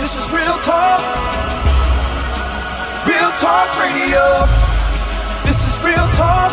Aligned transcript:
This 0.00 0.16
is 0.16 0.32
real 0.32 0.58
talk. 0.64 1.00
Real 3.06 3.30
talk 3.36 3.68
radio. 3.78 4.48
This 5.44 5.60
is 5.68 5.76
real 5.84 6.08
talk. 6.16 6.50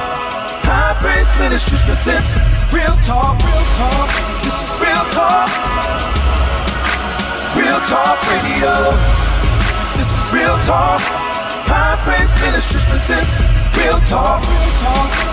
High 0.67 0.93
Praise 0.99 1.31
Ministries 1.39 1.81
presents 1.81 2.35
Real 2.75 2.91
Talk, 3.07 3.39
Real 3.39 3.65
Talk. 3.79 4.11
This 4.43 4.51
is 4.51 4.71
Real 4.83 5.05
Talk. 5.15 5.47
Real 7.55 7.79
Talk 7.87 8.19
Radio. 8.27 8.91
This 9.95 10.11
is 10.11 10.23
Real 10.35 10.59
Talk. 10.67 10.99
High 11.71 11.95
Praise 12.03 12.35
Ministries 12.43 12.83
presents 12.91 13.31
Real 13.79 13.99
Talk, 14.11 14.43
Real 14.43 14.71
Talk. 14.83 15.27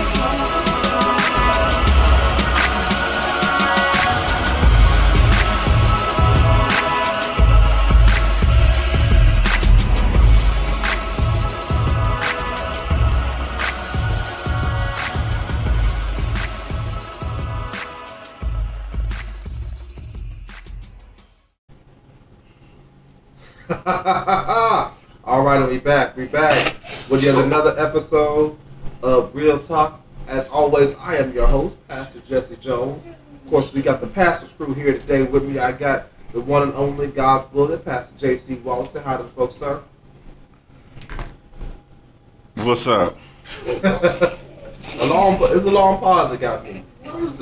All 23.85 25.43
right, 25.43 25.69
we 25.69 25.77
back. 25.77 26.17
We 26.17 26.25
back 26.25 26.75
with 27.07 27.21
yet 27.21 27.35
another 27.35 27.75
episode 27.77 28.57
of 29.03 29.35
Real 29.35 29.59
Talk. 29.59 30.01
As 30.27 30.47
always, 30.47 30.95
I 30.95 31.17
am 31.17 31.31
your 31.35 31.45
host, 31.45 31.77
Pastor 31.87 32.19
Jesse 32.27 32.55
Jones. 32.55 33.05
Of 33.05 33.47
course, 33.51 33.71
we 33.71 33.83
got 33.83 34.01
the 34.01 34.07
pastor's 34.07 34.53
crew 34.53 34.73
here 34.73 34.93
today 34.93 35.21
with 35.21 35.43
me. 35.47 35.59
I 35.59 35.71
got 35.71 36.07
the 36.33 36.41
one 36.41 36.63
and 36.63 36.73
only 36.73 37.05
God's 37.05 37.45
Bullet, 37.51 37.85
Pastor 37.85 38.11
J.C. 38.17 38.55
Wallace. 38.55 38.89
Say 38.89 39.03
hi 39.03 39.17
to 39.17 39.23
the 39.23 39.29
folks, 39.29 39.53
sir. 39.53 39.83
What's 42.55 42.87
up? 42.87 43.15
A 43.67 45.05
long, 45.05 45.37
it's 45.41 45.63
a 45.63 45.69
long 45.69 45.99
pause 45.99 46.31
that 46.31 46.39
got 46.39 46.63
me. 46.63 46.83
I 47.05 47.13
was 47.13 47.39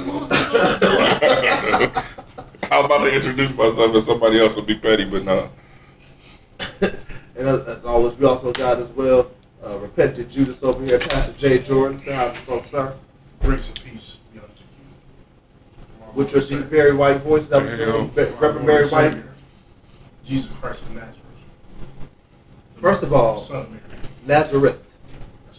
about 2.86 3.06
to 3.06 3.16
introduce 3.16 3.56
myself 3.56 3.96
and 3.96 4.04
somebody 4.04 4.42
else 4.42 4.58
would 4.58 4.66
be 4.66 4.76
petty, 4.76 5.06
but 5.06 5.24
no. 5.24 5.50
And 7.36 7.48
as, 7.48 7.84
always, 7.84 8.16
we 8.18 8.26
also 8.26 8.52
got 8.52 8.78
as 8.78 8.90
well 8.90 9.32
uh, 9.66 9.78
repentant 9.80 10.30
Judas 10.30 10.62
over 10.64 10.84
here, 10.86 11.00
Pastor 11.00 11.34
J. 11.34 11.60
Jordan. 11.60 12.00
Say 12.00 12.14
hi 12.14 12.30
to 12.30 12.40
folks, 12.42 12.70
sir. 12.70 12.96
Grace 13.42 13.68
and 13.68 13.84
peace 13.84 14.18
be 14.32 14.40
unto 14.40 14.52
you. 14.52 16.14
With 16.14 16.32
your 16.32 16.42
deep, 16.42 16.70
very 16.70 16.94
white 16.96 17.18
voice, 17.18 17.48
that 17.48 17.64
was 17.64 18.40
Reverend 18.40 18.68
Mary 18.68 18.88
White. 18.88 19.24
Jesus 20.24 20.52
Christ 20.54 20.84
of 20.84 20.92
Nazareth. 20.92 21.18
First 22.76 23.04
of 23.04 23.14
all, 23.14 23.40
Son 23.40 23.70
Mary. 23.72 23.82
Nazareth. 24.26 24.82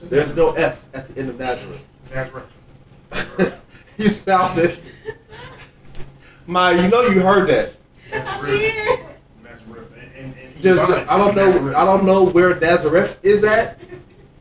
There's 0.03 0.35
no 0.35 0.53
F 0.53 0.87
at 0.95 1.09
the 1.09 1.21
end 1.21 1.31
of 1.31 1.39
Nazareth. 1.39 1.85
Nazareth. 2.15 3.61
you 3.99 4.09
sounded. 4.09 4.79
Ma, 6.47 6.71
you 6.71 6.89
know 6.89 7.03
you 7.03 7.21
heard 7.21 7.49
that. 7.49 7.75
Nazareth. 8.11 9.01
Nazareth. 9.43 9.93
And, 9.99 10.13
and, 10.15 10.35
and 10.39 10.54
he 10.65 10.71
Just, 10.71 10.91
I 11.11 11.19
don't 11.19 11.37
know. 11.37 11.77
I 11.77 11.85
don't 11.85 12.05
know 12.05 12.25
where 12.27 12.59
Nazareth 12.59 13.21
is 13.23 13.45
at, 13.45 13.79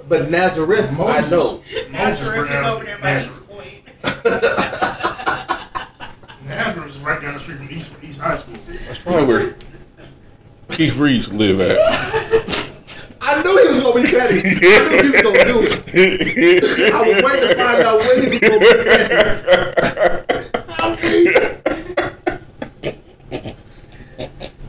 but 0.07 0.29
Nazareth, 0.31 0.89
I 0.99 1.21
know. 1.29 1.61
Nazareth 1.91 2.49
is 2.49 2.65
over 2.65 2.83
there 2.85 2.97
by 2.97 3.13
Nazareth. 3.13 3.27
East 3.27 3.47
Point. 3.49 3.83
Nazareth 6.45 6.89
is 6.95 6.97
right 6.99 7.21
down 7.21 7.33
the 7.33 7.39
street 7.39 7.57
from 7.57 7.69
East, 7.69 7.93
East 8.01 8.19
High 8.19 8.37
School. 8.37 8.55
That's 8.87 8.99
probably 8.99 9.25
where 9.25 9.55
Keith 10.69 10.95
Reeves 10.97 11.31
live 11.31 11.59
at. 11.59 11.77
I 13.21 13.41
knew 13.41 13.57
he 13.67 13.73
was 13.73 13.81
gonna 13.81 14.01
be 14.01 14.09
petty. 14.09 14.39
I 14.39 14.89
knew 14.89 15.03
he 15.03 15.11
was 15.11 15.21
gonna 15.21 15.45
do 15.45 15.59
it. 15.93 16.93
I 16.93 17.01
was 17.07 17.23
waiting 17.23 17.49
to 17.49 17.55
find 17.55 17.81
out 17.83 17.99
when 17.99 18.23
he 18.23 18.27
was 18.29 18.39
gonna 18.39 18.59
be 18.59 18.67
petty. 21.33 21.59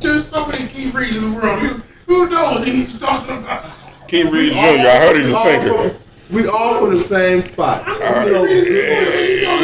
There's 0.05 0.29
so 0.29 0.47
many 0.47 0.69
key 0.69 0.91
reasons 0.91 1.25
in 1.25 1.31
the 1.31 1.37
world. 1.41 1.61
Who, 1.61 1.83
who 2.07 2.29
knows 2.29 2.67
he's 2.67 2.99
talking 2.99 3.39
about? 3.39 3.65
Keith 4.07 4.31
Reeves 4.31 4.55
Jr. 4.55 4.61
I 4.61 4.99
heard 4.99 5.17
he's 5.17 5.31
a 5.31 5.37
singer. 5.37 5.99
We 6.31 6.47
all 6.47 6.79
from 6.79 6.95
the 6.95 7.01
same 7.01 7.41
spot. 7.41 7.87
You 7.89 8.33
know, 8.33 8.45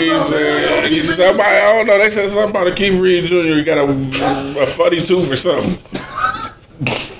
He's, 0.00 0.10
uh, 0.10 0.86
he's 0.88 1.14
somebody, 1.14 1.42
I 1.42 1.72
don't 1.72 1.86
know. 1.86 1.98
They 1.98 2.08
said 2.08 2.28
something 2.30 2.50
about 2.50 2.68
a 2.68 2.74
Keith 2.74 2.98
Reeves 2.98 3.28
Jr. 3.28 3.36
He 3.36 3.64
got 3.64 3.78
a, 3.78 4.62
a 4.62 4.66
funny 4.66 5.04
tooth 5.04 5.30
or 5.30 5.36
something. 5.36 5.78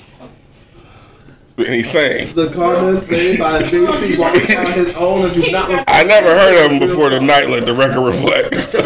and 1.65 1.73
he 1.75 1.83
sang. 1.83 2.33
the 2.35 2.49
comments 2.51 3.07
made 3.07 3.39
by 3.39 3.61
JC 3.63 4.17
walking 4.17 4.57
on 4.57 4.65
his 4.73 4.93
own 4.95 5.25
and 5.25 5.33
do 5.33 5.51
not 5.51 5.67
reflect. 5.69 5.89
I 5.89 6.03
never 6.03 6.29
heard 6.29 6.65
of 6.65 6.71
him 6.71 6.79
before 6.79 7.09
tonight, 7.09 7.47
let 7.49 7.65
the 7.65 7.73
record 7.73 8.05
reflect. 8.05 8.55
So, 8.71 8.79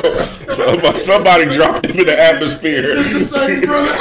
so 0.50 0.97
somebody 0.97 1.46
dropped 1.46 1.85
him 1.85 2.00
in 2.00 2.06
the 2.08 2.19
atmosphere. 2.19 2.96
The 3.03 3.19
same 3.22 3.62
brother. 3.66 3.91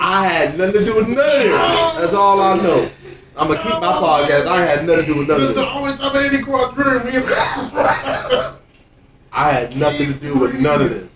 I 0.00 0.26
had 0.28 0.56
nothing 0.58 0.72
to 0.80 0.84
do 0.84 0.94
with 0.96 1.08
none 1.08 1.18
of 1.18 1.24
this. 1.26 2.00
That's 2.00 2.14
all 2.14 2.40
I 2.40 2.56
know. 2.56 2.90
I'm 3.36 3.48
gonna 3.48 3.62
keep 3.62 3.72
my 3.72 3.92
podcast. 3.92 4.46
I 4.46 4.64
had 4.64 4.84
nothing 4.86 5.06
to 5.06 5.12
do 5.12 5.18
with 5.18 5.28
none 5.28 5.40
This 5.40 5.50
of 5.50 5.56
is 5.56 5.62
the 5.62 5.70
only 5.72 5.96
time 5.96 6.16
Andy 6.16 6.42
Quadrillion 6.42 7.04
we 7.06 7.12
have. 7.12 8.56
I 9.32 9.50
had 9.52 9.76
nothing 9.76 10.12
to 10.12 10.18
do 10.20 10.38
with 10.38 10.54
none 10.60 10.82
of 10.82 10.90
this. 10.90 11.08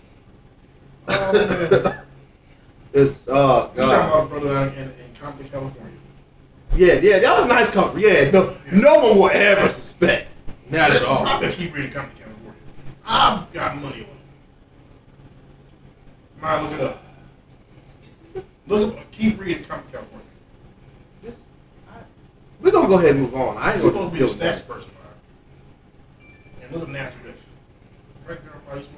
Oh, 1.09 2.01
it's 2.95 3.25
oh 3.29 3.71
You 3.75 3.81
talking 3.83 4.09
about 4.09 4.29
brother 4.31 4.57
out 4.57 4.75
in, 4.75 4.83
in 4.85 5.15
Compton, 5.21 5.49
California? 5.49 5.99
Yeah, 6.77 6.95
yeah, 6.95 7.19
that 7.19 7.37
was 7.37 7.45
a 7.45 7.49
nice 7.49 7.71
cover. 7.71 7.99
Yeah, 7.99 8.31
no, 8.31 8.57
no 8.73 8.95
one 9.01 9.19
will 9.19 9.31
ever 9.31 9.69
suspect. 9.69 10.29
Not 10.71 10.91
at 10.93 11.03
all. 11.03 11.27
I'm 11.27 11.41
gonna 11.43 11.53
keep 11.55 11.75
reading 11.75 11.93
Compton, 11.93 12.17
California. 12.19 12.61
I've 13.05 13.53
got 13.53 13.77
money 13.77 13.95
on 13.97 14.01
it. 14.01 14.09
Mind, 16.41 16.71
look 16.71 16.81
it 16.81 16.85
up. 16.87 17.03
Look 18.67 18.97
up 18.99 19.13
Keith 19.13 19.39
Reed 19.39 19.59
in 19.59 19.65
Compton, 19.65 19.93
California. 19.93 20.27
This- 21.23 21.43
I- 21.91 21.99
We're 22.61 22.71
gonna 22.73 22.89
go 22.89 22.99
ahead 22.99 23.11
and 23.11 23.21
move 23.21 23.35
on. 23.35 23.57
I 23.59 23.75
ain't 23.75 23.83
gonna 23.83 23.93
gonna 23.93 24.11
be 24.11 24.21
a 24.23 24.27
stats 24.27 24.67
person, 24.67 24.91
man. 24.99 26.33
And 26.63 26.73
look 26.73 26.83
at 26.85 26.89
Nazareth. 26.89 27.45
Right 28.27 28.39
there 28.43 28.81
East 28.81 28.89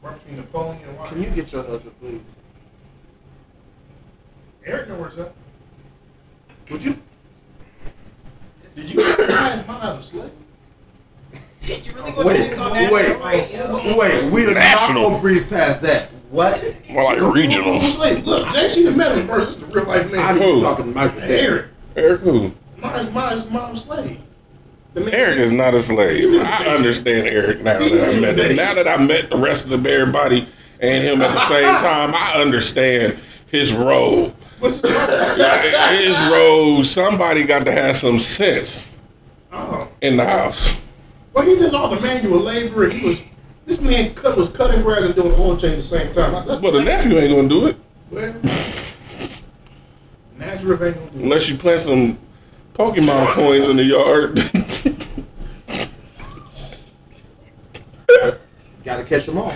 Right 0.00 0.14
between 0.18 0.36
Napoleon 0.36 0.78
and 0.88 1.08
Can 1.08 1.22
you 1.22 1.30
get 1.30 1.52
your 1.52 1.64
husband, 1.64 1.98
please? 2.00 2.20
Eric 4.66 4.88
knows 4.88 5.00
where's 5.00 5.16
that. 5.16 5.32
Would 6.70 6.84
you? 6.84 6.98
Did 8.74 8.90
you 8.90 8.96
guys 9.28 9.66
mine 9.66 9.80
as 9.82 9.98
a 9.98 10.02
slave? 10.02 10.30
You 11.62 11.92
really 11.94 12.10
uh, 12.10 12.14
gonna 12.14 12.22
do 12.22 12.24
Wait, 12.28 12.36
this 12.50 12.58
on 12.58 12.72
wait, 12.72 12.90
national 12.90 13.26
radio? 13.26 13.98
wait. 13.98 14.30
We 14.32 14.42
are 14.44 14.46
not 14.48 14.54
National. 14.54 15.02
gonna 15.10 15.20
breeze 15.20 15.44
past 15.46 15.82
that. 15.82 16.10
What? 16.30 16.62
More 16.90 17.04
like 17.04 17.18
a 17.18 17.30
regional. 17.30 17.80
Slave. 17.80 18.26
Look, 18.26 18.46
JC 18.48 18.84
the 18.84 18.90
metal 18.92 19.22
versus 19.24 19.58
the 19.60 19.66
real 19.66 19.84
life 19.86 20.06
I 20.06 20.08
man. 20.08 20.34
need 20.34 20.42
Who? 20.44 20.54
to 20.56 20.60
talking 20.60 20.84
to 20.86 20.90
Michael 20.92 21.20
J. 21.20 21.40
Eric. 21.40 21.66
Eric 21.96 22.20
who? 22.20 22.52
Mine's 22.78 23.10
mine's 23.12 23.50
mom's 23.50 23.84
slave. 23.84 24.20
The 24.94 25.00
man- 25.02 25.14
Eric 25.14 25.38
is 25.38 25.50
not 25.52 25.74
a 25.74 25.80
slave. 25.80 26.40
I 26.42 26.66
understand 26.66 27.28
Eric 27.28 27.62
now 27.62 27.78
that 27.78 28.16
I 28.16 28.20
met 28.20 28.38
him. 28.38 28.56
Now 28.56 28.74
that 28.74 28.88
I 28.88 28.96
met 29.04 29.30
the 29.30 29.36
rest 29.36 29.64
of 29.70 29.82
the 29.82 29.90
everybody 29.90 30.46
and 30.80 31.04
him 31.04 31.22
at 31.22 31.32
the 31.32 31.48
same 31.48 31.64
time, 31.80 32.12
I 32.14 32.34
understand 32.40 33.18
his 33.50 33.72
role. 33.72 34.34
His 34.68 34.82
name? 34.82 35.38
Like, 35.38 36.00
his 36.00 36.18
role, 36.32 36.84
somebody 36.84 37.44
got 37.44 37.64
to 37.64 37.72
have 37.72 37.96
some 37.96 38.18
sense 38.18 38.86
Oh. 39.52 39.88
in 40.00 40.16
the 40.16 40.24
house. 40.24 40.80
Well, 41.32 41.44
he 41.46 41.54
did 41.56 41.74
all 41.74 41.88
the 41.94 42.00
manual 42.00 42.40
labor. 42.40 42.88
He 42.88 43.06
was 43.08 43.22
this 43.66 43.80
man 43.80 44.14
cut 44.14 44.36
was 44.36 44.48
cutting 44.48 44.82
grass 44.82 45.02
and 45.02 45.14
doing 45.14 45.32
oil 45.34 45.56
change 45.56 45.72
at 45.72 45.76
the 45.78 45.82
same 45.82 46.12
time. 46.12 46.32
That's- 46.32 46.60
But 46.60 46.72
the 46.72 46.82
nephew 46.82 47.18
ain't 47.18 47.34
gonna 47.34 47.48
do 47.48 47.66
it 47.66 47.76
Well, 48.10 48.34
Nazareth 50.38 50.82
ain't 50.82 50.96
gonna 50.96 51.10
do 51.10 51.18
it. 51.18 51.22
unless 51.24 51.48
you 51.48 51.56
plant 51.56 51.80
some 51.82 52.18
Pokemon 52.74 53.26
coins 53.28 53.66
in 53.68 53.76
the 53.76 53.84
yard. 53.84 54.36
Gotta 58.84 59.02
catch 59.04 59.26
them 59.26 59.38
all. 59.38 59.52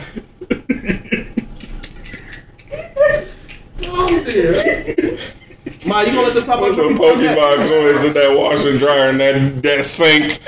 Dear. 4.31 4.53
Ma, 5.87 6.01
you 6.01 6.07
gonna 6.13 6.23
let 6.23 6.35
them 6.35 6.45
talk 6.45 6.59
Put 6.61 6.73
about 6.73 6.77
some 6.77 6.91
your 6.91 6.93
people? 6.93 7.07
Pokemon 7.07 7.69
coins 7.69 8.05
in 8.05 8.13
that 8.15 8.37
washer 8.37 8.71
and 8.71 8.79
dryer 8.79 9.09
and 9.11 9.21
that, 9.21 9.63
that 9.63 9.85
sink. 9.85 10.41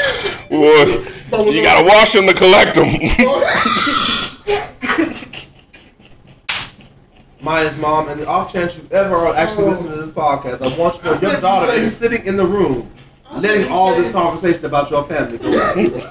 Well, 0.50 1.52
you 1.52 1.62
gotta 1.62 1.84
wash 1.86 2.12
them 2.12 2.26
to 2.26 2.34
collect 2.34 2.74
them. 2.74 2.88
Maya's 7.42 7.76
mom, 7.78 8.08
and 8.08 8.20
the 8.20 8.26
off 8.26 8.52
chance 8.52 8.76
you 8.76 8.86
ever 8.92 9.16
are 9.16 9.34
actually 9.34 9.70
listening 9.70 9.92
to 9.92 10.02
this 10.02 10.10
podcast, 10.14 10.62
I 10.62 10.78
want 10.78 10.94
you 10.96 11.02
to 11.02 11.10
know 11.20 11.30
your 11.32 11.40
daughter 11.40 11.72
is 11.72 11.96
sitting 11.96 12.24
in 12.24 12.36
the 12.36 12.46
room, 12.46 12.88
letting 13.32 13.70
all 13.70 13.96
this 13.96 14.12
conversation 14.12 14.64
about 14.64 14.90
your 14.90 15.02
family 15.02 15.38
go 15.38 15.48
on. 15.48 16.02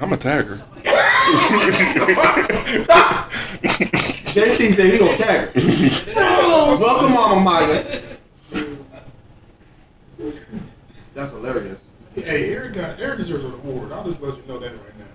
I'm 0.00 0.12
a 0.12 0.16
tagger. 0.16 0.62
JC 4.36 4.70
said 4.74 4.92
he 4.92 4.98
gonna 4.98 5.16
tag 5.16 5.48
her. 5.48 6.14
Welcome, 6.76 7.12
Mama 7.14 7.40
Maya. 7.40 8.02
That's 11.14 11.30
hilarious. 11.30 11.88
Hey, 12.14 12.52
Eric 12.52 12.74
got 12.74 13.00
Eric 13.00 13.16
deserves 13.16 13.46
an 13.46 13.54
award. 13.54 13.92
I'll 13.92 14.04
just 14.04 14.20
let 14.20 14.36
you 14.36 14.42
know 14.46 14.58
that 14.58 14.72
right 14.72 14.98
now. 14.98 15.06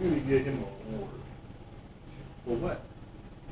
We 0.00 0.08
need 0.08 0.20
to 0.20 0.26
get 0.26 0.44
him 0.46 0.54
an 0.54 0.94
award. 0.94 1.10
For 2.46 2.54
what? 2.54 2.80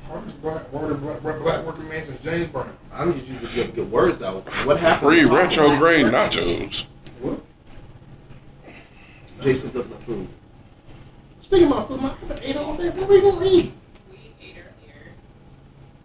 Hardest 0.07 0.41
black, 0.41 0.71
black, 0.71 0.99
black, 0.99 1.21
black, 1.21 1.39
black 1.39 1.63
working 1.63 1.87
man 1.87 2.03
since 2.03 2.23
James 2.23 2.47
Brown. 2.47 2.75
I 2.91 3.05
need 3.05 3.23
you 3.23 3.37
to 3.37 3.55
get, 3.55 3.75
get 3.75 3.87
words 3.89 4.23
out. 4.23 4.43
What 4.65 4.79
happened? 4.79 5.07
Free 5.07 5.21
to 5.21 5.27
Tom? 5.27 5.35
retrograde 5.35 6.07
nachos. 6.07 6.87
What? 7.19 7.39
Jason's 9.41 9.75
looking 9.75 9.93
at 9.93 10.01
food. 10.01 10.27
Speaking 11.41 11.67
about 11.67 11.87
food, 11.87 12.01
man, 12.01 12.09
I 12.09 12.15
haven't 12.15 12.39
ate 12.41 12.57
all 12.57 12.75
day. 12.75 12.89
What 12.89 13.07
we 13.07 13.21
gonna 13.21 13.45
eat? 13.45 13.73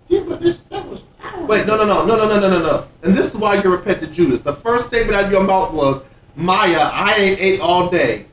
We 0.08 0.16
ate 0.16 0.22
earlier. 0.22 0.28
Yeah, 0.28 0.28
but 0.28 0.40
this 0.40 0.60
that 0.70 0.86
was 0.86 1.00
hours 1.22 1.48
Wait, 1.48 1.66
no, 1.66 1.76
no, 1.76 1.84
no, 1.84 2.04
no, 2.06 2.16
no, 2.16 2.28
no, 2.28 2.40
no, 2.40 2.48
no, 2.50 2.62
no. 2.62 2.88
And 3.02 3.14
this 3.14 3.32
is 3.32 3.36
why 3.40 3.60
you're 3.62 3.76
repentant 3.76 4.12
Judas. 4.12 4.40
The 4.40 4.54
first 4.54 4.86
statement 4.86 5.16
out 5.16 5.24
of 5.26 5.30
your 5.30 5.42
mouth 5.44 5.72
was, 5.72 6.02
Maya, 6.34 6.90
I 6.92 7.14
ain't 7.14 7.40
ate 7.40 7.60
all 7.60 7.88
day. 7.90 8.26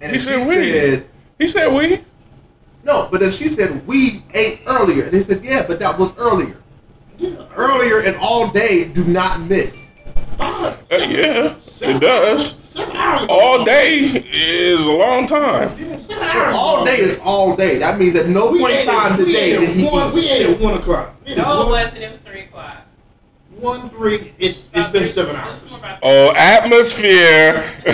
And 0.00 0.12
He 0.12 0.18
said 0.20 0.46
we. 0.48 0.70
said, 0.70 1.06
He 1.38 1.46
said 1.46 1.72
we. 1.72 2.04
no, 2.84 3.08
but 3.10 3.20
then 3.20 3.30
she 3.30 3.48
said, 3.48 3.86
we 3.86 4.22
ate 4.34 4.60
earlier. 4.66 5.04
And 5.04 5.14
he 5.14 5.20
said, 5.20 5.44
yeah, 5.44 5.66
but 5.66 5.78
that 5.80 5.98
was 5.98 6.16
earlier. 6.16 6.56
Yeah, 7.18 7.44
Earlier 7.56 8.00
and 8.00 8.16
all 8.16 8.48
day 8.48 8.84
do 8.88 9.04
not 9.04 9.40
mix. 9.40 9.87
Five, 10.58 10.92
Uh, 10.92 10.96
yeah, 11.04 11.54
it 11.82 12.00
does. 12.00 12.58
Seven 12.62 12.96
hours. 12.96 13.26
All 13.30 13.64
day 13.64 13.98
is 14.32 14.84
a 14.86 14.92
long 14.92 15.26
time. 15.26 15.76
Yeah, 15.78 15.96
seven 15.96 16.22
hours. 16.24 16.54
All 16.54 16.84
day 16.84 16.96
is 16.98 17.18
all 17.24 17.56
day. 17.56 17.78
That 17.78 17.98
means 17.98 18.14
at 18.16 18.26
no 18.28 18.50
We 18.50 18.58
point 18.60 18.74
in 18.74 18.86
time 18.86 19.12
at- 19.12 19.18
today 19.18 19.54
ate 19.54 19.60
did 19.60 19.70
he 19.76 19.84
one. 19.88 20.12
We 20.12 20.28
ate 20.28 20.46
at 20.50 20.60
one 20.60 20.74
o'clock. 20.74 21.14
It 21.24 21.32
is 21.32 21.36
No, 21.38 21.52
it 21.54 21.56
one, 21.64 21.68
wasn't. 21.70 22.02
It 22.02 22.10
was 22.10 22.20
three 22.20 22.40
o'clock. 22.42 22.76
one 23.60 23.88
three. 23.90 24.32
It's 24.38 24.66
it's 24.72 24.88
been 24.90 25.06
seven 25.06 25.36
hours. 25.36 25.60
It's 25.62 25.70
more 25.70 25.78
about- 25.80 25.98
Oh, 26.02 26.32
atmosphere. 26.36 27.64
I 27.86 27.92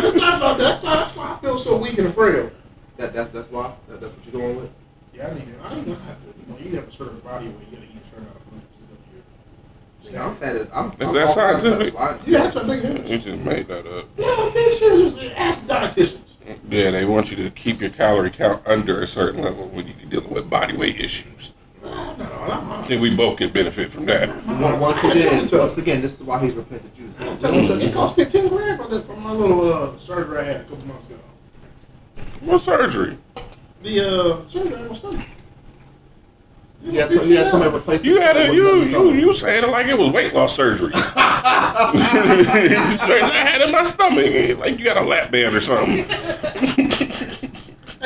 just 0.00 0.16
thought 0.16 0.36
about 0.36 0.58
that. 0.58 0.58
That's 0.58 0.82
why, 0.82 0.94
that's 0.96 1.16
why 1.16 1.32
I 1.34 1.38
feel 1.40 1.58
so 1.58 1.76
weak 1.76 1.98
and 1.98 2.12
frail. 2.14 2.50
That, 2.96 3.12
that's, 3.12 3.30
that's 3.30 3.50
why? 3.50 3.72
That, 3.88 4.00
that's 4.00 4.12
what 4.14 4.24
you're 4.32 4.40
going 4.40 4.56
with? 4.56 4.70
Yeah, 5.14 5.28
I 5.28 5.34
need. 5.34 5.48
I 5.64 5.74
ain't 5.74 5.86
gonna 5.86 5.98
have 6.00 6.18
to. 6.22 6.26
You 6.38 6.46
know, 6.48 6.58
you 6.70 6.76
have 6.76 6.88
a 6.88 6.92
certain 6.92 7.18
body 7.20 7.46
weight. 7.48 7.68
You 7.70 7.76
gotta 7.76 7.88
eat 7.90 8.00
a 8.04 8.08
certain 8.08 8.24
amount 8.24 8.36
of 8.36 8.42
food. 8.44 8.62
Yeah, 10.12 10.26
I'm 10.26 10.34
fat 10.34 10.56
as 10.56 10.68
I'm. 10.72 10.90
Is 10.92 10.96
I'm 11.00 11.14
that 11.14 11.30
scientific? 11.30 11.78
that's 11.78 11.94
why- 11.94 12.18
Yeah, 12.26 12.38
that's 12.44 12.54
what 12.56 12.64
I 12.64 12.80
think 12.80 12.84
it 13.00 13.06
you 13.08 13.18
just 13.18 13.38
made 13.44 13.68
that 13.68 13.86
up. 13.86 14.18
No, 14.18 14.50
this 14.50 14.78
shit 14.78 14.92
is 14.92 15.14
just 15.16 15.34
ask 15.36 15.60
dietitians. 15.60 16.20
Yeah, 16.68 16.90
they 16.92 17.04
want 17.04 17.30
you 17.30 17.36
to 17.38 17.50
keep 17.50 17.80
your 17.80 17.90
calorie 17.90 18.30
count 18.30 18.62
under 18.66 19.02
a 19.02 19.06
certain 19.06 19.42
level 19.42 19.66
when 19.68 19.86
you're 19.88 19.96
dealing 20.08 20.30
with 20.30 20.48
body 20.48 20.76
weight 20.76 21.00
issues. 21.00 21.52
No, 21.82 22.14
no, 22.16 22.24
I'm, 22.24 22.72
I 22.72 22.82
think 22.82 23.02
we 23.02 23.14
both 23.16 23.38
get 23.38 23.52
benefit 23.52 23.90
from 23.90 24.06
that. 24.06 24.28
Once 24.46 24.80
once 24.80 25.04
again, 25.04 25.48
once 25.52 25.78
again, 25.78 26.02
this 26.02 26.14
is 26.14 26.22
why 26.22 26.40
he's 26.40 26.54
repentant 26.54 26.94
Judas. 26.94 27.16
I'm 27.44 27.54
you, 27.64 27.72
it 27.88 27.92
cost 27.92 28.14
fifteen 28.16 28.48
grand 28.48 28.80
for, 28.80 28.88
the, 28.88 29.02
for 29.02 29.16
my 29.16 29.32
little 29.32 29.72
uh, 29.72 29.96
surgery 29.98 30.38
I 30.38 30.42
had 30.44 30.56
a 30.56 30.64
couple 30.64 30.86
months 30.86 31.06
ago. 31.06 31.18
What 32.42 32.62
surgery? 32.62 33.18
The 33.82 34.00
uh, 34.42 34.46
surgery 34.46 34.74
on 34.76 34.88
my 34.88 34.94
stomach. 34.94 35.26
Yeah, 36.82 37.08
so, 37.08 37.22
yeah, 37.24 37.44
somebody 37.44 37.74
replaced 37.74 38.04
You 38.04 38.20
had 38.20 38.36
a 38.36 38.40
stomach 38.44 38.54
you 38.54 38.62
with 38.64 38.72
another 38.72 38.86
you 38.86 38.90
stomach. 38.90 39.14
you 39.14 39.32
saying 39.32 39.64
it 39.64 39.70
like 39.70 39.86
it 39.86 39.98
was 39.98 40.10
weight 40.10 40.34
loss 40.34 40.54
surgery. 40.54 40.92
Surgery 40.92 41.04
I 43.22 43.44
had 43.48 43.62
in 43.62 43.72
my 43.72 43.82
stomach, 43.84 44.58
like 44.58 44.78
you 44.78 44.84
got 44.84 44.96
a 44.96 45.02
lap 45.02 45.30
band 45.32 45.54
or 45.56 45.60
something. 45.60 46.04
Hey, 46.04 46.12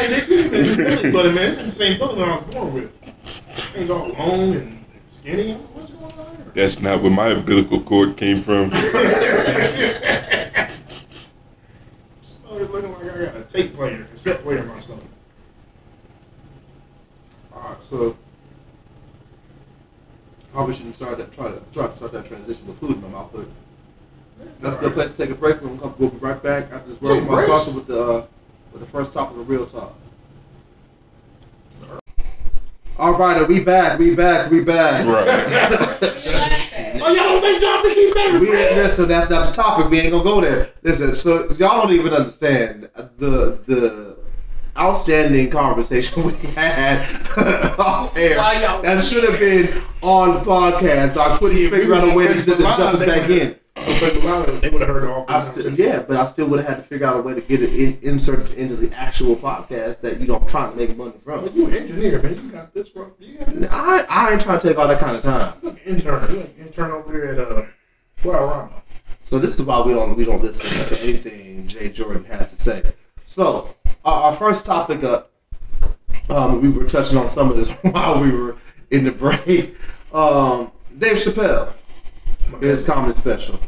they 0.07 0.21
give 0.27 0.31
me 0.31 0.49
this 0.49 0.77
belly 0.77 1.11
button, 1.13 1.35
man. 1.35 1.51
It's 1.51 1.59
in 1.59 1.67
the 1.67 1.73
same 1.73 1.99
belly 1.99 2.15
button 2.17 2.33
I 2.33 2.37
was 2.37 2.55
born 2.55 2.73
with. 2.75 2.91
Things 2.95 3.91
all 3.91 4.09
long 4.09 4.55
and 4.55 4.85
skinny. 5.11 5.53
I'm 5.53 5.59
like, 5.59 5.75
What's 5.75 5.91
going 5.93 6.13
on 6.19 6.37
here? 6.37 6.47
That's 6.55 6.81
not 6.81 7.03
where 7.03 7.13
my 7.13 7.29
umbilical 7.29 7.81
cord 7.83 8.17
came 8.17 8.39
from. 8.39 8.71
Started 12.23 12.71
looking 12.71 12.93
like 12.93 13.15
I 13.15 13.25
got 13.27 13.37
a 13.37 13.43
tape 13.53 13.75
player, 13.77 14.07
cassette 14.13 14.43
player 14.43 14.59
in 14.59 14.69
my 14.69 14.81
stomach. 14.81 15.05
Alright, 17.53 17.77
so 17.89 18.17
probably 20.52 20.75
shouldn't 20.75 20.97
start 20.97 21.19
that 21.19 21.32
try 21.32 21.49
to 21.49 21.61
try 21.73 21.87
to 21.87 21.93
start 21.93 22.12
that 22.12 22.26
transition 22.26 22.67
with 22.67 22.79
food 22.79 22.93
in 22.93 23.02
my 23.02 23.08
mouth, 23.08 23.31
but 23.32 23.47
that's 24.61 24.76
a 24.76 24.81
good 24.81 24.94
place 24.94 25.12
to 25.12 25.17
take 25.17 25.31
a 25.31 25.35
break. 25.35 25.61
We'll, 25.61 25.76
come, 25.79 25.94
we'll 25.99 26.11
be 26.11 26.19
right 26.19 26.43
back 26.43 26.73
after 26.73 26.91
this 26.91 27.00
word 27.00 27.14
Take 27.14 27.25
from 27.26 27.35
our 27.35 27.44
sponsor 27.44 27.73
with 27.73 27.87
the 27.87 28.00
uh, 28.00 28.26
with 28.73 28.81
the 28.81 28.87
first 28.87 29.12
topic 29.12 29.37
of 29.37 29.49
real 29.49 29.67
talk. 29.67 29.94
All 32.99 33.14
right, 33.14 33.49
we 33.49 33.61
back, 33.61 33.99
we 33.99 34.14
back, 34.14 34.50
we 34.50 34.62
back. 34.62 35.06
Right. 35.06 36.47
Oh, 37.02 37.08
y'all 37.08 37.41
don't 37.41 37.41
think 37.41 37.62
y'all 37.62 37.82
keep 37.82 38.14
better? 38.14 38.38
We 38.38 38.50
listen. 38.50 39.08
That's 39.08 39.31
not 39.31 39.47
the 39.47 39.52
topic. 39.52 39.91
We 39.91 40.00
ain't 40.00 40.12
gonna 40.12 40.23
go 40.25 40.41
there. 40.41 40.70
Listen. 40.82 41.17
So 41.17 41.50
y'all 41.52 41.81
don't 41.82 41.93
even 41.93 42.12
understand 42.12 42.91
the 43.17 43.58
the 43.67 44.17
outstanding 44.81 45.50
conversation 45.50 46.25
we 46.27 46.32
had 46.50 47.00
off 47.79 48.17
air. 48.17 48.37
That 48.37 49.05
should 49.05 49.25
have 49.25 49.38
been 49.38 49.82
on 50.03 50.35
the 50.35 50.41
podcast. 50.41 51.15
But 51.15 51.32
I 51.32 51.38
couldn't 51.38 51.56
See, 51.56 51.65
if 51.67 51.73
we 51.73 51.79
figure 51.79 51.94
out 51.94 52.09
a 52.09 52.15
way 52.15 52.29
to, 52.29 52.35
to 52.35 52.41
Facebook 52.41 52.77
jump 52.77 53.00
it 53.00 53.06
back 53.06 53.31
in. 53.31 53.56
But 53.75 54.17
a 54.17 54.19
lot 54.21 54.41
of 54.41 54.47
them, 54.47 54.61
they 54.61 54.69
would 54.69 54.81
have 54.82 54.91
heard 54.91 55.09
all. 55.09 55.25
I 55.29 55.41
still, 55.41 55.73
yeah, 55.73 56.00
but 56.00 56.17
I 56.17 56.25
still 56.27 56.49
would 56.49 56.61
have 56.61 56.69
had 56.69 56.77
to 56.79 56.82
figure 56.82 57.06
out 57.06 57.19
a 57.19 57.23
way 57.23 57.35
to 57.35 57.41
get 57.41 57.62
it 57.62 57.73
in, 57.73 57.99
inserted 58.03 58.53
into 58.53 58.77
the 58.77 58.94
actual 58.94 59.37
podcast 59.37 60.00
that 60.00 60.21
you 60.21 60.27
know 60.27 60.37
I'm 60.37 60.49
trying 60.49 60.73
to 60.73 60.77
make 60.77 60.97
money 60.97 61.15
from. 61.23 61.44
But 61.44 61.55
you 61.55 61.67
an 61.67 61.75
engineer, 61.75 62.21
man. 62.21 62.35
You 62.35 62.50
got 62.50 62.75
this 62.75 62.94
work. 62.94 63.15
You 63.21 63.38
got 63.38 63.55
this. 63.55 63.71
I, 63.71 64.00
I 64.09 64.33
ain't 64.33 64.41
trying 64.41 64.61
to 64.61 64.69
take 64.69 64.76
all 64.76 64.88
that 64.88 65.00
kind 65.00 65.17
of 65.17 65.23
time. 65.23 65.55
Look, 65.62 65.79
intern. 65.87 66.31
You 66.31 66.41
like 66.41 66.59
intern 66.59 66.91
over 66.91 67.12
there 67.12 67.33
at 67.33 67.38
uh, 67.38 67.67
Flower 68.17 68.71
So 69.23 69.38
this 69.38 69.59
is 69.59 69.62
why 69.62 69.81
we 69.81 69.94
don't 69.94 70.17
we 70.17 70.25
don't 70.25 70.43
listen 70.43 70.87
to 70.88 71.03
anything 71.03 71.67
Jay 71.67 71.88
Jordan 71.91 72.25
has 72.25 72.50
to 72.50 72.61
say. 72.61 72.83
So 73.25 73.75
our 74.05 74.32
first 74.32 74.67
topic 74.67 75.05
up, 75.05 75.32
um, 76.29 76.61
we 76.62 76.69
were 76.69 76.88
touching 76.88 77.19
on 77.19 77.29
some 77.29 77.50
of 77.50 77.56
this 77.56 77.70
while 77.93 78.20
we 78.20 78.32
were 78.32 78.56
in 78.91 79.05
the 79.05 79.12
break. 79.12 79.76
Um, 80.12 80.73
Dave 80.99 81.17
Chappelle, 81.17 81.73
his 82.61 82.85
comedy 82.85 83.19
special. 83.19 83.61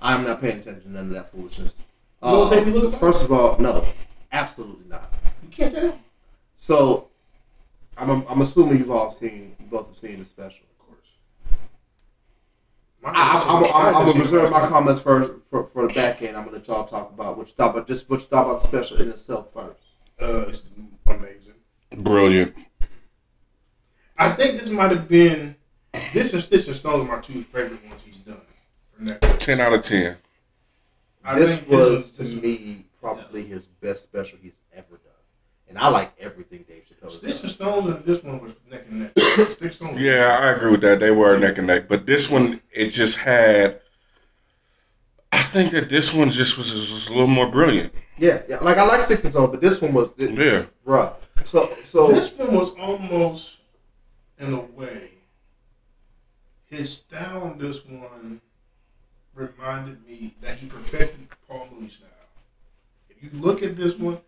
I'm 0.00 0.24
not 0.24 0.40
paying 0.40 0.58
attention 0.58 0.82
to 0.82 0.90
none 0.90 1.06
of 1.06 1.10
that 1.10 1.30
foolishness. 1.30 1.74
You 2.22 2.30
know 2.30 2.38
what 2.40 2.50
they 2.50 2.64
be 2.64 2.70
looking 2.70 2.90
for? 2.90 3.12
first 3.12 3.24
of 3.24 3.32
all, 3.32 3.58
no, 3.58 3.84
absolutely 4.32 4.88
not. 4.88 5.12
You 5.42 5.48
can't 5.50 5.74
tell. 5.74 5.98
So 6.56 7.08
I'm 7.96 8.26
I'm 8.28 8.40
assuming 8.40 8.78
you've 8.78 8.90
all 8.90 9.10
seen 9.10 9.56
you 9.58 9.66
both 9.66 9.88
have 9.88 9.98
seen 9.98 10.18
the 10.18 10.24
special. 10.24 10.64
Of 10.70 10.86
course. 10.86 11.08
My 11.50 11.56
I, 11.56 12.89
I'm, 13.04 13.14
I'm, 13.16 13.64
I'm, 13.64 13.64
I'm 13.64 13.96
I 13.96 14.04
gonna 14.06 14.20
reserve 14.20 14.50
my 14.50 14.66
comments 14.68 15.00
first 15.00 15.32
for, 15.48 15.64
for 15.66 15.86
the 15.88 15.94
back 15.94 16.20
end. 16.22 16.36
I'm 16.36 16.44
gonna 16.44 16.58
let 16.58 16.66
y'all 16.68 16.86
talk 16.86 17.10
about 17.12 17.36
what 17.38 17.48
you 17.48 17.54
thought 17.54 17.70
about 17.70 17.86
just 17.86 18.08
what 18.10 18.20
you 18.20 18.26
thought 18.26 18.46
about 18.46 18.60
the 18.62 18.68
special 18.68 19.00
in 19.00 19.08
itself 19.10 19.48
first. 19.54 19.80
Uh, 20.20 20.44
it's 20.48 20.62
amazing. 21.06 21.54
Brilliant. 21.96 22.54
I 24.18 24.32
think 24.32 24.60
this 24.60 24.68
might 24.68 24.90
have 24.90 25.08
been 25.08 25.56
this 26.12 26.34
and 26.34 26.42
Sticks 26.42 26.66
and 26.66 26.76
Stone 26.76 27.08
are 27.08 27.16
my 27.16 27.22
two 27.22 27.40
favorite 27.42 27.84
ones 27.88 28.02
he's 28.04 28.18
done. 28.18 29.18
Ten 29.38 29.60
out 29.60 29.72
of 29.72 29.82
ten. 29.82 30.18
I 31.24 31.38
this 31.38 31.66
was 31.66 32.10
to 32.12 32.22
this 32.22 32.32
is- 32.32 32.42
me 32.42 32.84
probably 33.00 33.44
his 33.46 33.64
best 33.64 34.02
special 34.02 34.38
he's 34.42 34.60
ever 34.74 34.98
done, 35.02 35.14
and 35.68 35.78
I 35.78 35.88
like 35.88 36.12
everything 36.18 36.64
Dave 36.68 36.86
Chappelle 37.02 37.04
has 37.10 37.16
Sticks 37.18 37.42
and. 37.42 37.50
Stones 37.52 37.86
and 37.94 38.04
this 38.04 38.22
one 38.22 38.40
was 38.40 38.52
neck 38.70 38.84
and 38.88 39.00
neck. 39.00 39.12
Sticks 39.18 39.60
and 39.60 39.72
Stones. 39.74 40.00
Yeah, 40.00 40.38
I 40.40 40.52
agree 40.52 40.70
with 40.72 40.80
that. 40.82 41.00
They 41.00 41.10
were 41.10 41.38
neck 41.38 41.58
and 41.58 41.66
neck, 41.66 41.88
but 41.88 42.06
this 42.06 42.28
one 42.30 42.60
it 42.70 42.90
just 42.90 43.18
had. 43.18 43.80
I 45.32 45.42
think 45.42 45.70
that 45.70 45.88
this 45.88 46.12
one 46.12 46.30
just 46.30 46.58
was 46.58 46.72
just 46.72 47.08
a 47.08 47.12
little 47.12 47.26
more 47.28 47.50
brilliant. 47.50 47.92
Yeah, 48.18 48.42
yeah. 48.48 48.58
Like 48.58 48.76
I 48.78 48.84
like 48.84 49.00
Sticks 49.00 49.24
and 49.24 49.32
Stones, 49.32 49.50
but 49.50 49.60
this 49.60 49.80
one 49.80 49.92
was, 49.92 50.10
it, 50.18 50.32
Yeah. 50.32 50.66
bruh. 50.86 51.14
So 51.44 51.70
so 51.84 52.08
This 52.12 52.32
one 52.32 52.54
was 52.54 52.74
almost, 52.74 53.56
in 54.38 54.52
a 54.52 54.60
way, 54.60 55.10
his 56.66 56.92
style 56.92 57.46
in 57.46 57.58
this 57.58 57.84
one 57.86 58.40
reminded 59.34 60.06
me 60.06 60.34
that 60.42 60.58
he 60.58 60.66
perfected 60.66 61.28
Paul 61.48 61.68
Mooney 61.72 61.88
style. 61.90 62.08
If 63.08 63.22
you 63.22 63.30
look 63.40 63.62
at 63.62 63.76
this 63.76 63.96
one, 63.96 64.18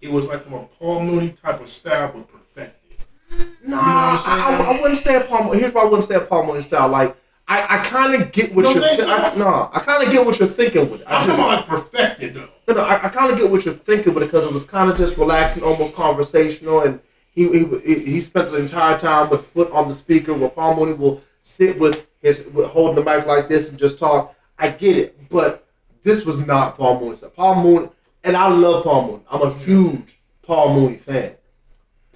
it 0.00 0.10
was 0.10 0.26
like 0.26 0.42
from 0.42 0.54
a 0.54 0.64
Paul 0.78 1.02
Mooney 1.02 1.30
type 1.30 1.60
of 1.60 1.68
style, 1.68 2.12
but 2.14 2.28
perfected. 2.28 2.98
no, 3.30 3.46
You 3.62 3.68
know? 3.70 3.76
I, 3.80 4.56
I, 4.60 4.74
I 4.76 4.80
wouldn't 4.80 4.98
say 4.98 5.16
a 5.16 5.20
Paul. 5.22 5.44
Mooney. 5.44 5.60
Here's 5.60 5.72
why 5.74 5.82
I 5.82 5.84
wouldn't 5.84 6.04
say 6.04 6.14
a 6.16 6.20
Paul 6.20 6.46
Mooney 6.46 6.62
style. 6.62 6.88
Like 6.88 7.16
I, 7.46 7.76
I 7.76 7.84
kind 7.84 8.20
of 8.20 8.30
get 8.32 8.54
what 8.54 8.64
no, 8.64 8.70
you're. 8.72 8.80
think 8.82 8.96
Th- 8.96 9.06
so? 9.08 9.14
I, 9.16 9.34
no, 9.36 9.70
I 9.72 9.80
kind 9.80 10.04
of 10.06 10.12
get 10.12 10.24
what 10.24 10.38
you're 10.38 10.48
thinking 10.48 10.90
with. 10.90 11.00
it. 11.00 11.06
I 11.06 11.16
I'm 11.20 11.26
talking 11.26 11.44
about 11.44 11.56
like 11.56 11.66
perfected 11.66 12.34
though. 12.34 12.48
No, 12.68 12.74
no, 12.74 12.80
I, 12.82 13.06
I 13.06 13.08
kind 13.08 13.32
of 13.32 13.38
get 13.38 13.50
what 13.50 13.64
you're 13.64 13.74
thinking 13.74 14.12
with 14.14 14.22
it 14.22 14.26
because 14.26 14.44
it 14.46 14.52
was 14.52 14.66
kind 14.66 14.90
of 14.90 14.96
just 14.98 15.16
relaxing, 15.16 15.62
almost 15.62 15.94
conversational, 15.94 16.80
and 16.82 17.00
he, 17.30 17.48
he 17.48 18.00
he 18.04 18.20
spent 18.20 18.50
the 18.50 18.58
entire 18.58 18.98
time 18.98 19.30
with 19.30 19.46
foot 19.46 19.70
on 19.72 19.88
the 19.88 19.94
speaker, 19.94 20.34
where 20.34 20.50
Paul 20.50 20.76
Mooney 20.76 20.92
will 20.92 21.22
sit 21.40 21.78
with 21.78 22.08
his 22.20 22.46
with 22.52 22.66
holding 22.66 22.96
the 23.02 23.10
mic 23.10 23.26
like 23.26 23.48
this 23.48 23.70
and 23.70 23.78
just 23.78 23.98
talk. 23.98 24.34
I 24.58 24.68
get 24.70 24.96
it, 24.96 25.28
but 25.30 25.66
this 26.02 26.24
was 26.26 26.44
not 26.44 26.76
Paul 26.76 27.00
Mooney. 27.00 27.16
Paul 27.34 27.62
Mooney, 27.62 27.88
and 28.24 28.36
I 28.36 28.48
love 28.48 28.84
Paul 28.84 29.06
Mooney. 29.08 29.22
I'm 29.30 29.42
a 29.42 29.52
huge 29.54 30.18
Paul 30.42 30.74
Mooney 30.74 30.96
fan. 30.96 31.34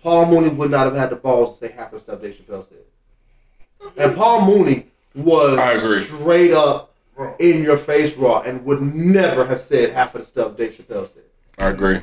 Paul 0.03 0.27
Mooney 0.27 0.51
would 0.51 0.71
not 0.71 0.87
have 0.87 0.97
had 0.97 1.11
the 1.11 1.17
balls 1.17 1.59
to 1.59 1.67
say 1.69 1.73
half 1.75 1.93
the 1.93 1.99
stuff 1.99 2.21
Dave 2.21 2.35
Chappelle 2.37 2.69
said. 2.69 2.79
And 3.97 4.15
Paul 4.17 4.47
Mooney 4.47 4.89
was 5.15 5.59
straight 6.07 6.53
up 6.53 6.95
in 7.39 7.63
your 7.63 7.77
face 7.77 8.17
raw 8.17 8.41
and 8.41 8.65
would 8.65 8.81
never 8.83 9.45
have 9.45 9.61
said 9.61 9.93
half 9.93 10.15
of 10.15 10.23
the 10.23 10.27
stuff 10.27 10.57
Dave 10.57 10.73
Chappelle 10.75 11.07
said. 11.07 11.23
I 11.59 11.69
agree. 11.69 12.01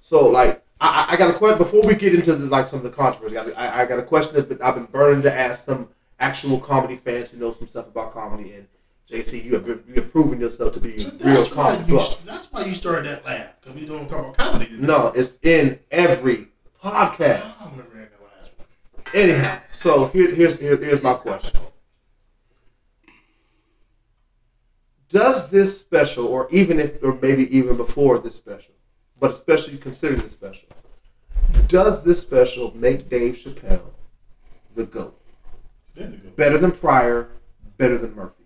So 0.00 0.28
like 0.28 0.62
I, 0.80 1.06
I- 1.08 1.12
I 1.14 1.16
got 1.16 1.30
a 1.30 1.38
question 1.38 1.58
before 1.58 1.82
we 1.86 1.94
get 1.94 2.14
into 2.14 2.34
the, 2.34 2.46
like 2.46 2.68
some 2.68 2.78
of 2.78 2.84
the 2.84 2.90
controversy. 2.90 3.36
I, 3.38 3.44
I, 3.50 3.82
I 3.82 3.86
got 3.86 3.98
a 3.98 4.02
question 4.02 4.34
that's 4.34 4.60
I've 4.62 4.74
been 4.74 4.84
burning 4.86 5.22
to 5.22 5.32
ask 5.34 5.64
some 5.64 5.88
actual 6.20 6.58
comedy 6.60 6.96
fans 6.96 7.30
who 7.30 7.38
know 7.38 7.52
some 7.52 7.66
stuff 7.68 7.88
about 7.88 8.12
comedy. 8.12 8.52
And 8.52 8.66
JC, 9.10 9.44
you 9.44 9.54
have 9.54 9.66
been, 9.66 9.82
you 9.86 9.94
have 9.96 10.10
proven 10.10 10.40
yourself 10.40 10.72
to 10.74 10.80
be 10.80 10.94
a 10.96 11.00
So 11.00 11.12
real 11.20 11.46
comedy 11.46 11.90
you. 11.92 11.98
buff. 11.98 12.24
That's 12.24 12.50
why 12.50 12.64
you 12.64 12.74
started 12.74 13.06
that 13.10 13.24
laugh 13.26 13.48
because 13.60 13.76
we 13.78 13.86
don't 13.86 14.08
talk 14.08 14.20
about 14.34 14.36
comedy. 14.38 14.66
today. 14.66 14.86
No, 14.86 15.08
it's 15.14 15.38
in 15.42 15.78
every 15.90 16.48
I 16.82 16.88
podcast. 17.06 17.58
don't 17.60 17.70
remember 17.72 17.98
that 17.98 18.12
last 18.22 18.50
one. 18.56 18.66
Anyhow, 19.14 19.60
so 19.68 20.06
here, 20.08 20.34
here's 20.34 20.58
here, 20.58 20.76
here's 20.76 21.02
my 21.02 21.14
question. 21.14 21.60
Does 25.10 25.50
this 25.50 25.78
special, 25.78 26.26
or 26.26 26.48
even 26.50 26.80
if, 26.80 27.02
or 27.02 27.14
maybe 27.20 27.54
even 27.56 27.76
before 27.76 28.18
this 28.18 28.34
special, 28.34 28.74
but 29.20 29.30
especially 29.30 29.76
considering 29.78 30.22
this 30.22 30.32
special, 30.32 30.68
does 31.68 32.04
this 32.04 32.20
special 32.20 32.76
make 32.76 33.08
Dave 33.08 33.34
Chappelle 33.36 33.82
the 34.74 34.86
GOAT? 34.86 35.20
Been 35.94 36.10
the 36.10 36.16
good. 36.16 36.36
Better 36.36 36.58
than 36.58 36.72
Pryor, 36.72 37.28
better 37.76 37.96
than 37.98 38.14
Murphy. 38.16 38.43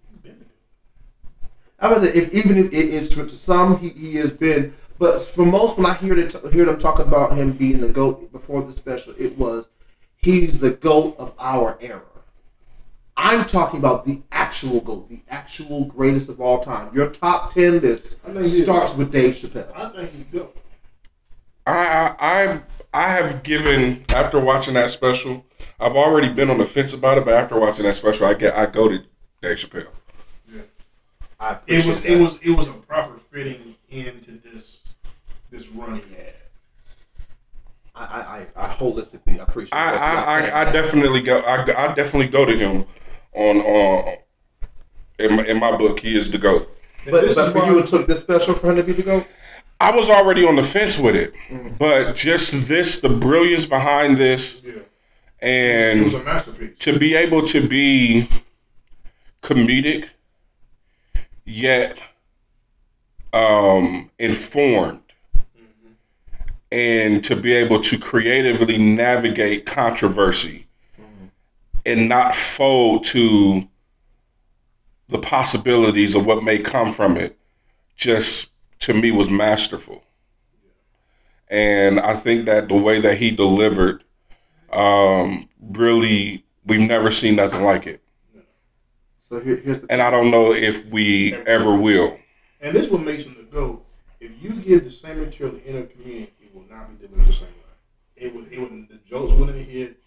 Been 1.80 2.02
the 2.02 2.06
good. 2.06 2.14
I 2.14 2.22
was 2.22 2.32
if 2.32 2.34
even 2.34 2.58
if 2.58 2.72
it 2.72 2.72
is 2.72 3.08
to 3.08 3.28
some 3.28 3.78
he, 3.78 3.88
he 3.90 4.16
has 4.16 4.32
been, 4.32 4.74
but 4.98 5.22
for 5.22 5.46
most 5.46 5.76
when 5.76 5.86
I 5.86 5.94
hear 5.94 6.18
it 6.18 6.34
hear 6.52 6.64
them 6.64 6.78
talking 6.78 7.06
about 7.06 7.36
him 7.36 7.52
being 7.52 7.80
the 7.80 7.92
goat 7.92 8.32
before 8.32 8.62
the 8.62 8.72
special, 8.72 9.14
it 9.18 9.38
was 9.38 9.70
he's 10.16 10.60
the 10.60 10.70
goat 10.72 11.16
of 11.18 11.34
our 11.38 11.78
era. 11.80 12.02
I'm 13.16 13.46
talking 13.46 13.80
about 13.80 14.04
the 14.04 14.22
actual 14.30 14.80
goat, 14.80 15.08
the 15.08 15.22
actual 15.28 15.86
greatest 15.86 16.28
of 16.28 16.40
all 16.40 16.60
time. 16.60 16.94
Your 16.94 17.10
top 17.10 17.52
ten 17.52 17.80
list 17.80 18.16
I 18.24 18.32
think 18.32 18.44
he 18.44 18.62
starts 18.62 18.96
with 18.96 19.10
Dave 19.12 19.34
Chappelle. 19.34 19.76
I 19.76 19.88
think 19.90 20.12
he's 20.12 20.24
good. 20.24 20.48
I 21.66 22.14
I 22.18 22.60
I 22.94 23.12
have 23.12 23.42
given 23.42 24.04
after 24.08 24.40
watching 24.40 24.74
that 24.74 24.90
special. 24.90 25.44
I've 25.80 25.96
already 25.96 26.32
been 26.32 26.50
on 26.50 26.58
the 26.58 26.66
fence 26.66 26.92
about 26.92 27.18
it, 27.18 27.24
but 27.24 27.34
after 27.34 27.58
watching 27.60 27.84
that 27.84 27.96
special, 27.96 28.26
I 28.26 28.34
get 28.34 28.54
I 28.54 28.66
go 28.66 28.88
to 28.88 29.04
Dave 29.42 29.58
Chappelle. 29.58 29.88
I 31.40 31.58
It 31.66 31.86
was 31.86 32.02
that. 32.02 32.12
it 32.12 32.20
was 32.20 32.38
it 32.42 32.50
was 32.50 32.68
a 32.68 32.72
proper 32.72 33.18
fitting 33.30 33.76
into 33.90 34.32
this 34.32 34.78
this 35.50 35.68
run 35.68 35.96
he 35.96 36.14
had. 36.14 36.34
I, 37.94 38.04
I, 38.04 38.62
I, 38.62 38.66
I 38.66 38.74
holistically 38.74 39.40
appreciate. 39.40 39.74
I 39.74 39.90
both 39.92 40.00
I, 40.00 40.48
I, 40.48 40.68
I 40.68 40.72
definitely 40.72 41.22
go. 41.22 41.40
I, 41.40 41.62
I 41.62 41.94
definitely 41.94 42.28
go 42.28 42.44
to 42.44 42.56
him 42.56 42.84
on 43.32 43.56
on. 43.58 44.16
In 45.18 45.34
my, 45.34 45.44
in 45.46 45.58
my 45.58 45.76
book, 45.76 45.98
he 45.98 46.16
is 46.16 46.30
the 46.30 46.38
goat. 46.38 46.72
But, 47.04 47.22
this 47.22 47.34
but 47.34 47.50
for 47.50 47.66
you, 47.66 47.80
it 47.80 47.88
took 47.88 48.06
this 48.06 48.20
special 48.20 48.54
for 48.54 48.70
him 48.70 48.76
to 48.76 48.84
be 48.84 48.92
the 48.92 49.02
goat. 49.02 49.26
I 49.80 49.94
was 49.94 50.08
already 50.08 50.44
on 50.46 50.56
the 50.56 50.62
fence 50.62 50.98
with 50.98 51.16
it, 51.16 51.32
mm. 51.48 51.76
but 51.78 52.14
just 52.14 52.68
this, 52.68 53.00
the 53.00 53.08
brilliance 53.08 53.64
behind 53.64 54.16
this, 54.16 54.62
yeah, 54.64 54.72
it 54.74 54.86
and 55.40 56.04
was 56.04 56.14
a 56.14 56.22
masterpiece. 56.22 56.76
to 56.78 56.98
be 56.98 57.14
able 57.14 57.42
to 57.46 57.66
be 57.66 58.28
comedic 59.42 60.10
yet 61.48 61.98
um, 63.32 64.10
informed. 64.18 65.00
And 66.70 67.24
to 67.24 67.34
be 67.34 67.54
able 67.54 67.80
to 67.80 67.98
creatively 67.98 68.76
navigate 68.76 69.64
controversy 69.64 70.66
and 71.86 72.08
not 72.08 72.34
fold 72.34 73.04
to 73.04 73.66
the 75.08 75.18
possibilities 75.18 76.14
of 76.14 76.26
what 76.26 76.44
may 76.44 76.58
come 76.58 76.92
from 76.92 77.16
it 77.16 77.38
just 77.96 78.50
to 78.80 78.92
me 78.92 79.10
was 79.10 79.30
masterful. 79.30 80.04
And 81.50 81.98
i 81.98 82.12
think 82.12 82.44
that 82.44 82.68
the 82.68 82.76
way 82.76 83.00
that 83.00 83.16
he 83.16 83.30
delivered 83.30 84.04
um, 84.70 85.48
really 85.70 86.44
we've 86.66 86.86
never 86.86 87.10
seen 87.10 87.36
nothing 87.36 87.64
like 87.64 87.86
it 87.86 88.02
So 89.28 89.40
here, 89.40 89.56
here's 89.56 89.84
and 89.84 90.00
i 90.00 90.10
don't 90.10 90.30
know 90.30 90.54
if 90.54 90.86
we 90.86 91.34
ever 91.46 91.76
will 91.76 92.18
And 92.62 92.74
this 92.74 92.86
is 92.86 92.90
what 92.90 93.02
makes 93.02 93.24
him 93.24 93.36
the 93.36 93.42
GOAT. 93.42 93.84
If 94.20 94.42
you 94.42 94.54
give 94.54 94.84
the 94.84 94.90
same 94.90 95.20
material 95.20 95.54
to 95.58 95.66
any 95.66 95.86
community, 95.86 96.32
it 96.40 96.54
will 96.54 96.64
not 96.70 96.88
be 96.88 97.06
delivered 97.06 97.28
the 97.28 97.32
same 97.34 97.48
way. 97.48 97.76
It 98.16 98.34
would, 98.34 98.50
it 98.50 98.58
would, 98.58 98.88
the 98.88 98.98
jokes 99.06 99.34
wouldn't 99.34 99.68
hit. 99.68 99.98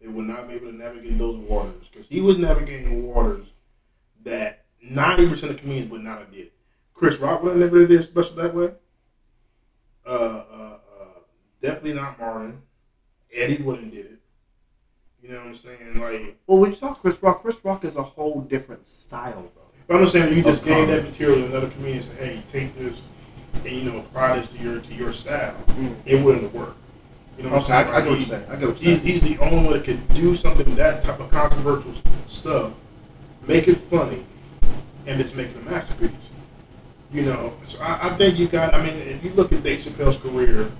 It 0.00 0.08
would 0.08 0.24
not 0.24 0.48
be 0.48 0.54
able 0.54 0.70
to 0.70 0.76
navigate 0.76 1.18
those 1.18 1.36
waters 1.36 1.86
because 1.92 2.08
he 2.08 2.22
was 2.22 2.38
navigating 2.38 3.06
waters 3.06 3.46
that 4.24 4.64
ninety 4.82 5.28
percent 5.28 5.52
of 5.52 5.58
comedians 5.58 5.90
would 5.90 6.02
not 6.02 6.20
have 6.20 6.32
did. 6.32 6.50
Chris 6.94 7.18
Rock 7.18 7.42
would 7.42 7.50
have 7.50 7.60
never 7.60 7.86
did 7.86 8.00
a 8.00 8.02
special 8.02 8.36
that 8.36 8.54
way. 8.54 8.72
Uh, 10.06 10.08
uh, 10.10 10.78
uh, 10.98 11.18
definitely 11.60 11.92
not 11.92 12.18
Martin. 12.18 12.62
Eddie 13.32 13.62
wouldn't 13.62 13.92
did 13.92 14.06
it. 14.06 14.21
You 15.22 15.28
know 15.30 15.38
what 15.38 15.46
I'm 15.46 15.56
saying? 15.56 16.00
Like, 16.00 16.36
Well, 16.46 16.58
when 16.58 16.70
you 16.70 16.76
talk 16.76 17.00
Chris 17.00 17.22
Rock, 17.22 17.42
Chris 17.42 17.64
Rock 17.64 17.84
is 17.84 17.96
a 17.96 18.02
whole 18.02 18.40
different 18.40 18.88
style, 18.88 19.42
though. 19.54 19.60
But 19.86 19.96
I'm 19.96 20.02
just 20.02 20.12
saying, 20.14 20.36
you 20.36 20.42
just 20.42 20.64
gave 20.64 20.88
that 20.88 21.04
material 21.04 21.36
to 21.42 21.46
another 21.46 21.68
comedian 21.68 21.98
and 21.98 22.04
say, 22.04 22.14
"Hey, 22.26 22.42
take 22.48 22.76
this, 22.76 23.00
and 23.54 23.66
you 23.66 23.82
know, 23.90 23.98
apply 23.98 24.40
this 24.40 24.48
to 24.50 24.58
your 24.58 24.80
to 24.80 24.94
your 24.94 25.12
style." 25.12 25.54
Mm. 25.68 25.94
It 26.06 26.24
wouldn't 26.24 26.44
have 26.44 26.54
worked. 26.54 26.76
You 27.36 27.44
know 27.44 27.50
what 27.50 27.62
Okay, 27.64 27.72
I, 27.72 27.82
I'm 27.82 27.86
saying? 27.86 27.94
I 27.94 28.00
get 28.00 28.08
what 28.10 28.18
you're 28.18 28.28
saying. 28.28 28.44
I 28.50 28.56
get 28.56 28.68
what 28.68 28.82
you're 28.82 28.94
He's, 28.96 29.02
saying. 29.02 29.20
he's 29.20 29.20
the 29.38 29.38
only 29.44 29.56
one 29.64 29.72
that 29.74 29.84
could 29.84 30.08
do 30.14 30.36
something 30.36 30.74
that 30.76 31.02
type 31.04 31.18
of 31.20 31.30
controversial 31.30 31.92
stuff, 32.26 32.72
make 33.46 33.68
it 33.68 33.76
funny, 33.76 34.24
and 35.06 35.20
just 35.22 35.34
make 35.34 35.48
it 35.48 35.56
a 35.56 35.70
masterpiece. 35.70 36.10
You 37.12 37.22
know, 37.24 37.52
so 37.66 37.80
I, 37.82 38.08
I 38.10 38.16
think 38.16 38.38
you 38.38 38.48
got. 38.48 38.74
I 38.74 38.84
mean, 38.84 38.96
if 38.96 39.22
you 39.24 39.30
look 39.32 39.52
at 39.52 39.62
Dave 39.62 39.80
Chappelle's 39.84 40.18
career 40.18 40.70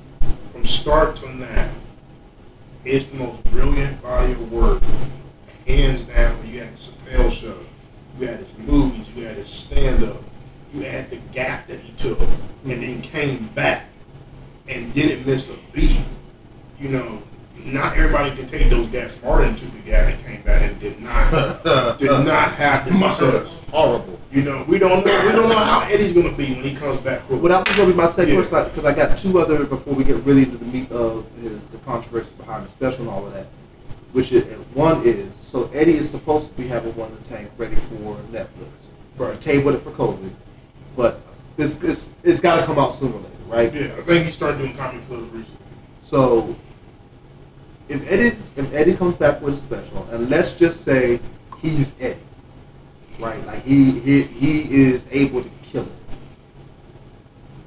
from 0.52 0.64
start 0.64 1.16
to 1.16 1.32
now, 1.34 1.70
it's 2.84 3.04
the 3.06 3.16
most 3.16 3.44
brilliant 3.44 4.02
body 4.02 4.32
of 4.32 4.52
work, 4.52 4.82
hands 5.66 6.04
down. 6.04 6.36
You 6.46 6.60
had 6.60 6.76
the 6.76 6.80
Chappelle 6.80 7.30
show, 7.30 7.58
you 8.18 8.26
had 8.26 8.40
his 8.40 8.58
movies, 8.58 9.06
you 9.14 9.24
had 9.24 9.36
his 9.36 9.48
stand 9.48 10.02
up, 10.04 10.22
you 10.74 10.82
had 10.82 11.10
the 11.10 11.16
gap 11.32 11.68
that 11.68 11.80
he 11.80 11.92
took, 11.92 12.20
and 12.20 12.82
then 12.82 13.00
came 13.02 13.46
back 13.48 13.86
and 14.68 14.92
didn't 14.94 15.26
miss 15.26 15.50
a 15.50 15.56
beat. 15.72 16.00
You 16.80 16.88
know, 16.88 17.22
not 17.64 17.96
everybody 17.96 18.34
can 18.34 18.46
take 18.46 18.68
those 18.70 18.86
gaps. 18.88 19.14
Martin 19.22 19.54
took 19.56 19.72
the 19.72 19.78
gap 19.80 20.08
and 20.12 20.24
came 20.24 20.42
back 20.42 20.62
and 20.62 20.78
did 20.80 21.00
not 21.00 21.30
did 21.98 22.10
not 22.10 22.52
have 22.54 22.84
the 22.86 22.94
success. 22.94 23.60
horrible. 23.70 24.18
You 24.32 24.42
know, 24.42 24.64
we 24.66 24.78
don't 24.78 25.04
know 25.04 25.26
we 25.26 25.32
don't 25.32 25.48
know 25.48 25.56
how 25.58 25.80
Eddie's 25.82 26.12
gonna 26.12 26.32
be 26.32 26.54
when 26.54 26.64
he 26.64 26.74
comes 26.74 26.98
back. 26.98 27.20
For 27.26 27.36
Well, 27.36 27.48
that 27.52 27.68
was 27.68 27.76
going 27.76 27.88
to 27.88 27.94
be 27.94 28.00
my 28.00 28.08
second 28.08 28.34
Yeah. 28.34 28.40
question 28.42 28.68
because 28.70 28.84
I 28.86 28.94
got 28.94 29.18
two 29.18 29.38
other 29.38 29.64
before 29.64 29.94
we 29.94 30.04
get 30.04 30.16
really 30.24 30.44
into 30.44 30.56
the 30.56 30.64
meat 30.64 30.90
of 30.90 31.26
his, 31.40 31.62
the 31.64 31.78
controversy 31.78 32.32
behind 32.38 32.66
the 32.66 32.70
special 32.70 33.00
and 33.02 33.10
all 33.10 33.26
of 33.26 33.34
that. 33.34 33.46
Which 34.12 34.32
is 34.32 34.44
one 34.74 35.02
is 35.06 35.34
so 35.34 35.70
Eddie 35.74 35.96
is 35.96 36.10
supposed 36.10 36.48
to 36.50 36.54
be 36.56 36.66
having 36.66 36.94
one 36.96 37.10
in 37.10 37.16
the 37.22 37.28
tank 37.28 37.50
ready 37.58 37.76
for 37.76 38.16
Netflix. 38.32 38.88
Right. 39.18 39.38
Tabled 39.40 39.74
it 39.74 39.78
for 39.80 39.90
COVID, 39.90 40.30
but 40.96 41.20
it's 41.58 41.80
it's, 41.82 42.08
it's 42.24 42.40
got 42.40 42.58
to 42.60 42.64
come 42.66 42.78
out 42.78 42.94
sooner 42.94 43.14
or 43.14 43.20
later, 43.20 43.28
right? 43.48 43.74
yeah, 43.74 43.94
I 43.98 44.02
think 44.02 44.24
he 44.26 44.32
started 44.32 44.58
doing 44.58 44.74
comedy 44.74 45.04
clubs 45.06 45.24
recently. 45.32 45.58
So 46.00 46.56
if 47.92 48.10
Eddie 48.10 48.36
if 48.56 48.72
Eddie 48.74 48.94
comes 48.94 49.14
back 49.16 49.40
with 49.40 49.54
a 49.54 49.56
special, 49.56 50.06
and 50.10 50.28
let's 50.30 50.52
just 50.52 50.82
say 50.84 51.20
he's 51.60 51.94
Eddie, 52.00 52.18
right? 53.18 53.44
Like 53.46 53.62
he 53.64 54.00
he, 54.00 54.22
he 54.22 54.82
is 54.84 55.06
able 55.10 55.42
to 55.42 55.50
kill 55.62 55.82
it, 55.84 55.92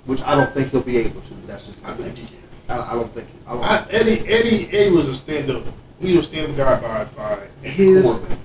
which 0.06 0.22
I 0.24 0.36
don't 0.36 0.52
think 0.52 0.72
he'll 0.72 0.82
be 0.82 0.98
able 0.98 1.22
to. 1.22 1.34
But 1.34 1.48
that's 1.48 1.64
just 1.68 1.84
I 1.86 1.94
think 1.96 2.18
he 2.18 2.26
can. 2.26 2.36
I, 2.68 2.92
I 2.92 2.94
don't 2.94 3.14
think 3.14 3.28
I 3.48 3.54
don't, 3.54 3.64
I, 3.64 3.86
Eddie 3.90 4.28
Eddie 4.28 4.70
Eddie 4.78 4.92
was 4.96 5.08
a 5.08 5.16
stand 5.16 5.50
up. 5.52 5.64
He 6.00 6.16
was 6.18 6.26
a 6.28 6.30
stand 6.30 6.60
up 6.60 6.82
guy 6.82 7.06
by 7.16 7.38
by 7.58 7.68
His- 7.68 8.06
Corbin. 8.06 8.38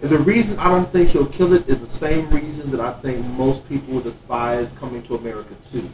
the 0.00 0.18
reason 0.18 0.58
I 0.58 0.68
don't 0.68 0.90
think 0.92 1.10
he'll 1.10 1.26
kill 1.26 1.52
it 1.54 1.68
is 1.68 1.80
the 1.80 1.86
same 1.86 2.28
reason 2.30 2.70
that 2.72 2.80
I 2.80 2.92
think 2.92 3.24
most 3.26 3.68
people 3.68 4.00
despise 4.00 4.72
coming 4.74 5.02
to 5.04 5.14
America 5.16 5.54
too. 5.70 5.88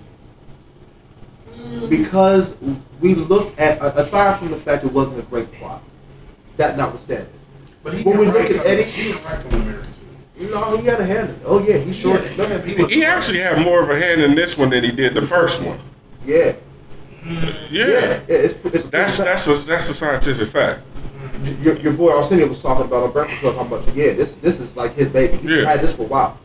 Because 1.89 2.57
we 3.01 3.15
look 3.15 3.59
at 3.59 3.79
aside 3.97 4.39
from 4.39 4.51
the 4.51 4.57
fact 4.57 4.85
it 4.85 4.93
wasn't 4.93 5.19
a 5.19 5.23
great 5.23 5.51
plot, 5.53 5.83
that 6.57 6.77
notwithstanding. 6.77 7.33
But 7.83 7.95
he 7.95 8.03
When 8.03 8.19
we 8.19 8.27
didn't 8.27 8.35
look 8.43 8.51
write 8.51 8.61
at 8.61 8.67
Eddie- 8.67 8.83
he 8.85 9.03
didn't 9.13 9.25
write 9.25 9.43
Coming 9.49 9.63
America. 9.63 9.85
No, 10.41 10.77
he 10.77 10.87
had 10.87 11.01
a 11.01 11.05
hand 11.05 11.31
in 11.31 11.35
it. 11.37 11.41
Oh 11.45 11.61
yeah, 11.67 11.79
he 11.79 11.93
sure. 11.93 12.23
Yeah, 12.23 12.31
let 12.37 12.65
he 12.65 12.85
he 12.87 13.05
actually 13.05 13.41
had 13.41 13.65
more 13.65 13.83
of 13.83 13.91
a 13.91 13.99
hand 13.99 14.21
in 14.21 14.35
this 14.35 14.57
one 14.57 14.71
than 14.71 14.85
he 14.85 14.93
did 14.93 15.15
the 15.15 15.23
first 15.23 15.63
one 15.63 15.79
yeah, 16.25 16.53
yeah, 17.25 17.35
yeah. 17.71 18.21
It's, 18.29 18.55
it's 18.67 18.85
that's 18.87 19.19
that's 19.19 19.47
a 19.49 19.55
that's 19.67 19.89
a 19.89 19.95
scientific 19.95 20.49
fact 20.49 20.81
your, 21.63 21.77
your 21.79 21.93
boy 21.93 22.11
Arsenio 22.13 22.47
was 22.47 22.61
talking 22.61 22.85
about 22.85 23.03
on 23.05 23.13
Breakfast 23.13 23.41
Club 23.41 23.57
how 23.57 23.65
much. 23.65 23.87
Yeah, 23.95 24.13
this 24.13 24.35
this 24.37 24.61
is 24.61 24.77
like 24.77 24.95
his 24.95 25.09
baby. 25.11 25.37
He's 25.39 25.51
Yeah. 25.51 25.65
had 25.71 25.81
this 25.81 25.97
for 25.97 26.03
a 26.03 26.07
while. 26.07 26.39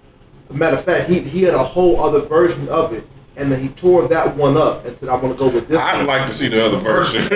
Matter 0.51 0.77
of 0.77 0.83
fact, 0.83 1.09
he 1.09 1.19
he 1.19 1.43
had 1.43 1.53
a 1.55 1.63
whole 1.63 1.99
other 1.99 2.19
version 2.21 2.67
of 2.69 2.93
it 2.93 3.05
and 3.35 3.51
then 3.51 3.59
he 3.61 3.69
tore 3.69 4.07
that 4.07 4.35
one 4.35 4.57
up 4.57 4.85
and 4.85 4.97
said, 4.97 5.09
"I'm 5.09 5.21
going 5.21 5.33
to 5.33 5.39
go 5.39 5.49
with 5.49 5.67
this." 5.67 5.79
I'd 5.79 5.97
one. 5.97 6.07
like 6.07 6.27
to 6.27 6.33
see 6.33 6.47
the 6.47 6.63
other 6.65 6.77
version. 6.77 7.29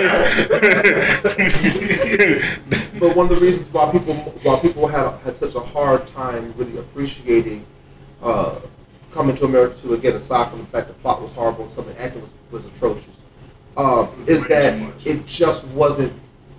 But 2.98 3.14
one 3.14 3.30
of 3.30 3.38
the 3.38 3.46
reasons 3.46 3.72
why 3.72 3.90
people 3.92 4.14
why 4.14 4.58
people 4.58 4.88
had 4.88 5.12
had 5.20 5.36
such 5.36 5.54
a 5.54 5.60
hard 5.60 6.06
time 6.08 6.52
really 6.56 6.78
appreciating 6.78 7.64
uh, 8.22 8.58
coming 9.12 9.36
to 9.36 9.44
America 9.44 9.76
to 9.82 9.94
again, 9.94 10.14
aside 10.14 10.50
from 10.50 10.60
the 10.60 10.66
fact 10.66 10.88
the 10.88 10.94
plot 10.94 11.22
was 11.22 11.32
horrible 11.32 11.62
and 11.62 11.72
some 11.72 11.86
of 11.86 11.94
the 11.94 12.02
acting 12.02 12.22
was, 12.22 12.30
was 12.50 12.66
atrocious, 12.66 13.16
um, 13.76 14.08
is 14.26 14.46
that 14.48 14.92
it 15.06 15.26
just 15.26 15.64
wasn't 15.68 16.12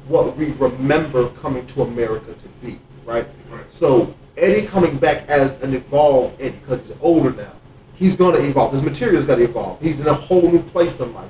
what 0.07 0.35
we 0.37 0.51
remember 0.53 1.29
coming 1.29 1.65
to 1.67 1.81
America 1.81 2.33
to 2.33 2.47
be, 2.65 2.79
right? 3.05 3.27
Right. 3.49 3.71
So 3.71 4.13
Eddie 4.37 4.65
coming 4.65 4.97
back 4.97 5.27
as 5.27 5.61
an 5.61 5.73
evolved 5.73 6.39
Eddie 6.41 6.57
because 6.57 6.87
he's 6.87 6.95
older 7.01 7.31
now, 7.31 7.51
he's 7.99 8.15
going 8.15 8.35
to 8.35 8.43
evolve. 8.47 8.71
His 8.73 8.81
material's 8.81 9.25
got 9.25 9.35
to 9.35 9.43
evolve. 9.43 9.81
He's 9.81 9.99
in 9.99 10.07
a 10.07 10.13
whole 10.13 10.49
new 10.49 10.61
place 10.63 10.99
in 10.99 11.13
life, 11.13 11.29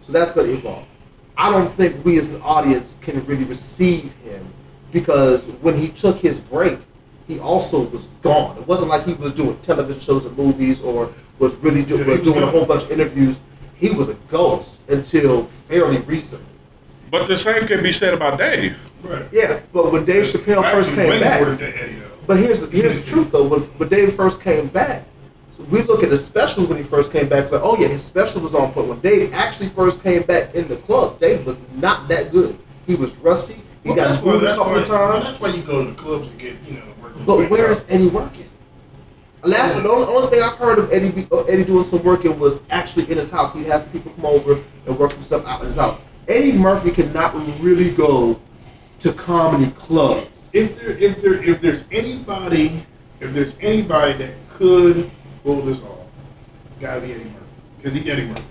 so 0.00 0.12
that's 0.12 0.32
going 0.32 0.48
to 0.48 0.54
evolve. 0.54 0.86
I 1.36 1.50
don't 1.50 1.68
think 1.68 2.02
we 2.04 2.18
as 2.18 2.30
an 2.30 2.40
audience 2.42 2.96
can 3.02 3.24
really 3.26 3.44
receive 3.44 4.14
him 4.24 4.48
because 4.90 5.44
when 5.60 5.76
he 5.76 5.88
took 5.90 6.16
his 6.18 6.40
break, 6.40 6.78
he 7.28 7.38
also 7.38 7.86
was 7.88 8.06
gone. 8.22 8.56
It 8.56 8.66
wasn't 8.66 8.88
like 8.90 9.04
he 9.04 9.12
was 9.14 9.34
doing 9.34 9.58
television 9.58 10.00
shows 10.00 10.24
or 10.24 10.30
movies 10.30 10.80
or 10.80 11.12
was 11.38 11.54
really 11.56 11.84
do, 11.84 11.98
was 11.98 12.06
was 12.06 12.20
doing 12.22 12.42
a 12.42 12.46
whole 12.46 12.64
bunch 12.64 12.84
of 12.84 12.92
interviews. 12.92 13.40
He 13.76 13.90
was 13.90 14.08
a 14.08 14.14
ghost 14.30 14.80
until 14.88 15.44
fairly 15.44 15.98
recently. 15.98 16.46
but 17.10 17.26
the 17.26 17.36
same 17.36 17.66
can 17.66 17.82
be 17.82 17.92
said 17.92 18.14
about 18.14 18.38
Dave. 18.38 18.82
Right. 19.02 19.26
Yeah, 19.30 19.60
but 19.74 19.92
when 19.92 20.06
Dave 20.06 20.24
Chappelle 20.24 20.62
first 20.72 20.92
Actually, 20.92 20.96
came 20.96 21.08
way 21.10 21.20
back, 21.20 21.40
more 21.42 21.50
than 21.56 21.74
Eddie, 21.74 21.94
though. 21.96 22.10
but 22.26 22.38
here's 22.38 22.70
here's 22.70 23.02
the 23.02 23.06
truth 23.06 23.30
though. 23.30 23.46
When, 23.46 23.60
when 23.60 23.88
Dave 23.90 24.14
first 24.14 24.40
came 24.40 24.68
back, 24.68 25.04
so 25.56 25.62
we 25.64 25.82
look 25.82 26.02
at 26.02 26.10
the 26.10 26.16
specials 26.16 26.66
when 26.68 26.76
he 26.78 26.84
first 26.84 27.12
came 27.12 27.28
back. 27.28 27.50
Like, 27.50 27.62
oh 27.64 27.78
yeah, 27.78 27.88
his 27.88 28.02
special 28.04 28.42
was 28.42 28.54
on 28.54 28.72
point. 28.72 28.88
When 28.88 29.00
Dave 29.00 29.32
actually 29.32 29.68
first 29.70 30.02
came 30.02 30.22
back 30.22 30.54
in 30.54 30.68
the 30.68 30.76
club, 30.76 31.18
Dave 31.18 31.46
was 31.46 31.56
not 31.74 32.08
that 32.08 32.30
good. 32.30 32.58
He 32.86 32.94
was 32.94 33.16
rusty. 33.18 33.54
He 33.82 33.90
Well, 33.90 33.96
got 33.96 34.22
booed 34.22 34.42
a 34.42 34.54
couple 34.54 34.72
why- 34.72 34.78
of 34.80 34.86
times. 34.88 35.24
That's 35.26 35.40
why 35.40 35.48
you 35.48 35.62
go 35.62 35.84
to 35.84 35.90
the 35.90 35.96
clubs 35.96 36.28
to 36.28 36.34
get, 36.36 36.56
you 36.68 36.74
know, 36.74 36.82
work 37.02 37.12
But 37.24 37.50
where 37.50 37.70
is 37.70 37.86
Eddie 37.88 38.08
working? 38.08 38.48
Last, 39.44 39.80
the 39.80 39.88
only, 39.88 40.08
only 40.08 40.28
thing 40.28 40.42
I've 40.42 40.56
heard 40.56 40.78
of 40.80 40.92
Eddie 40.92 41.26
uh, 41.30 41.42
Eddie 41.42 41.64
doing 41.64 41.84
some 41.84 42.02
working 42.02 42.36
was 42.38 42.60
actually 42.70 43.08
in 43.10 43.16
his 43.18 43.30
house. 43.30 43.54
He'd 43.54 43.66
have 43.66 43.90
people 43.92 44.10
come 44.12 44.26
over 44.26 44.58
and 44.86 44.98
work 44.98 45.12
some 45.12 45.22
stuff 45.22 45.46
out 45.46 45.60
in 45.60 45.68
his 45.68 45.76
house. 45.76 46.00
Eddie 46.26 46.52
Murphy 46.52 46.90
cannot 46.90 47.32
really 47.62 47.90
go 47.92 48.40
to 48.98 49.12
comedy 49.12 49.70
clubs. 49.72 50.26
if 50.52 50.76
there 50.80 50.90
if 50.98 51.20
there 51.22 51.34
if 51.44 51.60
there's 51.60 51.84
anybody 51.92 52.84
if 53.20 53.32
there's 53.34 53.54
anybody 53.60 54.14
that 54.14 54.32
could 54.48 55.08
pull 55.46 55.62
this 55.62 55.80
off, 55.82 55.98
gotta 56.80 57.00
be 57.00 57.12
Eddie 57.12 57.24
Murphy 57.24 57.36
because 57.78 57.94
he 57.94 58.10
Eddie 58.10 58.26
Murphy. 58.26 58.42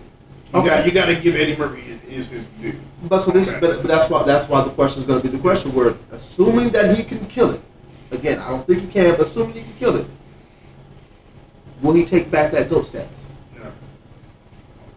You 0.54 0.60
Okay. 0.60 0.68
got 0.70 0.86
you 0.86 0.92
got 0.94 1.06
to 1.08 1.16
give 1.16 1.36
Eddie 1.36 1.58
Murphy 1.58 1.82
his, 2.08 2.30
his, 2.30 2.46
due. 2.62 2.80
But 3.04 3.20
so 3.20 3.32
this, 3.32 3.52
but, 3.60 3.82
but 3.82 3.84
that's 3.88 4.10
why 4.10 4.24
that's 4.24 4.48
why 4.48 4.64
the 4.64 4.70
question 4.70 5.02
is 5.02 5.08
going 5.08 5.22
to 5.22 5.28
be 5.30 5.36
the 5.36 5.42
question. 5.42 5.74
Where 5.76 5.96
assuming 6.12 6.70
that 6.70 6.96
he 6.96 7.04
can 7.04 7.26
kill 7.28 7.52
it, 7.52 7.62
again, 8.12 8.40
I 8.40 8.50
don't 8.50 8.66
think 8.66 8.82
he 8.82 8.88
can, 8.88 9.18
but 9.18 9.28
assuming 9.28 9.56
he 9.56 9.64
can 9.64 9.74
kill 9.74 9.98
it, 9.98 10.08
will 11.82 11.94
he 11.94 12.06
take 12.06 12.32
back 12.32 12.54
that 12.54 12.70
goat 12.70 12.86
status? 12.86 13.30
No. 13.58 13.74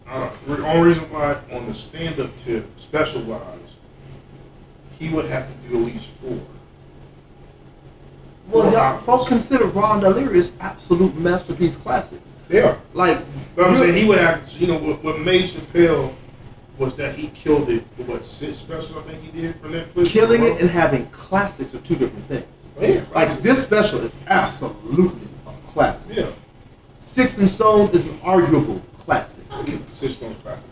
Uh, 0.06 0.30
the 0.46 0.64
only 0.64 0.90
reason 0.90 1.10
why 1.10 1.36
on 1.50 1.66
the 1.66 1.74
stand 1.74 2.20
up 2.20 2.30
tip, 2.44 2.64
special 2.78 3.22
wise, 3.22 3.58
he 5.00 5.08
would 5.08 5.24
have 5.24 5.48
to 5.48 5.68
do 5.68 5.80
at 5.80 5.86
least 5.86 6.06
four. 6.22 6.38
Well, 8.48 8.72
y'all, 8.72 8.98
folks 8.98 9.28
consider 9.28 9.66
Ron 9.66 10.00
Delirious 10.00 10.56
absolute 10.60 11.14
masterpiece 11.16 11.76
classics. 11.76 12.32
They 12.48 12.62
are. 12.62 12.78
Like, 12.94 13.18
But 13.54 13.66
I'm 13.66 13.72
really- 13.74 13.92
saying 13.92 14.02
he 14.04 14.08
would 14.08 14.18
have, 14.18 14.50
you 14.52 14.66
know, 14.68 14.78
what, 14.78 15.04
what 15.04 15.20
made 15.20 15.44
Chappelle 15.44 16.14
was 16.78 16.94
that 16.94 17.14
he 17.16 17.28
killed 17.28 17.68
it. 17.68 17.84
with 17.98 18.08
What 18.08 18.24
six 18.24 18.58
specials 18.58 18.96
I 18.96 19.02
think 19.02 19.22
he 19.22 19.40
did 19.42 19.56
for 19.60 19.68
Netflix. 19.68 20.06
killing 20.06 20.44
it 20.44 20.60
and 20.60 20.70
having 20.70 21.06
classics 21.08 21.74
are 21.74 21.78
two 21.80 21.96
different 21.96 22.26
things. 22.28 22.44
Oh, 22.80 22.84
yeah, 22.86 23.00
Like 23.14 23.42
this 23.42 23.62
special 23.64 24.00
is 24.00 24.16
absolutely 24.28 25.28
a 25.46 25.50
classic. 25.70 26.16
Yeah, 26.16 26.26
Sticks 27.00 27.36
and 27.38 27.48
Stones 27.48 27.92
is 27.92 28.06
an 28.06 28.18
arguable 28.22 28.80
classic. 29.04 29.44
I'll 29.50 29.64
give 29.64 29.82
this 30.00 30.20
one 30.20 30.34
classic. 30.36 30.62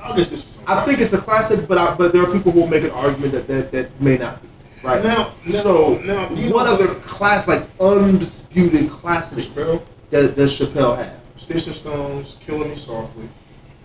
I'll 0.00 0.16
give 0.16 0.30
one. 0.32 0.42
I 0.66 0.84
think 0.84 1.00
it's 1.00 1.12
a 1.12 1.18
classic, 1.18 1.68
but 1.68 1.78
I, 1.78 1.94
but 1.94 2.12
there 2.12 2.22
are 2.22 2.32
people 2.32 2.50
who 2.50 2.60
will 2.62 2.66
make 2.68 2.82
an 2.82 2.90
argument 2.90 3.32
that 3.34 3.46
that, 3.46 3.70
that 3.72 4.00
may 4.00 4.18
not 4.18 4.42
be. 4.42 4.48
Right 4.82 5.02
Now- 5.04 5.32
now- 5.44 5.52
so 5.60 6.00
now, 6.04 6.26
what 6.28 6.66
know- 6.66 6.72
other 6.72 6.88
class 6.96 7.46
like 7.46 7.62
undisputed 7.80 8.90
classics 8.90 9.46
Chappelle? 9.46 9.82
that 10.10 10.36
does 10.36 10.58
Chappelle 10.58 10.96
have? 10.96 11.12
Sticks 11.38 11.66
and 11.66 11.76
Stones, 11.76 12.36
Killing 12.46 12.70
Me 12.70 12.76
Softly. 12.76 13.28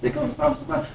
They 0.01 0.11
come 0.11 0.29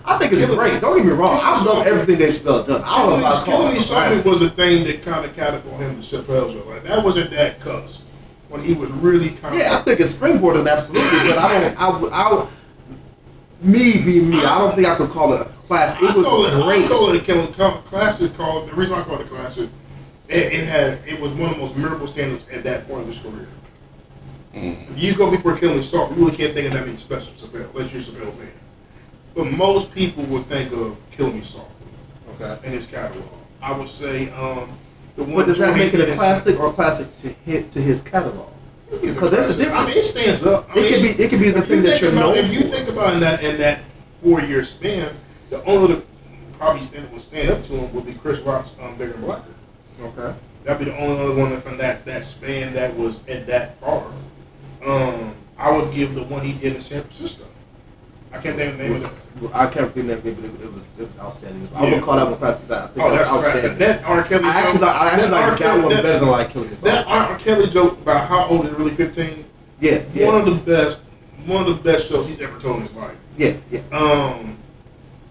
I 0.04 0.18
think 0.18 0.32
it's 0.32 0.44
great. 0.54 0.80
Don't 0.80 0.96
get 0.96 1.06
me 1.06 1.12
wrong. 1.12 1.40
I 1.42 1.60
love 1.64 1.84
everything 1.86 2.18
Dave 2.18 2.34
Chappelle 2.34 2.64
done. 2.66 2.82
I 2.84 2.98
don't 2.98 3.10
know 3.10 3.16
if 3.18 3.24
I 3.24 3.30
call 3.30 3.44
Killing 3.44 3.72
Me 3.74 3.80
Softly 3.80 4.30
was 4.30 4.40
the 4.40 4.50
thing 4.50 4.84
that 4.84 5.02
kind 5.04 5.24
of 5.24 5.34
catapulted 5.34 5.80
him 5.88 6.00
to 6.02 6.16
Chappelle's 6.16 6.52
show. 6.52 6.68
Like 6.68 6.84
that 6.84 7.02
wasn't 7.04 7.30
that 7.32 7.60
cuss 7.60 8.02
when 8.48 8.60
he 8.62 8.74
was 8.74 8.90
really 8.90 9.30
kind 9.30 9.56
Yeah, 9.58 9.76
I 9.78 9.82
think 9.82 9.98
it's 10.00 10.14
springboarded 10.14 10.70
absolutely, 10.70 11.18
but 11.30 11.38
I 11.38 11.60
don't. 11.60 11.80
I 11.80 11.98
would. 11.98 12.12
I 12.12 12.32
would. 12.32 12.48
Me 13.60 14.02
being 14.02 14.28
me, 14.30 14.44
I 14.44 14.58
don't 14.58 14.74
think 14.74 14.86
I 14.88 14.94
could 14.96 15.10
call 15.10 15.32
it 15.34 15.40
a 15.40 15.44
class. 15.44 15.96
It 15.96 16.04
I 16.10 16.12
call 16.14 16.44
it, 16.46 16.52
was 16.54 16.62
I 16.62 16.62
great. 16.66 16.88
call 16.88 17.10
it 17.12 17.28
a 17.28 17.82
classic. 17.88 18.36
Called 18.36 18.68
the 18.70 18.74
reason 18.74 18.94
I 18.94 19.02
call 19.04 19.16
it 19.16 19.20
a 19.22 19.24
classic, 19.24 19.68
it, 20.32 20.52
it 20.52 20.66
had 20.66 20.98
it 21.06 21.20
was 21.20 21.32
one 21.32 21.50
of 21.50 21.56
the 21.56 21.62
most 21.62 21.76
memorable 21.76 22.06
standards 22.06 22.46
at 22.50 22.64
that 22.64 22.86
point 22.88 23.02
of 23.02 23.08
his 23.08 23.18
career. 23.18 23.48
If 24.54 25.02
you 25.02 25.14
go 25.14 25.30
before 25.30 25.56
Killing 25.56 25.76
Me 25.78 25.82
Softly, 25.82 26.16
you 26.18 26.24
really 26.24 26.36
can't 26.36 26.52
think 26.52 26.66
of 26.66 26.72
that 26.74 26.84
many 26.86 26.98
special 26.98 27.32
Chappelle, 27.32 27.70
unless 27.74 27.92
you're 27.92 28.02
a 28.02 28.04
Chappelle 28.04 28.34
fan. 28.36 28.52
But 29.34 29.44
most 29.46 29.94
people 29.94 30.24
would 30.24 30.46
think 30.46 30.72
of 30.72 30.96
Killing 31.10 31.34
Me 31.38 31.42
Softly 31.44 31.68
Okay. 32.40 32.66
in 32.66 32.72
his 32.72 32.86
catalog. 32.86 33.28
I 33.62 33.72
would 33.76 33.88
say 33.88 34.30
um, 34.32 34.76
the 35.16 35.24
one. 35.24 35.36
But 35.36 35.46
does 35.46 35.58
that 35.58 35.76
make 35.76 35.94
it 35.94 36.06
a 36.08 36.14
classic 36.14 36.58
or 36.60 36.72
classic 36.72 37.12
to 37.14 37.28
hit 37.30 37.72
to 37.72 37.80
his 37.80 38.02
catalog? 38.02 38.48
Because 39.00 39.30
there's 39.30 39.58
a 39.58 39.72
I 39.72 39.86
mean, 39.86 39.96
it 39.96 40.04
stands 40.04 40.44
up. 40.44 40.68
I 40.68 40.72
It 40.72 40.82
mean, 40.82 40.92
could 40.92 41.16
be- 41.16 41.24
it 41.24 41.28
could 41.30 41.40
be 41.40 41.50
the 41.50 41.62
thing 41.62 41.82
that 41.84 42.00
you're 42.02 42.10
about, 42.12 42.34
known 42.34 42.44
If 42.44 42.52
you 42.52 42.62
for. 42.62 42.68
think 42.68 42.88
about 42.90 43.14
in 43.14 43.20
that 43.20 43.42
in 43.42 43.56
that 43.58 43.80
four 44.22 44.42
year 44.42 44.64
span, 44.64 45.14
the 45.48 45.64
only 45.64 45.94
that 45.94 46.04
probably 46.58 46.84
stand 46.84 47.10
would 47.10 47.22
stand 47.22 47.48
up 47.48 47.62
to 47.64 47.72
him 47.72 47.94
would 47.94 48.04
be 48.04 48.12
Chris 48.12 48.40
Rock's 48.40 48.72
um, 48.82 48.96
Bigger 48.96 49.14
and 49.14 49.24
Blacker. 49.24 49.44
Okay. 50.02 50.34
That'd 50.64 50.84
be 50.86 50.92
the 50.92 50.98
only 50.98 51.18
other 51.20 51.34
one 51.34 51.60
from 51.60 51.76
that 51.78 52.04
that 52.04 52.24
span 52.24 52.74
that 52.74 52.94
was 52.96 53.26
at 53.28 53.46
that 53.46 53.80
bar. 53.80 54.06
Um, 54.84 55.34
I 55.58 55.70
would 55.70 55.92
give 55.94 56.14
the 56.14 56.22
one 56.24 56.42
he 56.42 56.52
did 56.52 56.76
in 56.76 56.82
San 56.82 57.02
Francisco. 57.02 57.44
I 58.32 58.38
can't 58.38 58.56
think 58.56 58.72
of 58.72 58.78
the 58.78 58.84
name 58.84 58.96
of 59.04 59.04
it. 59.44 59.50
I 59.54 59.66
can't 59.66 59.92
think 59.92 60.10
of 60.10 60.22
the 60.22 60.30
it, 60.30 60.36
but 60.36 60.44
it, 60.64 60.72
was 60.72 60.90
it 60.98 61.06
was 61.06 61.18
outstanding. 61.18 61.68
I 61.74 61.84
Yeah. 61.86 61.94
would 61.94 62.02
call 62.02 62.16
that 62.16 62.26
one 62.28 62.38
classic. 62.38 62.70
I 62.70 62.86
think 62.88 63.06
Oh, 63.06 63.10
that 63.10 63.20
was 63.32 63.44
outstanding. 63.46 63.78
That 63.78 64.04
R. 64.04 64.22
Kelly. 64.24 64.44
I 64.44 64.48
actually 64.60 64.78
like, 64.80 64.96
I 64.96 65.08
actually 65.10 65.30
that 65.30 65.50
like 65.50 65.58
that 65.58 65.78
one 65.82 65.88
that- 65.94 66.02
better 66.02 66.18
than 66.18 66.28
like 66.28 66.54
Yourself. 66.54 66.80
That 66.80 67.06
R. 67.06 67.38
Kelly 67.38 67.70
joke 67.70 67.92
about 68.00 68.28
how 68.28 68.46
old 68.46 68.66
is 68.66 68.72
really 68.72 68.90
fifteen. 68.92 69.44
yeah, 69.80 70.02
yeah, 70.14 70.26
One 70.26 70.36
of 70.36 70.44
the 70.46 70.72
best, 70.72 71.02
one 71.46 71.66
of 71.66 71.76
the 71.76 71.92
best 71.92 72.08
shows 72.08 72.26
he's 72.26 72.40
ever 72.40 72.58
told 72.58 72.76
in 72.76 72.82
his 72.86 72.92
life. 72.92 73.16
yeah, 73.36 73.54
yeah. 73.70 73.80
Um, 73.92 74.56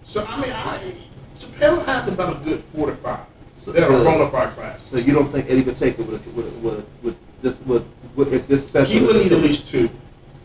so 0.03 0.23
I 0.25 0.39
mean, 0.41 0.51
I 0.51 0.93
Chappelle 1.39 1.83
has 1.85 2.07
about 2.07 2.33
a 2.35 2.39
good 2.45 2.63
four 2.65 2.87
to 2.87 2.95
five. 2.97 3.21
So- 3.61 3.71
that 3.71 3.83
so- 3.83 4.01
are 4.01 4.31
bona 4.31 4.51
class. 4.51 4.83
So 4.83 4.97
you 4.97 5.13
don't 5.13 5.31
think 5.31 5.49
Eddie 5.49 5.61
would 5.61 5.77
take 5.77 5.99
it 5.99 6.05
with 6.05 6.25
a, 6.25 6.29
with 6.31 6.47
a, 6.47 6.59
with, 6.59 6.85
with 7.03 7.17
this 7.41 7.59
with, 7.61 7.85
with 8.15 8.33
if 8.33 8.47
this 8.47 8.67
special? 8.67 8.93
he 8.93 9.05
would 9.05 9.15
need 9.15 9.31
at 9.31 9.39
least 9.39 9.67
two. 9.67 9.89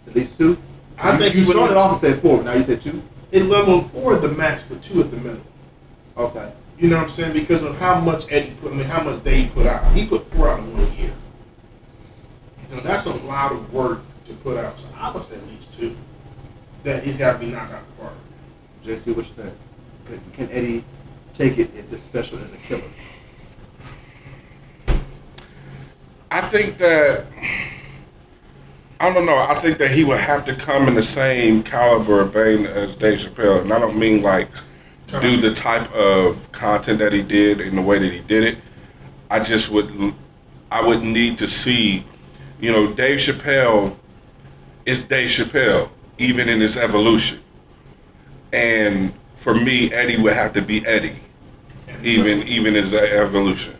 at 0.06 0.14
least 0.14 0.36
two. 0.36 0.58
I 0.98 1.12
you, 1.12 1.18
think 1.18 1.34
you 1.34 1.40
would 1.46 1.56
started 1.56 1.76
off 1.76 1.92
and 1.92 2.00
said 2.00 2.18
four. 2.18 2.42
Now 2.42 2.52
you 2.52 2.62
said 2.62 2.82
two. 2.82 3.02
It 3.32 3.44
level 3.44 3.82
four 3.82 4.14
at 4.16 4.22
the 4.22 4.28
max, 4.28 4.64
but 4.68 4.82
two 4.82 5.00
at 5.00 5.10
the 5.10 5.16
middle. 5.16 5.42
Okay. 6.16 6.52
You 6.78 6.88
know 6.88 6.96
what 6.96 7.04
I'm 7.04 7.10
saying? 7.10 7.32
Because 7.32 7.62
of 7.62 7.78
how 7.78 8.00
much 8.00 8.30
Eddie 8.30 8.54
put, 8.60 8.72
I 8.72 8.74
mean, 8.74 8.86
how 8.86 9.02
much 9.02 9.24
Dave 9.24 9.52
put 9.54 9.66
out. 9.66 9.92
He 9.92 10.06
put 10.06 10.26
four 10.32 10.50
out 10.50 10.60
in 10.60 10.76
one 10.76 10.92
year. 10.96 11.12
So 12.68 12.80
that's 12.80 13.06
a 13.06 13.12
lot 13.12 13.52
of 13.52 13.72
work 13.72 14.00
to 14.26 14.34
put 14.34 14.58
out. 14.58 14.78
So 14.78 14.86
I 14.96 15.10
would 15.10 15.24
say 15.24 15.36
at 15.36 15.46
least 15.48 15.72
two. 15.74 15.96
That 16.84 17.02
he's 17.02 17.16
got 17.16 17.32
to 17.32 17.38
be 17.38 17.46
knocked 17.46 17.72
out 17.72 17.82
the 17.86 18.02
park. 18.02 18.14
JC, 18.84 19.16
what 19.16 19.26
you 19.26 19.34
think? 19.34 19.54
Can, 20.06 20.20
can 20.32 20.50
Eddie 20.52 20.84
take 21.36 21.58
it 21.58 21.70
if 21.74 21.90
this 21.90 22.02
special 22.02 22.38
is 22.38 22.52
a 22.52 22.56
killer? 22.56 22.82
I 26.30 26.40
think 26.48 26.78
that 26.78 27.26
I 28.98 29.12
don't 29.12 29.26
know. 29.26 29.36
I 29.36 29.54
think 29.56 29.76
that 29.78 29.90
he 29.90 30.04
would 30.04 30.18
have 30.18 30.46
to 30.46 30.54
come 30.54 30.88
in 30.88 30.94
the 30.94 31.02
same 31.02 31.62
caliber 31.62 32.24
vein 32.24 32.64
as 32.64 32.96
Dave 32.96 33.18
Chappelle, 33.18 33.60
and 33.60 33.72
I 33.72 33.78
don't 33.78 33.98
mean 33.98 34.22
like 34.22 34.48
do 35.20 35.36
the 35.36 35.52
type 35.54 35.92
of 35.92 36.50
content 36.52 36.98
that 36.98 37.12
he 37.12 37.22
did 37.22 37.60
in 37.60 37.76
the 37.76 37.82
way 37.82 37.98
that 37.98 38.12
he 38.12 38.20
did 38.20 38.44
it. 38.44 38.58
I 39.30 39.40
just 39.40 39.70
would, 39.70 40.14
I 40.70 40.84
would 40.86 41.02
need 41.02 41.38
to 41.38 41.46
see, 41.46 42.04
you 42.60 42.72
know, 42.72 42.92
Dave 42.92 43.18
Chappelle 43.18 43.96
is 44.86 45.02
Dave 45.02 45.28
Chappelle, 45.28 45.90
even 46.18 46.48
in 46.48 46.60
his 46.60 46.76
evolution, 46.76 47.40
and 48.52 49.12
for 49.34 49.54
me, 49.54 49.92
Eddie 49.92 50.20
would 50.20 50.32
have 50.32 50.54
to 50.54 50.62
be 50.62 50.84
Eddie, 50.86 51.20
even 52.02 52.42
even 52.48 52.74
his 52.74 52.92
evolution, 52.94 53.74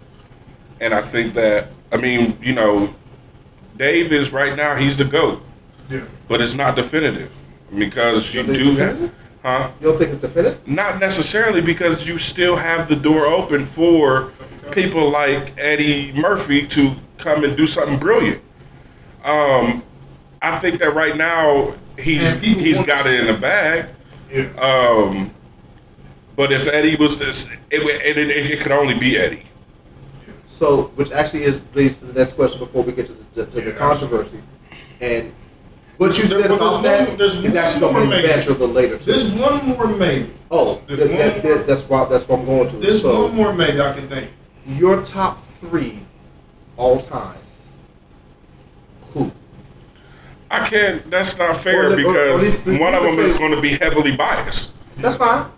and 0.81 0.95
I 0.95 1.03
think 1.03 1.35
that 1.35 1.69
I 1.93 1.97
mean, 1.97 2.37
you 2.43 2.55
know, 2.55 2.95
Dave 3.77 4.13
is 4.13 4.33
right 4.33 4.57
now 4.57 4.77
he's 4.77 4.97
the 4.97 5.05
goat, 5.05 5.43
Yeah. 5.91 6.03
but 6.29 6.41
it's 6.41 6.55
not 6.55 6.77
definitive. 6.77 7.31
because 7.77 8.33
you 8.33 8.43
You 8.45 8.55
do 8.55 8.77
have, 8.77 9.13
huh? 9.43 9.71
You 9.81 9.89
don't 9.89 9.99
think 9.99 10.11
it's 10.13 10.21
definitive? 10.21 10.67
Not 10.69 11.01
necessarily 11.01 11.61
because 11.61 12.07
you 12.07 12.17
still 12.17 12.55
have 12.57 12.89
the 12.89 12.95
door 12.97 13.27
open 13.27 13.63
for 13.65 14.31
people 14.71 15.11
like 15.11 15.53
Eddie 15.59 16.13
Murphy 16.15 16.65
to 16.69 16.93
come 17.19 17.43
and 17.45 17.57
do 17.57 17.67
something 17.67 17.99
brilliant. 17.99 18.41
Um, 19.25 19.83
I 20.41 20.57
think 20.59 20.79
that 20.79 20.95
right 20.95 21.17
now 21.17 21.75
he's 21.99 22.31
he's 22.41 22.81
got 22.85 23.07
it 23.07 23.19
in 23.21 23.27
the 23.27 23.35
bag. 23.35 23.87
Yeah. 24.33 24.47
Um, 24.61 25.31
but 26.37 26.53
if 26.53 26.67
Eddie 26.67 26.97
was 26.97 27.19
this, 27.19 27.47
it, 27.71 27.83
it, 27.83 28.17
it, 28.19 28.31
it 28.53 28.61
could 28.61 28.73
only 28.73 28.95
be 28.99 29.17
Eddie. 29.19 29.43
So, 30.47 30.85
which 30.95 31.11
actually 31.13 31.43
is 31.45 31.61
leads 31.75 31.99
to 31.99 32.07
the 32.07 32.19
next 32.19 32.33
question 32.35 32.59
before 32.59 32.83
we 32.83 32.93
get 32.93 33.07
to 33.07 33.13
the, 33.35 33.47
to 33.47 33.51
the 33.51 33.71
Yeah, 33.71 33.77
controversy. 33.77 34.41
And 35.01 35.33
what 35.99 36.17
you 36.17 36.25
There- 36.25 36.43
said 36.43 36.51
about 36.51 36.83
there's 36.83 36.99
that 37.01 37.09
one- 37.11 37.19
there's 37.19 37.35
is 37.37 37.55
actually 37.55 37.81
going 37.81 37.95
to 37.95 38.01
be 38.03 38.07
maybe. 38.09 38.29
banter 38.29 38.51
a 38.51 38.53
little 38.53 38.69
later. 38.69 38.99
Too. 38.99 39.05
There's 39.13 39.31
one 39.33 39.67
more 39.67 39.87
maybe. 39.87 40.33
oh, 40.51 40.81
There's 40.87 41.01
that, 41.01 41.09
one 41.09 41.19
that, 41.19 41.45
more- 41.45 41.55
that, 41.59 41.67
that's 41.67 41.83
why 41.83 42.05
that's 42.07 42.29
what 42.29 42.39
I'm 42.41 42.47
going 42.47 42.69
to. 42.71 42.77
There's 42.77 43.03
so, 43.03 43.25
one 43.25 43.35
more 43.35 43.53
maybe 43.53 43.81
I 43.81 43.93
can 43.95 44.09
think. 44.09 44.31
your 44.67 45.03
top 45.05 45.39
three 45.41 46.01
all 46.77 47.01
time. 47.01 47.39
Who? 49.15 49.33
I 50.51 50.69
can't. 50.69 51.11
That's 51.11 51.37
not 51.37 51.57
fair 51.57 51.93
Or 51.93 51.97
the- 51.97 52.05
or- 52.05 52.09
or 52.11 52.39
because 52.39 52.67
least- 52.67 52.81
one 52.81 52.95
of 52.95 53.03
them 53.03 53.19
is 53.19 53.35
going 53.35 53.53
to 53.55 53.61
be 53.61 53.71
heavily 53.77 54.17
biased. 54.17 54.73
That's 54.99 55.17
fine. 55.17 55.51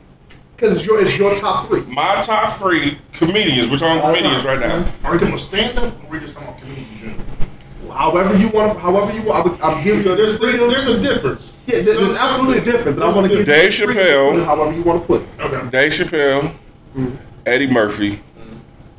Because 0.59 0.77
it's 0.77 0.87
your 0.87 1.01
it's 1.01 1.17
your 1.17 1.37
top 1.37 1.69
three. 1.69 1.83
My 1.83 2.21
top 2.21 2.59
three 2.59 2.99
comedians. 3.13 3.71
We're 3.71 3.79
talking 3.79 4.03
All 4.03 4.13
comedians 4.13 4.43
time. 4.43 4.61
right 4.61 4.69
now. 4.69 4.93
Are 5.05 5.13
we 5.13 5.19
talking 5.19 5.29
about 5.29 5.39
stand 5.39 5.79
up 5.79 5.95
or 6.03 6.07
are 6.07 6.11
we 6.11 6.19
just 6.19 6.35
talking 6.35 6.49
about 6.49 6.61
comedians 6.61 6.91
in 6.91 6.99
general? 6.99 7.95
However 7.95 8.37
you 8.37 8.49
want. 8.49 8.73
To, 8.73 8.79
however 8.81 9.13
you 9.13 9.23
want. 9.23 9.63
I'm, 9.63 9.63
I'm 9.63 9.85
giving 9.85 10.05
you 10.05 10.17
there's, 10.17 10.37
freedom. 10.37 10.69
there's 10.69 10.89
a 10.89 11.01
difference. 11.01 11.53
yeah, 11.69 11.83
there's, 11.83 11.95
Some- 11.95 12.07
there's 12.07 12.19
absolutely 12.19 12.65
different. 12.65 12.99
But 12.99 13.09
I 13.09 13.15
want 13.15 13.31
to 13.31 13.37
give 13.37 13.47
Dave 13.47 13.79
you 13.79 13.87
the 13.87 13.93
freedom 13.93 14.05
Chappelle. 14.05 14.31
put 14.35 14.45
However 14.47 14.73
you 14.73 14.83
want 14.83 15.01
to 15.01 15.07
put 15.07 15.23
it. 15.23 15.29
Okay. 15.39 15.71
Dave 15.71 15.93
Chappelle, 15.93 16.41
mm-hmm. 16.43 17.15
Eddie 17.47 17.71
Murphy, 17.71 18.21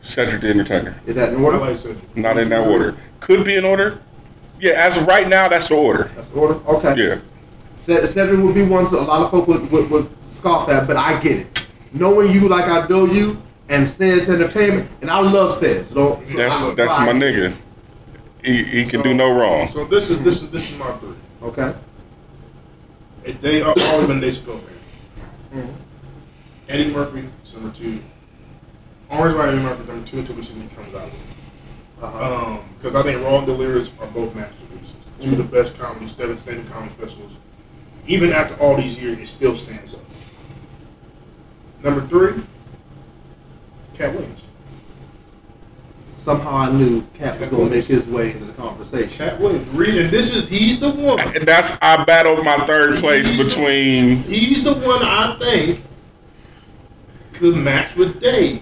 Cedric 0.02 0.40
the 0.40 0.48
Entertainer. 0.52 0.96
Is 1.06 1.18
that 1.18 1.34
in 1.34 1.44
order? 1.44 1.58
like 1.58 2.16
Not 2.16 2.38
in 2.38 2.48
that 2.48 2.66
order. 2.66 2.96
Could 3.20 3.44
be 3.44 3.58
in 3.58 3.66
order. 3.66 4.00
Yeah, 4.62 4.76
as 4.76 4.96
of 4.96 5.08
right 5.08 5.28
now, 5.28 5.50
that's 5.50 5.68
the 5.68 5.76
order. 5.76 6.10
That's 6.16 6.30
the 6.30 6.40
order. 6.40 6.54
Okay. 6.70 6.96
Yeah. 6.96 7.20
Cedric 7.76 8.40
would 8.42 8.56
be 8.56 8.64
one 8.64 8.86
that 8.86 8.94
a 8.94 9.02
lot 9.02 9.22
of 9.22 9.32
folk 9.32 9.46
would, 9.50 9.70
would, 9.72 9.90
would 9.90 10.19
scoff 10.40 10.70
at, 10.70 10.88
but 10.88 10.96
I 10.98 11.20
get 11.20 11.40
it. 11.40 11.68
Knowing 11.92 12.32
you 12.32 12.48
like 12.48 12.66
I 12.66 12.88
know 12.88 13.06
you, 13.06 13.42
and 13.68 13.88
Seds 13.88 14.30
Entertainment, 14.30 14.90
and 15.02 15.12
I 15.12 15.20
love 15.20 15.54
Seds. 15.54 15.90
So 15.90 15.96
don't- 15.96 16.28
so 16.28 16.38
That's 16.38 16.66
that's 16.76 17.00
my 17.00 17.12
nigga. 17.12 17.54
He, 18.44 18.64
he 18.64 18.86
can 18.86 19.00
So- 19.00 19.04
do 19.04 19.14
no 19.14 19.38
wrong. 19.38 19.68
So 19.70 19.86
this 19.86 20.10
is 20.10 20.20
this 20.24 20.42
is 20.42 20.50
this 20.50 20.72
is 20.72 20.78
my 20.80 20.92
three. 20.94 21.14
Okay. 21.44 21.74
And 23.26 23.42
They 23.42 23.62
are 23.62 23.74
always 23.78 24.08
been 24.08 24.20
Dave 24.22 24.36
Chappelle 24.36 24.60
fan. 25.52 25.76
Eddie 26.70 26.92
Murphy 26.92 27.28
is 27.46 27.54
number 27.54 27.72
two. 27.76 28.00
Always 29.10 29.34
by 29.34 29.50
Eddie 29.50 29.58
Murphy 29.60 29.84
number 29.88 30.08
two 30.08 30.20
until 30.20 30.36
we 30.36 30.44
see 30.44 30.54
what 30.54 30.70
he 30.70 30.76
comes 30.76 30.96
out 30.96 31.06
with. 31.12 32.04
Uh-huh. 32.04 32.36
Um, 32.54 32.60
because 32.78 32.96
I 32.96 33.04
think 33.04 33.22
Raw 33.24 33.38
and 33.40 33.46
Delirious 33.48 33.90
are 34.00 34.08
both 34.08 34.34
masterpieces. 34.36 34.94
Two 35.20 35.32
of 35.32 35.38
the 35.38 35.44
best 35.44 35.78
comedy, 35.78 36.08
stand 36.08 36.40
stand 36.40 36.70
comedy 36.72 36.94
specials. 36.98 37.34
Even 38.08 38.32
after 38.32 38.56
all 38.62 38.78
these 38.78 38.98
years, 38.98 39.18
it 39.20 39.28
still 39.28 39.56
stands 39.58 39.94
up. 39.96 40.00
Number 41.84 42.06
three, 42.08 42.44
Katt 43.94 44.14
Williams. 44.14 44.44
Somehow 46.12 46.58
I 46.58 46.72
knew 46.72 47.02
Katt 47.14 47.40
was 47.40 47.50
going 47.50 47.70
to 47.70 47.76
make 47.76 47.86
his 47.86 48.06
way 48.06 48.32
into 48.32 48.46
the 48.46 48.54
conversation. 48.54 49.10
Katt 49.10 49.40
Williams. 49.40 49.66
The 49.72 49.78
reason 49.78 50.12
this 50.12 50.34
is 50.36 50.48
he's 50.50 50.80
the 50.80 50.92
one. 50.92 51.20
And 51.20 51.48
that's 51.48 51.78
I 51.82 52.04
battled 52.04 52.44
my 52.44 52.66
third 52.66 53.00
place 53.00 53.32
between. 53.36 54.18
He's 54.24 54.64
the 54.64 54.74
one 54.74 55.02
I 55.02 55.38
think 55.40 55.84
could 57.34 57.56
match 57.56 57.96
with 57.96 58.20
Dave 58.20 58.62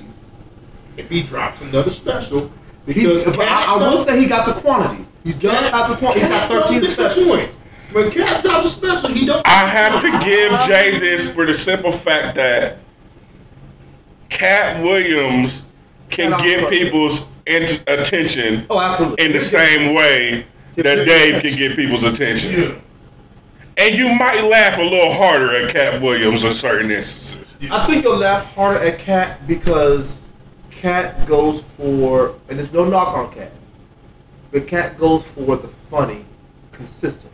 if 0.97 1.10
he 1.10 1.23
drops 1.23 1.62
another 1.62 1.89
special. 1.89 2.51
He's, 2.86 2.95
Because 2.95 3.25
but 3.36 3.47
I, 3.47 3.73
I 3.73 3.77
will 3.77 3.97
say 3.97 4.21
he 4.21 4.27
got 4.27 4.45
the 4.45 4.53
quantity. 4.62 5.06
He 5.23 5.34
does 5.34 5.67
have 5.69 5.89
the 5.89 5.95
quantity. 5.97 6.21
He's 6.21 6.30
got 6.30 6.49
13 6.49 6.80
This 6.80 6.89
is 6.89 6.93
specials. 6.95 7.49
When 7.91 8.12
Katt 8.12 8.43
drops 8.43 8.67
a 8.67 8.69
special, 8.69 9.10
he 9.10 9.25
don't. 9.25 9.45
I 9.47 9.65
have 9.67 10.01
to 10.01 10.12
give 10.23 10.51
Jay 10.67 10.99
this 10.99 11.34
for 11.34 11.45
the 11.45 11.53
simple 11.53 11.91
fact 11.91 12.36
that 12.36 12.77
Katt 14.30 14.82
Williams 14.84 15.63
can 16.10 16.38
get 16.42 16.70
people's 16.70 17.26
int- 17.46 17.84
attention 17.88 18.66
Oh, 18.70 18.80
absolutely. 18.80 19.26
in 19.26 19.32
the 19.34 19.42
same 19.42 19.94
way 19.94 20.46
that 20.76 21.06
Dave 21.06 21.42
can 21.42 21.58
get 21.58 21.76
people's 21.76 22.04
attention. 22.04 22.52
Yeah. 22.62 22.76
And 23.78 23.96
you 23.96 24.10
might 24.16 24.42
laugh 24.42 24.78
a 24.78 24.82
little 24.82 25.13
harder 25.13 25.56
at 25.56 25.72
Katt 25.74 26.02
Williams 26.02 26.44
in 26.44 26.54
certain 26.54 26.90
instances. 26.92 27.46
I 27.72 27.86
think 27.88 28.04
you'll 28.04 28.18
laugh 28.18 28.54
harder 28.56 28.80
at 28.80 29.00
Katt 29.00 29.48
because 29.48 30.26
Katt 30.72 31.28
goes 31.28 31.62
for, 31.62 32.36
and 32.50 32.58
there's 32.58 32.74
no 32.74 32.86
knock 32.86 33.16
on 33.16 33.32
Katt, 33.34 33.52
but 34.52 34.68
Katt 34.68 34.98
goes 34.98 35.24
for 35.24 35.58
the 35.58 35.68
funny 35.68 36.26
consistently. 36.72 37.32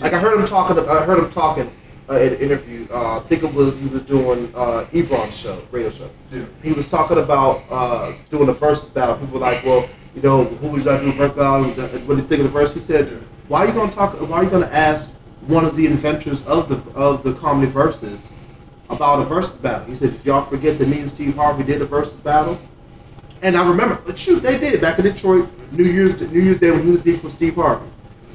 Like 0.00 0.12
I 0.12 0.18
heard 0.18 0.38
him 0.38 0.46
talking, 0.46 0.78
I 0.88 1.02
heard 1.04 1.18
him 1.18 1.30
talking 1.30 1.70
uh, 2.08 2.20
in 2.20 2.34
an 2.34 2.38
interview. 2.40 2.86
Uh, 2.90 3.18
I 3.18 3.20
think 3.20 3.42
it 3.42 3.52
was 3.52 3.74
he 3.78 3.88
was 3.88 4.02
doing 4.02 4.52
uh, 4.54 4.86
Ebro's 4.92 5.36
show, 5.36 5.62
radio 5.70 5.90
show. 5.90 6.10
Yeah. 6.30 6.44
He 6.62 6.72
was 6.72 6.88
talking 6.90 7.18
about 7.18 7.62
uh, 7.70 8.12
doing 8.30 8.46
the 8.46 8.52
versus 8.52 8.88
battle. 8.88 9.16
People 9.16 9.34
were 9.34 9.40
like, 9.40 9.64
well, 9.64 9.88
you 10.14 10.22
know, 10.22 10.44
who 10.44 10.68
would 10.68 10.84
you 10.84 10.90
like 10.90 11.00
to 11.00 11.06
do 11.06 11.22
a 11.22 11.28
versus 11.28 11.36
battle? 11.36 11.64
What 12.06 12.16
do 12.16 12.22
you 12.22 12.28
think 12.28 12.40
of 12.40 12.44
the 12.44 12.52
verse? 12.52 12.74
He 12.74 12.80
said, 12.80 13.08
Yeah. 13.10 13.18
why 13.48 13.60
are 13.60 13.66
you 13.66 13.72
going 13.72 13.90
to 13.90 13.94
talk? 13.94 14.14
Why 14.28 14.38
are 14.38 14.44
you 14.44 14.50
going 14.50 14.66
to 14.66 14.74
ask 14.74 15.12
one 15.46 15.64
of 15.64 15.76
the 15.76 15.86
inventors 15.86 16.44
of 16.46 16.68
the 16.68 16.76
of 16.98 17.22
the 17.22 17.34
comedy 17.34 17.70
verses 17.70 18.18
about 18.88 19.20
a 19.20 19.24
versus 19.24 19.56
battle? 19.56 19.86
He 19.86 19.94
said, 19.94 20.12
did 20.12 20.24
y'all 20.24 20.44
forget 20.44 20.78
that 20.78 20.88
me 20.88 21.00
and 21.00 21.10
Steve 21.10 21.34
Harvey 21.36 21.64
did 21.64 21.82
a 21.82 21.86
versus 21.86 22.16
battle? 22.18 22.58
And 23.42 23.56
I 23.56 23.68
remember, 23.68 24.00
but 24.06 24.18
shoot, 24.18 24.40
they 24.40 24.58
did 24.58 24.72
it 24.74 24.80
back 24.80 24.98
in 24.98 25.04
Detroit, 25.04 25.48
New 25.70 25.84
Year's 25.84 26.20
New 26.32 26.40
Year's 26.40 26.58
Day 26.58 26.70
when 26.70 26.82
he 26.84 26.90
was 26.90 27.02
beefing 27.02 27.24
with 27.24 27.34
Steve 27.34 27.56
Harvey. 27.56 27.86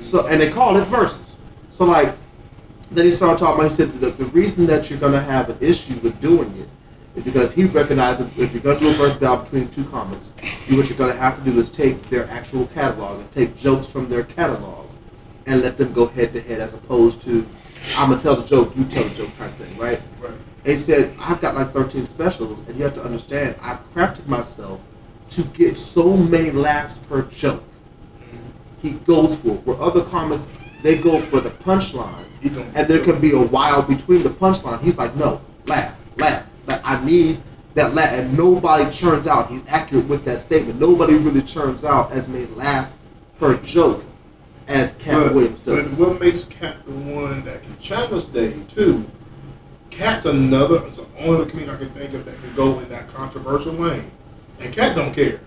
So 0.01 0.27
and 0.27 0.39
they 0.39 0.51
called 0.51 0.77
it 0.77 0.86
versus. 0.86 1.38
So 1.71 1.86
like, 1.86 2.15
then 2.91 3.06
he 3.06 3.12
started 3.12 3.39
talking 3.39 3.60
about. 3.60 3.71
He 3.71 3.77
said 3.77 3.93
the, 3.93 4.12
the 4.12 4.25
reason 4.25 4.65
that 4.67 4.89
you're 4.89 4.99
gonna 4.99 5.21
have 5.21 5.49
an 5.49 5.58
issue 5.62 5.95
with 5.99 6.19
doing 6.21 6.54
it 6.58 6.69
is 7.15 7.23
because 7.23 7.54
he 7.54 7.65
recognizes 7.65 8.27
if 8.38 8.54
you're 8.54 8.63
gonna 8.63 8.80
do 8.80 8.89
a 8.89 8.93
versus 8.93 9.17
battle 9.17 9.43
between 9.43 9.67
two 9.69 9.86
comics, 9.86 10.32
you 10.67 10.77
what 10.77 10.89
you're 10.89 10.97
gonna 10.97 11.13
have 11.13 11.43
to 11.43 11.51
do 11.51 11.58
is 11.60 11.69
take 11.69 12.01
their 12.10 12.30
actual 12.30 12.67
catalog 12.67 13.19
and 13.19 13.32
take 13.32 13.56
jokes 13.58 13.88
from 13.88 14.10
their 14.10 14.23
catalog 14.23 14.88
and 15.45 15.62
let 15.62 15.77
them 15.77 15.91
go 15.93 16.08
head 16.08 16.34
to 16.34 16.41
head 16.41 16.60
as 16.60 16.73
opposed 16.73 17.21
to 17.23 17.47
I'm 17.97 18.10
gonna 18.10 18.21
tell 18.21 18.36
the 18.36 18.45
joke, 18.45 18.75
you 18.75 18.86
tell 18.86 19.04
the 19.04 19.15
joke 19.15 19.38
kind 19.38 19.49
of 19.49 19.58
thing, 19.58 19.77
right? 19.77 20.01
Right. 20.19 20.32
And 20.63 20.73
He 20.73 20.77
said, 20.77 21.15
I've 21.19 21.41
got 21.41 21.56
like 21.56 21.71
13 21.71 22.06
specials, 22.06 22.60
and 22.67 22.77
you 22.77 22.84
have 22.84 22.93
to 22.95 23.04
understand, 23.04 23.56
I've 23.62 23.80
crafted 23.93 24.27
myself 24.27 24.80
to 25.32 25.43
get 25.43 25.77
so 25.77 26.15
many 26.15 26.51
laughs 26.51 26.97
per 26.99 27.23
joke. 27.23 27.63
He 28.82 28.91
goes 28.91 29.41
for 29.41 29.49
it. 29.49 29.65
Where 29.65 29.80
other 29.82 30.04
comics, 30.04 30.49
they 30.84 30.97
go 30.97 31.19
for 31.19 31.39
the 31.39 31.49
punchline, 31.49 32.25
and 32.43 32.88
there 32.88 33.04
could 33.04 33.21
be 33.21 33.32
a 33.34 33.39
while 33.41 33.82
between 33.82 34.23
the 34.23 34.30
punchline. 34.30 34.82
He's 34.82 34.97
like, 34.97 35.15
no, 35.15 35.41
laugh, 35.67 35.95
laugh. 36.17 36.45
Like, 36.67 36.82
I 36.84 37.04
need 37.04 37.41
that 37.75 37.93
laugh. 37.93 38.12
And 38.13 38.36
nobody 38.38 38.89
churns 38.91 39.27
out. 39.27 39.49
He's 39.49 39.63
accurate 39.67 40.08
with 40.08 40.25
that 40.25 40.41
statement. 40.41 40.80
Nobody 40.80 41.15
really 41.15 41.41
churns 41.41 41.84
out 41.84 42.12
as 42.12 42.27
many 42.27 42.45
laughs 42.47 42.97
per 43.39 43.58
joke 43.58 44.04
as 44.67 44.93
Katt 44.95 45.23
But, 45.25 45.34
Williams 45.36 45.60
but 45.60 45.75
does. 45.84 45.99
what 45.99 46.19
makes 46.19 46.43
Katt 46.45 46.86
the 46.86 46.91
one 46.91 47.43
that 47.45 47.62
can 47.63 47.77
challenge 47.80 48.32
Dave 48.34 48.67
too? 48.73 49.06
Katt's 49.89 50.25
another. 50.25 50.86
It's 50.88 50.97
the 50.97 51.08
only 51.19 51.49
comedian 51.49 51.75
I 51.75 51.77
can 51.77 51.89
think 51.89 52.13
of 52.13 52.23
that 52.25 52.39
can 52.41 52.56
go 52.56 52.80
in 52.80 52.88
that 52.89 53.10
controversial 53.13 53.73
lane, 53.73 54.10
and 54.60 54.73
Katt 54.73 54.95
don't 54.95 55.13
care 55.13 55.41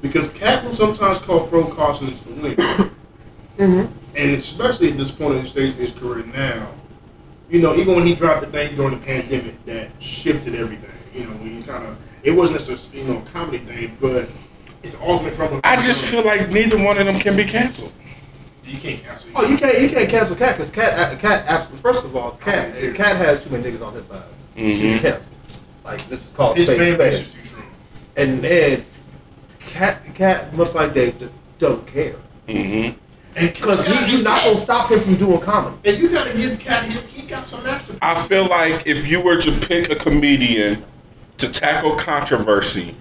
because 0.00 0.30
Katt 0.30 0.64
will 0.64 0.74
sometimes 0.74 1.18
call 1.18 1.46
pro 1.46 1.64
cautions 1.66 2.20
to 2.22 2.30
win, 2.30 2.56
Mhm. 3.62 3.88
and 4.16 4.30
especially 4.32 4.90
at 4.90 4.96
this 4.96 5.10
point 5.10 5.36
in 5.36 5.42
the 5.42 5.48
stage 5.48 5.70
of 5.72 5.78
his 5.78 5.92
career 5.92 6.24
now. 6.34 6.68
You 7.48 7.60
know, 7.60 7.74
even 7.76 7.94
when 7.94 8.06
he 8.06 8.14
dropped 8.14 8.40
the 8.40 8.46
thing 8.46 8.74
during 8.76 8.98
the 8.98 9.04
pandemic, 9.04 9.64
that 9.66 9.90
shifted 10.00 10.54
everything. 10.54 10.90
You 11.14 11.24
know, 11.24 11.30
when 11.36 11.56
he 11.56 11.62
kind 11.62 11.86
of 11.86 11.96
it 12.22 12.30
wasn't 12.32 12.60
just 12.64 12.92
a 12.94 12.96
you 12.96 13.04
know 13.04 13.22
comedy 13.32 13.58
thing, 13.58 13.96
but 14.00 14.28
it's 14.82 14.94
the 14.94 15.02
ultimate 15.04 15.36
problem. 15.36 15.60
I 15.64 15.76
just 15.76 16.04
feel 16.06 16.24
like 16.24 16.50
neither 16.50 16.78
one 16.82 16.98
of 16.98 17.06
them 17.06 17.18
can 17.18 17.36
be 17.36 17.44
canceled. 17.44 17.92
you 18.64 18.78
can't 18.78 19.02
cancel. 19.04 19.28
Oh, 19.34 19.46
you 19.46 19.58
can't 19.58 19.78
you 19.80 19.88
can't 19.90 20.08
cancel 20.08 20.34
Katt 20.36 20.56
because 20.56 20.70
Katt 20.70 21.18
Katt. 21.20 21.68
First 21.76 22.04
of 22.04 22.16
all, 22.16 22.32
Katt. 22.40 22.74
Katt 22.94 23.16
has 23.16 23.44
too 23.44 23.50
many 23.50 23.64
niggas 23.64 23.86
on 23.86 23.92
his 23.92 24.06
side 24.06 24.22
to 24.56 24.62
be 24.62 24.74
Mhm. 24.76 25.00
canceled. 25.00 25.26
Like 25.84 26.08
this 26.08 26.26
is 26.28 26.32
called 26.32 26.56
His 26.56 26.68
spade 26.68 26.78
fan 26.78 26.98
base 26.98 27.14
spade. 27.18 27.28
is 27.28 27.34
too 27.34 27.44
strong. 27.44 27.66
And 28.16 28.42
then 28.42 28.84
Katt 29.60 30.14
Katt 30.14 30.54
much 30.56 30.74
like 30.74 30.94
Dave 30.94 31.18
just 31.18 31.34
don't 31.58 31.86
care 31.86 32.14
hmm 32.48 32.52
And 32.54 32.94
because 33.34 33.84
Katt- 33.84 34.08
he, 34.08 34.16
you're 34.16 34.22
not 34.22 34.44
gonna 34.44 34.56
stop 34.56 34.90
him 34.90 35.00
from 35.00 35.16
doing 35.16 35.40
comedy. 35.40 35.76
And 35.84 35.98
you 35.98 36.08
gotta 36.08 36.36
give 36.36 36.58
Katt 36.58 36.84
his. 36.84 37.04
He 37.06 37.26
got 37.26 37.46
some 37.48 37.66
extra. 37.66 37.96
I 38.02 38.14
feel 38.14 38.48
like 38.48 38.86
if 38.86 39.08
you 39.08 39.22
were 39.22 39.40
to 39.40 39.52
pick 39.52 39.90
a 39.90 39.96
comedian 39.96 40.84
to 41.38 41.50
tackle 41.50 41.96
controversy 41.96 42.94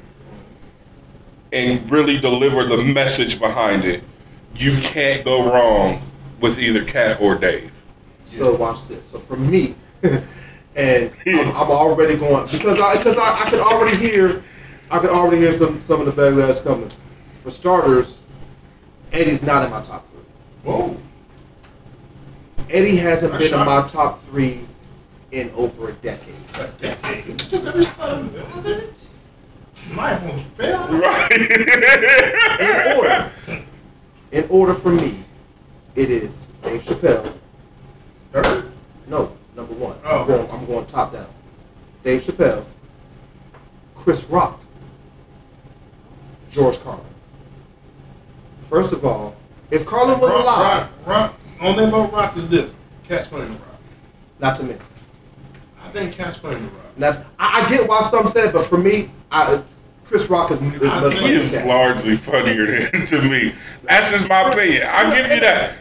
and 1.51 1.89
really 1.91 2.19
deliver 2.19 2.65
the 2.65 2.83
message 2.83 3.39
behind 3.39 3.83
it, 3.83 4.03
you 4.55 4.79
can't 4.81 5.25
go 5.25 5.51
wrong 5.51 6.01
with 6.39 6.59
either 6.59 6.83
Katt 6.83 7.21
or 7.21 7.35
Dave. 7.35 7.71
So 8.25 8.55
watch 8.55 8.87
this. 8.87 9.05
So 9.05 9.19
for 9.19 9.35
me, 9.35 9.75
and 10.75 11.11
I'm, 11.27 11.49
I'm 11.49 11.71
already 11.71 12.17
going 12.17 12.49
because 12.49 12.79
I 12.79 12.97
because 12.97 13.17
I, 13.17 13.43
I 13.43 13.49
could 13.49 13.59
already 13.59 13.97
hear 13.97 14.43
I 14.89 14.99
could 14.99 15.09
already 15.09 15.37
hear 15.37 15.53
some 15.53 15.81
some 15.81 15.99
of 16.05 16.05
the 16.13 16.21
backlash 16.21 16.63
coming. 16.63 16.89
For 17.43 17.51
starters, 17.51 18.21
Eddie's 19.11 19.41
not 19.41 19.63
in 19.63 19.71
my 19.71 19.81
top 19.81 20.07
three. 20.09 20.10
Whoa. 20.63 20.97
Eddie 22.69 22.97
hasn't 22.97 23.31
That's 23.33 23.49
been 23.49 23.59
in 23.59 23.65
my 23.65 23.87
top 23.87 24.19
three 24.19 24.61
in 25.31 25.49
over 25.51 25.89
a 25.89 25.93
decade. 25.93 26.35
A 26.55 26.67
decade. 26.79 27.27
You 27.27 27.35
took 27.35 27.65
every 27.65 27.85
time 27.85 28.33
minutes. 28.63 29.09
My 29.91 30.19
almost 30.19 30.45
fell. 30.51 30.87
Right. 30.87 31.31
In 32.61 32.97
order, 32.97 33.31
in 34.31 34.47
order 34.49 34.73
for 34.73 34.91
me, 34.91 35.23
it 35.95 36.09
is 36.09 36.47
Dave 36.61 36.81
Chappelle. 36.83 37.33
Third? 38.31 38.71
No, 39.07 39.35
number 39.55 39.73
one. 39.73 39.97
Oh. 40.05 40.21
I'm 40.21 40.27
going. 40.27 40.51
I'm 40.51 40.65
going 40.65 40.85
top 40.85 41.13
down. 41.13 41.27
Dave 42.03 42.23
Chappelle, 42.23 42.65
Chris 43.95 44.25
Rock, 44.29 44.59
George 46.49 46.79
Carlin. 46.81 47.05
First 48.69 48.93
of 48.93 49.05
all, 49.05 49.35
if 49.71 49.85
Carlin 49.85 50.19
was 50.19 50.31
rock, 50.31 50.43
alive, 50.43 50.89
Rock, 51.05 51.07
rock. 51.07 51.39
Only 51.59 51.85
about 51.85 52.11
rock 52.11 52.37
is 52.37 52.47
this. 52.49 52.71
Katt's 53.07 53.27
funny 53.27 53.45
to 53.45 53.51
rock. 53.51 53.79
not 54.39 54.55
to 54.57 54.63
me. 54.63 54.75
I 55.83 55.89
think 55.89 56.13
Katt's 56.13 56.37
playing 56.37 56.61
the 56.63 56.69
rock. 56.69 56.97
Now, 56.97 57.25
I, 57.39 57.61
I 57.65 57.69
get 57.69 57.87
why 57.87 58.01
some 58.03 58.27
said 58.29 58.45
it, 58.45 58.53
but 58.53 58.65
for 58.65 58.77
me, 58.77 59.09
I, 59.31 59.61
Chris 60.05 60.29
Rock 60.29 60.51
is, 60.51 60.61
is 60.61 60.81
is 61.23 61.51
that. 61.53 61.67
largely 61.67 62.15
funnier 62.15 62.89
than 62.89 63.05
to 63.05 63.21
me. 63.21 63.53
That's 63.83 64.11
just 64.11 64.27
my 64.27 64.49
opinion. 64.49 64.83
I'll 64.89 65.11
give 65.11 65.31
you 65.31 65.39
that. 65.39 65.77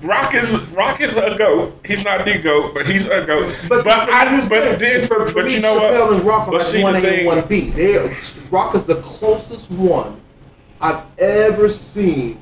Rock 0.00 0.32
is 0.34 0.56
Rock 0.68 1.00
is 1.00 1.16
a 1.16 1.36
goat. 1.36 1.80
He's 1.84 2.04
not 2.04 2.24
the 2.24 2.38
goat, 2.38 2.72
but 2.72 2.86
he's 2.86 3.06
a 3.06 3.26
goat. 3.26 3.52
But, 3.68 3.82
But, 3.82 4.08
I 4.08 4.48
but 4.48 4.78
then 4.78 5.04
for, 5.08 5.26
for 5.26 5.34
but 5.34 5.46
me, 5.46 5.54
you 5.56 5.60
know 5.60 5.80
Chappelle 5.80 6.06
what? 6.06 6.12
and 6.18 6.24
Rock 6.24 6.42
are 6.46 6.52
But 6.52 6.58
like 6.58 6.62
see 6.62 6.82
one 6.84 6.92
the 6.92 6.98
A 6.98 7.02
thing. 7.02 7.26
one 7.26 7.46
B. 7.48 7.70
They 7.70 8.16
Rock 8.50 8.76
is 8.76 8.84
the 8.84 9.00
closest 9.02 9.72
one 9.72 10.20
I've 10.80 11.02
ever 11.18 11.68
seen 11.68 12.38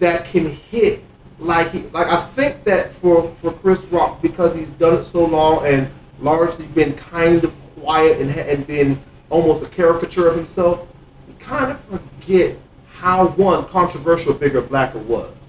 that 0.00 0.26
can 0.26 0.50
hit 0.50 1.02
like 1.38 1.70
he 1.70 1.82
like 1.88 2.08
I 2.08 2.20
think 2.20 2.64
that 2.64 2.92
for 2.92 3.28
for 3.34 3.52
Chris 3.52 3.86
Rock 3.86 4.20
because 4.20 4.54
he's 4.54 4.70
done 4.70 4.98
it 4.98 5.04
so 5.04 5.24
long 5.24 5.64
and 5.64 5.90
largely 6.20 6.66
been 6.66 6.94
kind 6.94 7.44
of 7.44 7.54
quiet 7.80 8.20
and 8.20 8.30
and 8.30 8.66
been 8.66 9.00
almost 9.30 9.64
a 9.64 9.68
caricature 9.68 10.28
of 10.28 10.36
himself. 10.36 10.86
You 11.28 11.34
kind 11.38 11.70
of 11.70 11.80
forget 11.80 12.58
how 12.92 13.28
one 13.28 13.64
controversial 13.66 14.34
Bigger 14.34 14.60
Blacker 14.60 14.98
was 14.98 15.40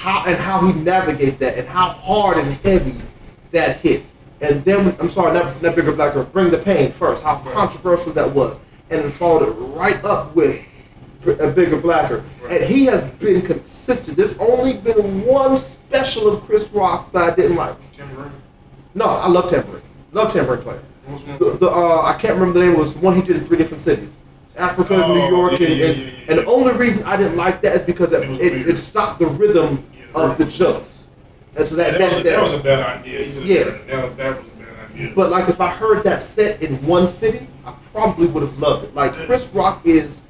how 0.00 0.24
and 0.24 0.36
how 0.36 0.66
he 0.66 0.72
navigated 0.80 1.38
that 1.40 1.58
and 1.58 1.68
how 1.68 1.90
hard 1.90 2.38
and 2.38 2.54
heavy 2.54 2.96
that 3.50 3.80
hit. 3.80 4.04
And 4.40 4.64
then 4.64 4.96
I'm 4.98 5.10
sorry, 5.10 5.34
not, 5.34 5.60
not 5.60 5.76
bigger 5.76 5.92
blacker. 5.92 6.24
Bring 6.24 6.50
the 6.50 6.58
pain 6.58 6.90
first. 6.90 7.22
How 7.22 7.40
controversial 7.40 8.12
that 8.14 8.30
was, 8.30 8.58
and 8.88 9.02
then 9.02 9.10
followed 9.10 9.46
it 9.46 9.52
right 9.52 10.02
up 10.02 10.34
with 10.34 10.64
a 11.26 11.50
bigger 11.50 11.78
blacker. 11.80 12.24
And 12.48 12.64
he 12.64 12.86
has 12.86 13.04
been 13.12 13.42
consistent. 13.42 14.16
There's 14.16 14.36
only 14.38 14.74
been 14.74 15.24
one 15.24 15.58
special 15.58 16.28
of 16.28 16.42
Chris 16.42 16.68
Rock's 16.70 17.08
that 17.08 17.22
I 17.22 17.34
didn't 17.34 17.56
like. 17.56 17.76
No, 18.94 19.04
I 19.04 19.28
love 19.28 19.50
Tambourine. 19.50 19.82
Love 20.12 20.32
Tambourine 20.32 20.62
player. 20.62 20.82
The, 21.38 21.56
the 21.58 21.70
uh, 21.70 22.02
I 22.02 22.14
can't 22.18 22.34
remember 22.34 22.58
the 22.58 22.66
name. 22.66 22.74
It 22.74 22.78
was 22.78 22.96
one 22.96 23.14
he 23.16 23.22
did 23.22 23.36
in 23.36 23.44
three 23.44 23.58
different 23.58 23.80
cities. 23.82 24.22
Africa, 24.56 25.02
Oh, 25.04 25.14
New 25.14 25.36
York, 25.36 25.58
yeah, 25.60 25.66
and, 25.68 25.78
yeah, 25.78 25.86
and, 25.86 25.98
yeah, 26.00 26.12
and 26.28 26.38
the 26.40 26.46
only 26.46 26.72
reason 26.74 27.02
I 27.04 27.16
didn't 27.16 27.36
like 27.36 27.60
that 27.62 27.76
is 27.76 27.82
because 27.82 28.12
it, 28.12 28.22
It 28.40 28.68
it, 28.68 28.78
stopped 28.78 29.18
the 29.20 29.26
rhythm 29.26 29.84
of 30.14 30.36
the 30.38 30.44
jokes. 30.44 31.06
And 31.56 31.66
so 31.66 31.76
that, 31.76 31.92
that, 31.92 31.98
that, 31.98 32.12
was, 32.14 32.22
that- 32.22 32.30
that 32.30 32.42
was 32.42 32.52
a 32.54 32.62
bad 32.62 32.98
idea. 33.00 33.26
Yeah. 33.42 33.64
That, 33.64 34.04
was- 34.08 34.16
that 34.16 34.36
was 34.36 34.44
a 34.44 34.58
bad 34.58 34.90
idea. 34.90 35.12
but 35.14 35.30
like 35.30 35.48
if 35.48 35.60
I 35.60 35.68
heard 35.70 36.04
that 36.04 36.20
set 36.20 36.62
in 36.62 36.84
one 36.86 37.08
city, 37.08 37.46
I 37.64 37.72
probably 37.92 38.26
would 38.26 38.42
have 38.42 38.58
loved 38.58 38.84
it. 38.84 38.94
Like 38.94 39.12
Chris 39.14 39.48
Rock 39.54 39.80
is, 39.86 40.20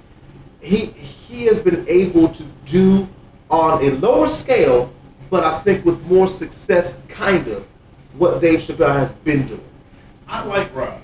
he 0.60 0.86
he 0.86 1.46
has 1.46 1.60
been 1.60 1.86
able 1.88 2.28
to 2.28 2.44
do 2.64 3.08
on 3.50 3.82
a 3.84 3.90
lower 3.90 4.26
scale, 4.26 4.92
but 5.30 5.44
I 5.44 5.58
think 5.60 5.84
with 5.84 6.00
more 6.06 6.26
success, 6.26 7.00
kind 7.08 7.46
of 7.48 7.66
what 8.14 8.40
Dave 8.40 8.60
Chappelle 8.60 8.92
has 8.92 9.12
been 9.12 9.46
doing. 9.46 9.64
I 10.28 10.44
like 10.44 10.74
rock. 10.74 11.00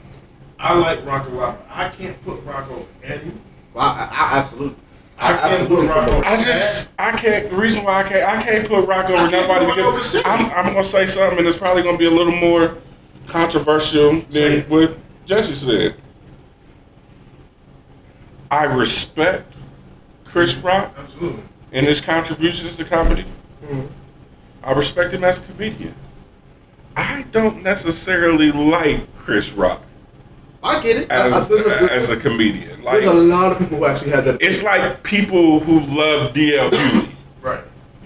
I 0.58 0.74
like 0.78 1.04
rock 1.04 1.28
a 1.28 1.30
lot. 1.30 1.68
but 1.68 1.76
I 1.76 1.88
can't 1.90 2.22
put 2.24 2.42
rock 2.44 2.70
over 2.70 2.86
Eddie. 3.02 3.32
I, 3.74 3.78
I, 3.78 4.04
I 4.04 4.38
absolutely, 4.38 4.76
I 5.18 5.26
I 5.26 5.36
can't 5.36 5.52
absolutely 5.52 5.86
put 5.88 5.96
Rock 5.96 6.10
over 6.10 6.26
I 6.26 6.36
just 6.36 6.92
I 6.98 7.12
can't. 7.12 7.50
The 7.50 7.56
reason 7.56 7.84
why 7.84 8.02
I 8.02 8.08
can't 8.08 8.28
I 8.28 8.42
can't 8.42 8.68
put 8.68 8.86
Rock 8.86 9.10
over 9.10 9.30
nobody 9.30 9.66
put 9.66 9.78
over 9.78 9.98
because 9.98 10.22
I'm 10.24 10.50
I'm 10.52 10.66
gonna 10.66 10.82
say 10.82 11.06
something 11.06 11.38
and 11.38 11.46
it's 11.46 11.58
probably 11.58 11.82
gonna 11.82 11.98
be 11.98 12.06
a 12.06 12.10
little 12.10 12.34
more 12.34 12.78
controversial 13.26 14.20
than 14.30 14.62
what 14.62 14.96
Jesse 15.26 15.54
said. 15.54 15.96
I 18.50 18.64
respect 18.64 19.52
Chris 20.24 20.56
Rock 20.56 20.94
Absolutely. 20.98 21.42
and 21.72 21.86
his 21.86 22.00
contributions 22.00 22.76
to 22.76 22.84
comedy. 22.84 23.24
Mhm. 23.64 23.88
I 24.62 24.72
respect 24.72 25.12
him 25.12 25.24
as 25.24 25.38
a 25.38 25.42
comedian. 25.42 25.94
I 26.96 27.24
don't 27.30 27.62
necessarily 27.62 28.52
like 28.52 29.14
Chris 29.16 29.52
Rock 29.52 29.82
I 30.62 30.80
get 30.82 30.96
it. 30.96 31.12
I- 31.12 31.28
I- 31.28 31.38
as, 31.38 31.50
a, 31.50 31.92
as 31.92 32.10
a 32.10 32.16
comedian. 32.16 32.82
Like 32.82 33.00
there's 33.00 33.06
a 33.06 33.12
lot 33.14 33.52
of 33.52 33.58
people 33.58 33.78
who 33.78 33.84
actually 33.86 34.10
have 34.10 34.24
that. 34.24 34.38
it's 34.42 34.62
like 34.62 35.02
people 35.02 35.60
who 35.60 35.80
love 35.80 36.32
DL 36.32 36.70
Hughley. 36.70 37.08
Right. 37.42 37.60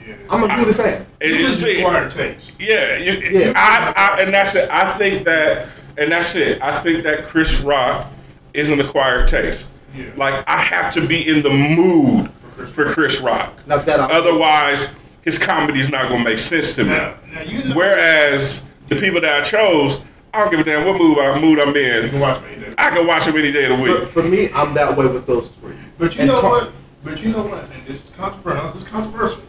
Yeah. 0.07 0.14
I'm 0.29 0.42
a 0.42 0.48
Hughley 0.48 0.74
fan. 0.74 1.07
It's- 1.20 1.40
just 1.59 1.64
acquired 1.64 2.11
taste. 2.11 2.53
Yeah, 2.59 2.96
you, 2.96 3.12
Yeah. 3.40 3.53
I, 3.57 3.92
I, 4.18 4.22
and 4.22 4.35
that's 4.35 4.55
it. 4.55 4.68
I 4.70 4.90
think 4.92 5.24
that, 5.24 5.68
and 5.96 6.11
that's 6.12 6.35
it. 6.35 6.61
I 6.62 6.76
think 6.79 7.05
that 7.05 7.24
Chris 7.24 7.61
Rock 7.61 8.09
is 8.53 8.70
an 8.70 8.81
acquired 8.81 9.29
taste. 9.29 9.66
Yeah. 9.94 10.07
Like 10.16 10.48
I 10.48 10.59
have 10.59 10.92
to 10.94 11.07
be 11.07 11.29
in 11.29 11.42
the 11.42 11.50
mood 11.50 12.31
for 12.72 12.92
Chris 12.92 13.20
Rock. 13.20 13.66
Not 13.66 13.87
that 13.87 14.00
I'm, 14.00 14.09
Otherwise, 14.11 14.90
his 15.22 15.38
comedy 15.38 15.81
is 15.81 15.90
not 15.90 16.09
gonna 16.11 16.24
make 16.24 16.38
sense 16.38 16.74
to 16.76 16.85
me. 16.85 16.90
Now, 16.90 17.14
now 17.33 17.40
you 17.42 17.64
know. 17.64 17.74
Whereas 17.74 18.64
the 18.88 18.96
people 18.96 19.20
that 19.20 19.42
I 19.42 19.44
chose, 19.44 20.00
I 20.35 20.38
don't 20.40 20.50
give 20.50 20.61
a 20.61 20.64
damn 20.64 20.87
what 20.87 20.98
mood, 20.98 21.18
I, 21.18 21.40
mood 21.40 21.59
I'm 21.59 21.74
you 21.74 21.81
in. 21.83 22.11
can 22.11 22.20
watch 22.20 22.42
me. 22.44 22.55
Then. 22.57 22.74
I 22.79 22.90
can 22.90 23.07
watch 23.07 23.24
him 23.26 23.37
any 23.37 23.50
day 23.53 23.70
of 23.70 23.79
the 23.79 23.83
week. 23.85 24.09
for 24.11 24.22
me, 24.22 24.50
I'm 24.53 24.74
that 24.74 24.96
way 24.96 25.07
with 25.07 25.26
those 25.26 25.48
three. 25.48 25.74
But 25.98 26.14
you 26.14 26.20
And 26.22 26.29
know 26.29 26.40
Car- 26.40 26.50
what? 26.50 26.72
But 27.03 27.22
you 27.22 27.31
know 27.33 27.42
what? 27.42 27.64
And 27.72 27.85
this 27.87 28.05
is 28.05 28.11
controversial. 28.11 28.70
This 28.72 28.83
is 28.83 28.88
controversial. 28.88 29.42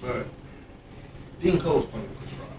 But 0.00 0.26
Deon 1.42 1.60
Cole's 1.60 1.86
funny 1.86 2.04
with 2.04 2.18
Chris 2.20 2.32
Rock. 2.40 2.50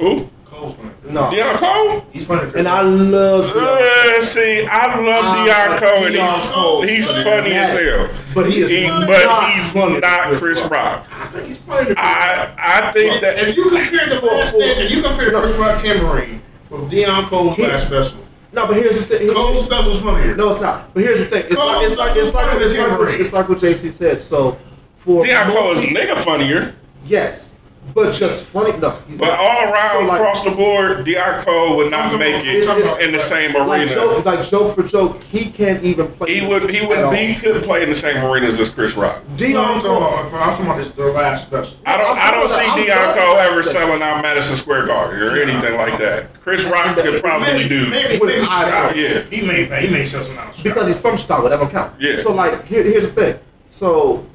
Who? 0.00 0.30
Cole's 0.64 0.76
funny. 0.76 0.90
No. 1.10 1.22
Deon 1.30 1.56
Cole? 1.58 2.06
He's 2.12 2.26
funny. 2.26 2.46
with 2.46 2.56
And 2.56 2.66
I 2.68 2.82
Rock. 2.82 3.10
love. 3.10 3.52
Uh, 3.56 4.22
see, 4.22 4.66
I 4.66 4.86
love 5.00 5.24
I 5.24 5.48
Deon 5.48 5.78
Cole, 5.78 6.06
and 6.06 6.14
Deon 6.14 6.52
Cole. 6.52 6.82
he's, 6.82 7.08
he's 7.10 7.24
funny 7.24 7.52
as 7.52 7.72
hell. 7.72 8.10
But 8.34 8.50
he 8.50 8.60
is 8.60 8.68
He, 8.68 8.86
not 8.86 9.06
but 9.06 9.52
he's 9.52 9.70
funny 9.72 10.00
not 10.00 10.34
Chris 10.34 10.62
Rock. 10.66 11.06
I 11.10 11.26
think 11.26 11.46
he's 11.48 11.56
funny. 11.58 11.88
with 11.88 11.96
Chris 11.96 11.98
I 11.98 12.54
I 12.58 12.92
think 12.92 13.20
that 13.20 13.38
If 13.48 13.56
you 13.56 13.64
compare 13.70 14.08
the 14.08 14.26
last 14.26 14.54
stand, 14.56 14.80
if 14.80 14.90
you 14.90 15.02
compare 15.02 15.30
the 15.30 15.40
Chris 15.40 15.56
Rock 15.56 15.78
Tambourine 15.80 16.42
with 16.70 16.90
Deon 16.90 17.26
Cole's 17.28 17.56
He- 17.56 17.62
last 17.66 17.86
special, 17.86 18.18
No, 18.52 18.66
but 18.66 18.76
here's 18.76 18.98
the 19.06 19.18
thing. 19.18 19.30
Cole's 19.32 19.64
special's 19.64 20.00
funnier. 20.02 20.34
No, 20.36 20.50
it's 20.50 20.60
not. 20.60 20.92
But 20.94 21.02
here's 21.04 21.20
the 21.20 21.26
thing. 21.26 21.44
It's 21.46 21.54
Cole 21.56 21.66
like 21.66 21.86
it's 21.86 21.96
like 21.96 22.16
it's 22.16 22.32
like 22.34 22.60
it's 22.60 22.76
like, 22.76 22.98
what, 22.98 23.14
it's 23.20 23.32
like 23.32 23.48
what 23.48 23.58
JC 23.58 23.92
said. 23.92 24.20
So 24.22 24.56
for 24.96 25.24
Deon 25.24 25.46
most 25.48 25.56
Cole 25.56 25.72
is 25.72 25.84
people- 25.84 26.02
nigga 26.02 26.16
funnier, 26.16 26.74
yes, 27.06 27.53
but 27.92 28.12
just 28.14 28.42
funny. 28.42 28.76
No, 28.78 28.96
he's 29.08 29.18
but 29.18 29.26
not. 29.28 29.38
all 29.38 29.72
around 29.72 29.90
So, 29.90 30.00
like- 30.06 30.20
across 30.20 30.42
the 30.44 30.50
board, 30.50 31.04
Deon 31.06 31.44
Cole 31.44 31.76
would 31.76 31.90
not 31.90 32.10
make 32.18 32.34
about- 32.34 32.46
it 32.46 32.60
I'm 32.60 32.66
talking 32.66 32.82
about- 32.84 33.00
in 33.02 33.12
the 33.12 33.20
same 33.20 33.52
like 33.54 33.80
arena. 33.82 33.94
joke, 33.94 34.24
like 34.24 34.42
joke 34.48 34.74
for 34.74 34.82
joke, 34.84 35.22
he 35.30 35.46
can't 35.50 35.82
even 35.82 36.08
play. 36.08 36.34
He 36.40 36.46
would 36.46 36.70
he 36.70 36.84
would 36.86 36.98
all. 36.98 37.10
he 37.12 37.34
couldn't 37.34 37.62
play 37.62 37.82
in 37.82 37.88
the 37.90 37.94
same 37.94 38.16
arenas 38.24 38.58
as 38.58 38.68
Chris 38.68 38.96
Rock. 38.96 39.20
No, 39.38 39.62
I'm 39.62 39.80
talking 39.80 39.96
about, 39.96 40.24
I'm 40.24 40.30
talking 40.50 40.66
about 40.66 40.78
his 40.78 40.90
their 40.92 41.12
last 41.12 41.46
special. 41.46 41.76
I 41.86 41.96
don't 41.96 42.18
I 42.18 42.30
don't 42.30 42.48
see 42.48 42.64
I'm 42.64 43.14
Cole 43.14 43.36
ever 43.38 43.62
that. 43.62 43.64
selling 43.64 44.02
out 44.02 44.22
Madison 44.22 44.56
Square 44.56 44.86
Garden 44.86 45.22
or 45.22 45.36
anything 45.36 45.76
like 45.76 45.98
that. 45.98 46.40
Chris 46.42 46.64
Rock 46.64 46.96
could 46.96 47.22
probably 47.22 47.46
maybe, 47.52 47.68
do. 47.68 47.88
Maybe, 47.90 48.18
With 48.18 48.28
maybe 48.28 48.40
his 48.40 48.48
eyes 48.50 48.66
Chicago. 48.66 48.92
closed. 48.92 48.98
Yeah. 49.30 49.38
He 49.38 49.46
may 49.46 49.80
he 49.80 49.88
may 49.88 50.04
sell 50.06 50.24
some 50.24 50.38
out. 50.38 50.54
because 50.62 50.86
he's 50.88 50.98
from 51.00 51.16
Chicago. 51.16 51.48
That 51.48 51.58
don't 51.58 51.70
count. 51.70 51.92
Yeah. 51.98 52.18
So 52.18 52.32
like, 52.34 52.66
here, 52.66 52.82
here's 52.82 53.04
the 53.08 53.12
thing. 53.12 53.38
So 53.70 54.26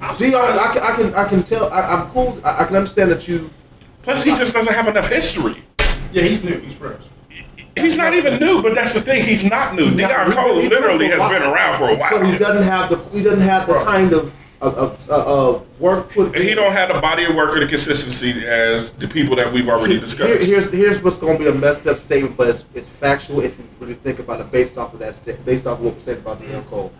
Deon, 0.00 0.34
I 0.58 0.72
can, 0.74 0.82
I 0.82 0.96
can, 0.96 1.14
I 1.14 1.28
can 1.28 1.42
tell. 1.42 1.72
I, 1.72 1.80
I'm 1.80 2.10
cool. 2.10 2.38
I, 2.44 2.62
I 2.62 2.64
can 2.66 2.76
understand 2.76 3.10
that 3.10 3.26
you. 3.28 3.50
Plus, 4.02 4.22
he 4.22 4.34
just 4.34 4.52
doesn't 4.52 4.74
have 4.74 4.88
enough 4.88 5.08
history. 5.08 5.62
yeah, 6.12 6.22
he's 6.22 6.44
new. 6.44 6.58
He's 6.60 6.74
fresh. 6.76 7.00
He's 7.76 7.96
not 7.96 8.14
even 8.14 8.38
new, 8.38 8.62
but 8.62 8.74
that's 8.74 8.94
the 8.94 9.00
thing. 9.00 9.24
He's 9.24 9.42
not 9.42 9.74
new. 9.74 9.90
not- 9.90 10.10
Deon 10.10 10.32
Cole 10.34 10.60
he's 10.60 10.70
literally 10.70 11.08
has 11.08 11.18
been 11.30 11.42
around 11.42 11.76
for 11.78 11.90
a 11.90 11.96
But 11.96 12.12
he 12.24 12.30
while. 12.30 12.38
doesn't 12.38 12.62
have 12.62 12.90
the. 12.90 12.96
He 13.16 13.22
doesn't 13.22 13.40
have 13.40 13.66
the 13.66 13.74
kind 13.84 14.12
of 14.12 14.32
of, 14.60 14.76
of 14.78 15.10
uh, 15.10 15.14
uh, 15.56 15.60
work 15.78 16.10
put. 16.10 16.36
He 16.38 16.54
don't 16.54 16.72
have 16.72 16.92
the 16.94 17.00
body 17.00 17.24
of 17.24 17.34
work 17.34 17.54
or 17.56 17.60
the 17.60 17.66
consistency 17.66 18.46
as 18.46 18.92
the 18.92 19.08
people 19.08 19.36
that 19.36 19.52
we've 19.52 19.68
already 19.68 19.94
Here- 19.94 20.00
discussed. 20.00 20.44
here's 20.46 20.70
here's 20.70 21.02
what's 21.02 21.18
going 21.18 21.36
to 21.38 21.44
be 21.44 21.50
a 21.50 21.54
messed 21.54 21.86
up 21.86 21.98
statement, 21.98 22.36
but 22.36 22.48
it's, 22.48 22.64
it's 22.74 22.88
factual 22.88 23.40
if 23.40 23.58
you 23.58 23.64
really 23.80 23.94
think 23.94 24.20
about 24.20 24.40
it 24.40 24.50
based 24.52 24.78
off 24.78 24.92
of 24.94 25.00
that 25.00 25.14
sta- 25.16 25.36
based 25.44 25.66
off 25.66 25.78
of 25.80 25.84
what 25.84 25.94
we 25.96 26.00
said 26.00 26.18
about 26.18 26.40
Deon 26.40 26.64
Cole. 26.66 26.92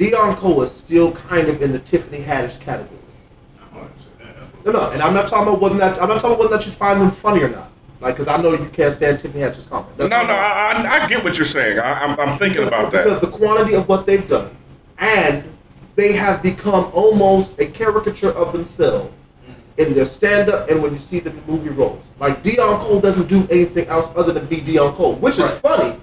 Deon 0.00 0.34
Cole 0.36 0.62
is 0.62 0.72
still 0.72 1.12
kind 1.12 1.48
of 1.48 1.60
in 1.60 1.72
the 1.72 1.78
Tiffany 1.78 2.22
Haddish 2.24 2.58
category. 2.58 2.96
I 3.60 3.74
don't 3.74 3.82
understand 3.84 4.10
that. 4.20 4.64
That's 4.64 4.64
No, 4.64 4.72
no, 4.72 4.90
and 4.92 5.02
I'm 5.02 5.12
not 5.12 5.28
talking 5.28 5.48
about 5.48 5.60
whether 5.60 5.74
not 5.74 6.00
I'm 6.00 6.08
not 6.08 6.20
talking 6.22 6.30
about 6.36 6.38
whether 6.38 6.56
not 6.56 6.64
you 6.64 6.72
find 6.72 7.02
them 7.02 7.10
funny 7.10 7.42
or 7.42 7.50
not. 7.50 7.70
Like, 8.00 8.14
because 8.14 8.26
I 8.26 8.40
know 8.40 8.52
you 8.54 8.66
can't 8.70 8.94
stand 8.94 9.20
Tiffany 9.20 9.44
Haddish's 9.44 9.66
comment. 9.66 9.98
No, 9.98 10.06
no, 10.06 10.16
I, 10.16 11.02
I, 11.02 11.06
get 11.06 11.22
what 11.22 11.36
you're 11.36 11.44
saying. 11.44 11.78
I, 11.78 11.92
I'm, 12.00 12.18
I'm 12.18 12.38
thinking 12.38 12.66
about 12.66 12.90
that 12.92 13.04
because 13.04 13.20
the 13.20 13.26
quantity 13.26 13.74
of 13.74 13.86
what 13.88 14.06
they've 14.06 14.26
done, 14.26 14.56
and 14.96 15.44
they 15.96 16.12
have 16.12 16.42
become 16.42 16.90
almost 16.94 17.60
a 17.60 17.66
caricature 17.66 18.30
of 18.30 18.54
themselves 18.54 19.12
in 19.76 19.92
their 19.92 20.06
stand-up 20.06 20.70
and 20.70 20.82
when 20.82 20.94
you 20.94 20.98
see 20.98 21.20
them 21.20 21.36
in 21.36 21.46
movie 21.46 21.68
roles. 21.68 22.02
Like 22.18 22.42
Deon 22.42 22.78
Cole 22.78 23.00
doesn't 23.02 23.28
do 23.28 23.46
anything 23.50 23.86
else 23.88 24.10
other 24.16 24.32
than 24.32 24.46
be 24.46 24.62
Deon 24.62 24.94
Cole, 24.94 25.16
which 25.16 25.34
is 25.34 25.40
Right. 25.40 25.50
funny. 25.50 26.00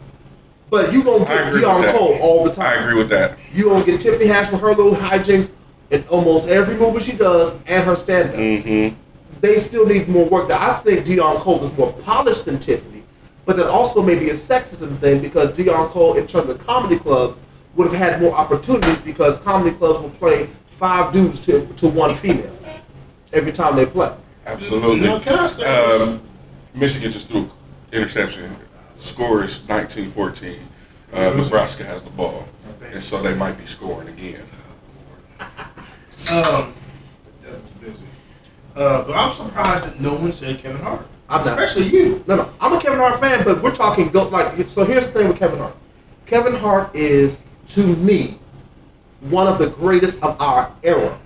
But 0.70 0.92
you 0.92 1.04
don't 1.04 1.28
I 1.30 1.52
get 1.52 1.54
Deon. 1.54 1.92
Cole 1.98 2.18
all 2.22 2.44
the 2.44 2.52
time. 2.52 2.80
I 2.80 2.84
agree 2.84 2.98
with 2.98 3.10
that. 3.10 3.38
You 3.54 3.66
don't 3.66 3.86
get 3.86 4.02
Tiffany 4.02 4.30
Haddish 4.30 4.52
with 4.52 4.62
her 4.62 4.74
little 4.74 4.96
hijinks 4.96 5.52
in 5.92 6.04
almost 6.10 6.50
every 6.50 6.76
movie 6.76 7.04
she 7.04 7.14
does 7.14 7.54
and 7.66 7.86
her 7.86 7.96
stand-up. 7.96 8.36
Mm-hmm. 8.36 8.96
They 9.40 9.58
still 9.60 9.86
need 9.86 10.10
more 10.10 10.26
work. 10.26 10.50
Now, 10.50 10.72
I 10.72 10.74
think 10.74 11.06
Deon 11.06 11.38
Cole 11.38 11.64
is 11.64 11.76
more 11.78 11.94
polished 11.94 12.46
than 12.46 12.60
Tiffany, 12.60 13.04
but 13.46 13.56
that 13.56 13.68
also 13.68 14.02
may 14.02 14.16
be 14.16 14.30
a 14.30 14.34
sexism 14.34 14.98
thing 15.00 15.22
because 15.22 15.54
Deon 15.54 15.88
Cole, 15.88 16.18
in 16.18 16.28
terms 16.28 16.50
of 16.50 16.66
comedy 16.66 16.98
clubs, 17.00 17.40
would 17.76 17.92
have 17.92 17.98
had 17.98 18.22
more 18.22 18.34
opportunities 18.36 18.98
because 19.00 19.38
comedy 19.40 19.76
clubs 19.76 20.02
will 20.02 20.10
play 20.10 20.50
five 20.72 21.14
dudes 21.14 21.40
to, 21.42 21.66
to 21.76 21.88
one 21.88 22.16
female 22.16 22.58
every 23.32 23.52
time 23.52 23.76
they 23.76 23.86
play. 23.86 24.14
Absolutely. 24.46 25.08
Now, 25.08 25.20
can 25.20 25.40
I 25.40 25.48
say 25.48 25.64
this? 25.64 26.02
Um, 26.02 26.22
Michigan 26.74 27.12
just 27.12 27.28
threw 27.28 27.50
interception. 27.92 28.56
Score 28.98 29.44
is 29.44 29.60
19-14. 29.60 30.60
Uh, 31.14 31.34
Nebraska 31.36 31.84
has 31.84 32.04
the 32.04 32.10
ball, 32.10 32.48
and 32.84 33.02
so 33.02 33.22
they 33.22 33.34
might 33.34 33.58
be 33.58 33.66
scoring 33.66 34.10
again. 34.10 34.44
Um, 36.30 36.74
that 37.44 37.54
was 37.54 37.72
busy. 37.80 38.06
Uh, 38.76 39.04
but 39.04 39.14
I'm 39.14 39.34
surprised 39.38 39.86
that 39.86 40.02
no 40.02 40.16
one 40.16 40.32
said 40.32 40.60
Kevin 40.60 40.82
Hart. 40.82 41.08
I'm 41.30 41.46
not. 41.46 41.60
Especially 41.60 41.88
you. 41.90 42.24
No, 42.28 42.36
no, 42.36 42.54
I'm 42.60 42.74
a 42.74 42.82
Kevin 42.82 43.00
Hart 43.00 43.20
fan, 43.20 43.46
but 43.46 43.62
we're 43.62 43.74
talking 43.74 44.10
go 44.10 44.28
like. 44.28 44.68
So 44.68 44.84
here's 44.84 45.06
the 45.06 45.12
thing 45.12 45.28
with 45.28 45.38
Kevin 45.38 45.60
Hart. 45.60 45.76
Kevin 46.26 46.56
Hart 46.56 46.94
is 46.96 47.44
to 47.70 47.96
me 47.98 48.40
one 49.22 49.48
of 49.48 49.58
the 49.60 49.70
greatest 49.70 50.22
of 50.24 50.42
our 50.42 50.72
era 50.84 51.18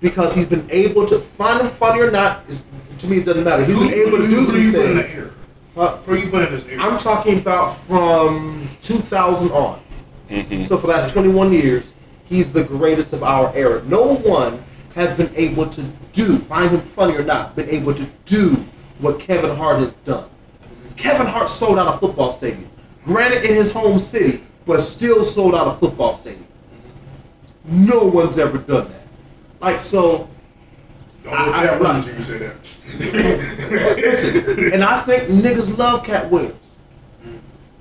because 0.00 0.34
he's 0.34 0.46
been 0.46 0.66
able 0.70 1.06
to 1.06 1.18
find 1.18 1.60
him 1.60 1.70
funny 1.70 2.00
or 2.00 2.10
not. 2.10 2.48
Is, 2.48 2.64
to 3.00 3.06
me, 3.06 3.18
it 3.18 3.24
doesn't 3.24 3.44
matter. 3.44 3.64
He's 3.64 3.78
been 3.78 3.92
able 3.92 4.18
to 4.18 4.26
do 4.26 4.36
who 4.36 4.46
some 4.46 4.60
you 4.60 4.80
in 4.80 4.96
the 4.96 5.02
things. 5.02 5.32
Air? 5.78 5.84
Uh, 5.86 6.12
you 6.12 6.30
put 6.30 6.48
in 6.48 6.54
this 6.54 6.66
air? 6.66 6.80
I'm 6.80 6.98
talking 6.98 7.38
about 7.38 7.76
from 7.76 8.68
2000 8.82 9.50
on. 9.50 9.80
Mm-hmm. 10.30 10.62
So 10.62 10.76
for 10.76 10.88
the 10.88 10.92
last 10.94 11.12
21 11.12 11.52
years, 11.52 11.92
he's 12.26 12.52
the 12.52 12.64
greatest 12.64 13.12
of 13.12 13.22
our 13.22 13.54
era. 13.54 13.82
No 13.84 14.16
one 14.16 14.62
has 14.94 15.16
been 15.16 15.30
able 15.36 15.68
to 15.70 15.82
do, 16.12 16.38
find 16.38 16.70
him 16.70 16.80
funny 16.80 17.14
or 17.14 17.22
not, 17.22 17.56
been 17.56 17.68
able 17.70 17.94
to 17.94 18.06
do 18.24 18.64
what 18.98 19.20
Kevin 19.20 19.54
Hart 19.56 19.78
has 19.78 19.92
done. 20.04 20.28
Kevin 20.96 21.26
Hart 21.26 21.48
sold 21.48 21.78
out 21.78 21.94
a 21.94 21.98
football 21.98 22.32
stadium. 22.32 22.68
Granted, 23.04 23.44
in 23.44 23.54
his 23.54 23.72
home 23.72 23.98
city, 23.98 24.42
but 24.66 24.80
still 24.80 25.24
sold 25.24 25.54
out 25.54 25.68
a 25.68 25.78
football 25.78 26.14
stadium. 26.14 26.46
No 27.64 28.04
one's 28.04 28.38
ever 28.38 28.58
done 28.58 28.90
that. 28.90 29.02
Like, 29.60 29.78
so, 29.78 30.28
Don't 31.24 31.32
I- 31.34 31.62
I- 31.62 31.66
at 31.66 31.80
Williams 31.80 32.06
when 32.06 32.16
you 32.16 32.22
say 32.22 32.38
that. 32.38 32.54
listen, 33.96 34.72
and 34.72 34.84
I 34.84 35.00
think 35.00 35.24
niggas 35.24 35.76
love 35.78 36.04
Katt 36.04 36.30
Williams. 36.30 36.54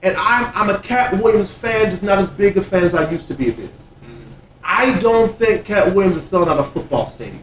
And 0.03 0.15
I'm, 0.17 0.51
I'm 0.55 0.69
a 0.69 0.79
Katt 0.79 1.21
Williams 1.21 1.51
fan, 1.51 1.89
just 1.89 2.03
not 2.03 2.19
as 2.19 2.29
big 2.29 2.55
a 2.57 2.61
fan 2.61 2.83
as 2.83 2.93
I 2.93 3.09
used 3.09 3.27
to 3.29 3.33
be 3.33 3.49
of 3.49 3.55
his. 3.57 3.69
I 4.63 4.99
don't 4.99 5.33
think 5.37 5.65
Katt 5.65 5.95
Williams 5.95 6.17
is 6.17 6.25
selling 6.25 6.49
out 6.49 6.59
a 6.59 6.63
football 6.63 7.07
stadium. 7.07 7.41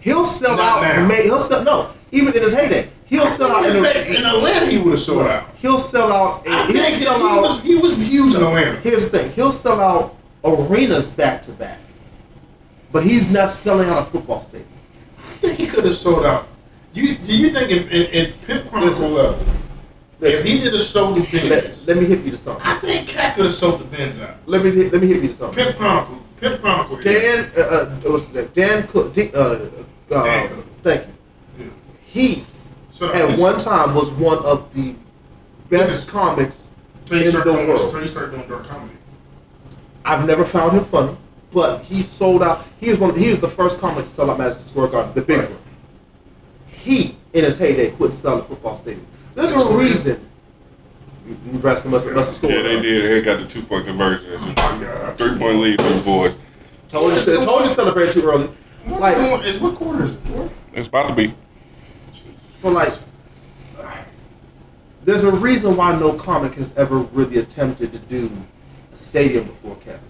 He'll 0.00 0.24
sell 0.24 0.56
Not 0.56 0.84
out. 0.84 1.08
May, 1.08 1.24
he'll 1.24 1.38
sell 1.40 1.64
no. 1.64 1.90
Even 2.12 2.34
in 2.34 2.42
his 2.42 2.52
heyday, 2.54 2.88
he'll 3.06 3.28
sell 3.28 3.50
out. 3.50 3.66
In, 3.66 3.84
a, 3.84 3.88
in 4.18 4.24
Atlanta, 4.24 4.66
he 4.66 4.78
would 4.78 4.92
have 4.92 5.00
sold 5.02 5.26
out. 5.26 5.50
he'll 5.56 5.78
sell 5.78 6.12
out. 6.12 6.46
I 6.46 6.66
He'll 6.66 6.76
think 6.82 6.94
he 6.96 7.06
out. 7.08 7.42
was, 7.42 7.60
he 7.62 7.74
was 7.76 7.96
huge 7.96 8.34
in 8.36 8.42
Atlanta. 8.42 8.78
Here's 8.80 9.02
the 9.02 9.10
thing: 9.10 9.32
he'll 9.32 9.50
sell 9.50 9.80
out 9.80 10.16
arenas 10.44 11.10
back 11.10 11.42
to 11.42 11.50
back, 11.52 11.80
but 12.96 13.04
he's 13.04 13.30
not 13.30 13.50
selling 13.50 13.90
out 13.90 13.98
a 13.98 14.04
football 14.06 14.40
stadium. 14.40 14.66
I 15.18 15.22
think 15.34 15.58
he 15.58 15.66
could 15.66 15.84
have 15.84 15.94
sold 15.94 16.24
out. 16.24 16.48
You 16.94 17.14
do 17.14 17.36
you 17.36 17.50
think 17.50 17.70
in, 17.70 17.86
in, 17.90 18.04
in 18.10 18.32
Pimp 18.46 18.70
Chronicle 18.70 19.10
level, 19.10 19.46
if 20.18 20.42
he 20.42 20.60
did 20.60 20.72
have 20.72 20.82
sold 20.82 21.18
the 21.18 21.30
Benz, 21.30 21.50
let, 21.50 21.86
let 21.88 21.96
me 21.98 22.06
hit 22.06 22.24
you 22.24 22.30
to 22.30 22.38
something. 22.38 22.66
I 22.66 22.78
think 22.78 23.06
Katt 23.06 23.36
could 23.36 23.44
have 23.44 23.52
sold 23.52 23.80
the 23.80 23.84
Benz 23.84 24.18
out. 24.18 24.38
Let 24.46 24.64
me 24.64 24.70
hit, 24.70 24.94
let 24.94 25.02
me 25.02 25.08
hit 25.08 25.22
you 25.22 25.28
to 25.28 25.34
something. 25.34 25.62
Pimp 25.62 25.76
Chronicle, 25.76 26.18
Pimp 26.40 26.60
Chronicle. 26.62 26.96
Dan, 27.02 27.52
uh, 27.54 27.60
uh, 27.60 27.90
what's? 28.04 28.28
Dane 28.54 28.86
Cook. 28.86 29.12
D, 29.12 29.30
uh, 29.34 29.38
uh, 29.40 30.24
Dane 30.24 30.48
Cook. 30.48 30.66
Thank 30.82 31.06
you. 31.06 31.64
Yeah. 31.66 31.70
He 32.06 32.46
So 32.92 33.12
at 33.12 33.38
one 33.38 33.58
time 33.58 33.94
was 33.94 34.10
one 34.12 34.38
of 34.38 34.72
the 34.72 34.94
best 35.68 36.08
comics 36.08 36.70
in 37.10 37.30
the 37.30 37.66
world. 37.68 38.08
started 38.08 38.30
doing 38.30 38.48
dark 38.48 38.64
comedy. 38.64 38.96
I've 40.02 40.26
never 40.26 40.46
found 40.46 40.78
him 40.78 40.86
funny, 40.86 41.14
but 41.56 41.82
he 41.84 42.02
sold 42.02 42.42
out. 42.42 42.66
He 42.78 42.88
is 42.88 42.98
one. 42.98 43.14
He 43.18 43.28
is 43.28 43.40
the 43.40 43.48
first 43.48 43.80
comic 43.80 44.04
to 44.04 44.10
sell 44.10 44.30
out 44.30 44.36
Madison 44.36 44.66
Square 44.68 44.88
Garden, 44.88 45.14
the 45.14 45.22
big 45.22 45.38
Right. 45.38 45.48
one. 45.48 45.58
He, 46.68 47.16
in 47.32 47.44
his 47.44 47.56
heyday, 47.56 47.92
quit 47.92 48.14
selling 48.14 48.40
sell 48.40 48.48
football 48.48 48.76
stadium. 48.76 49.06
There's 49.34 49.52
That's 49.54 49.64
a 49.64 49.66
what 49.66 49.80
it 49.82 49.88
reason. 49.88 50.20
Nebraska 51.46 51.88
must, 51.88 52.10
must 52.12 52.28
have 52.28 52.36
scored. 52.36 52.52
Yeah, 52.52 52.62
they 52.62 52.82
did. 52.82 53.10
They 53.10 53.22
got 53.24 53.38
the 53.38 53.46
two 53.46 53.62
point 53.62 53.86
conversion. 53.86 54.32
It's 54.34 54.42
Oh 54.42 54.48
a 54.50 54.76
my 54.78 54.84
God. 54.84 55.16
three 55.16 55.38
point 55.38 55.58
lead 55.60 55.80
for 55.80 55.88
the 55.88 56.00
boys. 56.02 56.36
Told 56.90 57.14
you, 57.14 57.42
told 57.42 57.62
you 57.62 57.68
to 57.68 57.74
celebrate 57.74 58.12
too 58.12 58.22
early. 58.28 58.48
What, 58.84 59.00
Like, 59.00 59.16
what, 59.16 59.46
is, 59.46 59.58
what 59.58 59.76
quarter 59.76 60.04
is 60.04 60.12
it? 60.12 60.20
Four? 60.24 60.50
It's 60.74 60.88
about 60.88 61.08
to 61.08 61.14
be. 61.14 61.32
So 62.58 62.68
like, 62.68 62.92
there's 65.06 65.24
a 65.24 65.32
reason 65.32 65.74
why 65.74 65.98
no 65.98 66.12
comic 66.12 66.52
has 66.56 66.76
ever 66.76 66.98
really 66.98 67.38
attempted 67.38 67.92
to 67.92 67.98
do 67.98 68.30
a 68.92 68.96
stadium 68.96 69.44
before 69.46 69.76
Kevin. 69.76 70.00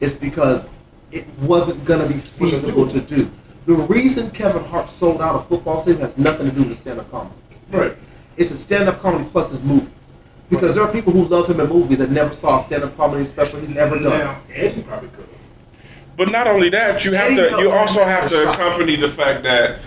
It's 0.00 0.14
because 0.14 0.68
it 1.10 1.26
wasn't 1.38 1.84
gonna 1.84 2.06
be 2.06 2.14
feasible 2.14 2.88
to 2.88 3.00
do. 3.00 3.30
The 3.66 3.74
reason 3.74 4.30
Kevin 4.30 4.64
Hart 4.64 4.90
sold 4.90 5.20
out 5.22 5.36
a 5.36 5.40
football 5.40 5.80
stadium 5.80 6.02
has 6.02 6.18
nothing 6.18 6.50
to 6.50 6.54
do 6.54 6.64
with 6.64 6.78
stand-up 6.78 7.10
comedy. 7.10 7.34
Right. 7.70 7.96
It's 8.36 8.50
a 8.50 8.58
stand-up 8.58 9.00
comedy 9.00 9.24
plus 9.30 9.50
his 9.50 9.62
movies. 9.62 9.88
Because 10.50 10.74
there 10.74 10.84
are 10.84 10.92
people 10.92 11.12
who 11.12 11.24
love 11.24 11.48
him 11.48 11.60
in 11.60 11.68
movies 11.68 11.98
that 11.98 12.10
never 12.10 12.34
saw 12.34 12.58
a 12.58 12.62
stand-up 12.62 12.96
comedy 12.96 13.24
special 13.24 13.60
he's 13.60 13.76
ever 13.76 13.98
done. 13.98 14.18
Now, 14.18 14.40
Eddie 14.52 14.82
probably 14.82 15.08
could. 15.10 15.28
But 16.16 16.30
not 16.30 16.46
only 16.46 16.68
that, 16.70 17.04
you 17.04 17.12
have 17.12 17.32
Eddie 17.32 17.56
to. 17.56 17.62
You 17.62 17.70
also 17.70 18.04
have 18.04 18.28
to 18.28 18.50
accompany 18.50 18.96
the 18.96 19.08
fact 19.08 19.42
that 19.44 19.80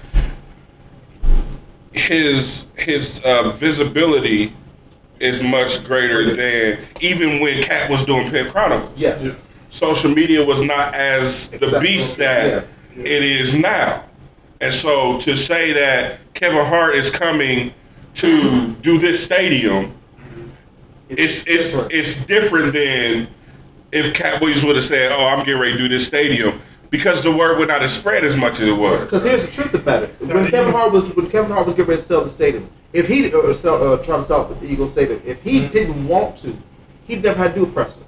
his 1.93 2.67
his 2.75 3.21
uh, 3.23 3.49
visibility 3.51 4.53
is 5.19 5.41
much 5.41 5.83
greater 5.85 6.35
than 6.35 6.79
even 7.01 7.39
when 7.39 7.63
Katt 7.63 7.89
was 7.89 8.03
doing 8.05 8.29
Pimp 8.29 8.51
Chronicles. 8.51 8.99
Yes. 8.99 9.23
Yeah. 9.23 9.31
Social 9.69 10.11
media 10.11 10.43
was 10.43 10.61
not 10.61 10.93
as 10.95 11.49
the 11.49 11.55
Acceptable. 11.57 11.81
beast 11.81 12.17
that 12.17 12.65
Yeah. 12.95 13.03
it 13.03 13.23
is 13.23 13.55
now. 13.55 14.03
And 14.61 14.73
so 14.73 15.19
to 15.19 15.35
say 15.35 15.73
that 15.73 16.19
Kevin 16.33 16.65
Hart 16.65 16.95
is 16.95 17.09
coming 17.09 17.73
to 18.15 18.69
do 18.81 18.97
this 18.97 19.23
stadium, 19.23 19.91
it's 21.09 21.43
it's 21.47 21.71
different. 21.71 21.91
it's 21.93 22.25
different 22.25 22.73
than 22.73 23.27
if 23.91 24.13
Katt 24.13 24.41
Williams 24.41 24.63
would 24.63 24.75
have 24.75 24.85
said, 24.85 25.11
"Oh, 25.11 25.25
I'm 25.27 25.45
getting 25.45 25.61
ready 25.61 25.73
to 25.73 25.77
do 25.77 25.87
this 25.87 26.05
stadium," 26.07 26.59
because 26.89 27.21
the 27.21 27.31
word 27.31 27.57
would 27.59 27.67
not 27.67 27.81
have 27.81 27.91
spread 27.91 28.23
as 28.25 28.35
much 28.35 28.59
as 28.59 28.67
it 28.67 28.71
was. 28.75 29.01
Because 29.01 29.23
here's 29.23 29.45
the 29.45 29.51
truth 29.51 29.73
about 29.73 30.03
it: 30.03 30.15
when 30.19 30.49
Kevin 30.49 30.71
Hart 30.73 30.91
was 30.91 31.15
when 31.15 31.29
Kevin 31.29 31.51
Hart 31.51 31.65
was 31.67 31.75
getting 31.75 31.89
ready 31.89 32.01
to 32.01 32.07
sell 32.07 32.23
the 32.23 32.29
stadium, 32.31 32.67
if 32.93 33.07
he 33.07 33.31
or 33.31 33.53
sell, 33.53 33.93
uh, 33.93 33.97
trying 33.97 34.21
to 34.21 34.27
sell 34.27 34.45
the 34.45 34.65
Eagles 34.71 34.91
stadium, 34.93 35.21
if 35.25 35.41
he 35.43 35.59
Mm-hmm. 35.61 35.71
didn't 35.71 36.07
want 36.07 36.37
to, 36.37 36.57
he'd 37.07 37.23
never 37.23 37.37
had 37.37 37.53
to 37.53 37.59
do 37.61 37.63
a 37.65 37.67
presser. 37.71 38.01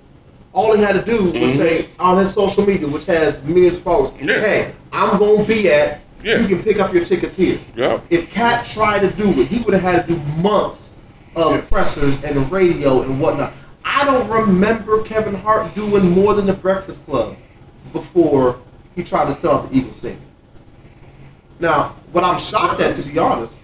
All 0.53 0.75
he 0.75 0.81
had 0.83 0.93
to 0.93 1.01
do 1.01 1.25
was 1.25 1.33
Mhm. 1.53 1.57
say 1.57 1.85
on 1.99 2.17
his 2.17 2.33
social 2.33 2.65
media, 2.65 2.87
which 2.87 3.05
has 3.05 3.41
millions 3.43 3.77
of 3.77 3.83
followers, 3.83 4.11
Yeah. 4.19 4.39
"Hey, 4.39 4.71
I'm 4.91 5.17
gonna 5.19 5.43
be 5.43 5.71
at. 5.71 6.01
Yeah. 6.23 6.39
You 6.39 6.47
can 6.47 6.63
pick 6.63 6.79
up 6.79 6.93
your 6.93 7.05
tickets 7.05 7.37
here." 7.37 7.59
Yep. 7.75 8.01
If 8.09 8.31
Katt 8.31 8.65
tried 8.65 8.99
to 9.01 9.09
do 9.09 9.29
it, 9.41 9.47
he 9.47 9.59
would 9.59 9.73
have 9.73 9.83
had 9.83 10.07
to 10.07 10.13
do 10.13 10.19
months 10.41 10.93
of 11.35 11.51
Yeah. 11.53 11.61
pressers 11.61 12.15
and 12.23 12.51
radio 12.51 13.01
and 13.01 13.19
whatnot. 13.21 13.53
I 13.85 14.05
don't 14.05 14.27
remember 14.29 15.01
Kevin 15.03 15.35
Hart 15.35 15.73
doing 15.75 16.11
more 16.11 16.33
than 16.33 16.45
the 16.47 16.53
Breakfast 16.53 17.05
Club 17.05 17.35
before 17.93 18.57
he 18.95 19.03
tried 19.03 19.25
to 19.27 19.33
sell 19.33 19.53
out 19.53 19.71
the 19.71 19.77
Eagles 19.77 19.97
stadium. 19.97 20.21
Now, 21.59 21.93
what 22.11 22.23
I'm 22.23 22.39
shocked 22.39 22.81
at, 22.81 22.95
to 22.95 23.01
be 23.03 23.17
honest, 23.19 23.55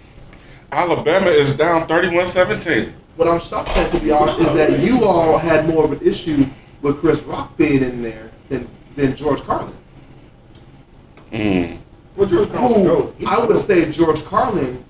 Alabama 0.72 1.28
is 1.30 1.54
down 1.54 1.86
31-17. 1.86 2.92
what 3.16 3.26
I'm 3.28 3.40
shocked 3.40 3.76
at, 3.76 3.90
to 3.92 3.98
be 3.98 4.10
honest, 4.10 4.38
is 4.40 4.54
that 4.54 4.80
you 4.80 5.04
all 5.04 5.38
had 5.38 5.68
more 5.68 5.84
of 5.84 5.92
an 5.92 6.00
issue 6.04 6.46
with 6.86 7.00
Chris 7.00 7.22
Rock 7.24 7.56
being 7.56 7.82
in 7.82 8.02
there 8.02 8.30
than 8.48 8.68
than 8.94 9.16
George 9.16 9.42
Carlin. 9.42 9.74
Mm. 11.32 11.78
Well, 12.14 12.28
George 12.28 12.50
Carlin, 12.50 12.84
Who. 12.84 13.26
I 13.26 13.44
would 13.44 13.58
say 13.58 13.90
George 13.90 14.24
Carlin 14.24 14.82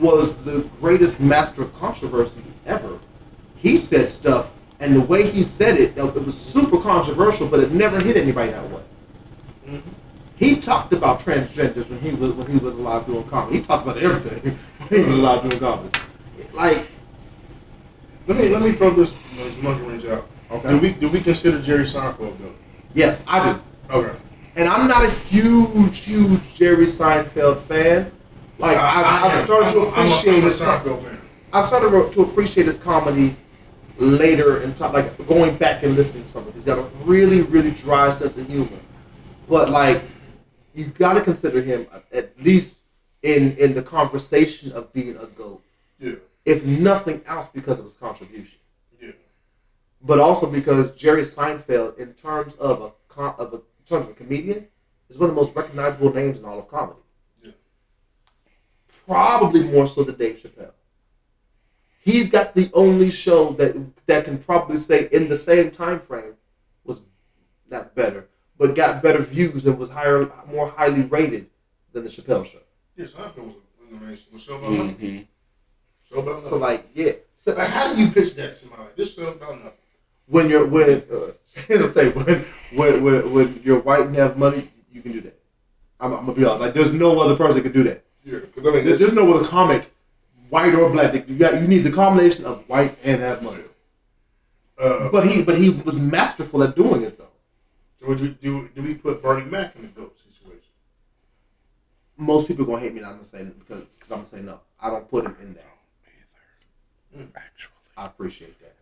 was 0.00 0.34
the 0.38 0.68
greatest 0.80 1.20
master 1.20 1.62
of 1.62 1.72
controversy 1.78 2.42
ever. 2.66 2.98
He 3.56 3.78
said 3.78 4.10
stuff, 4.10 4.52
and 4.80 4.94
the 4.94 5.00
way 5.00 5.30
he 5.30 5.42
said 5.42 5.78
it, 5.78 5.96
it 5.96 6.24
was 6.26 6.36
super 6.36 6.78
controversial, 6.78 7.48
but 7.48 7.60
it 7.60 7.70
never 7.70 8.00
hit 8.00 8.16
anybody 8.16 8.50
that 8.50 8.68
way. 8.70 9.80
He 10.36 10.56
talked 10.56 10.92
about 10.92 11.20
transgenders 11.20 11.88
when 11.88 12.00
he 12.00 12.10
was 12.10 12.32
when 12.32 12.50
he 12.50 12.58
was 12.58 12.74
alive 12.74 13.06
doing 13.06 13.24
comedy. 13.24 13.58
He 13.58 13.62
talked 13.62 13.86
about 13.86 13.98
everything 14.02 14.58
when 14.88 15.00
he 15.00 15.06
was 15.06 15.18
alive 15.18 15.48
doing 15.48 15.60
comedy. 15.60 15.98
Like, 16.52 16.86
Let 18.26 18.36
me 18.36 18.48
let 18.48 18.60
me 18.60 18.72
throw 18.72 18.90
this, 18.90 19.12
this 19.36 19.56
monkey 19.62 19.84
wrench 19.84 20.04
out. 20.06 20.28
Okay. 20.54 20.70
Do 20.70 20.78
we 20.78 20.92
do 20.92 21.08
we 21.08 21.20
consider 21.20 21.60
Jerry 21.60 21.84
Seinfeld 21.84 22.38
good? 22.38 22.54
yes, 22.94 23.22
I 23.26 23.52
do. 23.52 23.60
Okay. 23.90 24.16
And 24.56 24.68
I'm 24.68 24.86
not 24.86 25.04
a 25.04 25.10
huge, 25.10 25.98
huge 25.98 26.54
Jerry 26.54 26.86
Seinfeld 26.86 27.58
fan. 27.60 28.12
Like, 28.58 28.76
I, 28.76 29.02
I, 29.02 29.26
I've 29.26 29.44
started 29.44 29.72
to 29.72 29.80
I'm 29.80 29.86
a- 29.86 29.90
I'm 29.90 30.06
a- 30.06 30.10
appreciate 30.14 30.42
his 30.44 30.60
Seinfeld 30.60 31.02
fan. 31.02 31.20
I 31.52 31.62
started 31.62 32.12
to 32.12 32.22
appreciate 32.22 32.66
his 32.66 32.78
comedy 32.78 33.36
later 33.98 34.62
in 34.62 34.74
time, 34.74 34.92
like 34.92 35.26
going 35.26 35.56
back 35.56 35.82
and 35.82 35.96
listening 35.96 36.24
to 36.24 36.28
some 36.28 36.46
of. 36.46 36.54
He's 36.54 36.64
got 36.64 36.78
a 36.78 36.82
really, 37.04 37.42
really 37.42 37.70
dry 37.72 38.10
sense 38.10 38.36
of 38.36 38.46
humor. 38.46 38.78
But 39.48 39.70
like, 39.70 40.02
you 40.74 40.86
got 40.86 41.14
to 41.14 41.20
consider 41.20 41.60
him 41.60 41.86
at 42.12 42.40
least 42.40 42.78
in 43.22 43.56
in 43.56 43.74
the 43.74 43.82
conversation 43.82 44.70
of 44.72 44.92
being 44.92 45.16
a 45.16 45.26
goat, 45.26 45.62
Yeah. 45.98 46.14
if 46.44 46.64
nothing 46.64 47.22
else, 47.26 47.48
because 47.48 47.78
of 47.80 47.86
his 47.86 47.94
contribution. 47.94 48.58
But 50.04 50.20
also 50.20 50.48
because 50.48 50.92
Jerry 50.92 51.22
Seinfeld, 51.22 51.98
in 51.98 52.12
terms 52.14 52.56
of 52.56 52.82
a 52.82 52.92
com- 53.08 53.34
of 53.38 53.52
a 53.52 53.56
in 53.56 53.62
terms 53.86 54.04
of 54.04 54.10
a 54.10 54.14
comedian, 54.14 54.66
is 55.08 55.18
one 55.18 55.30
of 55.30 55.34
the 55.34 55.40
most 55.40 55.54
recognizable 55.56 56.12
names 56.14 56.38
in 56.38 56.44
all 56.44 56.58
of 56.58 56.68
comedy. 56.68 57.00
Yeah. 57.42 57.52
Probably 59.06 59.64
more 59.64 59.86
so 59.86 60.02
than 60.04 60.16
Dave 60.16 60.36
Chappelle. 60.38 60.72
He's 62.00 62.30
got 62.30 62.54
the 62.54 62.70
only 62.74 63.10
show 63.10 63.50
that 63.52 63.74
that 64.06 64.24
can 64.26 64.38
probably 64.38 64.76
say 64.78 65.08
in 65.10 65.28
the 65.28 65.38
same 65.38 65.70
time 65.70 66.00
frame 66.00 66.34
was 66.84 67.00
not 67.70 67.94
better, 67.94 68.28
but 68.58 68.74
got 68.74 69.02
better 69.02 69.22
views 69.22 69.66
and 69.66 69.78
was 69.78 69.90
higher, 69.90 70.30
more 70.46 70.68
highly 70.68 71.02
rated 71.02 71.48
than 71.92 72.04
the 72.04 72.10
Chappelle 72.10 72.44
show. 72.46 72.58
Yeah, 72.96 73.06
Seinfeld 73.06 73.36
was 73.46 73.54
an 73.90 73.96
amazing. 73.96 74.24
Was 74.32 74.42
so 74.44 74.58
about 74.58 74.70
nothing. 74.70 74.96
Mhm. 74.98 75.26
So 76.10 76.18
about 76.18 76.34
nothing. 76.36 76.50
So 76.50 76.56
like, 76.58 76.88
yeah. 76.94 77.12
So, 77.44 77.54
Like, 77.54 77.68
how 77.68 77.92
do 77.94 78.00
you 78.00 78.10
pitch 78.10 78.34
that 78.36 78.48
to 78.48 78.54
somebody? 78.54 78.82
Like, 78.84 78.96
this 78.96 79.14
show 79.14 79.28
about 79.28 79.56
nothing. 79.62 79.78
When 80.26 80.48
you're 80.48 80.66
when 80.66 81.02
uh, 81.12 81.32
here's 81.68 81.88
the 81.90 82.12
thing 82.12 82.12
when, 82.24 82.44
when 82.78 83.02
when 83.04 83.32
when 83.32 83.60
you're 83.64 83.80
white 83.80 84.06
and 84.06 84.16
have 84.16 84.36
money, 84.38 84.70
you 84.92 85.02
can 85.02 85.12
do 85.12 85.20
that. 85.22 85.38
I'm, 86.00 86.12
I'm 86.12 86.26
gonna 86.26 86.34
be 86.34 86.44
honest. 86.44 86.60
Like, 86.60 86.74
there's 86.74 86.92
no 86.92 87.18
other 87.20 87.36
person 87.36 87.54
that 87.56 87.62
can 87.62 87.72
do 87.72 87.84
that. 87.84 88.04
Yeah. 88.24 88.38
I 88.56 88.60
mean, 88.72 88.84
There- 88.84 88.96
There's 88.96 89.12
no 89.12 89.32
other 89.32 89.46
comic, 89.46 89.90
white 90.48 90.74
or 90.74 90.90
black. 90.90 91.12
that 91.12 91.28
You 91.28 91.36
got 91.38 91.60
you 91.60 91.68
need 91.68 91.84
the 91.84 91.92
combination 91.92 92.44
of 92.44 92.68
white 92.68 92.98
and 93.04 93.20
have 93.20 93.42
money. 93.42 93.62
uh, 94.78 95.08
But 95.10 95.26
he 95.26 95.42
but 95.42 95.56
he 95.56 95.70
was 95.70 95.96
masterful 95.98 96.62
at 96.62 96.74
doing 96.74 97.02
it 97.02 97.18
though. 97.18 97.28
do, 98.00 98.06
we- 98.06 98.28
do, 98.42 98.68
do 98.74 98.82
we 98.82 98.94
put 98.94 99.22
Bernie 99.22 99.44
Mac 99.48 99.76
in 99.76 99.82
the 99.82 99.88
goat 99.88 100.16
situation? 100.18 100.70
Most 102.16 102.48
people 102.48 102.64
are 102.64 102.68
gonna 102.68 102.80
hate 102.80 102.92
me, 102.92 102.98
and 102.98 103.06
I'm 103.06 103.14
gonna 103.14 103.24
say 103.24 103.44
because 103.44 103.84
because 103.94 104.10
I'm 104.10 104.18
gonna 104.18 104.26
say 104.28 104.40
no. 104.40 104.60
I 104.80 104.90
don't 104.90 105.08
put 105.08 105.24
him 105.24 105.36
in 105.40 105.54
there. 105.54 105.64
Actually, 107.36 107.72
I 107.96 108.06
appreciate 108.06 108.58
that. 108.60 108.73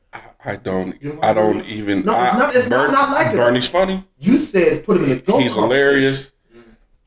I, 0.44 0.56
don't. 0.56 1.00
You 1.02 1.10
don't 1.10 1.20
like 1.20 1.30
I 1.30 1.34
don't 1.34 1.64
even. 1.66 2.04
No, 2.04 2.12
it's 2.24 2.34
not- 2.38 2.56
it's 2.56 2.68
not- 2.68 2.90
not 2.92 3.10
like 3.10 3.32
it. 3.32 3.36
Bernie's 3.36 3.68
funny. 3.68 4.04
You 4.18 4.38
said 4.38 4.84
put 4.84 4.96
him 4.98 5.04
in 5.04 5.10
the 5.10 5.16
goat. 5.16 5.38
He's 5.40 5.54
hilarious, 5.54 6.32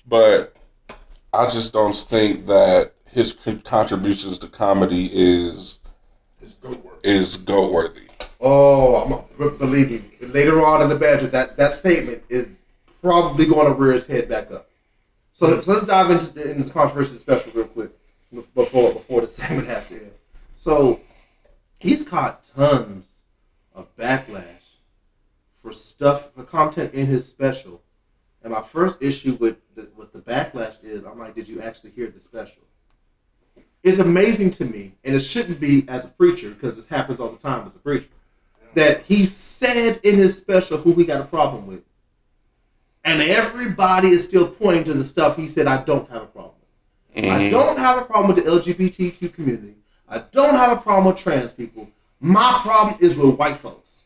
but 0.08 0.56
I 1.34 1.48
just 1.48 1.74
don't 1.74 1.96
think 1.96 2.46
that 2.48 2.94
his 3.12 3.34
contributions 3.64 4.38
to 4.40 4.48
comedy 4.48 5.10
is 5.14 5.80
is 7.04 7.38
goat 7.38 7.72
worthy. 7.72 8.02
Oh, 8.42 8.96
I'm 8.96 9.12
a, 9.48 9.50
believe 9.52 9.92
me. 9.92 10.28
Later 10.28 10.66
on 10.66 10.82
in 10.82 10.90
the 10.90 10.96
badger, 10.96 11.28
that 11.28 11.58
that 11.58 11.74
statement 11.74 12.24
is 12.30 12.58
probably 13.02 13.46
going 13.46 13.68
to 13.68 13.74
rear 13.74 13.94
its 13.94 14.06
head 14.08 14.28
back 14.28 14.52
up. 14.52 14.68
So, 15.34 15.62
so 15.62 15.74
let's 15.74 15.86
dive 15.86 16.10
into 16.12 16.50
in 16.52 16.62
this 16.62 16.72
controversial 16.72 17.18
special 17.18 17.52
real 17.54 17.66
quick 17.68 17.92
before 18.56 18.94
before 18.94 19.22
the 19.22 19.28
segment 19.40 19.68
has 19.68 19.88
to 19.90 19.96
end. 19.96 20.12
So 20.56 21.02
he's 21.78 22.04
caught 22.04 22.45
tons 22.56 23.14
of 23.74 23.96
backlash 23.98 24.46
for 25.62 25.74
stuff 25.74 26.34
for 26.34 26.44
content 26.44 26.94
in 26.94 27.08
his 27.08 27.28
special. 27.28 27.82
And 28.44 28.54
my 28.54 28.62
first 28.62 29.02
issue 29.02 29.34
with 29.34 29.58
the, 29.76 29.90
with 29.96 30.14
the 30.14 30.20
backlash 30.20 30.76
is 30.84 31.04
I'm 31.04 31.20
like, 31.20 31.36
did 31.36 31.48
you 31.48 31.62
actually 31.62 31.92
hear 31.92 32.08
the 32.08 32.20
special? 32.20 32.62
It's 33.84 34.00
amazing 34.00 34.52
to 34.52 34.66
me, 34.66 34.94
and 35.04 35.16
it 35.16 35.20
shouldn't 35.20 35.60
be 35.60 35.86
as 35.88 36.06
a 36.06 36.08
preacher 36.08 36.50
because 36.50 36.76
this 36.76 36.88
happens 36.88 37.20
all 37.20 37.30
the 37.30 37.38
time 37.38 37.68
as 37.68 37.76
a 37.76 37.80
preacher. 37.80 38.08
That 38.74 39.04
he 39.04 39.26
said 39.26 40.00
in 40.04 40.16
his 40.16 40.36
special 40.36 40.78
who 40.78 40.92
we 40.92 41.06
got 41.06 41.22
a 41.22 41.26
problem 41.26 41.68
with, 41.68 41.84
and 43.04 43.22
everybody 43.22 44.10
is 44.10 44.24
still 44.24 44.48
pointing 44.48 44.84
to 44.86 44.94
the 44.94 45.04
stuff 45.04 45.38
he 45.38 45.48
said 45.48 45.68
I 45.68 45.84
don't 45.84 46.10
have 46.10 46.24
a 46.24 46.26
problem. 46.26 46.56
with. 47.16 47.26
I 47.26 47.28
mm-hmm. 47.28 47.52
don't 47.52 47.78
have 47.78 48.02
a 48.02 48.06
problem 48.06 48.36
with 48.36 48.44
the 48.44 48.52
LGBTQ 48.52 49.32
community. 49.34 49.76
I 50.10 50.20
don't 50.20 50.56
have 50.56 50.78
a 50.78 50.82
problem 50.82 51.06
with 51.06 51.18
trans 51.18 51.54
people. 51.54 51.88
My 52.26 52.60
problem 52.64 52.98
is 53.02 53.16
with 53.16 53.36
white 53.36 53.58
folks. 53.58 54.02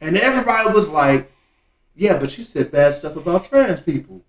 And 0.00 0.16
everybody 0.16 0.72
was 0.72 0.88
like, 0.88 1.30
yeah, 1.94 2.18
but 2.18 2.36
you 2.38 2.44
said 2.44 2.72
bad 2.72 2.94
stuff 2.94 3.16
about 3.16 3.44
trans 3.44 3.82
people. 3.82 4.22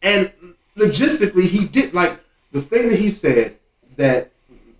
And 0.00 0.32
logistically, 0.76 1.48
he 1.48 1.66
did, 1.66 1.92
like, 1.92 2.20
the 2.52 2.60
thing 2.60 2.88
that 2.90 3.00
he 3.00 3.10
said 3.10 3.56
that 3.96 4.30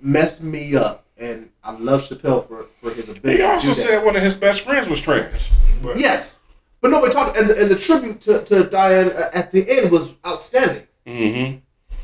messed 0.01 0.41
me 0.41 0.77
up, 0.77 1.07
and 1.17 1.51
I 1.65 1.73
love 1.73 2.03
Chappelle 2.03 2.47
for, 2.47 2.67
for 2.81 2.93
his 2.93 3.09
ability 3.09 3.39
He 3.39 3.43
also 3.43 3.73
said 3.73 4.05
one 4.05 4.15
of 4.15 4.23
his 4.23 4.37
best 4.37 4.61
friends 4.61 4.89
was 4.89 5.01
trans. 5.01 5.51
But 5.83 5.99
Yes. 5.99 6.39
But 6.81 6.93
nobody 6.93 7.13
talked, 7.13 7.37
and 7.37 7.51
the, 7.51 7.61
and 7.61 7.69
the 7.69 7.77
tribute 7.77 8.21
to, 8.23 8.45
to 8.45 8.63
Diane 8.63 9.11
uh, 9.11 9.31
at 9.35 9.51
the 9.51 9.69
end 9.69 9.91
was 9.91 10.13
outstanding. 10.25 10.87
Mm-hmm. 11.05 11.59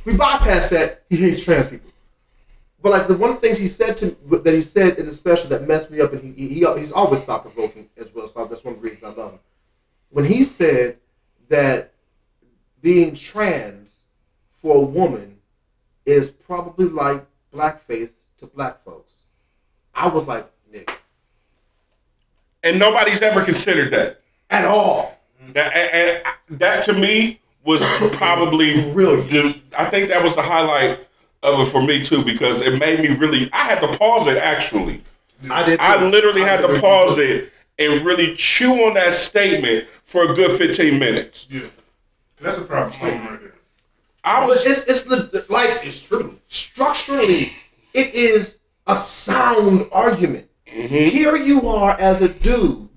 We 0.05 0.13
bypassed 0.15 0.71
that. 0.71 1.05
He 1.09 1.19
hates 1.19 1.45
trans 1.45 1.71
people. 1.71 1.93
But 2.85 2.91
like 2.91 3.09
the 3.09 3.17
one 3.17 3.31
of 3.31 3.37
the 3.37 3.41
things 3.41 3.57
he 3.57 3.67
said 3.67 3.97
to 3.97 4.11
that 4.43 4.53
he 4.53 4.61
said 4.61 4.99
in 4.99 5.07
the 5.07 5.15
special 5.15 5.49
that 5.49 5.67
messed 5.67 5.91
me 5.91 6.03
up, 6.03 6.13
and 6.13 6.37
he, 6.37 6.49
he 6.49 6.67
he's 6.79 6.93
always 6.93 7.25
thought 7.25 7.41
provoking 7.41 7.89
as 7.97 8.13
well. 8.15 8.29
So 8.29 8.45
that's 8.45 8.63
one 8.63 8.75
of 8.75 8.83
the 8.83 8.87
reasons 8.87 9.05
I 9.05 9.09
love 9.19 9.33
him. 9.33 9.39
When 10.11 10.27
he 10.27 10.45
said 10.45 10.99
that 11.49 11.95
being 12.83 13.15
trans 13.15 14.01
for 14.51 14.77
a 14.77 14.87
woman 14.87 15.39
is 16.05 16.29
probably 16.29 16.85
like 16.85 17.25
blackface 17.55 18.11
to 18.41 18.47
black 18.49 18.85
folks, 18.85 19.15
I 19.95 20.09
was 20.09 20.29
like, 20.29 20.47
Nick, 20.71 20.91
And 22.63 22.79
nobody's 22.79 23.23
ever 23.23 23.43
considered 23.43 23.95
that. 23.95 24.21
at 24.51 24.67
all. 24.67 25.19
That, 25.55 25.75
and, 25.75 26.23
and 26.51 26.59
that 26.61 26.83
to 26.85 26.93
me 26.93 27.41
was 27.65 27.81
probably 28.13 28.93
really. 28.93 29.63
I 29.75 29.87
think 29.87 30.11
that 30.11 30.23
was 30.23 30.37
the 30.37 30.43
highlight 30.43 31.09
of 31.45 31.61
it 31.61 31.67
for 31.71 31.83
me 31.83 32.05
too 32.05 32.25
because 32.25 32.61
it 32.63 32.79
made 32.81 33.01
me 33.01 33.09
really. 33.15 33.49
I 33.53 33.59
had 33.59 33.81
to 33.81 33.97
pause 33.99 34.27
it 34.27 34.37
actually. 34.39 35.03
I 35.51 35.63
did. 35.65 35.79
I 35.79 35.99
too. 35.99 36.07
literally 36.07 36.41
had 36.41 36.61
to 36.67 36.81
pause 36.81 37.19
it 37.19 37.53
and 37.79 38.05
really 38.05 38.35
chew 38.35 38.73
on 38.87 38.95
that 38.95 39.15
statement 39.15 39.87
for 40.05 40.31
a 40.31 40.35
good 40.35 40.57
fifteen 40.59 40.99
minutes. 40.99 41.47
yeah, 41.51 41.67
that's 42.41 42.59
a 42.59 42.63
problem 42.63 42.91
right 43.01 43.41
there. 43.41 43.55
I 44.25 44.47
was 44.47 44.65
it's, 44.65 44.85
it's 44.87 45.05
the 45.05 45.45
like 45.51 45.69
It's 45.83 46.03
true. 46.03 46.39
structurally, 46.49 47.53
it 47.93 48.15
is 48.15 48.59
a 48.87 48.97
sound 48.97 49.87
argument. 49.93 50.49
Mm-hmm. 50.67 50.87
Here 50.95 51.37
you 51.37 51.69
are 51.69 51.93
as 52.01 52.23
a 52.23 52.29
dude, 52.29 52.89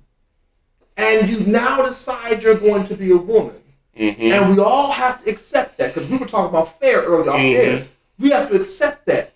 and 0.95 1.29
you 1.29 1.41
now 1.41 1.81
decide 1.81 2.41
you're 2.43 2.55
going 2.57 2.85
to 2.85 2.95
be 2.95 3.11
a 3.11 3.17
woman. 3.17 3.55
Mm-hmm. 3.97 4.21
And 4.21 4.55
we 4.55 4.61
all 4.63 4.91
have 4.91 5.23
to 5.23 5.29
accept 5.29 5.77
that 5.79 5.93
because 5.93 6.07
we 6.09 6.17
were 6.17 6.27
talking 6.27 6.49
about 6.49 6.79
fair 6.79 7.01
earlier 7.01 7.31
off 7.31 7.39
Mhm. 7.39 7.87
Air. 8.19 8.23
We 8.23 8.29
have 8.31 8.49
to 8.49 8.55
accept 8.55 9.05
that. 9.07 9.33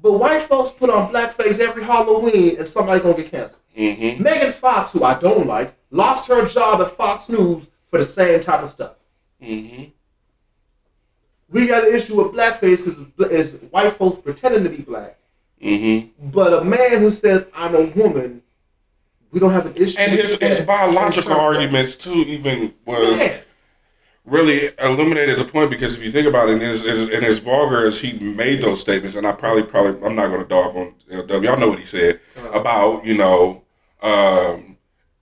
But 0.00 0.12
white 0.12 0.42
folks 0.42 0.70
put 0.72 0.90
on 0.90 1.12
blackface 1.12 1.58
every 1.60 1.82
Halloween 1.82 2.58
and 2.58 2.68
somebody 2.68 3.00
gonna 3.00 3.16
get 3.16 3.30
canceled. 3.30 3.60
Mm-hmm. 3.76 4.22
Megan 4.22 4.52
Fox, 4.52 4.92
who 4.92 5.04
I 5.04 5.14
don't 5.18 5.46
like, 5.46 5.74
lost 5.90 6.28
her 6.28 6.46
job 6.46 6.80
at 6.80 6.90
Fox 6.92 7.28
News 7.28 7.68
for 7.88 7.98
the 7.98 8.04
same 8.04 8.40
type 8.40 8.62
of 8.62 8.68
stuff. 8.70 8.94
Mm-hmm. 9.42 9.84
We 11.48 11.66
got 11.68 11.84
an 11.86 11.94
issue 11.94 12.16
with 12.22 12.34
blackface 12.34 12.84
because 12.84 13.30
it's 13.30 13.52
white 13.70 13.92
folks 13.92 14.18
pretending 14.18 14.64
to 14.64 14.70
be 14.70 14.82
black. 14.82 15.18
Mm-hmm. 15.62 16.30
But 16.30 16.52
a 16.62 16.64
man 16.64 16.98
who 17.00 17.10
says 17.10 17.46
I'm 17.54 17.74
a 17.74 17.84
woman, 17.84 18.42
we 19.30 19.40
don't 19.40 19.52
have 19.52 19.66
an 19.66 19.76
issue. 19.76 19.96
And 19.98 20.12
his, 20.12 20.36
his 20.38 20.60
biological 20.60 21.06
In 21.06 21.12
terms 21.12 21.26
of- 21.26 21.32
arguments 21.38 21.96
too 21.96 22.14
even 22.14 22.74
was 22.84 23.18
Yeah. 23.20 23.38
Really 24.26 24.70
illuminated 24.82 25.38
the 25.38 25.44
point 25.44 25.70
because 25.70 25.94
if 25.96 26.02
you 26.02 26.10
think 26.10 26.26
about 26.26 26.48
it, 26.48 26.54
and 26.54 26.62
as, 26.62 26.84
as, 26.84 27.02
and 27.08 27.24
as 27.24 27.38
vulgar 27.38 27.86
as 27.86 27.98
he 28.00 28.12
made 28.18 28.60
those 28.60 28.80
statements, 28.80 29.16
and 29.16 29.26
I 29.26 29.32
probably 29.32 29.62
probably 29.62 30.04
I'm 30.06 30.14
not 30.16 30.28
going 30.28 30.42
to 30.42 30.48
dog 30.48 30.76
on 30.76 30.94
LW. 31.10 31.44
Y'all 31.44 31.58
know 31.58 31.68
what 31.68 31.78
he 31.78 31.84
said 31.86 32.20
Uh-huh. 32.36 32.58
about 32.60 33.04
you 33.06 33.16
know 33.16 33.62
um, 34.02 34.76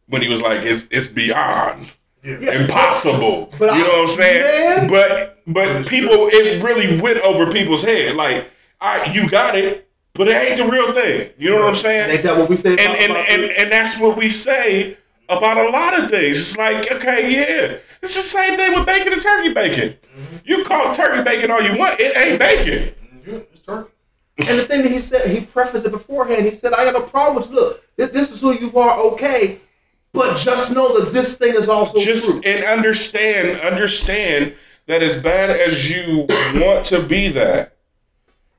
when 0.08 0.22
he 0.22 0.28
was 0.28 0.42
like 0.42 0.62
it's 0.64 0.86
it's 0.90 1.06
beyond 1.06 1.92
Yeah. 2.22 2.52
Impossible. 2.62 3.52
But 3.58 3.74
you 3.76 3.84
know 3.84 3.90
I- 3.90 3.96
what 4.00 4.00
I'm 4.02 4.08
saying? 4.08 4.42
man. 4.42 4.88
But 4.88 5.42
but 5.46 5.86
people, 5.86 6.28
it 6.32 6.62
really 6.62 6.98
went 7.00 7.20
over 7.20 7.50
people's 7.50 7.82
head. 7.82 8.16
Like, 8.16 8.50
I 8.80 9.12
you 9.12 9.28
got 9.28 9.58
it, 9.58 9.86
but 10.14 10.26
it 10.28 10.34
ain't 10.34 10.56
the 10.56 10.64
real 10.64 10.92
thing. 10.94 11.30
You 11.36 11.50
know 11.50 11.56
what 11.58 11.66
I'm 11.68 11.74
saying? 11.74 12.10
Ain't 12.10 12.22
that 12.22 12.38
what 12.38 12.48
we 12.48 12.56
said? 12.56 12.80
and 12.80 12.92
and, 12.92 13.12
and 13.12 13.42
and 13.52 13.70
that's 13.70 13.98
what 14.00 14.16
we 14.16 14.30
say 14.30 14.96
about 15.28 15.58
a 15.58 15.68
lot 15.70 16.02
of 16.02 16.08
things. 16.10 16.38
It's 16.40 16.56
like, 16.56 16.90
okay, 16.92 17.30
yeah, 17.30 17.76
It's 18.04 18.16
the 18.16 18.22
same 18.22 18.56
thing 18.56 18.74
with 18.74 18.84
bacon 18.84 19.14
and 19.14 19.22
turkey 19.22 19.54
bacon. 19.54 19.96
Mm-hmm. 20.16 20.36
You 20.44 20.62
call 20.64 20.92
turkey 20.94 21.24
bacon 21.24 21.50
all 21.50 21.62
you 21.62 21.78
want, 21.78 21.98
it 21.98 22.14
ain't 22.16 22.38
bacon. 22.38 22.94
Mm-hmm. 22.94 23.30
Yeah, 23.30 23.36
it's 23.50 23.62
turkey. 23.62 23.90
And 24.36 24.58
the 24.58 24.64
thing 24.64 24.82
that 24.82 24.92
he 24.92 24.98
said, 24.98 25.30
he 25.30 25.40
prefaced 25.40 25.86
it 25.86 25.90
beforehand. 25.92 26.44
He 26.44 26.50
said, 26.50 26.74
"I 26.74 26.84
got 26.84 26.92
no 26.92 27.06
problem 27.06 27.36
with 27.36 27.50
you. 27.50 27.56
look. 27.56 27.82
This 27.96 28.30
is 28.30 28.42
who 28.42 28.52
you 28.52 28.76
are, 28.78 28.98
okay, 29.12 29.60
but 30.12 30.36
just 30.36 30.74
know 30.74 31.00
that 31.00 31.12
this 31.12 31.38
thing 31.38 31.54
is 31.54 31.68
also 31.68 31.98
Just 31.98 32.28
true." 32.28 32.42
and 32.44 32.64
understand, 32.64 33.60
understand 33.60 34.54
that 34.86 35.02
as 35.02 35.16
bad 35.16 35.50
as 35.50 35.90
you 35.90 36.26
want 36.60 36.84
to 36.86 37.02
be 37.02 37.28
that, 37.28 37.76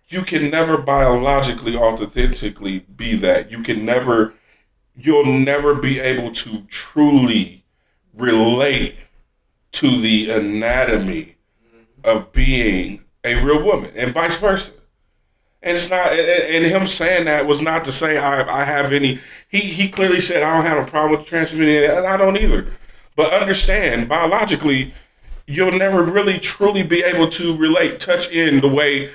you 0.08 0.24
can 0.24 0.50
never 0.50 0.78
biologically, 0.78 1.76
authentically 1.76 2.80
be 2.80 3.16
that. 3.18 3.52
You 3.52 3.62
can 3.62 3.86
never, 3.86 4.34
you'll 4.96 5.26
never 5.26 5.76
be 5.76 6.00
able 6.00 6.32
to 6.32 6.62
truly 6.64 7.64
relate 8.14 8.96
to 9.76 10.00
the 10.00 10.30
anatomy 10.30 11.36
of 12.04 12.32
being 12.32 13.04
a 13.24 13.44
real 13.44 13.64
woman, 13.64 13.92
and 13.96 14.12
vice 14.12 14.38
versa. 14.38 14.72
And 15.62 15.76
it's 15.76 15.90
not, 15.90 16.14
and, 16.14 16.66
him 16.66 16.86
saying 16.86 17.26
that 17.26 17.48
was 17.48 17.60
not 17.60 17.84
to 17.86 17.92
say 17.92 18.18
I, 18.18 18.62
I 18.62 18.66
have 18.66 18.94
any. 18.94 19.20
He 19.50 19.62
he 19.62 19.90
clearly 19.90 20.22
said 20.22 20.44
I 20.44 20.56
don't 20.56 20.66
have 20.66 20.88
a 20.88 20.90
problem 20.90 21.20
with 21.20 21.28
transmitting, 21.28 21.90
and 21.90 22.06
I 22.06 22.18
don't 22.18 22.38
either. 22.38 22.68
But 23.16 23.34
understand, 23.34 24.08
biologically, 24.08 24.94
you'll 25.48 25.72
never 25.72 26.04
really 26.04 26.40
truly 26.40 26.84
be 26.84 27.02
able 27.02 27.30
to 27.30 27.58
relate, 27.58 28.00
touch 28.00 28.30
in 28.30 28.62
the 28.62 28.68
way 28.68 29.08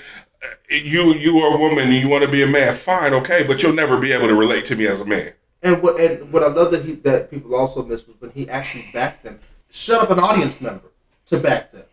uh, 0.43 0.49
you 0.69 1.15
you 1.15 1.39
are 1.39 1.57
a 1.57 1.61
woman 1.61 1.87
and 1.87 1.95
you 1.95 2.09
want 2.09 2.25
to 2.25 2.31
be 2.31 2.43
a 2.43 2.47
man. 2.47 2.75
Fine, 2.75 3.15
okay, 3.15 3.45
but 3.45 3.63
you'll 3.63 3.73
never 3.73 3.99
be 3.99 4.13
able 4.13 4.27
to 4.27 4.35
relate 4.35 4.65
to 4.67 4.77
me 4.77 4.89
as 4.89 5.01
a 5.01 5.05
man. 5.05 5.33
And 5.63 5.83
what 5.83 6.01
and 6.01 6.33
what 6.33 6.43
I 6.43 6.49
love 6.49 6.73
that 6.73 6.85
he 6.85 6.95
that 6.95 7.31
people 7.31 7.55
also 7.55 7.85
missed 7.85 8.09
was 8.09 8.17
when 8.19 8.33
he 8.33 8.49
actually 8.49 8.91
backed 8.93 9.23
them. 9.25 9.39
Shut 9.71 10.03
up 10.03 10.11
an 10.11 10.19
audience 10.19 10.61
member 10.61 10.89
to 11.27 11.39
back 11.39 11.73
them. 11.73 11.85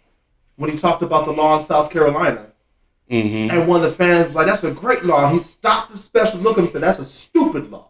When 0.55 0.69
he 0.71 0.77
talked 0.77 1.03
about 1.03 1.25
the 1.25 1.31
law 1.31 1.57
in 1.59 1.63
South 1.65 1.91
Carolina, 1.91 2.51
Mm-hmm. 3.09 3.57
and 3.57 3.69
one 3.69 3.81
of 3.81 3.89
the 3.89 3.95
fans 3.95 4.27
was 4.27 4.35
like, 4.35 4.47
"That's 4.47 4.65
a 4.65 4.71
great 4.73 5.05
law." 5.05 5.31
He 5.31 5.39
stopped 5.39 5.91
the 5.93 5.97
special 5.97 6.41
look 6.41 6.57
and 6.57 6.67
said, 6.69 6.81
"That's 6.81 6.99
a 6.99 7.05
stupid 7.05 7.71
law," 7.71 7.87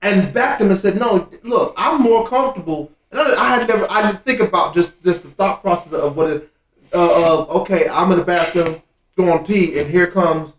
and 0.00 0.32
backed 0.32 0.62
him 0.62 0.70
and 0.70 0.78
said, 0.78 0.98
"No, 0.98 1.28
look, 1.42 1.74
I'm 1.76 2.00
more 2.00 2.26
comfortable." 2.26 2.90
And 3.10 3.20
I, 3.20 3.44
I 3.44 3.48
had 3.56 3.68
never, 3.68 3.86
I 3.90 4.00
didn't 4.10 4.24
think 4.24 4.40
about 4.40 4.72
just 4.72 5.02
just 5.02 5.22
the 5.22 5.28
thought 5.28 5.60
process 5.60 5.92
of 5.92 6.16
what 6.16 6.30
it. 6.30 6.50
Uh, 6.94 7.40
of 7.40 7.50
okay, 7.62 7.86
I'm 7.86 8.10
in 8.12 8.18
the 8.18 8.24
bathroom 8.24 8.80
going 9.18 9.44
pee, 9.44 9.78
and 9.78 9.90
here 9.90 10.06
comes 10.06 10.56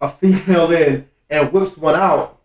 a 0.00 0.08
female 0.08 0.72
in 0.72 1.08
and 1.30 1.52
whips 1.52 1.76
one 1.76 1.94
out. 1.94 2.40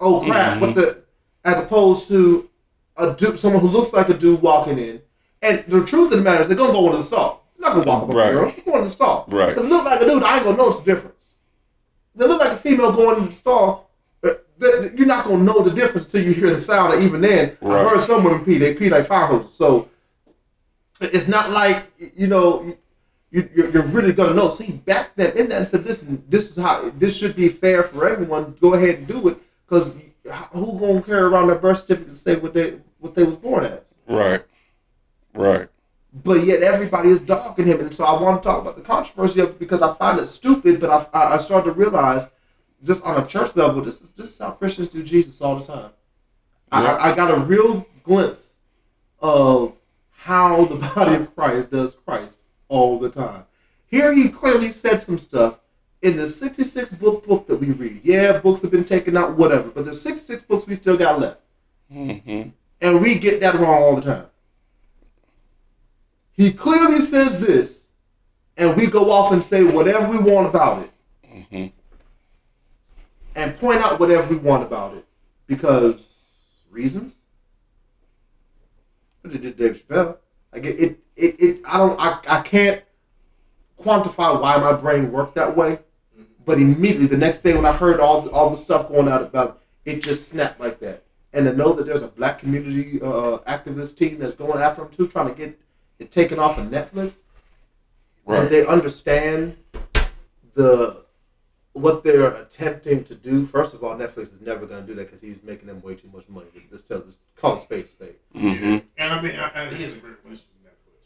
Oh 0.00 0.22
crap! 0.24 0.60
What 0.60 0.74
the? 0.74 1.04
As 1.44 1.62
opposed 1.62 2.08
to 2.08 2.50
a 2.98 3.14
dude, 3.14 3.38
someone 3.38 3.60
who 3.62 3.68
looks 3.68 3.92
like 3.92 4.08
a 4.08 4.14
dude 4.14 4.42
walking 4.42 4.78
in, 4.78 5.00
and 5.42 5.64
the 5.68 5.84
truth 5.84 6.10
of 6.12 6.18
the 6.18 6.24
matter 6.24 6.42
is, 6.42 6.48
they're 6.48 6.56
gonna 6.56 6.72
go 6.72 6.86
into 6.86 6.98
the 6.98 7.02
stall. 7.04 7.44
They're 7.58 7.68
not 7.70 7.76
gonna 7.76 7.86
walk 7.90 8.02
up 8.08 8.14
Right. 8.14 8.30
a 8.30 8.32
girl. 8.32 8.44
They're 8.56 8.64
going 8.64 8.78
to 8.78 8.84
the 8.84 8.90
stall. 8.90 9.24
Right. 9.28 9.50
If 9.50 9.56
they 9.56 9.62
look 9.62 9.84
like 9.84 10.00
a 10.00 10.04
dude, 10.04 10.22
I 10.22 10.36
ain't 10.36 10.44
gonna 10.44 10.56
notice 10.56 10.80
the 10.80 10.84
difference. 10.94 11.14
If 12.14 12.20
they 12.20 12.26
look 12.26 12.40
like 12.40 12.52
a 12.52 12.56
female 12.56 12.92
going 12.92 13.18
in 13.18 13.26
the 13.26 13.32
stall. 13.32 13.90
uh, 14.24 14.30
You're 14.96 15.06
not 15.06 15.24
gonna 15.24 15.44
know 15.44 15.62
the 15.62 15.70
difference 15.70 16.10
till 16.10 16.22
you 16.24 16.32
hear 16.32 16.50
the 16.50 16.60
sound. 16.60 16.92
And 16.94 17.04
even 17.04 17.20
then, 17.20 17.56
Right. 17.60 17.80
I've 17.80 17.90
heard 17.90 18.02
some 18.02 18.24
women 18.24 18.44
pee. 18.44 18.58
They 18.58 18.74
pee 18.74 18.90
like 18.90 19.06
fire 19.06 19.26
hoses. 19.26 19.54
So 19.54 19.88
it's 21.00 21.28
not 21.28 21.50
like 21.50 21.86
you 22.16 22.26
know 22.26 22.76
you, 23.30 23.48
you're, 23.54 23.70
you're 23.70 23.86
really 23.86 24.12
gonna 24.12 24.34
know. 24.34 24.48
So 24.50 24.64
he 24.64 24.72
backed 24.72 25.16
them 25.16 25.36
in 25.36 25.48
that 25.50 25.58
and 25.58 25.68
said, 25.68 25.84
"Listen, 25.84 26.24
this 26.28 26.50
is 26.50 26.56
how 26.62 26.90
this 26.98 27.16
should 27.16 27.36
be 27.36 27.48
fair 27.48 27.84
for 27.84 28.08
everyone. 28.08 28.56
Go 28.60 28.74
ahead 28.74 28.96
and 28.96 29.06
do 29.06 29.28
it, 29.28 29.36
because 29.68 29.94
who 30.52 30.78
gonna 30.80 31.02
carry 31.02 31.22
around 31.22 31.46
their 31.46 31.56
birth 31.56 31.78
certificate 31.80 32.14
to 32.14 32.20
say 32.20 32.36
what 32.36 32.52
they 32.54 32.78
what 32.98 33.14
they 33.14 33.24
was 33.24 33.36
born 33.36 33.64
as?" 33.64 33.80
Right, 34.06 34.42
right. 35.34 35.68
But 36.12 36.44
yet 36.44 36.62
everybody 36.62 37.10
is 37.10 37.20
dogging 37.20 37.66
him, 37.66 37.80
and 37.80 37.94
so 37.94 38.04
I 38.04 38.20
want 38.20 38.42
to 38.42 38.48
talk 38.48 38.62
about 38.62 38.76
the 38.76 38.82
controversy 38.82 39.40
of 39.40 39.58
because 39.58 39.82
I 39.82 39.94
find 39.94 40.18
it 40.18 40.26
stupid. 40.26 40.80
But 40.80 41.10
I, 41.12 41.34
I, 41.34 41.36
started 41.36 41.66
to 41.66 41.72
realize, 41.72 42.26
just 42.82 43.02
on 43.04 43.22
a 43.22 43.26
church 43.26 43.54
level, 43.56 43.82
this 43.82 44.00
is 44.00 44.08
this 44.10 44.32
is 44.32 44.38
how 44.38 44.52
Christians 44.52 44.88
do 44.88 45.02
Jesus 45.02 45.40
all 45.40 45.56
the 45.56 45.66
time. 45.66 45.90
Yeah. 46.72 46.94
I, 46.94 47.12
I 47.12 47.14
got 47.14 47.30
a 47.30 47.40
real 47.40 47.86
glimpse 48.02 48.56
of 49.20 49.74
how 50.10 50.64
the 50.64 50.76
body 50.94 51.16
of 51.16 51.34
Christ 51.34 51.70
does 51.70 51.94
Christ 51.94 52.36
all 52.68 52.98
the 52.98 53.10
time. 53.10 53.44
Here 53.86 54.12
he 54.12 54.28
clearly 54.28 54.70
said 54.70 55.00
some 55.00 55.18
stuff 55.18 55.60
in 56.02 56.16
the 56.16 56.28
66 56.28 56.92
book 56.96 57.26
book 57.26 57.46
that 57.48 57.58
we 57.58 57.72
read. 57.72 58.00
Yeah, 58.04 58.38
books 58.38 58.62
have 58.62 58.70
been 58.70 58.84
taken 58.84 59.16
out, 59.16 59.36
whatever, 59.36 59.68
but 59.68 59.84
there's 59.84 60.00
66 60.00 60.42
books 60.42 60.66
we 60.66 60.74
still 60.74 60.96
got 60.96 61.20
left. 61.20 61.40
Mm-hmm. 61.92 62.50
And 62.80 63.00
we 63.00 63.18
get 63.18 63.40
that 63.40 63.54
wrong 63.54 63.82
all 63.82 63.96
the 63.96 64.02
time. 64.02 64.26
He 66.32 66.52
clearly 66.52 67.00
says 67.00 67.40
this, 67.40 67.88
and 68.56 68.76
we 68.76 68.86
go 68.86 69.10
off 69.10 69.32
and 69.32 69.42
say 69.42 69.64
whatever 69.64 70.06
we 70.08 70.18
want 70.18 70.46
about 70.46 70.82
it. 70.82 70.90
Mhm. 71.50 71.72
And 73.34 73.58
point 73.58 73.80
out 73.80 73.98
whatever 73.98 74.28
we 74.28 74.36
want 74.36 74.62
about 74.62 74.96
it. 74.96 75.04
Because 75.46 75.96
reasons? 76.70 77.16
But 79.22 79.34
it 79.34 79.42
did 79.42 79.56
Dave 79.56 79.82
Chappelle. 79.82 80.18
Like 80.52 80.64
it, 80.64 80.80
it, 80.80 80.98
it, 81.16 81.40
it 81.40 81.60
I 81.64 81.76
don't 81.78 81.98
I, 81.98 82.20
I 82.28 82.40
can't 82.42 82.82
quantify 83.78 84.40
why 84.40 84.56
my 84.58 84.72
brain 84.72 85.10
worked 85.10 85.34
that 85.34 85.56
way. 85.56 85.80
But 86.44 86.58
immediately 86.58 87.06
the 87.06 87.16
next 87.16 87.38
day 87.42 87.54
when 87.54 87.66
I 87.66 87.72
heard 87.72 88.00
all 88.00 88.22
the, 88.22 88.30
all 88.30 88.50
the 88.50 88.56
stuff 88.56 88.88
going 88.88 89.08
out 89.08 89.22
about 89.22 89.60
it, 89.84 89.96
it 89.96 90.02
just 90.02 90.28
snapped 90.28 90.60
like 90.60 90.78
that. 90.80 91.04
And 91.38 91.46
to 91.46 91.52
know 91.54 91.72
that 91.72 91.86
there's 91.86 92.02
a 92.02 92.08
black 92.08 92.40
community 92.40 93.00
uh, 93.00 93.38
activist 93.46 93.96
team 93.96 94.18
that's 94.18 94.34
going 94.34 94.60
after 94.60 94.82
them 94.82 94.90
too, 94.90 95.06
trying 95.06 95.28
to 95.28 95.34
get 95.34 95.56
it 96.00 96.10
taken 96.10 96.40
off 96.40 96.58
of 96.58 96.66
Netflix, 96.66 97.16
Right. 98.26 98.40
and 98.40 98.50
they 98.50 98.66
understand 98.66 99.56
the 100.54 101.04
what 101.74 102.02
they're 102.02 102.34
attempting 102.34 103.04
to 103.04 103.14
do. 103.14 103.46
First 103.46 103.72
of 103.72 103.84
all, 103.84 103.94
Netflix 103.94 104.34
is 104.34 104.40
never 104.40 104.66
going 104.66 104.80
to 104.80 104.86
do 104.86 104.94
that 104.94 105.06
because 105.06 105.20
he's 105.20 105.40
making 105.44 105.68
them 105.68 105.80
way 105.80 105.94
too 105.94 106.10
much 106.12 106.28
money. 106.28 106.48
Let's, 106.54 106.66
let's 106.72 106.82
tell 106.82 106.98
this 107.00 107.18
call 107.36 107.56
it 107.56 107.62
space. 107.62 107.86
a 107.86 107.90
spade. 107.90 108.14
Mm-hmm. 108.34 108.78
And 108.98 109.12
I 109.12 109.22
mean, 109.22 109.36
I, 109.36 109.66
I, 109.66 109.68
he 109.72 109.84
has 109.84 109.92
a 109.92 109.96
great 109.96 110.14
relationship 110.24 110.48
with 110.64 110.72
Netflix. 110.72 110.98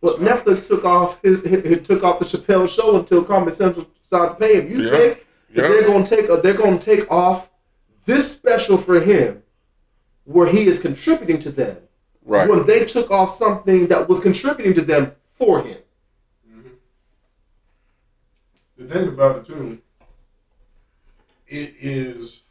Well, 0.00 0.16
Netflix 0.18 0.66
took 0.66 0.84
off 0.84 1.22
his, 1.22 1.44
he 1.44 1.76
took 1.76 2.02
off 2.02 2.18
the 2.18 2.24
Chappelle 2.24 2.68
show 2.68 2.98
until 2.98 3.22
Comedy 3.22 3.52
Central 3.54 3.86
started 4.04 4.34
paying. 4.40 4.66
him. 4.68 4.76
You 4.76 4.82
Yeah. 4.84 4.90
think 4.90 5.26
that 5.54 5.62
Yeah. 5.62 5.68
they're 5.68 5.84
going 5.86 6.02
to 6.04 6.16
take 6.16 6.28
a, 6.28 6.36
they're 6.38 6.54
going 6.54 6.78
to 6.80 6.84
take 6.84 7.08
off 7.08 7.48
this 8.04 8.28
special 8.32 8.76
for 8.78 8.98
him, 9.00 9.42
where 10.26 10.46
he 10.48 10.66
is 10.66 10.78
contributing 10.78 11.38
to 11.38 11.50
them, 11.50 11.78
Right. 12.24 12.48
when 12.48 12.66
they 12.66 12.84
took 12.84 13.10
off 13.10 13.30
something 13.30 13.86
that 13.86 14.08
was 14.08 14.20
contributing 14.20 14.74
to 14.74 14.82
them 14.82 15.12
for 15.34 15.62
him. 15.62 15.78
Mm-hmm. 16.50 16.68
The 18.78 18.94
thing 18.94 19.08
about 19.08 19.36
it 19.38 19.46
too, 19.46 19.78
it 21.46 21.74
is. 21.80 22.42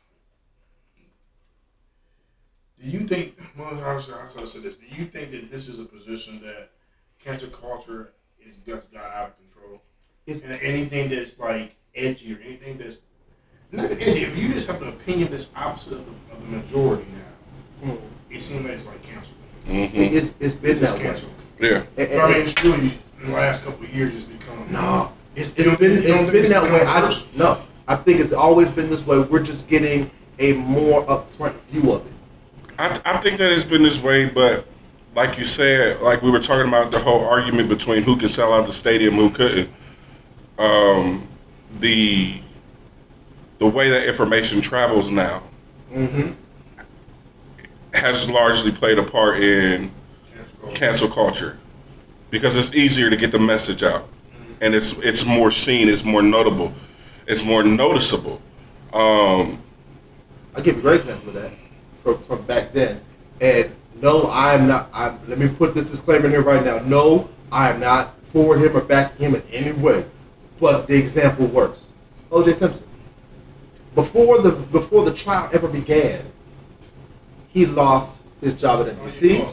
Do 2.81 2.89
you 2.89 3.07
think? 3.07 3.37
Well, 3.57 3.75
how 3.75 3.99
should, 3.99 4.13
how 4.15 4.29
should 4.29 4.41
I 4.41 4.45
say 4.45 4.59
this? 4.59 4.75
Do 4.75 4.85
you 4.95 5.05
think 5.05 5.31
that 5.31 5.51
this 5.51 5.67
is 5.67 5.79
a 5.79 5.85
position 5.85 6.41
that 6.45 6.71
cancel 7.19 7.49
culture 7.49 8.13
is 8.39 8.53
just 8.65 8.93
got 8.93 9.05
out 9.05 9.29
of 9.29 9.37
control? 9.37 9.81
It's- 10.25 10.43
and 10.43 10.59
anything 10.61 11.09
that's 11.09 11.37
like 11.39 11.75
edgy 11.93 12.33
or 12.33 12.39
anything 12.41 12.77
that's 12.77 12.99
not 13.71 13.91
edgy. 13.91 14.21
If 14.23 14.37
you 14.37 14.53
just 14.53 14.67
have 14.67 14.81
an 14.81 14.89
opinion 14.89 15.29
that's 15.31 15.47
opposite 15.55 15.93
of 15.93 16.05
the, 16.05 16.35
of 16.35 16.41
the 16.41 16.57
majority 16.57 17.05
now, 17.11 17.23
it 18.29 18.41
seems 18.43 18.63
like 18.63 18.73
it's 18.73 18.85
like 18.85 19.01
canceled. 19.03 19.33
Mm-hmm. 19.67 19.95
It, 19.95 20.13
it's, 20.13 20.33
it's 20.39 20.55
been 20.55 20.71
It's 20.71 20.81
just 20.81 20.97
that 20.97 21.23
way. 21.23 21.29
Yeah. 21.59 21.83
And- 21.97 22.21
I 22.21 22.27
mean, 22.27 22.37
and- 22.37 22.47
it's 22.47 22.63
really 22.63 22.91
in 23.21 23.27
the 23.27 23.33
last 23.33 23.63
couple 23.63 23.83
of 23.85 23.93
years 23.93 24.13
it's 24.15 24.23
become 24.25 24.71
No, 24.71 25.11
it's, 25.35 25.49
You 25.57 25.63
it's 25.63 25.69
don't 25.69 25.79
been 25.79 25.91
think- 25.95 26.07
you 26.07 26.13
don't 26.13 26.17
it's 26.17 26.19
think 26.19 26.31
been 26.31 26.41
it's 26.41 26.49
that 26.49 26.63
way. 26.63 26.81
I 26.85 27.01
worse? 27.01 27.15
just 27.21 27.35
no. 27.35 27.61
I 27.87 27.95
think 27.95 28.19
it's 28.19 28.33
always 28.33 28.69
been 28.71 28.89
this 28.89 29.05
way. 29.05 29.19
We're 29.19 29.43
just 29.43 29.67
getting 29.67 30.09
a 30.39 30.53
more 30.53 31.03
upfront 31.05 31.53
view 31.69 31.91
of 31.93 32.05
it. 32.05 32.11
I, 32.79 32.99
I 33.05 33.17
think 33.17 33.37
that 33.37 33.51
it's 33.51 33.63
been 33.63 33.83
this 33.83 34.01
way, 34.01 34.27
but 34.27 34.65
like 35.15 35.37
you 35.37 35.45
said, 35.45 36.01
like 36.01 36.21
we 36.21 36.29
were 36.31 36.39
talking 36.41 36.67
about 36.67 36.91
the 36.91 36.99
whole 36.99 37.23
argument 37.25 37.69
between 37.69 38.03
who 38.03 38.17
can 38.17 38.27
sell 38.27 38.53
out 38.53 38.65
the 38.65 38.73
stadium, 38.73 39.13
who 39.15 39.29
couldn't. 39.29 39.69
Um, 40.57 41.27
the 41.79 42.41
the 43.59 43.67
way 43.67 43.89
that 43.89 44.07
information 44.07 44.61
travels 44.61 45.11
now 45.11 45.43
has 47.95 48.29
largely 48.29 48.71
played 48.71 48.97
a 48.99 49.03
part 49.03 49.39
in 49.39 49.91
cancel 50.73 51.07
culture 51.07 51.57
because 52.29 52.55
it's 52.55 52.73
easier 52.73 53.09
to 53.09 53.15
get 53.15 53.31
the 53.31 53.39
message 53.39 53.83
out, 53.83 54.07
and 54.61 54.75
it's 54.75 54.93
it's 54.99 55.25
more 55.25 55.51
seen, 55.51 55.87
it's 55.87 56.03
more 56.03 56.21
notable, 56.21 56.73
it's 57.27 57.43
more 57.43 57.63
noticeable. 57.63 58.41
Um, 58.93 59.61
I'll 60.55 60.63
give 60.63 60.75
you 60.75 60.79
a 60.79 60.83
great 60.83 61.01
example 61.01 61.29
of 61.29 61.35
that 61.35 61.51
from, 61.99 62.17
from 62.19 62.41
back 62.43 62.71
then. 62.71 63.01
And 63.41 63.71
no, 64.01 64.23
I 64.23 64.53
am 64.53 64.67
not. 64.67 64.89
I 64.93 65.15
let 65.27 65.37
me 65.37 65.47
put 65.47 65.73
this 65.73 65.85
disclaimer 65.85 66.25
in 66.25 66.31
here 66.31 66.41
right 66.41 66.63
now. 66.63 66.79
No, 66.79 67.29
I 67.51 67.69
am 67.69 67.79
not 67.79 68.21
for 68.23 68.57
him 68.57 68.75
or 68.75 68.81
back 68.81 69.17
him 69.17 69.35
in 69.35 69.43
any 69.51 69.71
way. 69.71 70.05
But 70.59 70.87
the 70.87 70.95
example 70.95 71.47
works. 71.47 71.87
O.J. 72.31 72.53
Simpson. 72.53 72.83
Before 73.93 74.41
the 74.41 74.51
before 74.51 75.05
the 75.05 75.13
trial 75.13 75.49
ever 75.53 75.67
began, 75.67 76.25
he 77.55 77.65
lost 77.65 78.21
his 78.41 78.53
job 78.53 78.85
at 78.85 78.93
NBC. 78.93 79.47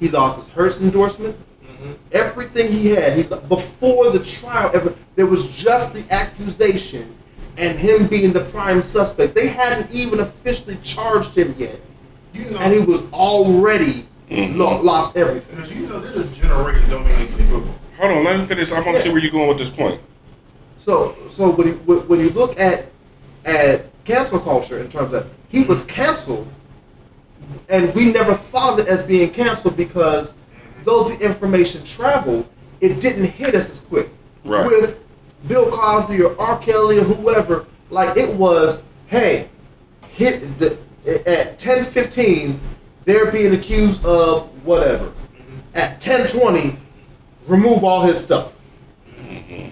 He 0.00 0.08
lost 0.08 0.38
his 0.38 0.48
Hertz 0.48 0.82
endorsement. 0.82 1.36
Mm-hmm. 1.62 1.92
Everything 2.12 2.72
he 2.72 2.88
had, 2.88 3.16
he 3.18 3.22
before 3.22 4.10
the 4.10 4.24
trial, 4.24 4.70
ever 4.72 4.94
there 5.14 5.26
was 5.26 5.46
just 5.48 5.92
the 5.92 6.04
accusation 6.10 7.14
and 7.58 7.78
him 7.78 8.06
being 8.06 8.32
the 8.32 8.44
prime 8.46 8.80
suspect. 8.80 9.34
They 9.34 9.48
hadn't 9.48 9.90
even 9.92 10.20
officially 10.20 10.78
charged 10.82 11.36
him 11.36 11.54
yet, 11.58 11.78
You 12.32 12.50
know, 12.50 12.58
and 12.58 12.72
he 12.72 12.80
was 12.80 13.02
already 13.12 14.06
lo- 14.30 14.80
lost 14.80 15.16
everything. 15.16 15.56
because 15.56 15.72
you 15.74 15.86
know, 15.86 16.00
there's 16.00 16.16
a 16.16 16.24
generation 16.34 16.88
don't 16.88 17.04
make 17.04 17.28
football. 17.28 17.74
Hold 17.98 18.12
on, 18.12 18.24
let 18.24 18.40
me 18.40 18.46
finish. 18.46 18.72
I 18.72 18.80
want 18.80 18.96
to 18.96 19.02
see 19.02 19.10
where 19.10 19.20
you're 19.20 19.32
going 19.32 19.48
with 19.48 19.58
this 19.58 19.70
point. 19.70 20.00
So, 20.78 21.14
so 21.30 21.50
when 21.50 21.66
you, 21.66 21.74
when 21.74 22.20
you 22.20 22.30
look 22.30 22.58
at 22.58 22.86
at 23.44 23.84
cancel 24.04 24.40
culture 24.40 24.78
in 24.78 24.88
terms 24.88 25.12
of 25.12 25.30
he 25.48 25.64
was 25.64 25.84
canceled, 25.84 26.48
and 27.68 27.94
we 27.94 28.12
never 28.12 28.34
thought 28.34 28.74
of 28.74 28.86
it 28.86 28.88
as 28.88 29.02
being 29.02 29.30
canceled 29.30 29.76
because 29.76 30.34
though 30.84 31.08
the 31.08 31.24
information 31.24 31.84
traveled, 31.84 32.48
it 32.80 33.00
didn't 33.00 33.26
hit 33.26 33.54
us 33.54 33.70
as 33.70 33.80
quick. 33.80 34.08
Right. 34.44 34.66
With 34.66 35.02
Bill 35.46 35.70
Cosby 35.70 36.22
or 36.22 36.38
R. 36.40 36.58
Kelly 36.58 36.98
or 36.98 37.04
whoever, 37.04 37.66
like 37.90 38.16
it 38.16 38.34
was, 38.36 38.82
hey, 39.06 39.48
hit 40.10 40.58
the 40.58 40.78
at 41.26 41.58
ten 41.58 41.84
fifteen, 41.84 42.60
they're 43.04 43.30
being 43.30 43.54
accused 43.54 44.04
of 44.04 44.48
whatever. 44.64 45.12
At 45.74 46.00
ten 46.00 46.28
twenty, 46.28 46.76
remove 47.46 47.84
all 47.84 48.02
his 48.02 48.22
stuff 48.22 48.52
mm-hmm. 49.28 49.70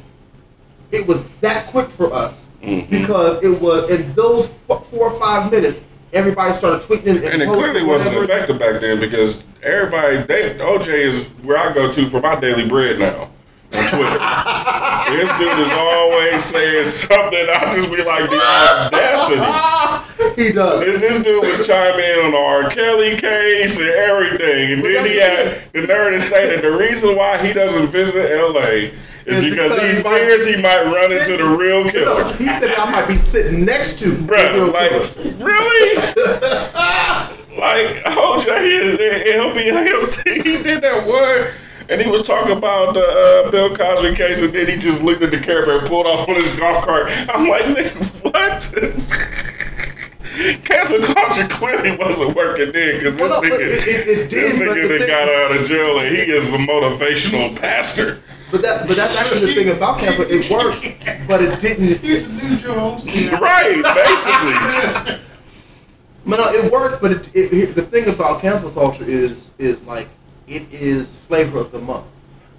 it 0.92 1.06
was 1.06 1.28
that 1.40 1.66
quick 1.66 1.88
for 1.88 2.12
us 2.12 2.50
mm-hmm. 2.62 2.90
because 2.90 3.42
it 3.42 3.60
was 3.60 3.90
in 3.90 4.12
those 4.14 4.48
four 4.48 5.10
or 5.10 5.18
five 5.18 5.50
minutes, 5.50 5.82
everybody 6.12 6.52
started 6.52 6.82
tweeting 6.82 7.16
and, 7.16 7.24
And 7.24 7.42
it 7.42 7.48
clearly 7.48 7.84
wasn't 7.84 8.16
effective 8.16 8.58
back 8.58 8.80
then 8.80 9.00
because 9.00 9.44
everybody, 9.62 10.18
they, 10.18 10.54
OJ 10.58 10.88
is 10.88 11.28
where 11.42 11.58
I 11.58 11.72
go 11.72 11.92
to 11.92 12.08
for 12.08 12.20
my 12.20 12.38
daily 12.38 12.68
bread 12.68 12.98
now 12.98 13.30
on 13.72 13.88
Twitter. 13.90 14.18
this 15.16 15.38
dude 15.38 15.58
is 15.58 15.72
always 15.72 16.44
saying 16.44 16.86
something. 16.86 17.46
I 17.50 17.74
just 17.74 17.90
be 17.90 18.04
like, 18.04 18.30
the 18.30 18.40
audacity. 18.40 20.05
He 20.34 20.52
does. 20.52 20.80
This, 20.80 21.00
this 21.00 21.22
dude 21.22 21.42
was 21.42 21.66
chiming 21.66 22.00
in 22.04 22.18
on 22.26 22.30
the 22.32 22.36
R. 22.38 22.70
Kelly 22.70 23.16
case 23.16 23.76
and 23.78 23.88
everything. 23.88 24.72
And 24.74 24.84
then 24.84 25.04
he 25.04 25.18
had 25.18 25.62
the 25.72 25.82
nerve 25.86 26.12
to 26.14 26.20
say 26.20 26.54
that 26.54 26.62
the 26.62 26.72
reason 26.76 27.16
why 27.16 27.36
he 27.44 27.52
doesn't 27.52 27.88
visit 27.88 28.30
LA 28.34 28.92
is 29.26 29.44
because 29.44 29.44
he 29.44 29.50
because 29.50 29.76
he 29.76 30.02
might 30.04 30.18
fears 30.20 30.46
he 30.46 30.56
might 30.56 30.84
run 30.84 31.10
sit- 31.10 31.28
into 31.30 31.42
the 31.44 31.56
real 31.56 31.84
No, 31.84 31.90
killer. 31.90 32.32
he 32.36 32.48
said 32.54 32.74
I 32.76 32.90
might 32.90 33.06
be 33.08 33.16
sitting 33.18 33.64
next 33.64 33.98
to 34.00 34.10
the 34.10 34.22
Bruh, 34.32 34.54
real 34.54 34.72
like, 34.72 34.90
killer. 34.90 35.34
really? 35.44 35.96
like, 37.56 38.04
OJ, 38.04 39.26
he'll 39.26 39.54
be, 39.54 39.62
he'll 39.64 40.06
he 40.44 40.62
did 40.62 40.82
that 40.82 41.06
word, 41.06 41.52
and 41.88 42.00
he 42.00 42.08
was 42.10 42.22
talking 42.22 42.56
about 42.56 42.94
the 42.94 43.02
uh, 43.46 43.50
Bill 43.50 43.74
Cosby 43.76 44.14
case, 44.14 44.42
and 44.42 44.52
then 44.52 44.68
he 44.68 44.76
just 44.76 45.02
looked 45.02 45.22
at 45.22 45.30
the 45.30 45.38
camera 45.40 45.78
and 45.78 45.86
pulled 45.88 46.06
off 46.06 46.28
on 46.28 46.36
his 46.36 46.54
golf 46.56 46.84
cart. 46.84 47.06
I'm 47.30 47.48
like, 47.48 47.64
nigga, 47.64 47.94
what? 48.32 49.72
Cancel 50.64 51.00
culture 51.02 51.46
clearly 51.48 51.96
wasn't 51.96 52.34
working 52.36 52.72
then, 52.72 52.98
because 52.98 53.14
this 53.14 53.20
Well, 53.30 53.42
no, 53.42 53.48
nigga, 53.48 53.60
it- 53.60 53.88
it- 53.88 54.08
it 54.08 54.30
this 54.30 54.58
did, 54.58 54.58
but 54.58 54.76
nigga 54.76 54.88
that 54.88 54.98
thing- 54.98 55.06
got 55.08 55.28
out 55.28 55.56
of 55.56 55.68
jail, 55.68 55.98
and 56.00 56.14
he 56.16 56.22
is 56.22 56.48
a 56.48 56.58
motivational 56.58 57.56
pastor. 57.58 58.18
But 58.50 58.62
that, 58.62 58.86
but 58.86 58.96
that's 58.96 59.16
actually 59.16 59.40
the 59.46 59.54
thing 59.54 59.68
about 59.70 59.98
cancel. 59.98 60.24
It 60.28 60.48
worked, 60.50 61.26
but 61.26 61.42
it 61.42 61.60
didn't. 61.60 61.98
He's 61.98 62.26
the 62.26 62.32
new 62.32 62.56
Joe 62.56 62.98
Right, 63.40 63.82
basically. 63.82 65.16
But 66.26 66.38
no, 66.38 66.52
it 66.52 66.70
worked. 66.72 67.00
But 67.02 67.12
it, 67.12 67.28
it, 67.34 67.52
it- 67.52 67.74
the 67.74 67.82
thing 67.82 68.08
about 68.08 68.40
cancel 68.40 68.70
culture 68.70 69.04
is 69.04 69.50
is 69.58 69.82
like 69.82 70.08
it 70.46 70.62
is 70.70 71.16
flavor 71.16 71.58
of 71.58 71.72
the 71.72 71.78
month. 71.80 72.06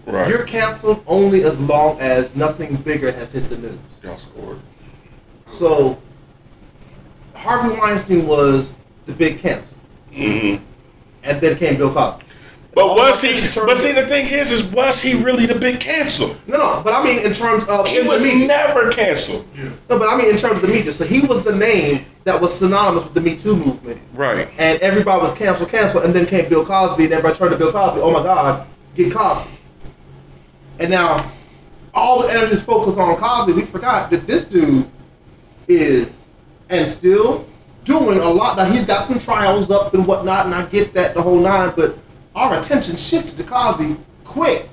Right. 0.05 0.27
You're 0.29 0.43
canceled 0.43 1.03
only 1.05 1.43
as 1.43 1.57
long 1.59 1.99
as 1.99 2.33
nothing 2.35 2.75
bigger 2.77 3.11
has 3.11 3.31
hit 3.33 3.49
the 3.49 3.57
news. 3.57 3.77
Y'all 4.03 4.17
scored. 4.17 4.59
So 5.47 6.01
Harvey 7.37 7.77
Weinstein 7.77 8.27
was 8.27 8.73
the 9.05 9.13
big 9.13 9.39
cancel, 9.39 9.77
Mm-hmm. 10.13 10.63
and 11.23 11.41
then 11.41 11.57
came 11.57 11.77
Bill 11.77 11.93
Cosby. 11.93 12.23
But 12.73 12.89
was 12.95 13.21
he? 13.21 13.41
But 13.55 13.77
see, 13.77 13.91
the 13.91 14.05
thing 14.05 14.27
is, 14.27 14.51
is 14.51 14.63
was 14.65 15.01
he 15.01 15.15
really 15.15 15.47
the 15.47 15.55
big 15.55 15.79
cancel? 15.79 16.35
No, 16.45 16.57
no, 16.57 16.81
but 16.83 16.93
I 16.93 17.03
mean 17.03 17.19
in 17.19 17.33
terms 17.33 17.65
of 17.67 17.87
He 17.87 18.01
was 18.03 18.23
never 18.25 18.91
canceled. 18.91 19.45
No, 19.89 19.97
but 19.97 20.07
I 20.07 20.15
mean 20.15 20.29
in 20.29 20.37
terms 20.37 20.57
of 20.57 20.61
the 20.61 20.67
media. 20.67 20.91
So 20.91 21.03
he 21.05 21.21
was 21.21 21.43
the 21.43 21.55
name 21.55 22.05
that 22.23 22.39
was 22.39 22.53
synonymous 22.53 23.03
with 23.03 23.13
the 23.15 23.21
Me 23.21 23.35
Too 23.35 23.55
movement, 23.55 23.99
Right. 24.13 24.47
and 24.59 24.79
everybody 24.81 25.21
was 25.23 25.33
cancel, 25.33 25.65
cancel, 25.65 26.01
and 26.01 26.13
then 26.13 26.25
came 26.27 26.47
Bill 26.49 26.63
Cosby, 26.65 27.05
and 27.05 27.13
everybody 27.13 27.35
turned 27.37 27.51
to 27.51 27.57
Bill 27.57 27.71
Cosby. 27.71 27.99
Oh 28.01 28.11
my 28.11 28.21
God, 28.21 28.67
get 28.95 29.11
Cosby. 29.11 29.49
And 30.79 30.91
now 30.91 31.31
all 31.95 32.21
the 32.21 32.31
energy 32.31 32.53
is 32.53 32.63
focused 32.63 32.99
on 32.99 33.15
Cosby. 33.15 33.53
We 33.53 33.63
forgot 33.63 34.11
that 34.11 34.27
this 34.27 34.43
dude 34.43 34.87
is 35.67 36.26
and 36.69 36.89
still 36.89 37.47
doing 37.83 38.19
a 38.19 38.29
lot. 38.29 38.57
Now 38.57 38.65
he's 38.65 38.85
got 38.85 39.03
some 39.03 39.19
trials 39.19 39.71
up 39.71 39.93
and 39.93 40.05
whatnot, 40.05 40.45
and 40.45 40.53
I 40.53 40.65
get 40.65 40.93
that 40.93 41.13
the 41.13 41.21
whole 41.21 41.39
nine. 41.39 41.73
But 41.75 41.97
our 42.35 42.59
attention 42.59 42.97
shifted 42.97 43.37
to 43.37 43.43
Cosby 43.43 43.97
quick. 44.23 44.69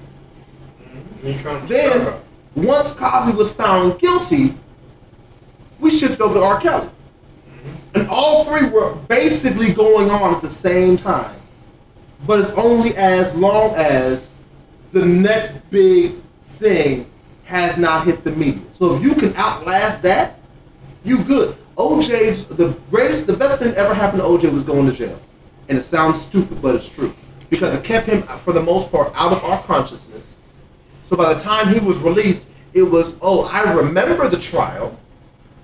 Mm-hmm. 1.23 1.43
Comes 1.43 1.69
Then, 1.69 2.15
once 2.55 2.95
Cosby 2.95 3.37
was 3.37 3.53
found 3.53 3.99
guilty, 3.99 4.55
we 5.79 5.91
shifted 5.91 6.21
over 6.21 6.35
to 6.35 6.43
R. 6.43 6.61
Kelly. 6.61 6.89
Mm-hmm. 6.89 8.01
And 8.01 8.09
all 8.09 8.45
three 8.45 8.69
were 8.69 8.95
basically 9.09 9.73
going 9.73 10.11
on 10.11 10.35
at 10.35 10.43
the 10.43 10.51
same 10.51 10.97
time. 10.97 11.37
But 12.27 12.41
it's 12.41 12.51
only 12.53 12.97
as 12.97 13.35
long 13.35 13.75
as 13.75 14.31
the 14.93 15.05
next 15.05 15.59
big 15.71 16.15
thing 16.45 17.11
has 17.45 17.77
not 17.77 18.07
hit 18.07 18.25
the 18.25 18.33
media. 18.33 18.63
So 18.73 18.97
if 18.97 19.03
you 19.03 19.15
can 19.15 19.37
outlast 19.37 20.03
that, 20.03 20.39
you 21.05 21.23
good. 21.23 21.57
OJ's 21.77 22.47
the 22.47 22.77
greatest, 22.91 23.27
the 23.27 23.37
best 23.37 23.59
thing 23.59 23.75
ever 23.75 23.95
happened 23.95 24.23
to 24.23 24.29
OJ 24.29 24.53
was 24.53 24.65
going 24.65 24.87
to 24.87 24.93
jail. 24.93 25.21
And 25.69 25.79
it 25.79 25.83
sounds 25.83 26.21
stupid, 26.21 26.61
but 26.61 26.75
it's 26.75 26.89
true. 26.89 27.15
Because 27.51 27.75
it 27.75 27.85
kept 27.85 28.07
him, 28.07 28.23
for 28.23 28.53
the 28.53 28.63
most 28.63 28.91
part, 28.91 29.13
out 29.15 29.33
of 29.33 29.43
our 29.45 29.63
consciousness. 29.63 30.25
So 31.05 31.17
by 31.17 31.33
the 31.35 31.41
time 31.41 31.69
he 31.69 31.81
was 31.81 31.99
released, 31.99 32.49
it 32.73 32.83
was, 32.83 33.17
oh, 33.23 33.45
I 33.45 33.73
remember 33.73 34.29
the 34.29 34.39
trial. 34.39 34.99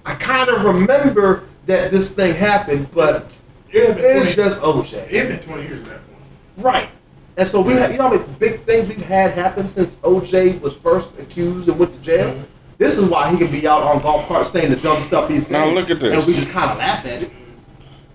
I 0.04 0.14
kind 0.14 0.48
of 0.48 0.64
remember 0.64 1.44
that 1.66 1.90
this 1.90 2.12
thing 2.12 2.34
happened, 2.34 2.90
but 2.92 3.32
It 3.70 3.96
it's 3.98 4.34
20 4.34 4.48
just 4.48 4.58
It 4.58 4.62
OJ. 4.62 5.08
had 5.08 5.28
been 5.28 5.40
20 5.40 5.62
years 5.62 5.82
at 5.82 5.88
that 5.88 6.06
point. 6.06 6.24
Right. 6.56 6.88
And 7.36 7.48
so 7.48 7.60
we 7.60 7.74
have, 7.74 7.90
you 7.92 7.98
know 7.98 8.08
how 8.08 8.14
many 8.14 8.24
big 8.38 8.60
things 8.60 8.88
we've 8.88 9.02
had 9.02 9.32
happen 9.32 9.68
since 9.68 9.96
OJ 9.96 10.60
was 10.60 10.76
first 10.76 11.18
accused 11.18 11.68
and 11.68 11.78
went 11.78 11.94
to 11.94 12.00
jail? 12.00 12.30
Mm-hmm. 12.34 12.44
This 12.80 12.96
is 12.96 13.10
why 13.10 13.30
he 13.30 13.36
can 13.36 13.52
be 13.52 13.68
out 13.68 13.82
on 13.82 14.00
golf 14.00 14.26
carts 14.26 14.52
saying 14.52 14.70
the 14.70 14.76
dumb 14.76 15.02
stuff 15.02 15.28
he's 15.28 15.46
saying. 15.46 15.68
Now 15.68 15.74
look 15.74 15.90
at 15.90 16.00
this. 16.00 16.14
And 16.14 16.26
we 16.26 16.32
just 16.32 16.50
kind 16.50 16.70
of 16.70 16.78
laugh 16.78 17.04
at 17.04 17.24
it. 17.24 17.30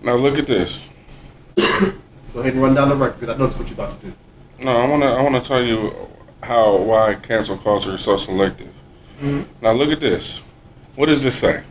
Now 0.02 0.16
look 0.16 0.38
at 0.38 0.48
this. 0.48 0.88
Go 1.56 2.40
ahead 2.40 2.54
and 2.54 2.60
run 2.60 2.74
down 2.74 2.88
the 2.88 2.96
record 2.96 3.20
because 3.20 3.32
I 3.32 3.38
know 3.38 3.46
that's 3.46 3.56
what 3.56 3.68
you're 3.70 3.74
about 3.74 4.00
to 4.00 4.06
do. 4.08 4.14
No, 4.58 4.76
I 4.76 4.88
wanna 4.88 5.06
I 5.06 5.22
wanna 5.22 5.40
tell 5.40 5.62
you 5.62 5.94
how 6.42 6.78
why 6.78 7.14
cancel 7.14 7.56
culture 7.56 7.92
is 7.92 8.00
so 8.00 8.16
selective. 8.16 8.74
Mm-hmm. 9.20 9.42
Now 9.62 9.70
look 9.70 9.90
at 9.90 10.00
this. 10.00 10.42
What 10.96 11.06
does 11.06 11.22
this 11.22 11.36
say? 11.36 11.62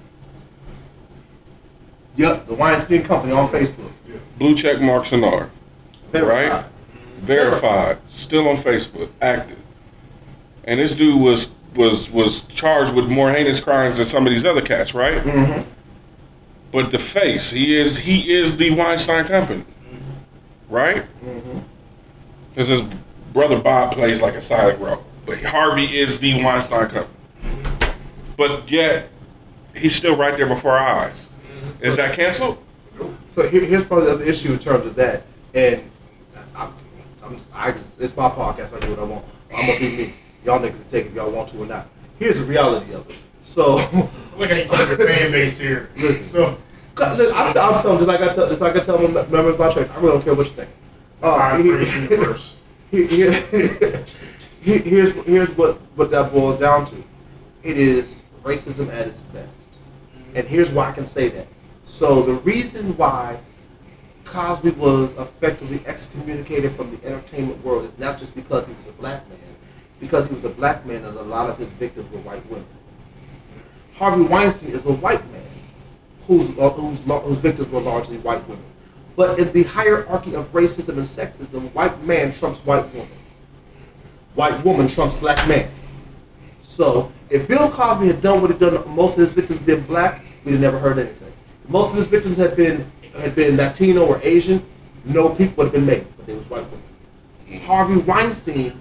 Yep, 2.15 2.47
the 2.47 2.55
Weinstein 2.55 3.03
Company 3.03 3.33
on 3.33 3.49
Facebook. 3.49 3.91
Blue 4.39 4.55
check 4.55 4.79
mark 4.79 5.05
Sonar. 5.05 5.49
Verified. 6.13 6.49
Right? 6.49 6.65
Verified. 7.17 7.97
Still 8.07 8.47
on 8.47 8.55
Facebook. 8.55 9.09
Active. 9.21 9.59
And 10.63 10.79
this 10.79 10.95
dude 10.95 11.21
was 11.21 11.49
was 11.75 12.09
was 12.09 12.43
charged 12.43 12.93
with 12.93 13.07
more 13.09 13.31
heinous 13.31 13.59
crimes 13.59 13.97
than 13.97 14.05
some 14.05 14.25
of 14.25 14.31
these 14.31 14.45
other 14.45 14.61
cats, 14.61 14.93
right? 14.93 15.21
Mm-hmm. 15.21 15.69
But 16.71 16.91
the 16.91 16.99
face, 16.99 17.51
he 17.51 17.75
is 17.75 17.99
he 17.99 18.33
is 18.33 18.57
the 18.57 18.71
Weinstein 18.71 19.25
Company, 19.25 19.63
right? 20.69 21.03
Mm-hmm. 21.23 21.59
Because 22.49 22.67
his 22.67 22.81
brother 23.33 23.59
Bob 23.59 23.93
plays 23.93 24.21
like 24.21 24.35
a 24.35 24.41
silent 24.41 24.79
role, 24.79 25.03
but 25.25 25.41
Harvey 25.43 25.85
is 25.85 26.19
the 26.19 26.43
Weinstein 26.43 26.87
Company. 26.87 27.93
But 28.37 28.69
yet, 28.69 29.09
he's 29.75 29.95
still 29.95 30.15
right 30.17 30.35
there 30.35 30.47
before 30.47 30.71
our 30.71 31.05
eyes. 31.05 31.29
Is 31.81 31.97
that 31.97 32.15
canceled? 32.15 32.61
So 33.29 33.47
here, 33.49 33.65
here's 33.65 33.83
probably 33.83 34.05
the 34.05 34.13
other 34.13 34.23
issue 34.23 34.53
in 34.53 34.59
terms 34.59 34.85
of 34.85 34.95
that, 34.95 35.23
and 35.53 35.83
I, 36.55 36.69
I'm, 37.23 37.37
I 37.53 37.71
just, 37.73 37.89
it's 37.99 38.15
my 38.15 38.29
podcast. 38.29 38.75
I 38.75 38.79
do 38.79 38.91
what 38.91 38.99
I 38.99 39.03
want. 39.03 39.25
I'm 39.53 39.67
gonna 39.67 39.79
be 39.79 39.97
me. 39.97 40.13
Y'all 40.45 40.59
niggas 40.59 40.73
can 40.81 40.89
take 40.89 41.05
it 41.05 41.09
if 41.09 41.15
y'all 41.15 41.31
want 41.31 41.49
to 41.49 41.61
or 41.63 41.65
not. 41.65 41.87
Here's 42.19 42.39
the 42.39 42.45
reality 42.45 42.93
of 42.93 43.09
it. 43.09 43.17
So, 43.43 43.75
Look 44.37 44.49
at 44.51 44.69
other 44.69 44.97
fan 45.05 45.31
base 45.31 45.57
here. 45.59 45.89
Listen. 45.97 46.27
So, 46.27 46.57
listen, 46.97 47.37
I'm, 47.37 47.47
I'm 47.57 47.81
telling 47.81 47.97
just 47.97 48.07
like 48.07 48.21
I 48.21 48.33
tell, 48.33 48.47
just 48.49 48.61
like 48.61 48.75
I 48.75 48.79
tell 48.79 48.97
my 48.99 49.07
members 49.07 49.53
of 49.53 49.59
my 49.59 49.73
church. 49.73 49.89
I 49.89 49.95
really 49.97 50.11
don't 50.13 50.23
care 50.23 50.33
what 50.35 50.45
you 50.47 50.53
think. 50.53 50.69
Uh, 51.23 51.33
I 51.35 51.61
here- 51.61 51.79
here- 51.79 52.37
here- 52.91 54.05
here- 54.61 54.79
here's 54.79 55.13
here's 55.25 55.49
what 55.57 55.77
what 55.95 56.11
that 56.11 56.31
boils 56.31 56.59
down 56.59 56.85
to. 56.87 56.95
It 57.63 57.77
is 57.77 58.23
racism 58.43 58.89
at 58.93 59.07
its 59.07 59.21
best, 59.33 59.67
and 60.35 60.47
here's 60.47 60.71
why 60.71 60.89
I 60.89 60.91
can 60.91 61.07
say 61.07 61.29
that. 61.29 61.47
So 61.85 62.21
the 62.21 62.33
reason 62.33 62.95
why 62.97 63.39
Cosby 64.25 64.71
was 64.71 65.11
effectively 65.17 65.81
excommunicated 65.85 66.71
from 66.71 66.91
the 66.95 67.05
entertainment 67.05 67.63
world 67.63 67.85
is 67.85 67.97
not 67.99 68.17
just 68.17 68.35
because 68.35 68.65
he 68.67 68.73
was 68.73 68.87
a 68.87 68.91
black 68.93 69.27
man, 69.29 69.37
because 69.99 70.27
he 70.27 70.35
was 70.35 70.45
a 70.45 70.49
black 70.49 70.85
man 70.85 71.03
and 71.03 71.17
a 71.17 71.21
lot 71.21 71.49
of 71.49 71.57
his 71.57 71.69
victims 71.69 72.11
were 72.11 72.19
white 72.19 72.45
women. 72.49 72.65
Harvey 73.95 74.23
Weinstein 74.23 74.71
is 74.71 74.85
a 74.85 74.93
white 74.93 75.25
man 75.31 75.41
whose, 76.27 76.49
uh, 76.57 76.69
whose, 76.71 76.99
whose 76.99 77.37
victims 77.37 77.69
were 77.69 77.79
largely 77.79 78.17
white 78.17 78.47
women. 78.47 78.65
But 79.15 79.39
in 79.39 79.51
the 79.53 79.63
hierarchy 79.63 80.35
of 80.35 80.51
racism 80.51 80.97
and 80.97 81.05
sexism, 81.05 81.73
white 81.73 82.03
man 82.03 82.33
trumps 82.33 82.59
white 82.59 82.91
woman. 82.93 83.17
White 84.33 84.63
woman 84.65 84.87
trumps 84.87 85.15
black 85.15 85.47
man. 85.47 85.71
So 86.61 87.11
if 87.29 87.47
Bill 87.47 87.69
Cosby 87.69 88.07
had 88.07 88.21
done 88.21 88.41
what 88.41 88.51
he 88.51 88.57
done, 88.57 88.83
most 88.93 89.17
of 89.17 89.19
his 89.19 89.29
victims 89.29 89.61
been 89.61 89.83
black, 89.83 90.25
we'd 90.43 90.53
have 90.53 90.61
never 90.61 90.77
heard 90.77 90.99
anything. 90.99 91.31
Most 91.69 91.91
of 91.91 91.97
his 91.97 92.07
victims 92.07 92.37
had 92.37 92.57
been 92.57 92.91
had 93.15 93.33
been 93.33 93.55
Latino 93.55 94.05
or 94.05 94.19
Asian, 94.23 94.61
no 95.05 95.29
people 95.29 95.63
would 95.63 95.65
have 95.67 95.73
been 95.73 95.85
made, 95.85 96.05
but 96.17 96.25
they 96.25 96.35
was 96.35 96.49
white 96.49 96.65
women. 96.69 97.61
Harvey 97.61 97.97
Weinstein 97.97 98.77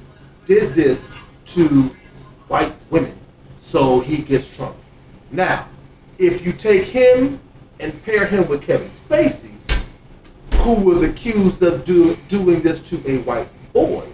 did 0.46 0.74
this 0.74 1.16
to 1.46 1.68
white 2.48 2.74
women, 2.90 3.16
so 3.58 4.00
he 4.00 4.18
gets 4.18 4.54
Trump. 4.54 4.76
Now, 5.30 5.68
if 6.18 6.44
you 6.44 6.52
take 6.52 6.84
him 6.84 7.40
and 7.80 8.02
pair 8.04 8.26
him 8.26 8.48
with 8.48 8.62
Kevin 8.62 8.88
Spacey, 8.88 9.52
who 10.58 10.84
was 10.84 11.02
accused 11.02 11.62
of 11.62 11.84
do, 11.84 12.16
doing 12.28 12.62
this 12.62 12.80
to 12.90 12.96
a 13.10 13.18
white 13.22 13.48
boy, 13.72 14.06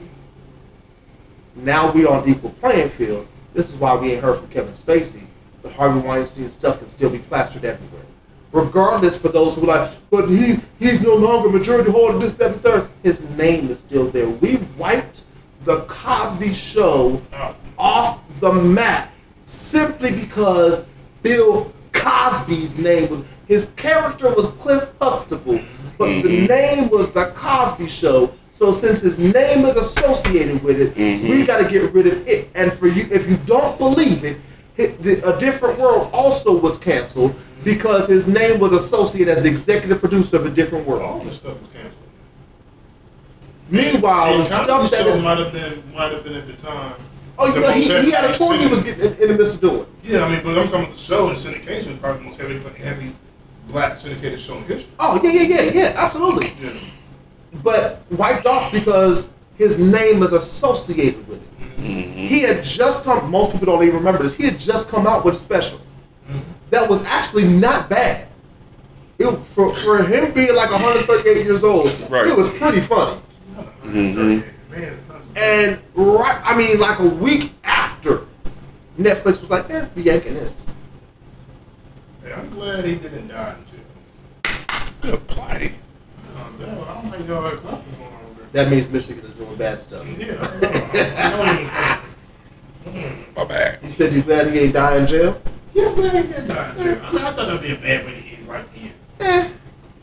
now 1.57 1.91
we 1.93 2.07
are 2.07 2.20
on 2.20 2.28
equal 2.28 2.51
playing 2.51 2.89
field. 2.89 3.26
This 3.53 3.70
is 3.72 3.76
why 3.76 3.95
we 3.97 4.12
ain't 4.12 4.22
heard 4.22 4.39
from 4.39 4.49
Kevin 4.49 4.72
Spacey, 4.72 5.22
but 5.62 5.72
Harvey 5.72 6.01
Weinstein 6.01 6.51
stuff 6.51 6.78
can 6.78 6.89
still 6.89 7.11
be 7.11 7.18
plastered 7.18 7.64
everywhere. 7.64 8.05
Regardless, 8.53 9.16
for 9.20 9.28
those 9.28 9.55
who 9.55 9.66
like, 9.66 9.91
but 10.11 10.28
he 10.28 10.59
he's 10.78 11.01
no 11.01 11.14
longer 11.14 11.49
majority 11.49 11.91
holder, 11.91 12.18
this, 12.18 12.33
that, 12.35 12.53
and 12.53 12.62
third. 12.62 12.89
His 13.03 13.20
name 13.31 13.68
is 13.68 13.78
still 13.78 14.11
there. 14.11 14.28
We 14.28 14.57
wiped 14.76 15.22
the 15.65 15.83
Cosby 15.83 16.55
Show 16.55 17.23
off 17.79 18.21
the 18.41 18.53
map 18.53 19.13
simply 19.45 20.11
because 20.11 20.87
Bill 21.23 21.73
Cosby's 21.93 22.77
name 22.77 23.11
was 23.11 23.25
his 23.47 23.71
character 23.71 24.33
was 24.35 24.47
Cliff 24.53 24.89
Huxtable, 25.01 25.61
but 25.99 26.07
the 26.23 26.29
mm-hmm. 26.29 26.47
name 26.47 26.89
was 26.89 27.11
the 27.11 27.33
Cosby 27.35 27.89
Show. 27.89 28.33
So 28.53 28.73
since 28.73 29.01
his 29.01 29.19
name 29.19 29.65
is 29.65 29.75
associated 29.75 30.63
with 30.63 30.81
it, 30.81 30.95
we 30.97 31.03
mm-hmm. 31.03 31.45
got 31.47 31.59
to 31.59 31.69
get 31.69 31.93
rid 31.93 32.07
of 32.07 32.29
it. 32.29 32.49
And 32.55 32.73
for 32.73 32.87
you, 32.87 33.09
if 33.11 33.29
you 33.29 33.37
don't 33.39 33.77
believe 33.77 34.25
it, 34.25 34.39
hit 34.77 35.03
the, 35.03 35.21
a 35.29 35.39
different 35.41 35.79
world 35.79 36.11
also 36.13 36.59
was 36.59 36.79
canceled 36.79 37.35
because 37.65 38.07
his 38.07 38.29
name 38.29 38.61
was 38.61 38.73
associated 38.73 39.37
as 39.37 39.45
executive 39.45 39.99
producer 39.99 40.37
of 40.37 40.47
a 40.47 40.51
different 40.51 40.87
world. 40.87 41.03
All 41.03 41.15
world. 41.15 41.27
this 41.27 41.37
stuff 41.39 41.61
was 41.61 41.71
canceled. 41.71 42.00
Meanwhile, 43.71 44.39
the 44.39 44.45
stuff 44.45 44.91
that 44.91 45.23
might 45.23 45.39
have 45.39 45.53
been 45.53 45.83
might 45.95 46.12
have 46.12 46.25
been 46.25 46.35
at 46.35 46.47
the 46.47 46.55
time. 46.55 46.95
oh, 47.39 47.55
you 47.55 47.61
know, 47.61 47.71
he, 47.71 47.85
he 47.85 48.11
had 48.11 48.25
a 48.25 48.35
tour 48.35 48.57
he 48.57 48.66
was 48.66 48.83
getting 48.83 49.05
in, 49.05 49.12
in 49.14 49.29
the 49.29 49.35
midst 49.39 49.55
of 49.55 49.61
doing. 49.61 49.87
Yeah, 50.03 50.25
I 50.25 50.29
mean, 50.35 50.43
but 50.43 50.59
I'm 50.59 50.66
talking 50.68 50.85
about 50.85 50.97
the 50.97 51.03
show 51.03 51.29
and 51.29 51.39
syndication 51.39 51.89
was 51.89 51.99
probably 51.99 52.25
the 52.25 52.29
most 52.31 52.41
heavy, 52.41 52.59
heavy 52.83 53.14
black 53.68 53.99
syndicated 53.99 54.41
show 54.41 54.57
in 54.59 54.64
history. 54.64 54.93
Oh 54.99 55.21
yeah, 55.23 55.31
yeah, 55.31 55.43
yeah, 55.43 55.73
yeah, 55.73 55.93
absolutely. 55.97 56.53
Yeah. 56.61 56.73
but 57.62 58.03
wiped 58.11 58.47
off 58.47 58.73
because 58.73 59.31
his 59.57 59.79
name 59.79 60.23
is 60.23 60.33
associated 60.33 61.27
with 61.29 61.43
it. 61.43 61.77
Mm-hmm. 61.81 62.12
He 62.12 62.41
had 62.41 62.64
just 62.64 63.05
come. 63.05 63.31
Most 63.31 63.53
people 63.53 63.66
don't 63.66 63.83
even 63.85 63.97
remember 63.97 64.23
this. 64.23 64.35
He 64.35 64.45
had 64.45 64.59
just 64.59 64.89
come 64.89 65.07
out 65.07 65.25
with 65.25 65.35
a 65.35 65.39
special 65.39 65.79
mm-hmm. 65.79 66.41
that 66.71 66.89
was 66.89 67.05
actually 67.05 67.47
not 67.47 67.89
bad. 67.89 68.27
It, 69.18 69.31
for 69.45 69.75
for 69.77 70.03
him 70.03 70.33
being 70.33 70.55
like 70.57 70.71
138 70.71 71.45
years 71.45 71.62
old, 71.62 71.89
Right. 72.11 72.27
it 72.27 72.37
was 72.37 72.49
pretty 72.51 72.81
funny. 72.81 73.21
Man, 73.93 74.45
And 75.36 75.80
right, 75.95 76.41
I 76.45 76.57
mean, 76.57 76.78
like 76.78 76.99
a 77.01 77.07
week 77.07 77.53
after, 77.64 78.26
Netflix 78.99 79.41
was 79.41 79.51
like, 79.51 79.68
"Eh, 79.70 79.86
we 79.95 80.03
yanking 80.03 80.34
this." 80.34 80.62
hey, 82.24 82.32
I'm 82.32 82.51
glad 82.51 82.84
he 82.84 82.95
didn't 82.97 83.28
die 83.28 83.57
in 83.57 83.64
jail. 83.66 84.91
Good 85.03 85.26
play. 85.28 85.74
Um, 86.36 86.55
I 86.61 86.95
don't 87.03 87.11
think 87.11 87.28
y'all 87.28 87.43
had 87.43 87.62
going 87.62 87.74
on 87.74 87.82
That 88.53 88.70
means 88.70 88.88
Michigan 88.91 89.24
is 89.24 89.32
doing 89.34 89.57
bad 89.57 89.80
stuff. 89.80 90.05
there. 90.18 90.34
Yeah, 90.34 90.41
I 90.41 90.61
know. 90.61 91.16
I 91.16 91.30
don't 91.36 92.93
even 92.93 93.14
think. 93.14 93.36
My 93.36 93.45
bad. 93.45 93.78
You 93.82 93.91
said 93.91 94.12
you 94.12 94.22
glad 94.22 94.53
he 94.53 94.59
ain't 94.61 94.74
die 94.74 94.97
in 94.99 95.07
jail? 95.07 95.41
Yeah, 95.74 95.86
I'm 95.88 95.95
glad 95.95 96.12
he 96.24 96.32
did 96.32 96.49
die 96.49 96.70
in 96.72 96.82
jail. 96.82 97.01
I 97.05 97.12
mean, 97.12 97.22
I 97.22 97.32
thought 97.32 97.36
that'd 97.36 97.61
be 97.62 97.72
a 97.72 97.76
bad 97.76 98.07
way 98.07 98.12
to 98.12 98.36
end 98.38 98.49
like 98.49 98.72
here. 98.74 98.93
Eh. 99.20 99.49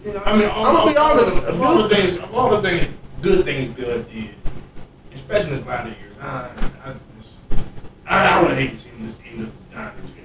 You 0.06 0.14
know, 0.14 0.24
I 0.26 0.38
mean, 0.38 0.48
all, 0.50 0.66
I'ma 0.66 0.86
be 0.92 0.98
all- 0.98 1.06
all 1.12 1.20
honest, 1.20 1.46
the- 1.46 1.52
Bill- 1.52 1.64
all 1.64 1.84
the 1.88 1.90
things, 1.96 2.18
of 2.18 2.34
all 2.36 2.50
the 2.50 2.62
things, 2.70 2.88
good 3.22 3.46
things 3.46 3.74
Bill 3.76 4.04
did, 4.04 4.36
especially 5.14 5.52
in 5.52 5.58
his 5.58 5.66
latter 5.66 5.90
years. 5.90 6.16
I, 6.22 6.50
I 6.86 6.94
just, 7.20 7.34
I, 8.06 8.28
I 8.28 8.42
would 8.44 8.56
hate 8.58 8.72
to 8.72 8.78
see 8.78 8.90
him 8.90 9.08
just 9.08 9.22
end 9.26 9.46
up 9.48 9.74
dying 9.74 9.94
in 10.00 10.16
jail. 10.16 10.24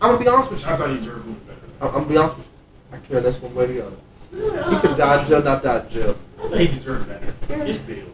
I'm 0.00 0.12
gonna 0.12 0.24
be 0.24 0.28
honest 0.28 0.50
with 0.50 0.60
you. 0.62 0.68
I 0.68 0.76
thought 0.76 0.90
he 0.90 0.96
deserved 0.98 1.26
a 1.26 1.28
little 1.28 1.44
better. 1.44 1.60
I'm, 1.80 1.86
I'm 1.88 1.92
gonna 1.94 2.06
be 2.06 2.16
honest 2.16 2.36
with 2.36 2.46
you. 2.46 2.52
I 2.96 2.98
care 3.06 3.20
less 3.20 3.40
one 3.40 3.54
way 3.54 3.64
or 3.64 3.66
the 3.68 3.86
other. 3.86 3.96
Yeah, 4.32 4.70
He 4.70 4.80
could 4.88 4.96
die 4.96 5.22
in 5.22 5.28
jail, 5.28 5.42
not 5.42 5.62
die 5.62 5.80
in 5.80 5.90
jail. 5.90 6.16
I 6.42 6.48
think 6.48 6.70
he 6.70 6.76
deserved 6.76 7.08
better. 7.08 7.34
It's 7.48 7.78
Bill. 7.78 8.06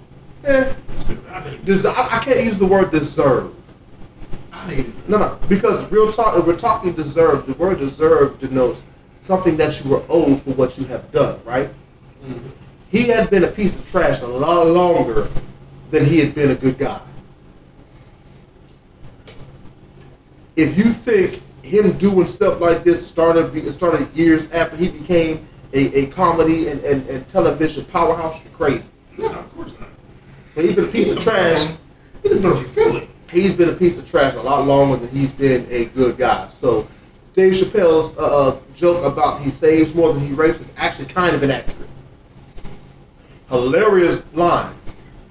Eh. 0.45 0.73
It's 0.97 1.05
Bill. 1.05 1.19
I 1.31 1.41
think. 1.41 1.65
Des- 1.65 1.89
I, 1.89 2.19
I 2.19 2.25
can't 2.25 2.45
use 2.45 2.59
the 2.59 2.67
word 2.67 2.91
deserve. 2.91 3.53
I 4.53 4.67
think. 4.69 5.09
No, 5.09 5.19
no, 5.19 5.39
because 5.49 5.91
real 5.91 6.13
talk. 6.13 6.37
If 6.39 6.47
we're 6.47 6.57
talking 6.57 6.93
deserve, 6.95 7.47
the 7.47 7.53
word 7.55 7.79
deserve 7.79 8.39
denotes 8.41 8.83
something 9.23 9.57
that 9.57 9.83
you 9.83 9.91
were 9.91 10.03
owed 10.09 10.41
for 10.43 10.51
what 10.51 10.77
you 10.79 10.85
have 10.87 11.11
done, 11.13 11.41
right? 11.45 11.71
He 12.95 13.09
had 13.09 13.29
been 13.29 13.43
a 13.43 13.49
piece 13.49 13.77
of 13.77 13.91
trash 13.91 14.21
a 14.21 14.27
lot 14.29 14.69
longer 14.69 15.29
than 15.91 16.05
he 16.05 16.21
had 16.21 16.33
been 16.33 16.53
a 16.53 16.55
good 16.55 16.79
guy. 16.79 17.01
If 20.55 20.79
you 20.79 20.85
think 20.85 21.43
him 21.65 21.99
doing 21.99 22.29
stuff 22.29 22.61
like 22.61 22.85
this 22.85 23.05
started 23.05 23.51
started 23.73 24.15
years 24.15 24.49
after 24.53 24.77
he 24.77 24.87
became 24.87 25.45
a, 25.73 26.03
a 26.03 26.07
comedy 26.07 26.69
and, 26.69 26.81
and, 26.85 27.05
and 27.09 27.29
television 27.29 27.85
powerhouse, 27.87 28.41
you're 28.45 28.53
crazy. 28.53 28.91
No, 29.19 29.27
of 29.27 29.57
course 29.57 29.73
not. 29.81 29.89
So 30.55 30.63
he's 30.63 30.77
been 30.77 30.85
a 30.85 30.93
piece 30.93 31.17
of 31.17 31.21
trash. 31.21 31.69
He's 32.23 32.31
a 32.31 32.41
perfect 32.41 32.71
villain. 32.77 33.09
he's 33.29 33.55
been 33.55 33.71
a 33.71 33.75
piece 33.75 33.99
of 33.99 34.09
trash 34.09 34.35
a 34.35 34.41
lot 34.41 34.69
longer 34.69 34.99
than 34.99 35.09
he's 35.09 35.33
been 35.33 35.67
a 35.69 35.87
good 35.87 36.17
guy. 36.17 36.49
So 36.51 36.87
Dave 37.35 37.55
Chappelle's 37.55 38.17
uh, 38.17 38.51
uh, 38.51 38.59
joke 38.77 39.03
about 39.05 39.43
he 39.43 39.51
saves 39.51 39.97
more 39.97 40.13
than 40.13 40.25
he 40.25 40.33
rapes 40.33 40.61
is 40.61 40.71
actually 40.77 41.07
kind 41.07 41.35
of 41.35 41.43
inaccurate. 41.43 41.89
Hilarious 43.49 44.25
line, 44.35 44.75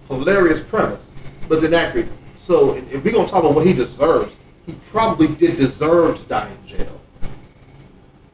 hilarious 0.08 0.62
premise, 0.62 1.12
but 1.48 1.56
it's 1.56 1.64
inaccurate. 1.64 2.10
So 2.38 2.76
if 2.76 3.04
we're 3.04 3.12
gonna 3.12 3.28
talk 3.28 3.44
about 3.44 3.56
what 3.56 3.66
he 3.66 3.74
deserves, 3.74 4.36
he 4.66 4.74
probably 4.92 5.28
did 5.28 5.58
deserve 5.58 6.18
to 6.18 6.24
die 6.24 6.50
in 6.50 6.68
jail. 6.68 7.02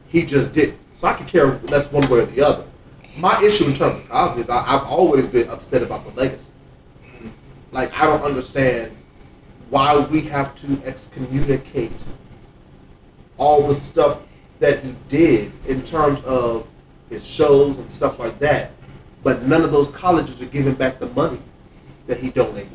He 0.08 0.26
just 0.26 0.54
didn't. 0.54 0.78
So 0.98 1.08
I 1.08 1.14
could 1.14 1.28
care 1.28 1.60
less 1.70 1.92
one 1.92 2.08
way 2.10 2.20
or 2.20 2.26
the 2.26 2.42
other. 2.42 2.66
My 3.18 3.42
issue 3.44 3.66
in 3.66 3.74
terms 3.74 4.00
of 4.02 4.10
Cosby 4.10 4.42
is 4.42 4.50
I, 4.50 4.76
I've 4.76 4.84
always 4.84 5.28
been 5.28 5.50
upset 5.50 5.82
about 5.82 6.06
the 6.06 6.20
legacy. 6.20 6.52
Like 7.72 7.94
I 7.94 8.06
don't 8.06 8.24
understand 8.24 8.96
why 9.70 9.98
we 9.98 10.22
have 10.22 10.56
to 10.56 10.82
excommunicate 10.84 11.92
all 13.38 13.68
the 13.68 13.76
stuff 13.76 14.22
that 14.60 14.84
he 14.84 14.96
did 15.08 15.52
in 15.68 15.84
terms 15.84 16.22
of 16.24 16.68
his 17.10 17.26
shows 17.26 17.80
and 17.80 17.92
stuff 17.92 18.20
like 18.20 18.38
that, 18.40 18.72
but 19.24 19.44
none 19.44 19.62
of 19.64 19.72
those 19.72 19.90
colleges 19.90 20.42
are 20.42 20.46
giving 20.46 20.74
back 20.74 21.00
the 21.00 21.08
money 21.08 21.40
that 22.08 22.20
he 22.20 22.30
donated. 22.30 22.70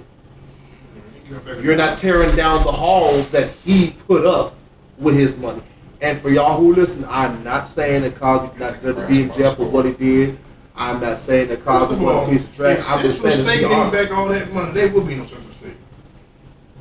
You're 1.62 1.76
not 1.76 1.98
tearing 1.98 2.36
down 2.36 2.64
the 2.64 2.72
halls 2.72 3.28
that 3.30 3.50
he 3.64 3.92
put 4.06 4.24
up 4.26 4.54
with 4.98 5.16
his 5.16 5.36
money. 5.36 5.62
And 6.00 6.18
for 6.20 6.28
y'all 6.28 6.58
who 6.60 6.74
listen, 6.74 7.04
I'm 7.08 7.42
not 7.42 7.66
saying 7.66 8.02
that 8.02 8.14
Cosby 8.14 8.58
not 8.58 8.80
to 8.82 8.94
be 9.06 9.22
in 9.22 9.32
jail 9.32 9.54
for 9.54 9.64
what 9.64 9.86
he 9.86 9.92
did. 9.92 10.38
I'm 10.76 11.00
not 11.00 11.20
saying 11.20 11.48
that 11.48 11.64
Cosby 11.64 11.96
was 12.04 12.28
a 12.28 12.30
piece 12.30 12.44
of 12.44 12.54
trash. 12.54 12.84
I'm 12.88 13.00
just 13.02 13.22
saying 13.22 13.42
State 13.42 13.56
to 13.60 13.62
be 13.62 13.68
gave 13.68 13.70
honest. 13.72 14.10
back 14.10 14.18
all 14.18 14.28
that 14.28 14.52
money, 14.52 14.72
there 14.72 14.88
would 14.88 15.06
be 15.06 15.14
no 15.14 15.26
Central 15.26 15.52
State. 15.52 15.76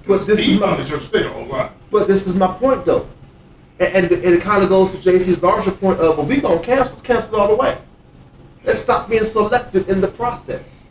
But 0.06 0.28
this 0.28 0.40
is 0.40 0.60
my- 0.60 0.76
Central 0.78 1.00
State 1.00 1.26
a 1.26 1.32
lot. 1.46 1.72
But 1.90 2.08
this 2.08 2.28
is 2.28 2.36
my 2.36 2.48
point, 2.48 2.86
though, 2.86 3.08
and, 3.80 3.96
and, 4.06 4.12
and 4.12 4.24
it 4.26 4.42
kind 4.42 4.62
of 4.64 4.70
goes 4.70 4.92
to 4.92 4.98
JC's 4.98 5.42
larger 5.42 5.72
point 5.72 6.00
of, 6.00 6.18
well, 6.18 6.26
we 6.26 6.38
gonna 6.42 6.60
cancel, 6.60 7.00
cancel 7.02 7.40
all 7.40 7.48
the 7.48 7.56
way. 7.56 7.78
Let's 8.64 8.82
stop 8.82 9.10
being 9.10 9.26
selective 9.26 9.90
in 9.90 10.02
the 10.02 10.08
process. 10.08 10.84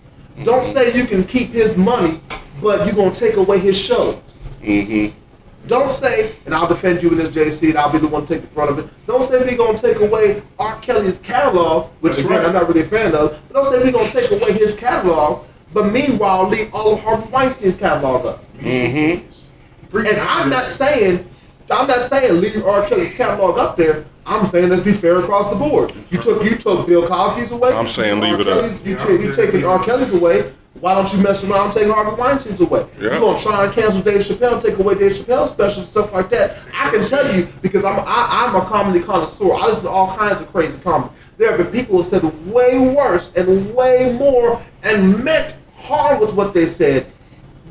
Don't 0.44 0.64
say 0.64 0.96
you 0.96 1.06
can 1.06 1.24
keep 1.24 1.50
his 1.50 1.76
money, 1.76 2.20
but 2.60 2.86
you're 2.86 2.94
gonna 2.94 3.14
take 3.14 3.36
away 3.36 3.58
his 3.58 3.78
shows. 3.78 4.16
Mm-hmm. 4.62 5.18
Don't 5.66 5.92
say, 5.92 6.34
and 6.44 6.54
I'll 6.54 6.66
defend 6.66 7.02
you 7.02 7.10
in 7.10 7.18
this 7.18 7.28
JC, 7.28 7.70
and 7.70 7.78
I'll 7.78 7.92
be 7.92 7.98
the 7.98 8.08
one 8.08 8.26
to 8.26 8.34
take 8.34 8.42
the 8.42 8.48
front 8.48 8.70
of 8.70 8.78
it. 8.78 8.88
Don't 9.06 9.24
say 9.24 9.38
we're 9.38 9.56
gonna 9.56 9.78
take 9.78 10.00
away 10.00 10.42
R. 10.58 10.78
Kelly's 10.80 11.18
catalog, 11.18 11.90
which 12.00 12.14
That's 12.14 12.24
again 12.24 12.38
right. 12.38 12.46
I'm 12.46 12.52
not 12.52 12.66
really 12.66 12.80
a 12.80 12.84
fan 12.84 13.14
of. 13.14 13.40
But 13.48 13.54
don't 13.54 13.66
say 13.66 13.82
we're 13.82 13.92
gonna 13.92 14.10
take 14.10 14.30
away 14.30 14.52
his 14.52 14.74
catalog, 14.74 15.46
but 15.72 15.92
meanwhile 15.92 16.48
leave 16.48 16.74
all 16.74 16.94
of 16.94 17.02
Harvey 17.02 17.28
Weinstein's 17.30 17.76
catalog 17.76 18.26
up. 18.26 18.58
Mm-hmm. 18.58 19.96
And 19.96 20.18
I'm 20.18 20.50
not 20.50 20.64
saying, 20.64 21.28
I'm 21.70 21.86
not 21.86 22.02
saying 22.02 22.40
leave 22.40 22.64
R. 22.64 22.86
Kelly's 22.88 23.14
catalog 23.14 23.58
up 23.58 23.76
there, 23.76 24.04
I'm 24.24 24.46
saying 24.46 24.68
let's 24.68 24.82
be 24.82 24.92
fair 24.92 25.18
across 25.18 25.50
the 25.50 25.56
board. 25.56 25.92
You 26.10 26.18
took 26.18 26.44
you 26.44 26.54
took 26.56 26.86
Bill 26.86 27.06
Cosby's 27.06 27.50
away. 27.52 27.72
I'm 27.72 27.88
saying 27.88 28.20
leave 28.20 28.38
it 28.40 28.46
up. 28.48 28.60
Kelly's- 28.60 28.84
You, 28.86 28.96
ta- 28.96 29.08
you 29.10 29.32
taking 29.32 29.64
R. 29.64 29.82
Kelly's 29.84 30.12
away. 30.14 30.52
Why 30.80 30.94
don't 30.94 31.12
you 31.12 31.22
mess 31.22 31.44
around 31.44 31.66
and 31.66 31.72
take 31.74 31.86
Harvey 31.88 32.18
Weinstein's 32.20 32.60
away? 32.60 32.86
Yeah. 32.96 33.10
You're 33.10 33.20
gonna 33.20 33.38
try 33.38 33.64
and 33.66 33.72
cancel 33.74 34.00
Dave 34.02 34.20
Chappelle, 34.22 34.60
take 34.60 34.78
away 34.78 34.94
Dave 34.94 35.12
Chappelle's 35.12 35.50
specials, 35.50 35.84
and 35.84 35.88
stuff 35.88 36.12
like 36.12 36.30
that. 36.30 36.56
I 36.74 36.90
can 36.90 37.04
tell 37.06 37.34
you 37.36 37.46
because 37.60 37.84
I'm 37.84 38.00
I, 38.00 38.46
I'm 38.46 38.54
a 38.56 38.64
comedy 38.64 39.00
connoisseur. 39.00 39.52
I 39.54 39.66
listen 39.66 39.84
to 39.84 39.90
all 39.90 40.16
kinds 40.16 40.40
of 40.40 40.50
crazy 40.50 40.78
comedy. 40.78 41.12
There 41.36 41.50
have 41.54 41.58
been 41.58 41.70
people 41.72 41.96
who 41.96 42.02
have 42.02 42.08
said 42.08 42.46
way 42.52 42.78
worse 42.94 43.32
and 43.34 43.74
way 43.74 44.16
more 44.18 44.62
and 44.82 45.22
meant 45.24 45.56
hard 45.76 46.20
with 46.20 46.32
what 46.34 46.54
they 46.54 46.66
said. 46.66 47.11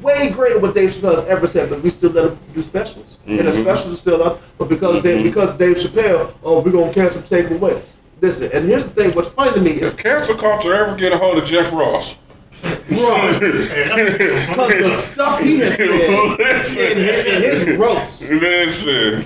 Way 0.01 0.29
greater 0.31 0.59
what 0.59 0.73
Dave 0.73 0.89
Chappelle 0.89 1.15
has 1.15 1.25
ever 1.25 1.45
said, 1.47 1.69
but 1.69 1.81
we 1.83 1.89
still 1.89 2.09
let 2.11 2.25
him 2.31 2.39
do 2.55 2.61
specials, 2.61 3.17
and 3.27 3.39
the 3.39 3.43
Mhm. 3.51 3.61
specials 3.61 3.93
are 3.93 3.97
still 3.97 4.23
up. 4.23 4.41
But 4.57 4.67
because 4.69 5.03
they, 5.03 5.21
because 5.21 5.53
Dave 5.55 5.75
Chappelle, 5.77 6.31
oh, 6.43 6.61
we're 6.61 6.71
gonna 6.71 6.93
cancel, 6.93 7.21
take 7.21 7.47
him 7.47 7.57
away. 7.57 7.81
Listen, 8.19 8.49
and 8.53 8.67
here's 8.67 8.85
the 8.85 8.91
thing. 8.91 9.11
What's 9.11 9.29
funny 9.29 9.53
to 9.53 9.61
me 9.61 9.71
is 9.71 9.89
If 9.89 9.97
cancel 9.97 10.35
culture 10.35 10.73
ever 10.73 10.95
get 10.95 11.11
a 11.11 11.17
hold 11.17 11.37
of 11.37 11.45
Jeff 11.45 11.71
Ross, 11.71 12.15
Right. 12.63 13.39
Because 13.39 14.83
the 14.83 14.93
stuff 14.95 15.39
he 15.39 15.59
has 15.59 15.75
said 15.75 16.91
in 16.97 16.97
his, 16.97 17.25
in 17.25 17.67
his 17.67 17.77
roast. 17.77 18.21
listen, 18.29 19.25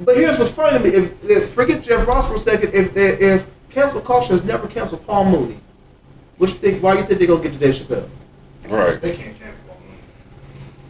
But 0.00 0.16
here's 0.16 0.38
what's 0.38 0.52
funny 0.52 0.78
to 0.78 0.84
me. 0.84 0.90
If, 0.90 1.28
if 1.28 1.50
forget 1.50 1.82
Jeff 1.82 2.06
Ross 2.06 2.28
for 2.28 2.34
a 2.34 2.38
second. 2.38 2.72
If 2.74 2.96
if, 2.96 3.20
if 3.20 3.46
cancel 3.70 4.00
culture 4.00 4.34
has 4.34 4.44
never 4.44 4.68
canceled 4.68 5.04
Paul 5.06 5.24
Mooney, 5.26 5.58
which 6.36 6.50
you 6.52 6.56
think? 6.58 6.82
Why 6.82 6.94
you 6.98 7.02
think 7.04 7.18
they're 7.18 7.26
gonna 7.28 7.42
get 7.42 7.52
to 7.54 7.58
Dave 7.58 7.74
Chappelle? 7.74 8.08
right? 8.68 9.00
They 9.00 9.16
can't 9.16 9.36
cancel 9.36 9.40
Paul 9.40 9.46
Mooney. 9.46 9.57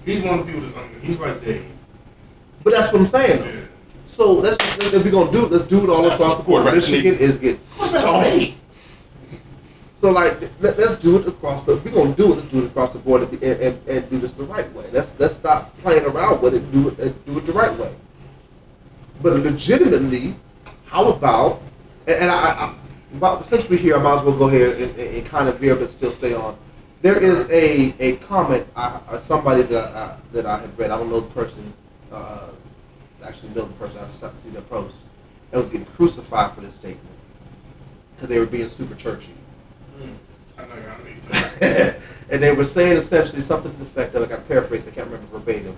He's 0.09 0.23
one 0.23 0.39
of 0.39 0.47
the 0.47 0.53
people 0.53 0.67
that's 0.67 0.79
under. 0.79 0.99
He's 1.01 1.21
like 1.21 1.45
Dave. 1.45 1.67
But 2.65 2.73
that's 2.73 2.91
what 2.91 3.01
I'm 3.01 3.07
saying. 3.07 3.45
Yeah. 3.45 3.67
So 4.07 4.33
let's 4.33 4.57
if 4.79 5.05
we're 5.05 5.11
gonna 5.11 5.31
do 5.31 5.45
it, 5.45 5.53
let's 5.53 5.67
do 5.67 5.85
it 5.85 5.91
all 5.91 6.11
across 6.11 6.39
the 6.39 6.45
board. 6.45 6.63
Quarterback 6.63 6.75
Michigan 6.77 7.19
is 7.19 7.39
getting 7.39 7.61
What's 7.77 7.93
that 7.93 8.01
stoned. 8.01 8.43
say? 8.45 8.55
So 9.97 10.11
like, 10.11 10.41
let, 10.61 10.79
us 10.79 10.99
do 10.99 11.19
it 11.19 11.29
across 11.29 11.65
the. 11.65 11.77
We're 11.77 11.91
gonna 11.91 12.15
do 12.15 12.33
it. 12.33 12.37
Let's 12.37 12.49
do 12.49 12.65
it 12.65 12.67
across 12.69 12.95
the 12.95 13.01
board 13.01 13.23
and, 13.23 13.43
and, 13.43 13.89
and, 13.89 14.09
do 14.09 14.19
this 14.19 14.33
the 14.33 14.45
right 14.45 14.73
way. 14.73 14.87
Let's 14.93 15.19
let's 15.21 15.35
stop 15.35 15.77
playing 15.83 16.07
around 16.07 16.41
with 16.41 16.55
it. 16.55 16.63
And 16.63 16.73
do 16.73 16.89
it 16.89 16.99
and 16.99 17.27
do 17.27 17.37
it 17.37 17.45
the 17.45 17.53
right 17.53 17.77
way. 17.79 17.95
But 19.23 19.35
legitimately, 19.41 20.37
how 20.87 21.11
about? 21.11 21.61
And, 22.07 22.17
and 22.17 22.31
I, 22.31 22.35
I, 22.35 22.75
about, 23.15 23.45
since 23.45 23.69
we're 23.69 23.79
here, 23.79 23.97
I 23.97 24.03
might 24.03 24.21
as 24.21 24.23
well 24.23 24.39
go 24.39 24.49
ahead 24.49 24.81
and, 24.81 24.99
and, 24.99 25.17
and 25.17 25.27
kind 25.27 25.51
of 25.51 25.59
veer, 25.59 25.77
but 25.77 25.91
still 25.91 26.13
stay 26.13 26.33
on. 26.33 26.57
There 27.01 27.22
is 27.22 27.49
a, 27.51 27.94
a 28.01 28.16
comment 28.16 28.66
I, 28.74 29.01
uh, 29.09 29.18
somebody 29.18 29.62
that 29.62 29.96
I, 29.96 30.16
that 30.32 30.46
I 30.46 30.61
had 30.61 30.78
read. 30.78 30.90
I 30.90 30.99
don't 30.99 31.11
know 31.11 31.20
the 31.20 31.30
person. 31.30 31.72
Uh, 32.11 32.49
actually 33.22 33.51
know 33.51 33.66
the 33.66 33.74
person. 33.74 34.01
I 34.01 34.05
just 34.07 34.40
see 34.40 34.51
their 34.51 34.62
post. 34.62 34.99
That 35.51 35.59
was 35.59 35.68
getting 35.68 35.86
crucified 35.86 36.53
for 36.55 36.61
this 36.61 36.74
statement 36.74 37.07
because 38.14 38.28
they 38.28 38.38
were 38.38 38.46
being 38.46 38.68
super 38.68 38.94
churchy. 38.94 39.34
I 40.59 40.66
know 40.66 40.74
y'all 40.74 41.05
need 41.05 41.22
to. 41.22 42.01
and 42.30 42.42
they 42.42 42.53
were 42.53 42.64
saying 42.64 42.96
essentially 42.96 43.42
something 43.42 43.70
to 43.70 43.76
the 43.78 43.84
effect 43.84 44.14
of, 44.14 44.22
like 44.22 44.32
I 44.32 44.42
paraphrase, 44.42 44.86
I 44.86 44.90
can't 44.90 45.09
remember 45.09 45.38
verbatim. 45.38 45.76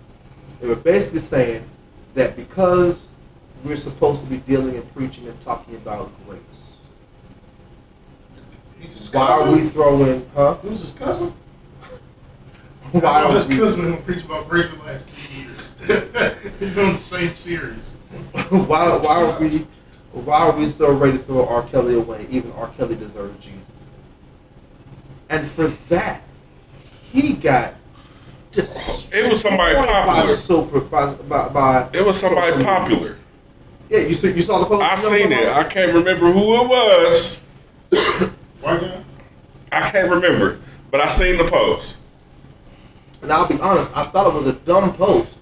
They 0.61 0.69
were 0.69 0.77
basically 0.77 1.21
saying 1.21 1.65
that 2.15 2.37
because 2.37 3.07
we're 3.63 3.77
supposed 3.77 4.23
to 4.23 4.27
be 4.31 4.39
dealing 4.39 4.77
and 4.77 4.95
preaching 4.95 5.29
and 5.29 5.39
talking 5.43 5.77
about 5.77 6.11
grace, 6.27 6.41
why 9.13 9.27
are 9.27 9.53
we 9.53 9.61
throwing, 9.63 10.29
huh? 10.35 10.55
Who's 10.57 10.81
his 10.81 10.93
cousin? 10.93 11.33
Why 12.93 13.01
Why 13.01 13.23
are 13.23 13.33
his 13.33 13.47
we, 13.47 13.57
cousin 13.57 13.91
gonna 13.91 13.97
preach 14.03 14.25
about 14.25 14.49
grace 14.49 14.69
for 14.69 14.77
the 14.77 14.85
last 14.85 15.09
two 15.09 15.37
years? 15.37 15.77
He's 16.59 16.75
doing 16.75 16.95
the 16.95 16.99
same 16.99 17.35
series. 17.35 17.77
why, 18.51 18.97
why 18.97 19.23
are 19.23 19.41
we, 19.41 19.67
why 20.13 20.39
are 20.41 20.57
we 20.57 20.67
still 20.67 20.97
ready 20.97 21.17
to 21.19 21.23
throw 21.23 21.47
R. 21.47 21.63
Kelly 21.69 21.95
away? 21.95 22.27
Even 22.31 22.53
R. 22.53 22.69
Kelly 22.77 22.97
deserves 22.97 23.45
Jesus. 23.45 23.61
And 25.29 25.49
for 25.49 25.69
that, 25.69 26.23
he 27.13 27.35
got 27.35 27.75
just 28.51 29.13
It 29.15 29.29
was 29.29 29.41
somebody 29.41 29.77
by 29.77 29.87
popular. 29.87 30.35
super 30.35 30.81
by, 30.81 31.13
by, 31.15 31.49
by 31.49 31.89
It 31.93 32.05
was 32.05 32.19
somebody 32.19 32.51
social 32.51 32.65
popular. 32.65 33.19
Yeah, 33.89 34.01
you 34.01 34.15
saw, 34.15 34.27
you 34.27 34.43
saw 34.43 34.59
the 34.59 34.67
post. 34.67 34.83
I 34.83 34.91
You 34.93 34.97
seen 34.97 35.33
it. 35.33 35.49
I 35.49 35.65
can't 35.65 35.93
remember 35.93 36.33
who 36.33 36.63
it 36.63 36.69
was. 36.69 37.41
Why 38.61 38.79
guy? 38.79 39.03
I 39.73 39.91
can't 39.91 40.11
remember, 40.11 40.59
but 40.91 41.01
I 41.01 41.09
seen 41.09 41.37
the 41.39 41.45
post. 41.45 41.99
And 43.23 43.33
I'll 43.33 43.47
be 43.47 43.61
honest, 43.61 43.97
I 43.97 44.05
thought 44.05 44.27
it 44.27 44.35
was 44.35 44.47
a 44.47 44.53
dumb 44.55 44.95
post. 44.95 45.39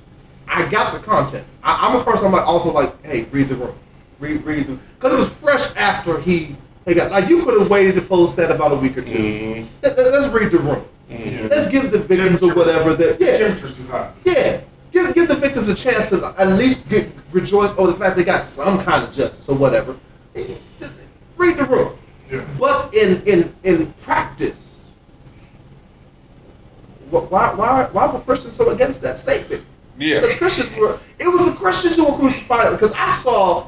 I 0.46 0.68
got 0.68 0.92
the 0.92 0.98
content. 1.00 1.46
I, 1.62 1.86
I'm 1.88 1.96
a 2.00 2.04
person. 2.04 2.26
I'm 2.26 2.32
like 2.32 2.46
also 2.46 2.72
like, 2.72 3.04
hey, 3.04 3.24
read 3.24 3.48
the 3.48 3.56
room, 3.56 3.74
read 4.18 4.44
read 4.44 4.66
the 4.66 4.78
because 4.98 5.12
it 5.14 5.18
was 5.18 5.34
fresh 5.34 5.74
after 5.76 6.20
he 6.20 6.56
he 6.86 6.94
got 6.94 7.10
like 7.10 7.28
you 7.28 7.42
could 7.44 7.58
have 7.60 7.70
waited 7.70 7.94
to 7.96 8.02
post 8.02 8.36
that 8.36 8.50
about 8.50 8.72
a 8.72 8.76
week 8.76 8.96
or 8.96 9.02
2 9.02 9.12
Mhm. 9.12 9.66
Let, 9.82 9.98
us 9.98 10.32
read 10.32 10.50
the 10.50 10.58
room. 10.58 10.84
Let's 11.10 11.70
give 11.70 11.90
the 11.90 11.98
victims 11.98 12.42
or 12.42 12.54
whatever 12.54 12.94
that 12.94 13.18
The 13.18 13.24
yeah 13.24 13.36
temperature's 13.38 13.76
too 13.76 13.86
hot. 13.88 14.14
yeah. 14.24 14.60
Give, 14.90 15.14
give 15.14 15.28
the 15.28 15.34
victims 15.36 15.68
a 15.68 15.74
chance 15.74 16.08
to 16.10 16.34
at 16.38 16.48
least 16.58 16.88
get 16.88 17.10
rejoice 17.30 17.70
over 17.76 17.92
the 17.92 17.98
fact 17.98 18.16
they 18.16 18.24
got 18.24 18.44
some 18.44 18.82
kind 18.82 19.04
of 19.04 19.12
justice 19.12 19.46
or 19.48 19.54
whatever. 19.56 19.96
Read 21.36 21.56
the 21.58 21.64
room. 21.64 21.96
Yeah. 22.30 22.44
But 22.58 22.94
in 22.94 23.22
in 23.26 23.54
in 23.64 23.92
practice, 24.02 24.92
why 27.10 27.54
why 27.54 27.88
why 27.92 28.06
were 28.12 28.20
Christians 28.20 28.56
so 28.56 28.70
against 28.70 29.00
that 29.02 29.18
statement? 29.18 29.64
Yeah. 29.98 30.20
Because 30.20 30.36
Christians 30.36 30.76
were 30.76 30.98
it 31.18 31.26
was 31.28 31.46
the 31.46 31.52
Christians 31.52 31.96
who 31.96 32.06
were 32.10 32.16
crucified 32.18 32.70
because 32.72 32.92
I 32.92 33.10
saw 33.12 33.66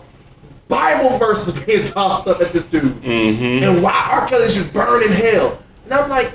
Bible 0.68 1.16
verses 1.18 1.54
being 1.66 1.86
tossed 1.86 2.28
up 2.28 2.40
at 2.40 2.52
this 2.52 2.64
dude, 2.64 2.82
Mm-hmm. 3.02 3.64
and 3.64 3.82
why 3.82 4.08
R. 4.10 4.28
Kelly 4.28 4.48
should 4.50 4.72
burn 4.72 5.02
in 5.02 5.10
hell. 5.10 5.60
And 5.84 5.94
I'm 5.94 6.08
like, 6.08 6.32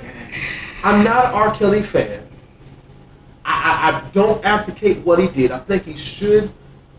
I'm 0.84 1.02
not 1.04 1.26
an 1.26 1.34
R. 1.34 1.54
Kelly 1.54 1.80
fan. 1.82 2.26
I, 3.44 3.90
I, 3.92 3.96
I 3.96 4.10
don't 4.10 4.44
advocate 4.44 4.98
what 4.98 5.18
he 5.20 5.28
did. 5.28 5.52
I 5.52 5.58
think 5.60 5.84
he 5.84 5.96
should 5.96 6.50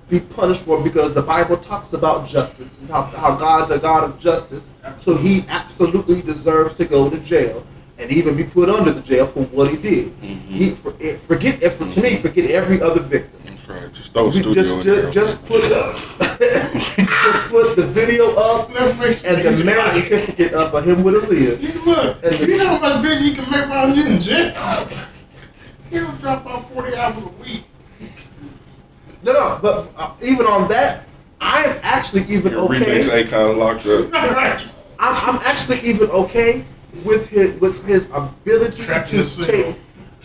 be 0.09 0.19
punished 0.21 0.61
for 0.61 0.81
because 0.81 1.13
the 1.13 1.21
Bible 1.21 1.57
talks 1.57 1.93
about 1.93 2.27
justice 2.27 2.77
and 2.79 2.89
how, 2.89 3.03
how 3.03 3.35
God's 3.35 3.71
a 3.71 3.77
God 3.79 4.03
of 4.05 4.19
justice. 4.19 4.69
So 4.97 5.17
he 5.17 5.45
absolutely 5.49 6.21
deserves 6.21 6.73
to 6.75 6.85
go 6.85 7.09
to 7.09 7.17
jail 7.19 7.65
and 7.99 8.09
even 8.11 8.37
be 8.37 8.43
put 8.43 8.69
under 8.69 8.91
the 8.91 9.01
jail 9.01 9.25
for 9.27 9.43
what 9.45 9.69
he 9.69 9.77
did. 9.77 10.13
He 10.21 10.69
for, 10.71 10.93
eh, 11.01 11.17
forget 11.17 11.61
eh, 11.61 11.69
for, 11.69 11.89
to 11.91 12.01
me 12.01 12.15
forget 12.17 12.49
every 12.51 12.81
other 12.81 13.01
victim. 13.01 13.41
That's 13.43 13.67
right. 13.67 13.91
Just 13.91 14.13
throw 14.13 14.25
We 14.27 14.31
studio 14.33 14.53
just 14.53 14.75
in 14.75 14.83
just, 14.83 15.13
just 15.13 15.45
put 15.45 15.61
it 15.63 15.71
up. 15.73 15.95
just 16.21 17.49
put 17.49 17.75
the 17.75 17.83
video 17.87 18.33
up 18.35 18.69
Never 18.69 18.93
makes 18.93 19.23
and 19.25 19.43
the 19.43 19.65
marriage 19.65 19.93
certificate 20.07 20.53
up 20.53 20.73
of 20.73 20.87
him 20.87 21.03
with 21.03 21.15
Aaliyah. 21.15 21.59
You 21.59 21.83
look, 21.85 22.23
And 22.23 22.33
the- 22.33 22.47
you 22.47 22.57
know 22.59 22.77
how 22.77 22.79
much 22.79 23.01
business 23.01 23.29
you 23.29 23.35
can 23.35 23.51
make 23.51 23.69
while 23.69 23.91
he's 23.91 24.05
in 24.05 24.19
jail? 24.21 24.53
He 25.89 25.99
don't 25.99 26.19
drop 26.21 26.45
out 26.45 26.69
40 26.71 26.95
hours 26.95 27.23
a 27.23 27.27
week. 27.43 27.63
No, 29.27 29.33
no, 29.33 29.59
but 29.61 29.91
uh, 29.97 30.13
even 30.21 30.45
on 30.45 30.69
that, 30.69 31.03
I 31.41 31.63
am 31.65 31.79
actually 31.83 32.23
even 32.33 32.53
Your 32.53 32.69
remix 32.69 33.09
okay. 33.09 33.25
Akon 33.25 33.57
locked 33.57 33.85
up. 33.85 34.09
I'm, 34.99 35.35
I'm 35.35 35.41
actually 35.45 35.81
even 35.81 36.09
okay 36.11 36.63
with 37.03 37.27
his 37.27 37.59
with 37.59 37.85
his 37.85 38.07
ability 38.13 38.83
Trapped 38.83 39.09
to 39.09 39.43
take, 39.43 39.75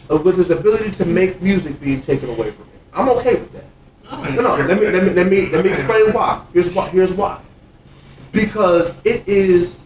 uh, 0.08 0.18
with 0.18 0.36
his 0.36 0.50
ability 0.50 0.92
to 0.92 1.04
make 1.04 1.42
music 1.42 1.80
being 1.80 2.00
taken 2.00 2.30
away 2.30 2.52
from 2.52 2.66
him. 2.66 2.80
I'm 2.94 3.08
okay 3.08 3.34
with 3.34 3.52
that. 3.54 3.64
No, 4.34 4.40
no. 4.40 4.56
Let 4.56 4.78
me 4.78 4.86
let 4.86 5.02
me 5.02 5.10
let 5.10 5.26
me 5.26 5.48
let 5.48 5.64
me 5.64 5.70
explain 5.70 6.12
why. 6.12 6.40
Here's 6.52 6.72
why. 6.72 6.88
Here's 6.90 7.12
why. 7.12 7.40
Because 8.30 8.96
it 9.04 9.26
is 9.26 9.84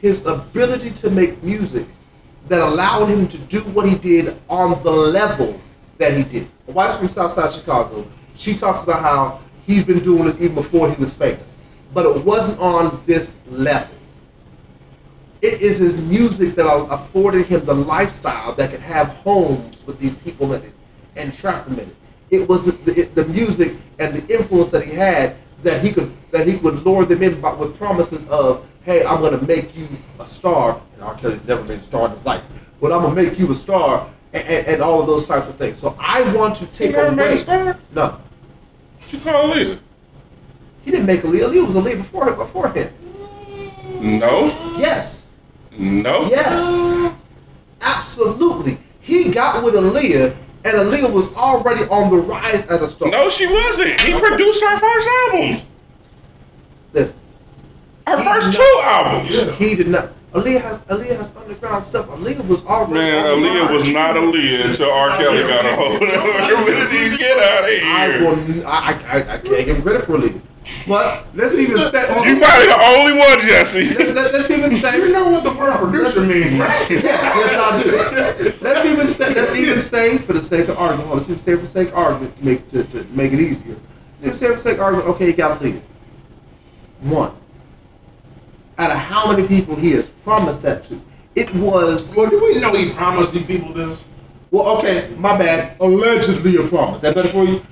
his 0.00 0.24
ability 0.24 0.90
to 0.90 1.10
make 1.10 1.42
music 1.42 1.86
that 2.48 2.62
allowed 2.62 3.06
him 3.06 3.28
to 3.28 3.36
do 3.36 3.60
what 3.60 3.86
he 3.86 3.96
did 3.96 4.40
on 4.48 4.82
the 4.82 4.90
level 4.90 5.60
that 5.98 6.16
he 6.16 6.24
did. 6.24 6.48
A 6.66 6.72
wife's 6.72 6.96
from 6.96 7.10
Southside 7.10 7.52
Chicago. 7.52 8.06
She 8.34 8.54
talks 8.54 8.82
about 8.82 9.02
how 9.02 9.40
he's 9.66 9.84
been 9.84 10.00
doing 10.00 10.24
this 10.24 10.40
even 10.40 10.54
before 10.54 10.90
he 10.90 10.96
was 11.00 11.14
famous, 11.14 11.60
but 11.92 12.04
it 12.04 12.24
wasn't 12.24 12.58
on 12.60 13.00
this 13.06 13.36
level. 13.48 13.94
It 15.40 15.60
is 15.60 15.78
his 15.78 15.98
music 15.98 16.54
that 16.54 16.66
afforded 16.66 17.46
him 17.46 17.64
the 17.64 17.74
lifestyle 17.74 18.54
that 18.54 18.70
could 18.70 18.80
have 18.80 19.08
homes 19.08 19.86
with 19.86 19.98
these 19.98 20.14
people 20.16 20.54
in 20.54 20.62
it 20.62 20.72
and 21.16 21.34
trap 21.34 21.66
them 21.66 21.78
in 21.78 21.88
it. 21.88 21.96
It 22.30 22.48
was 22.48 22.64
the, 22.64 22.72
the, 22.72 23.02
the 23.22 23.28
music 23.28 23.76
and 23.98 24.16
the 24.16 24.34
influence 24.34 24.70
that 24.70 24.84
he 24.84 24.92
had 24.92 25.36
that 25.62 25.82
he 25.82 25.92
could 25.92 26.12
that 26.30 26.46
he 26.46 26.56
would 26.56 26.84
lure 26.84 27.04
them 27.04 27.22
in 27.22 27.40
by, 27.40 27.52
with 27.52 27.76
promises 27.76 28.26
of, 28.28 28.66
"Hey, 28.84 29.04
I'm 29.04 29.20
going 29.20 29.38
to 29.38 29.46
make 29.46 29.76
you 29.76 29.88
a 30.18 30.26
star." 30.26 30.80
And 30.94 31.02
R. 31.02 31.14
Kelly's 31.16 31.44
never 31.44 31.62
been 31.62 31.78
a 31.78 31.82
star 31.82 32.06
in 32.06 32.12
his 32.12 32.24
life, 32.24 32.42
but 32.80 32.92
I'm 32.92 33.02
going 33.02 33.14
to 33.14 33.22
make 33.22 33.38
you 33.38 33.50
a 33.50 33.54
star, 33.54 34.08
and, 34.34 34.46
and, 34.48 34.66
and 34.66 34.82
all 34.82 35.00
of 35.00 35.06
those 35.06 35.26
types 35.26 35.48
of 35.48 35.56
things. 35.56 35.78
So 35.78 35.96
I 35.98 36.20
want 36.34 36.56
to 36.56 36.66
take 36.66 36.92
never 36.92 37.06
away. 37.06 37.16
made 37.16 37.34
a 37.34 37.38
star? 37.38 37.78
No, 37.94 38.20
What 39.00 39.12
you 39.12 39.18
call 39.20 39.52
it? 39.52 39.78
he 40.84 40.90
didn't 40.90 41.06
make 41.06 41.24
a 41.24 41.26
lead. 41.28 41.42
Aaliyah 41.42 41.64
was 41.66 41.74
a 41.76 41.80
lead 41.80 41.96
before 41.98 42.30
before 42.32 42.68
him. 42.70 42.92
No. 44.00 44.46
Yes. 44.76 45.28
No. 45.76 46.26
Yes, 46.28 47.12
absolutely. 47.80 48.78
He 49.00 49.30
got 49.30 49.62
with 49.64 49.74
Aaliyah, 49.74 50.36
and 50.64 50.76
Aaliyah 50.76 51.12
was 51.12 51.32
already 51.34 51.84
on 51.88 52.10
the 52.10 52.16
rise 52.18 52.66
as 52.66 52.82
a 52.82 52.88
star. 52.88 53.10
No, 53.10 53.28
she 53.28 53.46
wasn't. 53.46 53.98
He 54.00 54.18
produced 54.18 54.62
her 54.62 54.78
first 54.78 55.08
albums. 55.32 55.64
Listen. 56.92 57.16
Her 58.06 58.18
first 58.22 58.56
two 58.56 58.80
albums. 58.82 59.56
He 59.58 59.74
did 59.74 59.88
not. 59.88 60.12
Aaliyah 60.34 60.60
has 60.62 60.78
Aaliyah 60.80 61.16
has 61.16 61.36
underground 61.36 61.86
stuff. 61.86 62.06
Aaliyah 62.08 62.48
was 62.48 62.66
already. 62.66 62.94
Man, 62.94 63.24
on 63.24 63.38
Aaliyah 63.38 63.72
was 63.72 63.88
not 63.88 64.16
Aaliyah 64.16 64.66
until 64.66 64.90
R. 64.90 65.16
Kelly 65.16 65.42
got 65.42 65.64
a 65.64 65.76
hold 65.76 66.02
of 66.02 66.08
her. 66.08 66.64
When 66.64 66.90
did 66.90 67.12
he 67.12 67.16
get 67.16 67.38
out 67.38 67.62
of 67.62 67.70
here? 67.70 67.82
I 67.84 68.12
here? 68.12 68.20
will. 68.20 68.66
I, 68.66 68.92
I, 68.92 69.16
I 69.34 69.38
can't 69.38 69.44
give 69.44 69.76
him 69.76 69.82
credit 69.82 70.02
for 70.02 70.18
Aaliyah. 70.18 70.40
But 70.88 71.26
let's 71.34 71.54
even 71.54 71.80
say. 71.82 72.02
You 72.26 72.38
probably 72.38 72.66
the 72.66 72.80
only 72.82 73.12
one, 73.16 73.38
Jesse. 73.38 73.94
Let, 73.94 74.14
let, 74.16 74.34
us 74.34 74.50
even 74.50 74.72
say. 74.76 74.96
You 74.98 75.12
know 75.12 75.28
what 75.30 75.44
the 75.44 75.52
word 75.52 75.76
producer 75.76 76.22
means, 76.22 76.58
right? 76.58 76.90
Yes, 76.90 77.04
yes, 77.04 77.54
I 77.56 78.42
do. 78.42 78.58
Let's 78.60 78.86
even 78.86 79.06
say. 79.06 79.34
Let's 79.34 79.54
even 79.54 79.80
say, 79.80 80.18
for 80.18 80.32
the 80.32 80.40
sake 80.40 80.68
of 80.68 80.78
argument, 80.78 81.14
let's 81.14 81.30
even 81.30 81.42
say 81.42 81.54
for 81.54 81.60
the 81.60 81.66
sake 81.68 81.88
of 81.88 81.94
argument 81.94 82.36
to 82.38 82.44
make 82.44 82.68
to, 82.70 82.82
to 82.82 83.04
make 83.12 83.32
it 83.32 83.38
easier. 83.38 83.76
Let's 84.20 84.24
even 84.24 84.36
say 84.36 84.46
for 84.48 84.54
the 84.54 84.60
sake 84.62 84.78
of 84.78 84.80
argument. 84.80 85.08
Okay, 85.10 85.26
you 85.28 85.36
got 85.36 85.60
to 85.60 85.64
leave. 85.64 85.82
One. 87.02 87.36
Out 88.78 88.90
of 88.90 88.96
how 88.96 89.30
many 89.30 89.46
people 89.46 89.76
he 89.76 89.92
has 89.92 90.08
promised 90.08 90.62
that 90.62 90.84
to? 90.84 91.00
It 91.34 91.52
was 91.54 92.14
Well, 92.14 92.30
do 92.30 92.42
we 92.42 92.60
know 92.60 92.72
he 92.72 92.90
promised 92.92 93.32
these 93.32 93.46
people 93.46 93.72
this? 93.72 94.04
Well, 94.50 94.78
okay, 94.78 95.14
my 95.16 95.36
bad. 95.36 95.76
Allegedly 95.80 96.56
a 96.56 96.68
promise. 96.68 97.00
That 97.02 97.14
better 97.14 97.28
for 97.28 97.44
you? 97.44 97.64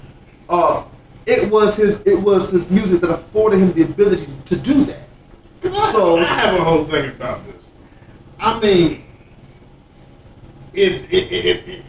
Uh, 0.48 0.84
it 1.26 1.50
was 1.50 1.76
his. 1.76 2.00
It 2.02 2.20
was 2.20 2.50
his 2.50 2.70
music 2.70 3.00
that 3.02 3.10
afforded 3.10 3.58
him 3.60 3.72
the 3.72 3.82
ability 3.82 4.26
to 4.46 4.56
do 4.56 4.84
that. 4.84 5.08
So 5.92 6.18
I 6.18 6.24
have 6.24 6.54
a 6.54 6.64
whole 6.64 6.84
thing 6.84 7.10
about 7.10 7.46
this. 7.46 7.62
I 8.40 8.58
mean, 8.58 9.04
if, 10.72 11.04
if, 11.12 11.30
if, 11.30 11.68
if 11.68 11.84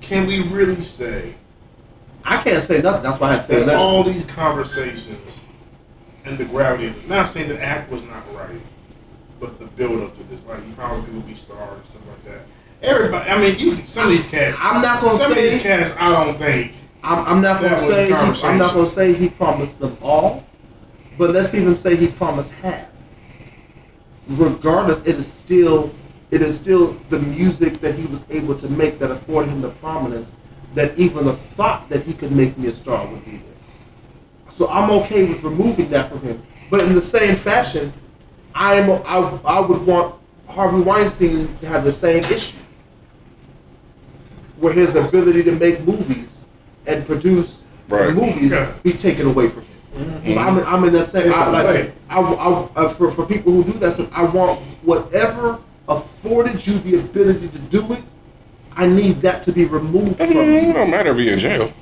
can 0.00 0.26
we 0.26 0.40
really 0.44 0.80
say 0.80 1.34
I 2.24 2.42
can't 2.42 2.64
say 2.64 2.80
nothing. 2.80 3.02
That's 3.02 3.18
why 3.18 3.28
I 3.28 3.32
had 3.34 3.42
to 3.42 3.46
say 3.48 3.62
that 3.64 3.76
all 3.76 4.04
these 4.04 4.24
conversations 4.24 5.08
and 6.24 6.38
the 6.38 6.44
gravity 6.44 6.86
of 6.88 6.96
it, 6.96 7.08
not 7.08 7.28
saying 7.28 7.48
the 7.48 7.62
act 7.62 7.90
was 7.90 8.02
not 8.02 8.22
right, 8.34 8.60
but 9.38 9.58
the 9.58 9.66
build 9.66 10.02
up 10.02 10.16
to 10.16 10.22
this, 10.24 10.44
like 10.46 10.58
you 10.66 10.72
probably 10.74 11.02
people 11.04 11.20
be 11.20 11.34
stars 11.34 11.76
and 11.78 11.86
stuff 11.86 12.02
like 12.06 12.24
that. 12.24 12.42
Everybody, 12.82 13.30
I 13.30 13.38
mean, 13.40 13.58
you 13.58 13.86
some 13.86 14.04
of 14.04 14.10
these 14.10 14.26
cats. 14.26 14.56
I'm 14.60 14.82
not 14.82 15.00
gonna 15.02 15.18
some 15.18 15.32
say- 15.32 15.46
of 15.46 15.52
these 15.52 15.62
cats. 15.62 15.94
I 15.98 16.12
don't 16.24 16.38
think. 16.38 16.74
I'm, 17.02 17.26
I'm 17.26 17.40
not 17.40 17.62
gonna 17.62 17.78
say. 17.78 18.08
He, 18.08 18.12
I'm 18.12 18.58
not 18.58 18.74
gonna 18.74 18.86
say 18.86 19.14
he 19.14 19.28
promised 19.30 19.78
them 19.80 19.96
all, 20.02 20.44
but 21.16 21.30
let's 21.30 21.54
even 21.54 21.74
say 21.74 21.96
he 21.96 22.08
promised 22.08 22.50
half. 22.52 22.86
Regardless, 24.28 25.00
it 25.02 25.16
is 25.16 25.26
still. 25.26 25.92
It 26.30 26.42
is 26.42 26.56
still 26.60 26.92
the 27.08 27.18
music 27.18 27.80
that 27.80 27.96
he 27.96 28.06
was 28.06 28.24
able 28.30 28.54
to 28.56 28.68
make 28.68 28.98
that 29.00 29.10
afforded 29.10 29.50
him 29.50 29.60
the 29.60 29.70
prominence 29.70 30.34
that 30.74 30.96
even 30.96 31.24
the 31.24 31.32
thought 31.34 31.88
that 31.88 32.04
he 32.04 32.14
could 32.14 32.30
make 32.30 32.56
me 32.56 32.68
a 32.68 32.72
star 32.72 33.04
would 33.08 33.24
be 33.24 33.32
there. 33.38 33.49
So 34.50 34.68
I'm 34.68 34.90
okay 35.02 35.24
with 35.24 35.42
removing 35.42 35.88
that 35.90 36.08
from 36.08 36.20
him. 36.22 36.42
But 36.70 36.80
in 36.80 36.94
the 36.94 37.00
same 37.00 37.36
fashion, 37.36 37.92
I 38.54 38.74
am 38.74 38.90
I, 39.06 39.38
I 39.44 39.60
would 39.60 39.86
want 39.86 40.14
Harvey 40.48 40.82
Weinstein 40.82 41.56
to 41.58 41.66
have 41.66 41.84
the 41.84 41.92
same 41.92 42.24
issue. 42.24 42.56
Where 44.58 44.72
his 44.72 44.94
ability 44.94 45.42
to 45.44 45.52
make 45.52 45.84
movies 45.86 46.44
and 46.86 47.06
produce 47.06 47.62
Right. 47.88 48.14
movies 48.14 48.52
Yeah. 48.52 48.72
be 48.84 48.92
taken 48.92 49.26
away 49.26 49.48
from 49.48 49.64
him. 49.64 50.32
So 50.32 50.38
I'm, 50.38 50.58
in- 50.58 50.64
I'm 50.64 50.84
in 50.84 50.92
that 50.92 51.06
same. 51.06 51.32
I, 51.34 51.48
like, 51.50 51.64
away. 51.66 51.92
I, 52.08 52.20
I, 52.20 52.68
uh, 52.76 52.88
for, 52.90 53.10
for 53.10 53.26
people 53.26 53.52
who 53.52 53.64
do 53.64 53.72
that, 53.80 53.94
stuff, 53.94 54.08
I 54.12 54.22
want 54.24 54.60
whatever 54.82 55.58
afforded 55.88 56.64
you 56.64 56.78
the 56.78 57.00
ability 57.00 57.48
to 57.48 57.58
do 57.58 57.92
it. 57.92 58.02
I 58.76 58.86
need 58.86 59.20
that 59.22 59.42
to 59.44 59.52
be 59.52 59.64
removed 59.64 60.18
from 60.18 60.30
you. 60.30 60.40
It 60.42 60.72
don't 60.72 60.90
matter 60.90 61.10
if 61.10 61.16
he 61.18 61.32
in 61.32 61.38
jail. 61.40 61.72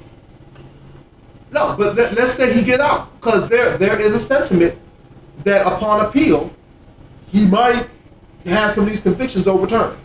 No, 1.51 1.75
but 1.79 1.97
let, 1.97 2.15
let's 2.15 2.33
say 2.33 2.53
he 2.53 2.63
get 2.63 2.81
out, 2.81 3.19
because 3.21 3.49
there 3.49 3.79
there 3.79 3.99
is 4.01 4.15
a 4.15 4.21
sentiment 4.21 4.79
that 5.45 5.67
upon 5.67 6.05
appeal, 6.05 6.53
he 7.33 7.47
might 7.47 7.89
have 8.45 8.73
some 8.73 8.85
of 8.85 8.91
these 8.91 9.01
convictions 9.01 9.47
overturned. 9.47 9.99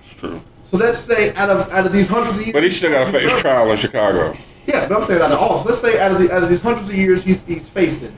It's 0.00 0.14
true. 0.14 0.40
So 0.64 0.76
let's 0.76 0.98
say 0.98 1.34
out 1.34 1.50
of 1.50 1.70
out 1.70 1.86
of 1.86 1.92
these 1.92 2.08
hundreds 2.08 2.38
of 2.38 2.44
years, 2.46 2.52
But 2.52 2.62
he 2.62 2.70
still 2.70 2.90
got 2.90 3.06
to 3.06 3.12
face 3.12 3.40
trial 3.40 3.70
in 3.70 3.76
Chicago. 3.76 4.36
Yeah, 4.66 4.86
but 4.86 4.98
I'm 4.98 5.04
saying 5.04 5.22
out 5.22 5.32
of 5.32 5.38
all. 5.38 5.60
So 5.60 5.68
let's 5.68 5.80
say 5.80 5.98
out 5.98 6.12
of 6.12 6.18
the 6.20 6.30
out 6.30 6.42
of 6.42 6.48
these 6.48 6.60
hundreds 6.60 6.90
of 6.90 6.96
years 6.96 7.22
he's 7.24 7.44
he's 7.46 7.68
facing, 7.68 8.16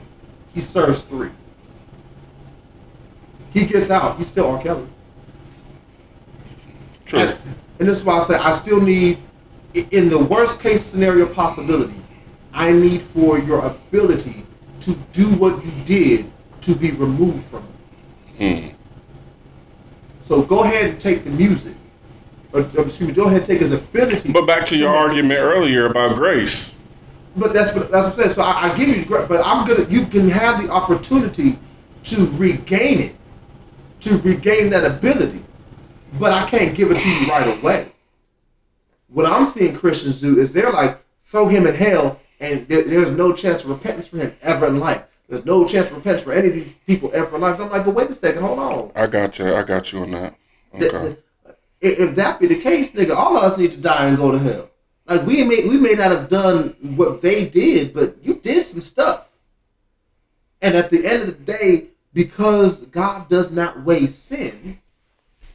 he 0.53 0.59
serves 0.59 1.03
three. 1.03 1.29
He 3.53 3.65
gets 3.65 3.89
out. 3.89 4.17
He's 4.17 4.27
still 4.27 4.47
R. 4.49 4.61
Kelly. 4.61 4.87
True. 7.05 7.19
And, 7.19 7.37
and 7.79 7.89
this 7.89 7.97
is 7.97 8.05
why 8.05 8.17
I 8.17 8.23
say 8.23 8.35
I 8.35 8.51
still 8.53 8.79
need, 8.79 9.17
in 9.73 10.09
the 10.09 10.17
worst 10.17 10.59
case 10.61 10.83
scenario 10.83 11.25
possibility, 11.25 11.95
I 12.53 12.71
need 12.71 13.01
for 13.01 13.39
your 13.39 13.65
ability 13.65 14.45
to 14.81 14.95
do 15.13 15.27
what 15.35 15.63
you 15.65 15.71
did 15.85 16.31
to 16.61 16.75
be 16.75 16.91
removed 16.91 17.43
from 17.43 17.65
it. 18.37 18.71
Hmm. 18.71 18.75
So 20.21 20.43
go 20.43 20.63
ahead 20.63 20.91
and 20.91 20.99
take 20.99 21.23
the 21.23 21.29
music. 21.29 21.75
Or, 22.53 22.61
excuse 22.61 23.01
me, 23.01 23.13
go 23.13 23.25
ahead 23.25 23.37
and 23.37 23.45
take 23.45 23.61
his 23.61 23.71
ability. 23.71 24.31
But 24.31 24.45
back 24.45 24.65
to 24.67 24.77
your 24.77 24.93
argument 24.93 25.39
earlier 25.39 25.85
about 25.85 26.15
grace. 26.15 26.73
But 27.35 27.53
that's 27.53 27.73
what 27.73 27.89
that's 27.91 28.07
what 28.07 28.13
I'm 28.13 28.17
saying. 28.17 28.29
So 28.29 28.41
I, 28.41 28.71
I 28.71 28.77
give 28.77 28.89
you, 28.89 29.05
grace, 29.05 29.25
but 29.27 29.45
I'm 29.45 29.65
gonna. 29.65 29.87
You 29.89 30.05
can 30.05 30.29
have 30.29 30.61
the 30.61 30.69
opportunity 30.69 31.57
to 32.03 32.25
regain 32.31 32.99
it, 32.99 33.15
to 34.01 34.17
regain 34.17 34.69
that 34.71 34.83
ability, 34.83 35.41
but 36.19 36.33
I 36.33 36.49
can't 36.49 36.75
give 36.75 36.91
it 36.91 36.99
to 36.99 37.09
you 37.09 37.27
right 37.27 37.57
away. 37.57 37.90
What 39.11 39.25
I'm 39.25 39.45
seeing 39.45 39.75
Christians 39.75 40.21
do 40.21 40.37
is 40.37 40.53
they're 40.53 40.71
like 40.71 40.99
throw 41.23 41.47
him 41.47 41.67
in 41.67 41.75
hell, 41.75 42.19
and 42.39 42.67
there, 42.67 42.83
there's 42.83 43.11
no 43.11 43.33
chance 43.33 43.63
of 43.63 43.69
repentance 43.69 44.07
for 44.07 44.17
him 44.17 44.35
ever 44.41 44.67
in 44.67 44.79
life. 44.79 45.03
There's 45.27 45.45
no 45.45 45.65
chance 45.67 45.89
of 45.91 45.97
repentance 45.97 46.23
for 46.23 46.33
any 46.33 46.49
of 46.49 46.53
these 46.53 46.73
people 46.85 47.09
ever 47.13 47.35
in 47.35 47.41
life. 47.41 47.55
And 47.55 47.65
I'm 47.65 47.71
like, 47.71 47.85
but 47.85 47.93
wait 47.95 48.09
a 48.09 48.13
second, 48.13 48.43
hold 48.43 48.59
on. 48.59 48.91
I 48.95 49.07
got 49.07 49.37
you. 49.39 49.55
I 49.55 49.63
got 49.63 49.91
you 49.93 49.99
on 50.03 50.11
that. 50.11 50.35
Okay. 50.75 50.89
th- 50.89 51.17
If 51.81 51.99
if 51.99 52.15
that 52.15 52.39
be 52.39 52.47
the 52.47 52.59
case, 52.59 52.91
nigga, 52.91 53.15
all 53.15 53.37
of 53.37 53.43
us 53.43 53.57
need 53.57 53.71
to 53.71 53.77
die 53.77 54.07
and 54.07 54.17
go 54.17 54.31
to 54.31 54.39
hell. 54.39 54.69
Like 55.07 55.25
we 55.25 55.43
may 55.43 55.67
we 55.67 55.77
may 55.77 55.93
not 55.93 56.11
have 56.11 56.29
done 56.29 56.75
what 56.95 57.21
they 57.21 57.47
did, 57.47 57.93
but 57.93 58.17
you 58.23 58.35
did 58.35 58.65
some 58.65 58.81
stuff. 58.81 59.27
And 60.61 60.75
at 60.75 60.89
the 60.89 61.05
end 61.05 61.23
of 61.23 61.27
the 61.27 61.43
day, 61.53 61.87
because 62.13 62.85
God 62.87 63.27
does 63.29 63.51
not 63.51 63.83
weigh 63.83 64.07
sin, 64.07 64.79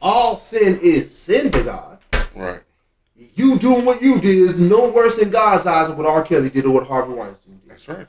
all 0.01 0.35
sin 0.37 0.79
is 0.81 1.15
sin 1.17 1.49
to 1.51 1.63
God. 1.63 1.99
Right. 2.35 2.61
You 3.37 3.59
doing 3.59 3.85
what 3.85 4.01
you 4.01 4.19
did 4.19 4.35
is 4.37 4.55
no 4.57 4.89
worse 4.89 5.19
in 5.19 5.29
God's 5.29 5.67
eyes 5.67 5.87
than 5.89 5.95
what 5.97 6.07
R. 6.07 6.23
Kelly 6.23 6.49
did 6.49 6.65
or 6.65 6.73
what 6.73 6.87
Harvey 6.87 7.13
Weinstein 7.13 7.59
did. 7.59 7.69
That's 7.69 7.87
right. 7.87 8.07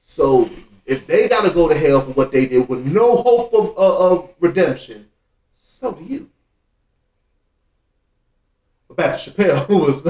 So 0.00 0.48
if 0.86 1.06
they 1.06 1.28
got 1.28 1.42
to 1.42 1.50
go 1.50 1.68
to 1.68 1.74
hell 1.78 2.00
for 2.00 2.12
what 2.12 2.32
they 2.32 2.46
did 2.46 2.66
with 2.68 2.80
no 2.86 3.16
hope 3.16 3.52
of, 3.52 3.76
of, 3.76 4.00
of 4.22 4.34
redemption, 4.40 5.08
so 5.56 5.92
do 5.92 6.04
you. 6.04 6.30
But 8.88 8.96
back 8.96 9.18
to 9.18 9.30
Chappelle, 9.30 9.66
who 9.66 9.78
was 9.78 10.04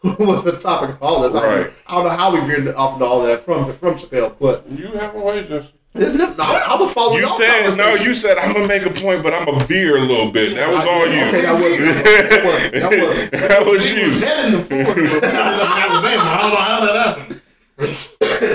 who 0.00 0.26
was 0.26 0.42
the 0.42 0.58
topic 0.58 0.96
of 0.96 1.02
all 1.02 1.20
this. 1.22 1.34
I, 1.34 1.46
Right. 1.46 1.64
don't, 1.64 1.74
I 1.86 1.94
don't 1.94 2.04
know 2.04 2.10
how 2.10 2.34
we 2.34 2.40
veered 2.40 2.74
off 2.74 2.94
into 2.94 3.04
all 3.04 3.22
that 3.24 3.40
from 3.40 3.70
from 3.72 3.94
Chappelle, 3.94 4.34
but 4.40 4.68
You 4.68 4.88
have 4.92 5.14
a 5.14 5.20
way, 5.20 5.44
Justin. 5.46 5.78
Isn't 5.94 6.20
it, 6.20 6.38
no, 6.38 6.44
I'm 6.44 6.78
gonna 6.78 6.90
follow 6.90 7.14
You 7.16 7.20
y'all 7.26 7.28
said 7.36 7.76
no. 7.76 7.94
You 7.94 8.14
said 8.14 8.38
I'm 8.38 8.52
gonna 8.54 8.66
make 8.66 8.86
a 8.86 8.90
point, 8.90 9.22
but 9.22 9.34
I'm 9.34 9.44
gonna 9.44 9.62
veer 9.64 9.98
a 9.98 10.00
little 10.00 10.30
bit. 10.30 10.54
That 10.56 10.72
was 10.72 10.86
all 10.86 11.06
you. 11.06 11.22
Okay, 11.24 11.42
that 11.42 11.52
wasn't- 11.52 12.04
that 12.04 12.44
wasn't- 12.44 12.72
that 12.72 12.90
wasn't. 12.98 13.30
that 13.48 13.66
was 13.66 13.84
He 13.90 14.04
was 14.04 14.14
you. 14.14 14.20
heading 14.26 14.52
to 14.52 14.64
Florida, 14.64 14.94
but 15.20 15.24
ended 15.24 15.60
up 15.60 15.76
in 15.76 15.82
Alabama. 15.82 16.22
I 16.22 16.40
don't 16.40 16.50
know 16.50 16.56
how 16.56 16.80
that 16.86 17.18
happened. 17.18 17.40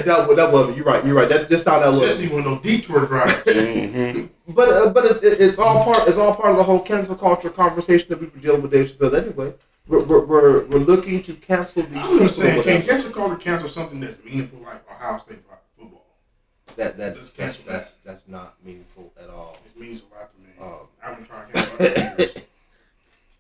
that, 0.06 0.36
that 0.36 0.52
wasn't. 0.52 0.78
You're 0.78 0.86
right. 0.86 1.06
You're 1.06 1.16
right. 1.16 1.30
That 1.30 1.50
just 1.50 1.66
how 1.68 1.80
that 1.80 1.90
was. 1.90 2.18
Jesse 2.18 2.28
went 2.34 2.46
no 2.46 2.58
detour 2.60 3.06
drive. 3.06 3.30
Mhm. 3.46 4.30
But 4.48 4.70
uh, 4.70 4.94
but 4.94 5.06
it's, 5.06 5.22
it- 5.22 5.40
it's 5.42 5.60
all 5.60 5.84
part 5.84 6.08
it's 6.08 6.18
all 6.18 6.34
part 6.36 6.52
of 6.52 6.58
the 6.58 6.64
whole 6.64 6.80
cancel 6.80 7.16
culture 7.16 7.50
conversation 7.50 8.08
that 8.10 8.20
we've 8.20 8.32
been 8.34 8.42
dealing 8.42 8.62
with 8.62 8.72
Dave 8.72 8.92
Chappelle 8.92 9.14
anyway. 9.22 9.54
We're, 9.90 10.04
we're, 10.04 10.26
we're, 10.26 10.66
we're 10.66 10.80
looking 10.80 11.22
to 11.24 11.34
cancel 11.34 11.84
these 11.84 11.96
I'm 11.98 12.20
just 12.20 12.38
saying, 12.40 12.62
can 12.64 12.82
cancel 12.82 13.10
culture 13.10 13.38
cancel 13.38 13.70
something 13.70 14.02
that's 14.02 14.22
meaningful 14.22 14.60
like 14.60 14.84
Ohio 14.92 15.18
State 15.20 15.38
football? 15.38 15.47
That 16.78 16.97
that 16.97 17.15
Let's 17.17 17.32
that's, 17.32 17.57
that's 17.59 17.93
that's 18.05 18.28
not 18.28 18.55
meaningful 18.63 19.11
at 19.21 19.30
all. 19.30 19.57
It 19.65 19.80
means 19.80 20.01
a 20.01 20.15
lot 20.15 20.30
to 20.32 20.38
me. 20.41 20.49
Um, 20.61 20.88
I've 21.03 21.17
been 21.17 21.25
trying 21.25 21.47
to 21.51 21.53
cancel. 21.53 22.41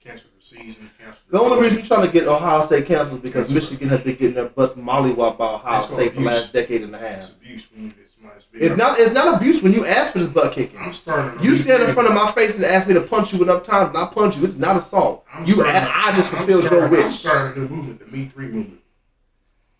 Cancel 0.03 0.29
the 0.39 0.45
season, 0.45 0.89
cancel 0.97 1.19
The 1.29 1.39
only 1.39 1.61
reason 1.61 1.77
you're 1.79 1.85
trying 1.87 2.07
to 2.07 2.11
get 2.11 2.27
Ohio 2.27 2.65
State 2.65 2.85
canceled 2.87 3.17
is 3.23 3.31
because 3.31 3.53
Michigan 3.53 3.89
has 3.89 3.99
been 4.01 4.15
getting 4.15 4.33
their 4.35 4.49
butts 4.49 4.73
mollywopped 4.75 5.37
by 5.37 5.53
Ohio 5.53 5.73
That's 5.73 5.85
called 5.87 5.99
State 5.99 6.13
for 6.13 6.19
the 6.21 6.25
last 6.25 6.53
decade 6.53 6.81
and 6.83 6.95
a 6.95 6.97
It's 6.97 7.07
half. 7.07 7.31
abuse 7.31 7.67
when 7.75 7.87
it's 7.89 8.45
It's 8.53 8.77
not 8.77 8.99
it's 8.99 9.13
not 9.13 9.35
abuse 9.35 9.61
when 9.61 9.73
you 9.73 9.85
ask 9.85 10.13
for 10.13 10.19
this 10.19 10.27
butt 10.29 10.53
kicking. 10.53 10.79
I'm 10.79 10.93
starting. 10.93 11.43
You 11.43 11.55
stand 11.55 11.83
in 11.83 11.89
front 11.91 12.07
of 12.09 12.15
my 12.15 12.31
face 12.31 12.55
and 12.55 12.65
ask 12.65 12.87
me 12.87 12.93
to 12.95 13.01
punch 13.01 13.33
you 13.33 13.43
enough 13.43 13.63
times, 13.65 13.89
and 13.89 13.97
I 13.97 14.05
punch 14.07 14.37
you. 14.37 14.45
It's 14.45 14.55
not 14.55 14.77
assault. 14.77 15.25
I'm 15.31 15.45
You, 15.45 15.53
starting- 15.55 15.75
I, 15.75 16.03
I 16.11 16.15
just 16.15 16.29
fulfilled 16.29 16.63
your 16.63 16.67
starting- 16.71 16.97
I'm 16.99 17.05
wish. 17.05 17.19
starting 17.19 17.63
a 17.63 17.65
new 17.67 17.75
movement, 17.75 17.99
the 17.99 18.05
Me 18.17 18.25
Three 18.27 18.47
movement. 18.47 18.79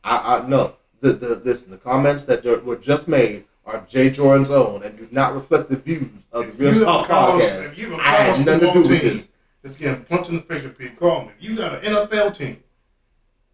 I, 0.03 0.37
I 0.43 0.47
no. 0.47 0.75
The, 1.01 1.13
the 1.13 1.41
listen, 1.45 1.71
the 1.71 1.77
comments 1.77 2.25
that 2.25 2.43
were 2.65 2.75
just 2.75 3.07
made 3.07 3.45
are 3.65 3.85
Jay 3.87 4.09
Jordan's 4.09 4.49
own 4.49 4.81
and 4.83 4.97
do 4.97 5.07
not 5.11 5.33
reflect 5.35 5.69
the 5.69 5.75
views 5.77 6.09
of 6.31 6.57
the 6.57 6.63
Real 6.71 6.83
Talk 6.83 7.07
have 7.07 7.17
a 7.17 7.21
college- 7.21 7.43
podcast. 7.45 7.65
if 7.65 7.77
you 7.77 7.91
have 7.91 7.99
I 7.99 8.03
had 8.23 8.45
nothing 8.45 8.59
to 8.67 8.73
do 8.73 8.79
with 8.89 9.01
this. 9.01 9.29
It's 9.63 9.75
getting 9.77 10.03
punched 10.05 10.29
in 10.29 10.35
the 10.37 10.41
face 10.43 10.63
people. 10.77 10.95
Call 11.09 11.25
me. 11.25 11.31
You 11.39 11.55
got 11.57 11.83
an 11.83 11.93
NFL 11.93 12.35
team 12.37 12.63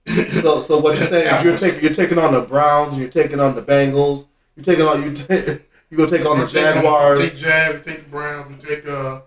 So, 0.41 0.61
so 0.61 0.77
what 0.79 0.97
you're 0.97 1.07
saying 1.07 1.33
is 1.35 1.43
you're 1.43 1.57
taking 1.57 1.81
you're 1.81 1.93
taking 1.93 2.19
on 2.19 2.33
the 2.33 2.41
Browns, 2.41 2.93
and 2.93 3.01
you're 3.01 3.09
taking 3.11 3.39
on 3.39 3.55
the 3.55 3.61
Bengals, 3.61 4.27
you're 4.55 4.63
taking 4.65 4.85
on 4.85 5.01
you 5.03 5.13
ta- 5.15 5.57
you 5.89 5.97
gonna 5.97 6.09
take 6.09 6.25
on 6.25 6.39
the 6.39 6.45
Jaguars. 6.47 7.19
You 7.19 7.25
take 7.29 7.37
Jag, 7.37 7.83
take 7.83 8.03
the 8.03 8.09
Browns, 8.09 8.63
you 8.63 8.75
take 8.75 8.87
uh, 8.87 8.91
uh, 8.91 9.21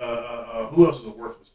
uh, 0.00 0.04
uh, 0.04 0.66
who 0.68 0.86
else 0.86 0.98
is 1.00 1.06
a 1.06 1.10
worthless 1.10 1.16
team 1.16 1.26
out 1.28 1.36
there? 1.38 1.47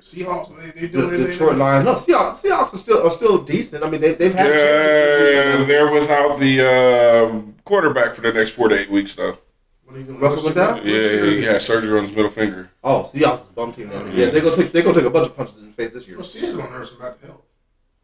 Seahawks. 0.00 0.56
They, 0.56 0.70
they 0.72 0.86
The, 0.86 0.88
doing 0.88 1.08
anything? 1.14 1.30
Detroit 1.30 1.56
Lions. 1.56 1.84
No, 1.84 1.94
Seahawks. 1.94 2.42
Seahawks 2.42 2.74
are 2.74 2.78
still 2.78 3.06
are 3.06 3.10
still 3.10 3.38
decent. 3.38 3.84
I 3.84 3.90
mean, 3.90 4.00
they 4.00 4.14
they've 4.14 4.34
had. 4.34 4.50
Yeah, 4.52 5.32
chances. 5.32 5.66
they're 5.66 5.92
without 5.92 6.38
the 6.38 6.66
uh, 6.66 7.62
quarterback 7.64 8.14
for 8.14 8.20
the 8.22 8.32
next 8.32 8.50
four 8.50 8.68
to 8.68 8.78
eight 8.78 8.90
weeks, 8.90 9.14
though. 9.14 9.38
What 9.84 9.96
are 9.96 9.98
you 10.00 10.04
doing? 10.04 10.20
Russell 10.20 10.44
went 10.44 10.56
down? 10.56 10.76
Yeah, 10.84 11.52
he 11.54 11.60
surgery 11.60 11.98
on 11.98 12.04
his 12.04 12.14
middle 12.14 12.30
finger. 12.30 12.70
Oh, 12.84 13.10
Seahawks 13.12 13.42
is 13.42 13.48
a 13.50 13.52
bum 13.52 13.72
team. 13.72 13.88
Now. 13.90 14.04
Yeah, 14.06 14.30
they 14.30 14.40
gonna 14.40 14.54
take 14.54 14.70
they 14.72 14.82
gonna 14.82 14.98
take 14.98 15.04
a 15.06 15.10
bunch 15.10 15.26
of 15.26 15.36
punches 15.36 15.56
in 15.56 15.66
the 15.66 15.72
face 15.72 15.92
this 15.92 16.06
year. 16.06 16.16
Well, 16.16 16.26
Seattle's 16.26 16.56
gonna 16.56 16.68
hurt 16.68 16.88
some 16.88 16.98
about 16.98 17.20
the 17.20 17.26
health. 17.26 17.42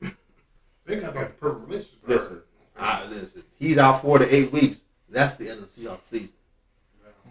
they 0.85 0.97
got 0.97 1.15
like 1.15 1.29
the 1.29 1.35
perfect 1.35 1.69
relationship. 1.69 1.99
Listen, 2.07 2.43
I, 2.79 3.07
listen. 3.07 3.45
He's 3.55 3.79
out 3.79 4.03
four 4.03 4.19
to 4.19 4.35
eight 4.35 4.51
weeks. 4.53 4.83
That's 5.09 5.37
the 5.37 5.49
end 5.49 5.63
of 5.63 5.75
the 5.75 5.81
Seahawks 5.83 6.05
season. 6.05 6.36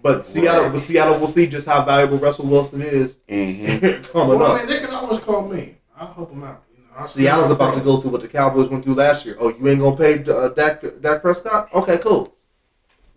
But 0.05 0.23
Seattle, 0.23 0.69
but 0.69 0.79
Seattle 0.81 1.17
will 1.19 1.27
see 1.27 1.47
just 1.47 1.65
how 1.65 1.83
valuable 1.83 2.19
Russell 2.19 2.45
Wilson 2.45 2.83
is 2.83 3.17
hmm 3.27 3.65
coming 4.13 4.37
Well, 4.37 4.51
I 4.51 4.57
mean, 4.59 4.67
they 4.67 4.79
can 4.79 4.93
always 4.93 5.17
call 5.17 5.47
me. 5.47 5.77
I'll 5.97 6.13
help 6.13 6.29
them 6.29 6.43
out. 6.43 6.61
You 6.71 6.83
know, 6.95 7.05
Seattle's 7.07 7.49
about 7.49 7.73
to 7.73 7.81
go 7.81 7.97
through 7.97 8.11
what 8.11 8.21
the 8.21 8.27
Cowboys 8.27 8.69
went 8.69 8.83
through 8.83 8.93
last 8.93 9.25
year. 9.25 9.35
Oh, 9.39 9.49
you 9.49 9.67
ain't 9.67 9.79
gonna 9.81 9.97
pay 9.97 10.23
uh, 10.31 10.49
Dak, 10.49 10.83
Dak 11.01 11.23
Prescott? 11.23 11.73
Okay, 11.73 11.97
cool. 11.97 12.35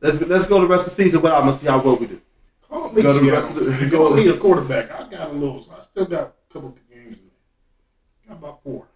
Let's 0.01 0.19
let's 0.23 0.47
go 0.47 0.63
the 0.63 0.67
rest 0.67 0.87
of 0.89 0.97
the 0.97 1.03
season 1.03 1.21
without 1.21 1.43
him 1.43 1.49
and 1.49 1.57
see 1.59 1.67
how 1.67 1.79
well 1.83 1.97
we 1.97 2.07
do. 2.07 2.23
Call 2.71 2.91
me. 2.91 3.03
Go 3.03 3.13
to 3.13 3.19
the 3.19 3.27
Seattle. 3.27 3.33
rest 3.35 3.51
of 3.51 3.81
the- 3.81 3.87
go- 3.91 4.15
need 4.15 4.29
a 4.29 4.39
quarterback. 4.39 4.91
I 4.91 5.07
got 5.11 5.29
a 5.29 5.33
little. 5.35 5.67
I 5.79 5.85
still 5.85 6.07
got 6.07 6.23
a 6.49 6.53
couple 6.55 6.71
good 6.71 6.89
games 6.91 7.19
in 7.19 7.25
there. 8.27 8.29
Got 8.35 8.39
about 8.39 8.63
four. 8.65 8.87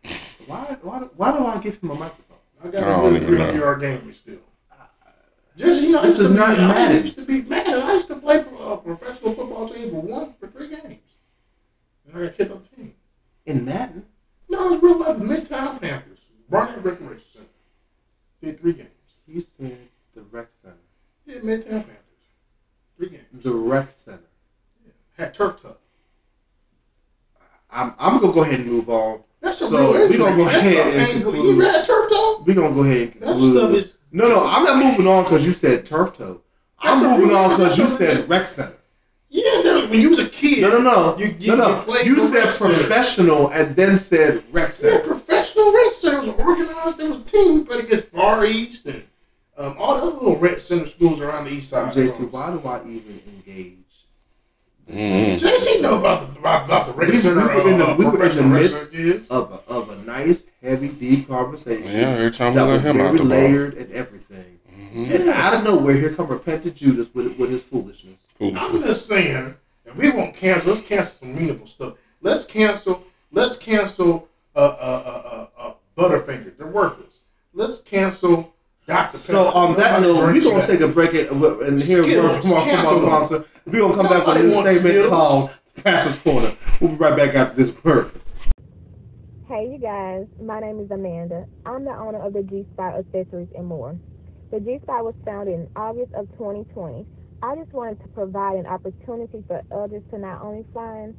Why 0.46 0.78
why 0.80 0.98
why 1.16 1.32
do 1.36 1.44
I 1.44 1.58
give 1.58 1.76
him 1.82 1.90
a 1.90 1.94
microphone? 1.94 2.38
I 2.64 2.68
got 2.68 2.82
I 2.82 2.86
a 2.86 2.90
don't 2.90 3.02
good 3.02 3.16
even 3.16 3.28
three 3.28 3.38
know. 3.38 3.44
hundred 3.44 3.60
yard 3.60 3.80
game 3.82 4.14
still. 4.14 4.38
Just 5.56 5.82
you 5.82 5.90
know, 5.92 6.00
I 6.00 6.06
This 6.06 6.18
used 6.18 6.30
is 6.30 6.36
to 6.36 6.40
not 6.40 6.56
be, 6.56 6.62
I 6.62 6.92
used 6.92 7.14
to 7.16 7.24
be 7.26 7.42
man. 7.42 7.66
I 7.82 7.92
used 7.94 8.08
to 8.08 8.16
play 8.16 8.42
for 8.42 8.72
a 8.72 8.76
professional 8.78 9.34
football 9.34 9.68
team 9.68 9.90
for 9.90 10.00
one 10.00 10.34
for 10.40 10.48
three 10.48 10.68
games, 10.68 11.02
and 12.06 12.16
I 12.16 12.26
got 12.26 12.36
kicked 12.36 12.52
off 12.52 12.62
the 12.70 12.76
team. 12.76 12.94
In 13.44 13.64
Madden? 13.64 14.06
No, 14.48 14.72
it's 14.74 14.82
real 14.82 14.98
life. 14.98 15.16
Midtown 15.16 15.80
Panthers, 15.80 16.18
Barnett 16.48 16.82
Recreation 16.84 17.24
Center. 17.32 17.46
Did 18.42 18.60
three 18.60 18.72
games. 18.72 18.88
You 19.26 19.40
said 19.40 19.78
the 20.14 20.22
rec 20.22 20.48
center. 20.62 20.76
Yeah, 21.26 21.36
Midtown 21.36 21.70
Panthers, 21.70 21.96
three 22.96 23.08
games. 23.10 23.42
The 23.42 23.52
rec 23.52 23.90
center. 23.92 24.20
Had 25.18 25.34
turf 25.34 25.60
tuck. 25.60 25.78
I'm, 27.70 27.94
I'm 27.98 28.18
gonna 28.20 28.32
go 28.32 28.42
ahead 28.42 28.60
and 28.60 28.70
move 28.70 28.88
on. 28.88 29.22
That's 29.40 29.60
a 29.60 29.66
So, 29.66 29.78
real 29.78 29.92
we 29.92 30.02
injury. 30.06 30.18
gonna 30.18 30.36
go 30.36 30.44
That's 30.44 30.56
ahead 30.58 30.76
a 30.76 30.98
and 30.98 31.06
painful- 31.12 31.32
conclude. 31.32 31.56
You 31.56 31.62
read 31.62 31.84
turf 31.84 32.10
toe? 32.10 32.42
We're 32.46 32.54
gonna 32.54 32.74
go 32.74 32.82
ahead 32.84 33.12
and 33.14 33.22
That 33.22 33.40
stuff 33.40 33.70
is. 33.74 33.98
No, 34.12 34.28
no, 34.28 34.46
I'm 34.46 34.64
not 34.64 34.82
moving 34.84 35.06
on 35.06 35.24
because 35.24 35.44
you 35.44 35.52
said 35.52 35.86
turf 35.86 36.16
toe. 36.16 36.42
I'm 36.78 37.02
moving 37.02 37.28
real- 37.28 37.36
on 37.38 37.50
because 37.50 37.78
you 37.78 37.88
said 37.88 38.28
rec 38.28 38.46
center. 38.46 38.76
Yeah, 39.30 39.62
no, 39.62 39.86
when 39.86 40.00
you 40.00 40.10
was 40.10 40.18
a 40.18 40.28
kid. 40.28 40.60
No, 40.60 40.68
no, 40.68 40.80
no, 40.80 41.16
You- 41.18 41.34
you- 41.38 41.56
no, 41.56 41.68
no. 41.76 41.82
played 41.82 42.06
You 42.06 42.20
said 42.20 42.44
rec 42.44 42.54
center. 42.54 42.74
professional 42.74 43.48
and 43.48 43.74
then 43.74 43.96
said 43.98 44.44
rec 44.52 44.74
Yeah, 44.82 45.00
professional 45.00 45.72
red 45.72 45.92
centers 45.94 46.26
were 46.26 46.44
organized. 46.44 46.98
There 46.98 47.08
was 47.08 47.18
a 47.20 47.22
team 47.24 47.54
we 47.54 47.64
played 47.64 47.84
against 47.84 48.08
Far 48.08 48.44
East 48.44 48.84
and 48.86 49.02
um, 49.56 49.76
all 49.78 49.94
the 49.96 50.02
other 50.02 50.12
little 50.16 50.36
red 50.38 50.60
center 50.60 50.86
schools 50.86 51.20
around 51.20 51.44
the 51.46 51.52
east 51.52 51.70
side. 51.70 51.92
JC, 51.94 52.30
why 52.30 52.50
do 52.50 52.60
I 52.68 52.80
even 52.80 53.20
engage? 53.26 53.78
Hmm 54.88 54.94
JC 54.94 55.80
know 55.80 55.98
about 55.98 56.32
the 56.34 56.38
about, 56.40 56.64
about 56.66 56.86
the 56.88 56.92
red 56.92 57.08
We- 57.10 57.16
we 57.16 57.34
were 57.34 57.70
in 57.70 57.78
the- 57.78 57.86
uh, 57.88 57.96
we 57.96 58.04
were 58.04 58.26
in 58.26 58.36
the 58.36 58.42
midst 58.42 58.90
center. 58.92 59.20
Of 59.30 59.52
a, 59.68 59.72
of 59.72 59.90
a 59.90 59.96
nice, 60.02 60.46
heavy, 60.62 60.88
deep 60.88 61.28
conversation. 61.28 61.84
Yeah, 61.84 62.08
every 62.10 62.30
time 62.30 62.52
we 62.54 62.58
that 62.60 62.66
let 62.66 62.72
was 62.74 62.82
him 62.82 62.96
very 62.96 63.08
out 63.08 63.12
the 63.12 63.18
ball. 63.18 63.28
layered 63.28 63.74
and 63.74 63.92
everything. 63.92 64.58
And 64.94 65.28
out 65.30 65.54
of 65.54 65.64
nowhere, 65.64 65.94
here 65.96 66.12
come 66.14 66.26
repentant 66.26 66.74
Judas 66.76 67.14
with, 67.14 67.38
with 67.38 67.50
his 67.50 67.62
foolishness. 67.62 68.16
I'm 68.40 68.82
just 68.82 69.06
saying, 69.06 69.54
if 69.86 69.96
we 69.96 70.10
won't 70.10 70.36
cancel, 70.36 70.68
let's 70.70 70.82
cancel 70.82 71.14
some 71.20 71.34
meaningful 71.34 71.66
stuff. 71.66 71.94
Let's 72.20 72.44
cancel. 72.44 73.02
Let's 73.30 73.56
cancel. 73.56 74.28
Uh, 74.54 74.58
uh, 74.58 74.62
uh, 74.62 75.46
uh, 75.58 75.68
uh, 75.68 75.72
Butterfinger. 75.96 76.58
They're 76.58 76.66
worthless. 76.66 77.14
Let's 77.54 77.80
cancel 77.80 78.52
Dr. 78.86 79.16
So 79.16 79.44
Pepper. 79.46 79.56
on 79.56 79.76
that 79.78 80.02
note, 80.02 80.16
we're 80.16 80.42
gonna 80.42 80.66
take 80.66 80.80
a 80.80 80.88
break 80.88 81.14
and, 81.14 81.42
and 81.42 81.80
hear 81.80 82.02
Skittles, 82.02 82.36
from 82.42 82.52
our, 82.52 82.62
from 82.64 82.74
our 83.08 83.24
sponsor. 83.24 83.44
We're 83.66 83.80
gonna 83.80 83.94
come 83.94 84.08
back 84.08 84.26
with 84.26 84.36
a 84.38 84.42
new 84.42 84.54
wants 84.54 84.70
statement 84.72 85.04
Skittles. 85.04 85.08
called 85.08 85.50
Pastor's 85.84 86.18
Corner. 86.18 86.56
We'll 86.80 86.90
be 86.90 86.96
right 86.96 87.16
back 87.16 87.34
after 87.34 87.62
this 87.62 87.72
word. 87.84 88.10
Hey, 89.46 89.70
you 89.72 89.78
guys. 89.78 90.26
My 90.40 90.58
name 90.60 90.80
is 90.80 90.90
Amanda. 90.90 91.46
I'm 91.64 91.84
the 91.84 91.92
owner 91.92 92.18
of 92.18 92.32
the 92.32 92.42
G 92.42 92.66
Spot 92.72 92.94
Accessories 92.98 93.48
and 93.56 93.66
More. 93.66 93.96
The 94.50 94.60
G 94.60 94.78
Spot 94.82 95.04
was 95.04 95.14
founded 95.24 95.54
in 95.54 95.68
August 95.76 96.12
of 96.14 96.28
2020. 96.32 97.06
I 97.42 97.54
just 97.56 97.72
wanted 97.72 98.00
to 98.02 98.08
provide 98.08 98.56
an 98.56 98.66
opportunity 98.66 99.44
for 99.46 99.62
others 99.72 100.02
to 100.10 100.18
not 100.18 100.42
only 100.42 100.64
find 100.74 101.14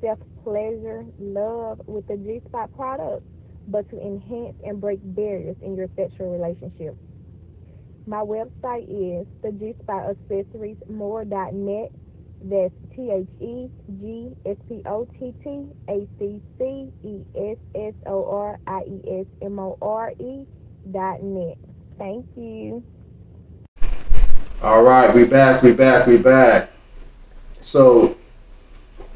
self 0.00 0.18
pleasure, 0.42 1.04
love 1.18 1.80
with 1.86 2.06
the 2.06 2.16
G 2.16 2.40
Spot 2.48 2.70
products, 2.76 3.26
but 3.68 3.88
to 3.90 4.00
enhance 4.00 4.56
and 4.64 4.80
break 4.80 5.00
barriers 5.02 5.56
in 5.62 5.76
your 5.76 5.88
sexual 5.96 6.32
relationship. 6.32 6.96
My 8.06 8.18
website 8.18 8.84
is 8.84 9.26
the 9.42 9.50
G 9.52 9.74
Spot 9.82 10.10
Accessories 10.10 10.76
More.net. 10.90 11.90
That's 12.42 12.74
T 12.94 13.10
H 13.10 13.26
E 13.40 13.70
G 13.98 14.28
S 14.44 14.56
P 14.68 14.82
O 14.84 15.08
T 15.18 15.32
T 15.42 15.66
A 15.88 16.06
C 16.18 16.42
C 16.58 16.92
E 17.02 17.24
S 17.34 17.56
S 17.74 17.94
O 18.06 18.28
R 18.28 18.58
I 18.66 18.82
E 18.82 19.20
S 19.20 19.26
M 19.40 19.58
O 19.58 19.78
R 19.80 20.12
E 20.20 20.46
dot 20.92 21.22
net. 21.22 21.56
Thank 21.96 22.26
you. 22.36 22.84
All 24.62 24.82
right, 24.82 25.14
we 25.14 25.24
back, 25.24 25.62
we 25.62 25.72
back, 25.72 26.06
we 26.06 26.18
back. 26.18 26.72
So, 27.62 28.18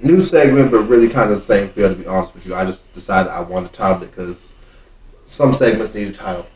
new 0.03 0.23
segment, 0.23 0.71
but 0.71 0.85
really 0.85 1.11
kind 1.11 1.31
of 1.31 1.37
the 1.37 1.43
same 1.43 1.69
feel. 1.69 1.91
To 1.91 1.95
be 1.95 2.07
honest 2.07 2.35
with 2.35 2.47
you, 2.47 2.55
I 2.55 2.65
just 2.65 2.91
decided 2.95 3.31
I 3.31 3.43
wanted 3.43 3.69
to 3.69 3.75
title 3.75 4.03
it 4.03 4.11
because 4.11 4.51
some 5.27 5.53
segments 5.53 5.95
need 5.95 6.09
a 6.09 6.13
title. 6.13 6.47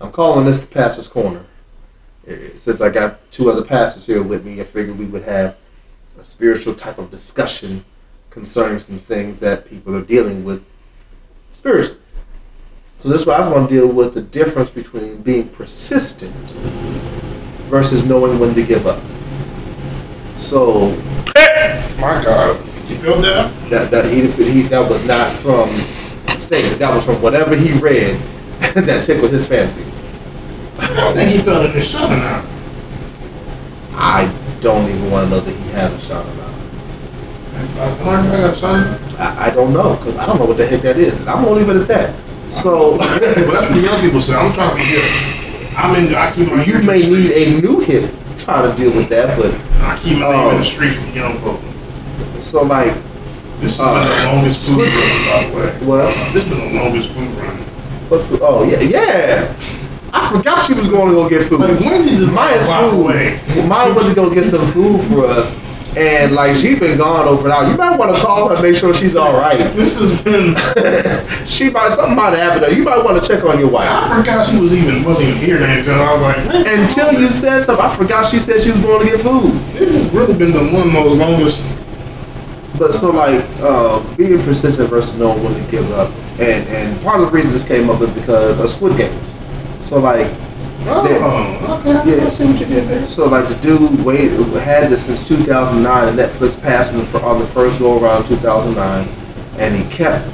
I'm 0.00 0.10
calling 0.10 0.46
this 0.46 0.58
the 0.58 0.66
Pastor's 0.66 1.06
Corner. 1.06 1.46
Since 2.56 2.80
I 2.80 2.90
got 2.90 3.30
two 3.30 3.50
other 3.50 3.62
pastors 3.64 4.06
here 4.06 4.22
with 4.22 4.44
me, 4.44 4.60
I 4.60 4.64
figured 4.64 4.98
we 4.98 5.06
would 5.06 5.22
have 5.22 5.56
a 6.18 6.22
spiritual 6.22 6.74
type 6.74 6.98
of 6.98 7.10
discussion 7.10 7.84
concerning 8.30 8.78
some 8.78 8.98
things 8.98 9.40
that 9.40 9.68
people 9.68 9.94
are 9.94 10.02
dealing 10.02 10.44
with 10.44 10.64
spiritually. 11.52 12.00
So 12.98 13.08
this 13.10 13.26
way, 13.26 13.34
I 13.34 13.48
want 13.48 13.68
to 13.68 13.74
deal 13.74 13.92
with 13.92 14.14
the 14.14 14.22
difference 14.22 14.70
between 14.70 15.22
being 15.22 15.48
persistent 15.50 16.34
versus 17.68 18.04
knowing 18.04 18.38
when 18.38 18.54
to 18.54 18.64
give 18.64 18.86
up. 18.86 19.02
So 20.38 20.90
My 21.98 22.22
God. 22.24 22.58
You 22.88 22.96
feel 22.98 23.20
that? 23.20 23.52
that 23.70 23.90
that 23.90 24.04
he, 24.04 24.30
he 24.30 24.62
that 24.62 24.88
was 24.88 25.04
not 25.04 25.36
from 25.36 25.70
statement. 26.38 26.78
That 26.78 26.94
was 26.94 27.04
from 27.04 27.20
whatever 27.20 27.56
he 27.56 27.72
read 27.78 28.20
that 28.74 29.04
tickled 29.04 29.32
his 29.32 29.48
fancy. 29.48 29.84
I 30.78 31.12
think 31.14 31.36
he 31.36 31.42
felt 31.42 31.66
in 31.66 31.72
his 31.72 31.88
shot 31.88 32.10
now. 32.10 32.44
I 33.94 34.32
don't 34.60 34.88
even 34.88 35.10
want 35.10 35.24
to 35.24 35.30
know 35.30 35.40
that 35.40 35.52
he 35.54 35.68
has 35.70 35.92
a 35.92 36.00
shot 36.00 36.26
or 36.26 36.34
not. 36.36 36.46
I 37.78 38.54
son. 38.54 39.00
I, 39.18 39.50
don't 39.50 39.72
know 39.72 39.96
because 39.96 40.16
I 40.18 40.26
don't 40.26 40.38
know 40.38 40.46
what 40.46 40.56
the 40.58 40.66
heck 40.66 40.82
that 40.82 40.98
is, 40.98 41.18
and 41.20 41.28
I'm 41.28 41.42
gonna 41.44 41.56
leave 41.56 41.68
it 41.68 41.76
at 41.76 41.88
that. 41.88 42.14
So 42.52 42.98
But 42.98 43.20
that's 43.20 43.40
what 43.48 43.68
the 43.72 43.80
young 43.80 44.00
people 44.00 44.20
say. 44.20 44.34
I'm 44.34 44.52
trying 44.52 44.76
to 44.76 44.82
get. 44.82 45.76
I'm 45.76 45.94
in. 45.96 46.10
The 46.10 46.18
I 46.18 46.32
keep 46.32 46.48
my 46.48 46.64
you 46.64 46.82
may 46.82 47.00
need 47.00 47.30
a 47.32 47.60
new 47.62 47.80
hip 47.80 48.12
trying 48.38 48.70
to 48.70 48.76
deal 48.76 48.94
with 48.94 49.08
that, 49.08 49.38
but 49.38 49.52
I 49.82 49.98
keep 50.02 50.18
my 50.18 50.32
name 50.32 50.52
in 50.52 50.58
the 50.58 50.64
streets 50.64 50.96
with 50.96 51.14
young 51.14 51.38
folk. 51.38 51.60
so 52.42 52.62
like 52.64 52.94
This 53.60 53.78
has 53.78 53.80
Uh, 53.80 53.92
been 53.94 54.28
the 54.28 54.36
longest 54.36 54.68
food 54.68 54.78
run, 54.88 55.24
by 55.26 55.50
the 55.50 55.56
way. 55.56 55.86
what? 55.86 56.32
This 56.34 56.44
has 56.44 56.52
been 56.52 56.74
the 56.74 56.80
longest 56.82 57.10
food 57.10 57.28
run. 57.36 57.56
what 58.08 58.22
food? 58.22 58.40
Oh 58.42 58.64
yeah, 58.64 58.80
yeah. 58.80 59.56
I 60.12 60.30
forgot 60.30 60.58
she 60.64 60.74
was 60.74 60.88
going 60.88 61.08
to 61.10 61.14
go 61.14 61.28
get 61.28 61.48
food. 61.48 61.60
Like 61.60 61.80
Wendy's 61.80 62.20
is 62.20 62.30
Maya's 62.30 62.64
a 62.64 62.68
block 62.68 62.90
food. 62.90 63.00
away. 63.00 63.40
Maya 63.66 63.92
went 63.94 64.08
to 64.08 64.14
go 64.14 64.32
get 64.32 64.44
some 64.46 64.66
food 64.68 65.02
for 65.08 65.24
us, 65.26 65.56
and 65.96 66.34
like 66.34 66.56
she 66.56 66.74
been 66.78 66.96
gone 66.98 67.26
over 67.28 67.46
an 67.46 67.52
hour. 67.52 67.70
You 67.70 67.76
might 67.76 67.96
want 67.98 68.14
to 68.14 68.20
call 68.22 68.48
her 68.48 68.54
and 68.54 68.62
make 68.62 68.76
sure 68.76 68.94
she's 68.94 69.16
all 69.16 69.32
right. 69.34 69.58
This 69.76 69.98
has 69.98 70.20
been. 70.22 70.54
she 71.46 71.70
might 71.70 71.92
something 71.92 72.16
might 72.16 72.30
have 72.30 72.38
happened. 72.38 72.62
to 72.64 72.70
her. 72.70 72.76
You 72.76 72.84
might 72.84 73.04
want 73.04 73.22
to 73.22 73.26
check 73.28 73.44
on 73.44 73.58
your 73.58 73.70
wife. 73.70 73.88
I 73.88 74.16
forgot 74.18 74.46
she 74.46 74.58
was 74.58 74.74
even 74.76 75.04
wasn't 75.04 75.28
even 75.28 75.40
here 75.42 75.58
then. 75.58 75.84
So 75.84 75.92
I 75.92 76.12
was 76.14 76.22
like, 76.22 76.36
man, 76.64 76.80
Until 76.84 77.12
you 77.20 77.28
said 77.30 77.60
something, 77.62 77.84
I 77.84 77.94
forgot 77.96 78.26
she 78.26 78.38
said 78.38 78.60
she 78.62 78.70
was 78.70 78.80
going 78.80 79.04
to 79.06 79.10
get 79.12 79.20
food. 79.20 79.52
this 79.74 79.92
has 79.94 80.10
really 80.12 80.34
been 80.36 80.52
the 80.52 80.64
one 80.76 80.92
most 80.92 81.18
longest. 81.18 81.62
But 82.78 82.92
so 82.92 83.10
like 83.10 83.44
uh, 83.60 84.00
being 84.16 84.38
persistent 84.42 84.88
versus 84.90 85.18
knowing 85.18 85.42
when 85.42 85.54
to 85.54 85.70
give 85.70 85.90
up, 85.92 86.10
and 86.38 86.66
and 86.68 87.00
part 87.02 87.20
of 87.20 87.26
the 87.30 87.32
reason 87.32 87.50
this 87.52 87.66
came 87.66 87.88
up 87.88 88.00
is 88.02 88.12
because 88.12 88.58
of 88.60 88.68
Squid 88.68 88.96
Games. 88.98 89.34
So 89.86 90.00
like 90.00 90.30
Oh, 90.88 91.80
okay. 91.80 92.16
Yeah. 92.18 92.26
I 92.26 92.30
see 92.30 92.44
what 92.46 92.60
you 92.60 92.66
did 92.66 92.86
there. 92.88 93.06
So 93.06 93.28
like 93.28 93.48
the 93.48 93.56
dude 93.56 94.04
wait 94.04 94.30
had 94.62 94.88
this 94.90 95.06
since 95.06 95.26
2009, 95.26 96.08
and 96.08 96.18
Netflix 96.18 96.60
passed 96.60 96.94
him 96.94 97.04
for, 97.04 97.20
on 97.24 97.40
the 97.40 97.46
first 97.46 97.80
go 97.80 98.00
around 98.00 98.22
in 98.22 98.28
2009, 98.38 99.08
and 99.58 99.74
he 99.74 99.88
kept 99.90 100.28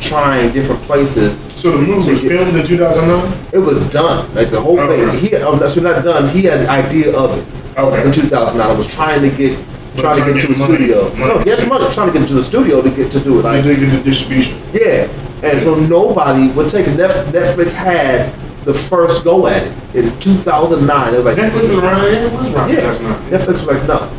trying 0.00 0.50
different 0.52 0.80
places 0.82 1.42
So 1.60 1.72
the 1.72 1.78
movie 1.78 2.12
was 2.12 2.20
filmed 2.22 2.56
in 2.56 2.66
2009. 2.66 3.48
It 3.52 3.58
was 3.58 3.78
done. 3.90 4.32
Like 4.34 4.50
the 4.50 4.60
whole 4.60 4.80
Okay. 4.80 5.04
thing. 5.18 5.18
He, 5.30 5.36
um, 5.36 5.60
oh, 5.62 5.68
so 5.68 5.82
not 5.82 6.02
done. 6.02 6.28
He 6.30 6.42
had 6.44 6.60
the 6.60 6.70
idea 6.70 7.14
of 7.14 7.36
it 7.36 7.78
Okay. 7.78 8.06
in 8.06 8.12
2009. 8.12 8.70
I 8.70 8.72
was 8.78 8.88
trying 8.88 9.20
to 9.20 9.28
get, 9.36 9.58
trying 9.98 10.16
to 10.16 10.20
trying 10.22 10.24
get 10.24 10.24
to 10.24 10.30
into 10.32 10.52
the 10.54 10.58
money. 10.58 10.74
studio. 10.76 11.08
Money. 11.14 11.34
No, 11.34 11.38
he 11.40 11.50
had 11.50 11.58
the 11.58 11.66
money. 11.66 11.92
Trying 11.92 12.06
to 12.06 12.12
get 12.14 12.22
into 12.22 12.34
the 12.34 12.42
studio 12.44 12.80
to 12.80 12.90
get 12.90 13.12
to 13.12 13.20
do 13.20 13.40
it. 13.40 13.42
Like, 13.44 13.64
did 13.64 13.80
get 13.80 13.90
the 13.90 14.02
distribution. 14.02 14.58
yeah. 14.72 15.08
And 15.42 15.60
so 15.60 15.74
nobody 15.74 16.48
would 16.52 16.70
take 16.70 16.86
it. 16.86 16.96
Netflix 16.96 17.74
had 17.74 18.32
the 18.64 18.74
first 18.74 19.24
go 19.24 19.46
at 19.46 19.66
it 19.94 20.04
in 20.04 20.18
2009. 20.20 21.14
It 21.14 21.16
was 21.16 21.24
like, 21.24 21.36
Netflix 21.36 21.62
was 21.62 21.78
around 21.78 22.00
there. 22.02 22.26
It 22.26 22.32
was 22.32 22.54
around 22.54 22.70
yeah. 22.70 23.30
Netflix 23.30 23.48
was 23.48 23.66
like, 23.66 23.86
no. 23.86 24.16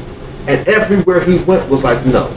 And 0.48 0.68
everywhere 0.68 1.22
he 1.22 1.38
went 1.44 1.70
was 1.70 1.84
like, 1.84 2.06
no. 2.06 2.36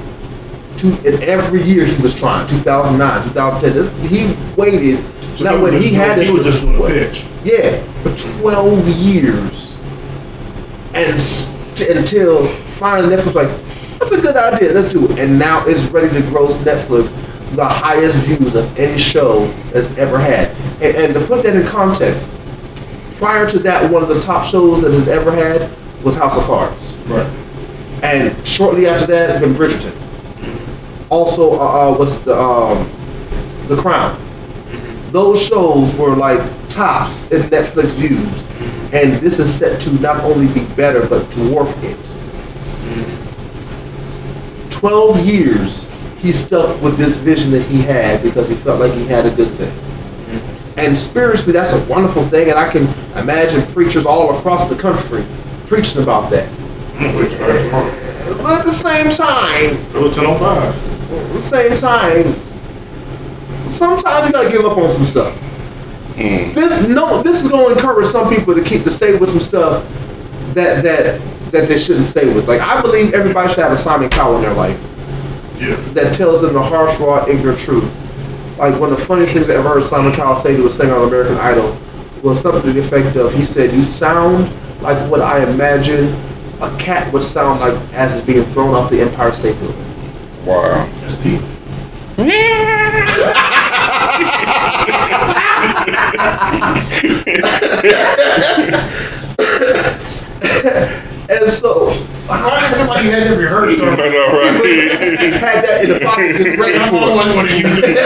Two, 0.76 0.92
and 1.06 1.22
every 1.22 1.62
year 1.62 1.86
he 1.86 2.00
was 2.02 2.14
trying. 2.14 2.46
2009, 2.48 3.28
2010. 3.28 4.08
He 4.08 4.36
waited. 4.56 5.04
So 5.36 5.44
now 5.44 5.56
he 5.56 5.62
when 5.62 5.72
he 5.72 5.90
just 5.90 5.94
had 5.94 6.18
this, 6.18 6.28
he 6.28 6.34
was 6.36 6.46
just 6.46 6.64
a 6.64 6.86
pitch. 6.86 7.24
Yeah, 7.42 7.82
for 8.02 8.40
12 8.40 8.88
years. 8.88 9.76
And 10.94 11.20
st- 11.20 11.96
until 11.96 12.46
finally 12.46 13.16
Netflix 13.16 13.26
was 13.26 13.34
like, 13.34 13.98
that's 13.98 14.12
a 14.12 14.20
good 14.20 14.36
idea, 14.36 14.72
let's 14.72 14.92
do 14.92 15.10
it. 15.10 15.18
And 15.18 15.38
now 15.38 15.64
it's 15.66 15.86
ready 15.86 16.08
to 16.08 16.20
gross 16.28 16.58
Netflix 16.58 17.12
the 17.54 17.64
highest 17.64 18.26
views 18.26 18.54
of 18.54 18.78
any 18.78 18.98
show 18.98 19.46
that's 19.72 19.96
ever 19.96 20.18
had. 20.18 20.50
And, 20.82 20.96
and 20.96 21.14
to 21.14 21.20
put 21.26 21.42
that 21.44 21.56
in 21.56 21.66
context, 21.66 22.30
prior 23.16 23.48
to 23.48 23.58
that, 23.60 23.90
one 23.90 24.02
of 24.02 24.08
the 24.08 24.20
top 24.20 24.44
shows 24.44 24.82
that 24.82 24.92
it 24.92 25.08
ever 25.08 25.30
had 25.32 25.70
was 26.02 26.16
House 26.16 26.36
of 26.36 26.44
Cards. 26.44 26.96
Right. 27.06 27.26
And 28.02 28.46
shortly 28.46 28.86
after 28.86 29.06
that, 29.06 29.30
it's 29.30 29.38
been 29.40 29.54
Bridgerton. 29.54 29.94
Also, 31.10 31.54
uh, 31.54 31.92
uh, 31.92 31.96
what's 31.96 32.18
the 32.18 32.36
um, 32.36 32.88
The 33.68 33.76
Crown? 33.80 34.20
Those 35.12 35.46
shows 35.46 35.94
were 35.96 36.14
like 36.16 36.40
tops 36.70 37.30
in 37.30 37.42
Netflix 37.42 37.92
views, 37.92 38.44
and 38.92 39.12
this 39.22 39.38
is 39.38 39.52
set 39.52 39.80
to 39.82 39.92
not 40.00 40.24
only 40.24 40.52
be 40.52 40.66
better 40.74 41.06
but 41.08 41.22
dwarf 41.26 41.72
it. 41.84 41.98
Twelve 44.70 45.24
years 45.24 45.88
he 46.24 46.32
stuck 46.32 46.80
with 46.80 46.96
this 46.96 47.16
vision 47.18 47.50
that 47.50 47.60
he 47.66 47.82
had 47.82 48.22
because 48.22 48.48
he 48.48 48.54
felt 48.54 48.80
like 48.80 48.94
he 48.94 49.04
had 49.06 49.26
a 49.26 49.30
good 49.30 49.50
thing. 49.58 49.70
And 50.78 50.96
spiritually, 50.96 51.52
that's 51.52 51.74
a 51.74 51.84
wonderful 51.84 52.24
thing, 52.24 52.48
and 52.48 52.58
I 52.58 52.70
can 52.70 52.84
imagine 53.14 53.62
preachers 53.74 54.06
all 54.06 54.34
across 54.36 54.70
the 54.70 54.74
country 54.74 55.22
preaching 55.66 56.02
about 56.02 56.30
that. 56.30 56.48
But 58.42 58.60
at 58.60 58.64
the 58.64 58.72
same 58.72 59.10
time, 59.10 59.64
It 59.64 59.94
1005. 59.94 61.12
at 61.12 61.32
the 61.34 61.42
same 61.42 61.76
time, 61.76 62.34
sometimes 63.68 64.26
you 64.26 64.32
gotta 64.32 64.50
give 64.50 64.64
up 64.64 64.78
on 64.78 64.90
some 64.90 65.04
stuff. 65.04 65.36
Mm. 66.14 66.54
This 66.54 66.88
no, 66.88 67.22
this 67.22 67.44
is 67.44 67.50
gonna 67.50 67.74
encourage 67.74 68.06
some 68.06 68.34
people 68.34 68.54
to 68.54 68.62
keep 68.64 68.84
to 68.84 68.90
stay 68.90 69.18
with 69.18 69.28
some 69.28 69.40
stuff 69.40 69.84
that 70.54 70.82
that 70.84 71.20
that 71.50 71.68
they 71.68 71.76
shouldn't 71.76 72.06
stay 72.06 72.32
with. 72.32 72.48
Like 72.48 72.62
I 72.62 72.80
believe 72.80 73.12
everybody 73.12 73.48
should 73.52 73.62
have 73.62 73.72
a 73.72 73.76
Simon 73.76 74.08
Cowell 74.08 74.36
in 74.36 74.42
their 74.42 74.54
life 74.54 74.93
Yeah. 75.58 75.76
that 75.94 76.14
tells 76.14 76.42
them 76.42 76.54
the 76.54 76.62
harsh, 76.62 76.98
raw, 76.98 77.24
ignorant 77.26 77.58
truth. 77.58 77.84
Like 78.58 78.78
one 78.80 78.92
of 78.92 78.98
the 78.98 79.04
funniest 79.04 79.34
things 79.34 79.48
I 79.48 79.54
ever 79.54 79.68
heard 79.68 79.84
Simon 79.84 80.12
Cowell 80.12 80.36
say 80.36 80.56
to 80.56 80.66
a 80.66 80.70
singer 80.70 80.94
on 80.94 81.08
American 81.08 81.36
Idol 81.38 81.76
was 82.22 82.40
something 82.40 82.62
to 82.62 82.72
the 82.72 82.80
effect 82.80 83.16
of, 83.16 83.34
he 83.34 83.44
said, 83.44 83.72
"You 83.72 83.82
sound 83.82 84.50
like 84.80 84.98
what 85.10 85.20
I 85.20 85.48
imagine 85.48 86.14
a 86.60 86.74
cat 86.78 87.12
would 87.12 87.24
sound 87.24 87.60
like 87.60 87.74
as 87.92 88.14
it's 88.14 88.24
being 88.26 88.44
thrown 88.44 88.74
off 88.74 88.90
the 88.90 89.00
Empire 89.00 89.32
State 89.32 89.58
Building." 89.60 89.84
Wow. 90.46 90.88
That's 91.00 91.16
deep. 91.18 91.40
And 101.26 101.50
so 101.50 101.92
Why 102.26 102.68
did 102.68 102.76
somebody 102.76 103.08
had 103.08 103.24
that 103.24 103.38
rehearsed? 103.38 103.82
I 103.82 104.08
know, 104.08 104.26
right? 104.32 105.34
had 105.40 105.64
that 105.64 105.84
in 105.84 105.90
the 105.90 106.00
pocket 106.00 106.36
just 106.36 106.58
ready 106.58 106.78
I'm 106.78 106.90
for 106.90 106.96
it. 106.96 107.02
always 107.02 107.34
want 107.34 107.48
to 107.48 107.56
use 107.58 107.78
it. 107.78 107.96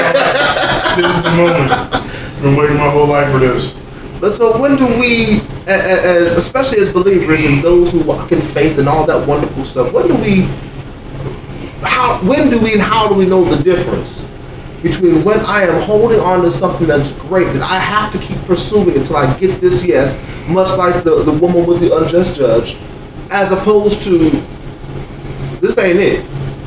This 0.96 1.16
is 1.16 1.22
the 1.22 1.30
moment. 1.30 1.70
I've 1.72 2.42
been 2.42 2.56
waiting 2.56 2.76
my 2.76 2.90
whole 2.90 3.06
life 3.06 3.30
for 3.30 3.38
this. 3.38 3.80
But 4.20 4.32
so 4.32 4.60
when 4.60 4.76
do 4.76 4.86
we, 4.98 5.40
as 5.68 6.32
especially 6.32 6.80
as 6.80 6.92
believers 6.92 7.44
and 7.44 7.62
those 7.62 7.92
who 7.92 8.02
walk 8.02 8.32
in 8.32 8.40
faith 8.40 8.78
and 8.78 8.88
all 8.88 9.06
that 9.06 9.28
wonderful 9.28 9.64
stuff, 9.64 9.92
when 9.92 10.08
do 10.08 10.16
we, 10.16 10.42
how, 11.82 12.18
when 12.22 12.50
do 12.50 12.60
we 12.60 12.72
and 12.72 12.82
how 12.82 13.08
do 13.08 13.14
we 13.14 13.26
know 13.26 13.44
the 13.44 13.62
difference 13.62 14.28
between 14.82 15.24
when 15.24 15.38
I 15.40 15.62
am 15.62 15.80
holding 15.82 16.18
on 16.18 16.42
to 16.42 16.50
something 16.50 16.86
that's 16.86 17.12
great 17.12 17.52
that 17.52 17.62
I 17.62 17.78
have 17.78 18.12
to 18.12 18.18
keep 18.18 18.38
pursuing 18.38 18.96
until 18.96 19.16
I 19.16 19.38
get 19.38 19.60
this 19.60 19.84
yes, 19.84 20.20
much 20.48 20.76
like 20.76 21.04
the, 21.04 21.22
the 21.22 21.32
woman 21.32 21.66
with 21.66 21.80
the 21.80 21.96
unjust 21.96 22.36
judge, 22.36 22.76
as 23.30 23.52
opposed 23.52 24.02
to 24.02 24.30
this 25.60 25.76
ain't 25.78 25.98
it. 25.98 26.26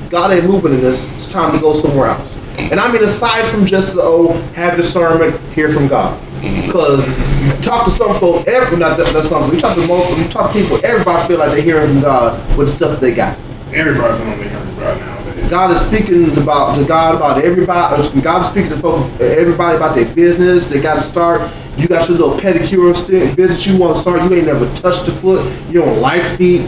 God 0.09 0.31
ain't 0.31 0.45
moving 0.45 0.73
in 0.73 0.81
this. 0.81 1.11
It's 1.13 1.31
time 1.31 1.53
to 1.53 1.59
go 1.59 1.73
somewhere 1.73 2.07
else. 2.07 2.38
And 2.57 2.79
I 2.79 2.91
mean, 2.91 3.03
aside 3.03 3.45
from 3.45 3.65
just 3.65 3.95
the 3.95 4.01
oh, 4.03 4.33
have 4.53 4.75
discernment, 4.75 5.39
hear 5.53 5.69
from 5.69 5.88
God. 5.88 6.19
Because 6.41 7.07
you 7.41 7.51
talk 7.61 7.85
to 7.85 7.91
some 7.91 8.13
folk, 8.19 8.47
every 8.47 8.77
not 8.77 8.97
that, 8.97 9.13
that's 9.13 9.29
something. 9.29 9.51
We 9.51 9.57
talk 9.57 9.75
to 9.75 9.88
most, 9.88 10.17
we 10.17 10.27
talk 10.27 10.51
to 10.51 10.59
people. 10.59 10.83
Everybody 10.83 11.27
feel 11.27 11.39
like 11.39 11.51
they're 11.51 11.61
hearing 11.61 11.93
from 11.93 12.01
God 12.01 12.57
with 12.57 12.67
the 12.67 12.73
stuff 12.73 12.99
they 12.99 13.13
got. 13.13 13.38
Everybody's 13.71 14.19
me 14.25 14.49
hearing 14.49 14.69
about 14.77 14.99
nowadays. 14.99 15.49
God 15.49 15.71
is 15.71 15.81
speaking 15.81 16.38
about 16.38 16.75
to 16.75 16.85
God 16.85 17.15
about 17.15 17.43
everybody. 17.43 18.01
uh, 18.01 18.21
God 18.21 18.41
is 18.41 18.47
speaking 18.47 18.69
to 18.71 18.77
folk, 18.77 19.09
everybody 19.21 19.77
about 19.77 19.95
their 19.95 20.13
business. 20.13 20.69
They 20.69 20.81
got 20.81 20.95
to 20.95 21.01
start. 21.01 21.41
You 21.77 21.88
got 21.88 22.10
your 22.10 22.18
little 22.18 22.38
pedicure 22.38 22.95
st- 22.95 23.35
business 23.35 23.65
you 23.65 23.77
want 23.77 23.95
to 23.95 24.02
start. 24.02 24.22
You 24.23 24.34
ain't 24.35 24.48
never 24.48 24.73
touched 24.76 25.06
the 25.06 25.11
foot. 25.11 25.45
You 25.69 25.81
don't 25.81 25.99
like 25.99 26.23
feet. 26.38 26.61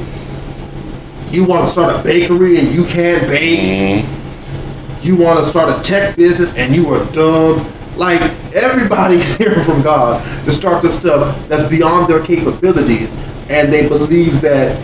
You 1.29 1.45
want 1.45 1.65
to 1.65 1.71
start 1.71 1.95
a 1.95 2.03
bakery 2.03 2.59
and 2.59 2.73
you 2.73 2.85
can't 2.85 3.27
bake. 3.27 4.05
Mm-hmm. 4.05 5.05
You 5.05 5.17
want 5.17 5.39
to 5.39 5.45
start 5.45 5.77
a 5.77 5.83
tech 5.83 6.15
business 6.15 6.55
and 6.55 6.73
you 6.75 6.93
are 6.93 7.03
dumb. 7.11 7.69
Like 7.97 8.21
everybody's 8.53 9.35
hearing 9.37 9.63
from 9.63 9.81
God 9.81 10.23
to 10.45 10.51
start 10.51 10.81
this 10.81 10.97
stuff 10.97 11.47
that's 11.47 11.67
beyond 11.69 12.07
their 12.07 12.23
capabilities, 12.23 13.15
and 13.49 13.71
they 13.71 13.87
believe 13.87 14.41
that 14.41 14.81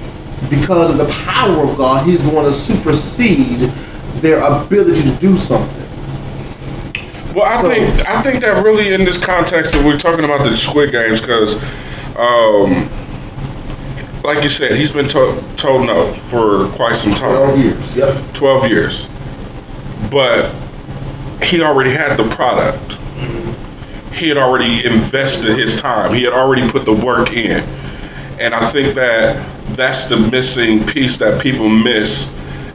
because 0.49 0.91
of 0.91 0.97
the 0.97 1.11
power 1.23 1.63
of 1.63 1.77
God, 1.77 2.05
He's 2.05 2.23
going 2.23 2.45
to 2.45 2.51
supersede 2.51 3.71
their 4.21 4.39
ability 4.39 5.03
to 5.03 5.15
do 5.15 5.37
something. 5.37 5.88
Well, 7.33 7.45
I 7.45 7.61
So- 7.61 7.69
think 7.69 8.07
I 8.09 8.21
think 8.21 8.41
that 8.41 8.63
really 8.63 8.93
in 8.93 9.05
this 9.05 9.17
context 9.17 9.73
that 9.73 9.83
we're 9.85 9.97
talking 9.97 10.25
about 10.25 10.43
the 10.43 10.55
Squid 10.57 10.91
Games 10.91 11.21
because, 11.21 11.55
um, 12.17 12.89
like 14.23 14.43
you 14.43 14.49
said, 14.49 14.71
he's 14.75 14.91
been 14.91 15.07
to- 15.09 15.41
told 15.55 15.85
no 15.85 16.07
for 16.13 16.65
quite 16.75 16.95
some 16.95 17.13
time. 17.13 17.29
Twelve 17.35 17.59
years. 17.59 17.95
Yep. 17.95 18.15
twelve 18.33 18.67
years, 18.67 19.07
but 20.09 20.51
he 21.43 21.61
already 21.61 21.91
had 21.91 22.17
the 22.17 22.23
product. 22.25 22.97
He 24.11 24.27
had 24.27 24.37
already 24.37 24.85
invested 24.85 25.57
his 25.57 25.79
time. 25.79 26.13
He 26.13 26.23
had 26.23 26.33
already 26.33 26.67
put 26.69 26.83
the 26.83 26.91
work 26.93 27.31
in, 27.31 27.63
and 28.39 28.53
I 28.55 28.61
think 28.61 28.95
that 28.95 29.37
that's 29.73 30.05
the 30.05 30.17
missing 30.17 30.83
piece 30.85 31.17
that 31.17 31.39
people 31.41 31.69
miss. 31.69 32.27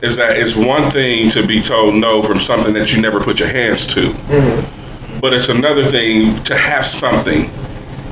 Is 0.04 0.16
that 0.16 0.36
it's 0.36 0.54
one 0.54 0.90
thing 0.90 1.30
to 1.30 1.46
be 1.46 1.62
told 1.62 1.94
no 1.94 2.22
from 2.22 2.38
something 2.38 2.74
that 2.74 2.92
you 2.92 3.00
never 3.00 3.20
put 3.20 3.38
your 3.40 3.48
hands 3.48 3.86
to. 3.94 4.12
But 5.20 5.32
it's 5.32 5.48
another 5.48 5.84
thing 5.86 6.34
to 6.44 6.54
have 6.56 6.86
something 6.86 7.50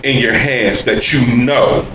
in 0.02 0.20
your 0.20 0.32
hands 0.32 0.84
that 0.84 1.12
you 1.12 1.20
know 1.44 1.86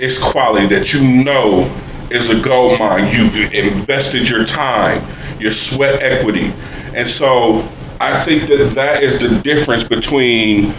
is 0.00 0.18
quality, 0.18 0.66
that 0.74 0.92
you 0.92 1.22
know 1.24 1.70
is 2.10 2.30
a 2.30 2.40
gold 2.40 2.78
mine. 2.80 3.12
You've 3.14 3.36
invested 3.54 4.28
your 4.28 4.44
time, 4.44 5.02
your 5.38 5.52
sweat 5.52 6.02
equity. 6.02 6.52
And 6.96 7.06
so 7.06 7.60
I 8.00 8.18
think 8.18 8.48
that 8.48 8.72
that 8.74 9.02
is 9.04 9.18
the 9.20 9.40
difference 9.42 9.84
between 9.84 10.74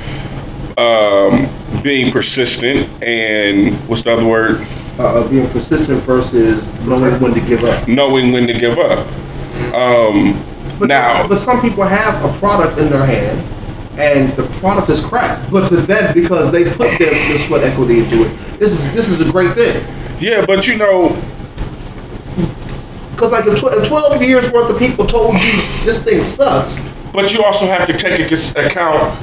um, 0.77 1.48
being 1.81 2.11
persistent 2.11 2.90
and 3.02 3.73
what's 3.88 4.02
the 4.02 4.11
other 4.11 4.26
word? 4.26 4.65
Uh, 4.99 5.26
being 5.30 5.47
persistent 5.51 6.03
versus 6.03 6.67
knowing 6.85 7.17
when 7.21 7.34
to 7.34 7.39
give 7.39 7.63
up. 7.63 7.88
Knowing 7.88 8.34
when 8.34 8.45
to 8.47 8.53
give 8.53 8.77
up. 8.77 9.07
Um, 9.73 10.35
But, 10.77 10.89
now, 10.89 11.26
but 11.26 11.38
some 11.38 11.61
people 11.61 11.85
have 11.85 12.23
a 12.23 12.38
product 12.39 12.77
in 12.77 12.89
their 12.89 13.05
hand, 13.05 13.39
and 13.97 14.30
the 14.34 14.43
product 14.59 14.89
is 14.89 14.99
crap. 14.99 15.39
But 15.51 15.69
to 15.69 15.77
them, 15.77 16.13
because 16.13 16.51
they 16.51 16.65
put 16.65 16.97
their, 16.99 17.11
their 17.11 17.38
sweat 17.38 17.63
equity 17.63 17.99
into 17.99 18.23
it, 18.26 18.59
this 18.59 18.71
is 18.71 18.93
this 18.93 19.07
is 19.07 19.21
a 19.26 19.31
great 19.31 19.55
thing. 19.55 19.84
yeah, 20.19 20.45
but 20.45 20.67
you 20.67 20.76
know, 20.77 21.15
Because 23.11 23.31
like 23.31 23.45
if, 23.47 23.57
tw- 23.59 23.71
if 23.80 23.88
twelve 23.88 24.21
years 24.21 24.51
worth 24.51 24.69
of 24.69 24.77
people 24.80 25.05
told 25.05 25.34
you 25.35 25.53
this 25.85 26.03
thing 26.03 26.21
sucks, 26.21 26.84
But 27.13 27.34
you 27.34 27.41
also 27.43 27.65
have 27.67 27.88
to 27.88 27.93
take 27.93 28.19
into 28.19 28.35
account 28.65 29.17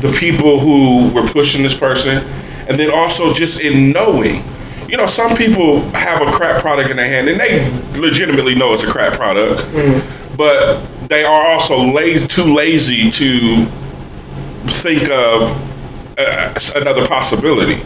the 0.00 0.08
people 0.18 0.60
who 0.60 1.10
were 1.12 1.26
pushing 1.26 1.64
this 1.64 1.76
person, 1.76 2.24
and 2.68 2.78
then 2.78 2.90
also 2.92 3.32
just 3.32 3.58
in 3.60 3.90
knowing. 3.90 4.44
You 4.88 4.96
know, 4.96 5.06
some 5.06 5.36
people 5.36 5.80
have 5.90 6.26
a 6.26 6.30
crap 6.32 6.60
product 6.62 6.90
in 6.90 6.96
their 6.96 7.06
hand, 7.06 7.28
and 7.28 7.38
they 7.38 7.70
legitimately 8.00 8.54
know 8.54 8.72
it's 8.72 8.82
a 8.84 8.86
crap 8.90 9.12
product, 9.14 9.60
but 10.36 10.80
they 11.08 11.24
are 11.24 11.46
also 11.46 11.78
lazy, 11.92 12.26
too 12.26 12.54
lazy 12.54 13.10
to 13.10 13.64
think 14.66 15.02
of 15.10 15.52
uh, 16.18 16.58
another 16.76 17.06
possibility. 17.06 17.82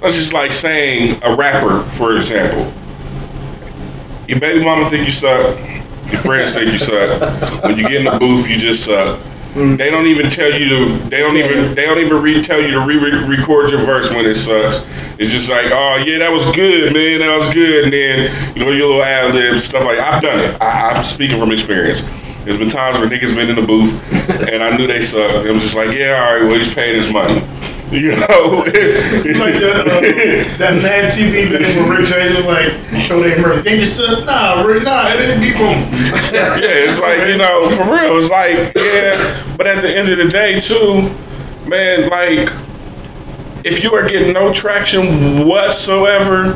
That's 0.00 0.16
just 0.16 0.32
like 0.32 0.52
saying 0.52 1.20
a 1.22 1.34
rapper, 1.36 1.82
for 1.84 2.16
example. 2.16 2.72
Your 4.26 4.40
baby 4.40 4.64
mama 4.64 4.90
think 4.90 5.06
you 5.06 5.12
suck. 5.12 5.56
Your 6.06 6.20
friends 6.20 6.52
think 6.52 6.72
you 6.72 6.78
suck. 6.78 7.62
When 7.64 7.78
you 7.78 7.84
get 7.88 8.04
in 8.04 8.12
the 8.12 8.18
booth, 8.18 8.48
you 8.48 8.58
just 8.58 8.84
suck. 8.84 9.20
Mm. 9.54 9.78
They 9.78 9.88
don't 9.88 10.06
even 10.06 10.28
tell 10.30 10.52
you 10.52 10.68
to. 10.68 10.98
They 11.10 11.20
don't 11.20 11.36
even. 11.36 11.74
They 11.74 11.84
don't 11.86 11.98
even 11.98 12.20
re- 12.20 12.42
tell 12.42 12.60
you 12.60 12.72
to 12.72 12.80
re-record 12.80 13.70
your 13.70 13.80
verse 13.80 14.10
when 14.10 14.26
it 14.26 14.34
sucks. 14.34 14.84
It's 15.16 15.30
just 15.30 15.48
like, 15.48 15.66
oh 15.66 16.02
yeah, 16.04 16.18
that 16.18 16.32
was 16.32 16.44
good, 16.56 16.92
man. 16.92 17.20
That 17.20 17.36
was 17.36 17.54
good. 17.54 17.84
And 17.84 17.92
then 17.92 18.56
you 18.56 18.64
know 18.64 18.72
your 18.72 18.88
little 18.88 19.04
ad 19.04 19.32
libs, 19.32 19.64
stuff 19.64 19.84
like. 19.84 19.98
I've 19.98 20.20
done 20.20 20.40
it. 20.40 20.60
I, 20.60 20.90
I'm 20.90 21.04
speaking 21.04 21.38
from 21.38 21.52
experience. 21.52 22.02
There's 22.44 22.58
been 22.58 22.68
times 22.68 22.98
where 22.98 23.08
niggas 23.08 23.34
been 23.34 23.48
in 23.48 23.56
the 23.56 23.66
booth, 23.66 23.92
and 24.52 24.62
I 24.62 24.76
knew 24.76 24.86
they 24.86 25.00
sucked. 25.00 25.46
It 25.46 25.52
was 25.52 25.62
just 25.62 25.76
like, 25.76 25.96
yeah, 25.96 26.22
all 26.22 26.34
right, 26.34 26.42
well 26.42 26.58
he's 26.58 26.72
paying 26.72 26.94
his 26.94 27.10
money. 27.12 27.42
You 27.90 28.10
know. 28.10 28.64
like 28.64 28.74
that, 28.74 29.84
uh, 29.86 30.58
that 30.58 30.82
Mad 30.82 31.12
TV 31.12 31.48
video 31.48 31.68
where 31.86 31.98
Rick 31.98 32.08
James 32.08 32.34
was 32.34 32.44
like, 32.44 32.72
show 33.00 33.22
they 33.22 33.40
murder. 33.40 33.62
Then 33.62 33.78
you 33.78 33.86
says, 33.86 34.24
nah, 34.24 34.62
Rick, 34.62 34.82
nah, 34.82 35.10
it 35.10 35.18
didn't 35.18 35.42
keep 35.44 35.54
on. 35.60 35.76
yeah, 36.32 36.58
it's 36.58 36.98
like 36.98 37.28
you 37.28 37.36
know, 37.36 37.70
for 37.76 37.84
real. 37.84 38.18
It's 38.18 38.30
like 38.30 38.74
yeah, 38.74 39.56
but 39.56 39.68
at 39.68 39.80
the 39.82 39.96
end 39.96 40.08
of 40.08 40.18
the 40.18 40.28
day, 40.28 40.58
too, 40.58 41.02
man, 41.68 42.08
like 42.08 42.50
if 43.64 43.84
you 43.84 43.94
are 43.94 44.08
getting 44.08 44.32
no 44.32 44.52
traction 44.52 45.46
whatsoever, 45.46 46.52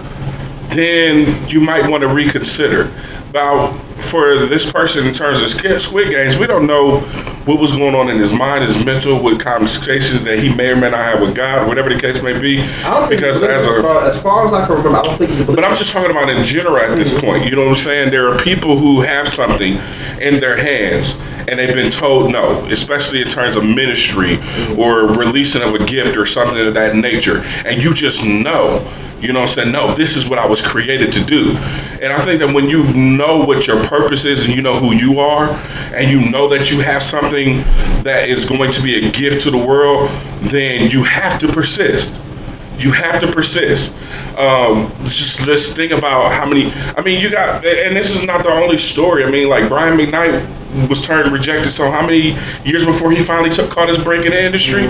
then 0.70 1.48
you 1.48 1.60
might 1.60 1.89
want 1.89 2.02
to 2.02 2.09
reconsider. 2.09 2.90
Now, 3.32 3.78
for 4.00 4.46
this 4.46 4.70
person, 4.70 5.06
in 5.06 5.12
terms 5.12 5.42
of 5.42 5.48
Squid 5.80 6.10
Games, 6.10 6.38
we 6.38 6.46
don't 6.46 6.66
know 6.66 7.00
what 7.44 7.58
was 7.58 7.72
going 7.72 7.94
on 7.94 8.08
in 8.08 8.18
his 8.18 8.32
mind, 8.32 8.62
his 8.62 8.84
mental, 8.84 9.22
what 9.22 9.40
conversations 9.40 10.22
that 10.24 10.38
he 10.38 10.54
may 10.54 10.70
or 10.70 10.76
may 10.76 10.90
not 10.90 11.04
have 11.04 11.20
with 11.20 11.34
God, 11.34 11.66
whatever 11.66 11.88
the 11.88 11.98
case 11.98 12.22
may 12.22 12.38
be. 12.38 12.60
I 12.60 13.00
don't 13.00 13.08
Because 13.08 13.42
as 13.42 13.66
as, 13.66 13.82
far, 13.82 14.04
as 14.04 14.22
far 14.22 14.46
as 14.46 14.52
I 14.52 14.66
can 14.66 14.76
remember, 14.76 14.98
I 14.98 15.02
don't 15.02 15.18
think 15.18 15.30
he's 15.30 15.46
but 15.46 15.64
I'm 15.64 15.76
just 15.76 15.92
talking 15.92 16.10
about 16.10 16.28
in 16.28 16.44
general 16.44 16.76
at 16.76 16.96
this 16.96 17.18
point. 17.20 17.44
You 17.44 17.56
know 17.56 17.62
what 17.62 17.70
I'm 17.70 17.76
saying? 17.76 18.10
There 18.10 18.30
are 18.30 18.38
people 18.38 18.78
who 18.78 19.00
have 19.00 19.28
something 19.28 19.78
in 20.20 20.40
their 20.40 20.56
hands 20.56 21.16
and 21.48 21.58
they've 21.58 21.74
been 21.74 21.90
told 21.90 22.30
no, 22.30 22.64
especially 22.66 23.22
in 23.22 23.28
terms 23.28 23.56
of 23.56 23.64
ministry 23.64 24.36
or 24.76 25.06
releasing 25.06 25.62
of 25.62 25.74
a 25.74 25.84
gift 25.84 26.16
or 26.16 26.26
something 26.26 26.66
of 26.66 26.74
that 26.74 26.94
nature. 26.94 27.42
And 27.64 27.82
you 27.82 27.94
just 27.94 28.24
know, 28.24 28.86
you 29.20 29.32
know 29.32 29.40
I'm 29.40 29.48
saying? 29.48 29.72
No, 29.72 29.94
this 29.94 30.16
is 30.16 30.28
what 30.28 30.38
I 30.38 30.46
was 30.46 30.62
created 30.62 31.12
to 31.14 31.24
do. 31.24 31.50
And 32.00 32.12
I 32.12 32.20
think 32.20 32.40
that 32.40 32.54
when 32.54 32.68
you 32.68 32.84
know 32.92 33.44
what 33.44 33.66
your 33.66 33.82
purpose 33.84 34.24
is 34.24 34.46
and 34.46 34.54
you 34.54 34.62
know 34.62 34.78
who 34.78 34.94
you 34.94 35.18
are 35.18 35.48
and 35.94 36.10
you 36.10 36.30
know 36.30 36.48
that 36.48 36.70
you 36.70 36.80
have 36.80 37.02
something 37.02 37.58
that 38.04 38.28
is 38.28 38.44
going 38.44 38.70
to 38.72 38.82
be 38.82 39.06
a 39.06 39.10
gift 39.10 39.42
to 39.44 39.50
the 39.50 39.58
world, 39.58 40.08
then 40.40 40.90
you 40.90 41.02
have 41.02 41.40
to 41.40 41.48
persist. 41.48 42.14
You 42.78 42.92
have 42.92 43.20
to 43.20 43.32
persist. 43.32 43.92
Um, 44.39 44.90
just 45.05 45.40
just 45.44 45.74
think 45.74 45.90
about 45.90 46.31
how 46.32 46.47
many. 46.47 46.70
I 46.97 47.02
mean, 47.02 47.20
you 47.20 47.28
got, 47.31 47.65
and 47.65 47.97
this 47.97 48.15
is 48.15 48.24
not 48.24 48.44
the 48.44 48.51
only 48.51 48.78
story. 48.78 49.24
I 49.24 49.31
mean, 49.31 49.48
like 49.48 49.69
Brian 49.69 49.98
McKnight 49.98 50.89
was 50.89 51.01
turned 51.02 51.32
rejected. 51.32 51.73
So 51.73 51.90
how 51.90 52.02
many 52.02 52.36
years 52.65 52.85
before 52.85 53.10
he 53.10 53.20
finally 53.20 53.51
took 53.51 53.69
caught 53.70 53.89
his 53.89 53.98
break 53.98 54.24
in 54.24 54.31
the 54.31 54.40
industry? 54.40 54.85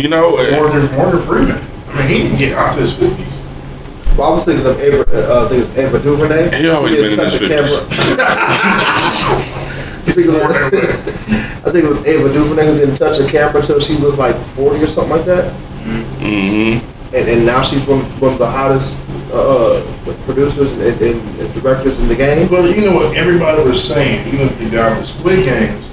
You 0.00 0.08
know, 0.08 0.36
uh, 0.38 0.50
Morgan, 0.52 0.86
Morgan 0.96 1.20
Freeman. 1.22 1.58
I 1.88 1.98
mean, 1.98 2.08
he 2.08 2.18
didn't 2.24 2.38
get 2.38 2.56
out 2.56 2.74
to 2.74 2.80
his 2.80 2.92
50s. 2.94 4.16
Well, 4.16 4.30
I 4.32 4.34
was 4.36 4.44
thinking 4.44 4.66
of 4.66 4.78
Ava, 4.78 5.02
uh, 5.02 5.44
I 5.44 5.48
think 5.48 5.62
it's 5.68 5.76
Ava 5.76 5.98
DuVernay. 6.00 6.56
He 6.56 6.68
always 6.68 6.94
didn't 6.94 7.16
been 7.16 7.26
in 7.26 7.30
his 7.30 7.40
50s. 7.40 7.48
camera. 7.48 7.86
I 10.06 10.12
think 10.12 10.26
it 10.26 10.30
was- 10.30 10.44
I 11.66 11.70
think 11.70 11.84
it 11.86 11.88
was 11.88 12.04
Ava 12.06 12.32
DuVernay 12.32 12.66
who 12.66 12.76
didn't 12.78 12.96
touch 12.96 13.18
a 13.18 13.26
camera 13.28 13.60
until 13.60 13.80
she 13.80 13.96
was 13.96 14.16
like 14.18 14.36
40 14.36 14.82
or 14.82 14.86
something 14.86 15.10
like 15.16 15.24
that. 15.24 15.50
hmm 16.20 16.78
And, 17.14 17.28
and 17.28 17.46
now 17.46 17.62
she's 17.62 17.86
one, 17.86 18.00
one 18.20 18.32
of 18.32 18.38
the 18.38 18.50
hottest 18.50 18.98
uh, 19.32 19.84
producers 20.24 20.72
and, 20.72 20.82
and, 21.00 21.40
and 21.40 21.54
directors 21.54 22.00
in 22.00 22.08
the 22.08 22.16
game. 22.16 22.50
Well, 22.50 22.68
you 22.68 22.84
know 22.84 22.94
what 22.94 23.16
everybody 23.16 23.62
was 23.62 23.82
saying, 23.82 24.26
even 24.34 24.48
got 24.70 24.98
the 24.98 25.06
Squid 25.06 25.44
Games, 25.44 25.84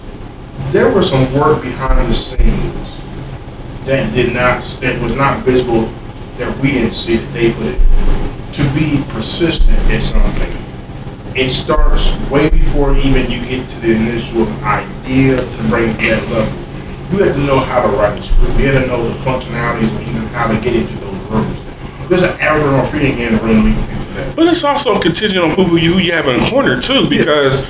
there 0.71 0.91
was 0.91 1.09
some 1.09 1.31
work 1.33 1.61
behind 1.61 2.09
the 2.09 2.15
scenes 2.15 2.97
that 3.85 4.11
did 4.13 4.33
not, 4.33 4.63
that 4.81 5.01
was 5.01 5.15
not 5.15 5.43
visible, 5.43 5.91
that 6.37 6.57
we 6.59 6.71
didn't 6.71 6.93
see 6.93 7.17
that 7.17 7.33
they 7.33 7.53
put 7.53 7.67
it. 7.67 7.79
To 8.53 8.63
be 8.73 9.03
persistent 9.13 9.77
at 9.91 10.01
something, 10.01 10.51
it 11.35 11.49
starts 11.49 12.11
way 12.29 12.49
before 12.49 12.95
even 12.97 13.29
you 13.29 13.45
get 13.45 13.69
to 13.69 13.79
the 13.79 13.95
initial 13.95 14.47
idea 14.63 15.37
to 15.37 15.63
bring 15.69 15.95
to 15.95 16.01
that 16.01 16.29
level. 16.29 16.61
You 17.11 17.23
have 17.25 17.35
to 17.35 17.41
know 17.43 17.59
how 17.59 17.81
to 17.81 17.89
write 17.97 18.23
script. 18.23 18.59
You 18.59 18.67
have 18.71 18.83
to 18.83 18.87
know 18.87 19.07
the 19.07 19.15
functionalities 19.19 19.89
and 19.97 20.07
even 20.07 20.27
how 20.27 20.47
to 20.47 20.59
get 20.61 20.75
into 20.75 20.93
those 20.95 21.10
There's 22.09 22.23
an 22.23 22.39
average 22.39 22.65
on 22.65 22.87
freedom 22.87 23.17
in 23.19 23.35
the 23.35 23.43
room. 23.43 23.63
We 23.63 23.71
can 23.73 24.07
do 24.07 24.13
that. 24.15 24.35
But 24.35 24.47
it's 24.47 24.63
also 24.63 24.99
contingent 24.99 25.43
on 25.43 25.51
who 25.51 25.77
you, 25.77 25.97
you 25.99 26.11
have 26.11 26.27
in 26.27 26.39
the 26.41 26.49
corner 26.49 26.81
too, 26.81 27.09
because 27.09 27.61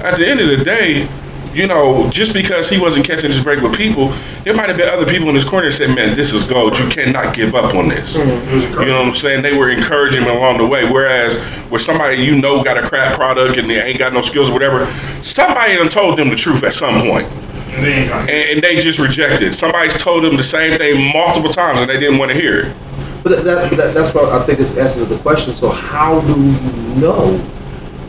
at 0.00 0.16
the 0.16 0.26
end 0.26 0.40
of 0.40 0.48
the 0.48 0.64
day, 0.64 1.08
you 1.52 1.66
know, 1.66 2.08
just 2.10 2.32
because 2.32 2.68
he 2.68 2.78
wasn't 2.78 3.04
catching 3.04 3.30
his 3.30 3.42
break 3.42 3.60
with 3.60 3.76
people, 3.76 4.08
there 4.44 4.54
might 4.54 4.68
have 4.68 4.76
been 4.76 4.88
other 4.88 5.04
people 5.04 5.28
in 5.28 5.34
his 5.34 5.44
corner 5.44 5.66
that 5.66 5.72
said, 5.72 5.94
"Man, 5.94 6.14
this 6.14 6.32
is 6.32 6.44
gold. 6.44 6.78
You 6.78 6.88
cannot 6.88 7.34
give 7.34 7.54
up 7.54 7.74
on 7.74 7.88
this." 7.88 8.16
Mm, 8.16 8.54
was 8.54 8.64
You 8.64 8.86
know 8.86 9.00
what 9.00 9.08
I'm 9.08 9.14
saying? 9.14 9.42
They 9.42 9.56
were 9.56 9.68
encouraging 9.68 10.22
him 10.22 10.30
along 10.30 10.58
the 10.58 10.66
way. 10.66 10.88
Whereas 10.88 11.36
with 11.70 11.82
somebody 11.82 12.22
you 12.22 12.40
know 12.40 12.62
got 12.62 12.78
a 12.78 12.82
crap 12.82 13.14
product 13.16 13.58
and 13.58 13.68
they 13.68 13.82
ain't 13.82 13.98
got 13.98 14.12
no 14.12 14.20
skills 14.20 14.48
or 14.48 14.52
whatever, 14.52 14.86
somebody 15.22 15.76
done 15.76 15.88
told 15.88 16.16
them 16.18 16.30
the 16.30 16.36
truth 16.36 16.62
at 16.62 16.72
some 16.72 17.00
point, 17.00 17.26
And 17.72 17.84
they 17.84 18.10
and, 18.10 18.30
and 18.30 18.62
they 18.62 18.78
just 18.78 18.98
rejected. 18.98 19.54
Somebody's 19.54 19.98
told 19.98 20.22
them 20.24 20.36
the 20.36 20.44
same 20.44 20.78
thing 20.78 21.12
multiple 21.12 21.50
times 21.50 21.80
and 21.80 21.90
they 21.90 21.98
didn't 21.98 22.18
want 22.18 22.30
to 22.30 22.36
hear 22.36 22.60
it. 22.60 22.76
But 23.22 23.44
that, 23.44 23.70
that, 23.76 23.94
that's 23.94 24.14
what 24.14 24.32
I 24.32 24.42
think 24.44 24.60
is 24.60 24.74
the 24.74 24.80
essence 24.80 25.02
of 25.02 25.08
the 25.10 25.18
question. 25.18 25.54
So 25.54 25.70
how 25.70 26.20
do 26.20 26.40
you 26.40 27.00
know 27.00 27.36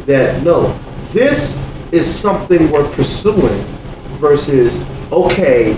that 0.05 0.41
no, 0.43 0.73
this 1.11 1.61
is 1.91 2.13
something 2.13 2.71
worth 2.71 2.93
pursuing 2.93 3.61
versus 4.19 4.85
okay, 5.11 5.71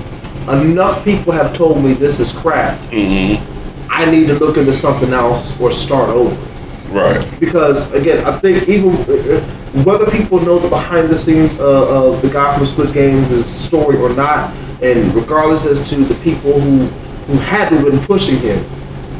enough 0.47 1.03
people 1.03 1.33
have 1.33 1.53
told 1.55 1.83
me 1.83 1.93
this 1.93 2.19
is 2.19 2.31
crap. 2.31 2.79
I 3.89 4.09
need 4.09 4.27
to 4.27 4.35
look 4.35 4.57
into 4.57 4.73
something 4.73 5.13
else 5.13 5.59
or 5.59 5.71
start 5.71 6.09
over. 6.09 6.35
Right. 6.91 7.27
Because 7.39 7.91
again, 7.93 8.23
I 8.25 8.37
think 8.37 8.67
even 8.69 8.91
uh, 8.91 9.13
uh, 9.13 9.83
whether 9.83 10.09
people 10.11 10.39
know 10.39 10.59
the 10.59 10.69
behind 10.69 11.09
the 11.09 11.17
scenes 11.17 11.59
uh, 11.59 12.07
of 12.13 12.21
the 12.21 12.29
guy 12.29 12.55
from 12.55 12.67
Squid 12.67 12.93
Games' 12.93 13.47
story 13.47 13.97
or 13.97 14.09
not, 14.09 14.53
and 14.83 15.13
regardless 15.15 15.65
as 15.65 15.89
to 15.89 15.95
the 16.03 16.15
people 16.23 16.59
who 16.59 16.85
who 17.25 17.37
had 17.39 17.69
to 17.69 17.77
have 17.77 17.85
been 17.85 17.99
pushing 18.01 18.37
him 18.37 18.63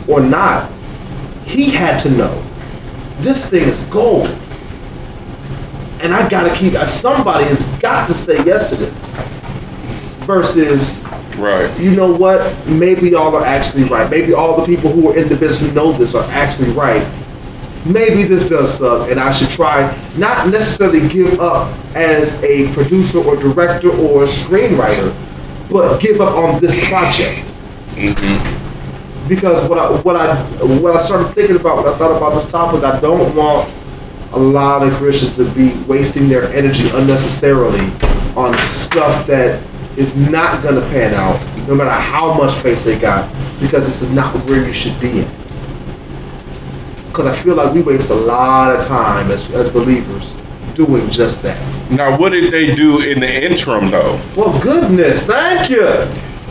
or 0.07 0.21
not, 0.21 0.71
he 1.45 1.69
had 1.71 1.99
to 2.01 2.09
know 2.11 2.41
this 3.19 3.49
thing 3.49 3.67
is 3.67 3.81
gold, 3.85 4.27
and 6.01 6.13
I 6.13 6.27
gotta 6.29 6.53
keep. 6.55 6.73
uh, 6.73 6.85
Somebody 6.85 7.45
has 7.45 7.65
got 7.79 8.07
to 8.07 8.13
say 8.13 8.43
yes 8.45 8.69
to 8.69 8.75
this. 8.75 9.05
Versus 10.25 11.03
Right. 11.37 11.69
you 11.79 11.95
know 11.95 12.13
what? 12.13 12.53
Maybe 12.67 13.09
y'all 13.09 13.35
are 13.35 13.45
actually 13.45 13.83
right. 13.85 14.09
Maybe 14.09 14.33
all 14.33 14.59
the 14.61 14.65
people 14.65 14.89
who 14.91 15.09
are 15.11 15.17
in 15.17 15.27
the 15.29 15.35
business 15.35 15.59
who 15.69 15.71
know 15.75 15.91
this 15.91 16.15
are 16.15 16.23
actually 16.31 16.69
right. 16.71 17.05
Maybe 17.85 18.23
this 18.23 18.47
does 18.47 18.77
suck, 18.77 19.09
and 19.11 19.19
I 19.19 19.31
should 19.33 19.49
try 19.49 19.93
not 20.17 20.47
necessarily 20.47 21.05
give 21.09 21.39
up 21.41 21.75
as 21.95 22.41
a 22.43 22.71
producer 22.73 23.17
or 23.19 23.35
director 23.35 23.89
or 23.89 24.23
screenwriter, 24.23 25.13
but 25.69 25.99
give 25.99 26.21
up 26.21 26.35
on 26.37 26.61
this 26.61 26.75
project. 26.87 27.43
Because 29.27 29.67
what 29.69 29.77
I 29.77 29.89
what 30.01 30.15
I 30.15 30.35
what 30.81 30.95
I 30.95 30.99
started 30.99 31.33
thinking 31.33 31.55
about 31.55 31.77
when 31.77 31.93
I 31.93 31.97
thought 31.97 32.15
about 32.15 32.33
this 32.35 32.49
topic, 32.49 32.83
I 32.83 32.99
don't 32.99 33.35
want 33.35 33.73
a 34.33 34.39
lot 34.39 34.85
of 34.85 34.93
Christians 34.95 35.35
to 35.37 35.49
be 35.51 35.73
wasting 35.83 36.27
their 36.27 36.45
energy 36.53 36.89
unnecessarily 36.93 37.91
on 38.35 38.57
stuff 38.57 39.25
that 39.27 39.61
is 39.95 40.15
not 40.15 40.63
going 40.63 40.75
to 40.75 40.81
pan 40.89 41.13
out, 41.13 41.39
no 41.67 41.75
matter 41.75 41.91
how 41.91 42.33
much 42.33 42.51
faith 42.53 42.83
they 42.83 42.97
got, 42.97 43.31
because 43.59 43.85
this 43.85 44.01
is 44.01 44.11
not 44.11 44.33
where 44.47 44.65
you 44.65 44.73
should 44.73 44.99
be 44.99 45.19
in. 45.19 45.27
Because 47.07 47.27
I 47.27 47.33
feel 47.43 47.55
like 47.55 47.73
we 47.73 47.81
waste 47.81 48.09
a 48.09 48.15
lot 48.15 48.75
of 48.75 48.83
time 48.87 49.29
as, 49.29 49.51
as 49.53 49.69
believers 49.69 50.33
doing 50.73 51.07
just 51.11 51.43
that. 51.43 51.91
Now, 51.91 52.17
what 52.17 52.31
did 52.31 52.51
they 52.51 52.73
do 52.73 53.03
in 53.03 53.19
the 53.19 53.51
interim 53.51 53.91
though? 53.91 54.19
Well, 54.35 54.59
goodness, 54.61 55.27
thank 55.27 55.69
you. 55.69 55.87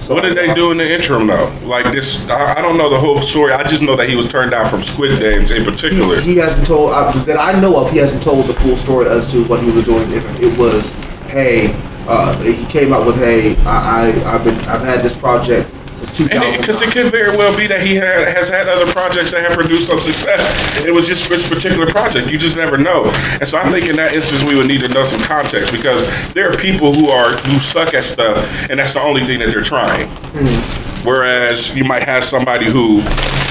So 0.02 0.14
What 0.14 0.24
did 0.24 0.36
they 0.36 0.52
do 0.52 0.72
in 0.72 0.78
the 0.78 0.92
interim 0.92 1.28
though? 1.28 1.56
Like 1.62 1.92
this, 1.92 2.28
I, 2.28 2.54
I 2.58 2.60
don't 2.60 2.76
know 2.76 2.90
the 2.90 2.98
whole 2.98 3.20
story. 3.20 3.52
I 3.52 3.62
just 3.62 3.82
know 3.82 3.94
that 3.94 4.08
he 4.08 4.16
was 4.16 4.28
turned 4.28 4.50
down 4.50 4.68
from 4.68 4.82
Squid 4.82 5.20
Games 5.20 5.52
in 5.52 5.64
particular. 5.64 6.20
He, 6.20 6.32
he 6.32 6.36
hasn't 6.38 6.66
told 6.66 6.90
uh, 6.92 7.12
that 7.24 7.38
I 7.38 7.58
know 7.60 7.80
of. 7.80 7.88
He 7.92 7.98
hasn't 7.98 8.20
told 8.20 8.46
the 8.46 8.54
full 8.54 8.76
story 8.76 9.06
as 9.08 9.30
to 9.30 9.44
what 9.44 9.62
he 9.62 9.70
was 9.70 9.84
doing. 9.84 10.10
If 10.10 10.24
it 10.40 10.58
was, 10.58 10.90
hey, 11.28 11.72
uh, 12.08 12.36
he 12.42 12.66
came 12.66 12.92
out 12.92 13.06
with, 13.06 13.16
hey, 13.18 13.54
I, 13.62 14.10
I 14.10 14.34
I've 14.34 14.44
been 14.44 14.56
I've 14.66 14.82
had 14.82 15.02
this 15.02 15.16
project 15.16 15.70
Because 16.02 16.82
2009. 16.82 16.88
it 16.88 16.92
could 16.92 17.12
very 17.12 17.36
well 17.36 17.56
be 17.56 17.66
that 17.68 17.86
he 17.86 17.94
had 17.94 18.26
has 18.28 18.48
had 18.48 18.68
other 18.68 18.90
projects 18.90 19.30
that 19.30 19.40
have 19.40 19.52
produced 19.52 19.86
some 19.86 20.00
success. 20.00 20.42
It 20.84 20.92
was 20.92 21.06
just 21.06 21.28
this 21.28 21.48
particular 21.48 21.86
project. 21.86 22.28
You 22.28 22.38
just 22.38 22.56
never 22.56 22.76
know. 22.76 23.04
And 23.38 23.48
so 23.48 23.58
I 23.58 23.70
think 23.70 23.86
in 23.86 23.96
that 23.96 24.12
instance 24.12 24.42
we 24.42 24.56
would 24.56 24.66
need 24.66 24.80
to 24.80 24.88
know 24.88 25.04
some 25.04 25.22
context 25.22 25.72
because 25.72 26.02
there 26.34 26.50
are 26.50 26.56
people 26.56 26.92
who 26.92 27.08
are 27.08 27.36
who 27.46 27.60
suck 27.60 27.94
at 27.94 28.04
stuff 28.04 28.36
and 28.68 28.78
that's 28.78 28.94
the 28.94 29.00
only 29.00 29.24
thing 29.24 29.38
that 29.38 29.50
they're 29.52 29.62
trying. 29.62 30.08
Hmm. 30.34 31.06
Whereas 31.06 31.74
you 31.74 31.84
might 31.84 32.02
have 32.02 32.24
somebody 32.24 32.66
who 32.66 33.00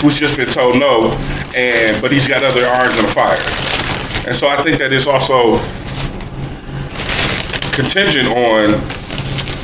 who's 0.03 0.19
just 0.19 0.35
been 0.35 0.49
told 0.49 0.77
no 0.77 1.11
and 1.55 2.01
but 2.01 2.11
he's 2.11 2.27
got 2.27 2.43
other 2.43 2.65
irons 2.67 2.97
in 2.99 3.05
the 3.05 3.11
fire. 3.11 3.39
And 4.27 4.35
so 4.35 4.47
I 4.49 4.61
think 4.61 4.77
that 4.79 4.91
it's 4.91 5.07
also 5.07 5.57
contingent 7.71 8.27
on 8.27 9.00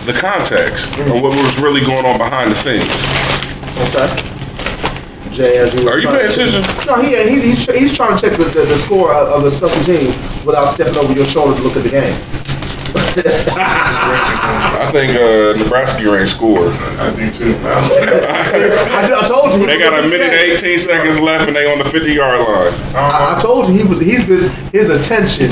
the 0.07 0.13
context 0.13 0.97
of 0.99 1.21
what 1.21 1.35
was 1.35 1.59
really 1.59 1.81
going 1.83 2.05
on 2.05 2.17
behind 2.17 2.49
the 2.49 2.55
scenes. 2.55 2.87
Okay. 3.91 4.07
Jay, 5.35 5.57
as 5.59 5.73
you 5.75 5.83
were 5.85 5.91
Are 5.91 5.99
you 5.99 6.07
trying 6.07 6.19
paying 6.19 6.31
to- 6.33 6.47
attention? 6.49 6.87
No, 6.87 6.95
he, 7.01 7.09
he, 7.29 7.41
he's, 7.51 7.65
he's 7.71 7.95
trying 7.95 8.17
to 8.17 8.29
check 8.29 8.37
the, 8.37 8.45
the, 8.45 8.61
the 8.65 8.77
score 8.77 9.13
of, 9.13 9.27
of 9.27 9.43
the 9.43 9.51
second 9.51 9.83
team 9.85 10.07
without 10.45 10.65
stepping 10.67 10.95
over 10.97 11.11
your 11.13 11.25
shoulder 11.25 11.55
to 11.55 11.61
look 11.61 11.75
at 11.75 11.83
the 11.83 11.89
game. 11.91 12.15
I 14.79 14.89
think 14.91 15.15
uh, 15.17 15.61
Nebraska 15.61 16.01
ain't 16.17 16.29
scored. 16.29 16.71
I 16.99 17.13
do 17.15 17.31
too. 17.31 17.55
I, 17.63 19.11
I 19.23 19.27
told 19.27 19.53
you. 19.59 19.65
They 19.65 19.79
got 19.79 20.03
a 20.03 20.07
minute 20.07 20.33
and 20.33 20.51
18 20.57 20.79
seconds 20.79 21.19
left 21.19 21.47
and 21.47 21.55
they 21.55 21.71
on 21.71 21.77
the 21.79 21.85
50 21.85 22.13
yard 22.13 22.39
line. 22.39 22.73
I, 22.95 23.35
I 23.37 23.39
told 23.41 23.67
you 23.69 23.73
he 23.77 23.83
was. 23.83 23.99
He's 23.99 24.25
been. 24.25 24.49
His 24.71 24.89
attention 24.89 25.51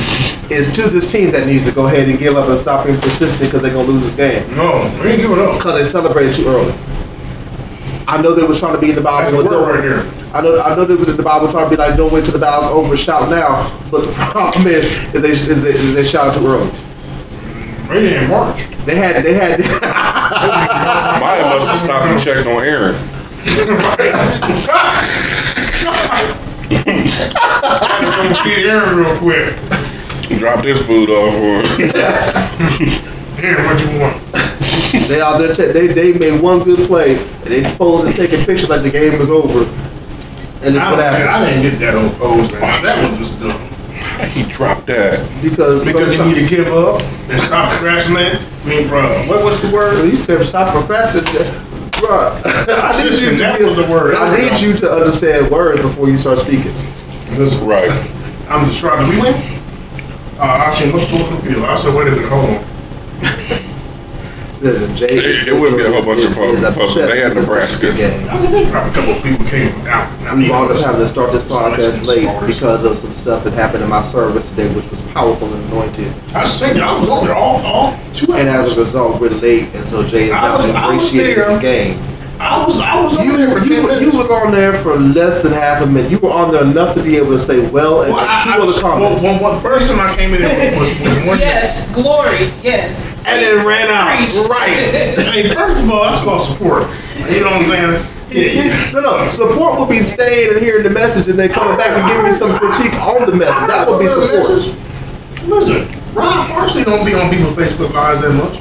is 0.52 0.72
to 0.74 0.84
this 0.90 1.12
team 1.12 1.32
that 1.32 1.48
needs 1.48 1.66
to 1.66 1.72
go 1.72 1.88
ahead 1.88 2.08
and 2.08 2.20
give 2.20 2.36
up 2.38 2.48
and 2.50 2.60
stop 2.60 2.86
being 2.86 3.00
persistent 3.00 3.50
because 3.50 3.62
they're 3.62 3.74
gonna 3.74 3.88
lose 3.88 4.04
this 4.06 4.16
game 4.16 4.46
No, 4.56 4.84
we 5.04 5.10
ain't 5.12 5.22
giving 5.22 5.40
up. 5.40 5.56
because 5.58 5.76
they 5.80 5.86
celebrated 5.86 6.36
too 6.36 6.48
early. 6.48 6.74
I 8.08 8.22
know 8.22 8.36
they 8.36 8.44
was 8.46 8.60
trying 8.60 8.74
to 8.76 8.80
be 8.80 8.90
in 8.92 8.96
the 8.96 9.02
Bible, 9.02 9.40
a 9.40 9.44
but 9.44 9.52
word 9.52 9.68
right 9.74 9.82
there. 9.82 10.06
I 10.36 10.42
know. 10.42 10.62
I 10.62 10.76
know 10.76 10.86
they 10.86 10.96
was 10.96 11.10
in 11.10 11.18
the 11.18 11.24
Bible 11.24 11.48
trying 11.50 11.66
to 11.66 11.70
be 11.72 11.76
like, 11.76 11.96
"Don't 11.98 12.12
wait 12.14 12.24
till 12.26 12.34
the 12.34 12.40
battle's 12.40 12.70
over, 12.70 12.96
shout 12.96 13.30
now." 13.32 13.68
But 13.90 14.04
the 14.06 14.12
problem 14.12 14.68
is, 14.68 14.86
is 15.16 15.22
they 15.24 15.32
is 15.32 15.64
they, 15.64 15.70
is 15.72 15.94
they 15.96 16.04
shouted 16.04 16.40
too 16.40 16.46
early. 16.46 16.70
Ready 17.90 18.16
in 18.16 18.30
March. 18.30 18.68
They 18.86 18.96
had. 18.96 19.24
They 19.24 19.34
had. 19.34 19.60
Maya 21.22 21.44
must 21.56 21.68
have 21.70 21.78
stopped 21.78 22.06
and 22.06 22.20
checked 22.22 22.48
on 22.48 22.64
Aaron. 22.64 22.96
I'm 26.68 28.34
gonna 28.34 28.44
feed 28.44 28.66
Aaron 28.68 28.98
real 28.98 29.18
quick. 29.20 29.56
Dropped 30.40 30.66
his 30.66 30.86
food 30.86 31.10
off 31.10 31.34
for 31.34 31.62
him. 31.62 31.90
Aaron, 33.44 33.66
what 33.66 33.80
you 33.82 34.00
want? 34.00 35.08
they 35.08 35.22
out 35.22 35.38
there. 35.38 35.54
T- 35.54 35.72
they 35.72 35.88
they 35.88 36.14
made 36.18 36.42
one 36.42 36.64
good 36.64 36.88
play 36.88 37.16
and 37.18 37.44
they 37.52 37.64
posed 37.76 38.08
and 38.08 38.16
taking 38.16 38.44
pictures 38.46 38.70
like 38.70 38.82
the 38.82 38.90
game 38.90 39.18
was 39.20 39.30
over. 39.30 39.64
And 40.64 40.76
it's 40.76 40.78
I, 40.84 40.92
what 40.92 40.98
don't- 40.98 41.14
happened 41.14 41.30
I 41.30 41.46
didn't 41.46 41.62
get 41.72 41.80
that 41.80 41.96
old 41.96 42.14
pose, 42.18 42.52
man. 42.52 42.84
That 42.84 43.10
was 43.10 43.20
just 43.20 43.40
dumb. 43.40 43.65
He 44.36 44.44
dropped 44.44 44.88
that. 44.88 45.20
because 45.42 45.86
Because 45.86 46.18
you 46.18 46.26
need 46.26 46.36
to 46.36 46.48
give 46.48 46.68
up 46.68 47.02
and 47.02 47.42
stop 47.42 47.72
procrastinating. 47.72 48.42
I 48.64 48.68
mean, 48.68 48.88
bro, 48.88 49.26
what, 49.28 49.44
was 49.44 49.62
the 49.62 49.70
word? 49.72 50.06
You 50.06 50.16
said 50.16 50.46
stop 50.46 50.74
procrastinating. 50.74 51.52
Bruh, 51.92 52.42
I 52.46 53.04
need 53.04 53.20
you 53.20 53.30
to 53.32 53.36
That 53.38 53.62
was 53.62 53.76
the 53.76 53.92
word. 53.92 54.16
I 54.16 54.36
need 54.36 54.62
you 54.62 54.74
to 54.78 54.92
understand 54.92 55.50
words 55.50 55.82
before 55.82 56.10
you 56.10 56.18
start 56.18 56.40
speaking. 56.40 56.74
Right. 57.66 57.92
I'm 58.50 58.66
describing. 58.68 59.10
We 59.10 59.22
win. 59.22 59.34
Uh, 60.38 60.66
I 60.68 60.74
seen 60.74 60.92
look 60.92 61.10
look 61.12 61.30
the 61.30 61.48
field. 61.48 61.66
I 61.66 61.76
said, 61.78 61.96
wait 61.96 62.08
a 62.08 62.12
minute, 62.12 62.30
hold 62.30 62.50
on. 62.50 63.62
Listen, 64.62 64.96
Jay. 64.96 65.06
It- 65.08 65.48
it 65.50 65.56
wouldn't 65.60 65.78
be 65.78 65.84
a 65.86 65.92
whole 65.92 66.02
bunch 66.02 66.24
of 66.24 66.34
folks- 66.36 66.62
folks. 66.76 66.94
They 66.96 67.20
had 67.20 67.36
Nebraska. 67.36 67.90
I 67.92 67.94
mean, 67.94 68.70
probably 68.72 68.92
a 68.92 68.94
couple 68.94 69.12
of 69.14 69.24
people 69.24 69.46
came 69.48 69.74
out. 69.88 70.08
I 70.28 70.34
We 70.34 70.42
mean, 70.42 70.50
wound 70.50 70.72
up 70.72 70.80
having 70.80 71.02
to 71.02 71.08
start 71.08 71.32
this 71.32 71.44
podcast 71.44 72.06
late 72.06 72.30
because 72.48 72.84
of 72.84 72.98
some 72.98 73.14
stuff 73.14 73.44
that 73.44 73.54
happened 73.54 73.84
in 73.84 73.90
my 73.90 74.02
service 74.02 74.50
today, 74.50 74.68
which 74.70 74.90
was 74.90 75.00
powerful 75.14 75.54
and 75.54 75.72
anointed. 75.72 76.12
I 76.34 76.46
seen 76.46 76.78
it. 76.78 76.82
I 76.82 76.98
was 77.00 77.10
over 77.10 77.28
there 77.28 77.36
all, 77.36 77.62
all 77.66 78.00
two 78.14 78.34
And 78.34 78.48
as 78.50 78.76
a 78.76 78.80
result, 78.80 79.20
we're 79.22 79.30
late, 79.30 79.68
and 79.76 79.88
so 79.88 80.04
Jay 80.04 80.26
is 80.26 80.32
I 80.32 80.42
now 80.42 80.58
was- 80.58 80.70
I 80.72 80.94
ingratiated 80.94 81.38
in 81.48 81.54
the 81.56 81.60
game. 81.62 82.00
I 82.40 82.66
was, 82.66 82.80
I 82.80 83.02
was 83.02 83.14
over 83.14 83.24
You, 83.24 83.38
there 83.38 83.50
for 83.58 83.60
ten 83.66 83.72
you, 83.72 83.88
minutes. 83.88 84.02
you 84.02 84.12
was 84.20 84.30
on 84.30 84.52
there 84.52 84.74
for 84.74 84.98
less 84.98 85.42
than 85.42 85.54
half 85.54 85.82
a 85.82 85.86
minute. 85.88 86.12
You 86.12 86.20
were 86.20 86.32
on 86.32 86.52
there 86.52 86.64
enough 86.64 86.94
to 86.96 87.02
be 87.04 87.16
able 87.16 87.32
to 87.32 87.40
say 87.40 87.66
well 87.70 88.02
and 88.02 88.14
Well, 88.14 88.26
I- 88.28 88.44
two 88.44 88.50
I 88.50 88.54
other 88.56 88.66
was- 88.66 88.80
comments. 88.82 89.24
Well, 89.24 89.42
well, 89.42 89.52
well, 89.54 89.60
first 89.62 89.90
time 89.90 90.00
I 90.02 90.16
came 90.16 90.34
in 90.34 90.42
there 90.42 90.78
was, 90.80 90.90
was 91.00 91.26
one. 91.26 91.40
Yes, 91.40 91.94
glory, 91.94 92.52
yes. 92.62 93.08
And 93.26 93.42
then 93.42 93.66
ran 93.66 93.90
out. 93.90 94.18
Preach. 94.18 94.36
Right. 94.50 94.70
Hey, 94.70 95.54
first 95.54 95.82
of 95.84 95.90
all, 95.90 96.04
that's 96.04 96.22
called 96.22 96.42
support. 96.42 96.84
You 97.30 97.40
know 97.40 97.52
what 97.52 97.54
I'm 97.54 97.64
saying? 97.64 98.06
Yeah. 98.32 98.92
No, 98.92 99.00
no. 99.00 99.30
Support 99.30 99.80
would 99.80 99.90
be 99.90 100.00
staying 100.00 100.52
and 100.54 100.60
hearing 100.62 100.84
the 100.84 100.90
message 100.90 101.30
and 101.30 101.40
then 101.40 101.50
coming 101.54 101.78
back 101.78 101.88
and 101.98 102.08
giving 102.10 102.26
me 102.26 102.32
some 102.34 102.58
critique 102.60 102.94
on 103.00 103.30
the 103.30 103.36
message. 103.36 103.68
That 103.68 103.88
would 103.88 104.00
be 104.00 104.10
support. 104.10 104.76
Listen, 105.48 106.14
Ron 106.14 106.48
Parsley 106.50 106.84
don't 106.84 107.06
be 107.06 107.14
on 107.14 107.30
people's 107.30 107.56
Facebook 107.56 107.94
lives 107.94 108.22
that 108.22 108.32
much. 108.34 108.60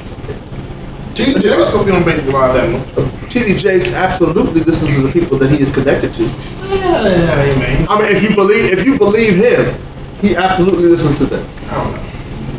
TD 1.15 1.41
Jakes 1.41 1.71
don't 1.71 1.85
be 1.85 1.91
on 1.91 2.03
Facebook 2.03 2.31
live 2.33 2.53
that 2.53 2.69
much. 2.71 3.24
TD 3.35 3.59
Jakes 3.59 3.91
absolutely 3.91 4.61
listens 4.63 4.95
to 4.95 5.01
the 5.01 5.11
people 5.11 5.37
that 5.39 5.49
he 5.51 5.59
is 5.61 5.69
connected 5.73 6.13
to. 6.15 6.23
Yeah. 6.23 7.85
I 7.89 7.99
mean, 8.01 8.15
if 8.15 8.23
you 8.23 8.33
believe 8.33 8.71
if 8.71 8.85
you 8.85 8.97
believe 8.97 9.35
him, 9.35 9.75
he 10.21 10.37
absolutely 10.37 10.85
listens 10.87 11.17
to 11.17 11.25
them. 11.25 11.45
I 11.69 11.73
don't 11.83 11.91
know. 11.91 12.01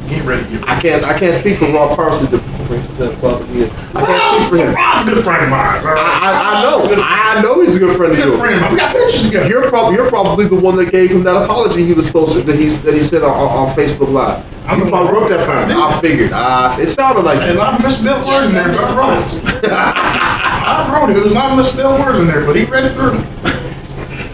Get 0.06 0.24
ready 0.26 0.44
to 0.44 0.50
get 0.50 0.68
I 0.68 0.80
can't 0.80 1.04
I 1.04 1.18
can't 1.18 1.34
speak 1.34 1.56
for 1.56 1.64
Ron 1.72 1.96
Parsley 1.96 2.28
to 2.28 2.44
bring 2.68 2.82
some 2.82 3.16
closet 3.16 3.48
here. 3.48 3.70
I 3.94 4.04
can't 4.04 4.22
speak 4.36 4.50
for 4.50 4.56
him. 4.58 4.74
Ron's 4.74 5.08
a 5.10 5.14
good 5.14 5.24
friend 5.24 5.44
of 5.44 5.48
mine. 5.50 5.80
I. 5.80 6.20
I, 6.22 6.60
I 6.60 6.62
know. 6.62 7.02
I 7.02 7.40
know 7.40 7.62
he's 7.64 7.76
a 7.76 7.78
good 7.78 7.96
friend 7.96 8.12
of 8.12 8.18
friend 8.18 8.30
of 8.30 8.38
yours. 8.38 8.60
mine. 8.60 8.72
We 8.72 8.76
got 8.76 8.94
pictures 8.94 9.22
together. 9.24 9.48
You're 9.48 9.70
probably 9.70 9.96
you're 9.96 10.10
probably 10.10 10.46
the 10.46 10.60
one 10.60 10.76
that 10.76 10.92
gave 10.92 11.10
him 11.10 11.24
that 11.24 11.42
apology 11.42 11.86
he 11.86 11.94
was 11.94 12.06
supposed 12.06 12.34
to 12.34 12.42
that 12.42 12.56
he 12.56 12.68
that 12.68 12.92
he 12.92 13.02
said 13.02 13.22
on, 13.22 13.30
on, 13.32 13.74
Facebook 13.74 14.12
Live. 14.12 14.44
I'm 14.68 14.78
You 14.78 14.84
the 14.84 14.90
probably 14.90 15.12
wrote 15.12 15.28
that 15.30 15.46
for 15.46 15.52
him. 15.56 15.70
I 15.80 16.00
figured. 16.00 16.32
Uh, 16.32 16.76
it 16.78 16.90
sounded 16.90 17.24
like 17.24 17.40
And 17.40 17.54
you. 17.54 17.58
a 17.58 17.62
lot 17.62 17.74
of 17.74 17.82
misspelled 17.82 18.26
words 18.26 18.48
in 18.48 18.54
there, 18.54 18.66
I 20.76 21.00
wrote 21.00 21.10
it. 21.10 21.12
I 21.12 21.16
it. 21.16 21.16
It 21.18 21.22
was 21.24 21.32
a 21.32 21.34
lot 21.34 21.50
of 21.50 21.56
misspelled 21.58 22.00
words 22.00 22.18
in 22.18 22.26
there, 22.26 22.44
but 22.44 22.56
he 22.56 22.64
read 22.64 22.84
it 22.84 22.94
through. 22.94 23.18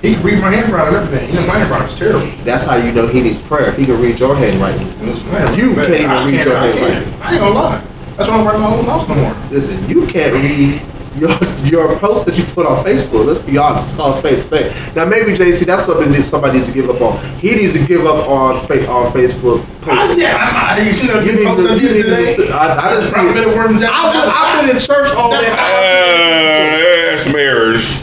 He 0.03 0.15
can 0.15 0.23
read 0.25 0.41
my 0.41 0.51
handwriting 0.51 0.95
and 0.95 1.05
everything. 1.05 1.29
You 1.31 1.41
know, 1.41 1.47
my 1.47 1.59
handwriting's 1.59 1.97
terrible. 1.97 2.27
That's 2.45 2.67
how 2.67 2.77
you 2.77 2.93
know 2.93 3.07
he 3.07 3.23
needs 3.23 3.41
prayer. 3.41 3.69
If 3.69 3.77
he 3.77 3.85
can 3.87 4.01
read 4.01 4.19
your 4.19 4.35
handwriting. 4.35 4.87
You 4.99 5.75
can't 5.75 5.91
even 6.01 6.11
I 6.11 6.27
read 6.27 6.45
your 6.45 6.57
I 6.57 6.67
handwriting. 6.67 7.05
can't. 7.05 7.23
I 7.23 7.33
ain't 7.33 7.41
gonna 7.41 7.55
lie. 7.55 7.85
That's 8.17 8.29
why 8.29 8.37
I'm 8.37 8.47
writing 8.47 8.61
my 8.63 8.75
own 8.75 8.87
notes 8.87 9.09
no 9.09 9.15
more. 9.15 9.35
Listen, 9.51 9.89
you 9.89 10.07
can't 10.07 10.35
read 10.35 10.83
your 11.17 11.31
your 11.65 11.99
post 11.99 12.27
that 12.27 12.37
you 12.39 12.45
put 12.45 12.65
on 12.67 12.85
Facebook. 12.85 13.27
Let's 13.27 13.41
be 13.41 13.59
honest, 13.59 13.85
it's 13.91 13.97
called 13.97 14.17
spade 14.17 14.39
a 14.39 14.43
spade. 14.43 14.73
Now 14.97 15.05
maybe 15.05 15.33
JC, 15.35 15.65
that's 15.67 15.85
something 15.85 16.11
that 16.13 16.27
somebody 16.27 16.59
needs 16.59 16.69
to 16.69 16.75
give 16.75 16.89
up 16.91 17.01
on. 17.01 17.19
He 17.39 17.55
needs 17.55 17.75
to 17.75 17.87
give 17.87 18.07
up 18.07 18.29
on 18.29 18.61
fa- 18.67 18.89
on 18.91 19.13
Facebook 19.13 19.61
I, 19.83 19.97
posts. 20.07 20.19
yeah, 20.21 20.37
I, 20.37 20.79
I, 20.79 20.83
you 20.83 20.93
see 20.93 21.07
that 21.09 21.25
You 21.27 21.33
need 21.33 21.57
to, 21.57 21.75
you 21.75 21.89
did 21.89 22.07
need 22.37 22.47
to 22.47 22.53
I, 22.55 22.87
I 22.87 22.91
didn't 22.91 23.05
see 23.05 23.17
I've 23.17 23.35
been 23.35 23.45
it. 23.45 23.49
at 23.49 23.57
work 23.57 23.71
and 23.71 23.85
I've 23.85 24.13
been, 24.13 24.23
I've 24.33 24.67
been 24.67 24.77
in 24.77 24.81
church 24.81 25.11
all 25.13 25.31
day. 25.33 25.49
Uh, 25.53 27.19
some 27.19 27.35
errors. 27.37 28.01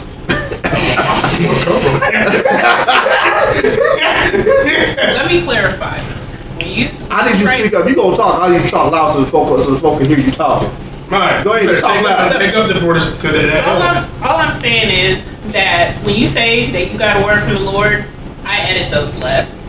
Let 3.90 5.26
me 5.28 5.42
clarify. 5.42 5.96
You 6.60 6.88
I 7.10 7.30
need 7.32 7.40
you 7.40 7.46
to 7.46 7.52
speak 7.58 7.74
up. 7.74 7.88
You 7.88 7.94
gonna 7.96 8.16
talk? 8.16 8.40
I 8.40 8.48
need 8.50 8.58
you 8.58 8.64
to 8.64 8.68
talk 8.70 8.92
loud 8.92 9.10
so 9.12 9.20
the 9.20 9.26
folk 9.26 9.48
so 9.60 9.70
the 9.70 9.78
folk 9.78 9.98
can 10.00 10.08
hear 10.08 10.18
you 10.18 10.30
talking. 10.30 10.68
Right. 11.10 11.42
Go 11.42 11.52
ahead, 11.54 11.66
Better 11.66 11.80
talk 11.80 11.94
take 11.94 12.04
loud. 12.04 12.32
up, 12.32 12.38
take 12.40 12.54
up 12.54 12.68
the 12.72 12.80
borders 12.80 13.10
to 13.18 13.28
the. 13.32 13.68
All 13.68 13.82
I'm, 13.82 14.22
all 14.22 14.36
I'm 14.38 14.54
saying 14.54 14.90
is 15.12 15.24
that 15.52 15.96
when 16.04 16.14
you 16.14 16.28
say 16.28 16.70
that 16.70 16.92
you 16.92 16.98
got 16.98 17.20
a 17.20 17.24
word 17.24 17.42
from 17.42 17.54
the 17.54 17.60
Lord, 17.70 18.04
I 18.44 18.60
edit 18.60 18.92
those 18.92 19.16
less. 19.18 19.60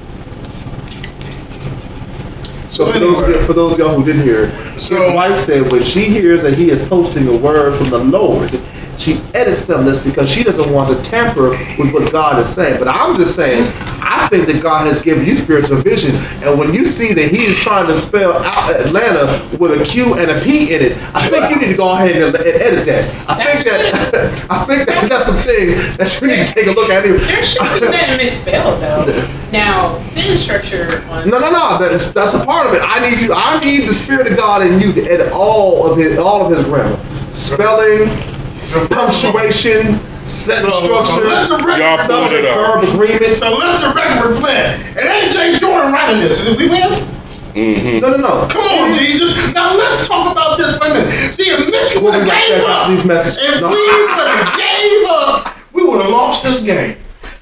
So 2.69 2.85
So 2.85 2.91
for 2.93 2.99
those 2.99 3.45
for 3.47 3.53
those 3.53 3.73
of 3.73 3.79
y'all 3.79 3.95
who 3.99 4.05
didn't 4.05 4.21
hear, 4.23 4.45
So- 4.79 5.01
his 5.03 5.13
wife 5.13 5.39
said 5.39 5.71
when 5.71 5.83
she 5.83 6.05
hears 6.05 6.43
that 6.43 6.53
he 6.53 6.69
is 6.69 6.87
posting 6.87 7.27
a 7.27 7.35
word 7.35 7.75
from 7.75 7.89
the 7.89 7.97
Lord, 7.97 8.49
she 8.97 9.21
edits 9.33 9.65
them 9.65 9.85
this 9.85 9.99
because 9.99 10.29
she 10.29 10.43
doesn't 10.43 10.71
want 10.71 10.95
to 10.95 11.09
tamper 11.09 11.49
with 11.77 11.93
what 11.93 12.11
God 12.11 12.39
is 12.39 12.47
saying. 12.47 12.79
But 12.79 12.87
I'm 12.87 13.15
just 13.15 13.35
saying, 13.35 13.71
I 14.01 14.27
think 14.27 14.47
that 14.47 14.61
God 14.61 14.87
has 14.87 15.01
given 15.01 15.25
you 15.25 15.35
spiritual 15.35 15.77
vision, 15.77 16.15
and 16.43 16.59
when 16.59 16.73
you 16.73 16.85
see 16.85 17.13
that 17.13 17.31
He 17.31 17.45
is 17.45 17.57
trying 17.57 17.87
to 17.87 17.95
spell 17.95 18.33
out 18.43 18.75
Atlanta 18.75 19.47
with 19.57 19.79
a 19.79 19.85
Q 19.85 20.15
and 20.15 20.31
a 20.31 20.41
P 20.41 20.73
in 20.73 20.81
it, 20.81 20.97
I 21.13 21.27
think 21.27 21.49
you 21.49 21.59
need 21.59 21.71
to 21.71 21.77
go 21.77 21.91
ahead 21.93 22.21
and, 22.21 22.35
edit 22.35 22.85
that. 22.85 23.29
I 23.29 23.35
think 23.35 23.65
that 23.65 24.45
I 24.49 24.63
think 24.65 24.87
that 24.87 25.09
that's 25.09 25.25
some 25.25 25.37
things 25.37 25.97
that 25.97 26.21
you 26.21 26.27
need 26.27 26.47
to 26.47 26.53
take 26.53 26.67
a 26.67 26.71
look 26.71 26.89
at. 26.89 27.03
There 27.03 27.43
should 27.43 27.61
be 27.79 27.87
nothing 27.87 28.17
misspelled 28.17 28.81
though. 28.81 29.27
Now, 29.51 30.01
sentence 30.05 30.41
structure 30.41 31.03
on 31.09 31.29
No, 31.29 31.37
no, 31.37 31.51
no. 31.51 31.77
That's 31.77 32.13
that's 32.13 32.33
a 32.33 32.45
part 32.45 32.67
of 32.67 32.73
it. 32.73 32.81
I 32.81 33.09
need 33.09 33.21
you. 33.21 33.33
I 33.33 33.59
need 33.59 33.85
the 33.85 33.93
spirit 33.93 34.27
of 34.27 34.37
God 34.37 34.65
in 34.65 34.79
you 34.79 34.93
to 34.93 35.01
edit 35.01 35.33
all 35.33 35.91
of 35.91 35.97
his 35.97 36.17
all 36.17 36.45
of 36.45 36.55
his 36.55 36.63
grammar, 36.63 36.97
spelling, 37.33 38.07
So, 38.67 38.87
punctuation, 38.87 39.99
sentence 40.27 40.73
So- 40.75 40.85
so 40.85 41.03
structure, 41.03 41.27
let 41.27 41.49
the 41.49 41.57
record- 41.57 41.79
Y'all 41.79 41.97
pulled 41.97 42.09
it 42.09 42.29
subject 42.29 42.47
up. 42.47 42.55
verb 42.81 42.83
agreement. 42.93 43.35
So 43.35 43.57
let 43.57 43.81
the 43.81 43.89
record 43.89 44.29
reflect. 44.29 44.79
It 44.97 45.05
ain't 45.05 45.33
Jay 45.33 45.57
Jordan 45.59 45.91
writing 45.91 46.19
this. 46.21 46.43
Did 46.45 46.57
we 46.57 46.69
win? 46.69 47.07
Mm-hmm. 47.53 47.99
No, 47.99 48.11
no, 48.11 48.17
no. 48.17 48.47
Come 48.49 48.63
on, 48.63 48.93
Jesus. 48.97 49.35
Now 49.53 49.75
let's 49.75 50.07
talk 50.07 50.31
about 50.31 50.57
this 50.57 50.77
for 50.77 50.85
a 50.85 50.89
minute. 50.93 51.11
See, 51.33 51.49
if 51.49 51.59
Michigan 51.69 52.03
would 52.03 52.13
We'll 52.13 52.21
have 52.21 52.23
be 52.23 52.31
gave 52.31 52.61
back 52.65 52.69
up, 52.69 52.89
these 52.89 53.03
messages. 53.03 53.37
if 53.43 53.59
No. 53.61 53.67
we 53.67 53.75
would 53.75 54.27
have 54.27 54.57
gave 54.57 55.07
up, 55.09 55.55
we 55.73 55.83
would 55.83 56.01
have 56.01 56.11
lost 56.11 56.43
this 56.43 56.61
game. 56.61 56.95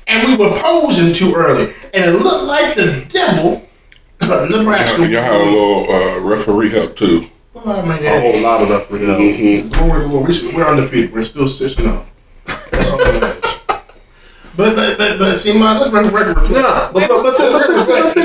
And 0.08 0.28
we 0.28 0.36
were 0.44 0.58
posing 0.60 1.14
too 1.14 1.36
early. 1.36 1.72
And 1.94 2.06
it 2.06 2.22
looked 2.24 2.46
like 2.46 2.74
the 2.74 3.06
devil, 3.08 3.62
Nebraska. 4.22 5.08
Y'all 5.08 5.22
had 5.22 5.36
a 5.40 5.44
little 5.44 5.92
uh, 5.94 6.20
referee 6.22 6.72
help 6.72 6.96
too. 6.96 7.28
What 7.54 7.64
about 7.64 7.88
my 7.88 7.98
dad? 7.98 8.18
A 8.18 8.32
whole 8.32 8.42
lot 8.42 8.62
of 8.62 8.70
nothing. 8.70 9.00
Mm-hmm. 9.00 9.70
Glory, 9.70 10.06
Lord. 10.06 10.30
We're 10.54 10.68
undefeated. 10.68 11.12
We're 11.12 11.26
still 11.26 11.48
six 11.48 11.76
and 11.78 11.88
zero. 11.88 12.06
That's 12.46 12.92
all 12.92 12.98
that. 13.00 13.40
But 14.56 14.76
but 14.76 14.98
but 14.98 15.18
but 15.18 15.40
see, 15.40 15.58
my 15.58 15.80
let 15.80 15.92
record 15.92 16.28
reflect. 16.28 16.52
No, 16.52 16.62
no. 16.62 16.92
But 16.94 17.08
but 17.08 17.24
but 17.24 17.38
but 17.38 18.18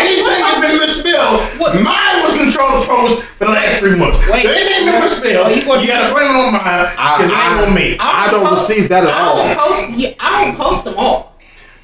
anything 0.00 0.24
that's 0.24 0.60
been 0.60 0.78
misspelled, 0.78 1.42
mine 1.82 2.22
was 2.24 2.38
control 2.38 2.80
the 2.80 2.86
post 2.86 3.22
for 3.22 3.44
the 3.44 3.50
last 3.50 3.80
three 3.80 3.96
months. 3.96 4.18
Wait, 4.30 4.44
so 4.44 4.50
anything 4.50 4.86
been 4.86 5.00
misspelled, 5.02 5.50
you 5.54 5.86
gotta 5.86 6.14
blame 6.14 6.30
it 6.30 6.36
on 6.36 6.52
mine 6.52 6.60
because 6.60 7.32
I, 7.32 7.58
I, 7.60 7.66
on 7.66 7.74
me. 7.74 7.98
I, 7.98 8.28
I 8.28 8.30
don't 8.30 8.46
post, 8.46 8.70
receive 8.70 8.88
that 8.88 9.04
at 9.04 9.10
I 9.10 9.20
all. 9.20 9.36
Don't 9.36 9.56
post, 9.58 9.90
yeah, 9.98 10.14
I 10.20 10.44
don't 10.44 10.56
post 10.56 10.84
them 10.84 10.94
all. 10.96 11.36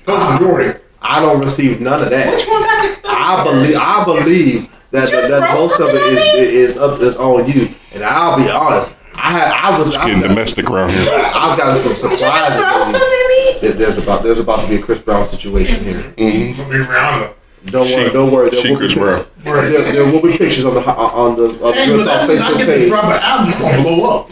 Post 0.07 0.41
majority. 0.41 0.81
I 1.03 1.21
don't 1.21 1.41
receive 1.41 1.81
none 1.81 2.03
of 2.03 2.11
that. 2.11 2.33
Which 2.33 2.47
one 2.47 2.63
got 2.63 2.83
this? 2.83 3.03
I 3.05 3.43
believe. 3.45 3.77
I 3.77 4.05
believe 4.05 4.71
that 4.93 5.09
Did 5.11 5.31
that, 5.31 5.41
that 5.41 5.55
most 5.59 5.81
of 5.81 5.89
it 5.91 5.95
is 6.03 6.19
is 6.35 6.71
is 6.73 6.79
up 6.79 7.01
is 7.01 7.17
on 7.17 7.49
you. 7.51 7.75
And 7.95 8.03
I'll 8.05 8.37
be 8.37 8.51
honest. 8.51 8.93
I 9.15 9.33
had 9.33 9.53
I 9.53 9.77
was 9.79 9.89
It's 9.89 9.97
I've 9.97 10.07
getting 10.07 10.23
got, 10.23 10.29
domestic 10.29 10.71
around 10.71 10.91
here. 10.93 11.07
I've 11.11 11.59
gotten 11.59 11.77
some 11.77 11.93
Did 11.93 12.03
you 12.03 12.09
just 12.09 12.21
surprises. 12.21 12.57
throw 12.57 12.81
something 12.81 13.01
at 13.01 13.29
me? 13.29 13.59
There- 13.61 13.73
There's 13.73 13.99
about 14.03 14.23
there's 14.23 14.39
about 14.41 14.63
to 14.63 14.69
be 14.69 14.77
a 14.77 14.83
Chris 14.83 14.99
Brown 15.01 15.27
situation 15.27 15.85
here. 15.85 16.03
Mm-hmm. 16.17 16.61
mm-hmm. 16.61 16.93
Gonna 16.93 17.35
Don't 17.67 17.87
She- 17.87 17.97
worry, 17.97 18.11
don't 18.13 18.31
worry. 18.33 18.51
There 18.51 18.61
she 18.61 18.69
will 18.71 18.77
be 18.77 18.79
Chris 18.79 18.95
pic- 18.95 19.03
Brown. 19.03 19.27
There, 19.45 19.93
there 19.93 20.05
will 20.05 20.23
be 20.23 20.39
pictures 20.39 20.65
on 20.65 20.75
the 20.75 20.81
uh, 20.81 20.93
on 20.95 21.37
the 21.37 21.45
uh, 21.63 21.69
on 21.69 21.75
Hey, 21.75 21.91
the 21.91 21.97
but 21.99 22.05
that 22.05 22.21
Talk 22.21 22.31
I 22.31 22.35
Facebook 22.35 22.59
get 22.59 22.67
to 22.67 22.73
page. 22.73 22.89
drop 22.89 23.05
an 23.05 23.11
album, 23.23 23.53
I'm 23.55 23.61
gonna 23.61 23.83
blow 23.83 24.21
up. 24.21 24.31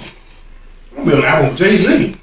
I'm 0.96 1.04
gonna 1.04 1.10
be 1.10 1.12
on 1.12 1.18
an 1.18 1.24
album 1.24 1.48
with 1.50 1.58
Jay 1.58 1.76
Z. 1.76 2.14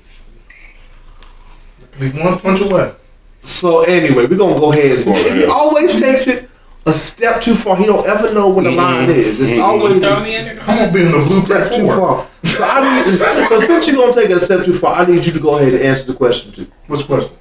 Be 1.99 2.09
one 2.11 2.39
punch 2.39 2.61
away. 2.61 2.93
So 3.41 3.81
anyway, 3.83 4.25
we're 4.25 4.37
gonna 4.37 4.59
go 4.59 4.71
ahead. 4.73 5.03
Go 5.05 5.13
He 5.13 5.45
always 5.45 5.99
takes 5.99 6.27
it 6.27 6.49
a 6.85 6.93
step 6.93 7.41
too 7.41 7.55
far. 7.55 7.75
He 7.77 7.85
don't 7.85 8.05
ever 8.07 8.33
know 8.33 8.49
where 8.49 8.63
the 8.63 8.71
line 8.71 9.09
is. 9.09 9.39
It's 9.39 9.59
always 9.59 9.99
Throw 10.01 10.19
me 10.23 10.35
under 10.37 10.55
the 10.55 10.61
I'm 10.61 10.77
gonna 10.77 10.91
be 10.93 11.01
in 11.01 11.11
the 11.11 11.17
a 11.17 11.21
step 11.21 11.71
too 11.73 11.87
far. 11.87 12.27
So 12.43 12.63
I 12.63 13.05
need. 13.05 13.17
So 13.47 13.59
since 13.59 13.87
you're 13.87 13.95
gonna 13.95 14.13
take 14.13 14.29
it 14.29 14.37
a 14.37 14.39
step 14.39 14.65
too 14.65 14.73
far, 14.73 14.95
I 14.95 15.05
need 15.05 15.25
you 15.25 15.31
to 15.33 15.39
go 15.39 15.57
ahead 15.57 15.73
and 15.73 15.83
answer 15.83 16.05
the 16.05 16.13
question 16.13 16.51
too. 16.51 16.67
What's 16.87 17.03
the 17.03 17.07
question? 17.07 17.31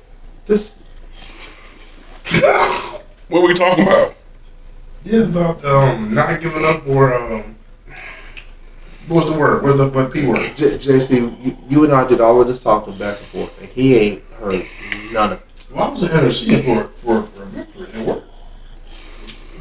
This 0.47 0.75
What 3.29 3.41
are 3.41 3.47
we 3.47 3.55
talking 3.55 3.87
about? 3.87 4.15
Yeah, 5.05 5.25
about 5.25 5.63
um 5.65 6.15
not 6.15 6.41
giving 6.41 6.65
up 6.65 6.87
or 6.87 7.15
um 7.15 7.57
what 9.07 9.27
was 9.27 9.35
the 9.35 9.39
word? 9.39 9.63
What's 9.63 9.77
the 9.77 9.89
what 9.89 10.11
P 10.13 10.25
word? 10.25 10.57
J- 10.57 10.79
JC, 10.79 11.45
you, 11.45 11.59
you 11.69 11.85
and 11.85 11.93
I 11.93 12.07
did 12.07 12.23
all 12.23 12.41
of 12.41 12.47
this 12.47 12.59
talking 12.59 12.97
back 12.97 13.19
and 13.19 13.27
forth, 13.27 13.61
and 13.61 13.69
he 13.71 13.95
ain't 13.97 14.23
heard 14.41 14.65
none 15.13 15.33
of 15.33 15.41
it. 15.41 15.47
Well, 15.71 15.85
I 15.85 15.91
was 15.91 16.03
interceding 16.11 16.63
for 16.63 16.89
for 16.89 17.23
for 17.27 17.43
a 17.43 17.47
victory. 17.47 17.89
It 18.01 18.07
worked. 18.07 18.24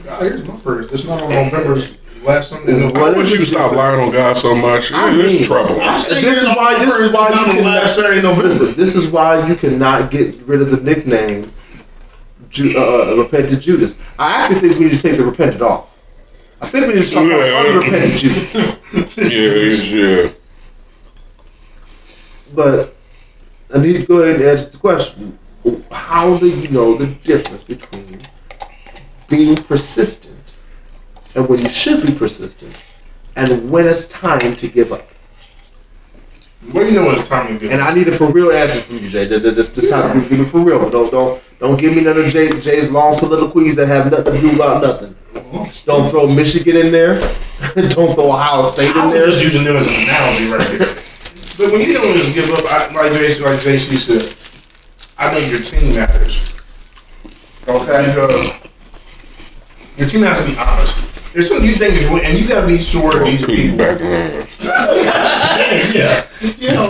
God, 0.04 0.22
here's 0.22 0.48
my 0.48 0.56
prayer. 0.58 0.82
It's 0.82 1.06
not 1.06 1.22
on 1.22 1.30
November's 1.30 1.94
last 2.24 2.50
Sunday. 2.50 2.74
in 2.76 2.84
What 2.84 2.96
I 2.96 3.00
November. 3.00 3.20
wish 3.20 3.32
you 3.32 3.38
could 3.40 3.48
stop 3.48 3.72
lying 3.74 4.00
on 4.00 4.12
God 4.12 4.38
so 4.38 4.56
much. 4.56 4.92
I 4.92 5.14
It's 5.20 5.34
mean- 5.34 5.44
trouble. 5.44 5.76
This 5.76 6.08
is 6.10 6.24
here's 6.24 6.44
why- 6.56 6.84
this 6.84 6.94
is 6.96 7.12
why 7.12 7.30
you 7.30 7.54
cannot- 7.54 7.90
Saturday 7.90 8.22
November. 8.22 8.48
Listen, 8.50 8.74
this 8.76 8.96
is 8.96 9.08
why 9.10 9.46
you 9.48 9.56
cannot 9.56 10.12
get 10.12 10.36
rid 10.46 10.62
of 10.62 10.72
the 10.72 10.78
nickname 10.78 11.52
Ju- 12.50 12.78
uh, 12.78 13.16
Repentant 13.18 13.62
Judas. 13.62 13.96
I 14.20 14.44
actually 14.44 14.60
think 14.70 14.80
we 14.80 14.86
need 14.86 15.00
to 15.00 15.08
take 15.08 15.18
the 15.18 15.26
repentant 15.26 15.62
off. 15.64 15.86
I 16.62 16.68
think 16.68 16.88
we 16.88 16.94
need 16.94 17.00
to 17.02 17.06
start 17.08 17.30
calling 17.30 17.48
Yeah. 17.48 17.60
unrepentant 17.60 18.18
Judas. 18.18 18.76
Yeah, 19.18 19.98
yeah. 20.24 20.30
But 22.54 22.96
I 23.74 23.80
need 23.80 23.94
to 23.94 24.04
go 24.06 24.18
ahead 24.22 24.36
and 24.36 24.44
answer 24.46 24.70
the 24.70 24.78
question. 24.78 25.40
How 25.92 26.38
do 26.38 26.48
you 26.48 26.68
know 26.70 26.94
the 26.96 27.08
difference 27.08 27.64
between 27.64 28.22
being 29.28 29.56
persistent 29.56 30.54
and 31.36 31.48
when 31.48 31.60
you 31.60 31.70
should 31.70 32.06
be 32.06 32.14
persistent 32.14 32.82
and 33.36 33.72
when 33.72 33.88
it's 33.88 34.08
time 34.08 34.56
to 34.56 34.68
give 34.68 34.92
up? 34.92 35.08
Do 36.72 36.86
you 36.86 36.92
know 36.92 37.06
when 37.08 37.20
it's 37.20 37.28
time 37.28 37.48
to 37.48 37.60
get? 37.60 37.74
And 37.74 37.82
I 37.82 37.94
need 37.94 38.08
a 38.08 38.12
for 38.12 38.32
real 38.32 38.52
answer 38.52 38.80
from 38.82 39.00
you, 39.00 39.10
Jay. 39.10 39.26
This, 39.26 39.42
this, 39.42 39.70
this 39.70 39.90
time, 39.90 40.22
give 40.22 40.40
me 40.40 40.46
for 40.46 40.60
real. 40.60 40.90
Don't 40.90 41.12
don't 41.12 41.44
don't 41.60 41.80
give 41.80 41.96
me 41.96 42.02
none 42.02 42.18
of 42.18 42.26
Jay, 42.28 42.58
Jay's 42.60 42.90
long 42.90 43.14
soliloquies 43.14 43.76
that 43.76 43.88
have 43.88 44.10
nothing 44.10 44.34
to 44.34 44.42
do 44.42 44.56
about 44.56 44.82
nothing. 44.82 45.16
Don't 45.86 46.10
throw 46.10 46.28
Michigan 46.28 46.78
in 46.78 46.92
there. 46.92 47.16
don't 47.76 48.16
throw 48.16 48.32
Ohio 48.32 48.64
State 48.64 48.96
in 48.96 49.10
there. 49.10 49.28
just 49.28 49.44
using 49.44 49.64
them 49.64 49.76
as 49.76 49.88
an 49.88 49.94
analogy 49.94 50.46
right 50.52 50.70
here. 50.70 50.80
But 51.58 51.72
when 51.72 51.82
you 51.82 51.94
don't 51.94 52.18
just 52.18 52.34
give 52.34 52.50
up, 52.50 52.66
I, 52.72 52.94
like 52.94 53.12
JC, 53.12 53.42
like 53.42 53.60
JC 53.60 53.98
said, 53.98 54.22
I 55.18 55.34
think 55.34 55.52
your 55.52 55.62
team 55.62 55.94
matters. 55.96 56.56
Okay. 57.68 58.08
Because 58.08 58.63
your 59.98 60.10
team 60.10 60.24
has 60.24 60.40
to 60.40 60.46
be 60.52 60.58
honest. 60.58 61.34
There's 61.34 61.50
something 61.50 61.68
you 61.68 61.76
think 61.76 61.96
is 61.96 62.06
wrong, 62.06 62.22
and 62.24 62.38
you 62.38 62.48
gotta 62.48 62.68
be 62.68 62.80
sure 62.80 63.18
of 63.18 63.26
these 63.26 63.46
people. 63.46 63.78
Back 63.78 64.00
yeah. 65.94 66.28
You 66.42 66.72
know. 66.72 66.90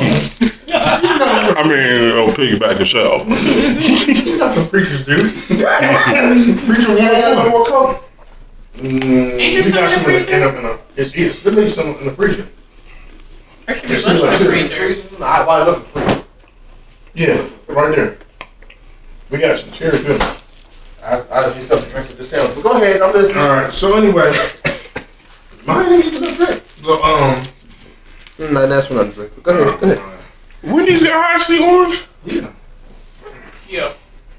I 0.75 1.63
mean, 1.63 2.03
you 2.03 2.13
know, 2.13 2.27
piggyback 2.33 2.79
yourself. 2.79 3.27
You 3.27 4.37
got 4.37 4.47
not 4.47 4.55
the 4.55 4.65
preachers, 4.69 5.05
dude. 5.05 5.33
Preacher 5.45 6.89
one 6.89 6.97
got 6.97 7.45
no 7.45 7.49
more 7.49 7.65
color. 7.65 7.99
Mm, 8.75 9.53
you 9.53 9.71
got 9.71 9.91
some, 9.93 10.11
that's 10.11 10.27
end 10.27 10.43
up 10.43 10.55
in 10.55 10.65
a. 10.65 10.77
It's 10.95 11.15
either 11.15 11.33
should 11.33 11.55
be 11.55 11.69
some 11.69 11.95
in 11.99 12.05
the 12.05 12.11
freezer. 12.11 12.47
There 13.65 13.77
should 13.77 13.89
be 13.89 13.97
someone 13.97 14.33
in 14.33 14.39
the 14.39 14.45
freezer. 14.45 15.23
I, 15.23 15.41
I 15.41 15.63
love 15.63 15.93
the 15.93 15.99
freezer. 15.99 16.23
Yeah, 17.13 17.49
right 17.67 17.95
there. 17.95 18.17
We 19.29 19.37
got 19.39 19.59
some 19.59 19.71
cherry 19.71 20.01
good. 20.03 20.21
I, 21.03 21.23
I 21.31 21.41
just 21.43 21.55
need 21.55 21.63
something 21.65 21.85
to 21.87 21.91
drink 21.93 22.07
with 22.09 22.17
this 22.17 22.29
sandwich. 22.29 22.55
But 22.55 22.63
go 22.63 22.71
ahead, 22.73 23.01
I'm 23.01 23.13
listening. 23.13 23.37
All 23.37 23.49
right. 23.49 23.73
So 23.73 23.97
anyway, 23.97 24.33
mine 25.65 25.91
ain't 25.93 26.05
even 26.05 26.23
a 26.23 26.35
drink. 26.35 26.63
So 26.77 27.03
um, 27.03 27.43
No, 28.39 28.65
that's 28.67 28.89
what 28.89 29.05
I'm 29.05 29.11
drinking. 29.11 29.43
Go 29.43 29.51
ahead, 29.59 29.79
go 29.81 29.91
ahead. 29.91 30.01
Wendy's 30.63 31.03
got 31.03 31.25
Hi-C 31.25 31.59
orange? 31.65 32.07
yeah, 32.25 32.51
Yeah. 33.69 33.93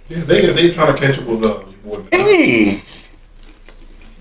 yeah, 0.08 0.24
they 0.24 0.40
they 0.52 0.70
trying 0.70 0.94
to 0.94 0.98
catch 0.98 1.18
up 1.18 1.26
with 1.26 1.44
uh, 1.44 1.64
your 1.84 1.98
boy. 1.98 2.08
Mm. 2.10 2.80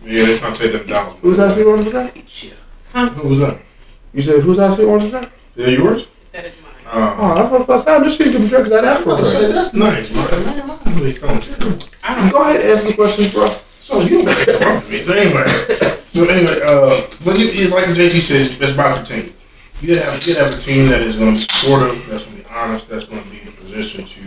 Yeah, 0.05 0.25
they 0.25 0.37
trying 0.37 0.53
to 0.53 0.59
take 0.61 0.73
them 0.73 0.87
down. 0.87 1.15
Who's 1.21 1.37
Hi-C 1.37 1.63
orange 1.63 1.85
was 1.85 1.93
that? 1.93 2.15
Who 2.17 3.27
was 3.29 3.39
that? 3.39 3.61
You 4.13 4.21
said 4.21 4.41
who's 4.41 4.57
Hi-C 4.57 4.83
orange 4.83 5.03
was 5.03 5.11
that? 5.13 5.31
Yeah, 5.55 5.67
yours. 5.67 6.07
That 6.33 6.45
is 6.45 6.61
mine. 6.61 6.72
Uh, 6.93 7.15
Oh, 7.17 7.35
that's 7.35 7.51
what 7.51 7.61
I 7.69 7.73
was 7.73 7.83
saying. 7.83 8.03
This 8.03 8.15
shit 8.17 8.31
give 8.31 8.41
me 8.41 8.47
drink 8.49 8.65
because 8.65 8.71
I'd 8.71 8.85
I 8.85 9.01
for 9.01 9.11
a 9.11 9.13
was 9.15 9.33
say 9.33 9.51
that's 9.51 9.73
nice, 9.73 10.11
man. 10.13 10.45
Man, 10.45 10.79
I'm 10.85 10.95
really 10.95 11.13
coming 11.13 11.39
to 11.39 11.89
I 12.03 12.15
don't. 12.19 12.29
Go 12.31 12.41
ahead 12.41 12.61
and 12.61 12.69
answer 12.71 12.87
the 12.89 12.93
questions, 12.93 13.33
bro. 13.33 13.47
So 13.81 14.01
you 14.01 14.09
don't 14.21 14.25
got 14.25 14.45
to 14.45 14.59
talk 14.59 14.83
to 14.83 14.89
me. 14.91 14.97
So 14.99 15.13
anyway, 15.13 15.45
so 16.09 16.25
anyway, 16.25 16.59
uh, 16.63 17.01
but 17.25 17.39
you, 17.39 17.45
you- 17.47 17.67
like 17.69 17.85
JT 17.85 18.21
says, 18.21 18.59
it's 18.61 18.73
about 18.73 18.97
your 18.97 19.05
team. 19.23 19.33
You 19.81 19.93
gotta 19.95 20.05
have 20.05 20.27
you 20.27 20.33
gotta 20.35 20.45
have 20.45 20.53
a 20.59 20.61
team 20.61 20.85
that 20.89 21.01
is 21.01 21.17
going 21.17 21.33
to 21.33 21.39
be 21.39 21.45
supportive, 21.49 22.07
that's 22.07 22.23
going 22.25 22.37
to 22.37 22.43
be 22.43 22.49
honest, 22.49 22.87
that's 22.89 23.05
going 23.05 23.23
to 23.23 23.29
be 23.29 23.41
in 23.41 23.47
a 23.47 23.51
position 23.51 24.05
to 24.05 24.21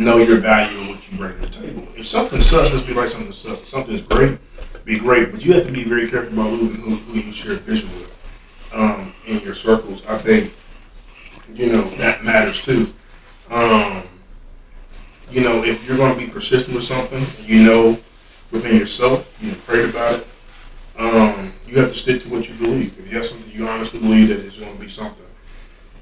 know 0.00 0.18
your 0.18 0.38
value 0.38 0.78
and 0.78 0.88
what 0.90 1.10
you 1.10 1.18
bring 1.18 1.34
to 1.34 1.40
the 1.40 1.48
table. 1.48 1.86
If 1.96 2.06
something 2.06 2.40
sucks, 2.40 2.72
let's 2.72 2.86
be 2.86 2.94
like 2.94 3.10
something 3.10 3.32
sucks. 3.32 3.62
If 3.62 3.68
something's 3.68 4.00
great, 4.02 4.38
be 4.84 4.98
great, 4.98 5.32
but 5.32 5.44
you 5.44 5.52
have 5.54 5.66
to 5.66 5.72
be 5.72 5.84
very 5.84 6.08
careful 6.08 6.32
about 6.32 6.50
who 6.50 6.68
who, 6.68 6.94
who 6.96 7.18
you 7.18 7.32
share 7.32 7.56
vision 7.56 7.90
with 7.90 8.10
um, 8.72 9.12
in 9.26 9.40
your 9.40 9.54
circles. 9.54 10.02
I 10.06 10.16
think 10.18 10.54
you 11.54 11.72
know 11.72 11.82
that 11.96 12.24
matters 12.24 12.62
too. 12.62 12.92
Um, 13.50 14.02
you 15.30 15.40
know, 15.40 15.64
if 15.64 15.86
you're 15.86 15.96
going 15.96 16.14
to 16.14 16.18
be 16.18 16.30
persistent 16.30 16.76
with 16.76 16.84
something, 16.84 17.24
you 17.44 17.64
know 17.64 17.98
within 18.50 18.76
yourself, 18.76 19.36
you 19.42 19.52
prayed 19.52 19.90
about 19.90 20.20
it. 20.20 20.26
Um, 20.96 21.52
you 21.66 21.78
have 21.80 21.92
to 21.92 21.98
stick 21.98 22.22
to 22.22 22.28
what 22.28 22.48
you 22.48 22.54
believe. 22.54 22.98
If 22.98 23.10
you 23.10 23.18
have 23.18 23.26
something 23.26 23.50
you 23.52 23.68
honestly 23.68 23.98
believe 23.98 24.28
that 24.28 24.40
it's 24.40 24.56
going 24.56 24.72
to 24.72 24.80
be 24.80 24.88
something, 24.88 25.26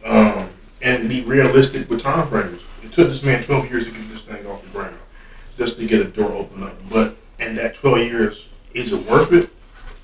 um, 0.04 0.48
and 0.82 1.08
be 1.08 1.22
realistic 1.22 1.88
with 1.88 2.02
time 2.02 2.28
frames. 2.28 2.60
It 2.82 2.92
took 2.92 3.08
this 3.08 3.22
man 3.22 3.42
12 3.42 3.70
years 3.70 3.86
to 3.86 3.90
get 3.90 4.08
this 4.10 4.20
thing 4.20 4.46
off 4.46 4.62
the 4.62 4.68
ground, 4.68 4.98
just 5.56 5.78
to 5.78 5.86
get 5.86 6.02
a 6.02 6.04
door 6.04 6.32
open 6.32 6.62
up. 6.62 6.76
But 6.90 7.16
and 7.38 7.56
that 7.58 7.74
12 7.76 7.98
years 7.98 8.48
is 8.74 8.92
it 8.92 9.06
worth 9.06 9.32
it? 9.32 9.50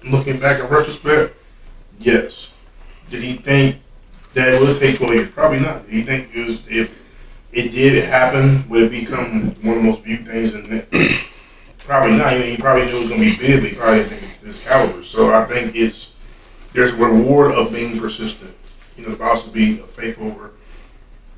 Looking 0.04 0.38
back 0.38 0.60
in 0.60 0.66
retrospect, 0.68 1.36
yes. 1.98 2.48
Did 3.10 3.22
he 3.22 3.36
think 3.36 3.80
that 4.34 4.60
would 4.60 4.78
take 4.78 5.00
away. 5.00 5.26
Probably 5.26 5.60
not. 5.60 5.86
Did 5.86 5.94
he 5.94 6.02
think 6.02 6.34
it 6.34 6.46
was 6.46 6.60
if 6.68 7.02
it 7.52 7.70
did 7.70 8.05
happen, 8.05 8.68
would 8.68 8.82
it 8.82 8.90
become 8.90 9.55
one 9.62 9.78
of 9.78 9.82
the 9.82 9.90
most 9.90 10.02
viewed 10.02 10.26
things 10.26 10.55
in 10.55 10.66
Netflix? 10.66 11.30
Probably 11.78 12.16
not. 12.16 12.34
You 12.34 12.38
know, 12.40 12.44
he 12.44 12.56
probably 12.59 12.84
knew 12.84 12.96
it 12.96 13.00
was 13.00 13.09
going 13.09 13.22
to 13.22 13.30
be 13.30 13.36
big, 13.38 13.62
but 13.62 13.70
he 13.70 13.76
probably 13.76 13.98
didn't 14.00 14.18
think 14.18 14.32
it's 14.32 14.40
this 14.42 14.62
caliber. 14.62 15.02
So 15.02 15.34
I 15.34 15.46
think 15.46 15.74
it's 15.74 16.12
there's 16.74 16.92
a 16.92 16.96
reward 16.96 17.52
of 17.52 17.72
being 17.72 17.98
persistent. 17.98 18.55
You 18.96 19.05
know, 19.06 19.14
the 19.14 19.42
to 19.42 19.50
be 19.50 19.80
a 19.80 19.84
faith 19.84 20.18
over 20.18 20.50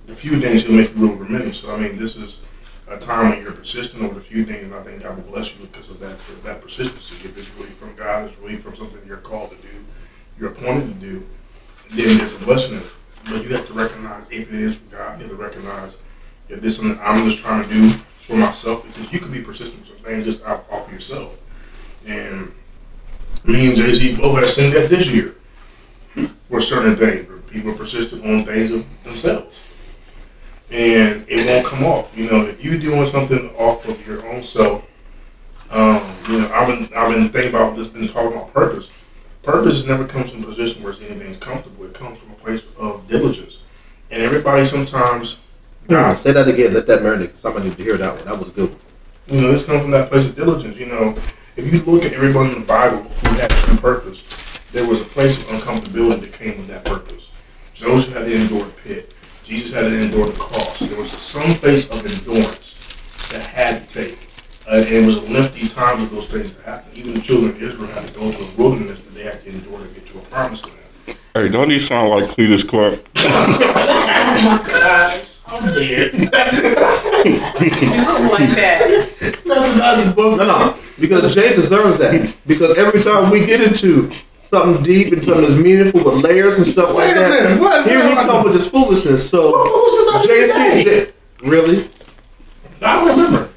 the 0.06 0.16
few 0.16 0.40
things 0.40 0.64
he'll 0.64 0.72
make 0.72 0.90
you 0.90 0.96
rule 0.96 1.12
over 1.12 1.24
many. 1.24 1.52
So 1.52 1.72
I 1.72 1.78
mean, 1.78 1.96
this 1.96 2.16
is 2.16 2.38
a 2.88 2.98
time 2.98 3.30
when 3.30 3.42
you're 3.42 3.52
persistent 3.52 4.02
over 4.02 4.18
a 4.18 4.22
few 4.22 4.44
things, 4.44 4.64
and 4.64 4.74
I 4.74 4.82
think 4.82 5.02
God 5.02 5.16
will 5.16 5.30
bless 5.30 5.54
you 5.54 5.66
because 5.66 5.88
of 5.88 6.00
that 6.00 6.18
that 6.42 6.60
persistency. 6.60 7.14
If 7.24 7.38
it's 7.38 7.54
really 7.54 7.70
from 7.70 7.94
God, 7.94 8.28
it's 8.28 8.38
really 8.38 8.56
from 8.56 8.76
something 8.76 9.00
you're 9.06 9.18
called 9.18 9.50
to 9.50 9.56
do, 9.56 9.84
you're 10.38 10.50
appointed 10.50 11.00
to 11.00 11.06
do, 11.06 11.26
then 11.92 12.18
there's 12.18 12.34
a 12.34 12.38
blessing. 12.38 12.80
But 13.24 13.42
you 13.44 13.54
have 13.54 13.66
to 13.66 13.72
recognize 13.72 14.30
if 14.30 14.48
it 14.48 14.54
is 14.54 14.76
from 14.76 14.88
God, 14.90 15.20
you 15.20 15.28
have 15.28 15.36
to 15.36 15.42
recognize 15.42 15.92
if 16.48 16.60
this 16.60 16.74
is 16.74 16.80
something 16.80 16.98
I'm 17.02 17.28
just 17.28 17.42
trying 17.42 17.62
to 17.62 17.68
do 17.68 17.90
for 18.22 18.36
myself 18.36 18.84
because 18.84 19.12
you 19.12 19.20
can 19.20 19.30
be 19.30 19.42
persistent 19.42 19.80
with 19.80 19.88
some 19.88 19.98
things 19.98 20.24
just 20.24 20.42
out 20.44 20.66
off 20.70 20.86
of 20.86 20.92
yourself. 20.92 21.36
And 22.06 22.52
me 23.44 23.68
and 23.68 23.76
Jay 23.76 23.92
Z 23.92 24.16
both 24.16 24.38
have 24.38 24.50
seen 24.50 24.72
that 24.74 24.88
this 24.90 25.10
year 25.10 25.36
for 26.48 26.60
certain 26.60 26.96
things. 26.96 27.26
People 27.48 27.72
are 27.72 27.74
persistent 27.74 28.24
on 28.24 28.44
things 28.44 28.70
of 28.70 28.86
themselves. 29.04 29.56
And 30.70 31.24
it 31.28 31.46
won't 31.46 31.66
come 31.66 31.84
off. 31.84 32.16
You 32.16 32.30
know, 32.30 32.46
if 32.46 32.62
you're 32.62 32.78
doing 32.78 33.10
something 33.10 33.50
off 33.56 33.86
of 33.88 34.06
your 34.06 34.26
own 34.28 34.44
self, 34.44 34.84
um, 35.70 36.02
you 36.28 36.40
know, 36.40 36.52
I've 36.52 36.68
been 36.68 36.96
I've 36.96 37.12
been 37.12 37.28
thinking 37.28 37.50
about 37.50 37.76
this, 37.76 37.88
been 37.88 38.08
talking 38.08 38.32
about 38.36 38.52
purpose. 38.52 38.90
Purpose 39.50 39.84
never 39.84 40.06
comes 40.06 40.30
from 40.30 40.44
a 40.44 40.46
position 40.46 40.80
where 40.80 40.92
anything's 40.92 41.38
comfortable. 41.38 41.84
It 41.84 41.92
comes 41.92 42.18
from 42.18 42.30
a 42.30 42.34
place 42.34 42.62
of 42.78 43.08
diligence. 43.08 43.58
And 44.10 44.22
everybody 44.22 44.64
sometimes 44.64 45.38
hmm, 45.86 45.92
Nah, 45.92 46.14
say 46.14 46.30
that 46.32 46.46
again. 46.46 46.72
Let 46.72 46.86
that 46.86 47.00
marinate. 47.00 47.36
Somebody 47.36 47.70
need 47.70 47.78
to 47.78 47.82
hear 47.82 47.96
that 47.96 48.14
one. 48.14 48.24
That 48.26 48.38
was 48.38 48.48
a 48.48 48.52
good 48.52 48.70
one. 48.70 48.78
You 49.26 49.40
know, 49.40 49.52
this 49.52 49.66
comes 49.66 49.82
from 49.82 49.90
that 49.90 50.08
place 50.08 50.26
of 50.26 50.36
diligence. 50.36 50.76
You 50.76 50.86
know, 50.86 51.16
if 51.56 51.72
you 51.72 51.80
look 51.80 52.04
at 52.04 52.12
everyone 52.12 52.50
in 52.50 52.60
the 52.60 52.66
Bible 52.66 53.02
who 53.02 53.28
had 53.38 53.50
a 53.50 53.54
true 53.56 53.76
purpose, 53.76 54.22
there 54.70 54.88
was 54.88 55.02
a 55.02 55.04
place 55.04 55.36
of 55.42 55.48
uncomfortability 55.48 56.20
that 56.20 56.32
came 56.32 56.56
with 56.58 56.68
that 56.68 56.84
purpose. 56.84 57.28
Joseph 57.74 58.14
had 58.14 58.26
to 58.26 58.32
endure 58.32 58.64
the 58.64 58.70
pit. 58.70 59.14
Jesus 59.44 59.72
had 59.72 59.80
to 59.80 60.00
endure 60.00 60.26
the 60.26 60.38
cross. 60.38 60.78
There 60.78 60.96
was 60.96 61.10
some 61.10 61.54
place 61.56 61.90
of 61.90 62.06
endurance 62.06 63.28
that 63.32 63.44
had 63.46 63.88
to 63.88 63.94
take. 63.94 64.29
Uh, 64.70 64.76
and 64.76 64.86
it 64.88 65.04
was 65.06 65.16
a 65.16 65.32
lengthy 65.32 65.66
time 65.68 66.06
for 66.06 66.14
those 66.14 66.28
things 66.28 66.54
to 66.54 66.62
happen. 66.62 66.90
Even 66.94 67.14
the 67.14 67.20
children 67.20 67.50
of 67.50 67.60
Israel 67.62 67.88
had 67.88 68.06
to 68.06 68.14
go 68.14 68.30
through 68.30 68.46
a 68.46 68.50
wilderness 68.56 69.00
that 69.00 69.14
they 69.14 69.22
had 69.24 69.40
to 69.42 69.48
endure 69.48 69.80
to 69.80 69.86
get 69.88 70.06
to 70.06 70.18
a 70.18 70.22
promised 70.22 70.66
land. 70.66 70.78
Hey, 71.34 71.48
don't 71.48 71.70
he 71.70 71.78
sound 71.80 72.10
like 72.10 72.24
Cletus 72.30 72.66
Clark? 72.66 73.00
I'm 75.46 75.66
dead. 75.74 76.14
You 76.14 76.20
look 78.04 78.32
like 78.32 78.50
that. 78.50 79.42
No, 79.44 80.36
no, 80.36 80.76
because 81.00 81.34
Jay 81.34 81.52
deserves 81.54 81.98
that. 81.98 82.36
Because 82.46 82.76
every 82.78 83.02
time 83.02 83.30
we 83.30 83.44
get 83.44 83.60
into 83.60 84.10
something 84.40 84.82
deep 84.84 85.12
and 85.12 85.24
something 85.24 85.42
that's 85.48 85.60
meaningful 85.60 86.04
with 86.04 86.22
layers 86.22 86.58
and 86.58 86.66
stuff 86.66 86.94
like 86.94 87.08
Wait 87.08 87.16
a 87.16 87.20
that, 87.20 87.30
minute, 87.44 87.60
what? 87.60 87.86
here 87.88 88.06
he 88.06 88.14
come 88.14 88.44
with 88.44 88.52
this 88.52 88.70
foolishness. 88.70 89.28
So 89.28 89.64
Who's 89.64 90.28
this 90.28 90.54
JC, 90.54 90.82
J- 90.84 91.10
really? 91.42 91.88
I 92.82 92.94
don't 93.04 93.08
remember. 93.18 93.49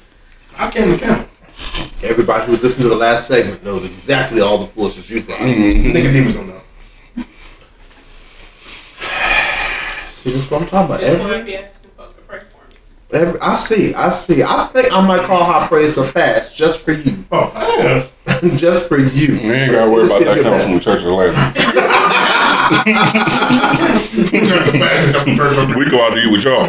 I 0.56 0.70
can't 0.70 1.00
count. 1.00 1.28
Everybody 2.02 2.46
who 2.46 2.56
listened 2.56 2.82
to 2.82 2.88
the 2.88 2.96
last 2.96 3.26
segment 3.26 3.64
knows 3.64 3.84
exactly 3.84 4.40
all 4.40 4.58
the 4.58 4.66
foolishness 4.66 5.08
you 5.10 5.22
brought. 5.22 5.40
Mm-hmm. 5.40 5.92
Nicodemus 5.92 6.34
don't 6.34 6.48
know. 6.48 6.60
See, 10.10 10.30
this 10.30 10.44
is 10.44 10.50
what 10.50 10.62
I'm 10.62 10.68
talking 10.68 10.94
about. 10.94 11.02
Every, 11.02 11.20
want 11.24 11.38
to 11.38 11.44
be 11.44 11.56
asking 11.56 11.90
folks 11.90 12.14
to 12.14 12.20
pray 12.22 12.40
for 12.40 12.68
me. 12.68 12.76
every, 13.12 13.40
I 13.40 13.54
see, 13.54 13.94
I 13.94 14.10
see. 14.10 14.42
I 14.42 14.64
think 14.64 14.92
I 14.92 15.00
might 15.06 15.24
call 15.24 15.44
high 15.44 15.66
praise 15.66 15.94
to 15.94 16.04
fast 16.04 16.56
just 16.56 16.84
for 16.84 16.92
you, 16.92 17.24
Oh, 17.32 17.50
yeah. 17.78 18.06
just 18.56 18.88
for 18.88 18.98
you. 18.98 19.36
We 19.38 19.50
ain't 19.50 19.72
gotta 19.72 19.90
worry 19.90 20.06
about 20.06 20.22
that 20.24 20.42
coming 20.42 20.60
from 20.60 20.74
the 20.74 20.80
Church 20.80 21.00
of 21.00 21.06
Atlanta. 21.06 21.52
We 24.34 24.40
go 25.90 26.04
out 26.04 26.10
to 26.14 26.18
eat 26.18 26.32
with 26.32 26.44
y'all. 26.44 26.66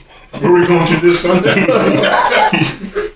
Where 0.38 0.52
we 0.52 0.66
going 0.66 0.86
to 0.88 0.96
this 1.00 1.20
Sunday? 1.20 1.66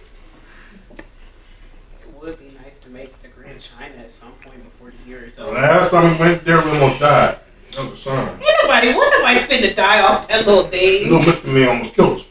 It 2.06 2.20
would 2.20 2.38
be 2.38 2.56
nice 2.62 2.78
to 2.80 2.90
make 2.90 3.20
the 3.22 3.28
Grand 3.28 3.60
China 3.60 3.96
at 3.98 4.10
some 4.10 4.32
point 4.42 4.62
before 4.64 4.90
the 4.90 5.08
year 5.08 5.24
is 5.24 5.38
over. 5.38 5.52
Last 5.54 5.90
time 5.90 6.12
we 6.12 6.18
went 6.18 6.44
there, 6.44 6.62
we 6.62 6.70
almost 6.70 7.00
died. 7.00 7.38
That 7.72 7.90
was 7.90 7.92
a 7.92 7.96
sign. 7.96 8.28
Ain't 8.28 8.40
nobody, 8.62 8.94
what 8.94 9.10
nobody 9.18 9.40
finna 9.40 9.74
die 9.76 10.00
off 10.02 10.28
that 10.28 10.46
little 10.46 10.68
thing? 10.68 11.10
Little 11.10 11.32
Mr. 11.32 11.44
Man 11.52 11.68
almost 11.68 11.94
killed 11.94 12.18
us. 12.20 12.26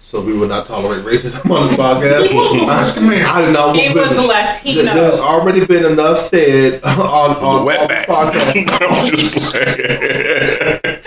So 0.00 0.20
we 0.22 0.32
will 0.36 0.48
not 0.48 0.66
tolerate 0.66 1.04
racism 1.04 1.48
on 1.54 1.68
this 1.68 1.76
podcast. 1.76 2.28
Mr. 2.98 3.24
I 3.24 3.44
do 3.46 3.52
not. 3.52 3.76
He 3.76 3.92
was 3.94 4.16
a 4.16 4.22
Latino. 4.22 4.82
th- 4.82 4.94
There's 4.94 5.18
already 5.18 5.64
been 5.64 5.84
enough 5.84 6.18
said 6.18 6.82
on 6.84 6.98
on, 6.98 7.30
It's 7.30 7.40
on, 7.40 7.68
on 7.68 8.32
podcast. 8.32 8.80
I'm 8.80 9.06
just 9.06 9.52
playing. 9.52 11.00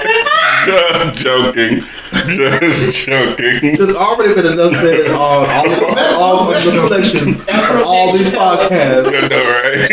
Just 0.66 1.22
joking. 1.22 1.84
Just 2.28 3.06
joking. 3.06 3.76
There's 3.76 3.96
already 3.96 4.34
been 4.36 4.54
enough 4.54 4.76
said 4.76 5.12
on 5.12 5.18
all, 5.18 5.46
all, 5.46 6.22
all 6.22 6.54
of 6.54 6.64
the 6.64 6.72
reflection 6.82 7.42
on 7.50 7.84
all 7.84 8.12
these 8.14 8.28
podcasts 8.30 9.08
I 9.08 9.28
know, 9.28 9.44
right? 9.50 9.90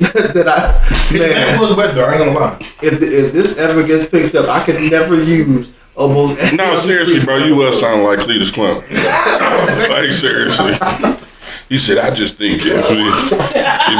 that 0.34 0.48
I 0.48 1.16
That 1.18 1.30
man. 1.34 1.60
was 1.60 1.76
wet 1.76 1.94
though, 1.94 2.04
I 2.06 2.14
ain't 2.14 2.24
gonna 2.24 2.38
lie. 2.38 2.56
If, 2.82 3.00
if 3.02 3.32
this 3.32 3.56
ever 3.58 3.82
gets 3.86 4.08
picked 4.08 4.34
up, 4.34 4.48
I 4.48 4.64
could 4.64 4.80
never 4.90 5.22
use 5.22 5.74
almost. 5.94 6.38
any 6.38 6.56
No, 6.56 6.76
seriously, 6.76 7.20
bro, 7.20 7.36
you 7.38 7.54
was 7.54 7.66
episode. 7.66 7.80
sounding 7.80 8.06
like 8.06 8.18
Cletus 8.20 8.50
Klump. 8.52 8.84
Like, 9.90 10.12
seriously. 10.12 10.74
He 11.68 11.78
said, 11.78 11.98
I 11.98 12.10
just 12.12 12.34
think 12.34 12.62
if, 12.64 12.90
we, 12.90 12.96
if, 12.96 13.30
you, 13.30 13.96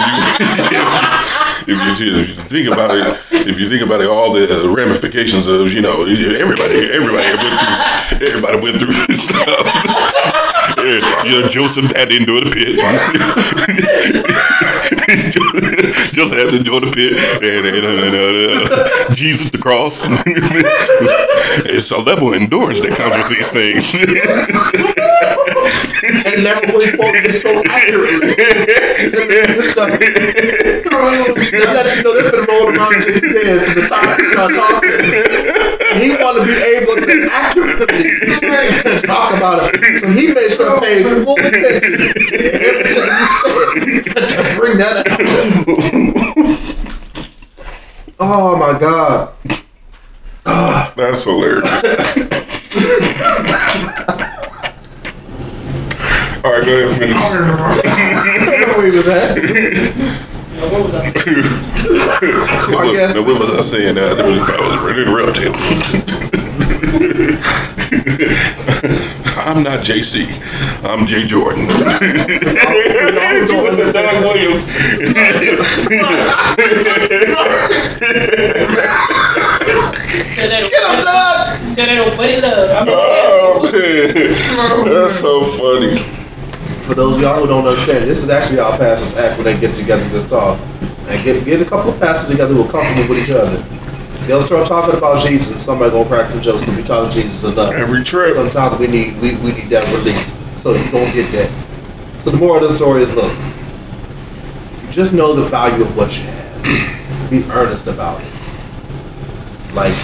if, 0.76 1.39
you, 1.78 2.16
if 2.16 2.28
you 2.28 2.34
think 2.34 2.72
about 2.72 2.90
it, 2.90 3.20
if 3.30 3.58
you 3.58 3.68
think 3.68 3.82
about 3.82 4.00
it, 4.00 4.08
all 4.08 4.32
the 4.32 4.72
ramifications 4.74 5.46
of, 5.46 5.72
you 5.72 5.80
know, 5.80 6.04
everybody, 6.04 6.90
everybody 6.92 7.36
went 7.36 7.40
through, 7.40 8.28
everybody 8.28 8.60
went 8.60 8.78
through 8.78 9.06
this 9.06 9.24
stuff. 9.24 10.46
Yeah, 10.84 11.24
you 11.24 11.40
know, 11.40 11.48
Joseph 11.48 11.94
had 11.96 12.08
to 12.08 12.16
endure 12.16 12.40
the 12.44 12.50
pit. 12.50 12.76
Joseph 16.14 16.38
had 16.38 16.50
to 16.50 16.56
endure 16.56 16.80
the 16.80 16.90
pit, 16.90 17.12
and, 17.42 17.66
and, 17.66 17.86
and, 17.86 18.14
uh, 18.14 18.74
uh, 18.74 19.14
Jesus 19.14 19.50
the 19.50 19.58
cross. 19.58 20.02
it's 21.66 21.90
a 21.90 21.98
level 21.98 22.28
of 22.28 22.34
endurance 22.34 22.80
that 22.80 22.96
comes 22.96 23.16
with 23.16 23.28
these 23.28 23.50
things. 23.50 23.94
and 26.26 26.44
never 26.44 26.60
really 26.72 26.96
quoted 26.96 27.34
so 27.34 27.62
accurately. 27.66 28.34
that 31.82 31.96
you 31.96 32.02
know 32.02 32.20
they've 32.20 32.32
been 32.32 32.44
rolling 32.44 32.76
around 32.76 32.94
in 32.94 33.02
his 33.14 33.22
head 33.32 33.64
from 33.64 33.74
the 33.82 33.88
time 33.88 34.08
he 34.16 34.22
started 34.32 34.56
talking. 34.56 35.49
He 36.00 36.10
wanted 36.16 36.40
to 36.40 36.46
be 36.46 36.52
able 36.52 36.96
to 36.96 37.28
accurately 37.32 39.00
talk 39.06 39.36
about 39.36 39.74
it. 39.74 40.00
So 40.00 40.08
he 40.08 40.32
made 40.32 40.52
sure 40.52 40.74
to 40.74 40.80
pay 40.80 41.02
full 41.24 41.36
attention 41.38 41.92
to 41.92 42.36
everything 42.62 43.94
you 43.94 44.02
said 44.10 44.28
to 44.30 44.56
bring 44.58 44.78
that 44.78 45.06
out. 45.08 45.20
Oh 48.18 48.56
my 48.56 48.78
god. 48.78 49.32
Ah, 50.46 50.92
that's 50.96 51.24
hilarious. 51.24 51.64
All 56.42 56.52
right, 56.52 56.64
go 56.64 56.72
ahead 56.72 56.88
and 56.88 56.96
finish. 56.96 57.16
I 57.16 57.22
don't 58.46 58.60
know 58.60 58.74
where 58.78 58.86
he 58.90 58.96
was 58.96 59.06
at. 59.06 60.26
What 60.60 60.84
was 60.84 60.94
I 60.94 61.08
saying? 61.08 61.44
So 62.60 62.76
I 62.78 62.84
what, 62.84 62.92
guess- 62.92 63.14
now, 63.14 63.22
what 63.22 63.40
was 63.40 63.50
I 63.50 63.60
saying? 63.62 63.94
There 63.94 64.14
was, 64.14 64.50
I 64.50 64.60
was 64.60 64.76
ready 64.78 65.04
to 65.04 65.10
interrupt 65.10 65.40
you. 65.40 65.50
I'm 69.40 69.62
not 69.62 69.80
JC. 69.80 70.26
I'm 70.84 71.06
Jay 71.06 71.24
Jordan. 71.26 71.66
With 73.50 73.76
the 73.76 73.90
Don 73.92 74.22
Williams. 74.22 74.64
Till 80.34 80.48
they 80.48 80.60
don't, 80.60 81.74
till 81.74 81.86
they 81.86 81.94
don't 81.96 82.44
up. 82.44 82.82
I'm 82.82 82.88
Oh 82.88 83.62
man, 84.84 84.94
that's 84.94 85.18
so 85.20 85.42
funny. 85.42 85.96
For 86.90 86.96
those 86.96 87.18
of 87.18 87.22
y'all 87.22 87.40
who 87.40 87.46
don't 87.46 87.64
understand, 87.64 88.10
this 88.10 88.18
is 88.18 88.30
actually 88.30 88.58
how 88.58 88.76
pastors 88.76 89.14
act 89.14 89.38
when 89.38 89.44
they 89.44 89.56
get 89.60 89.76
together 89.76 90.02
and 90.02 90.10
just 90.10 90.28
talk. 90.28 90.58
And 91.06 91.22
get, 91.22 91.44
get 91.44 91.62
a 91.62 91.64
couple 91.64 91.92
of 91.92 92.00
pastors 92.00 92.28
together 92.28 92.52
who 92.52 92.64
are 92.64 92.68
comfortable 92.68 93.08
with 93.08 93.22
each 93.22 93.30
other. 93.30 93.58
They'll 94.26 94.42
start 94.42 94.66
talking 94.66 94.98
about 94.98 95.24
Jesus, 95.24 95.64
somebody 95.64 95.92
gonna 95.92 96.08
crack 96.08 96.28
some 96.28 96.42
jokes 96.42 96.66
and 96.66 96.76
be 96.76 96.82
talking 96.82 97.12
Jesus 97.12 97.44
enough. 97.44 97.72
Every 97.74 98.02
trip. 98.02 98.34
Sometimes 98.34 98.76
we 98.80 98.88
need 98.88 99.20
we, 99.20 99.36
we 99.36 99.52
need 99.52 99.68
that 99.68 99.86
release. 99.94 100.34
So 100.62 100.72
you 100.72 100.90
don't 100.90 101.14
get 101.14 101.30
that. 101.30 101.48
So 102.18 102.30
the 102.32 102.38
moral 102.38 102.64
of 102.64 102.70
the 102.70 102.74
story 102.74 103.02
is 103.02 103.14
look, 103.14 103.32
you 104.82 104.90
just 104.90 105.12
know 105.12 105.32
the 105.32 105.44
value 105.44 105.84
of 105.84 105.96
what 105.96 106.18
you 106.18 106.24
have. 106.24 107.30
Be 107.30 107.44
earnest 107.52 107.86
about 107.86 108.20
it. 108.20 108.32
Like, 109.74 109.94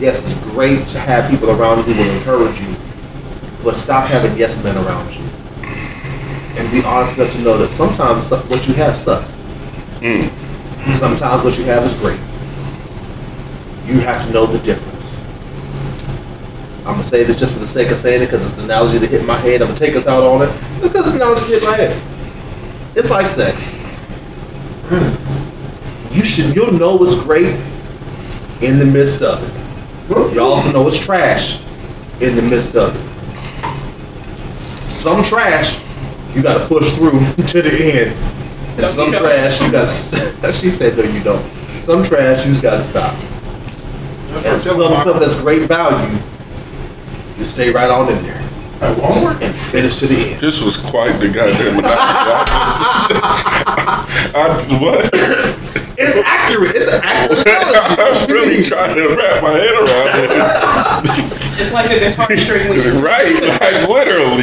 yes, 0.00 0.24
it's 0.24 0.32
great 0.44 0.88
to 0.88 0.98
have 1.00 1.30
people 1.30 1.50
around 1.50 1.86
you 1.86 1.92
who 1.92 2.02
will 2.02 2.16
encourage 2.16 2.58
you, 2.62 2.74
but 3.62 3.76
stop 3.76 4.08
having 4.08 4.38
yes 4.38 4.64
men 4.64 4.78
around 4.78 5.14
you. 5.14 5.33
And 6.56 6.70
be 6.70 6.82
honest 6.84 7.18
enough 7.18 7.32
to 7.32 7.42
know 7.42 7.58
that 7.58 7.68
sometimes 7.68 8.30
what 8.30 8.66
you 8.68 8.74
have 8.74 8.96
sucks. 8.96 9.36
Mm. 10.00 10.30
Sometimes 10.94 11.42
what 11.42 11.58
you 11.58 11.64
have 11.64 11.84
is 11.84 11.94
great. 11.94 12.18
You 13.86 14.00
have 14.00 14.24
to 14.26 14.32
know 14.32 14.46
the 14.46 14.58
difference. 14.60 15.22
I'm 16.80 16.96
gonna 16.96 17.04
say 17.04 17.24
this 17.24 17.38
just 17.38 17.52
for 17.54 17.58
the 17.60 17.66
sake 17.66 17.90
of 17.90 17.96
saying 17.96 18.22
it 18.22 18.26
because 18.26 18.44
it's 18.46 18.58
an 18.58 18.64
analogy 18.64 18.98
that 18.98 19.10
hit 19.10 19.24
my 19.24 19.36
head. 19.38 19.62
I'm 19.62 19.68
gonna 19.68 19.78
take 19.78 19.96
us 19.96 20.06
out 20.06 20.22
on 20.22 20.42
it 20.42 20.52
because 20.82 21.06
it's 21.06 21.08
an 21.08 21.16
analogy 21.16 21.40
that 21.40 21.60
hit 21.60 21.64
my 21.64 21.76
head. 21.76 22.02
It's 22.94 23.10
like 23.10 23.28
sex. 23.28 23.72
You 26.12 26.22
should 26.22 26.54
you'll 26.54 26.72
know 26.72 27.02
it's 27.02 27.20
great 27.22 27.58
in 28.60 28.78
the 28.78 28.84
midst 28.84 29.22
of 29.22 29.42
it. 29.42 29.52
You 30.34 30.40
also 30.40 30.70
know 30.72 30.86
it's 30.86 30.98
trash 30.98 31.60
in 32.20 32.36
the 32.36 32.42
midst 32.42 32.76
of 32.76 32.94
it. 32.94 33.00
Some 34.88 35.22
trash 35.22 35.80
you 36.34 36.42
gotta 36.42 36.66
push 36.66 36.92
through 36.92 37.10
to 37.46 37.62
the 37.62 38.08
end. 38.08 38.78
And 38.78 38.88
some 38.88 39.12
don't. 39.12 39.20
trash 39.20 39.60
you 39.60 39.70
gotta 39.70 40.52
she 40.52 40.70
said 40.70 40.96
no 40.96 41.04
you 41.04 41.22
don't. 41.22 41.44
Some 41.80 42.02
trash 42.02 42.44
you 42.44 42.52
just 42.52 42.62
gotta 42.62 42.82
stop. 42.82 43.14
And 44.44 44.60
some 44.60 44.96
stuff 44.96 45.20
that's 45.20 45.36
great 45.36 45.62
value, 45.62 46.18
you 47.38 47.44
stay 47.44 47.70
right 47.70 47.88
on 47.88 48.10
in 48.12 48.18
there 48.24 48.40
At 48.80 48.96
Walmart? 48.96 49.40
and 49.42 49.54
finish 49.54 49.96
to 50.00 50.08
the 50.08 50.32
end. 50.32 50.40
This 50.40 50.62
was 50.64 50.76
quite 50.76 51.12
the 51.20 51.28
goddamn 51.28 51.78
analogy. 51.78 52.50
I, 54.34 54.56
just, 54.58 54.70
I, 54.70 54.78
what? 54.80 55.10
It's 55.96 56.16
accurate. 56.26 56.74
It's 56.74 56.88
an 56.92 57.00
accurate. 57.04 57.46
I 57.46 58.10
was 58.10 58.28
really 58.28 58.62
trying 58.64 58.96
to 58.96 59.14
wrap 59.14 59.40
my 59.42 59.50
head 59.52 59.74
around 59.74 60.24
it. 60.24 61.60
It's 61.60 61.72
like 61.72 61.90
a 61.90 61.98
guitar 62.00 62.36
string 62.36 62.68
when 62.68 62.80
it. 62.80 62.86
you 62.86 63.00
right, 63.00 63.40
like 63.60 63.88
literally. 63.88 64.42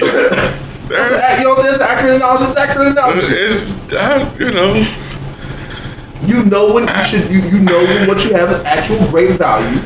That's, 0.91 1.39
You 1.39 1.45
know, 1.45 1.55
an 1.55 1.81
accurate. 1.81 2.21
It's 2.21 2.41
an 2.43 2.57
accurate 2.57 2.87
analogy. 2.87 3.33
it's, 3.33 3.93
I, 3.93 4.35
you 4.37 4.51
know, 4.51 4.75
You 6.23 6.45
know 6.45 6.73
when 6.73 6.87
you 6.87 7.03
should. 7.03 7.31
You, 7.31 7.41
you 7.41 7.61
know 7.61 7.83
when 7.83 8.07
what 8.07 8.23
you 8.23 8.33
have 8.33 8.51
is 8.51 8.63
actual 8.65 8.99
great 9.09 9.31
value. 9.37 9.79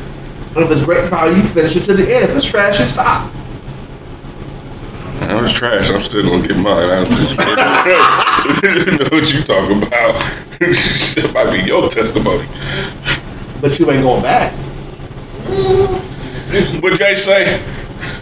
And 0.54 0.64
if 0.64 0.70
it's 0.70 0.84
great 0.84 1.08
value, 1.10 1.36
you 1.36 1.42
finish 1.42 1.76
it 1.76 1.84
to 1.84 1.94
the 1.94 2.14
end. 2.14 2.30
If 2.30 2.36
it's 2.36 2.46
trash, 2.46 2.80
you 2.80 2.86
stop. 2.86 3.30
I 5.20 5.40
was 5.40 5.52
trash. 5.52 5.90
I'm 5.90 6.00
still 6.00 6.22
gonna 6.22 6.46
get 6.46 6.56
mine. 6.56 6.90
I 6.90 7.04
just 7.04 8.62
kidding. 8.62 8.98
know 8.98 9.08
what 9.10 9.32
you 9.32 9.42
talking 9.42 9.82
about. 9.82 10.14
It 10.60 11.34
might 11.34 11.50
be 11.50 11.66
your 11.66 11.88
testimony. 11.88 12.46
But 13.60 13.78
you 13.78 13.90
ain't 13.90 14.02
going 14.02 14.22
back. 14.22 14.52
What 16.82 16.98
Jay 16.98 17.14
say? 17.16 17.62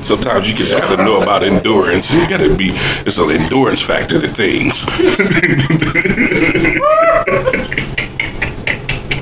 Sometimes 0.04 0.48
you 0.48 0.54
just 0.54 0.72
have 0.74 0.88
to 0.94 1.02
know 1.02 1.20
about 1.20 1.42
endurance. 1.42 2.12
You 2.12 2.28
gotta 2.28 2.54
be. 2.54 2.70
It's 3.06 3.16
an 3.18 3.30
endurance 3.30 3.80
factor 3.82 4.20
to 4.20 4.28
things. 4.28 4.84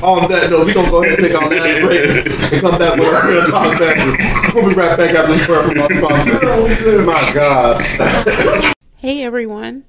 On 0.02 0.28
that 0.28 0.50
note, 0.50 0.66
we're 0.66 0.74
gonna 0.74 0.90
go 0.90 1.04
ahead 1.04 1.20
and 1.20 1.28
take 1.28 1.40
our 1.40 1.48
last 1.48 1.80
break 1.82 2.26
and 2.26 2.60
come 2.60 2.76
back 2.78 2.98
with 2.98 3.06
our 3.06 3.28
real 3.30 3.46
talk 3.46 3.78
factor. 3.78 4.52
We'll 4.52 4.68
be 4.70 4.74
right 4.74 4.98
back 4.98 5.14
after 5.14 5.32
this 5.32 5.48
word 5.48 5.68
from 5.70 5.78
our 5.78 5.88
sponsor. 5.94 6.40
Oh, 6.42 7.04
my 7.06 7.32
God. 7.32 8.74
Hey 8.98 9.22
everyone! 9.24 9.82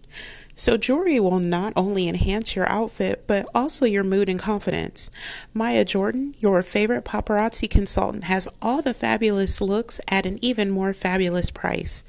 So, 0.56 0.78
jewelry 0.78 1.20
will 1.20 1.40
not 1.40 1.74
only 1.76 2.08
enhance 2.08 2.56
your 2.56 2.70
outfit, 2.70 3.24
but 3.26 3.48
also 3.56 3.86
your 3.86 4.04
mood 4.04 4.30
and 4.30 4.40
confidence. 4.40 5.10
Maya 5.54 5.84
Jordan, 5.84 6.36
your 6.40 6.62
favorite 6.62 7.06
paparazzi 7.06 7.68
consultant, 7.68 8.26
has 8.26 8.48
all 8.62 8.82
the 8.82 8.94
fabulous 8.94 9.62
looks 9.62 10.00
at 10.08 10.28
an 10.28 10.38
even 10.44 10.70
more 10.70 10.94
fabulous 10.94 11.50
price. 11.50 12.04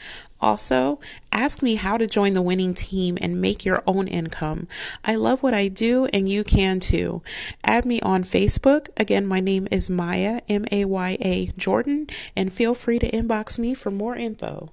Also, 0.45 1.01
ask 1.33 1.63
me 1.63 1.77
how 1.77 1.97
to 1.97 2.07
join 2.07 2.35
the 2.35 2.43
winning 2.43 2.75
team 2.75 3.17
and 3.23 3.41
make 3.41 3.65
your 3.65 3.83
own 3.87 4.07
income. 4.07 4.69
I 5.03 5.15
love 5.15 5.43
what 5.43 5.55
I 5.55 5.69
do, 5.69 6.05
and 6.13 6.29
you 6.29 6.45
can 6.45 6.81
too. 6.81 7.23
Add 7.65 7.87
me 7.87 7.99
on 8.03 8.25
Facebook. 8.25 8.89
Again, 8.99 9.27
my 9.27 9.41
name 9.41 9.67
is 9.71 9.89
Maya, 9.89 10.43
M 10.47 10.67
A 10.71 10.85
Y 10.85 11.17
A 11.23 11.47
Jordan, 11.57 12.09
and 12.37 12.53
feel 12.53 12.75
free 12.75 12.99
to 12.99 13.11
inbox 13.11 13.59
me 13.59 13.73
for 13.73 13.91
more 13.91 14.17
info. 14.17 14.69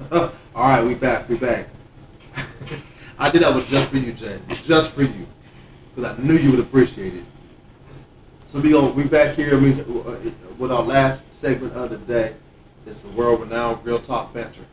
All 0.10 0.32
right, 0.56 0.84
we 0.84 0.94
back. 0.94 1.28
We 1.28 1.36
back. 1.36 1.68
I 3.18 3.30
did 3.30 3.42
that 3.42 3.54
with 3.54 3.66
just 3.66 3.90
for 3.90 3.98
you, 3.98 4.12
Jay. 4.12 4.38
Just 4.64 4.92
for 4.92 5.02
you, 5.02 5.26
because 5.94 6.18
I 6.18 6.22
knew 6.22 6.34
you 6.34 6.50
would 6.52 6.60
appreciate 6.60 7.14
it. 7.14 7.24
So 8.46 8.60
we 8.60 8.70
go. 8.70 8.90
We 8.90 9.04
back 9.04 9.36
here. 9.36 9.58
We 9.58 9.80
uh, 9.80 10.16
with 10.58 10.72
our 10.72 10.82
last 10.82 11.32
segment 11.32 11.74
of 11.74 11.90
the 11.90 11.98
day. 11.98 12.34
It's 12.86 13.02
the 13.02 13.10
world 13.10 13.40
renowned 13.40 13.84
real 13.84 14.00
talk 14.00 14.32
banter. 14.32 14.64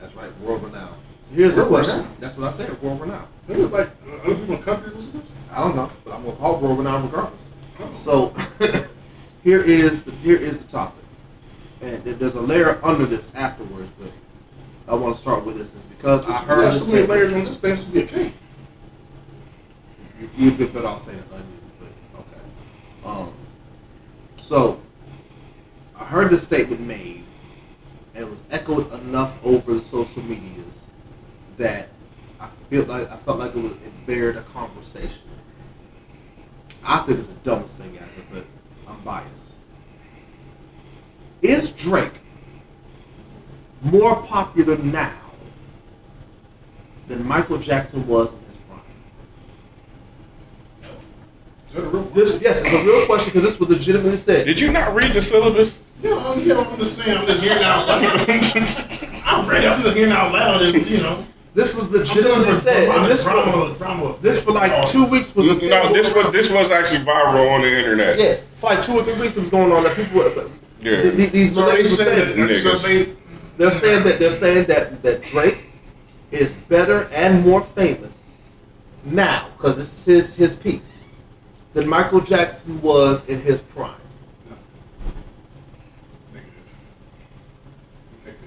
That's 0.00 0.14
right, 0.14 0.30
world 0.40 0.62
renowned. 0.62 0.96
So 1.28 1.34
here's 1.34 1.56
the 1.56 1.66
question. 1.66 1.96
renowned? 1.98 2.16
That's 2.20 2.36
what 2.36 2.52
I 2.52 2.56
said. 2.56 2.80
World 2.80 3.00
renowned. 3.00 3.28
Maybe 3.46 3.62
like 3.64 3.90
uh, 4.06 4.14
other 4.24 4.34
people 4.34 4.54
in 4.54 4.60
the 4.60 4.64
country 4.64 4.90
listen 4.90 5.12
to 5.12 5.18
this? 5.18 5.26
I 5.50 5.58
don't 5.58 5.76
know, 5.76 5.90
but 6.04 6.14
I'm 6.14 6.24
gonna 6.24 6.36
call 6.36 6.56
it 6.56 6.62
world 6.62 6.78
renowned 6.78 7.04
regardless. 7.04 7.48
So 7.94 8.34
here 9.44 9.62
is 9.62 10.04
the 10.04 10.12
here 10.12 10.36
is 10.36 10.64
the 10.64 10.70
topic, 10.70 11.04
and 11.80 12.02
there's 12.04 12.36
a 12.36 12.40
layer 12.40 12.78
under 12.82 13.06
this 13.06 13.34
afterwards, 13.34 13.90
but 13.98 14.10
I 14.88 14.94
want 14.94 15.14
to 15.14 15.20
start 15.20 15.44
with 15.44 15.56
this 15.58 15.74
is 15.74 15.82
because 15.84 16.24
I 16.24 16.38
heard 16.38 16.64
have 16.64 16.72
this 16.74 16.84
so 16.86 16.92
many 16.92 17.06
layers 17.06 17.32
on 17.34 17.44
this 17.44 17.56
thing 17.58 17.76
to 17.76 17.90
be 17.90 18.00
a 18.00 18.06
cake. 18.06 18.32
You- 20.20 20.30
You'd 20.36 20.58
be 20.58 20.66
better 20.66 20.86
off 20.86 21.04
saying 21.04 21.22
onion, 21.32 21.60
but 21.78 22.20
okay. 22.20 22.40
Um, 23.20 23.32
so 24.38 24.80
I 25.96 26.04
heard 26.04 26.30
this 26.30 26.42
statement 26.42 26.80
made, 26.80 27.24
and 28.14 28.24
it 28.24 28.30
was 28.30 28.40
echoed 28.50 28.92
enough 29.02 29.38
over 29.44 29.74
the 29.74 29.80
social 29.82 30.22
medias 30.22 30.84
that 31.58 31.88
I 32.40 32.46
feel 32.70 32.84
like 32.84 33.10
I 33.10 33.16
felt 33.16 33.38
like 33.38 33.54
it 33.54 33.62
was 33.62 33.72
it 33.72 34.06
bared 34.06 34.36
a 34.36 34.42
conversation. 34.42 35.22
I 36.84 36.98
think 37.00 37.18
it's 37.18 37.28
the 37.28 37.34
dumbest 37.34 37.78
thing 37.78 37.96
ever, 37.98 38.26
but 38.32 38.44
I'm 38.88 39.00
biased. 39.02 39.54
Is 41.42 41.70
Drake 41.70 42.14
more 43.82 44.16
popular 44.22 44.76
now 44.78 45.12
than 47.06 47.26
Michael 47.26 47.58
Jackson 47.58 48.06
was 48.06 48.32
in 48.32 48.38
his 48.46 48.56
prime? 48.56 48.80
Is 51.68 51.74
that 51.74 51.84
a 51.84 51.88
real 51.88 52.02
This 52.04 52.40
yes, 52.40 52.60
it's 52.62 52.72
a 52.72 52.82
real 52.84 53.06
question 53.06 53.30
because 53.32 53.42
this 53.44 53.58
was 53.60 53.68
legitimately 53.68 54.16
said. 54.16 54.46
Did 54.46 54.60
you 54.60 54.72
not 54.72 54.94
read 54.94 55.12
the 55.12 55.22
syllabus? 55.22 55.78
Yeah, 56.02 56.14
I'm, 56.16 56.40
yeah, 56.46 56.58
I'm 56.58 56.78
just 56.78 56.96
saying, 56.96 57.18
I'm 57.18 57.26
just 57.26 57.42
hearing 57.42 57.62
out 57.62 57.88
loud. 57.88 58.02
I'm 59.24 59.48
ready, 59.48 59.66
I'm 59.66 59.82
just 59.82 59.96
hearing 59.96 60.12
out 60.12 60.32
loud, 60.32 60.62
and, 60.62 60.86
you 60.86 60.98
know. 60.98 61.24
This 61.54 61.74
was 61.74 61.86
I'm 61.86 61.92
doing 61.92 62.04
legitimately 62.04 62.54
said, 62.54 62.82
and 62.84 62.92
drama, 62.92 63.08
this 63.08 63.24
drama, 63.24 63.72
for, 63.72 63.78
drama. 63.78 64.16
this 64.20 64.44
for 64.44 64.52
like 64.52 64.86
two 64.88 65.06
weeks 65.06 65.34
was 65.34 65.48
a 65.48 65.54
thing 65.56 65.70
No, 65.70 65.92
this 65.92 66.14
was 66.14 66.30
this 66.32 66.50
was 66.50 66.70
actually 66.70 67.00
viral 67.04 67.50
on 67.52 67.62
the 67.62 67.78
internet. 67.78 68.16
Yeah, 68.16 68.36
for 68.54 68.66
like 68.70 68.82
two 68.84 68.92
or 68.92 69.02
three 69.02 69.18
weeks 69.18 69.36
it 69.36 69.40
was 69.40 69.50
going 69.50 69.72
on. 69.72 69.82
That 69.82 69.96
people, 69.96 70.18
were- 70.20 70.50
Yeah. 70.80 71.02
th- 71.02 71.16
th- 71.16 71.32
these 71.32 71.52
So 71.54 71.66
they 71.66 71.82
were 71.82 71.88
said 71.88 72.04
saying, 72.06 72.46
that, 72.46 72.60
so 72.62 72.70
Niggas. 72.74 72.82
they, 72.84 73.12
they're 73.58 73.70
saying 73.70 74.04
that 74.04 74.18
they're 74.18 74.30
saying 74.30 74.66
that 74.68 75.02
that 75.02 75.22
Drake 75.22 75.66
is 76.30 76.54
better 76.54 77.08
and 77.12 77.44
more 77.44 77.60
famous 77.60 78.16
now 79.04 79.48
because 79.56 79.76
this 79.76 79.92
is 79.92 80.04
his 80.04 80.36
his 80.36 80.56
peak 80.56 80.82
than 81.74 81.86
Michael 81.88 82.20
Jackson 82.20 82.80
was 82.80 83.24
in 83.28 83.40
his 83.42 83.60
prime. 83.60 83.94
Negative. 86.32 86.52
Negative. 88.24 88.38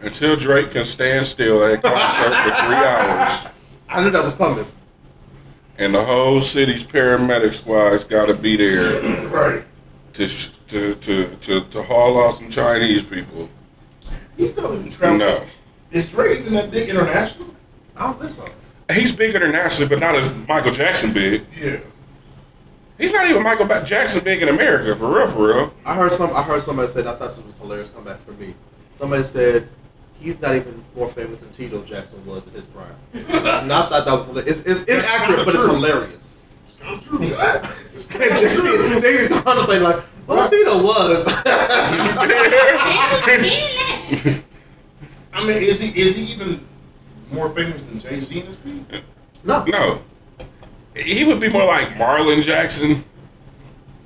Until 0.00 0.36
Drake 0.36 0.70
can 0.72 0.84
stand 0.86 1.26
still 1.26 1.64
at 1.64 1.74
a 1.74 1.78
concert 1.78 2.34
for 2.34 2.66
three 2.66 2.76
hours, 2.84 3.46
I 3.88 4.02
knew 4.02 4.10
that 4.10 4.24
was 4.24 4.34
coming. 4.34 4.66
and 5.78 5.94
the 5.94 6.04
whole 6.04 6.40
city's 6.40 6.84
paramedic 6.84 7.54
squad's 7.54 8.04
got 8.04 8.26
to 8.26 8.34
be 8.34 8.56
there 8.56 9.26
Right. 9.28 9.64
To 10.14 10.28
sh- 10.28 10.50
to, 10.68 10.94
to 10.94 11.26
to 11.36 11.60
to 11.62 11.82
haul 11.82 12.22
out 12.24 12.34
some 12.34 12.50
Chinese 12.50 13.02
people. 13.02 13.48
He 14.36 14.48
don't 14.52 14.76
even 14.80 14.90
travel. 14.90 15.18
No, 15.18 15.44
Is 15.92 16.10
Drake 16.10 16.40
even 16.40 16.54
that 16.54 16.70
big 16.70 16.88
international? 16.88 17.54
I 17.96 18.04
don't 18.04 18.18
think 18.20 18.32
so. 18.32 18.44
he's 18.92 19.12
big 19.14 19.34
internationally, 19.34 19.88
but 19.88 20.00
not 20.00 20.14
as 20.16 20.32
Michael 20.48 20.72
Jackson 20.72 21.12
big. 21.12 21.44
Yeah. 21.60 21.78
He's 22.98 23.12
not 23.12 23.26
even 23.28 23.42
Michael 23.42 23.66
Ba- 23.66 23.84
Jackson 23.84 24.22
big 24.22 24.40
in 24.42 24.48
America 24.48 24.94
for 24.96 25.12
real, 25.14 25.28
for 25.28 25.46
real. 25.48 25.74
I 25.84 25.94
heard 25.94 26.12
some. 26.12 26.30
I 26.34 26.42
heard 26.42 26.62
somebody 26.62 26.88
said. 26.88 27.06
I 27.06 27.14
thought 27.14 27.28
this 27.34 27.38
was 27.44 27.54
hilarious. 27.56 27.90
Come 27.90 28.04
back 28.04 28.18
for 28.18 28.32
me. 28.32 28.54
Somebody 28.98 29.24
said 29.24 29.68
he's 30.20 30.40
not 30.40 30.54
even 30.54 30.82
more 30.96 31.08
famous 31.08 31.40
than 31.40 31.50
Tito 31.52 31.82
Jackson 31.82 32.24
was 32.24 32.46
in 32.46 32.52
his 32.52 32.64
prime. 32.66 32.94
and 33.14 33.72
I 33.72 33.88
thought 33.88 34.04
that 34.04 34.12
was 34.12 34.26
hilarious. 34.26 34.60
It's, 34.60 34.80
it's 34.80 34.84
inaccurate, 34.84 35.44
but 35.44 35.54
it's 35.54 35.64
hilarious. 35.66 36.23
It's 36.86 37.04
true. 37.06 37.18
It's 37.22 38.10
And 38.10 38.32
JC, 38.38 39.00
they 39.02 39.28
just 39.28 39.44
contemplate 39.44 39.82
like, 39.82 39.96
Tito 40.50 40.82
was. 40.82 41.24
I 45.32 45.44
mean, 45.44 45.62
is 45.62 45.80
he 45.80 45.88
is 46.00 46.14
he 46.16 46.22
even 46.32 46.64
more 47.32 47.48
famous 47.50 47.80
than 47.82 48.00
Jay 48.00 48.20
Z 48.20 48.38
in 48.40 48.46
his 48.46 48.56
peak? 48.56 49.02
no, 49.44 49.64
No, 49.66 50.02
he 50.96 51.24
would 51.24 51.40
be 51.40 51.48
more 51.48 51.64
like 51.64 51.88
Marlon 51.94 52.42
Jackson, 52.42 53.04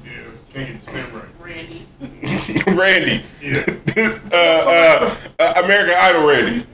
Yeah. 0.04 0.10
Can't 0.52 0.68
get 0.68 0.80
the 0.84 0.90
spin 0.90 1.14
right. 1.14 1.24
Randy. 1.40 1.86
Randy, 2.78 3.24
Yeah. 3.42 3.64
uh, 4.32 4.36
uh, 4.36 5.16
uh, 5.38 5.62
American 5.64 5.94
Idol 5.98 6.26
Randy. 6.26 6.66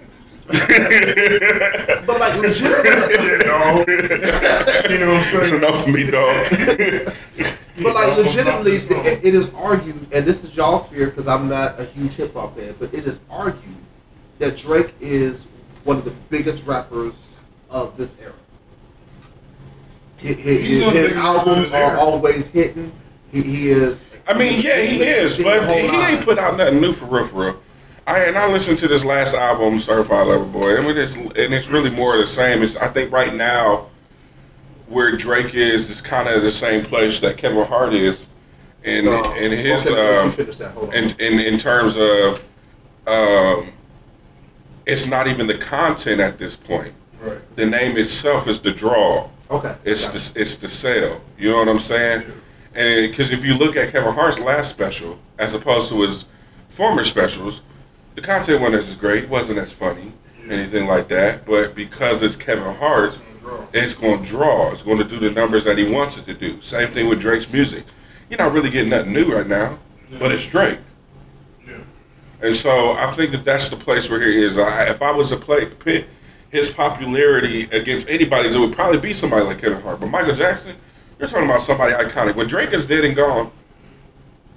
But 0.47 2.21
like 2.21 2.37
legitimately, 2.39 3.15
yeah, 3.27 3.39
dog. 3.45 3.89
you 4.91 4.99
know 4.99 5.15
what 5.15 5.27
I'm 5.27 5.33
That's 5.33 5.49
saying? 5.49 5.62
enough 5.62 5.85
for 5.85 5.91
me, 5.91 6.11
dog. 6.11 6.47
But 7.83 7.95
like 7.95 8.09
Yeah, 8.09 8.15
legitimately, 8.16 8.73
it, 8.75 9.25
it 9.25 9.35
is 9.35 9.53
argued, 9.55 10.07
and 10.12 10.25
this 10.27 10.45
is 10.45 10.55
y'all's 10.57 10.89
fear 10.89 11.07
because 11.07 11.27
I'm 11.29 11.49
not 11.49 11.81
a 11.81 11.85
huge 11.85 12.15
hip 12.15 12.35
hop 12.35 12.57
fan, 12.57 12.75
but 12.79 12.93
it 12.95 13.07
is 13.07 13.21
argued 13.31 13.75
that 14.39 14.57
Drake 14.57 14.95
is 15.01 15.47
one 15.85 15.97
of 15.97 16.05
the 16.05 16.12
biggest 16.31 16.66
rappers 16.66 17.15
of 17.71 17.97
this 17.97 18.16
era. 18.21 18.33
His, 20.19 20.37
his, 20.39 20.62
He's 20.62 20.81
one 20.85 20.89
of 20.89 20.95
the 20.95 21.01
his 21.01 21.12
biggest 21.12 21.16
rappers 21.16 21.43
of 21.43 21.49
albums 21.49 21.69
are 21.71 21.91
era. 21.93 21.99
always 22.01 22.49
hitting. 22.49 22.93
He, 23.33 23.43
he 23.43 23.69
is. 23.71 24.03
I 24.29 24.39
mean, 24.39 24.61
yeah, 24.62 24.81
he 24.81 25.03
is, 25.03 25.39
but 25.43 25.69
he 25.71 25.87
ain't 25.89 26.25
put 26.25 26.39
out 26.39 26.57
nothing 26.57 26.81
new 26.81 26.93
for 26.93 27.07
real, 27.07 27.27
for 27.27 27.45
real. 27.45 27.61
I 28.06 28.20
and 28.24 28.36
I 28.36 28.51
listened 28.52 28.78
to 28.78 28.89
this 28.89 29.05
last 29.05 29.35
album, 29.35 29.78
Certified 29.78 30.26
Lover 30.26 30.44
Boy. 30.44 30.81
Mean, 30.82 30.97
it's 30.97 31.14
and 31.16 31.55
it's 31.55 31.68
really 31.68 31.90
more 31.90 32.14
of 32.14 32.20
the 32.20 32.26
same. 32.26 32.62
It's 32.62 32.76
I 32.76 32.89
think 32.89 33.10
right 33.12 33.35
now 33.35 33.86
where 34.89 35.16
Drake 35.16 35.55
is 35.55 35.89
is 35.90 36.01
kind 36.02 36.28
of 36.28 36.43
the 36.43 36.51
same 36.51 36.85
place 36.85 37.18
that 37.20 37.39
Kevin 37.39 37.64
Hart 37.66 37.94
is, 37.94 38.26
in 38.85 39.09
Uh, 39.09 39.32
in 39.39 39.52
his 39.52 39.86
okay, 39.86 40.18
um, 40.18 40.31
finish 40.31 40.56
that. 40.56 40.72
Hold 40.72 40.90
on. 40.90 40.94
in, 40.94 41.10
in 41.18 41.40
in 41.40 41.59
terms 41.59 41.97
of 41.97 42.44
um, 43.06 43.72
it's 44.85 45.06
not 45.06 45.26
even 45.26 45.47
the 45.47 45.56
content 45.59 46.20
at 46.20 46.36
this 46.39 46.56
point. 46.56 46.93
Right. 47.22 47.39
The 47.56 47.64
name 47.64 47.97
itself 47.97 48.47
is 48.48 48.60
the 48.60 48.70
draw. 48.70 49.31
okay, 49.51 49.76
It's 49.85 50.06
gotcha. 50.09 50.35
the 50.35 50.40
it's 50.43 50.56
the 50.56 50.68
sale. 50.68 51.22
You 51.39 51.51
know 51.52 51.56
what 51.59 51.68
I'm 51.70 51.78
saying? 51.78 52.24
And 52.74 53.09
because 53.10 53.31
if 53.31 53.44
you 53.47 53.55
look 53.55 53.76
at 53.76 53.93
Kevin 53.93 54.12
Hart's 54.12 54.39
last 54.39 54.68
special 54.68 55.18
as 55.39 55.55
opposed 55.55 55.89
to 55.89 56.02
his 56.02 56.26
former 56.68 57.05
specials, 57.05 57.62
the 58.15 58.20
content 58.20 58.61
wasn't 58.61 58.82
as 58.82 58.95
great, 58.95 59.28
wasn't 59.28 59.59
as 59.59 59.73
funny, 59.73 60.12
anything 60.49 60.86
like 60.86 61.09
that. 61.09 61.45
But 61.45 61.74
because 61.74 62.23
it's 62.23 62.36
Kevin 62.36 62.74
Hart, 62.77 63.15
it's 63.73 63.95
going 63.95 64.23
to 64.23 64.28
draw. 64.28 64.70
It's 64.73 64.82
going 64.82 64.99
to 64.99 65.05
do 65.05 65.19
the 65.19 65.31
numbers 65.31 65.65
that 65.65 65.78
he 65.78 65.91
wants 65.91 66.16
it 66.16 66.24
to 66.27 66.35
do. 66.35 66.61
Same 66.61 66.89
thing 66.89 67.09
with 67.09 67.20
Drake's 67.20 67.51
music. 67.53 67.85
You're 68.31 68.39
not 68.39 68.53
really 68.53 68.70
getting 68.70 68.91
nothing 68.91 69.12
new 69.12 69.35
right 69.35 69.47
now, 69.47 69.78
but 70.19 70.32
it's 70.32 70.47
Drake. 70.47 70.78
Yeah. 71.66 71.78
And 72.41 72.55
so 72.55 72.93
I 72.93 73.11
think 73.11 73.32
that 73.32 73.45
that's 73.45 73.69
the 73.69 73.77
place 73.77 74.09
where 74.09 74.20
he 74.20 74.43
is. 74.43 74.57
I, 74.57 74.89
if 74.89 75.03
I 75.03 75.11
was 75.11 75.31
to 75.31 75.36
play 75.36 75.66
pit 75.66 76.09
his 76.51 76.70
popularity 76.70 77.65
against 77.73 78.09
anybody's, 78.09 78.55
it 78.55 78.61
would 78.61 78.73
probably 78.73 79.01
be 79.01 79.12
somebody 79.12 79.45
like 79.45 79.59
Kevin 79.59 79.82
Hart. 79.82 79.99
But 79.99 80.07
Michael 80.07 80.36
Jackson, 80.36 80.77
you're 81.19 81.28
talking 81.28 81.47
about 81.49 81.62
somebody 81.62 81.93
iconic. 81.93 82.36
When 82.36 82.47
Drake 82.47 82.73
is 82.73 82.86
dead 82.86 83.05
and 83.05 83.16
gone, 83.16 83.51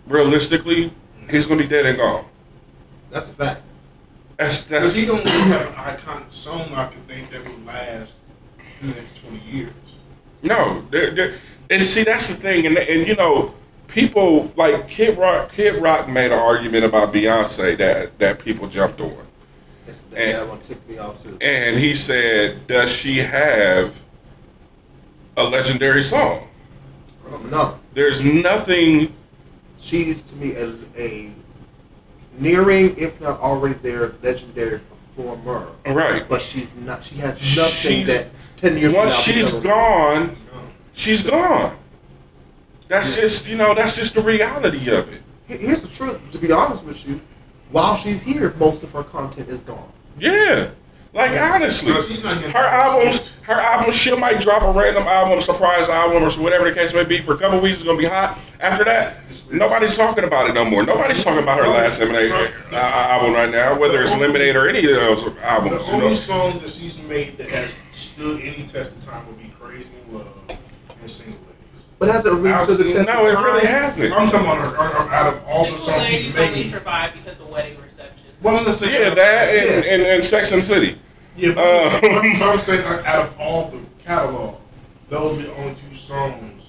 realistically, 0.06 0.94
he's 1.28 1.48
going 1.48 1.58
to 1.58 1.66
be 1.66 1.70
dead 1.70 1.88
and 1.88 1.98
gone. 1.98 2.26
That's 3.10 3.30
a 3.30 3.34
fact. 3.34 3.62
That's 4.38 4.64
But 4.64 4.70
that's 4.70 4.96
he 4.96 5.06
don't 5.06 5.24
really 5.24 5.32
have 5.32 5.68
an 5.68 5.74
iconic 5.74 6.32
song 6.32 6.72
I 6.74 6.88
can 6.88 7.02
think 7.04 7.32
that 7.32 7.44
would 7.44 7.66
last 7.66 8.14
the 8.82 8.88
next 8.88 9.22
20 9.22 9.40
years. 9.46 9.72
no. 10.44 10.86
They're, 10.92 11.12
they're, 11.12 11.34
and 11.70 11.84
see, 11.84 12.04
that's 12.04 12.28
the 12.28 12.36
thing. 12.36 12.66
And 12.66 12.78
and 12.78 13.08
you 13.08 13.16
know, 13.16 13.54
people 13.88 14.52
like 14.56 14.90
Kid 14.90 15.18
Rock. 15.18 15.52
Kid 15.52 15.82
Rock 15.82 16.08
made 16.08 16.32
an 16.32 16.40
argument 16.40 16.86
about 16.86 17.14
Beyonce 17.14 17.78
that 17.78 18.18
that 18.20 18.40
people 18.40 18.68
jumped 18.68 19.02
on. 19.02 19.26
And- 20.16 20.50
that 20.50 20.90
me 20.90 20.98
off 20.98 21.22
too. 21.22 21.38
And 21.42 21.78
he 21.78 21.94
said, 21.94 22.66
"Does 22.68 22.92
she 22.92 23.18
have 23.18 23.94
a 25.36 25.44
legendary 25.44 26.04
song?" 26.04 26.48
No, 27.52 27.78
There's 27.94 28.24
nothing. 28.24 29.14
she's 29.80 30.22
to 30.24 30.36
me 30.38 30.56
a, 30.56 30.74
a 30.98 31.32
nearing, 32.38 32.98
if 32.98 33.20
not 33.22 33.40
already 33.40 33.76
there, 33.76 34.14
legendary 34.24 34.80
performer. 34.80 35.68
Right. 35.86 36.28
But 36.28 36.42
she's 36.42 36.74
not. 36.76 37.04
She 37.04 37.16
has 37.16 37.36
nothing 37.58 38.06
She's- 38.06 38.08
that 38.08 38.30
ten 38.58 38.78
years. 38.78 38.94
Once 38.94 39.16
she's 39.20 39.52
gone, 39.52 40.36
she's 40.94 41.22
gone. 41.24 41.76
That's 42.88 43.16
just 43.18 43.48
you 43.48 43.58
know 43.58 43.74
that's 43.74 43.96
just 43.96 44.14
the 44.14 44.22
reality 44.22 44.90
of 44.90 45.12
it. 45.12 45.22
Here's 45.48 45.82
the 45.82 45.88
truth. 45.90 46.20
To 46.32 46.38
be 46.38 46.52
honest 46.52 46.84
with 46.84 47.06
you, 47.08 47.20
while 47.72 47.96
she's 47.96 48.22
here, 48.22 48.54
most 48.60 48.84
of 48.84 48.92
her 48.94 49.04
content 49.04 49.50
is 49.50 49.64
gone. 49.64 49.92
Yeah. 50.20 50.70
Like 51.18 51.32
honestly, 51.42 51.92
No, 51.92 52.02
she's 52.04 52.24
not 52.24 52.36
getting- 52.36 52.52
her 52.52 52.60
albums, 52.60 53.30
her 53.42 53.54
albums, 53.60 53.96
she 53.96 54.16
might 54.16 54.40
drop 54.40 54.62
a 54.62 54.72
random 54.72 55.04
album, 55.04 55.42
surprise 55.42 55.90
album, 55.90 56.22
or 56.22 56.30
whatever 56.44 56.66
the 56.70 56.76
case 56.76 56.94
may 56.94 57.04
be. 57.06 57.22
For 57.22 57.34
a 57.34 57.38
couple 57.38 57.60
weeks, 57.60 57.78
it's 57.78 57.84
gonna 57.84 57.98
be 57.98 58.06
hot. 58.06 58.38
After 58.60 58.84
that, 58.84 59.18
nobody's 59.50 59.98
talking 59.98 60.26
about 60.26 60.48
it 60.50 60.54
no 60.54 60.64
more. 60.64 60.84
Nobody's 60.86 61.24
talking 61.24 61.42
about 61.42 61.58
her 61.58 61.68
last 61.68 62.00
Lemonade 62.00 62.32
uh, 62.72 62.76
album 62.76 63.34
right 63.34 63.50
now, 63.50 63.78
whether 63.80 64.02
it's 64.04 64.16
Lemonade 64.16 64.56
or 64.56 64.70
any 64.70 64.80
of 64.80 64.96
those 65.00 65.24
The 65.26 65.34
albums. 65.44 65.88
You 65.88 65.94
only 65.94 66.08
know? 66.10 66.14
songs 66.14 66.62
that 66.62 66.70
she's 66.72 67.02
made 67.02 67.38
that 67.40 67.50
has 67.50 67.72
stood 67.94 68.40
any 68.42 68.68
test 68.68 68.92
of 68.92 69.02
time 69.04 69.26
would 69.26 69.40
be 69.40 69.52
Crazy 69.60 69.90
in 70.08 70.14
Love 70.18 70.28
and 71.02 71.10
Single 71.10 71.34
Ladies. 71.42 71.84
But 71.98 72.10
has 72.10 72.26
it 72.26 72.32
really 72.34 72.64
stood 72.66 72.78
the 72.86 72.94
test 72.94 73.08
No, 73.08 73.26
it 73.26 73.34
really 73.44 73.66
hasn't. 73.66 74.14
I'm 74.14 74.28
talking 74.30 74.42
about 74.42 74.58
her, 74.60 74.70
her, 74.84 75.04
her- 75.04 75.12
out 75.12 75.34
of 75.34 75.42
all 75.48 75.66
the 75.66 75.80
songs 75.80 76.06
she's 76.08 76.36
ladies 76.36 76.38
only 76.38 76.50
making. 76.58 76.72
survive 76.72 77.14
because 77.14 77.40
of 77.40 77.50
wedding 77.50 77.76
receptions. 77.82 78.22
Well, 78.44 78.62
let's 78.64 78.78
say 78.78 78.92
Yeah, 79.04 79.16
that 79.16 79.50
and, 79.50 79.84
and, 79.86 80.02
and 80.04 80.24
Sex 80.24 80.52
and 80.52 80.64
City. 80.64 81.00
Yeah, 81.38 81.54
but 81.54 81.64
Uh, 82.04 82.08
I'm, 82.20 82.42
I'm 82.44 82.60
saying 82.60 82.86
uh, 82.86 83.04
out 83.06 83.28
of 83.28 83.40
all 83.40 83.70
the 83.70 83.80
catalog, 84.04 84.56
those 85.10 85.40
are 85.40 85.44
the 85.44 85.56
only 85.56 85.76
two 85.76 85.96
songs 85.96 86.64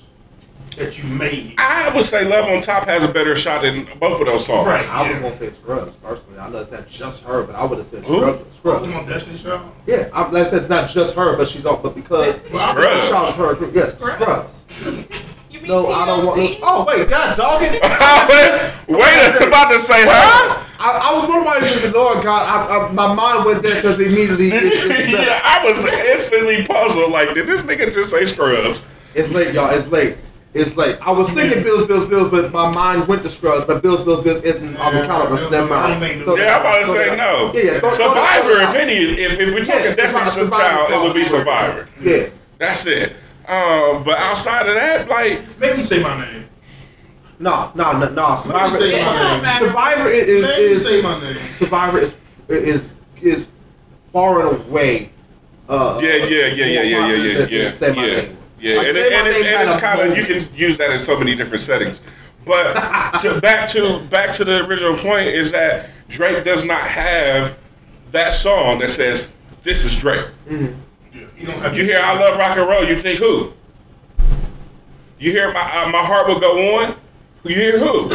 that 0.77 0.97
you 0.99 1.05
made. 1.09 1.55
I 1.59 1.90
would 1.95 2.05
say 2.05 2.28
Love 2.28 2.45
on 2.45 2.61
Top 2.62 2.85
has 2.86 3.03
a 3.03 3.09
better 3.09 3.35
shot 3.35 3.62
than 3.62 3.89
both 3.99 4.20
of 4.20 4.27
those 4.27 4.47
songs. 4.47 4.66
Right. 4.66 4.89
I 4.90 5.09
was 5.11 5.19
gonna 5.19 5.35
say 5.35 5.49
Scrubs 5.51 5.97
personally. 5.97 6.39
I 6.39 6.49
know 6.51 6.59
it's 6.59 6.70
not 6.70 6.86
just 6.86 7.24
her, 7.24 7.43
but 7.43 7.57
I 7.57 7.65
would 7.65 7.78
have 7.78 7.86
said 7.89 8.07
Who? 8.07 8.19
Scrubs. 8.20 8.39
Come 8.39 8.53
Scrubs. 8.53 8.95
on, 8.95 9.07
Destiny 9.09 9.39
Child. 9.39 9.73
Yeah, 9.86 10.09
I, 10.12 10.28
like 10.31 10.47
I 10.47 10.51
said, 10.51 10.61
it's 10.61 10.69
not 10.69 10.89
just 10.89 11.16
her, 11.16 11.36
but 11.36 11.49
she's 11.49 11.66
all. 11.66 11.78
But 11.78 11.95
because 11.97 12.36
Scrubs. 12.36 13.09
Scrubs, 13.09 13.36
her 13.36 13.55
group. 13.57 13.74
Yes, 13.74 13.95
Scrubs. 13.99 14.65
Scrubs. 14.78 15.24
You 15.51 15.61
mean 15.61 15.69
No, 15.69 15.86
I 15.90 16.07
don't 16.07 16.24
want. 16.27 16.59
Oh 16.62 16.85
wait, 16.86 17.09
God, 17.09 17.36
dog 17.36 17.62
it. 17.65 17.73
Wait, 18.89 19.03
I'm 19.43 19.49
about 19.49 19.70
to 19.73 19.78
say, 19.81 20.05
huh? 20.07 20.65
I, 20.80 21.10
I 21.10 21.12
was 21.14 21.28
wondering 21.28 21.44
why 21.44 21.59
you 21.59 21.92
Lord 21.92 22.22
God. 22.22 22.70
I, 22.70 22.88
I, 22.88 22.92
my 22.92 23.12
mind 23.12 23.44
went 23.44 23.62
there 23.62 23.74
because 23.76 23.98
immediately 23.98 24.48
it, 24.48 24.62
it's, 24.62 25.09
yeah, 25.10 25.40
I 25.44 25.64
was 25.64 25.84
instantly 25.84 26.64
puzzled. 26.64 27.10
Like, 27.10 27.34
did 27.34 27.46
this 27.46 27.62
nigga 27.64 27.92
just 27.92 28.10
say 28.10 28.24
Scrubs? 28.26 28.82
it's 29.14 29.28
late, 29.30 29.55
y'all. 29.55 29.70
It's 29.74 29.88
late. 29.88 30.16
It's 30.55 30.76
late. 30.76 30.96
I 31.02 31.10
was 31.10 31.30
thinking 31.32 31.62
Bills, 31.62 31.86
Bills, 31.86 32.06
Bills, 32.06 32.30
but 32.30 32.52
my 32.52 32.70
mind 32.72 33.06
went 33.06 33.22
to 33.24 33.28
Scrubs. 33.28 33.66
But 33.66 33.82
Bills, 33.82 34.02
Bills, 34.02 34.22
Bills 34.24 34.42
isn't 34.42 34.76
on 34.76 34.94
the 34.94 35.00
Yeah, 35.00 35.06
caliber, 35.06 35.36
so 35.36 35.50
never 35.50 35.68
mind. 35.68 36.24
So- 36.24 36.36
Yeah, 36.36 36.55
I'm 36.56 36.60
about 36.62 36.78
to 36.80 36.86
so 36.86 36.92
say 36.94 37.16
no. 37.16 37.52
Yeah, 37.55 37.60
yeah. 37.60 37.80
throw- 37.80 37.90
throw 37.90 38.14
that- 38.14 38.42
Survivor, 38.42 38.55
throw 38.55 38.59
that 38.66 38.74
if 38.74 38.80
any, 38.80 38.94
if, 39.22 39.38
if 39.40 39.55
we're 39.55 39.64
talking 39.64 39.84
Yeah, 39.84 39.94
Destiny's 39.94 40.32
Survivor- 40.32 40.62
Child, 40.62 40.90
it 40.92 41.06
would 41.06 41.14
be 41.14 41.24
Survivor. 41.24 41.88
Survivor. 41.98 42.10
Yeah. 42.10 42.28
That's 42.59 42.86
it. 42.86 43.12
Um, 43.46 44.05
but 44.05 44.18
outside 44.18 44.68
of 44.68 44.74
that, 44.74 45.09
like, 45.09 45.40
Make 45.59 45.76
me 45.76 45.82
say 45.82 46.02
my 46.02 46.24
name. 46.24 46.47
No, 47.40 47.70
no, 47.74 47.93
no, 47.93 48.09
no. 48.09 48.36
Survivor, 48.36 48.74
Let 48.74 48.81
me 48.81 48.89
say 48.90 49.05
my 49.05 49.43
name. 49.43 49.55
Survivor 49.59 50.09
is 50.09 50.43
Make 50.43 50.56
me 50.59 50.65
is, 50.65 50.85
say 50.85 51.02
my 51.02 51.20
name. 51.20 51.52
Survivor 51.55 51.98
is 52.01 52.16
is 52.48 52.89
is 53.20 53.48
far 54.12 54.40
and 54.40 54.66
away. 54.66 55.10
Uh, 55.69 56.01
yeah, 56.02 56.16
yeah, 56.16 56.27
yeah, 56.27 56.47
yeah, 56.47 56.65
yeah, 56.65 56.82
yeah, 56.82 56.82
yeah, 56.82 57.39
than- 57.39 57.48
yeah, 57.51 57.62
than 57.65 57.73
Say 57.73 57.93
My 57.93 58.06
yeah, 58.06 58.28
yeah. 58.59 58.77
Like, 58.78 58.86
And, 58.89 58.97
it, 58.97 59.12
and, 59.12 59.28
it, 59.28 59.47
and 59.47 59.70
it's 59.70 59.81
kind 59.81 60.01
of 60.01 60.16
you 60.16 60.24
can 60.24 60.56
use 60.56 60.78
that 60.78 60.90
in 60.90 60.98
so 60.98 61.19
many 61.19 61.36
different 61.36 61.62
settings. 61.62 62.01
But 62.44 62.73
to 63.23 63.40
back 63.40 63.69
to 63.70 64.01
back 64.10 64.32
to 64.35 64.44
the 64.44 64.65
original 64.66 64.97
point 64.97 65.28
is 65.28 65.52
that 65.52 65.90
Drake 66.09 66.43
does 66.44 66.65
not 66.65 66.82
have 66.82 67.56
that 68.10 68.32
song 68.32 68.78
that 68.81 68.90
says 68.90 69.31
this 69.62 69.85
is 69.85 69.94
Drake. 69.94 70.27
Yeah, 70.51 70.69
you 71.12 71.47
don't 71.47 71.59
have 71.60 71.77
You 71.77 71.85
hear 71.85 72.01
I 72.02 72.19
love 72.19 72.39
rock 72.39 72.56
and 72.56 72.69
roll, 72.69 72.85
you 72.85 72.97
think 72.97 73.19
who? 73.20 73.52
You 75.20 75.31
hear 75.31 75.52
my 75.52 75.60
uh, 75.60 75.90
my 75.90 76.02
heart 76.05 76.27
will 76.27 76.40
go 76.40 76.81
on. 76.81 76.97
You 77.44 77.55
hear 77.55 77.78
who? 77.78 78.10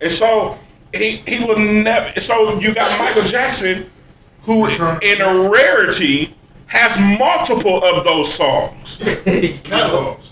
And 0.00 0.12
so 0.12 0.58
he 0.92 1.22
he 1.26 1.44
will 1.44 1.58
never. 1.58 2.20
So 2.20 2.58
you 2.58 2.74
got 2.74 2.98
Michael 2.98 3.22
Jackson, 3.22 3.90
who 4.42 4.66
in 4.66 5.20
a 5.20 5.50
rarity 5.50 6.34
has 6.66 6.98
multiple 7.18 7.82
of 7.84 8.04
those 8.04 8.32
songs. 8.32 8.96
catalogs. 9.64 10.30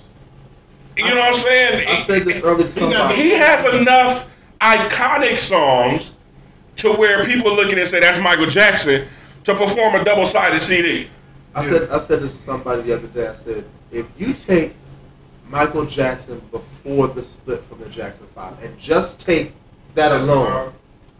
You 0.96 1.08
know 1.08 1.16
what 1.16 1.28
I'm 1.28 1.34
saying? 1.34 1.88
I 1.88 2.00
said 2.00 2.24
this 2.24 2.42
earlier 2.42 2.66
to 2.66 2.72
somebody. 2.72 3.14
He 3.14 3.30
has 3.30 3.64
enough 3.74 4.30
iconic 4.60 5.38
songs 5.38 6.12
to 6.76 6.92
where 6.92 7.24
people 7.24 7.54
look 7.54 7.66
at 7.66 7.72
it 7.72 7.80
and 7.80 7.88
say 7.88 8.00
that's 8.00 8.18
Michael 8.18 8.46
Jackson 8.46 9.06
to 9.44 9.54
perform 9.54 9.94
a 9.94 10.04
double 10.04 10.26
sided 10.26 10.60
CD. 10.60 11.08
I 11.54 11.68
said 11.68 11.90
I 11.90 11.98
said 11.98 12.20
this 12.20 12.34
to 12.36 12.42
somebody 12.42 12.82
the 12.82 12.94
other 12.94 13.08
day. 13.08 13.28
I 13.28 13.34
said 13.34 13.64
if 13.90 14.06
you 14.18 14.32
take 14.34 14.74
Michael 15.52 15.84
Jackson 15.84 16.40
before 16.50 17.08
the 17.08 17.20
split 17.20 17.62
from 17.62 17.78
the 17.80 17.88
Jackson 17.90 18.26
Five 18.34 18.60
and 18.64 18.76
just 18.78 19.20
take 19.20 19.52
that 19.94 20.10
alone, 20.10 20.72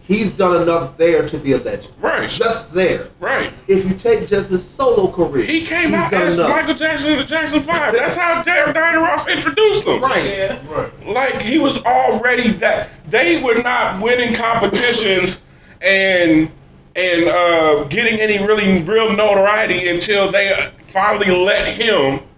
he's 0.04 0.30
done 0.30 0.62
enough 0.62 0.96
there 0.96 1.28
to 1.28 1.36
be 1.36 1.52
a 1.52 1.58
legend. 1.58 1.92
Right. 2.00 2.30
Just 2.30 2.72
there. 2.72 3.08
Right. 3.20 3.52
If 3.68 3.84
you 3.86 3.94
take 3.94 4.26
just 4.26 4.48
his 4.48 4.66
solo 4.66 5.12
career, 5.12 5.44
He 5.44 5.66
came 5.66 5.90
he's 5.90 5.98
out 5.98 6.10
done 6.10 6.22
as 6.22 6.38
enough. 6.38 6.48
Michael 6.48 6.74
Jackson 6.74 7.12
in 7.12 7.18
the 7.18 7.24
Jackson 7.24 7.60
Five. 7.60 7.92
That's 7.94 8.16
how 8.16 8.42
Diana 8.42 9.00
Ross 9.00 9.28
introduced 9.28 9.86
him. 9.86 10.00
Right. 10.00 10.24
Yeah. 10.24 10.58
Right. 10.66 11.06
Like 11.06 11.42
he 11.42 11.58
was 11.58 11.84
already 11.84 12.52
that. 12.52 12.88
They 13.10 13.42
were 13.42 13.62
not 13.62 14.02
winning 14.02 14.34
competitions 14.34 15.42
and 15.82 16.50
and 16.96 17.24
uh, 17.28 17.84
getting 17.84 18.18
any 18.18 18.38
really 18.46 18.82
real 18.82 19.14
notoriety 19.14 19.88
until 19.88 20.32
they 20.32 20.72
finally 20.84 21.30
let 21.30 21.74
him 21.74 22.18
Same. 22.18 22.28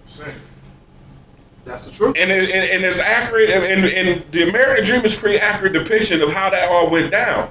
That's 1.64 1.86
the 1.86 1.92
truth. 1.92 2.16
and 2.18 2.30
it, 2.30 2.50
and, 2.50 2.70
and 2.70 2.84
it's 2.84 2.98
accurate, 2.98 3.50
and, 3.50 3.64
and, 3.64 3.84
and 4.08 4.30
the 4.32 4.48
American 4.48 4.84
Dream 4.84 5.04
is 5.04 5.16
pretty 5.16 5.38
accurate 5.38 5.72
depiction 5.72 6.20
of 6.22 6.30
how 6.30 6.50
that 6.50 6.68
all 6.70 6.90
went 6.90 7.10
down. 7.10 7.50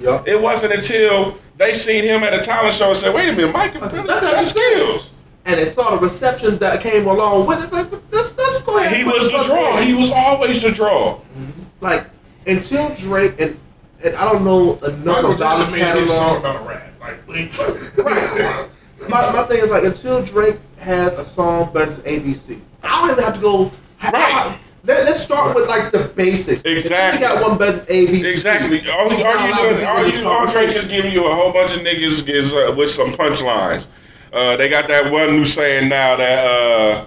Yup. 0.00 0.26
It 0.26 0.40
wasn't 0.40 0.72
until 0.74 1.38
they 1.58 1.74
seen 1.74 2.02
him 2.02 2.22
at 2.24 2.34
a 2.34 2.40
talent 2.40 2.74
show 2.74 2.88
and 2.88 2.96
said, 2.96 3.14
"Wait 3.14 3.28
a 3.28 3.32
minute, 3.32 3.52
Mike, 3.52 3.76
Okay, 3.76 3.96
that 4.02 4.06
got 4.22 4.44
skills." 4.44 5.12
And 5.44 5.58
they 5.58 5.66
saw 5.66 5.90
the 5.90 5.98
reception 5.98 6.58
that 6.58 6.80
came 6.80 7.06
along 7.06 7.46
with 7.46 7.62
it. 7.62 7.72
Like, 7.72 7.90
let's, 8.12 8.36
let's 8.36 8.60
go 8.62 8.78
ahead. 8.78 8.96
He 8.96 9.04
was 9.04 9.30
put 9.30 9.38
the 9.42 9.44
draw. 9.44 9.78
in. 9.78 9.86
He 9.86 9.94
was 9.94 10.10
always 10.12 10.62
the 10.62 10.70
draw. 10.72 11.16
Mm-hmm. 11.36 11.62
like 11.80 12.06
until 12.46 12.92
Drake 12.96 13.34
and 13.40 13.58
and 14.04 14.16
I 14.16 14.24
don't 14.32 14.44
know 14.44 14.74
enough 14.78 15.04
Michael 15.04 15.32
about 15.32 15.58
his 15.60 15.70
Jackson 15.70 15.78
made 15.78 16.02
his 16.02 16.12
song 16.16 16.42
catalog. 16.42 16.62
about 16.62 16.62
a 16.62 16.68
rat. 16.68 16.92
Like. 17.28 17.52
Right. 19.02 19.08
my, 19.08 19.32
my 19.32 19.42
thing 19.44 19.58
is 19.62 19.70
like 19.70 19.84
until 19.84 20.24
Drake 20.24 20.56
had 20.78 21.12
a 21.14 21.24
song 21.24 21.72
better 21.72 21.92
than 21.94 22.02
ABC, 22.02 22.60
I 22.82 23.00
don't 23.00 23.10
even 23.10 23.24
have 23.24 23.34
to 23.34 23.40
go. 23.40 23.72
Right. 24.02 24.58
Let, 24.84 25.06
us 25.06 25.24
start 25.24 25.54
with 25.54 25.68
like 25.68 25.92
the 25.92 26.08
basics. 26.16 26.62
Exactly. 26.64 27.24
If 27.24 27.30
he 27.30 27.38
got 27.38 27.48
one 27.48 27.56
better 27.56 27.78
than 27.78 27.86
ABC. 27.86 28.24
Exactly. 28.24 28.90
All, 28.90 29.08
he's 29.08 29.22
all 29.22 29.46
you 29.46 29.54
doing, 29.54 29.76
be 29.76 29.84
all 29.84 30.06
you, 30.06 30.28
all 30.28 30.46
Drake 30.46 30.74
is 30.74 30.84
giving 30.86 31.12
you 31.12 31.24
a 31.26 31.34
whole 31.34 31.52
bunch 31.52 31.72
of 31.74 31.82
niggas 31.82 32.28
is 32.28 32.52
uh, 32.52 32.74
with 32.76 32.90
some 32.90 33.12
punchlines. 33.12 33.86
Uh, 34.32 34.56
they 34.56 34.68
got 34.68 34.88
that 34.88 35.12
one 35.12 35.36
new 35.36 35.44
saying 35.44 35.88
now 35.88 36.16
that 36.16 37.06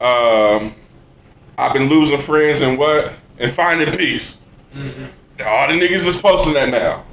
uh, 0.00 0.58
um, 0.58 0.74
I've 1.56 1.72
been 1.72 1.88
losing 1.88 2.18
friends 2.18 2.60
and 2.60 2.76
what 2.76 3.12
and 3.38 3.52
finding 3.52 3.96
peace. 3.96 4.36
All 4.74 5.68
the 5.68 5.74
niggas 5.74 6.06
is 6.06 6.20
posting 6.20 6.54
that 6.54 6.70
now, 6.70 7.04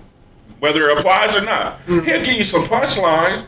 whether 0.59 0.89
it 0.89 0.97
applies 0.97 1.35
or 1.35 1.41
not. 1.41 1.81
He'll 1.81 2.03
give 2.03 2.27
you 2.27 2.43
some 2.43 2.63
punchlines, 2.63 3.45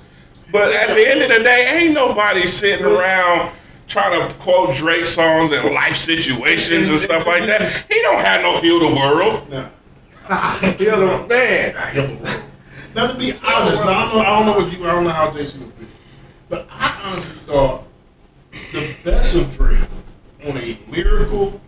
but 0.51 0.71
at 0.73 0.87
the 0.93 1.09
end 1.09 1.21
of 1.21 1.29
the 1.29 1.43
day, 1.43 1.67
ain't 1.71 1.93
nobody 1.93 2.45
sitting 2.45 2.85
around 2.85 3.51
trying 3.91 4.27
to 4.27 4.33
quote 4.35 4.73
Drake 4.73 5.05
songs 5.05 5.51
and 5.51 5.73
life 5.73 5.97
situations 5.97 6.89
and 6.89 6.99
stuff 6.99 7.27
like 7.27 7.45
that. 7.45 7.85
He 7.91 8.01
don't 8.01 8.23
have 8.23 8.41
no 8.41 8.61
heal 8.61 8.79
the 8.79 8.95
world. 8.95 9.49
Nah. 9.49 9.67
The 10.77 10.93
other 10.93 11.27
man. 11.27 11.73
Now 12.95 13.07
to 13.07 13.17
be 13.17 13.33
honest, 13.33 13.83
now, 13.83 13.91
I 13.91 14.05
don't 14.05 14.15
know, 14.15 14.21
I 14.21 14.25
don't 14.25 14.45
know 14.45 14.57
what 14.57 14.71
you, 14.71 14.85
I 14.87 14.91
don't 14.91 15.03
know 15.03 15.09
how 15.09 15.29
Jason 15.31 15.65
would 15.65 15.73
feel, 15.73 15.87
but 16.49 16.67
I 16.71 17.01
honestly 17.03 17.35
thought 17.45 17.83
the 18.71 18.95
best 19.03 19.35
of 19.35 19.55
Drake 19.55 19.79
on 20.45 20.57
a 20.57 20.79
lyrical 20.87 21.59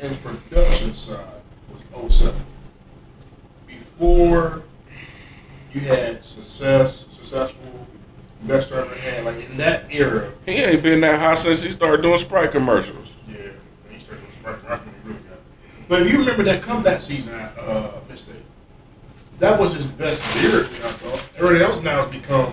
and 0.00 0.20
production 0.22 0.94
side 0.94 1.24
was 1.94 2.14
07. 2.14 2.40
Before 3.66 4.62
you 5.72 5.80
had 5.80 6.24
success, 6.24 7.06
successful, 7.12 7.61
best 8.46 8.72
I 8.72 8.80
ever 8.80 8.94
had, 8.94 9.24
like 9.24 9.48
in 9.50 9.56
that 9.58 9.84
era, 9.90 10.32
He 10.46 10.52
ain't 10.52 10.82
been 10.82 11.00
that 11.00 11.18
hot 11.20 11.38
since 11.38 11.62
he 11.62 11.70
started 11.70 12.02
doing 12.02 12.18
Sprite 12.18 12.50
commercials. 12.52 13.14
yeah, 13.28 13.36
he 13.90 14.00
started 14.00 14.22
doing 14.42 14.54
when 14.54 14.80
he 14.80 15.08
really 15.08 15.20
got. 15.20 15.38
But 15.88 16.02
if 16.02 16.12
you 16.12 16.18
remember 16.18 16.42
that 16.44 16.62
comeback 16.62 17.00
season 17.00 17.34
at 17.34 17.56
uh, 17.58 17.92
Mistake, 18.08 18.34
that 19.38 19.58
was 19.58 19.74
his 19.74 19.86
best 19.86 20.22
lyrically, 20.42 20.76
I 20.78 20.88
thought. 20.92 21.28
Everything 21.38 21.62
else 21.68 21.82
now 21.82 22.04
has 22.04 22.10
become 22.14 22.52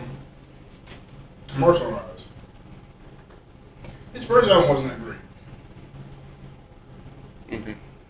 commercialized. 1.47 2.05
His 4.13 4.23
first 4.23 4.49
album 4.49 4.69
wasn't 4.69 4.89
that 4.89 5.01
great. 5.03 5.15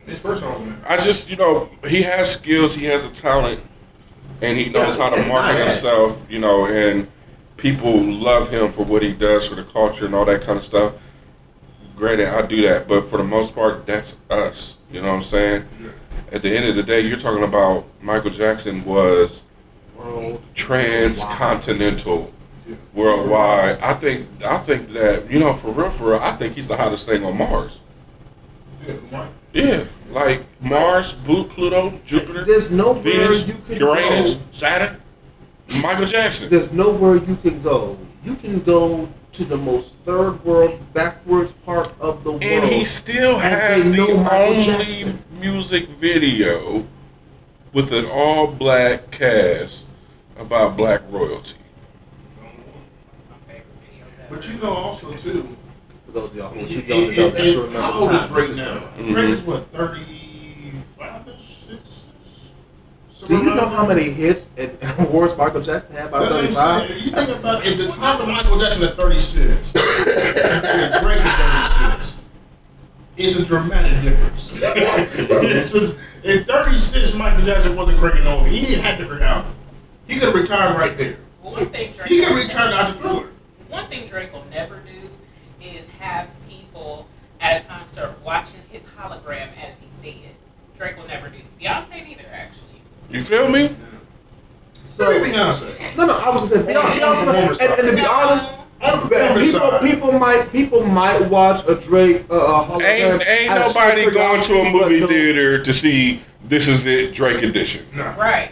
His 0.05 0.17
first 0.19 0.43
album 0.43 0.61
wasn't 0.61 0.81
that 0.81 0.87
great. 0.87 0.99
I 0.99 1.03
just, 1.03 1.29
you 1.29 1.35
know, 1.35 1.69
he 1.87 2.01
has 2.01 2.31
skills, 2.33 2.75
he 2.75 2.85
has 2.85 3.05
a 3.05 3.09
talent, 3.09 3.61
and 4.41 4.57
he 4.57 4.69
knows 4.69 4.97
how 4.97 5.09
to 5.09 5.25
market 5.27 5.57
himself, 5.59 6.25
you 6.29 6.39
know, 6.39 6.65
and 6.65 7.07
people 7.59 8.01
love 8.01 8.49
him 8.49 8.71
for 8.71 8.83
what 8.85 9.03
he 9.03 9.13
does 9.13 9.47
for 9.47 9.55
the 9.55 9.63
culture 9.63 10.05
and 10.05 10.15
all 10.15 10.25
that 10.25 10.41
kind 10.41 10.57
of 10.57 10.63
stuff. 10.63 10.93
Granted, 11.95 12.29
I 12.29 12.45
do 12.45 12.61
that, 12.63 12.87
but 12.87 13.05
for 13.05 13.17
the 13.17 13.23
most 13.23 13.53
part, 13.53 13.85
that's 13.85 14.17
us. 14.29 14.77
You 14.91 15.01
know 15.01 15.09
what 15.09 15.15
I'm 15.15 15.21
saying? 15.21 15.65
At 16.31 16.41
the 16.41 16.49
end 16.55 16.65
of 16.67 16.75
the 16.75 16.83
day, 16.83 17.01
you're 17.01 17.17
talking 17.17 17.43
about 17.43 17.85
Michael 18.01 18.31
Jackson 18.31 18.85
was 18.85 19.43
World. 19.97 20.41
transcontinental, 20.55 22.31
worldwide. 22.93 23.79
I 23.81 23.93
think, 23.95 24.27
I 24.45 24.57
think 24.57 24.89
that 24.89 25.29
you 25.29 25.39
know, 25.39 25.53
for 25.53 25.71
real, 25.71 25.89
for 25.89 26.11
real, 26.11 26.19
I 26.19 26.31
think 26.35 26.55
he's 26.55 26.67
the 26.67 26.77
hottest 26.77 27.05
thing 27.07 27.23
on 27.25 27.37
Mars. 27.37 27.81
Yeah, 28.87 29.27
Yeah, 29.53 29.83
like 30.11 30.45
Mars, 30.61 31.11
Plu- 31.13 31.43
Pluto, 31.45 31.99
Jupiter, 32.05 32.45
There's 32.45 32.71
nowhere 32.71 33.01
Venus, 33.01 33.47
Uranus, 33.69 34.35
go. 34.35 34.41
Saturn, 34.51 35.01
Michael 35.81 36.05
Jackson. 36.05 36.49
There's 36.49 36.71
nowhere 36.71 37.15
you 37.17 37.35
can 37.37 37.61
go. 37.61 37.97
You 38.23 38.35
can 38.35 38.59
go 38.61 39.07
to 39.33 39.45
the 39.45 39.57
most 39.57 39.93
third 40.05 40.43
world, 40.43 40.79
backwards 40.93 41.51
part 41.53 41.91
of 42.01 42.23
the 42.23 42.31
world. 42.31 42.43
And 42.43 42.65
he 42.69 42.83
still 42.83 43.37
has 43.37 43.89
the 43.91 44.01
only 44.07 44.65
Jackson. 44.65 45.23
music 45.39 45.87
video 45.89 46.85
with 47.73 47.91
an 47.93 48.05
all 48.11 48.47
black 48.47 49.11
cast 49.11 49.85
about 50.37 50.75
black 50.75 51.01
royalty. 51.09 51.55
But 54.29 54.47
you 54.47 54.57
know 54.57 54.73
also 54.73 55.11
too, 55.13 55.55
For 56.05 56.11
those 56.13 56.31
of 56.31 56.35
y'all 56.37 56.49
who 56.49 56.61
are 56.61 56.63
it- 56.63 56.71
too 56.71 56.79
young 56.81 56.87
to 56.87 57.15
know, 57.15 57.27
it- 57.27 57.33
that's 57.33 57.45
your 57.53 57.63
it- 57.65 57.67
remember 57.67 57.81
how 57.81 57.91
the 57.91 57.97
old 57.99 58.13
is 58.13 58.21
time. 58.21 58.29
Drake 58.33 58.55
now? 58.55 58.83
Mhm. 58.97 59.11
Drake 59.11 59.29
is 59.29 59.41
what, 59.41 59.71
35 59.71 61.27
or 61.27 61.33
6? 61.39 61.79
Do 63.27 63.33
you 63.37 63.43
know 63.55 63.67
how 63.67 63.85
many 63.85 64.03
hits 64.09 64.49
and 64.57 64.77
awards 64.99 65.35
Michael 65.37 65.61
Jackson 65.61 65.93
had 65.95 66.09
by 66.11 66.19
That's 66.19 66.31
what 66.33 66.39
I'm 66.45 66.53
35? 66.53 66.87
saying. 66.89 67.03
You 67.03 67.11
think 67.11 67.39
about 67.39 67.65
at 67.65 67.77
the 67.77 67.87
time 67.89 68.21
of 68.21 68.27
Michael 68.27 68.59
Jackson 68.59 68.83
at 68.83 68.95
36, 68.97 69.45
and 69.75 71.03
Drake 71.03 71.19
at 71.21 71.97
36, 71.99 72.15
it's 73.17 73.35
a 73.35 73.45
dramatic 73.45 74.01
difference. 74.01 74.49
Just- 75.71 75.95
in 76.23 76.43
36, 76.43 77.13
Michael 77.15 77.45
Jackson 77.45 77.75
wasn't 77.75 77.97
cranking 77.99 78.27
over. 78.27 78.45
He 78.47 78.61
didn't 78.65 78.83
have 78.83 78.97
to 78.99 79.05
crank 79.05 79.21
out. 79.21 79.45
He 80.07 80.15
could 80.15 80.23
have 80.23 80.35
retired 80.35 80.77
right 80.77 80.97
there. 80.97 81.17
Well, 81.41 81.53
one 81.53 81.65
thing 81.69 81.93
Drake 81.93 82.07
He 82.09 82.17
could 82.19 82.27
have 82.29 82.35
will 82.37 82.43
retired 82.43 82.71
never- 82.71 82.81
out 82.83 82.93
the 82.93 82.99
thriller. 82.99 83.29
One 83.69 83.87
thing 83.89 84.07
Drake 84.09 84.33
will 84.33 84.45
never 84.49 84.77
do 84.79 85.09
is 85.65 85.89
have 85.91 86.27
people 86.49 87.07
at 87.39 87.61
a 87.61 87.65
concert 87.65 88.15
watching 88.23 88.61
his 88.71 88.83
hologram 88.85 89.49
as 89.61 89.75
he's 89.79 89.93
dead. 90.13 90.31
Drake 90.77 90.97
will 90.97 91.07
never 91.07 91.29
do. 91.29 91.37
Beyonce 91.61 92.03
neither, 92.05 92.23
actually. 92.33 92.63
You 93.09 93.21
feel 93.23 93.49
me? 93.49 93.75
So, 94.87 95.09
Maybe 95.11 95.31
Beyonce. 95.33 95.97
no, 95.97 96.05
no, 96.05 96.17
I 96.17 96.29
was 96.29 96.49
gonna 96.49 96.65
say 96.65 96.73
Beyonce. 96.73 96.83
On 96.83 97.35
Beyonce 97.35 97.61
and, 97.61 97.79
and 97.79 97.89
to 97.89 97.95
be 97.95 98.05
honest, 98.05 98.51
On 98.81 98.99
the 98.99 99.07
performance 99.07 99.51
people, 99.51 99.79
people 99.79 100.11
might 100.19 100.51
people 100.51 100.85
might 100.85 101.21
watch 101.29 101.65
a 101.67 101.75
Drake 101.75 102.25
uh, 102.29 102.63
hologram 102.65 103.13
Ain't 103.13 103.27
ain't 103.27 103.55
nobody 103.55 104.09
going 104.11 104.41
to 104.43 104.53
a 104.59 104.69
movie 104.71 105.05
theater 105.05 105.63
to 105.63 105.73
see 105.73 106.21
this 106.45 106.67
is 106.67 106.85
it 106.85 107.13
Drake 107.13 107.43
edition. 107.43 107.85
No. 107.95 108.03
Right. 108.17 108.51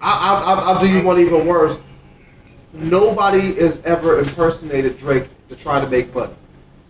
I, 0.00 0.10
I, 0.10 0.54
I, 0.54 0.54
I'll 0.72 0.80
do 0.80 0.88
you 0.88 1.02
one 1.02 1.18
even 1.20 1.46
worse. 1.46 1.80
Nobody 2.72 3.54
has 3.54 3.82
ever 3.82 4.18
impersonated 4.20 4.96
Drake 4.98 5.28
to 5.48 5.56
try 5.56 5.80
to 5.80 5.88
make 5.88 6.14
money. 6.14 6.34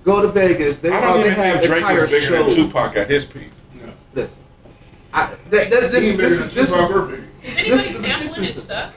Go 0.04 0.20
to 0.22 0.28
Vegas. 0.28 0.78
They 0.78 0.90
I 0.90 1.00
don't 1.00 1.20
even 1.20 1.32
have 1.32 1.60
think 1.60 1.72
Drake 1.80 1.90
is 1.96 2.10
bigger 2.10 2.20
shows. 2.20 2.54
than 2.56 2.66
Tupac 2.66 2.96
at 2.96 3.08
his 3.08 3.24
peak. 3.24 3.50
No. 3.74 3.92
Listen, 4.14 4.42
I, 5.12 5.34
that, 5.50 5.70
that, 5.70 5.90
this, 5.90 6.04
He 6.04 6.10
is 6.10 6.16
bigger 6.16 6.28
this, 6.28 6.38
than 6.38 6.48
is 6.48 6.54
this, 6.54 6.68
is 6.68 6.74
or 6.74 6.88
Biggie. 6.88 7.24
Is 7.42 7.54
This 7.54 7.56
anybody 7.58 7.88
is 7.90 7.98
sampling 8.00 8.42
his 8.42 8.62
stuff? 8.62 8.92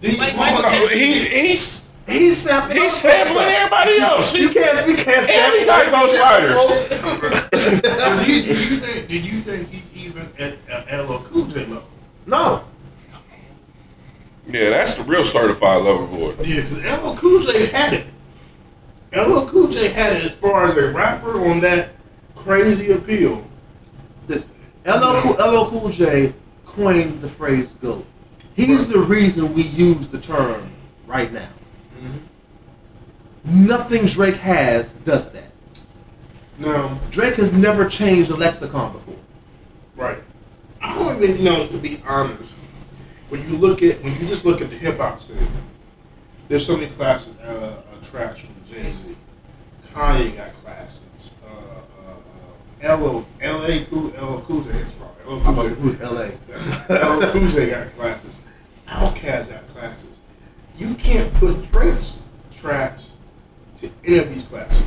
Did- 0.00 0.18
Like 0.18 0.32
hold 0.34 0.62
Michael 0.62 0.66
on. 0.66 0.72
No, 0.82 0.88
he 0.88 1.28
he's 1.28 1.90
he's 2.06 2.36
sampling. 2.38 2.82
he's 2.82 2.94
sampling 2.94 3.46
everybody 3.46 3.98
else. 3.98 4.34
You 4.34 4.50
can't. 4.50 4.86
You 4.86 4.96
can't 4.96 5.28
And 5.30 5.54
he 5.60 5.64
got 5.64 5.84
sample. 5.86 6.00
Ghost 6.00 6.20
Riders. 6.20 6.56
So 8.02 8.24
do 8.24 8.32
you, 8.32 8.42
do 8.54 8.54
you 8.54 8.80
think? 8.80 9.08
Do 9.08 9.16
you 9.18 9.40
think 9.40 9.70
he's 9.70 10.06
even 10.06 10.28
at 10.38 10.58
uh, 10.70 11.02
LL 11.04 11.20
Cool 11.24 11.46
J 11.46 11.60
level? 11.66 11.84
No, 12.26 12.64
Yeah, 14.46 14.70
that's 14.70 14.94
the 14.94 15.04
real 15.04 15.24
certified 15.24 15.82
lover 15.82 16.06
boy. 16.06 16.34
Yeah, 16.44 16.62
because 16.62 17.02
LL 17.02 17.16
Cool 17.16 17.42
J 17.42 17.66
had 17.66 17.92
it. 17.94 18.06
LL 19.16 19.46
Cool 19.48 19.68
J 19.68 19.88
had 19.88 20.12
it 20.14 20.24
as 20.24 20.34
far 20.34 20.66
as 20.66 20.76
a 20.76 20.90
rapper 20.90 21.46
on 21.48 21.60
that 21.60 21.90
crazy 22.36 22.92
appeal. 22.92 23.46
this 24.26 24.48
LL 24.86 25.20
Cool, 25.20 25.32
LL 25.34 25.70
Cool 25.70 25.90
J 25.90 26.34
coined 26.66 27.20
the 27.20 27.28
phrase 27.28 27.70
"GOAT." 27.82 28.04
He's 28.54 28.88
the 28.88 28.98
reason 28.98 29.54
we 29.54 29.62
use 29.62 30.08
the 30.08 30.20
term 30.20 30.70
right 31.06 31.32
now. 31.32 31.48
Nothing 33.44 34.06
Drake 34.06 34.36
has 34.36 34.92
does 35.04 35.32
that. 35.32 35.50
Now, 36.58 36.98
Drake 37.10 37.34
has 37.34 37.52
never 37.52 37.88
changed 37.88 38.30
a 38.30 38.36
lexicon 38.36 38.92
before. 38.92 39.16
right. 39.96 40.22
I 40.80 40.94
don't 40.98 41.22
even 41.22 41.44
know 41.44 41.66
to 41.66 41.78
be 41.78 42.02
honest. 42.06 42.50
When 43.28 43.48
you 43.48 43.56
look 43.56 43.82
at 43.82 44.02
when 44.02 44.12
you 44.14 44.28
just 44.28 44.44
look 44.44 44.60
at 44.60 44.70
the 44.70 44.76
hip 44.76 44.98
hop 44.98 45.22
scene, 45.22 45.36
there's 46.48 46.66
so 46.66 46.76
many 46.76 46.88
classes 46.88 47.34
uh, 47.42 47.44
uh, 47.44 48.04
tracks 48.04 48.40
from 48.40 48.54
Jay 48.70 48.92
Z. 48.92 49.16
Kanye 49.92 50.36
got 50.36 50.52
classes. 50.62 51.00
LA 52.84 53.84
Cool, 53.90 54.08
LL 54.08 54.40
Cool 54.42 54.68
is 54.68 54.92
probably. 54.92 55.24
I'm 55.26 55.42
Cool 55.42 55.48
about 55.48 55.62
to 55.62 55.68
J. 55.70 55.74
who's 55.80 56.00
LA. 56.00 56.24
LL 56.90 57.32
Cool 57.32 57.66
got 57.70 57.94
classes. 57.96 58.38
Outkast 58.88 59.48
got 59.48 59.66
classes. 59.68 60.18
You 60.76 60.94
can't 60.94 61.32
put 61.34 61.70
Drake's 61.70 62.18
tracks 62.52 63.06
to 63.80 63.90
any 64.04 64.18
of 64.18 64.34
these 64.34 64.42
classes. 64.44 64.84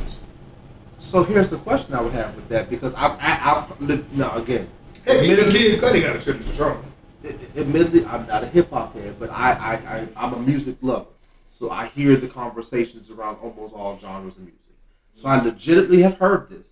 So 0.98 1.24
here's 1.24 1.50
the 1.50 1.58
question 1.58 1.94
I 1.94 2.02
would 2.02 2.12
have 2.12 2.34
with 2.36 2.48
that 2.50 2.70
because 2.70 2.94
I, 2.94 3.08
I, 3.16 3.52
I've 3.52 3.80
li- 3.80 4.04
no 4.12 4.30
again. 4.32 4.68
Hey, 5.04 5.20
admittedly, 5.20 5.58
Kid 5.58 5.80
Cudi 5.80 6.02
got 6.02 6.16
a 6.16 6.20
signature 6.20 6.54
song. 6.54 6.84
admittedly, 7.56 8.04
I'm 8.04 8.26
not 8.26 8.44
a 8.44 8.46
hip 8.46 8.70
hop 8.70 8.94
head, 8.94 9.16
but 9.18 9.30
I, 9.30 9.52
I, 9.52 9.72
I, 9.74 10.08
I'm 10.16 10.34
a 10.34 10.38
music 10.38 10.76
lover. 10.82 11.06
So 11.50 11.70
I 11.70 11.86
hear 11.86 12.16
the 12.16 12.28
conversations 12.28 13.10
around 13.10 13.36
almost 13.36 13.74
all 13.74 13.98
genres 13.98 14.36
of 14.36 14.42
music. 14.42 14.54
So 15.14 15.28
I 15.28 15.40
legitimately 15.42 16.02
have 16.02 16.18
heard 16.18 16.48
this, 16.48 16.66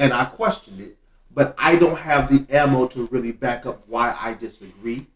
and 0.00 0.12
I 0.14 0.24
questioned 0.24 0.80
it, 0.80 0.96
but 1.32 1.54
I 1.58 1.76
don't 1.76 1.98
have 1.98 2.30
the 2.30 2.44
ammo 2.54 2.88
to 2.88 3.06
really 3.12 3.32
back 3.32 3.66
up 3.66 3.82
why 3.86 4.16
I 4.18 4.34
disagree. 4.34 5.06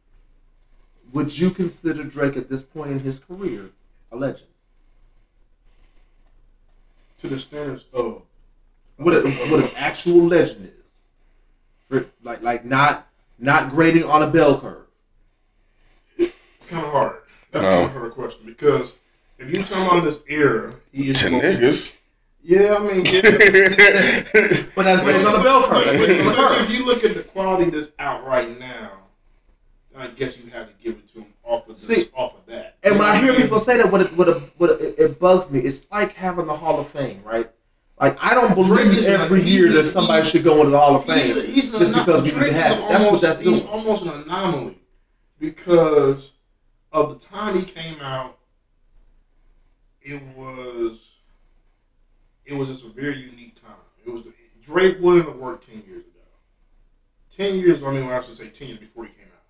Would 1.12 1.36
you 1.39 1.51
consider 1.51 2.05
Drake 2.05 2.36
at 2.36 2.48
this 2.51 2.62
point 2.62 2.90
in 2.90 3.01
his 3.01 3.19
career 3.19 3.70
a 4.12 4.16
legend? 4.16 4.48
To 7.20 7.28
the 7.28 7.39
standards 7.39 7.86
of 7.94 8.23
What, 8.97 9.15
a, 9.15 9.23
what 9.51 9.65
an 9.65 9.70
actual 9.77 10.27
legend 10.27 10.66
is, 10.66 10.90
For, 11.89 12.06
like 12.23 12.43
like 12.43 12.65
not 12.65 13.06
not 13.39 13.70
grading 13.70 14.05
on 14.05 14.23
a 14.23 14.31
bell 14.31 14.61
curve. 14.61 14.86
it's 16.19 16.35
kind 16.69 16.85
of 16.85 16.93
hard. 16.93 17.16
That's 17.52 17.65
oh. 17.65 17.70
No. 17.70 17.77
kind 17.86 17.90
of 17.90 17.97
a 17.97 17.98
hard 18.01 18.12
question 18.12 18.40
because 18.44 18.93
if 19.39 19.48
you 19.48 19.62
talk 19.65 19.93
about 19.93 20.05
this 20.05 20.20
era, 20.28 20.74
he 20.93 21.09
is 21.11 21.19
To 21.20 21.24
the 21.27 21.31
most- 21.31 21.44
niggas. 21.44 21.97
Yeah, 22.47 22.75
I 22.75 22.79
mean, 22.81 23.05
yeah. 23.07 23.23
But 24.75 24.83
that's 24.85 25.03
grading 25.03 25.27
on 25.27 25.33
the 25.33 25.41
bell 25.43 25.62
curve. 25.66 25.87
That's 25.87 25.99
But 25.99 26.07
grading 26.07 26.27
on 26.27 26.33
a 26.33 26.37
curve. 26.37 26.61
if 26.61 26.71
you 26.71 26.85
look 26.85 27.03
at 27.03 27.15
the 27.15 27.23
quality 27.23 27.71
that's 27.71 27.93
out 27.99 28.27
right 28.27 28.59
now, 28.59 28.91
I 29.97 30.09
guess 30.09 30.37
you 30.37 30.51
have 30.51 30.69
to 30.69 30.75
give 30.83 30.95
it 30.95 31.11
to 31.15 31.21
him 31.21 31.27
off 31.43 31.66
of 31.69 31.77
this, 31.77 31.87
See, 31.87 32.11
off 32.15 32.35
of 32.35 32.45
that. 32.47 32.77
And 32.83 32.99
when 32.99 33.07
I 33.07 33.16
hear 33.16 33.35
people 33.35 33.59
say 33.61 33.79
that, 33.79 33.91
what 33.91 34.03
it, 34.03 34.15
what, 34.15 34.29
it, 34.29 34.43
what 34.59 34.71
it, 34.71 34.99
it 34.99 35.19
bugs 35.19 35.51
me. 35.51 35.61
It's 35.61 35.87
like 35.91 36.12
having 36.12 36.47
the 36.47 36.57
Hall 36.57 36.79
of 36.79 36.89
Fame, 36.89 37.23
right? 37.25 37.51
Like 37.99 38.19
I 38.21 38.35
don't 38.35 38.55
believe 38.55 39.07
every 39.07 39.41
he's 39.41 39.55
year 39.55 39.73
that 39.73 39.85
somebody 39.85 40.27
should 40.27 40.45
go 40.45 40.59
into 40.59 40.71
the 40.71 40.79
Hall 40.79 40.97
of 40.97 41.05
he's, 41.05 41.33
Fame 41.33 41.39
a, 41.39 41.47
he's 41.47 41.71
just 41.71 41.95
because 41.95 42.23
we 42.23 42.29
is 42.29 42.53
have. 42.53 42.89
That's 42.91 43.11
what 43.11 43.21
that's 43.23 43.39
He's 43.39 43.65
almost 43.65 44.05
an 44.05 44.23
anomaly 44.23 44.79
because 45.39 46.33
of 46.93 47.19
the 47.19 47.27
time 47.27 47.57
he 47.57 47.65
came 47.65 48.01
out. 48.01 48.39
It 50.03 50.21
was, 50.37 51.14
it 52.47 52.55
was 52.55 52.69
just 52.69 52.85
a 52.85 52.89
very 52.89 53.19
unique 53.19 53.61
time. 53.61 53.77
It 54.05 54.11
was 54.11 54.25
Drake 54.62 54.99
wouldn't 55.01 55.27
have 55.29 55.37
worked 55.37 55.66
ten 55.69 55.83
years 55.87 56.05
ago. 56.05 56.11
Ten 57.37 57.59
years, 57.59 57.83
I 57.83 57.91
mean, 57.91 58.11
I 58.11 58.23
should 58.23 58.37
say 58.37 58.49
ten 58.49 58.69
years 58.69 58.81
before 58.81 59.05
he 59.05 59.11
came 59.12 59.27
out. 59.27 59.43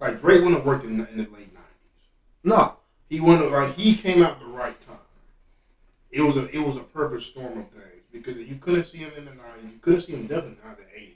Like 0.00 0.20
Drake 0.20 0.38
wouldn't 0.40 0.56
have 0.56 0.66
worked 0.66 0.84
in, 0.84 0.92
in 0.92 1.16
the 1.16 1.22
late 1.24 1.52
nineties. 1.52 2.08
No, 2.44 2.76
He 3.08 3.20
went 3.20 3.50
like 3.50 3.74
he 3.74 3.94
came 3.94 4.22
out 4.22 4.40
the 4.40 4.46
right 4.46 4.76
time. 4.86 4.96
It 6.10 6.22
was 6.22 6.36
a 6.36 6.48
it 6.48 6.58
was 6.58 6.76
a 6.76 6.80
perfect 6.80 7.22
storm 7.24 7.58
of 7.58 7.70
things 7.70 8.04
because 8.10 8.36
you 8.36 8.56
couldn't 8.56 8.86
see 8.86 8.98
him 8.98 9.12
in 9.16 9.24
the 9.24 9.32
nineties. 9.32 9.72
You 9.72 9.78
couldn't 9.80 10.00
see 10.02 10.12
him 10.12 10.26
definitely 10.26 10.58
not 10.64 10.78
in 10.78 10.84
the 10.84 10.94
eighties 10.94 11.14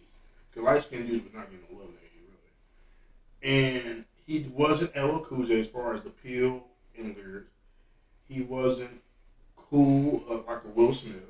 because 0.51 0.65
light 0.65 0.83
skinned 0.83 1.09
dudes 1.09 1.25
was 1.25 1.35
not 1.35 1.51
getting 1.51 1.67
love 1.77 1.89
in 1.89 1.95
the 1.95 2.01
eighties 2.01 2.29
really. 3.43 3.87
And 3.87 4.05
he 4.27 4.51
wasn't 4.53 4.97
LL 4.97 5.21
Cool 5.21 5.51
as 5.53 5.69
far 5.69 5.95
as 5.95 6.03
the 6.03 6.11
peel 6.11 6.65
and 6.99 7.17
lyrics. 7.17 7.51
He 8.29 8.43
wasn't 8.43 9.01
cool 9.71 10.25
uh, 10.29 10.51
like 10.51 10.65
a 10.65 10.69
Will 10.69 10.95
Smith. 10.95 11.23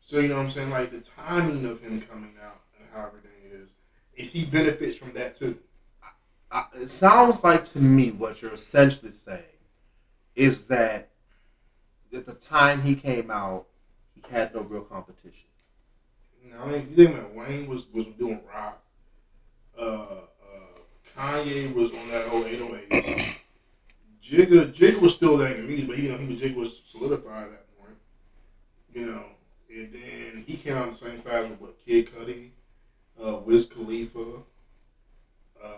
So 0.00 0.18
you 0.18 0.28
know 0.28 0.36
what 0.36 0.46
I'm 0.46 0.50
saying? 0.50 0.70
Like 0.70 0.90
the 0.90 1.00
timing 1.00 1.64
of 1.66 1.80
him 1.80 2.00
coming 2.00 2.34
out 2.42 2.60
and 2.78 2.88
how 2.92 3.06
everything 3.06 3.30
is, 3.52 3.68
is 4.16 4.32
he 4.32 4.44
benefits 4.44 4.96
from 4.96 5.12
that 5.14 5.38
too. 5.38 5.58
I, 6.50 6.64
it 6.74 6.90
sounds 6.90 7.44
like 7.44 7.64
to 7.66 7.78
me 7.78 8.10
what 8.10 8.42
you're 8.42 8.54
essentially 8.54 9.12
saying 9.12 9.44
is 10.34 10.66
that 10.66 11.10
at 12.12 12.26
the 12.26 12.34
time 12.34 12.82
he 12.82 12.94
came 12.96 13.30
out, 13.30 13.66
he 14.14 14.22
had 14.30 14.54
no 14.54 14.62
real 14.62 14.82
competition. 14.82 15.46
Now, 16.50 16.64
I 16.64 16.66
mean, 16.66 16.74
if 16.80 16.90
you 16.90 16.96
think 16.96 17.16
about 17.16 17.34
Wayne 17.34 17.68
was 17.68 17.86
was 17.92 18.06
doing 18.18 18.40
rock, 18.52 18.82
uh, 19.78 19.82
uh, 19.82 20.26
Kanye 21.16 21.72
was 21.72 21.90
on 21.90 22.08
that 22.08 22.26
0808. 22.32 23.36
Jigga, 24.30 24.72
Jigga 24.72 25.00
was 25.00 25.14
still 25.14 25.36
there 25.36 25.52
in 25.54 25.62
the 25.62 25.66
music, 25.68 25.88
but 25.88 25.98
you 25.98 26.12
know 26.12 26.18
he 26.18 26.26
was 26.26 26.40
Jigga 26.40 26.54
was 26.54 26.82
solidified 26.90 27.44
at 27.44 27.50
that 27.50 27.78
point. 27.80 27.96
You 28.94 29.06
know, 29.06 29.24
and 29.74 29.92
then 29.92 30.44
he 30.46 30.56
came 30.56 30.76
out 30.76 30.86
in 30.86 30.92
the 30.92 30.98
same 30.98 31.20
class 31.22 31.48
with 31.48 31.60
what 31.60 31.84
Kid 31.84 32.08
Cudi, 32.14 32.50
uh, 33.24 33.36
Wiz 33.38 33.66
Khalifa. 33.66 34.20
Uh, 35.62 35.68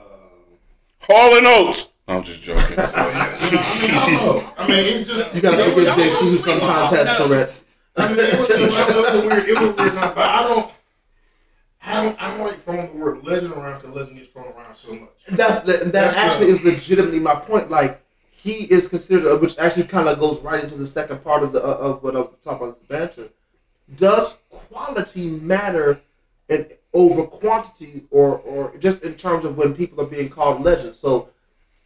Hall 1.02 1.36
and 1.36 1.46
Oates. 1.46 1.90
No, 2.06 2.16
I'm 2.18 2.22
just 2.24 2.42
joking. 2.42 2.76
so 2.76 2.96
yeah, 3.08 3.50
you 3.50 3.52
know, 3.58 3.62
I 3.62 3.86
mean, 3.86 3.94
I 3.94 4.16
don't. 4.16 4.60
I 4.60 4.66
mean, 4.68 4.84
it's 4.98 5.06
just 5.08 5.34
You 5.34 5.40
gotta 5.40 5.56
know, 5.56 5.70
forget 5.74 5.96
JC, 5.96 6.20
who 6.20 6.26
sometimes 6.36 6.90
has 6.90 7.16
Tourette's. 7.18 7.64
I 7.96 8.08
mean, 8.08 8.18
it 8.20 8.38
was, 8.40 8.50
it 8.50 8.60
it 8.60 8.70
was 8.70 9.24
a 9.24 9.28
weird. 9.28 9.48
It 9.48 9.58
was 9.58 9.78
a 9.78 9.82
weird 9.82 9.94
time, 9.94 10.14
but 10.14 10.24
I 10.24 10.42
don't. 10.42 10.72
I 11.84 12.02
don't. 12.02 12.22
I 12.22 12.30
don't 12.36 12.46
like 12.46 12.60
throwing 12.60 12.86
the 12.92 12.96
word 12.98 13.24
legend 13.24 13.52
around 13.52 13.80
because 13.80 13.96
legend 13.96 14.18
gets 14.18 14.30
thrown 14.30 14.52
around 14.52 14.76
so 14.76 14.94
much. 14.94 15.10
That's 15.28 15.60
that, 15.62 15.80
that 15.84 15.92
That's 15.92 16.16
actually 16.16 16.46
the- 16.46 16.52
is 16.52 16.62
legitimately 16.64 17.18
my 17.20 17.34
point. 17.36 17.70
Like 17.70 18.01
he 18.42 18.64
is 18.64 18.88
considered, 18.88 19.40
which 19.40 19.56
actually 19.58 19.84
kind 19.84 20.08
of 20.08 20.18
goes 20.18 20.40
right 20.40 20.64
into 20.64 20.74
the 20.74 20.86
second 20.86 21.22
part 21.22 21.44
of 21.44 21.52
the 21.52 21.62
uh, 21.64 21.76
of 21.76 22.02
what 22.02 22.16
I'm 22.16 22.26
talking 22.42 22.68
about 22.68 22.88
banter. 22.88 23.28
Does 23.96 24.38
quality 24.50 25.28
matter 25.28 26.00
in, 26.48 26.66
over 26.92 27.24
quantity, 27.24 28.04
or 28.10 28.38
or 28.38 28.76
just 28.78 29.04
in 29.04 29.14
terms 29.14 29.44
of 29.44 29.56
when 29.56 29.74
people 29.74 30.00
are 30.00 30.08
being 30.08 30.28
called 30.28 30.62
legends? 30.62 30.98
So, 30.98 31.28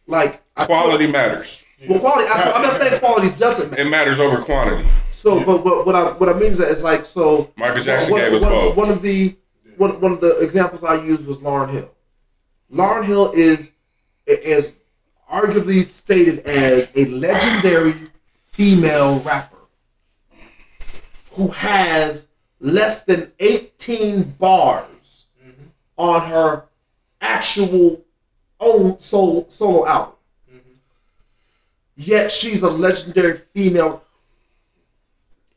like 0.07 0.41
I 0.55 0.65
Quality 0.65 1.07
matters. 1.07 1.63
Well, 1.87 1.99
quality. 1.99 2.27
I, 2.27 2.53
I'm 2.53 2.63
not 2.63 2.73
saying 2.73 2.99
quality 2.99 3.29
doesn't 3.29 3.69
matter. 3.69 3.83
It 3.83 3.89
matters 3.91 4.19
over 4.19 4.41
quantity. 4.41 4.89
So, 5.11 5.43
but 5.45 5.63
what, 5.63 5.85
what 5.85 5.95
I 5.95 6.11
what 6.13 6.27
I 6.27 6.33
mean 6.33 6.53
is 6.53 6.57
that 6.57 6.71
it's 6.71 6.81
like 6.81 7.05
so. 7.05 7.53
Michael 7.55 7.83
Jackson 7.83 8.13
one, 8.13 8.21
gave 8.21 8.33
us 8.33 8.41
one, 8.41 8.51
both. 8.51 8.77
One 8.77 8.89
of 8.89 9.03
the 9.03 9.35
one, 9.77 10.01
one 10.01 10.11
of 10.13 10.21
the 10.21 10.39
examples 10.39 10.83
I 10.83 11.03
used 11.03 11.27
was 11.27 11.37
Lauryn 11.37 11.69
Hill. 11.69 11.93
Lauryn 12.73 13.05
Hill 13.05 13.31
is 13.33 13.73
is 14.25 14.79
arguably 15.31 15.83
stated 15.83 16.39
as 16.39 16.89
a 16.95 17.05
legendary 17.05 18.09
female 18.47 19.19
rapper 19.19 19.57
who 21.31 21.49
has 21.49 22.27
less 22.59 23.03
than 23.03 23.31
18 23.39 24.23
bars 24.39 25.25
mm-hmm. 25.43 25.67
on 25.97 26.29
her 26.29 26.65
actual 27.21 28.03
own 28.59 28.99
solo 28.99 29.45
solo 29.49 29.85
album. 29.85 30.13
Mm-hmm. 30.51 30.71
Yet 31.97 32.31
she's 32.31 32.63
a 32.63 32.69
legendary 32.69 33.37
female 33.37 34.03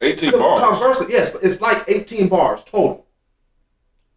18 0.02 0.30
so, 0.30 0.38
bars. 0.38 0.60
Controversial, 0.60 1.10
yes, 1.10 1.34
it's 1.36 1.60
like 1.60 1.84
18 1.88 2.28
bars 2.28 2.62
total. 2.62 3.06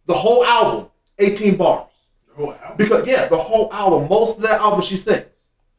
The 0.06 0.14
whole 0.14 0.44
album, 0.44 0.90
18 1.18 1.56
bars. 1.56 1.90
The 2.28 2.34
whole 2.34 2.52
album. 2.52 2.76
Because 2.76 3.06
yeah, 3.06 3.26
the 3.26 3.38
whole 3.38 3.72
album, 3.72 4.08
most 4.08 4.36
of 4.36 4.42
that 4.42 4.60
album 4.60 4.80
she 4.80 4.96
sings. 4.96 5.24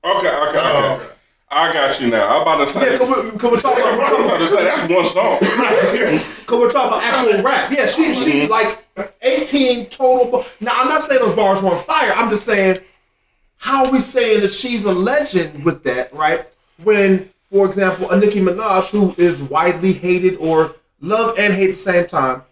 Okay, 0.05 0.27
okay, 0.27 0.59
okay. 0.59 0.93
Okay. 0.93 1.15
I 1.49 1.73
got 1.73 1.99
you 1.99 2.09
now. 2.09 2.35
I'm 2.35 2.41
about 2.43 2.65
to 2.65 2.67
say. 2.67 2.91
Yeah, 2.91 2.97
cause 2.97 3.09
we're, 3.09 3.31
cause 3.39 3.51
we're 3.51 3.59
talking 3.61 3.83
about, 3.83 4.13
I'm 4.13 4.25
about 4.25 4.37
to 4.37 4.47
say 4.47 4.63
that's 4.63 4.93
one 4.93 5.05
song. 5.05 5.37
Cause 6.45 6.59
we're 6.59 6.69
talking 6.69 6.89
about 6.89 7.03
actual 7.03 7.41
rap. 7.41 7.71
Yeah, 7.71 7.87
she 7.87 8.13
she 8.13 8.41
mm-hmm. 8.41 8.51
like 8.51 8.85
18 9.21 9.87
total. 9.87 10.45
Now 10.59 10.73
I'm 10.75 10.87
not 10.87 11.01
saying 11.01 11.21
those 11.21 11.35
bars 11.35 11.61
were 11.61 11.71
on 11.71 11.83
fire. 11.83 12.11
I'm 12.15 12.29
just 12.29 12.45
saying, 12.45 12.81
how 13.57 13.85
are 13.85 13.91
we 13.91 13.99
saying 13.99 14.41
that 14.41 14.51
she's 14.51 14.85
a 14.85 14.93
legend 14.93 15.63
with 15.65 15.83
that, 15.85 16.13
right? 16.13 16.45
When, 16.83 17.31
for 17.49 17.65
example, 17.65 18.11
a 18.11 18.19
Nicki 18.19 18.41
Minaj, 18.41 18.89
who 18.89 19.15
is 19.17 19.41
widely 19.41 19.93
hated 19.93 20.35
or 20.37 20.75
loved 20.99 21.39
and 21.39 21.53
hated 21.53 21.69
at 21.69 21.75
the 21.77 21.81
same 21.81 22.07
time, 22.07 22.43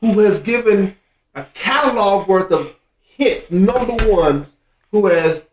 who 0.00 0.18
has 0.20 0.40
given 0.40 0.96
a 1.34 1.44
catalog 1.54 2.28
worth 2.28 2.52
of 2.52 2.76
hits, 3.00 3.50
number 3.50 4.08
ones, 4.08 4.56
who 4.92 5.06
has 5.06 5.46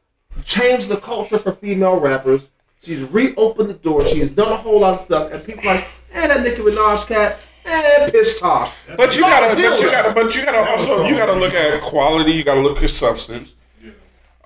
changed 0.45 0.89
the 0.89 0.97
culture 0.97 1.37
for 1.37 1.51
female 1.51 1.99
rappers. 1.99 2.51
She's 2.81 3.03
reopened 3.03 3.69
the 3.69 3.73
door. 3.73 4.05
She's 4.05 4.29
done 4.29 4.51
a 4.51 4.57
whole 4.57 4.79
lot 4.79 4.93
of 4.93 5.01
stuff, 5.01 5.31
and 5.31 5.43
people 5.43 5.67
are 5.69 5.75
like, 5.75 5.87
eh, 6.13 6.27
that 6.27 6.41
Nicki 6.43 6.61
Minaj 6.61 7.07
cat, 7.07 7.39
eh, 7.65 8.09
pish 8.09 8.39
tosh. 8.39 8.73
But 8.95 9.15
you 9.15 9.21
gotta, 9.21 9.55
but 9.55 9.81
you 9.81 9.91
gotta, 9.91 10.13
but 10.13 10.35
you 10.35 10.45
gotta 10.45 10.71
also, 10.71 11.05
you 11.05 11.17
gotta 11.17 11.33
look 11.33 11.53
at 11.53 11.81
quality. 11.81 12.31
You 12.31 12.43
gotta 12.43 12.61
look 12.61 12.81
at 12.81 12.89
substance. 12.89 13.55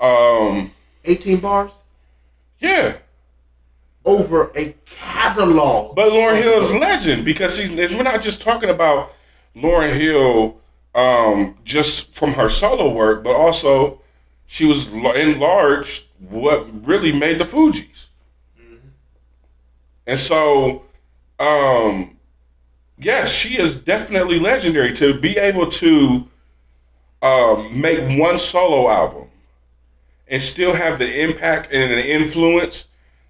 Um, 0.02 0.72
18 1.06 1.40
bars 1.40 1.84
yeah. 2.64 2.98
over 4.06 4.52
a 4.56 4.76
catalog. 4.86 5.96
But 5.96 6.12
Lauryn 6.12 6.42
Hill 6.42 6.62
is 6.62 6.74
legend 6.74 7.26
because 7.26 7.58
she, 7.58 7.74
we're 7.76 8.04
not 8.04 8.22
just 8.22 8.42
talking 8.42 8.70
about 8.70 9.14
Lauryn 9.56 9.94
Hill 9.94 10.58
um, 10.96 11.58
just 11.64 12.14
from 12.14 12.34
her 12.34 12.50
solo 12.50 12.92
work, 12.94 13.24
but 13.24 13.34
also 13.34 14.02
she 14.54 14.66
was 14.68 14.92
la- 14.92 15.14
enlarged 15.14 16.04
what 16.30 16.86
really 16.86 17.12
made 17.12 17.40
the 17.40 17.44
Fugees. 17.44 18.10
And 20.06 20.20
so, 20.20 20.84
um, 21.40 22.18
yes, 23.00 23.34
she 23.34 23.58
is 23.60 23.80
definitely 23.80 24.40
legendary 24.40 24.94
to 24.94 25.20
be 25.20 25.38
able 25.38 25.72
to 25.72 26.28
um, 27.24 27.82
make 27.82 28.20
one 28.20 28.38
solo 28.38 28.92
album 28.92 29.30
and 30.28 30.40
still 30.40 30.76
have 30.76 31.00
the 31.00 31.24
impact 31.24 31.74
and 31.74 31.90
the 31.92 32.12
influence 32.12 32.86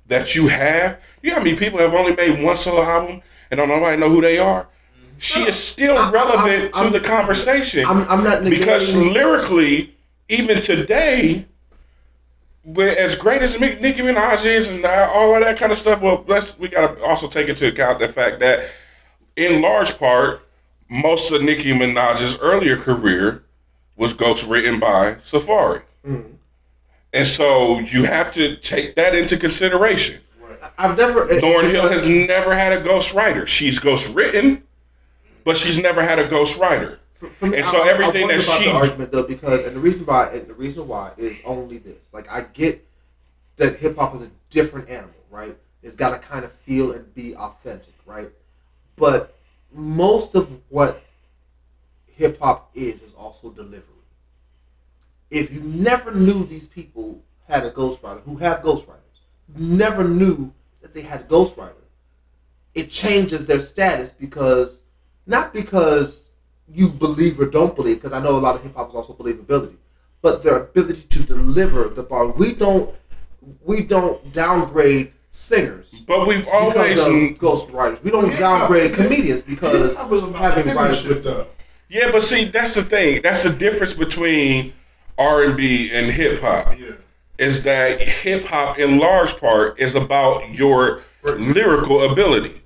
that 0.08 0.36
you 0.36 0.50
have. 0.50 1.00
You 1.22 1.30
know 1.30 1.38
how 1.38 1.44
many 1.46 1.56
people 1.56 1.80
have 1.80 1.94
only 1.94 2.18
made 2.18 2.44
one 2.44 2.58
solo 2.58 2.84
album 2.84 3.22
and 3.50 3.60
don't 3.60 3.70
nobody 3.70 3.96
know 3.98 4.10
who 4.10 4.20
they 4.20 4.40
are? 4.40 4.68
she 5.20 5.44
is 5.44 5.56
still 5.56 5.98
I- 5.98 6.10
I- 6.10 6.12
relevant 6.12 6.76
I'm- 6.76 6.92
to 6.92 7.00
the 7.00 7.00
conversation. 7.00 7.86
I'm, 7.86 8.00
I'm 8.10 8.26
not 8.26 8.40
negating 8.42 8.50
because 8.60 8.94
lyrically, 8.94 9.96
even 10.30 10.62
today, 10.62 11.46
with 12.64 12.98
as 12.98 13.16
great 13.16 13.42
as 13.42 13.60
Nicki 13.60 14.02
Minaj 14.02 14.46
is 14.46 14.70
and 14.70 14.86
all 14.86 15.36
of 15.36 15.44
that 15.44 15.58
kind 15.58 15.72
of 15.72 15.78
stuff, 15.78 16.02
well, 16.02 16.24
let's 16.28 16.58
we 16.58 16.70
gotta 16.70 17.02
also 17.04 17.28
take 17.28 17.50
into 17.50 17.68
account 17.68 18.00
the 18.00 18.08
fact 18.08 18.40
that, 18.40 18.70
in 19.36 19.62
large 19.62 19.98
part, 19.98 20.48
most 20.90 21.32
of 21.32 21.42
Nicki 21.42 21.74
Minaj's 21.74 22.38
earlier 22.40 22.78
career 22.78 23.44
was 23.96 24.14
ghost 24.14 24.48
written 24.48 24.80
by 24.80 25.16
Safaree, 25.16 25.82
mm-hmm. 26.06 26.34
and 27.14 27.28
so 27.28 27.80
you 27.80 28.06
have 28.06 28.32
to 28.34 28.56
take 28.58 28.96
that 28.96 29.14
into 29.14 29.38
consideration. 29.38 30.22
I've 30.78 30.98
never. 30.98 31.26
Lauryn 31.28 31.70
Hill 31.70 31.90
has 31.90 32.06
uh, 32.06 32.10
never 32.10 32.56
had 32.56 32.74
a 32.74 32.82
ghost 32.82 33.14
writer. 33.14 33.46
She's 33.46 33.80
ghost 33.80 34.16
written, 34.16 34.64
but 35.44 35.58
she's 35.58 35.78
never 35.78 36.02
had 36.02 36.20
a 36.20 36.28
ghost 36.28 36.58
writer. 36.60 37.00
For 37.32 37.48
me, 37.48 37.58
And 37.58 37.66
so 37.66 37.84
I- 37.84 37.90
everything 37.90 38.26
I 38.26 38.38
that 38.38 38.44
about 38.48 38.60
she- 38.60 38.66
the 38.66 38.72
argument 38.76 39.12
though, 39.12 39.24
because 39.24 39.66
and 39.66 39.76
the 39.76 39.80
reason 39.80 40.06
why 40.06 40.30
and 40.30 40.48
the 40.48 40.54
reason 40.54 40.88
why 40.88 41.12
is 41.18 41.40
only 41.46 41.78
this. 41.78 42.10
Like 42.14 42.30
I 42.30 42.42
get 42.42 42.86
that 43.58 43.78
hip 43.78 43.98
hop 43.98 44.14
is 44.16 44.24
a 44.24 44.32
different 44.50 44.90
animal, 44.90 45.16
right? 45.30 45.58
It's 45.82 45.96
got 45.96 46.10
to 46.12 46.20
kind 46.20 46.44
of 46.46 46.52
feel 46.52 46.92
and 46.92 47.14
be 47.14 47.36
authentic, 47.36 47.94
right? 48.06 48.30
But 48.96 49.36
most 49.72 50.36
of 50.36 50.50
what 50.70 51.02
hip 52.08 52.40
hop 52.40 52.70
is 52.74 53.02
is 53.02 53.14
also 53.14 53.50
delivery. 53.52 53.82
If 55.30 55.52
you 55.52 55.62
never 55.62 56.12
knew 56.12 56.46
these 56.46 56.68
people 56.68 57.22
had 57.48 57.66
a 57.66 57.72
ghostwriter, 57.72 58.22
who 58.24 58.38
have 58.38 58.62
ghostwriters, 58.62 59.00
never 59.56 60.04
knew 60.08 60.54
that 60.82 60.94
they 60.94 61.02
had 61.02 61.22
a 61.22 61.26
ghostwriter, 61.26 61.74
it 62.76 62.90
changes 62.90 63.46
their 63.46 63.60
status 63.60 64.12
because 64.12 64.82
not 65.26 65.54
because 65.54 66.23
you 66.74 66.90
believe 66.90 67.40
or 67.40 67.46
don't 67.46 67.76
believe, 67.76 67.98
because 67.98 68.14
I 68.14 68.20
know 68.20 68.38
a 68.38 68.40
lot 68.40 68.56
of 68.56 68.64
hip 68.64 68.76
hop 68.76 68.90
is 68.90 68.96
also 68.96 69.14
believability, 69.14 69.76
but 70.22 70.44
their 70.44 70.58
ability 70.58 71.04
to 71.10 71.24
deliver 71.24 71.90
the 71.90 72.04
bar. 72.04 72.32
We 72.32 72.54
don't 72.54 72.94
we 73.64 73.84
don't 73.84 74.32
downgrade 74.34 75.12
singers 75.32 75.90
But 76.08 76.28
we've 76.28 76.48
always 76.48 76.76
because 76.76 77.08
of 77.08 77.14
ghostwriters. 77.14 78.04
We 78.04 78.12
don't 78.12 78.30
downgrade 78.38 78.94
comedians 78.94 79.44
because 79.44 79.96
I 79.98 80.06
was 80.06 80.24
about 80.24 80.56
having 80.56 80.74
writers 80.76 81.02
shit 81.02 81.10
with 81.10 81.24
though. 81.24 81.48
Yeah, 81.90 82.12
but 82.12 82.24
see, 82.24 82.46
that's 82.46 82.76
the 82.76 82.84
thing. 82.84 83.22
That's 83.22 83.44
the 83.44 83.52
difference 83.52 83.94
between 83.94 84.74
R 85.18 85.44
and 85.44 85.58
B 85.58 85.92
and 85.94 86.12
hip 86.12 86.40
hop. 86.40 86.78
Yeah. 86.80 86.94
Is 87.38 87.64
that 87.64 88.02
hip 88.02 88.46
hop, 88.46 88.80
in 88.80 89.00
large 89.00 89.38
part, 89.40 89.80
is 89.80 89.96
about 89.96 90.54
your 90.54 91.02
lyrical 91.24 92.12
ability. 92.12 92.63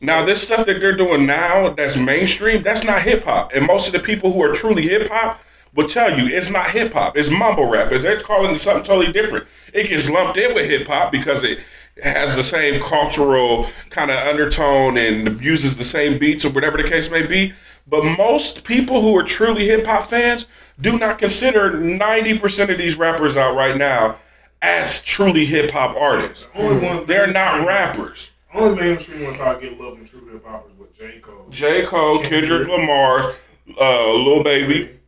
Yeah. 0.00 0.06
Now, 0.06 0.24
this 0.24 0.42
stuff 0.42 0.66
that 0.66 0.80
they're 0.80 0.96
doing 0.96 1.26
now, 1.26 1.70
that's 1.70 1.96
mainstream, 1.96 2.62
that's 2.62 2.84
not 2.84 3.02
hip 3.02 3.24
hop. 3.24 3.52
And 3.54 3.66
most 3.66 3.86
of 3.86 3.92
the 3.92 4.00
people 4.00 4.32
who 4.32 4.42
are 4.42 4.52
truly 4.52 4.82
hip 4.82 5.08
hop 5.10 5.40
will 5.74 5.88
tell 5.88 6.18
you 6.18 6.26
it's 6.26 6.50
not 6.50 6.70
hip 6.70 6.92
hop. 6.92 7.16
It's 7.16 7.30
mumble 7.30 7.68
rap. 7.68 7.90
They're 7.90 8.20
calling 8.20 8.52
it 8.52 8.58
something 8.58 8.84
totally 8.84 9.12
different. 9.12 9.46
It 9.72 9.88
gets 9.88 10.10
lumped 10.10 10.38
in 10.38 10.54
with 10.54 10.68
hip 10.68 10.86
hop 10.86 11.12
because 11.12 11.42
it 11.42 11.60
has 12.02 12.36
the 12.36 12.44
same 12.44 12.80
cultural 12.80 13.66
kind 13.90 14.10
of 14.10 14.18
undertone 14.18 14.98
and 14.98 15.42
uses 15.42 15.76
the 15.76 15.84
same 15.84 16.18
beats 16.18 16.44
or 16.44 16.50
whatever 16.50 16.76
the 16.76 16.88
case 16.88 17.10
may 17.10 17.26
be. 17.26 17.52
But 17.86 18.16
most 18.18 18.64
people 18.64 19.00
who 19.00 19.16
are 19.16 19.22
truly 19.22 19.66
hip 19.66 19.86
hop 19.86 20.04
fans 20.04 20.46
do 20.80 20.98
not 20.98 21.18
consider 21.18 21.72
90% 21.72 22.70
of 22.70 22.78
these 22.78 22.96
rappers 22.96 23.36
out 23.36 23.54
right 23.54 23.76
now 23.76 24.16
as 24.60 25.00
truly 25.00 25.46
hip 25.46 25.70
hop 25.70 25.96
artists. 25.96 26.48
Only. 26.54 27.04
They're 27.04 27.32
not 27.32 27.66
rappers. 27.66 28.32
Only 28.56 28.80
mainstream 28.82 29.24
one 29.24 29.34
thought 29.36 29.60
get 29.60 29.78
love 29.78 29.98
and 29.98 30.06
true 30.08 30.26
hip 30.32 30.44
hop 30.44 30.68
is 30.70 30.78
with 30.78 30.96
J 30.96 31.18
Cole. 31.20 31.46
J. 31.50 31.84
Cole, 31.84 32.22
Kendrick 32.22 32.66
Lamar, 32.68 33.34
uh, 33.80 34.12
Lil 34.14 34.42
Baby. 34.42 34.98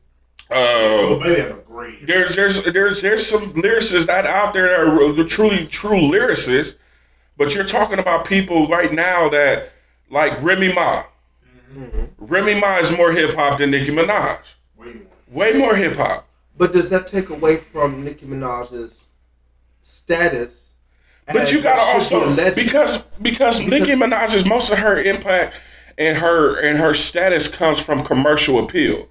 Lil 0.51 1.15
Uh, 1.17 1.19
Baby 1.23 1.41
had 1.41 1.51
a 1.51 1.55
great. 1.67 2.07
there's 2.07 2.37
there's 2.37 2.63
there's 2.65 3.01
there's 3.03 3.27
some 3.27 3.53
lyricists 3.53 4.07
that 4.07 4.27
out 4.27 4.53
there 4.53 4.69
that 4.69 5.21
are 5.21 5.25
truly 5.25 5.67
true 5.67 6.01
lyricists, 6.01 6.77
but 7.37 7.55
you're 7.55 7.65
talking 7.65 7.99
about 7.99 8.27
people 8.27 8.69
right 8.69 8.93
now 8.93 9.29
that 9.29 9.73
like 10.11 10.43
Remy 10.43 10.73
Ma. 10.75 11.05
Remy 12.19 12.61
Ma 12.61 12.79
is 12.79 12.91
more 12.97 13.13
hip 13.13 13.35
hop 13.35 13.59
than 13.59 13.71
Nicki 13.71 13.91
Minaj. 13.93 14.55
Way 14.77 14.95
more. 14.95 15.07
Way 15.31 15.53
more 15.59 15.75
hip 15.77 15.97
hop. 15.97 16.27
But 16.57 16.73
does 16.73 16.91
that 16.91 17.07
take 17.09 17.29
away 17.31 17.57
from 17.59 18.03
Nicki 18.05 18.27
Minaj's 18.27 19.03
status? 19.83 20.68
But 21.33 21.53
you 21.53 21.61
gotta 21.63 21.99
a 21.99 22.03
should 22.03 22.37
be 22.37 22.43
a 22.43 22.49
also 22.49 22.55
because 22.55 22.99
because 23.21 23.61
Nicki 23.67 23.93
Minaj's 23.93 24.47
most 24.47 24.71
of 24.71 24.79
her 24.79 25.01
impact 25.01 25.61
and 25.97 26.19
her 26.19 26.61
and 26.61 26.79
her 26.79 26.95
status 26.95 27.49
comes 27.49 27.81
from 27.81 28.03
commercial 28.03 28.59
appeal. 28.59 29.09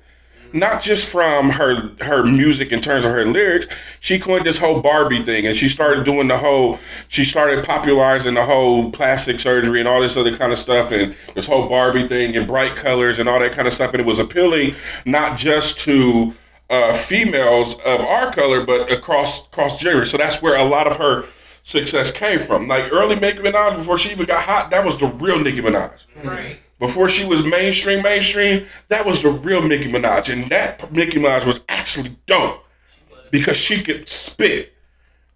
Not 0.53 0.81
just 0.81 1.11
from 1.11 1.49
her 1.52 1.91
her 2.02 2.23
music 2.23 2.72
in 2.72 2.80
terms 2.80 3.03
of 3.03 3.11
her 3.11 3.26
lyrics. 3.26 3.68
She 3.99 4.18
coined 4.18 4.45
this 4.45 4.57
whole 4.57 4.81
Barbie 4.81 5.22
thing 5.22 5.45
and 5.45 5.56
she 5.56 5.68
started 5.68 6.06
doing 6.06 6.30
the 6.30 6.38
whole 6.38 6.80
she 7.10 7.26
started 7.26 7.65
popularizing 7.65 8.34
the 8.34 8.45
whole 8.45 8.89
plastic 8.91 9.39
surgery 9.39 9.80
and 9.80 9.88
all 9.88 9.99
this 9.99 10.15
other 10.15 10.35
kind 10.35 10.53
of 10.53 10.57
stuff 10.57 10.91
and 10.91 11.15
this 11.35 11.45
whole 11.45 11.68
Barbie 11.68 12.07
thing 12.07 12.35
and 12.35 12.48
bright 12.48 12.76
colors 12.76 13.19
and 13.19 13.27
all 13.27 13.39
that 13.39 13.52
kind 13.52 13.68
of 13.68 13.73
stuff 13.73 13.91
and 13.91 13.99
it 13.99 14.06
was 14.06 14.19
appealing 14.19 14.73
not 15.06 15.38
just 15.38 15.80
to 15.80 16.34
uh, 16.69 16.94
females 16.94 17.76
of 17.85 18.02
our 18.02 18.31
color, 18.31 18.65
but 18.65 18.91
across 18.91 19.48
across 19.48 19.80
gender. 19.80 20.06
So 20.06 20.18
that's 20.18 20.41
where 20.41 20.57
a 20.57 20.68
lot 20.68 20.88
of 20.88 20.98
her 20.98 21.26
success 21.68 22.11
came 22.11 22.39
from. 22.39 22.68
Like 22.68 22.91
early 22.94 23.15
Nicki 23.15 23.39
Minaj, 23.39 23.76
before 23.76 23.98
she 23.98 24.10
even 24.11 24.26
got 24.26 24.44
hot, 24.44 24.72
that 24.72 24.85
was 24.85 24.98
the 24.98 25.07
real 25.07 25.39
Nicki 25.39 25.61
Minaj. 25.61 26.06
Right. 26.23 26.60
Before 26.80 27.10
she 27.10 27.26
was 27.26 27.44
mainstream, 27.44 28.03
mainstream, 28.03 28.65
that 28.88 29.06
was 29.06 29.22
the 29.22 29.30
real 29.30 29.61
Nicki 29.61 29.91
Minaj, 29.91 30.31
and 30.31 30.49
that 30.49 30.91
Nicki 30.94 31.19
Minaj 31.19 31.45
was 31.45 31.60
actually 31.68 32.15
dope 32.26 32.64
because 33.31 33.57
she 33.57 33.84
could 33.84 34.07
spit. 34.07 34.73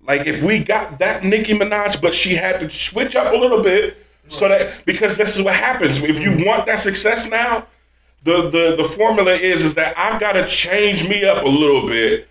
Like 0.08 0.26
if 0.26 0.42
we 0.42 0.64
got 0.64 1.00
that 1.00 1.24
Nicki 1.24 1.54
Minaj, 1.54 2.02
but 2.02 2.14
she 2.14 2.36
had 2.36 2.60
to 2.62 2.70
switch 2.70 3.16
up 3.16 3.34
a 3.34 3.38
little 3.38 3.62
bit 3.62 3.98
so 4.30 4.48
that 4.48 4.86
because 4.86 5.18
this 5.18 5.38
is 5.38 5.44
what 5.44 5.56
happens. 5.56 6.02
If 6.02 6.22
you 6.22 6.46
want 6.46 6.66
that 6.68 6.80
success 6.80 7.28
now, 7.28 7.68
the 8.24 8.50
the 8.50 8.76
the 8.78 8.84
formula 8.84 9.34
is 9.34 9.66
is 9.66 9.74
that 9.76 9.98
I've 9.98 10.20
got 10.20 10.34
to 10.34 10.48
change 10.48 11.08
me 11.10 11.26
up 11.26 11.44
a 11.44 11.50
little 11.50 11.86
bit. 11.86 12.30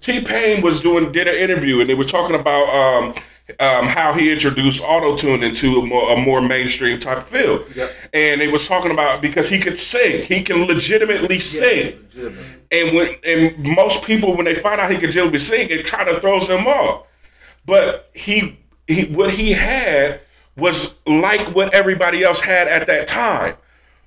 T 0.00 0.20
Pain 0.20 0.62
was 0.62 0.80
doing 0.80 1.10
did 1.12 1.26
an 1.26 1.36
interview 1.36 1.80
and 1.80 1.88
they 1.88 1.94
were 1.94 2.04
talking 2.04 2.38
about 2.38 2.68
um, 2.68 3.14
um, 3.60 3.86
how 3.86 4.12
he 4.12 4.32
introduced 4.32 4.82
auto 4.82 5.16
tune 5.16 5.42
into 5.42 5.78
a 5.80 5.86
more, 5.86 6.12
a 6.12 6.16
more 6.16 6.40
mainstream 6.40 6.98
type 6.98 7.18
of 7.18 7.28
field, 7.28 7.64
Yep. 7.74 7.90
and 8.14 8.40
they 8.40 8.48
was 8.48 8.66
talking 8.68 8.90
about 8.92 9.20
because 9.20 9.48
he 9.48 9.58
could 9.58 9.78
sing, 9.78 10.24
he 10.24 10.42
can 10.42 10.64
legitimately 10.66 11.38
sing. 11.40 11.98
Legitimate. 12.14 12.44
And 12.70 12.96
when 12.96 13.16
and 13.26 13.58
most 13.76 14.04
people 14.04 14.34
when 14.36 14.44
they 14.46 14.54
find 14.54 14.80
out 14.80 14.90
he 14.90 14.96
could 14.96 15.08
legitimately 15.08 15.38
sing, 15.40 15.68
it 15.70 15.86
kind 15.86 16.08
of 16.08 16.20
throws 16.22 16.48
them 16.48 16.66
off. 16.66 17.06
But 17.66 18.10
he, 18.14 18.58
he 18.86 19.04
what 19.06 19.30
he 19.34 19.52
had 19.52 20.20
was 20.56 20.94
like 21.06 21.54
what 21.54 21.74
everybody 21.74 22.22
else 22.22 22.40
had 22.40 22.68
at 22.68 22.86
that 22.86 23.06
time. 23.06 23.54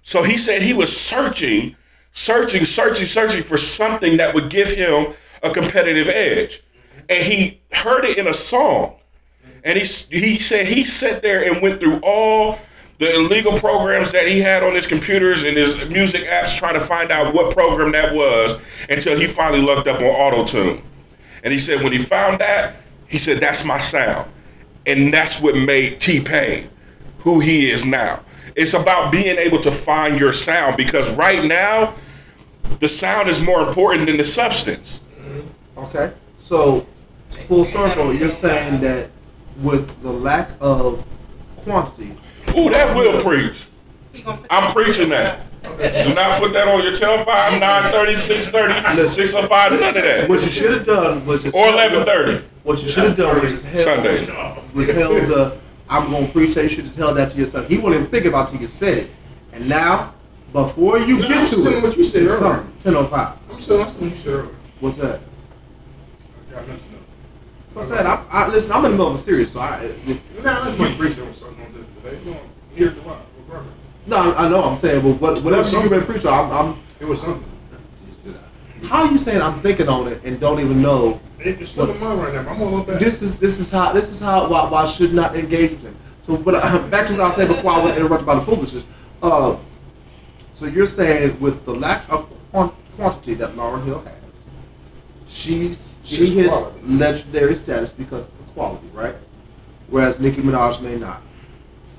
So 0.01 0.23
he 0.23 0.37
said 0.37 0.61
he 0.61 0.73
was 0.73 0.95
searching, 0.95 1.75
searching, 2.11 2.63
searching, 2.65 3.05
searching 3.07 3.43
for 3.43 3.57
something 3.57 4.17
that 4.17 4.33
would 4.33 4.49
give 4.49 4.71
him 4.71 5.13
a 5.43 5.51
competitive 5.51 6.07
edge. 6.07 6.61
And 7.09 7.23
he 7.23 7.61
heard 7.71 8.05
it 8.05 8.17
in 8.17 8.27
a 8.27 8.33
song. 8.33 8.97
And 9.65 9.77
he, 9.77 9.85
he 10.11 10.39
said 10.39 10.67
he 10.67 10.85
sat 10.85 11.21
there 11.21 11.51
and 11.51 11.61
went 11.61 11.81
through 11.81 11.99
all 12.03 12.57
the 12.99 13.13
illegal 13.15 13.57
programs 13.57 14.11
that 14.13 14.27
he 14.27 14.39
had 14.39 14.63
on 14.63 14.73
his 14.73 14.87
computers 14.87 15.43
and 15.43 15.57
his 15.57 15.75
music 15.89 16.23
apps 16.27 16.55
trying 16.55 16.75
to 16.75 16.79
find 16.79 17.11
out 17.11 17.33
what 17.33 17.53
program 17.53 17.91
that 17.91 18.13
was 18.13 18.55
until 18.89 19.19
he 19.19 19.27
finally 19.27 19.61
looked 19.61 19.87
up 19.87 19.99
on 19.99 20.05
Auto-Tune. 20.05 20.81
And 21.43 21.51
he 21.51 21.59
said 21.59 21.81
when 21.83 21.91
he 21.91 21.97
found 21.97 22.39
that, 22.39 22.75
he 23.07 23.17
said, 23.17 23.39
that's 23.39 23.65
my 23.65 23.79
sound. 23.79 24.31
And 24.85 25.13
that's 25.13 25.41
what 25.41 25.55
made 25.55 25.99
T-Pain 25.99 26.69
who 27.19 27.39
he 27.39 27.71
is 27.71 27.83
now. 27.83 28.23
It's 28.55 28.75
about 28.75 29.11
being 29.11 29.37
able 29.37 29.59
to 29.61 29.71
find 29.71 30.17
your 30.19 30.31
sound 30.31 30.77
because 30.77 31.11
right 31.15 31.43
now, 31.43 31.95
the 32.79 32.87
sound 32.87 33.29
is 33.29 33.41
more 33.41 33.67
important 33.67 34.05
than 34.05 34.17
the 34.17 34.23
substance. 34.23 35.01
Okay, 35.75 36.13
so 36.39 36.85
full 37.47 37.65
circle, 37.65 38.13
you're 38.13 38.29
saying 38.29 38.79
that 38.81 39.09
with 39.61 40.01
the 40.01 40.11
lack 40.11 40.51
of 40.61 41.05
quantity, 41.57 42.15
Ooh, 42.57 42.69
that 42.69 42.95
will 42.95 43.19
preach. 43.21 43.65
He 44.13 44.21
gonna 44.21 44.37
put 44.37 44.47
I'm 44.49 44.71
preaching 44.73 45.09
that. 45.09 45.41
Do 45.63 46.13
not 46.13 46.39
put 46.39 46.53
that 46.53 46.67
on 46.67 46.83
your 46.83 46.95
10 46.95 47.25
5, 47.25 47.59
930, 47.59 48.19
630, 48.19 49.07
605, 49.09 49.71
none 49.79 49.97
of 49.97 50.03
that. 50.03 50.29
what 50.29 50.41
you 50.41 50.47
should 50.49 50.71
have 50.71 50.85
done 50.85 51.25
was 51.25 51.41
just 51.43 51.55
Or 51.55 51.65
1130, 51.73 52.45
What 52.63 52.81
you 52.83 52.87
should 52.89 53.03
have 53.05 53.17
done 53.17 53.41
was 53.41 53.51
just 53.51 53.65
held, 53.65 53.83
Sunday. 53.83 54.61
was 54.73 54.87
held 54.89 55.15
the 55.29 55.57
I'm 55.89 56.09
gonna 56.11 56.27
preach 56.27 56.55
that 56.55 56.63
you 56.63 56.69
should 56.69 56.85
just 56.85 56.97
held 56.97 57.17
that 57.17 57.31
to 57.31 57.37
yourself. 57.37 57.67
He 57.67 57.77
wouldn't 57.77 57.95
even 57.95 58.07
think 58.11 58.25
about 58.25 58.47
it 58.49 58.51
till 58.53 58.61
you 58.61 58.67
said 58.67 58.97
it. 58.99 59.11
And 59.53 59.67
now, 59.69 60.13
before 60.51 60.97
you 60.99 61.17
No, 61.19 61.27
get 61.27 61.37
I'm 61.37 61.45
to 61.47 61.55
saying 61.55 61.77
it, 61.77 61.83
what 61.83 61.97
you 61.97 62.03
said 62.03 62.23
it's 62.23 62.31
earlier. 62.33 62.53
coming. 62.57 62.73
Ten 62.81 62.95
oh 62.95 63.05
five. 63.05 63.37
I'm 63.51 63.61
still, 63.61 63.81
I'm 63.83 63.93
still, 63.93 64.07
you 64.09 64.15
said 64.15 64.33
earlier. 64.33 64.55
What's 64.79 64.97
that? 64.97 65.19
I 66.49 66.51
got 66.53 66.67
nothing 66.67 66.83
to 66.83 66.91
know. 66.91 66.99
What's 67.75 67.89
that? 67.89 68.05
I, 68.05 68.25
I 68.31 68.47
listen. 68.47 68.71
I'm 68.71 68.85
in 68.85 68.91
the 68.91 68.97
middle 68.97 69.09
of 69.09 69.15
a 69.15 69.17
series, 69.17 69.51
so 69.51 69.59
I. 69.59 69.93
Now, 70.41 70.61
I 70.61 70.75
want 70.77 70.91
to 70.91 70.97
brief 70.97 71.21
on 71.21 71.33
something 71.35 71.65
on 71.65 71.73
this 71.73 71.85
today. 72.01 72.23
You 72.25 72.31
want 72.31 72.43
to 72.43 72.75
hear 72.75 72.89
the? 72.89 73.01
What? 73.01 73.17
No, 74.07 74.15
I 74.15 74.45
I 74.45 74.49
know. 74.49 74.63
I'm 74.63 74.77
saying, 74.77 75.01
but 75.01 75.19
what, 75.19 75.43
whatever 75.43 75.69
you 75.69 75.89
been 75.89 76.05
preaching, 76.05 76.29
I'm, 76.29 76.49
I'm. 76.51 76.81
It 77.01 77.05
was 77.05 77.19
something. 77.19 77.43
How 78.85 79.03
are 79.05 79.11
you 79.11 79.17
saying 79.17 79.41
I'm 79.41 79.59
thinking 79.61 79.89
on 79.89 80.07
it 80.07 80.23
and 80.23 80.39
don't 80.39 80.61
even 80.61 80.81
know? 80.81 81.19
It's 81.39 81.71
still 81.71 81.91
in 81.91 81.99
mind 81.99 82.21
right 82.21 82.33
now. 82.33 82.43
but 82.43 82.51
I'm 82.51 82.59
gonna 82.59 82.75
look 82.77 82.87
back. 82.87 82.99
This 82.99 83.21
is 83.21 83.37
this 83.37 83.59
is 83.59 83.69
how 83.69 83.91
this 83.91 84.09
is 84.09 84.21
how 84.21 84.49
why, 84.49 84.69
why 84.69 84.83
I 84.83 84.85
should 84.85 85.13
not 85.13 85.35
engage 85.35 85.71
with 85.71 85.83
him. 85.83 85.97
So, 86.21 86.37
but 86.37 86.55
uh, 86.55 86.87
back 86.89 87.07
to 87.07 87.13
what 87.13 87.21
I 87.23 87.31
said 87.31 87.49
before 87.49 87.71
I 87.71 87.83
was 87.83 87.97
interrupted 87.97 88.25
by 88.25 88.35
the 88.35 88.41
foolishness. 88.41 88.85
Uh, 89.21 89.57
so 90.53 90.65
you're 90.65 90.85
saying 90.85 91.41
with 91.41 91.65
the 91.65 91.75
lack 91.75 92.09
of 92.09 92.29
quan- 92.51 92.71
quantity 92.95 93.33
that 93.33 93.55
Lauryn 93.55 93.83
Hill 93.83 93.99
has, 93.99 94.13
she's 95.27 95.94
she 96.05 96.17
She's 96.17 96.33
hits 96.33 96.57
quality. 96.57 96.79
legendary 96.85 97.55
status 97.55 97.91
because 97.91 98.27
of 98.27 98.37
the 98.37 98.53
quality, 98.53 98.87
right? 98.93 99.15
Whereas 99.89 100.19
Nicki 100.19 100.41
Minaj 100.41 100.81
may 100.81 100.97
not. 100.97 101.21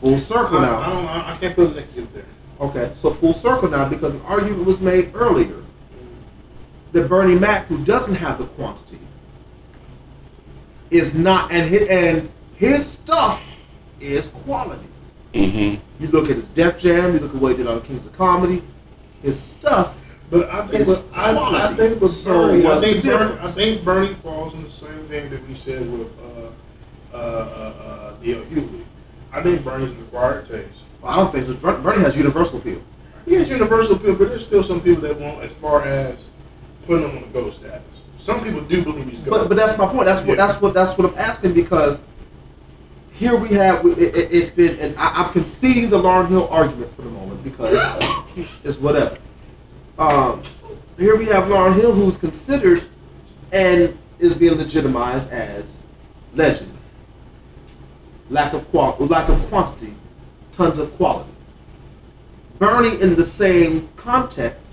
Full 0.00 0.16
circle 0.18 0.58
I, 0.58 0.62
now. 0.62 0.80
I 0.80 0.88
don't. 0.88 1.06
I, 1.06 1.34
I 1.34 1.36
can't 1.38 1.56
put 1.56 1.74
Nicki 1.74 2.02
up 2.02 2.14
there. 2.14 2.24
Okay, 2.60 2.92
so 2.96 3.12
full 3.12 3.34
circle 3.34 3.68
now 3.68 3.88
because 3.88 4.14
an 4.14 4.22
argument 4.22 4.64
was 4.64 4.80
made 4.80 5.10
earlier 5.14 5.62
that 6.92 7.08
Bernie 7.08 7.38
Mac, 7.38 7.66
who 7.66 7.84
doesn't 7.84 8.14
have 8.14 8.38
the 8.38 8.46
quantity, 8.46 8.98
is 10.90 11.14
not, 11.14 11.50
and 11.50 11.68
his, 11.68 11.86
and 11.88 12.30
his 12.54 12.86
stuff 12.86 13.44
is 14.00 14.28
quality. 14.28 14.86
Mm-hmm. 15.34 16.02
You 16.02 16.08
look 16.08 16.30
at 16.30 16.36
his 16.36 16.48
Def 16.48 16.78
Jam, 16.78 17.12
you 17.12 17.20
look 17.20 17.34
at 17.34 17.40
what 17.40 17.52
he 17.52 17.58
did 17.58 17.66
on 17.66 17.82
Kings 17.82 18.06
of 18.06 18.12
Comedy, 18.12 18.62
his 19.22 19.38
stuff. 19.38 19.96
But 20.30 20.50
I 20.50 20.66
think, 20.66 20.88
with, 20.88 21.14
I, 21.14 21.64
I 21.64 21.74
think 21.74 22.00
with 22.00 22.10
So 22.12 22.48
Bernie, 22.48 22.66
I 22.66 22.78
think 22.78 23.04
Bernie, 23.04 23.38
I 23.40 23.46
think 23.46 23.84
Bernie 23.84 24.14
falls 24.14 24.54
in 24.54 24.64
the 24.64 24.70
same 24.70 25.06
thing 25.06 25.30
that 25.30 25.46
we 25.48 25.54
said 25.54 25.90
with 25.90 26.08
uh, 26.18 27.16
uh, 27.16 27.16
uh, 27.16 27.20
uh, 27.20 28.12
D.L. 28.20 28.42
Hughley. 28.42 28.82
I 29.32 29.42
think 29.42 29.62
Bernie's 29.64 29.90
an 29.90 30.00
acquired 30.02 30.48
taste. 30.48 30.68
Well, 31.00 31.12
I 31.12 31.16
don't 31.16 31.30
think 31.30 31.46
so. 31.46 31.54
Bernie 31.54 32.02
has 32.02 32.16
universal 32.16 32.58
appeal. 32.58 32.82
He 33.24 33.34
has 33.34 33.48
universal 33.48 33.96
appeal, 33.96 34.16
but 34.16 34.28
there's 34.28 34.44
still 34.46 34.64
some 34.64 34.80
people 34.80 35.02
that 35.02 35.18
won't, 35.20 35.42
as 35.42 35.52
far 35.52 35.82
as 35.82 36.24
putting 36.86 37.08
him 37.08 37.16
on 37.16 37.22
the 37.22 37.28
GOAT 37.28 37.54
status. 37.54 37.82
Some 38.18 38.42
people 38.42 38.60
do 38.62 38.82
believe 38.82 39.08
he's 39.08 39.20
GOAT. 39.20 39.30
But 39.30 39.48
but 39.48 39.56
that's 39.56 39.78
my 39.78 39.86
point. 39.86 40.06
That's 40.06 40.20
what 40.22 40.36
Yeah. 40.38 40.46
that's 40.46 40.60
what 40.60 40.74
that's 40.74 40.98
what 40.98 41.12
I'm 41.12 41.18
asking 41.18 41.52
because 41.54 42.00
here 43.12 43.36
we 43.36 43.48
have 43.50 43.84
it, 43.86 43.98
it, 43.98 44.28
it's 44.32 44.50
been 44.50 44.78
and 44.80 44.96
I, 44.98 45.22
I'm 45.22 45.32
conceding 45.32 45.88
the 45.90 45.98
Lauryn 45.98 46.28
Hill 46.28 46.48
argument 46.50 46.92
for 46.92 47.02
the 47.02 47.10
moment 47.10 47.44
because 47.44 47.72
it's 48.64 48.78
whatever. 48.78 49.18
Um, 49.98 50.42
here 50.98 51.16
we 51.16 51.26
have 51.26 51.44
Lauryn 51.44 51.74
Hill 51.74 51.92
who's 51.92 52.18
considered 52.18 52.84
and 53.52 53.96
is 54.18 54.34
being 54.34 54.58
legitimized 54.58 55.30
as 55.30 55.78
legend. 56.34 56.72
Lack 58.28 58.52
of 58.52 58.68
qual 58.70 58.96
lack 58.98 59.28
of 59.28 59.38
quantity, 59.48 59.94
tons 60.52 60.78
of 60.78 60.94
quality. 60.96 61.30
Bernie 62.58 63.00
in 63.00 63.14
the 63.14 63.24
same 63.24 63.88
context 63.96 64.66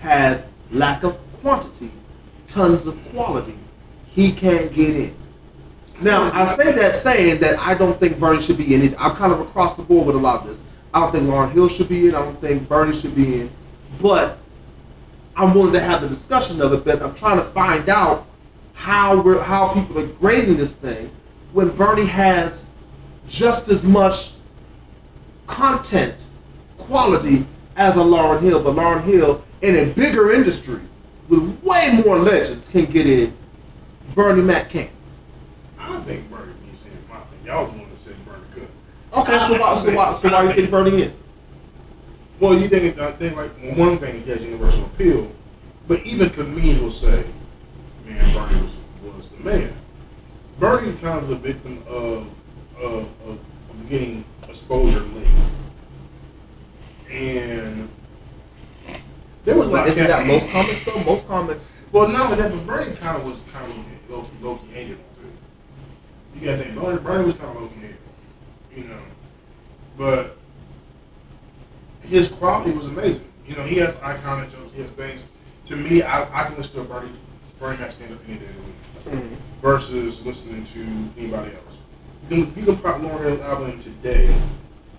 has 0.00 0.46
lack 0.70 1.02
of 1.02 1.18
quantity, 1.40 1.90
tons 2.46 2.86
of 2.86 3.02
quality. 3.10 3.56
He 4.08 4.32
can't 4.32 4.72
get 4.72 4.96
in. 4.96 5.14
Now, 6.00 6.30
I 6.32 6.44
say 6.44 6.72
that 6.72 6.96
saying 6.96 7.40
that 7.40 7.58
I 7.58 7.74
don't 7.74 7.98
think 7.98 8.18
Bernie 8.20 8.42
should 8.42 8.58
be 8.58 8.74
in 8.74 8.82
it. 8.82 8.94
I'm 8.98 9.16
kind 9.16 9.32
of 9.32 9.40
across 9.40 9.74
the 9.76 9.82
board 9.82 10.06
with 10.06 10.16
a 10.16 10.18
lot 10.18 10.42
of 10.42 10.46
this. 10.46 10.60
I 10.92 11.00
don't 11.00 11.12
think 11.12 11.24
Lauryn 11.24 11.52
Hill 11.52 11.68
should 11.68 11.88
be 11.88 12.08
in. 12.08 12.14
I 12.14 12.20
don't 12.20 12.40
think 12.40 12.68
Bernie 12.68 12.98
should 12.98 13.14
be 13.14 13.40
in. 13.40 13.50
But 14.00 14.37
I'm 15.38 15.54
willing 15.54 15.72
to 15.72 15.80
have 15.80 16.02
the 16.02 16.08
discussion 16.08 16.60
of 16.60 16.72
it. 16.72 16.84
But 16.84 17.00
I'm 17.00 17.14
trying 17.14 17.38
to 17.38 17.44
find 17.44 17.88
out 17.88 18.26
how 18.74 19.22
we're 19.22 19.40
how 19.40 19.72
people 19.72 19.98
are 19.98 20.06
grading 20.06 20.56
this 20.56 20.74
thing 20.74 21.10
when 21.52 21.68
Bernie 21.70 22.04
has 22.06 22.66
just 23.28 23.68
as 23.68 23.84
much 23.84 24.32
content 25.46 26.14
quality 26.76 27.46
as 27.76 27.94
a 27.96 28.00
Lauryn 28.00 28.40
Hill, 28.40 28.62
but 28.62 28.74
Lauryn 28.74 29.04
Hill 29.04 29.44
in 29.62 29.76
a 29.76 29.92
bigger 29.92 30.32
industry 30.32 30.80
with 31.28 31.62
way 31.62 32.02
more 32.04 32.18
legends 32.18 32.68
can 32.68 32.86
get 32.86 33.06
in. 33.06 33.36
Bernie 34.14 34.42
Mac 34.42 34.70
can't. 34.70 34.90
I 35.78 35.88
don't 35.88 36.04
think 36.04 36.28
Bernie 36.30 36.52
needs 36.64 36.84
in. 36.84 37.46
Y'all 37.46 37.66
want 37.66 37.96
to 37.96 38.02
say 38.02 38.12
Bernie 38.26 38.42
could. 38.52 38.68
Okay, 39.12 39.38
so 39.46 39.60
why 39.60 39.76
so 39.76 39.94
why 39.94 40.12
so 40.12 40.30
why 40.30 40.42
you 40.44 40.52
think 40.52 40.70
Bernie 40.70 41.02
in? 41.02 41.14
Well, 42.40 42.54
you 42.54 42.68
think 42.68 42.98
I 42.98 43.12
think 43.12 43.36
like 43.36 43.50
well, 43.62 43.74
one 43.74 43.98
thing 43.98 44.22
he 44.22 44.30
has 44.30 44.40
universal 44.40 44.86
appeal, 44.86 45.32
but 45.88 46.04
even 46.06 46.30
comedians 46.30 46.80
will 46.80 46.92
say, 46.92 47.24
"Man, 48.06 48.34
Bernie 48.34 48.60
was, 49.02 49.14
was 49.14 49.28
the 49.30 49.44
man." 49.44 49.74
Bernie 50.58 50.92
kind 50.98 51.18
of 51.18 51.30
a 51.30 51.34
victim 51.34 51.82
of 51.88 52.28
of, 52.80 53.08
of, 53.26 53.38
of 53.70 53.88
getting 53.88 54.24
exposure 54.48 55.00
late, 55.00 55.26
and 57.10 57.88
there 59.44 59.56
was 59.56 59.66
But 59.68 59.72
like 59.72 59.90
isn't 59.92 60.06
that 60.06 60.26
most 60.26 60.48
comics 60.50 60.84
though? 60.84 61.04
Most 61.04 61.26
comics 61.26 61.76
Well, 61.90 62.08
not 62.08 62.30
with 62.30 62.38
that, 62.38 62.52
but 62.52 62.66
Bernie 62.66 62.94
kind 62.96 63.16
of 63.16 63.24
was 63.26 63.36
kind 63.52 63.70
of 63.70 64.10
low 64.10 64.22
key, 64.22 64.28
low 64.44 64.56
key 64.56 64.66
hated 64.68 64.98
too. 65.16 66.38
You 66.38 66.46
got 66.46 66.56
to 66.56 66.62
think 66.64 66.78
Bernie, 66.78 67.00
Bernie 67.00 67.24
was 67.24 67.34
kind 67.36 67.56
of 67.56 67.62
low 67.62 67.68
key 67.68 67.80
hated, 67.80 67.96
you 68.76 68.84
know, 68.84 69.00
but 69.96 70.37
his 72.08 72.30
quality 72.30 72.72
was 72.72 72.86
amazing. 72.86 73.24
You 73.46 73.56
know, 73.56 73.62
he 73.62 73.76
has 73.76 73.94
iconic 73.96 74.50
jokes. 74.50 74.74
He 74.74 74.82
has 74.82 74.90
things. 74.92 75.20
To 75.66 75.76
me, 75.76 76.02
I, 76.02 76.22
I 76.40 76.44
can 76.44 76.56
listen 76.56 76.74
to 76.76 76.80
a 76.80 76.84
Bernie 76.84 77.10
Bernie 77.58 77.78
Mac 77.78 77.92
stand 77.92 78.14
up 78.14 78.20
any 78.28 78.38
day 78.38 78.46
of 78.46 78.54
the 78.54 78.62
week 78.62 79.22
mm-hmm. 79.22 79.34
versus 79.60 80.24
listening 80.24 80.64
to 80.64 81.20
anybody 81.20 81.52
else. 81.52 81.64
You 82.30 82.46
can, 82.46 82.56
you 82.56 82.64
can 82.66 82.76
pop 82.78 83.00
Lauryn 83.00 83.22
Hill's 83.22 83.40
album 83.40 83.82
today 83.82 84.34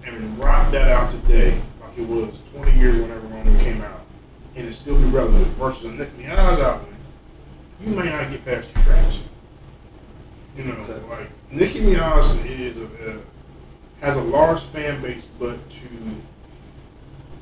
and 0.06 0.40
rock 0.40 0.72
that 0.72 0.90
out 0.90 1.11
today 1.11 1.60
like 1.81 1.98
it 1.98 2.07
was 2.07 2.41
20 2.53 2.77
years 2.77 3.02
whenever 3.02 3.27
Hill 3.27 3.60
came 3.60 3.81
out, 3.81 4.02
and 4.56 4.68
it 4.68 4.73
still 4.73 4.98
be 4.98 5.06
relevant 5.06 5.48
versus 5.57 5.86
a 5.86 5.91
Nicki 5.91 6.23
Minaj 6.23 6.60
album. 6.60 6.95
You 7.81 7.95
may 7.95 8.10
not 8.10 8.30
get 8.30 8.44
past 8.45 8.73
two 8.73 8.81
tracks. 8.81 9.19
You 10.57 10.65
know, 10.65 11.06
like 11.10 11.30
Nicki 11.52 11.80
Minaj 11.80 12.45
is 12.45 12.77
a, 12.77 12.84
a 12.84 13.22
has 14.02 14.18
a 14.18 14.22
large 14.22 14.61
fan 14.64 15.02
base, 15.02 15.23
but 15.40 15.57
to 15.69 15.88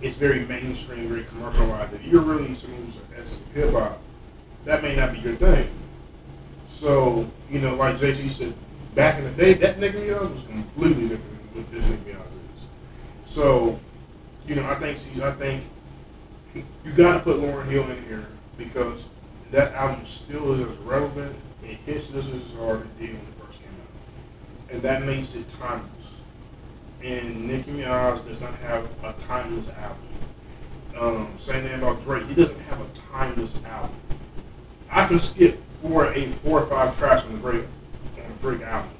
it's 0.02 0.15
very 0.15 0.45
mainstream, 0.45 1.07
very 1.07 1.24
commercialized. 1.24 1.94
If 1.94 2.06
you're 2.06 2.22
really 2.22 2.48
into 2.48 2.68
who's 2.68 2.95
as 3.18 3.36
hip 3.53 3.72
hop, 3.72 3.99
that 4.65 4.82
may 4.84 4.95
not 4.95 5.14
be 5.14 5.19
your 5.19 5.36
thing. 5.36 5.69
So, 6.69 7.30
you 7.49 7.60
know, 7.60 7.76
like 7.76 7.99
Jay 7.99 8.14
Z 8.14 8.30
said, 8.30 8.53
back 8.94 9.18
in 9.18 9.26
the 9.26 9.32
day, 9.32 9.53
that 9.53 9.80
Nicki 9.80 9.98
Minaj 9.98 10.32
was 10.32 10.44
completely 10.44 11.07
different 11.07 11.53
than 11.53 11.64
what 11.64 11.72
this 11.72 11.86
Nicki 11.86 12.11
Minaj 12.11 12.26
is. 12.26 13.32
So, 13.32 13.80
you 14.45 14.56
know, 14.56 14.65
I 14.69 14.76
think 14.76 14.99
she's, 14.99 15.22
I 15.22 15.32
think 15.32 15.64
you 16.53 16.91
got 16.95 17.14
to 17.14 17.19
put 17.19 17.38
Lauryn 17.38 17.68
Hill 17.68 17.90
in 17.90 18.03
here 18.06 18.28
because 18.57 19.02
that 19.52 19.74
album 19.74 20.06
still 20.06 20.53
is 20.53 20.68
as 20.68 20.78
relevant. 20.80 21.36
It 21.64 21.78
hits 21.86 22.07
just 22.07 22.32
as 22.34 22.41
hard 22.57 22.82
as 22.82 22.86
it 22.86 22.99
did 22.99 23.10
when 23.10 23.22
it 23.22 23.34
first 23.40 23.60
came 23.60 23.69
out, 23.82 24.72
and 24.72 24.82
that 24.84 25.03
makes 25.03 25.34
it 25.36 25.49
timeless. 25.60 25.90
And 27.03 27.48
Nicki 27.48 27.72
Minaj 27.72 28.26
does 28.28 28.41
not 28.41 28.56
have 28.56 28.86
a 29.03 29.14
timeless 29.28 29.69
album. 29.69 30.07
Um, 30.99 31.34
same 31.38 31.64
thing 31.64 31.76
about 31.76 32.03
Drake. 32.03 32.26
He 32.28 32.34
doesn't 32.34 32.60
have 32.61 32.82
a 32.82 32.88
timeless 33.11 33.64
album. 33.65 33.95
I 34.90 35.06
can 35.07 35.19
skip 35.19 35.61
four, 35.82 36.11
eight, 36.14 36.34
four 36.36 36.64
or 36.64 36.65
five 36.68 36.98
tracks 36.98 37.24
on 37.24 37.34
the 37.34 37.40
Drake 37.40 37.65
on 38.18 38.32
the 38.32 38.41
Drake 38.41 38.61
album 38.61 38.91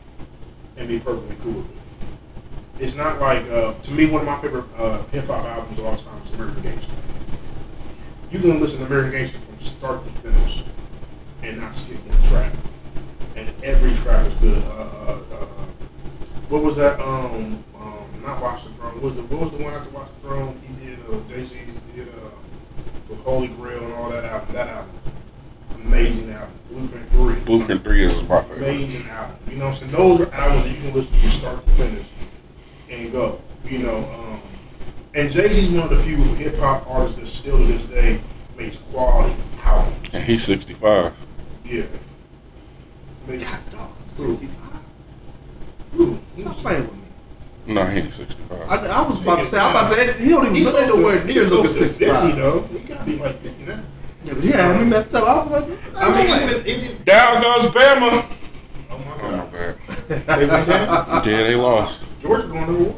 and 0.76 0.88
be 0.88 1.00
perfectly 1.00 1.36
cool 1.42 1.54
with 1.54 1.72
it. 1.72 1.78
It's 2.80 2.96
not 2.96 3.20
like 3.20 3.50
uh, 3.50 3.74
to 3.74 3.92
me 3.92 4.06
one 4.06 4.22
of 4.22 4.28
my 4.28 4.40
favorite 4.40 4.66
uh, 4.78 5.02
hip 5.06 5.26
hop 5.26 5.44
albums 5.46 5.80
of 5.80 5.86
all 5.86 5.98
time 5.98 6.22
is 6.24 6.34
American 6.34 6.62
Gangster. 6.62 6.92
You 8.32 8.40
can 8.40 8.60
listen 8.60 8.80
to 8.80 8.86
American 8.86 9.12
Gangster 9.12 9.40
from 9.40 9.60
start 9.60 10.06
to 10.06 10.12
finish 10.22 10.64
and 11.42 11.60
not 11.60 11.76
skip 11.76 11.98
one 12.06 12.22
track, 12.24 12.54
and 13.36 13.52
every 13.64 13.96
track 13.96 14.28
is 14.28 14.34
good. 14.36 14.64
Uh, 14.66 14.70
uh, 14.70 15.20
uh, 15.32 15.46
what 16.50 16.62
was 16.62 16.76
that? 16.76 17.00
Um, 17.00 17.64
not 18.28 18.42
Watch 18.42 18.64
the 18.66 18.70
Throne. 18.72 18.94
What 18.96 19.04
was 19.04 19.16
the 19.16 19.22
what 19.24 19.40
was 19.42 19.52
the 19.52 19.64
one 19.64 19.74
after 19.74 19.90
Watch 19.92 20.10
the 20.22 20.28
Throne? 20.28 20.62
He 20.68 20.86
did 20.86 21.00
uh, 21.10 21.20
Jay 21.30 21.46
Z 21.46 21.58
did 21.96 22.10
uh, 22.10 22.30
the 23.10 23.16
Holy 23.16 23.48
Grail 23.48 23.84
and 23.84 23.94
all 23.94 24.10
that 24.10 24.26
album. 24.26 24.54
That 24.54 24.68
album, 24.68 24.92
amazing 25.76 26.32
album. 26.32 26.54
Blueprint 26.70 27.10
Three. 27.10 27.40
Blueprint 27.40 27.84
Three 27.84 28.04
is 28.04 28.24
my 28.24 28.42
favorite. 28.42 28.58
Amazing 28.70 29.08
album. 29.08 29.38
You 29.50 29.56
know 29.56 29.66
what 29.70 29.74
I'm 29.76 29.80
saying? 29.80 29.92
Those 29.92 30.22
are 30.22 30.34
albums 30.34 30.64
that 30.66 30.70
you 30.70 30.82
can 30.82 30.94
listen 30.94 31.12
to 31.14 31.20
from 31.20 31.30
start 31.32 31.66
to 31.66 31.72
finish 31.74 32.06
and 32.90 33.12
go. 33.12 33.42
You 33.64 33.80
know, 33.80 33.98
um, 33.98 34.42
and 35.16 35.32
Jay 35.32 35.52
Z's 35.54 35.72
one 35.72 35.84
of 35.84 35.90
the 35.90 36.04
few 36.04 36.18
hip 36.18 36.58
hop 36.58 36.86
artists 36.90 37.20
that 37.20 37.28
still 37.28 37.58
to 37.58 37.64
this 37.66 37.84
day 37.84 38.20
makes 38.58 38.78
quality 38.78 39.36
albums. 39.64 40.10
And 40.12 40.24
he's 40.24 40.44
sixty 40.44 40.74
five. 40.74 41.16
Yeah. 41.64 41.86
Makes, 43.26 43.44
God 43.44 43.72
dog, 43.72 43.90
Who? 44.16 44.38
65. 44.38 44.80
Ooh, 46.00 46.20
Stop 46.40 46.56
playing 46.58 46.84
with 46.84 46.94
me. 46.94 47.07
No, 47.68 47.86
he 47.86 48.00
ain't 48.00 48.14
sixty 48.14 48.42
I. 48.70 48.76
I 48.78 49.08
was 49.08 49.20
about 49.22 49.40
to 49.40 49.46
say, 49.46 49.60
I'm 49.60 49.72
about 49.72 49.90
to 49.90 49.96
say, 49.96 50.14
he 50.24 50.30
don't 50.30 50.46
even 50.46 50.56
He's 50.56 50.66
look 50.66 50.76
close 50.76 50.90
to- 50.90 50.98
nowhere 50.98 51.24
near 51.26 51.44
he's 51.44 51.52
looking 51.52 51.64
close 51.72 51.78
to 51.78 51.88
50 51.90 52.06
65. 52.06 52.36
though. 52.38 52.62
He 52.62 52.80
gotta 52.80 53.06
be 53.06 53.16
like 53.18 53.40
50 53.42 53.66
now. 53.66 53.80
Yeah, 54.26 54.34
but 54.34 54.44
yeah, 54.44 54.68
I 54.70 54.80
mean, 54.80 54.90
messed 54.90 55.14
up. 55.16 55.24
I 55.24 55.44
was 55.44 55.52
like, 55.70 55.96
I 55.96 56.16
mean, 56.16 56.50
even, 56.66 56.68
even 56.84 57.04
Down 57.04 57.42
goes 57.42 57.66
Bama. 57.72 58.26
oh 58.90 58.98
my 58.98 59.06
Oh 59.22 59.32
my 59.32 59.38
god, 59.38 59.52
bad. 59.52 61.24
they. 61.26 61.32
Yeah, 61.32 61.44
they 61.44 61.56
lost. 61.56 62.06
Georgia 62.22 62.48
going 62.48 62.68
to 62.68 62.74
war. 62.74 62.96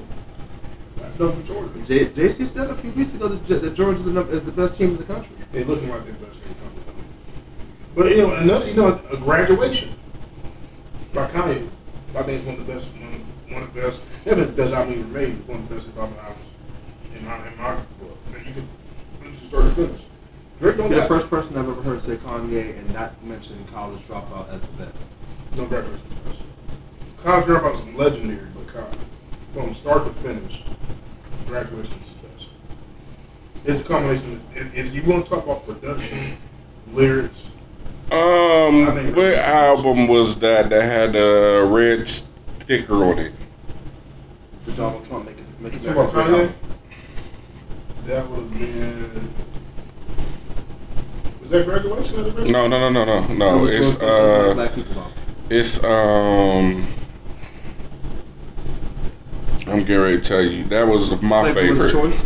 That's 0.97 1.17
done 1.17 1.41
for 1.43 1.47
Georgia. 1.47 1.79
J- 1.85 2.05
JC 2.05 2.45
said 2.45 2.69
a 2.69 2.75
few 2.75 2.91
weeks 2.91 3.13
ago 3.13 3.27
that, 3.27 3.61
that 3.61 3.73
Georgia 3.73 3.99
is 3.99 4.05
the, 4.05 4.11
num- 4.13 4.29
is 4.29 4.43
the 4.43 4.51
best 4.51 4.75
team 4.75 4.91
in 4.91 4.97
the 4.97 5.03
country. 5.03 5.35
They 5.51 5.63
looking 5.63 5.89
like 5.89 6.03
they're 6.05 6.13
best 6.13 6.35
in 6.43 6.49
the 6.49 6.55
country. 6.55 6.83
But 7.95 8.11
you 8.11 8.17
know, 8.17 8.33
another 8.35 8.67
you 8.67 8.73
know, 8.75 9.01
a 9.11 9.17
graduation 9.17 9.95
by 11.13 11.27
Kanye, 11.29 11.67
I 12.15 12.21
think 12.23 12.39
it's 12.39 12.45
one 12.45 12.59
of 12.59 12.65
the 12.67 12.73
best, 12.73 12.87
one 12.93 13.13
of, 13.13 13.21
one 13.51 13.63
of 13.63 13.73
the 13.73 13.81
best. 13.81 13.99
If 14.25 14.37
it's 14.37 14.51
the 14.51 14.55
best 14.57 14.73
album 14.73 14.93
he 14.93 14.99
ever 15.01 15.09
made, 15.09 15.29
it's 15.29 15.47
one 15.47 15.59
of 15.59 15.69
the 15.69 15.75
best 15.75 15.87
hip 15.87 15.95
hop 15.97 16.11
albums 16.23 16.45
in 17.15 17.25
my 17.25 17.47
in 17.47 17.57
my 17.57 17.75
book. 17.99 18.17
And 18.35 18.45
you 18.47 18.53
could 18.53 18.67
you 19.23 19.31
just 19.31 19.45
start 19.45 19.63
to 19.65 19.71
finish. 19.71 20.01
Drake 20.59 20.77
don't 20.77 20.91
You're 20.91 21.01
the 21.01 21.07
first 21.07 21.29
person 21.29 21.57
I've 21.57 21.69
ever 21.69 21.81
heard 21.81 22.01
say 22.01 22.17
Kanye 22.17 22.77
and 22.77 22.93
not 22.93 23.21
mention 23.23 23.65
College 23.71 24.01
Dropout 24.01 24.49
as 24.49 24.61
the 24.61 24.73
best. 24.83 25.05
no 25.55 25.65
graduation. 25.65 26.01
is 26.29 26.33
best. 26.33 26.41
College 27.23 27.45
Dropout 27.45 27.85
was 27.85 27.95
legendary, 27.95 28.47
but 28.53 28.67
Kanye, 28.67 28.97
from 29.53 29.73
start 29.73 30.03
to 30.05 30.11
finish, 30.21 30.63
graduation 31.47 31.93
is 32.03 32.09
the 32.21 32.27
best. 32.27 32.49
It's 33.63 33.79
a 33.79 33.83
combination. 33.83 34.33
Of, 34.33 34.57
if, 34.57 34.75
if 34.75 34.93
you 34.93 35.01
want 35.03 35.25
to 35.25 35.31
talk 35.31 35.45
about 35.45 35.65
production, 35.65 36.37
lyrics, 36.93 37.45
Um, 38.11 39.13
what 39.15 39.35
album 39.35 40.07
was 40.07 40.37
that 40.39 40.69
that 40.71 40.83
had 40.83 41.15
a 41.15 41.63
red 41.65 42.09
sticker 42.69 43.03
on 43.03 43.17
it? 43.17 43.33
The 44.65 44.71
Donald 44.73 45.03
Trump 45.03 45.25
make 45.25 45.39
it 45.39 45.59
make 45.59 45.73
You 45.73 45.79
it 45.79 45.83
talking 45.85 46.03
back 46.03 46.13
about 46.13 46.27
to 46.27 46.31
Kanye? 46.33 46.53
That 48.05 48.29
would 48.29 48.39
have 48.41 48.51
been. 48.51 49.33
Was 51.41 51.49
that 51.49 51.65
graduation? 51.65 52.15
That 52.17 52.23
graduation? 52.35 52.53
No, 52.53 52.67
no, 52.67 52.89
no, 52.91 53.03
no, 53.05 53.25
no, 53.25 53.33
no. 53.33 53.65
It's 53.65 53.95
uh, 53.95 54.53
Black 54.53 54.75
people 54.75 54.99
out. 54.99 55.11
it's 55.49 55.83
um. 55.83 56.85
I'm 59.67 59.79
getting 59.79 59.99
ready 59.99 60.17
to 60.17 60.21
tell 60.23 60.41
you 60.43 60.63
that 60.65 60.87
was 60.87 61.19
my 61.23 61.51
Slavery 61.51 61.69
was 61.69 61.91
favorite. 61.91 61.91
choice. 61.91 62.23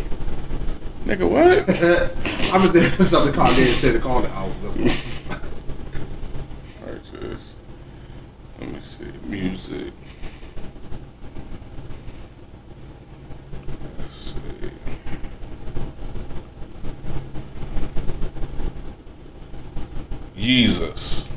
Nigga, 1.06 1.30
what? 1.30 1.70
I'm 2.54 2.68
gonna 2.68 2.98
do 2.98 3.04
something 3.04 3.34
Kanye 3.34 3.66
said 3.80 3.94
to 3.94 4.00
call 4.00 4.22
the 4.22 4.30
album. 4.32 4.58
That's 4.62 4.76
why. 4.76 5.40
Artist. 6.92 7.56
Let 8.60 8.72
me 8.74 8.80
see. 8.82 9.06
Music. 9.26 9.94
Let's 14.00 14.14
see. 14.16 14.72
Jesus. 20.44 21.30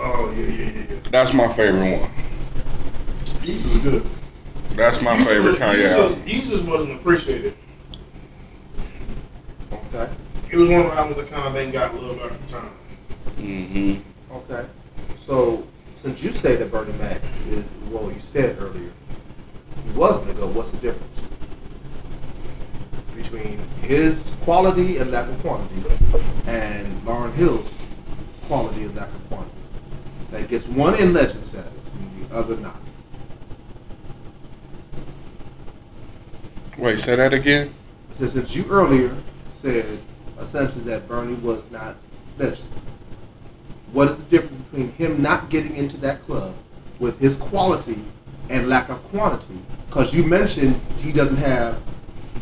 Oh 0.00 0.32
yeah, 0.34 0.46
yeah, 0.46 0.70
yeah, 0.70 0.86
yeah. 0.88 0.96
That's 1.10 1.34
my 1.34 1.46
favorite 1.46 2.00
one. 2.00 2.10
Yeezus 3.42 3.70
was 3.70 3.82
good. 3.82 4.06
That's 4.70 5.02
my 5.02 5.22
favorite 5.22 5.56
Kanye 5.56 5.74
Yeezus, 5.74 5.98
album. 5.98 6.22
Yeezus 6.24 6.66
wasn't 6.66 6.98
appreciated. 6.98 7.54
Okay. 9.70 10.10
It 10.50 10.56
was 10.56 10.70
one 10.70 10.80
of 10.80 10.86
the 10.86 10.96
albums 10.96 11.16
that 11.16 11.30
kind 11.30 11.48
of 11.48 11.56
ain't 11.56 11.74
got 11.74 11.94
love 11.94 12.18
at 12.22 12.40
the 12.40 12.52
time. 12.52 12.70
Mm-hmm. 13.36 14.32
Okay. 14.36 14.66
So 15.18 15.66
since 15.96 16.22
you 16.22 16.32
say 16.32 16.56
that 16.56 16.70
Bernie 16.70 16.94
Mac 16.94 17.20
is 17.48 17.66
well, 17.90 18.10
you 18.10 18.20
said 18.20 18.56
earlier 18.58 18.90
he 19.84 19.90
was 19.90 20.18
gonna 20.20 20.32
go. 20.32 20.46
What's 20.46 20.70
the 20.70 20.78
difference 20.78 21.28
between 23.14 23.58
his 23.82 24.32
quality 24.44 24.96
and 24.96 25.10
lack 25.10 25.28
of 25.28 25.38
quantity, 25.40 25.82
and 26.46 27.02
Lauryn 27.02 27.34
Hill's 27.34 27.70
quality 28.48 28.82
and 28.82 28.96
lack 28.96 29.08
of 29.08 29.28
quantity? 29.28 29.54
That 30.30 30.48
gets 30.48 30.66
one 30.66 30.94
in 30.96 31.12
legend 31.12 31.44
status 31.44 31.90
and 31.94 32.28
the 32.28 32.34
other 32.34 32.56
not. 32.56 32.80
Wait, 36.78 36.98
say 36.98 37.14
that 37.16 37.34
again? 37.34 37.72
So 38.14 38.26
since 38.26 38.56
you 38.56 38.64
earlier 38.68 39.14
said 39.48 40.00
essentially 40.40 40.84
that 40.84 41.06
Bernie 41.06 41.34
was 41.34 41.70
not 41.70 41.96
legend, 42.38 42.68
what 43.92 44.08
is 44.08 44.22
the 44.22 44.30
difference 44.30 44.62
between 44.68 44.92
him 44.92 45.22
not 45.22 45.50
getting 45.50 45.76
into 45.76 45.96
that 45.98 46.22
club 46.22 46.54
with 46.98 47.18
his 47.18 47.36
quality 47.36 48.02
and 48.48 48.68
lack 48.68 48.88
of 48.88 49.02
quantity? 49.04 49.58
Because 49.86 50.14
you 50.14 50.24
mentioned 50.24 50.80
he 50.98 51.12
doesn't 51.12 51.36
have 51.36 51.80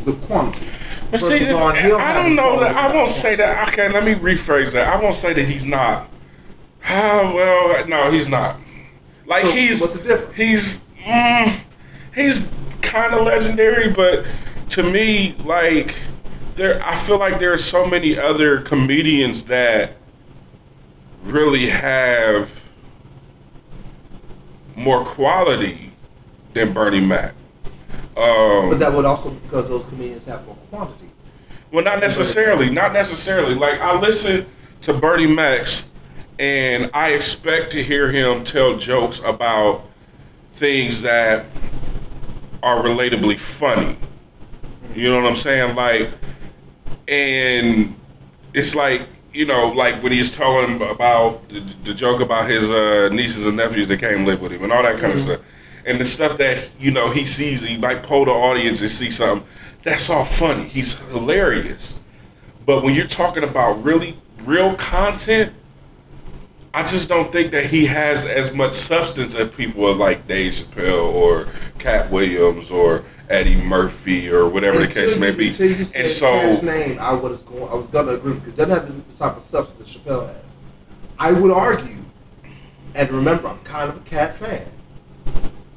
the 0.05 0.13
quantity. 0.27 0.67
But 1.11 1.21
see, 1.21 1.39
Lauryn 1.39 1.99
I 1.99 2.13
don't 2.13 2.35
know 2.35 2.61
that. 2.61 2.77
I 2.77 2.95
won't 2.95 3.11
say 3.11 3.37
that. 3.37 3.69
Okay, 3.69 3.89
let 3.89 4.05
me 4.05 4.15
rephrase 4.15 4.73
that. 4.73 4.89
I 4.89 5.01
won't 5.01 5.15
say 5.15 5.33
that 5.33 5.45
he's 5.45 5.65
not. 5.65 6.09
Ah, 6.85 7.33
well, 7.35 7.87
no, 7.87 8.11
he's 8.11 8.29
not. 8.29 8.57
Like 9.27 9.43
So, 9.43 9.51
he's 9.53 9.81
what's 9.81 9.95
the 9.95 10.03
difference? 10.03 10.37
He's 10.37 10.81
mm, 11.05 11.61
he's 12.15 12.47
kind 12.83 13.15
of 13.15 13.25
legendary, 13.25 13.93
but 13.93 14.25
to 14.71 14.83
me, 14.83 15.37
like 15.45 15.97
there, 16.55 16.83
I 16.85 16.97
feel 16.97 17.19
like 17.19 17.39
there 17.39 17.53
are 17.53 17.59
so 17.59 17.87
many 17.87 18.19
other 18.19 18.61
comedians 18.61 19.45
that 19.45 19.93
really 21.23 21.67
have 21.67 22.71
more 24.77 25.05
quality 25.05 25.93
than 26.55 26.73
Bernie 26.73 27.01
Mac. 27.01 27.35
Um, 28.17 28.71
But 28.71 28.79
that 28.79 28.93
would 28.93 29.05
also 29.05 29.31
because 29.31 29.69
those 29.69 29.85
comedians 29.85 30.25
have 30.25 30.45
more 30.47 30.57
quantity. 30.71 31.11
well, 31.71 31.85
not 31.85 32.01
necessarily. 32.01 32.71
Not 32.71 32.93
necessarily. 32.93 33.55
Like 33.55 33.81
I 33.81 33.99
listen 33.99 34.47
to 34.83 34.95
Bernie 34.95 35.27
Max, 35.27 35.85
and 36.39 36.91
I 36.95 37.11
expect 37.11 37.73
to 37.73 37.83
hear 37.83 38.11
him 38.11 38.45
tell 38.45 38.77
jokes 38.79 39.21
about 39.25 39.85
things 40.49 41.03
that 41.03 41.45
are 42.63 42.83
relatably 42.83 43.39
funny. 43.39 43.97
You 44.95 45.11
know 45.11 45.21
what 45.21 45.29
I'm 45.29 45.37
saying? 45.37 45.77
Like, 45.77 46.09
and 47.09 47.95
it's 48.55 48.75
like 48.75 49.09
you 49.35 49.45
know, 49.45 49.69
like 49.73 50.03
when 50.03 50.13
he's 50.13 50.31
telling 50.35 50.81
about 50.81 51.47
the, 51.51 51.61
the 51.85 51.93
joke 51.93 52.23
about 52.23 52.49
his 52.49 52.71
uh, 52.71 53.11
nieces 53.13 53.45
and 53.45 53.59
nephews 53.59 53.87
that 53.89 54.01
came 54.01 54.25
live 54.25 54.41
with 54.41 54.53
him 54.53 54.65
and 54.65 54.73
all 54.73 54.83
that 54.83 54.99
kind 54.99 55.13
of 55.13 55.21
stuff, 55.21 55.41
and 55.87 56.01
the 56.01 56.05
stuff 56.05 56.37
that 56.39 56.69
you 56.79 56.91
know 56.91 57.11
he 57.11 57.25
sees, 57.25 57.63
he 57.63 57.77
might 57.77 58.03
pull 58.03 58.25
the 58.25 58.33
audience 58.33 58.83
and 58.83 58.91
see 58.91 59.11
something. 59.11 59.49
That's 59.83 60.11
all 60.11 60.25
funny. 60.25 60.69
He's 60.69 60.99
hilarious. 60.99 62.01
But 62.67 62.83
when 62.83 62.95
you're 62.95 63.07
talking 63.07 63.45
about 63.45 63.83
really 63.85 64.19
real 64.43 64.75
content, 64.75 65.53
I 66.75 66.83
just 66.83 67.09
don't 67.09 67.33
think 67.33 67.53
that 67.53 67.67
he 67.67 67.87
has 67.87 68.27
as 68.27 68.53
much 68.53 68.73
substance 68.73 69.35
as 69.35 69.49
people 69.51 69.95
like 69.95 70.27
Dave 70.27 70.53
Chappelle 70.53 71.15
or 71.15 71.49
Katt 71.79 72.11
Williams 72.11 72.71
or 72.71 73.05
Eddie 73.31 73.55
Murphy 73.55 74.29
or 74.29 74.49
whatever 74.49 74.79
the 74.79 74.85
Until 74.85 75.05
case 75.05 75.19
may 75.19 75.31
be. 75.31 75.47
You 75.47 75.87
And 75.95 76.09
so, 76.09 76.61
name, 76.63 76.99
I 76.99 77.13
was 77.15 77.39
going. 77.43 77.63
I 77.63 77.75
was 77.75 77.87
gonna 77.87 78.13
agree 78.13 78.35
because 78.35 78.55
doesn't 78.55 78.75
have 78.75 78.89
the 78.89 79.17
type 79.17 79.37
of 79.37 79.43
substance 79.45 79.97
Chappelle 79.97 80.27
has. 80.27 80.43
I 81.19 81.33
would 81.33 81.51
argue, 81.51 81.97
and 82.95 83.11
remember, 83.11 83.49
I'm 83.49 83.61
kind 83.61 83.89
of 83.89 83.97
a 83.97 84.01
Katt 84.01 84.37
fan. 84.37 84.67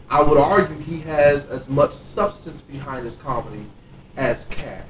I 0.10 0.22
would 0.22 0.38
argue 0.38 0.78
he 0.78 1.02
has 1.02 1.46
as 1.48 1.70
much 1.70 1.94
substance 1.94 2.62
behind 2.62 3.06
his 3.06 3.16
comedy 3.18 3.66
as 4.18 4.46
Katt, 4.46 4.86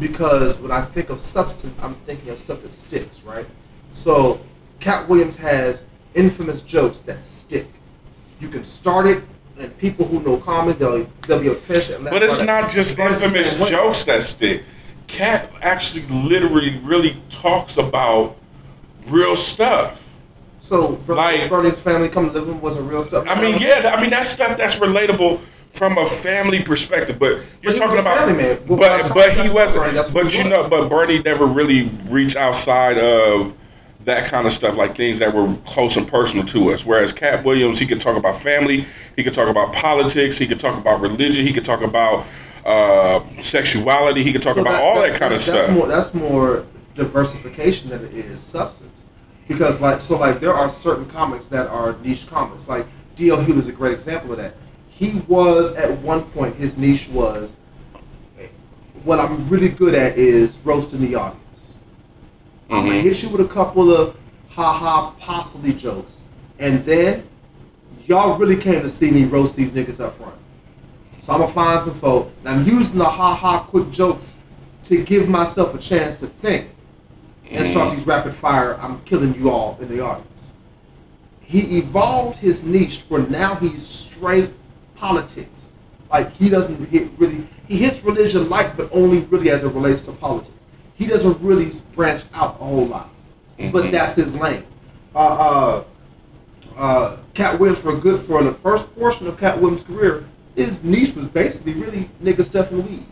because 0.00 0.58
when 0.58 0.70
I 0.72 0.82
think 0.82 1.10
of 1.10 1.18
substance, 1.20 1.76
I'm 1.82 1.94
thinking 1.94 2.30
of 2.30 2.38
stuff 2.38 2.62
that 2.62 2.72
sticks, 2.72 3.22
right? 3.22 3.46
So, 3.90 4.40
Katt 4.80 5.08
Williams 5.08 5.36
has 5.36 5.84
infamous 6.14 6.62
jokes 6.62 7.00
that 7.00 7.24
stick. 7.24 7.68
You 8.40 8.48
can 8.48 8.64
start 8.64 9.06
it, 9.06 9.22
and 9.58 9.76
people 9.78 10.06
who 10.06 10.22
know 10.22 10.38
comedy, 10.38 10.78
they'll 10.78 11.04
they'll 11.26 11.40
be 11.40 11.48
offended. 11.48 12.04
but 12.04 12.22
it's 12.22 12.42
not 12.42 12.70
just 12.70 12.96
Bernie's 12.96 13.22
infamous 13.22 13.68
jokes 13.68 14.04
that 14.04 14.22
stick. 14.22 14.64
Katt 15.06 15.50
actually 15.60 16.02
literally 16.08 16.78
really 16.82 17.22
talks 17.30 17.76
about 17.76 18.36
real 19.08 19.36
stuff. 19.36 20.05
So 20.66 21.00
Like- 21.06 21.48
Bernie's 21.48 21.78
family 21.78 22.08
come 22.08 22.26
to 22.32 22.32
live 22.40 22.48
with 22.48 22.56
was 22.60 22.76
a 22.76 22.82
real 22.82 23.04
stuff. 23.04 23.24
I 23.28 23.40
mean, 23.40 23.58
yeah, 23.60 23.92
I 23.94 24.00
mean 24.00 24.10
that's 24.10 24.30
stuff 24.30 24.56
that's 24.56 24.76
relatable 24.76 25.38
from 25.70 25.96
a 25.96 26.04
family 26.06 26.60
perspective. 26.60 27.20
But 27.20 27.38
you're 27.62 27.72
But 27.72 27.78
talking 27.78 27.98
about, 28.00 28.18
family 28.18 28.42
man. 28.42 28.58
But 28.66 29.14
but 29.14 29.32
he 29.36 29.48
wasn't. 29.48 29.84
Bernie, 29.84 30.02
But 30.12 30.34
you 30.36 30.42
was. 30.42 30.50
know, 30.50 30.68
but 30.68 30.88
Bernie 30.88 31.22
never 31.22 31.46
really 31.46 31.88
reached 32.08 32.34
outside 32.34 32.98
of 32.98 33.52
that 34.06 34.28
kind 34.28 34.44
of 34.46 34.52
stuff, 34.52 34.76
like 34.76 34.96
things 34.96 35.20
that 35.20 35.32
were 35.32 35.54
close 35.66 35.96
and 35.96 36.06
personal 36.08 36.44
to 36.46 36.72
us. 36.72 36.84
Whereas 36.84 37.12
Katt 37.12 37.44
Williams, 37.44 37.78
he 37.78 37.86
could 37.86 38.00
talk 38.00 38.16
about 38.16 38.34
family, 38.36 38.86
he 39.16 39.22
could 39.22 39.34
talk 39.34 39.48
about 39.48 39.72
politics, 39.72 40.36
he 40.38 40.46
could 40.48 40.58
talk 40.60 40.76
about 40.76 41.00
religion, 41.00 41.44
he 41.46 41.52
could 41.52 41.64
talk 41.64 41.80
about 41.82 42.24
uh, 42.64 43.20
sexuality, 43.40 44.24
he 44.24 44.32
could 44.32 44.42
talk 44.42 44.54
So 44.56 44.62
about 44.62 44.82
all 44.82 45.00
that, 45.00 45.14
kind 45.14 45.32
of 45.32 45.38
that's, 45.38 45.44
stuff. 45.44 45.58
That's 45.58 45.72
more, 45.72 45.86
that's 45.86 46.14
more 46.14 46.64
diversification 46.96 47.90
than 47.90 48.04
it 48.06 48.12
is 48.14 48.40
substance. 48.40 48.85
Because 49.48 49.80
like 49.80 50.00
so 50.00 50.18
like 50.18 50.40
there 50.40 50.54
are 50.54 50.68
certain 50.68 51.06
comics 51.06 51.46
that 51.46 51.68
are 51.68 51.96
niche 52.02 52.26
comics. 52.26 52.68
Like 52.68 52.86
D.L. 53.14 53.38
Hughley 53.38 53.58
is 53.58 53.68
a 53.68 53.72
great 53.72 53.92
example 53.92 54.32
of 54.32 54.38
that. 54.38 54.54
He 54.88 55.22
was 55.28 55.72
at 55.74 55.98
one 55.98 56.22
point 56.22 56.56
his 56.56 56.76
niche 56.76 57.08
was 57.08 57.58
what 59.04 59.20
I'm 59.20 59.48
really 59.48 59.68
good 59.68 59.94
at 59.94 60.16
is 60.16 60.58
roasting 60.64 61.00
the 61.00 61.14
audience. 61.14 61.74
I'm 62.68 62.86
gonna 62.86 62.98
Mhm. 62.98 63.02
hit 63.02 63.22
you 63.22 63.28
with 63.28 63.40
a 63.40 63.48
couple 63.48 63.92
of 63.92 64.16
ha 64.50 64.72
ha 64.72 65.12
possibly 65.20 65.72
jokes, 65.72 66.14
and 66.58 66.84
then 66.84 67.22
y'all 68.06 68.36
really 68.36 68.56
came 68.56 68.82
to 68.82 68.88
see 68.88 69.10
me 69.12 69.24
roast 69.24 69.54
these 69.54 69.70
niggas 69.70 70.00
up 70.00 70.18
front. 70.18 70.34
So 71.20 71.34
I'm 71.34 71.40
gonna 71.40 71.52
find 71.52 71.82
some 71.84 71.94
folk, 71.94 72.30
and 72.44 72.48
I'm 72.56 72.66
using 72.66 72.98
the 72.98 73.04
ha 73.04 73.34
ha 73.34 73.60
quick 73.60 73.92
jokes 73.92 74.34
to 74.86 75.02
give 75.02 75.28
myself 75.28 75.74
a 75.74 75.78
chance 75.78 76.18
to 76.20 76.26
think 76.26 76.66
and 77.50 77.66
start 77.66 77.92
these 77.92 78.06
rapid 78.06 78.34
fire. 78.34 78.74
I'm 78.80 79.00
killing 79.02 79.34
you 79.34 79.50
all 79.50 79.78
in 79.80 79.88
the 79.88 80.00
audience. 80.00 80.52
He 81.40 81.78
evolved 81.78 82.38
his 82.38 82.64
niche 82.64 83.04
where 83.08 83.22
now 83.22 83.54
he's 83.54 83.86
straight 83.86 84.50
politics. 84.96 85.72
Like 86.10 86.32
he 86.32 86.48
doesn't 86.48 86.88
hit 86.88 87.10
really. 87.18 87.46
He 87.68 87.78
hits 87.78 88.02
religion 88.04 88.48
like, 88.48 88.76
but 88.76 88.88
only 88.92 89.20
really 89.20 89.50
as 89.50 89.64
it 89.64 89.68
relates 89.68 90.02
to 90.02 90.12
politics. 90.12 90.52
He 90.94 91.06
doesn't 91.06 91.40
really 91.40 91.70
branch 91.94 92.24
out 92.32 92.56
a 92.60 92.64
whole 92.64 92.86
lot, 92.86 93.10
but 93.72 93.90
that's 93.90 94.14
his 94.14 94.34
lane. 94.34 94.64
Uh, 95.14 95.18
uh, 95.18 95.84
uh, 96.76 97.16
Katt 97.34 97.58
Williams 97.58 97.80
for 97.80 97.96
a 97.96 97.98
good 97.98 98.20
for 98.20 98.42
the 98.42 98.52
first 98.52 98.94
portion 98.94 99.26
of 99.26 99.38
Katt 99.38 99.60
Williams' 99.60 99.82
career, 99.82 100.24
his 100.54 100.82
niche 100.82 101.14
was 101.14 101.26
basically 101.26 101.74
really 101.74 102.10
nigga 102.22 102.44
stuff 102.44 102.70
and 102.70 102.88
weed. 102.88 103.06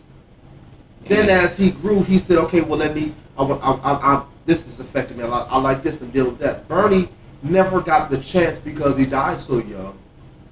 Then 1.05 1.29
as 1.29 1.57
he 1.57 1.71
grew, 1.71 2.03
he 2.03 2.17
said, 2.17 2.37
"Okay, 2.37 2.61
well 2.61 2.79
let 2.79 2.95
me. 2.95 3.13
I, 3.37 3.43
I, 3.43 3.71
I, 3.71 3.91
I, 4.15 4.23
this 4.45 4.67
is 4.67 4.79
affecting 4.79 5.17
me. 5.17 5.23
a 5.23 5.27
lot. 5.27 5.47
I 5.49 5.59
like 5.59 5.83
this 5.83 6.01
and 6.01 6.11
deal 6.13 6.25
with 6.25 6.39
that." 6.39 6.67
Bernie 6.67 7.09
never 7.43 7.81
got 7.81 8.09
the 8.09 8.17
chance 8.19 8.59
because 8.59 8.97
he 8.97 9.05
died 9.05 9.39
so 9.39 9.57
young, 9.59 9.97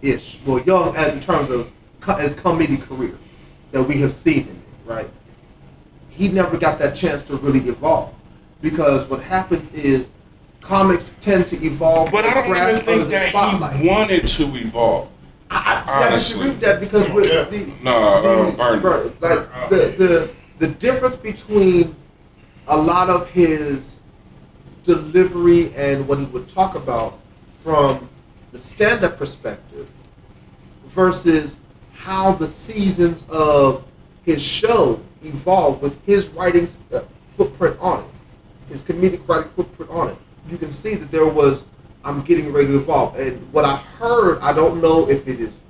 ish. 0.01 0.39
Well, 0.45 0.61
young 0.63 0.95
as 0.95 1.13
in 1.13 1.19
terms 1.19 1.49
of 1.49 1.71
his 2.19 2.33
comedy 2.33 2.77
career 2.77 3.17
that 3.71 3.83
we 3.83 3.97
have 4.01 4.13
seen 4.13 4.43
him 4.45 4.49
in, 4.49 4.89
right? 4.93 5.09
He 6.09 6.27
never 6.27 6.57
got 6.57 6.77
that 6.79 6.95
chance 6.95 7.23
to 7.23 7.37
really 7.37 7.67
evolve 7.69 8.13
because 8.61 9.07
what 9.07 9.21
happens 9.23 9.71
is 9.73 10.09
comics 10.61 11.11
tend 11.21 11.47
to 11.47 11.55
evolve. 11.65 12.11
But 12.11 12.25
I 12.25 12.33
don't 12.35 12.55
even 12.55 12.85
think 12.85 13.09
that 13.09 13.29
spotlight. 13.29 13.75
he 13.77 13.87
wanted 13.89 14.27
to 14.27 14.43
evolve. 14.55 15.09
I, 15.49 15.83
I, 15.87 16.07
I 16.07 16.09
disagree 16.11 16.49
with 16.49 16.59
that 16.61 16.79
because 16.79 17.09
with 17.11 17.29
Yeah. 17.31 17.43
the 17.45 17.71
No, 17.81 17.91
uh, 17.91 18.51
Bernie. 18.55 18.81
Bernie, 18.81 19.11
like 19.21 19.69
the, 19.69 19.75
the 19.97 20.29
the 20.59 20.67
difference 20.75 21.15
between 21.15 21.95
a 22.67 22.77
lot 22.77 23.09
of 23.09 23.29
his 23.29 23.99
delivery 24.83 25.73
and 25.75 26.07
what 26.07 26.19
he 26.19 26.25
would 26.25 26.47
talk 26.49 26.75
about 26.75 27.19
from 27.57 28.09
the 28.51 28.59
stand-up 28.59 29.17
perspective 29.17 29.87
versus 30.87 31.61
how 31.93 32.33
the 32.33 32.47
seasons 32.47 33.27
of 33.29 33.83
his 34.23 34.41
show 34.41 35.01
evolved 35.23 35.81
with 35.81 36.03
his 36.05 36.29
writing 36.29 36.67
uh, 36.93 37.01
footprint 37.29 37.77
on 37.79 38.01
it, 38.03 38.09
his 38.69 38.83
comedic 38.83 39.27
writing 39.27 39.49
footprint 39.49 39.89
on 39.91 40.09
it. 40.09 40.17
You 40.49 40.57
can 40.57 40.71
see 40.71 40.95
that 40.95 41.11
there 41.11 41.27
was 41.27 41.67
I'm 42.05 42.21
getting 42.21 42.51
ready 42.51 42.67
to 42.67 42.75
evolve, 42.75 43.17
and 43.17 43.51
what 43.53 43.63
I 43.63 43.77
heard, 43.77 44.39
I 44.41 44.51
don't 44.51 44.81
know 44.81 45.09
if 45.09 45.25
it 45.27 45.39
is 45.39 45.61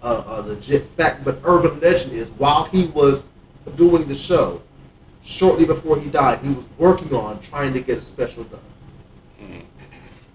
a, 0.00 0.22
a 0.26 0.42
legit 0.42 0.84
fact, 0.84 1.24
but 1.24 1.40
urban 1.44 1.80
legend 1.80 2.12
is 2.12 2.30
while 2.30 2.64
he 2.64 2.86
was 2.86 3.28
doing 3.74 4.06
the 4.06 4.14
show, 4.14 4.62
shortly 5.22 5.64
before 5.64 5.98
he 5.98 6.10
died, 6.10 6.40
he 6.40 6.48
was 6.48 6.64
working 6.78 7.14
on 7.14 7.40
trying 7.40 7.72
to 7.74 7.80
get 7.80 7.98
a 7.98 8.00
special 8.00 8.44
done. 8.44 8.60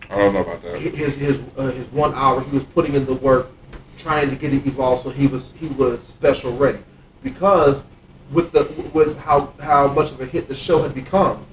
I 0.09 0.15
don't 0.18 0.34
know 0.34 0.41
about 0.41 0.61
that. 0.61 0.80
his 0.80 1.15
his 1.15 1.43
uh, 1.57 1.72
his 1.72 1.91
one 1.91 2.14
hour 2.14 2.41
he 2.41 2.51
was 2.51 2.64
putting 2.64 2.95
in 2.95 3.05
the 3.05 3.15
work 3.15 3.49
trying 3.97 4.30
to 4.30 4.35
get 4.35 4.53
it 4.53 4.65
evolved 4.65 5.03
so 5.03 5.09
he 5.09 5.27
was 5.27 5.51
he 5.59 5.68
was 5.68 6.01
special 6.01 6.55
ready. 6.55 6.80
Because 7.23 7.85
with 8.31 8.51
the 8.51 8.64
with 8.93 9.18
how 9.19 9.53
how 9.59 9.88
much 9.88 10.11
of 10.11 10.22
a 10.22 10.26
hit 10.26 10.47
the 10.47 10.55
show 10.55 10.81
had 10.81 10.93
become 10.93 11.45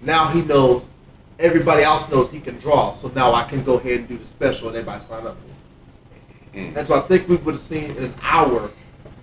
now 0.00 0.28
he 0.28 0.42
knows 0.42 0.88
everybody 1.38 1.82
else 1.82 2.08
knows 2.10 2.30
he 2.30 2.40
can 2.40 2.56
draw 2.58 2.90
so 2.92 3.08
now 3.08 3.34
I 3.34 3.44
can 3.44 3.62
go 3.64 3.74
ahead 3.78 4.00
and 4.00 4.08
do 4.08 4.16
the 4.16 4.26
special 4.26 4.68
and 4.68 4.76
everybody 4.76 5.00
sign 5.00 5.26
up 5.26 5.36
for 5.36 6.58
it. 6.58 6.76
And 6.76 6.86
so 6.86 6.96
I 6.96 7.00
think 7.00 7.28
we 7.28 7.36
would 7.36 7.54
have 7.54 7.62
seen 7.62 7.90
in 7.96 8.04
an 8.04 8.14
hour 8.22 8.70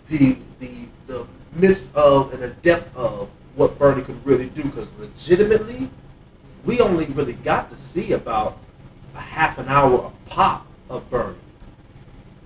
the 0.08 0.38
the 0.60 0.86
the 1.08 1.26
midst 1.54 1.94
of 1.96 2.34
and 2.34 2.42
the 2.42 2.50
depth 2.50 2.96
of 2.96 3.30
what 3.56 3.78
Bernie 3.78 4.02
could 4.02 4.26
really 4.26 4.48
do 4.50 4.64
because 4.64 4.88
legitimately 4.98 5.90
we 6.66 6.80
only 6.80 7.06
really 7.08 7.34
got 7.34 7.70
to 7.70 7.76
see 7.76 8.14
about 8.14 8.58
a 9.16 9.20
half 9.20 9.58
an 9.58 9.68
hour 9.68 9.94
of 9.94 10.26
pop 10.26 10.66
of 10.90 11.10
Bernie. 11.10 11.36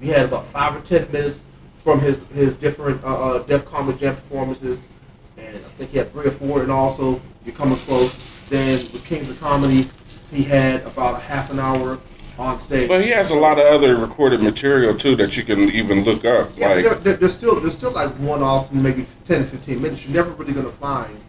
We 0.01 0.07
had 0.07 0.25
about 0.25 0.47
five 0.47 0.75
or 0.75 0.81
ten 0.81 1.11
minutes 1.11 1.43
from 1.77 1.99
his 1.99 2.23
his 2.33 2.55
different 2.55 3.03
uh, 3.03 3.07
uh, 3.07 3.39
Def 3.43 3.65
Comedy 3.65 3.99
Jam 3.99 4.15
performances, 4.15 4.81
and 5.37 5.57
I 5.57 5.69
think 5.77 5.91
he 5.91 5.97
had 5.97 6.11
three 6.11 6.25
or 6.25 6.31
four. 6.31 6.63
And 6.63 6.71
also, 6.71 7.21
you're 7.45 7.55
coming 7.55 7.77
close. 7.77 8.13
Then 8.49 8.77
with 8.77 9.05
Kings 9.05 9.29
of 9.29 9.39
Comedy, 9.39 9.87
he 10.31 10.43
had 10.43 10.83
about 10.83 11.15
a 11.15 11.19
half 11.19 11.51
an 11.51 11.59
hour 11.59 11.99
on 12.37 12.59
stage. 12.59 12.87
But 12.87 13.03
he 13.03 13.09
has 13.11 13.31
a 13.31 13.35
lot 13.35 13.59
of 13.59 13.65
other 13.65 13.95
recorded 13.95 14.41
material 14.41 14.95
too 14.95 15.15
that 15.15 15.37
you 15.37 15.43
can 15.43 15.61
even 15.61 16.03
look 16.03 16.25
up. 16.25 16.49
Yeah, 16.55 16.69
like 16.69 16.83
there, 16.83 16.95
there, 16.95 17.13
there's 17.15 17.33
still 17.33 17.59
there's 17.59 17.75
still 17.75 17.91
like 17.91 18.11
one 18.15 18.41
in 18.71 18.83
maybe 18.83 19.05
10 19.25 19.41
to 19.41 19.47
15 19.47 19.81
minutes. 19.81 20.05
You're 20.05 20.15
never 20.15 20.31
really 20.31 20.53
gonna 20.53 20.69
find 20.69 21.19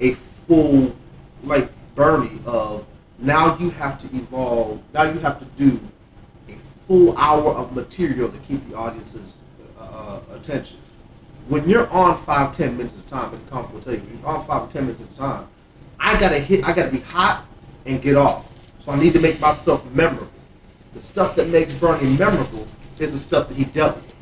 a 0.00 0.14
full 0.14 0.94
like 1.42 1.70
Bernie 1.94 2.40
of 2.46 2.86
now 3.18 3.56
you 3.58 3.70
have 3.70 3.98
to 4.00 4.16
evolve. 4.16 4.82
Now 4.92 5.04
you 5.04 5.18
have 5.20 5.38
to 5.38 5.44
do 5.56 5.80
a 6.48 6.54
full 6.86 7.16
hour 7.16 7.54
of 7.54 7.74
material 7.74 8.30
to 8.30 8.38
keep 8.38 8.66
the 8.68 8.76
audience's 8.76 9.38
uh, 9.78 10.20
attention. 10.30 10.78
When 11.48 11.68
you're 11.68 11.88
on 11.90 12.16
five 12.18 12.56
ten 12.56 12.76
minutes 12.76 12.96
at 12.98 13.06
a 13.06 13.08
time, 13.08 13.34
and 13.34 13.46
the 13.46 13.50
comic 13.50 13.72
will 13.72 13.80
tell 13.80 13.94
you, 13.94 14.02
you're 14.18 14.28
on 14.28 14.44
five 14.44 14.62
or 14.62 14.68
ten 14.68 14.86
minutes 14.86 15.02
at 15.02 15.12
a 15.12 15.16
time, 15.16 15.48
I 16.00 16.18
gotta 16.18 16.38
hit. 16.38 16.64
I 16.64 16.72
gotta 16.72 16.90
be 16.90 17.00
hot 17.00 17.46
and 17.86 18.00
get 18.00 18.16
off. 18.16 18.50
So 18.80 18.92
I 18.92 18.98
need 18.98 19.12
to 19.14 19.20
make 19.20 19.40
myself 19.40 19.84
memorable. 19.92 20.28
The 20.94 21.00
stuff 21.00 21.36
that 21.36 21.48
makes 21.48 21.74
Bernie 21.74 22.16
memorable 22.16 22.66
is 22.98 23.12
the 23.12 23.18
stuff 23.18 23.48
that 23.48 23.56
he 23.56 23.64
dealt 23.64 23.96
with. 23.96 24.14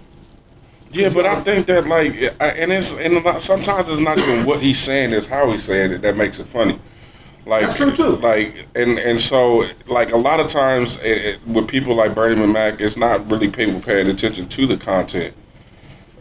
Yeah, 0.90 1.08
but 1.08 1.24
I 1.24 1.40
think 1.40 1.66
that 1.66 1.86
like, 1.86 2.12
and 2.40 2.70
it's 2.72 2.92
and 2.92 3.42
sometimes 3.42 3.88
it's 3.88 4.00
not 4.00 4.18
even 4.18 4.44
what 4.44 4.60
he's 4.60 4.78
saying; 4.78 5.12
it's 5.12 5.26
how 5.26 5.50
he's 5.50 5.64
saying 5.64 5.92
it 5.92 6.02
that 6.02 6.16
makes 6.16 6.38
it 6.38 6.46
funny. 6.46 6.78
Like 7.44 7.62
That's 7.62 7.76
true, 7.76 7.92
too. 7.92 8.16
Like 8.16 8.66
and 8.74 8.98
and 8.98 9.20
so 9.20 9.66
like 9.86 10.12
a 10.12 10.16
lot 10.16 10.38
of 10.38 10.48
times 10.48 10.96
it, 10.98 11.24
it, 11.24 11.46
with 11.46 11.66
people 11.66 11.94
like 11.94 12.14
Bernie 12.14 12.36
McMac, 12.36 12.80
it's 12.80 12.96
not 12.96 13.28
really 13.30 13.50
people 13.50 13.80
paying 13.80 14.06
attention 14.08 14.48
to 14.48 14.66
the 14.66 14.76
content 14.76 15.34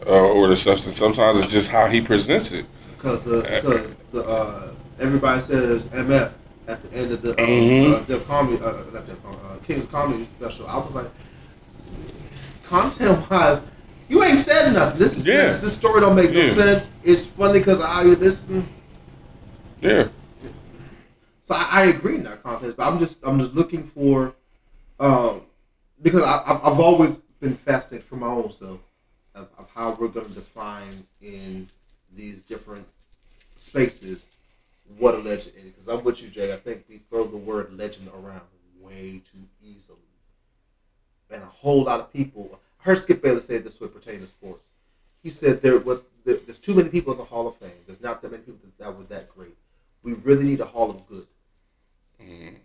uh, 0.07 0.11
or 0.11 0.47
the 0.47 0.55
substance. 0.55 0.97
Sometimes 0.97 1.37
it's 1.43 1.51
just 1.51 1.69
how 1.69 1.87
he 1.87 2.01
presents 2.01 2.51
it. 2.51 2.65
because 2.97 3.23
the 3.23 3.41
because 3.41 3.95
the 4.11 4.23
uh, 4.23 4.73
everybody 4.99 5.41
says 5.41 5.87
MF 5.89 6.33
at 6.67 6.81
the 6.83 6.97
end 6.97 7.11
of 7.11 7.21
the 7.21 7.31
uh, 7.33 7.35
Mhm. 7.45 7.93
uh, 7.93 7.99
Def 8.05 8.27
Comedy 8.27 8.63
uh, 8.63 8.71
not 8.93 9.05
Def 9.05 9.21
Comedy, 9.23 9.41
uh, 9.49 9.57
King's 9.65 9.85
Comedy 9.85 10.25
special. 10.25 10.67
I 10.67 10.77
was 10.77 10.95
like, 10.95 11.09
content 12.63 13.29
wise, 13.29 13.61
you 14.07 14.23
ain't 14.23 14.39
said 14.39 14.73
nothing. 14.73 14.99
This 14.99 15.17
Yeah. 15.17 15.23
this, 15.47 15.61
this 15.61 15.73
story 15.73 16.01
don't 16.01 16.15
make 16.15 16.31
no 16.31 16.49
sense. 16.49 16.91
It's 17.03 17.25
funny 17.25 17.59
because 17.59 17.81
I 17.81 18.13
this. 18.15 18.41
mm. 18.41 18.63
Yeah, 19.81 20.07
So 21.43 21.55
I, 21.55 21.63
I 21.71 21.81
agree 21.85 22.15
in 22.15 22.23
that 22.25 22.43
context, 22.43 22.77
but 22.77 22.83
I'm 22.87 22.99
just 22.99 23.17
I'm 23.23 23.39
just 23.39 23.53
looking 23.53 23.83
for, 23.83 24.35
um, 24.99 25.41
because 26.03 26.21
I, 26.21 26.43
I've 26.45 26.63
I've 26.73 26.79
always 26.79 27.17
been 27.39 27.55
fascinated 27.55 28.05
for 28.05 28.15
my 28.17 28.27
own 28.27 28.51
self 28.53 28.79
of, 29.33 29.47
of 29.57 29.67
how 29.73 29.97
we're 29.99 30.07
going 30.09 30.27
to 30.27 30.33
define 30.33 31.07
in 31.19 31.67
these 32.15 32.43
different 32.43 32.85
spaces 33.57 34.27
what 34.97 35.15
a 35.15 35.17
legend 35.17 35.55
is. 35.57 35.71
Because 35.71 35.87
I'm 35.87 36.03
with 36.03 36.21
you, 36.21 36.29
Jay. 36.29 36.53
I 36.53 36.57
think 36.57 36.85
we 36.89 36.97
throw 37.09 37.25
the 37.25 37.37
word 37.37 37.73
legend 37.73 38.09
around 38.09 38.41
way 38.79 39.21
too 39.31 39.47
easily, 39.63 39.97
and 41.29 41.43
a 41.43 41.47
whole 41.47 41.83
lot 41.83 41.99
of 41.99 42.11
people. 42.11 42.59
I 42.79 42.83
heard 42.83 42.97
Skip 42.97 43.21
Bayless 43.21 43.45
say 43.45 43.59
this 43.59 43.79
way 43.79 43.87
pertaining 43.87 44.21
to 44.21 44.27
sports. 44.27 44.71
He 45.21 45.29
said 45.29 45.61
there 45.61 45.77
was 45.77 46.01
there, 46.25 46.37
there's 46.37 46.59
too 46.59 46.73
many 46.73 46.89
people 46.89 47.13
in 47.13 47.19
the 47.19 47.25
Hall 47.25 47.47
of 47.47 47.55
Fame. 47.57 47.71
There's 47.85 48.01
not 48.01 48.21
that 48.21 48.31
many 48.31 48.43
people 48.43 48.59
that, 48.63 48.83
that 48.83 48.97
were 48.97 49.03
that 49.05 49.29
great. 49.35 49.55
We 50.03 50.13
really 50.13 50.45
need 50.45 50.61
a 50.61 50.65
Hall 50.65 50.89
of 50.89 51.07
Good. 51.07 51.27
Mm-hmm. 52.21 52.55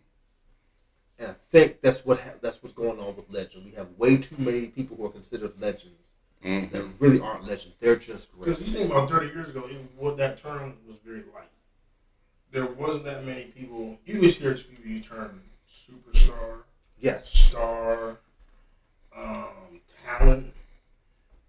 And 1.19 1.31
I 1.31 1.32
think 1.32 1.81
that's 1.81 2.05
what 2.05 2.20
ha- 2.20 2.35
that's 2.40 2.62
what's 2.62 2.74
going 2.74 2.98
on 2.98 3.16
with 3.16 3.31
legend. 3.31 3.65
We 3.65 3.73
have 3.73 3.89
way 3.97 4.16
too 4.16 4.36
many 4.39 4.66
people 4.66 4.97
who 4.97 5.07
are 5.07 5.11
considered 5.11 5.53
legends 5.61 6.07
mm-hmm. 6.44 6.73
that 6.74 6.85
really 6.98 7.20
aren't 7.20 7.44
legends. 7.44 7.74
They're 7.81 7.97
just 7.97 8.32
great. 8.32 8.57
Because 8.57 8.73
you 8.73 8.78
think 8.78 8.90
about 8.90 9.09
30 9.09 9.27
years 9.28 9.48
ago, 9.48 9.65
it, 9.66 9.77
what 9.97 10.16
that 10.19 10.43
term 10.43 10.74
was 10.86 10.97
very 11.05 11.23
light. 11.35 11.48
There 12.52 12.66
wasn't 12.66 13.05
that 13.05 13.24
many 13.24 13.44
people. 13.44 13.98
You 14.05 14.16
always 14.16 14.36
hear 14.36 14.55
people 14.55 14.86
you 14.86 15.01
term 15.01 15.43
superstar, 15.70 16.62
Yes. 16.98 17.32
star, 17.32 18.18
um, 19.14 19.81
talent. 20.05 20.52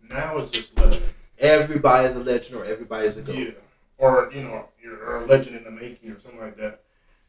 Now 0.10 0.38
it's 0.38 0.52
just 0.52 0.78
legend. 0.78 1.06
Everybody 1.40 2.07
is 2.07 2.15
a 2.15 2.19
legend 2.19 2.56
or 2.56 2.65
everybody 2.65 3.07
is 3.07 3.18
a 3.18 3.22
goat. 3.22 3.36
Yeah. 3.38 3.52
Or, 3.98 4.32
you 4.34 4.44
know, 4.44 4.69
you're 4.82 5.24
a 5.24 5.26
legend 5.26 5.56
in 5.56 5.64
the 5.64 5.72
making 5.72 6.11
or 6.11 6.19
something 6.19 6.40
like 6.40 6.57
that. 6.57 6.84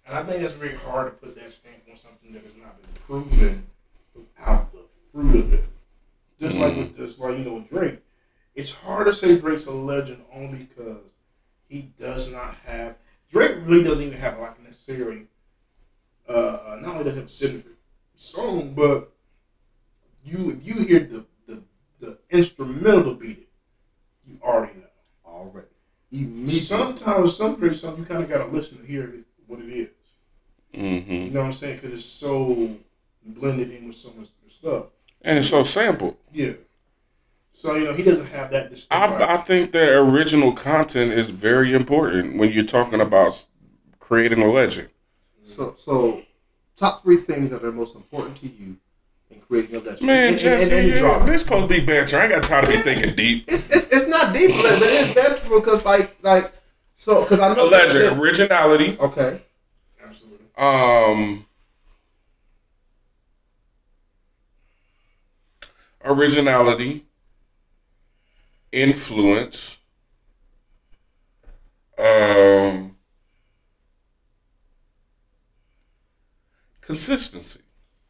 And 0.07 0.17
I 0.17 0.23
think 0.23 0.43
it's 0.43 0.55
very 0.55 0.75
hard 0.75 1.07
to 1.21 1.27
put 1.27 1.35
that 1.37 1.53
stamp 1.53 1.83
on 1.91 1.99
something 1.99 2.33
that 2.33 2.43
has 2.43 2.55
not 2.57 2.81
been 2.81 3.03
proven 3.07 3.67
without 4.15 4.73
the 4.73 4.81
fruit 5.13 5.37
of 5.45 5.53
it. 5.53 5.65
Just 6.41 6.57
like 6.57 6.77
with 6.77 6.97
just 6.97 7.19
like 7.19 7.37
you 7.39 7.45
know 7.45 7.61
Drake, 7.71 8.01
it's 8.55 8.71
hard 8.71 9.07
to 9.07 9.13
say 9.13 9.39
Drake's 9.39 9.67
a 9.67 9.71
legend 9.73 10.23
only 10.33 10.65
because 10.65 11.11
he 11.69 11.91
does 11.99 12.31
not 12.31 12.57
have 12.65 12.95
Drake 13.31 13.57
really 13.65 13.85
doesn't 13.85 14.05
even 14.05 14.19
have 14.19 14.39
like 14.39 14.63
necessarily 14.63 15.23
uh, 16.29 16.33
uh 16.33 16.79
not 16.81 16.93
only 16.93 17.05
does 17.05 17.15
he 17.15 17.21
have 17.21 17.29
a 17.29 17.33
signature 17.33 17.77
song, 18.17 18.75
but 18.75 19.13
you 20.25 20.51
if 20.51 20.67
you 20.67 20.85
hear 20.85 21.01
the 21.01 21.25
the, 21.47 21.63
the 22.01 22.19
instrumental 22.31 23.15
beat 23.15 23.39
it, 23.39 23.49
you 24.27 24.39
already 24.43 24.75
know. 24.75 24.85
Already. 25.25 25.67
Immediately. 26.11 26.59
Sometimes 26.61 27.37
some 27.37 27.57
great 27.57 27.77
songs 27.77 27.99
you 27.99 28.05
kind 28.05 28.23
of 28.23 28.29
got 28.29 28.39
to 28.39 28.47
listen 28.47 28.79
to 28.79 28.85
hear 28.85 29.15
what 29.47 29.61
it 29.61 29.69
is. 29.69 29.89
hmm 30.75 31.13
You 31.13 31.31
know 31.31 31.41
what 31.41 31.47
I'm 31.47 31.53
saying? 31.53 31.77
Because 31.77 31.93
it's 31.93 32.05
so 32.05 32.77
blended 33.25 33.71
in 33.71 33.89
with 33.89 33.97
so 33.97 34.13
much 34.17 34.29
stuff. 34.51 34.87
And 35.23 35.39
it's 35.39 35.49
so 35.49 35.63
sampled. 35.63 36.17
Yeah. 36.33 36.53
So 37.59 37.75
you 37.75 37.87
know 37.87 37.93
he 37.93 38.05
doesn't 38.05 38.27
have 38.27 38.53
that. 38.53 38.71
distinct 38.71 38.93
I, 38.93 39.35
I 39.35 39.37
think 39.39 39.73
that 39.73 39.93
original 39.99 40.53
content 40.53 41.13
is 41.13 41.29
very 41.29 41.75
important 41.75 42.39
when 42.39 42.53
you're 42.53 42.65
talking 42.65 43.01
about 43.01 43.45
creating 43.99 44.41
a 44.41 44.47
legend. 44.49 44.91
So, 45.43 45.75
so 45.77 46.23
top 46.77 47.03
three 47.03 47.17
things 47.17 47.51
that 47.51 47.65
are 47.65 47.73
most 47.73 47.97
important 47.97 48.37
to 48.37 48.47
you 48.47 48.77
in 49.33 49.41
creating 49.41 49.75
a 49.75 49.81
legend. 49.81 50.03
Man, 50.03 50.25
in, 50.29 50.33
in- 50.35 50.39
Jesse, 50.39 50.73
in 50.73 50.79
any 50.79 51.01
yeah, 51.01 51.19
this 51.27 51.41
supposed 51.41 51.69
to 51.69 51.81
be 51.81 51.85
banter. 51.85 52.17
I 52.21 52.27
ain't 52.27 52.33
got 52.33 52.45
time 52.45 52.65
to 52.65 52.71
be 52.71 52.81
thinking 52.81 53.17
deep. 53.17 53.47
It's, 53.49 53.69
it's, 53.71 53.89
it's 53.89 54.07
not 54.07 54.33
deep, 54.33 54.51
but 54.51 54.65
it 54.67 54.83
is 54.83 55.15
vengeful 55.15 55.59
because 55.59 55.85
like 55.85 56.17
like 56.23 56.53
so 56.95 57.25
because 57.25 57.41
I 57.41 57.51
A 57.51 57.57
know 57.57 57.65
legend, 57.65 58.21
originality, 58.21 58.97
Okay. 59.01 59.43
absolutely. 60.07 60.47
um, 60.59 61.45
originality, 66.05 67.05
influence, 68.73 69.81
um, 71.99 72.97
consistency. 76.81 77.61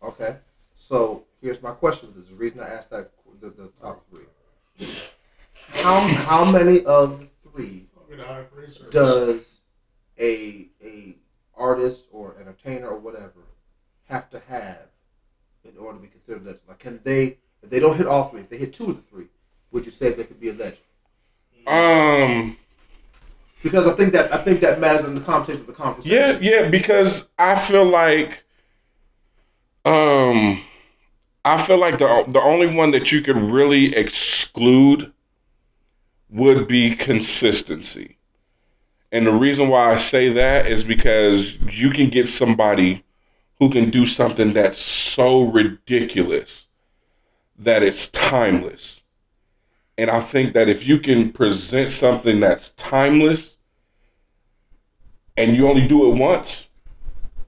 Okay. 0.03 0.37
So 0.75 1.25
here's 1.41 1.63
my 1.63 1.73
question. 1.73 2.13
The 2.15 2.35
reason 2.35 2.61
I 2.61 2.69
asked 2.69 2.91
that 2.91 3.11
the, 3.41 3.51
the 3.51 3.71
top 3.81 4.05
three. 4.11 4.89
How 5.71 6.01
how 6.01 6.51
many 6.51 6.85
of 6.85 7.21
the 7.21 7.27
three 7.51 7.87
does 8.91 9.61
a 10.19 10.69
a 10.83 11.15
artist 11.57 12.07
or 12.13 12.37
entertainer 12.41 12.89
or 12.89 12.99
whatever 12.99 13.45
have 14.05 14.31
to 14.31 14.41
have 14.49 14.89
in 15.65 15.77
order 15.77 15.99
to 15.99 16.03
be 16.03 16.09
considered 16.09 16.45
legend? 16.45 16.61
Like, 16.69 16.79
can 16.79 17.01
they 17.05 17.39
if 17.63 17.71
they 17.71 17.81
don't 17.81 17.97
hit 17.97 18.07
all 18.07 18.25
three, 18.25 18.41
if 18.41 18.49
they 18.49 18.59
hit 18.59 18.73
two 18.73 18.91
of 18.91 18.97
the 18.97 19.03
three, 19.03 19.27
would 19.71 19.85
you 19.85 19.91
say 19.91 20.13
they 20.13 20.25
could 20.25 20.41
be 20.41 20.51
a 20.51 20.53
legend? 20.53 20.79
Um, 21.67 22.57
Because 23.63 23.87
I 23.87 23.93
think 23.93 24.13
that 24.13 24.33
I 24.33 24.39
think 24.39 24.61
that 24.61 24.81
matters 24.81 25.05
in 25.05 25.15
the 25.15 25.21
context 25.21 25.63
of 25.63 25.67
the 25.67 25.73
conversation. 25.73 26.17
Yeah, 26.17 26.39
yeah, 26.41 26.69
because 26.69 27.29
I 27.39 27.57
feel 27.57 27.85
like 27.85 28.45
um 29.85 30.61
I 31.45 31.57
feel 31.57 31.79
like 31.79 31.99
the 31.99 32.25
the 32.29 32.41
only 32.41 32.75
one 32.75 32.91
that 32.93 33.13
you 33.13 33.21
could 33.23 33.37
really 33.37 33.95
exclude 33.95 35.13
would 36.31 36.69
be 36.69 36.95
consistency. 36.95 38.17
And 39.11 39.27
the 39.27 39.33
reason 39.33 39.69
why 39.69 39.91
I 39.91 39.95
say 39.97 40.29
that 40.31 40.67
is 40.67 40.85
because 40.85 41.59
you 41.81 41.91
can 41.91 42.11
get 42.11 42.29
somebody 42.29 43.05
who 43.59 43.71
can 43.71 43.91
do 43.91 44.07
something 44.07 44.53
that's 44.53 44.79
so 44.79 45.43
ridiculous 45.43 46.69
that 47.59 47.83
it's 47.83 48.09
timeless. 48.09 49.03
And 49.99 50.11
I 50.11 50.21
think 50.21 50.55
that 50.55 50.69
if 50.69 50.87
you 50.87 50.99
can 51.01 51.33
present 51.33 51.91
something 51.91 52.39
that's 52.41 52.71
timeless 52.71 53.59
and 55.37 55.57
you 55.57 55.69
only 55.69 55.87
do 55.89 56.11
it 56.13 56.19
once, 56.19 56.69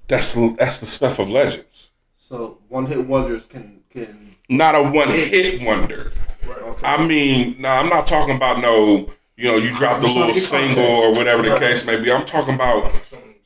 that's 0.09 0.35
that's 0.57 0.79
the 0.81 0.87
stuff 0.87 1.19
of 1.21 1.31
legends. 1.31 1.91
So 2.15 2.59
one 2.69 2.87
hit 2.87 3.07
wonders 3.07 3.47
can 3.47 3.81
can 3.91 4.35
Not 4.49 4.75
a 4.75 4.83
one 4.83 5.09
hit 5.09 5.63
wonder. 5.65 6.13
okay. 6.49 6.87
I 6.87 7.07
mean, 7.07 7.57
no, 7.61 7.69
I'm 7.69 7.89
not 7.89 8.07
talking 8.09 8.35
about 8.35 8.61
no, 8.61 9.13
you 9.37 9.49
know, 9.49 9.57
you 9.57 9.73
dropped 9.75 10.03
a 10.03 10.09
I'm 10.09 10.17
little 10.17 10.35
single 10.35 10.75
context. 10.75 11.07
or 11.07 11.13
whatever 11.15 11.43
the 11.49 11.57
case 11.59 11.85
may 11.85 12.01
be. 12.01 12.11
I'm 12.11 12.27
talking 12.27 12.55
about 12.57 12.93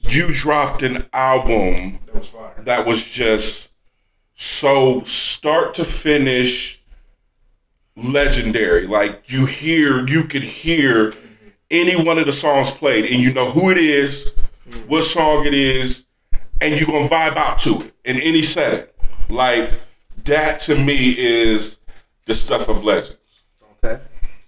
you 0.01 0.33
dropped 0.33 0.83
an 0.83 1.07
album 1.13 1.99
That 2.07 2.15
was 2.15 2.29
fire. 2.29 2.55
that 2.65 2.87
was 2.87 3.05
just 3.05 3.71
so 4.35 5.03
start 5.03 5.75
to 5.75 5.85
finish 5.85 6.83
legendary. 7.97 8.87
Like 8.87 9.31
you 9.31 9.47
hear, 9.47 10.07
you 10.07 10.25
could 10.25 10.43
hear 10.43 11.15
any 11.71 12.03
one 12.03 12.19
of 12.19 12.27
the 12.27 12.33
songs 12.33 12.71
played, 12.71 13.11
and 13.11 13.23
you 13.23 13.33
know 13.33 13.51
who 13.51 13.71
it 13.71 13.79
is, 13.79 14.33
what 14.87 15.03
song 15.03 15.47
it 15.47 15.55
is, 15.55 16.07
and 16.61 16.79
you're 16.79 16.87
gonna 16.87 17.09
vibe 17.09 17.37
out 17.37 17.59
to 17.61 17.81
it 17.81 17.93
in 18.05 18.21
any 18.21 18.43
setting. 18.43 18.87
Like 19.29 19.73
that 20.25 20.61
to 20.61 20.77
me 20.77 21.15
is 21.19 21.79
the 22.27 22.35
stuff 22.35 22.69
of 22.69 22.85
legends. 22.85 23.19
Okay. 23.85 24.01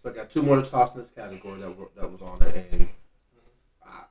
So 0.02 0.10
I 0.10 0.12
got 0.12 0.31
two 0.31 0.42
more 0.42 0.57
to 0.57 0.62
toss 0.62 0.94
in 0.94 1.00
this 1.00 1.10
category 1.10 1.60
that 1.60 1.76
were, 1.76 1.89
that 1.97 2.10
was 2.10 2.23
on 2.23 2.42
it, 2.42 2.68
and 2.73 2.89
I, 3.84 4.05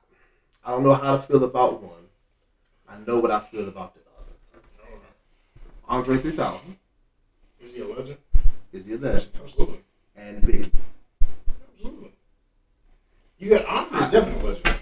I 0.64 0.70
don't 0.70 0.82
know 0.82 0.94
how 0.94 1.16
to 1.16 1.22
feel 1.22 1.42
about 1.44 1.82
one. 1.82 1.92
I 2.88 2.98
know 3.06 3.18
what 3.18 3.30
I 3.30 3.40
feel 3.40 3.68
about 3.68 3.94
the 3.94 4.00
other. 4.00 4.32
Andre 5.88 6.16
3000 6.18 6.76
Is 7.60 7.74
he 7.74 7.80
a 7.80 7.86
legend? 7.86 8.18
Is 8.76 8.84
the 8.86 8.96
legend, 8.98 9.32
Absolutely. 9.42 9.78
and 10.16 10.42
Biggie. 10.42 10.70
Absolutely. 11.74 12.10
You 13.38 13.50
got 13.50 13.66
Andre's 13.66 14.10
definitely 14.10 14.60
a. 14.64 14.76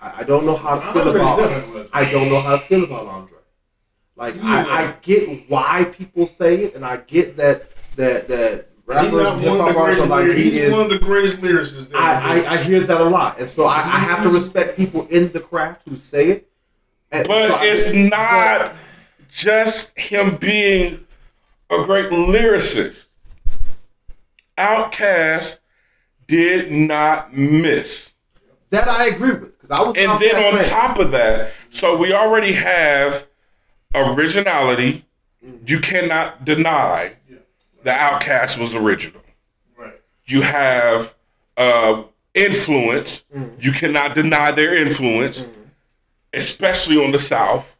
I, 0.00 0.20
I 0.20 0.22
don't 0.24 0.46
know 0.46 0.56
how 0.56 0.76
to 0.80 0.92
feel 0.92 1.14
about. 1.14 1.38
definitely. 1.38 1.88
I 1.92 2.10
don't 2.10 2.28
know 2.28 2.40
how 2.40 2.56
to 2.56 2.62
feel 2.64 2.84
about 2.84 3.06
Andre. 3.06 3.38
Like 4.16 4.36
I, 4.42 4.88
I 4.88 4.92
get 5.02 5.48
why 5.50 5.84
people 5.84 6.26
say 6.26 6.64
it, 6.64 6.74
and 6.74 6.84
I 6.84 6.98
get 6.98 7.36
that 7.38 7.70
that 7.96 8.28
that 8.28 8.66
rappers, 8.86 9.12
not 9.12 9.38
hip 9.40 9.48
one 9.50 9.60
of 9.60 9.66
hop 9.66 9.74
the 9.74 9.78
artists 9.80 10.02
greatest 10.06 10.10
are 10.10 10.26
like 10.28 10.36
he 10.36 10.42
He's 10.44 10.54
is. 10.54 10.72
one 10.72 10.80
of 10.82 10.90
the 10.90 10.98
greatest 10.98 11.36
lyricists. 11.36 11.94
I. 11.94 12.44
I, 12.44 12.52
I 12.54 12.56
hear 12.58 12.80
that 12.80 13.00
a 13.00 13.04
lot, 13.04 13.40
and 13.40 13.48
so 13.48 13.66
I, 13.66 13.78
I 13.78 13.98
have 14.00 14.22
to 14.24 14.28
respect 14.30 14.76
people 14.76 15.06
in 15.08 15.32
the 15.32 15.40
craft 15.40 15.82
who 15.88 15.96
say 15.96 16.28
it. 16.30 16.48
And 17.12 17.26
so 17.26 17.32
But 17.32 17.50
I- 17.52 17.66
it's 17.66 17.92
not 17.92 18.74
just 19.28 19.96
him 19.98 20.36
being 20.36 21.06
a 21.70 21.82
great 21.84 22.10
lyricist. 22.10 23.09
Outkast 24.60 25.58
did 26.26 26.70
not 26.70 27.34
miss. 27.34 28.10
that 28.70 28.86
I 28.88 29.06
agree 29.06 29.32
with 29.32 29.70
I 29.70 29.82
was. 29.82 29.94
And 29.96 30.20
then 30.20 30.36
on 30.54 30.62
top 30.64 30.98
of 30.98 31.10
that, 31.12 31.52
so 31.70 31.96
we 31.96 32.12
already 32.12 32.52
have 32.52 33.26
originality. 33.94 35.04
You 35.66 35.80
cannot 35.80 36.44
deny 36.44 37.14
the 37.82 37.90
Outkast 37.90 38.58
was 38.58 38.74
original. 38.74 39.22
right. 39.76 39.94
You 40.26 40.42
have 40.42 41.14
uh, 41.56 42.02
influence. 42.34 43.24
Mm-hmm. 43.34 43.56
You 43.60 43.72
cannot 43.72 44.14
deny 44.14 44.52
their 44.52 44.74
influence, 44.74 45.42
mm-hmm. 45.42 45.60
especially 46.34 47.02
on 47.02 47.12
the 47.12 47.18
South. 47.20 47.76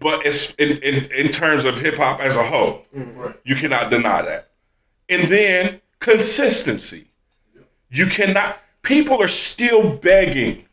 But 0.00 0.24
it's 0.24 0.54
in, 0.54 0.78
in, 0.78 1.10
in 1.10 1.28
terms 1.32 1.64
of 1.64 1.80
hip 1.80 1.96
hop 1.96 2.20
as 2.20 2.36
a 2.36 2.44
whole, 2.44 2.84
Right. 2.92 3.34
you 3.44 3.56
cannot 3.56 3.90
deny 3.90 4.22
that. 4.22 4.50
And 5.08 5.24
then 5.28 5.80
consistency. 6.00 7.06
You 7.90 8.06
cannot. 8.06 8.60
People 8.82 9.20
are 9.22 9.28
still 9.28 9.96
begging 9.96 10.66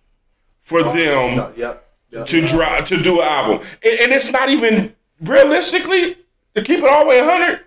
for 0.62 0.84
them 0.84 1.54
Yeah, 1.58 1.78
to 2.26 2.46
drive 2.46 2.86
to 2.86 3.02
do 3.02 3.22
an 3.22 3.28
album, 3.28 3.68
and, 3.84 4.00
and 4.00 4.12
it's 4.14 4.32
not 4.32 4.50
even 4.50 4.96
realistically 5.22 6.16
to 6.56 6.62
keep 6.62 6.80
it 6.80 6.90
all 6.90 7.04
the 7.04 7.10
way 7.10 7.20
hundred. 7.24 7.62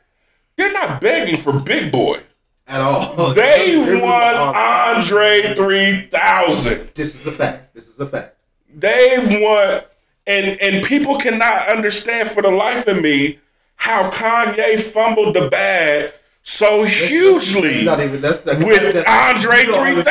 They're 0.56 0.72
not 0.72 1.00
begging 1.00 1.36
for 1.36 1.52
Big 1.52 1.92
Boy. 1.92 2.20
at 2.66 2.80
all. 2.80 3.32
They 3.34 3.76
want 4.02 4.36
Andre 4.56 5.54
three 5.54 6.08
thousand. 6.10 6.90
This 6.94 7.14
is 7.14 7.26
a 7.26 7.32
fact. 7.32 7.74
This 7.74 7.88
is 7.88 7.98
a 8.00 8.06
fact. 8.06 8.36
They 8.74 9.16
want, 9.42 9.84
and 10.26 10.60
and 10.60 10.84
people 10.84 11.18
cannot 11.18 11.68
understand 11.68 12.30
for 12.30 12.42
the 12.42 12.50
life 12.50 12.86
of 12.86 13.00
me 13.00 13.38
how 13.76 14.10
Kanye 14.10 14.80
fumbled 14.80 15.34
the 15.34 15.48
bag 15.48 16.12
so 16.50 16.82
hugely 16.84 17.84
not 17.84 18.00
even 18.00 18.22
that's 18.22 18.44
not, 18.46 18.56
with 18.58 18.94
that- 18.94 19.06
Andre 19.36 19.58
you 19.60 19.66
don't 19.66 19.74
three 19.74 19.88
understand 19.90 20.06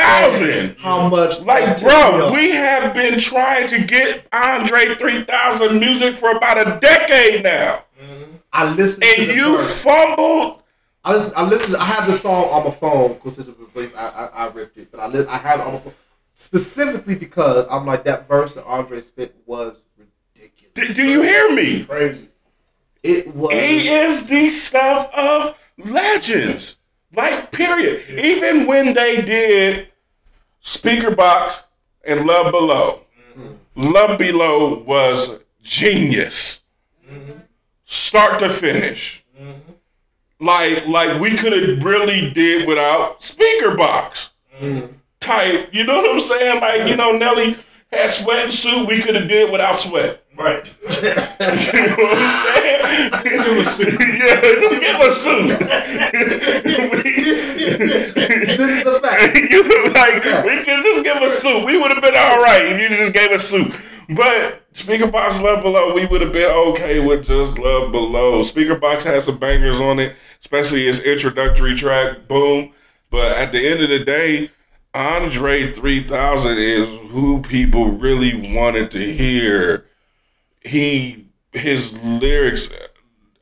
thousand. 0.75 0.77
How 0.77 1.09
much? 1.09 1.41
Like, 1.41 1.81
bro, 1.81 2.31
we 2.31 2.51
have 2.51 2.93
been 2.93 3.17
trying 3.19 3.67
to 3.69 3.83
get 3.83 4.27
Andre 4.31 4.93
3000 4.95 5.79
music 5.79 6.13
for 6.13 6.31
about 6.37 6.59
a 6.59 6.79
decade 6.79 7.43
now. 7.43 7.83
Mm-hmm. 7.99 8.35
I 8.53 8.71
listened 8.71 9.03
And 9.03 9.35
you 9.35 9.57
verse. 9.57 9.83
fumbled. 9.83 10.61
I 11.03 11.13
listen. 11.13 11.33
I 11.35 11.41
listen. 11.43 11.75
I 11.75 11.85
have 11.85 12.05
this 12.05 12.21
song 12.21 12.45
on 12.51 12.65
my 12.65 12.71
phone 12.71 13.13
because 13.13 13.39
it's 13.39 13.49
a 13.49 13.53
place 13.53 13.93
I, 13.95 14.07
I 14.07 14.25
I 14.45 14.47
ripped 14.49 14.77
it, 14.77 14.91
but 14.91 14.99
I 14.99 15.07
li- 15.07 15.25
I 15.27 15.37
have 15.37 15.59
it 15.59 15.65
on 15.65 15.73
my 15.73 15.79
phone 15.79 15.93
specifically 16.35 17.15
because 17.15 17.65
I'm 17.71 17.85
like 17.87 18.03
that 18.03 18.27
verse 18.27 18.53
that 18.53 18.65
Andre 18.65 19.01
spit 19.01 19.35
was 19.47 19.85
ridiculous. 19.97 20.73
D- 20.75 20.93
do 20.93 21.03
you 21.09 21.21
hear 21.23 21.55
me? 21.55 21.85
Crazy. 21.85 22.29
It 23.01 23.33
was. 23.33 23.53
He 23.53 23.87
is 23.89 24.25
the 24.27 24.49
stuff 24.49 25.09
of 25.13 25.55
legends. 25.77 26.77
Like, 27.13 27.51
period. 27.51 28.19
Even 28.19 28.67
when 28.67 28.93
they 28.93 29.21
did 29.21 29.87
Speakerboxxx 30.61 31.63
and 32.05 32.25
Love 32.25 32.51
Below, 32.51 33.01
mm-hmm. 33.37 33.53
Love 33.75 34.17
Below 34.17 34.79
was 34.83 35.39
genius. 35.61 36.61
Mm-hmm. 37.09 37.39
Start 37.85 38.39
to 38.39 38.49
finish. 38.49 39.23
Mm-hmm. 39.39 39.71
Like, 40.39 40.85
like 40.87 41.21
we 41.21 41.35
could 41.35 41.53
have 41.53 41.83
really 41.83 42.31
did 42.31 42.67
without 42.67 43.21
Speakerboxxx. 43.21 44.29
type. 45.19 45.69
You 45.71 45.85
know 45.85 45.97
what 45.97 46.09
I'm 46.09 46.19
saying? 46.19 46.61
Like, 46.61 46.87
you 46.89 46.95
know, 46.95 47.11
Nelly 47.11 47.57
had 47.91 48.09
sweat 48.09 48.45
and 48.45 48.53
suit. 48.53 48.87
We 48.87 49.01
could 49.01 49.15
have 49.15 49.27
did 49.27 49.51
without 49.51 49.79
sweat. 49.79 50.23
Right. 50.37 50.73
You 50.97 51.81
know 51.83 51.95
what 51.95 52.17
I'm 52.17 52.33
saying? 52.33 52.79
yeah, 54.17 54.41
just 54.41 54.81
give 54.81 54.99
us 55.01 55.21
suit. 55.21 55.49
This 58.57 58.77
is 58.77 58.83
the 58.83 58.99
fact. 59.01 59.37
you 59.37 59.63
like 59.91 60.23
we 60.45 60.63
could 60.63 60.83
just 60.83 61.03
give 61.03 61.21
a 61.21 61.29
suit. 61.29 61.65
We 61.65 61.77
would 61.77 61.91
have 61.91 62.01
been 62.01 62.15
all 62.15 62.41
right 62.41 62.65
if 62.65 62.79
you 62.79 62.89
just 62.89 63.13
gave 63.13 63.31
us 63.31 63.47
suit. 63.47 63.71
But 64.09 64.71
Speakerboxxx 64.73 65.41
Love 65.43 65.63
Below, 65.63 65.93
we 65.93 66.05
would 66.07 66.21
have 66.21 66.31
been 66.31 66.49
okay 66.49 67.05
with 67.05 67.25
just 67.25 67.59
Love 67.59 67.91
Below. 67.91 68.41
Speakerboxxx 68.41 69.03
has 69.03 69.25
some 69.25 69.37
bangers 69.37 69.79
on 69.79 69.99
it, 69.99 70.15
especially 70.39 70.85
his 70.85 71.01
introductory 71.01 71.75
track, 71.75 72.27
Boom. 72.27 72.73
But 73.09 73.33
at 73.33 73.51
the 73.51 73.67
end 73.67 73.81
of 73.83 73.89
the 73.89 74.03
day, 74.03 74.51
Andre 74.93 75.71
3000 75.73 76.57
is 76.57 76.87
who 77.11 77.41
people 77.41 77.91
really 77.91 78.53
wanted 78.55 78.91
to 78.91 79.13
hear. 79.13 79.86
He, 80.67 81.25
his 81.53 81.97
lyrics, 82.03 82.69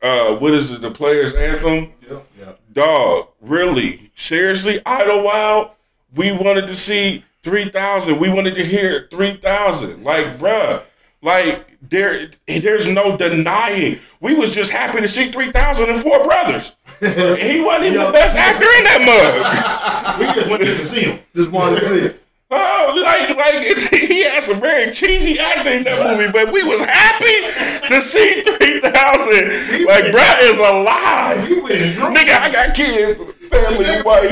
uh, 0.02 0.36
what 0.36 0.54
is 0.54 0.70
it, 0.70 0.80
the 0.80 0.90
player's 0.90 1.34
anthem? 1.34 1.92
Yeah. 2.08 2.52
Dog, 2.72 3.28
really? 3.40 4.10
Seriously? 4.14 4.80
Idlewild? 4.84 5.70
We 6.14 6.32
wanted 6.32 6.66
to 6.68 6.74
see 6.74 7.24
3,000. 7.42 8.18
We 8.18 8.28
wanted 8.28 8.54
to 8.56 8.64
hear 8.64 9.08
3,000. 9.10 10.02
Like, 10.02 10.38
bruh, 10.38 10.82
like, 11.22 11.78
there, 11.80 12.30
there's 12.46 12.86
no 12.86 13.16
denying. 13.16 13.98
We 14.20 14.34
was 14.34 14.54
just 14.54 14.70
happy 14.70 15.00
to 15.00 15.08
see 15.08 15.30
3,000 15.30 15.88
and 15.88 16.00
Four 16.00 16.22
Brothers. 16.24 16.74
he 17.00 17.60
wasn't 17.60 17.86
even 17.86 18.06
the 18.06 18.12
best 18.12 18.36
actor 18.36 18.68
in 18.78 18.84
that 18.84 19.02
mug. 19.06 20.18
We 20.20 20.26
just 20.32 20.48
there 20.50 20.66
to 20.66 20.78
see 20.78 21.00
him. 21.00 21.18
Just 21.34 21.50
wanted 21.50 21.80
to 21.80 21.86
see 21.86 21.98
it. 21.98 22.22
Oh, 22.48 23.02
like, 23.04 23.36
like 23.36 23.76
he 23.90 24.22
had 24.22 24.40
some 24.40 24.60
very 24.60 24.92
cheesy 24.92 25.36
acting 25.38 25.78
in 25.78 25.84
that 25.84 25.98
movie, 26.16 26.30
but 26.30 26.52
we 26.52 26.62
was 26.62 26.80
happy 26.80 27.88
to 27.88 28.00
see 28.00 28.42
3,000. 28.42 29.84
Like, 29.84 30.04
bruh 30.14 30.42
is 30.42 30.56
alive. 30.58 31.48
We 31.48 31.60
went 31.60 31.74
and 31.74 31.92
drunk. 31.94 32.16
Nigga, 32.16 32.38
I 32.40 32.52
got 32.52 32.76
kids, 32.76 33.20
family, 33.48 34.00
wife. 34.02 34.30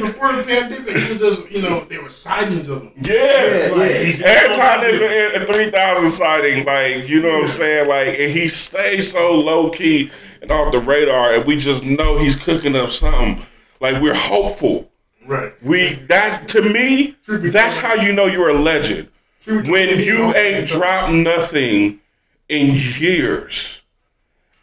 Before 0.00 0.32
the 0.36 0.42
pandemic, 0.44 0.88
it 0.96 1.08
was 1.10 1.20
just, 1.20 1.48
you 1.48 1.62
know, 1.62 1.84
there 1.84 2.02
were 2.02 2.10
sightings 2.10 2.68
of 2.68 2.82
him. 2.82 2.92
Yeah. 3.00 3.14
Yeah, 3.14 3.74
Like, 3.74 4.18
yeah. 4.18 4.26
Every 4.26 4.54
time 4.56 4.80
there's 4.80 5.00
a, 5.00 5.42
a 5.44 5.46
3,000 5.46 6.10
sighting, 6.10 6.66
like, 6.66 7.08
you 7.08 7.22
know 7.22 7.28
what 7.28 7.42
I'm 7.42 7.48
saying? 7.48 7.88
Like, 7.88 8.08
and 8.18 8.32
he 8.32 8.48
stays 8.48 9.12
so 9.12 9.34
low 9.38 9.70
key 9.70 10.10
and 10.42 10.50
off 10.50 10.72
the 10.72 10.80
radar, 10.80 11.34
and 11.34 11.44
we 11.44 11.56
just 11.56 11.84
know 11.84 12.18
he's 12.18 12.34
cooking 12.34 12.74
up 12.74 12.90
something. 12.90 13.46
Like, 13.80 14.02
we're 14.02 14.14
hopeful. 14.16 14.90
Right. 15.26 15.52
We, 15.62 15.94
that, 16.08 16.48
to 16.48 16.62
me, 16.62 17.16
that's 17.26 17.78
how 17.78 17.94
you 17.94 18.12
know 18.12 18.26
you're 18.26 18.50
a 18.50 18.58
legend. 18.58 19.08
When 19.46 19.98
you 19.98 20.34
ain't 20.34 20.68
dropped 20.68 21.12
nothing 21.12 22.00
in 22.48 22.74
years, 22.74 23.82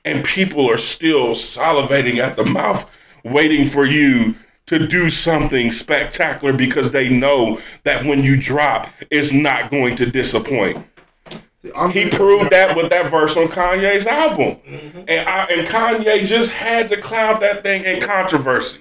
and 0.03 0.23
people 0.25 0.69
are 0.69 0.77
still 0.77 1.30
salivating 1.30 2.17
at 2.17 2.35
the 2.35 2.45
mouth, 2.45 2.90
waiting 3.23 3.67
for 3.67 3.85
you 3.85 4.35
to 4.67 4.88
do 4.88 5.09
something 5.09 5.72
spectacular 5.72 6.53
because 6.53 6.91
they 6.91 7.09
know 7.09 7.59
that 7.83 8.06
when 8.06 8.23
you 8.23 8.40
drop, 8.40 8.88
it's 9.09 9.33
not 9.33 9.69
going 9.69 9.95
to 9.98 10.09
disappoint. 10.09 10.85
See, 11.61 11.72
He 11.91 12.09
proved 12.09 12.49
that 12.51 12.75
with 12.75 12.90
that 12.90 13.11
verse 13.11 13.38
on 13.38 13.48
Kanye's 13.48 14.07
album, 14.07 14.57
and 15.07 15.30
I, 15.30 15.45
and 15.45 15.67
Kanye 15.67 16.25
just 16.25 16.51
had 16.51 16.90
to 16.90 16.99
cloud 16.99 17.41
that 17.41 17.61
thing 17.64 17.83
in 17.83 18.01
controversy. 18.01 18.80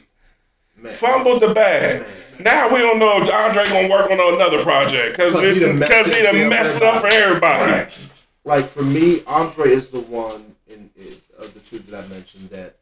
Fumbled 0.89 1.43
the 1.43 1.53
bag. 1.55 2.07
Now 2.39 2.73
we 2.73 2.79
don't 2.81 2.99
know 2.99 3.23
if 3.23 3.29
Andre 3.31 3.65
gonna 3.65 3.89
work 3.89 4.11
on 4.11 4.35
another 4.35 4.63
project 4.63 5.17
because 5.17 5.35
'Cause 5.35 5.43
he 5.43 5.49
it's 5.49 5.61
done 5.61 5.79
messed 5.79 5.91
because 5.93 6.11
he 6.11 6.23
done 6.23 6.41
up 6.43 6.49
messed 6.49 6.77
it 6.79 6.83
up 6.83 7.01
for 7.03 7.09
everybody. 7.09 7.73
Right. 7.73 7.99
like 8.45 8.67
for 8.67 8.83
me, 8.83 9.23
Andre 9.27 9.69
is 9.71 9.91
the 9.91 10.01
one 10.01 10.57
in, 10.69 10.91
in 10.97 11.13
of 11.39 11.53
the 11.55 11.61
two 11.61 11.79
that 11.81 12.05
I 12.05 12.09
mentioned 12.09 12.49
that 12.51 12.77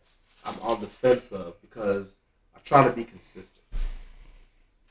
I'm 0.44 0.54
on 0.60 0.80
the 0.80 0.86
fence 0.86 1.32
of 1.32 1.60
because 1.60 2.14
I 2.54 2.60
try 2.64 2.84
to 2.84 2.92
be 2.92 3.02
consistent. 3.04 3.64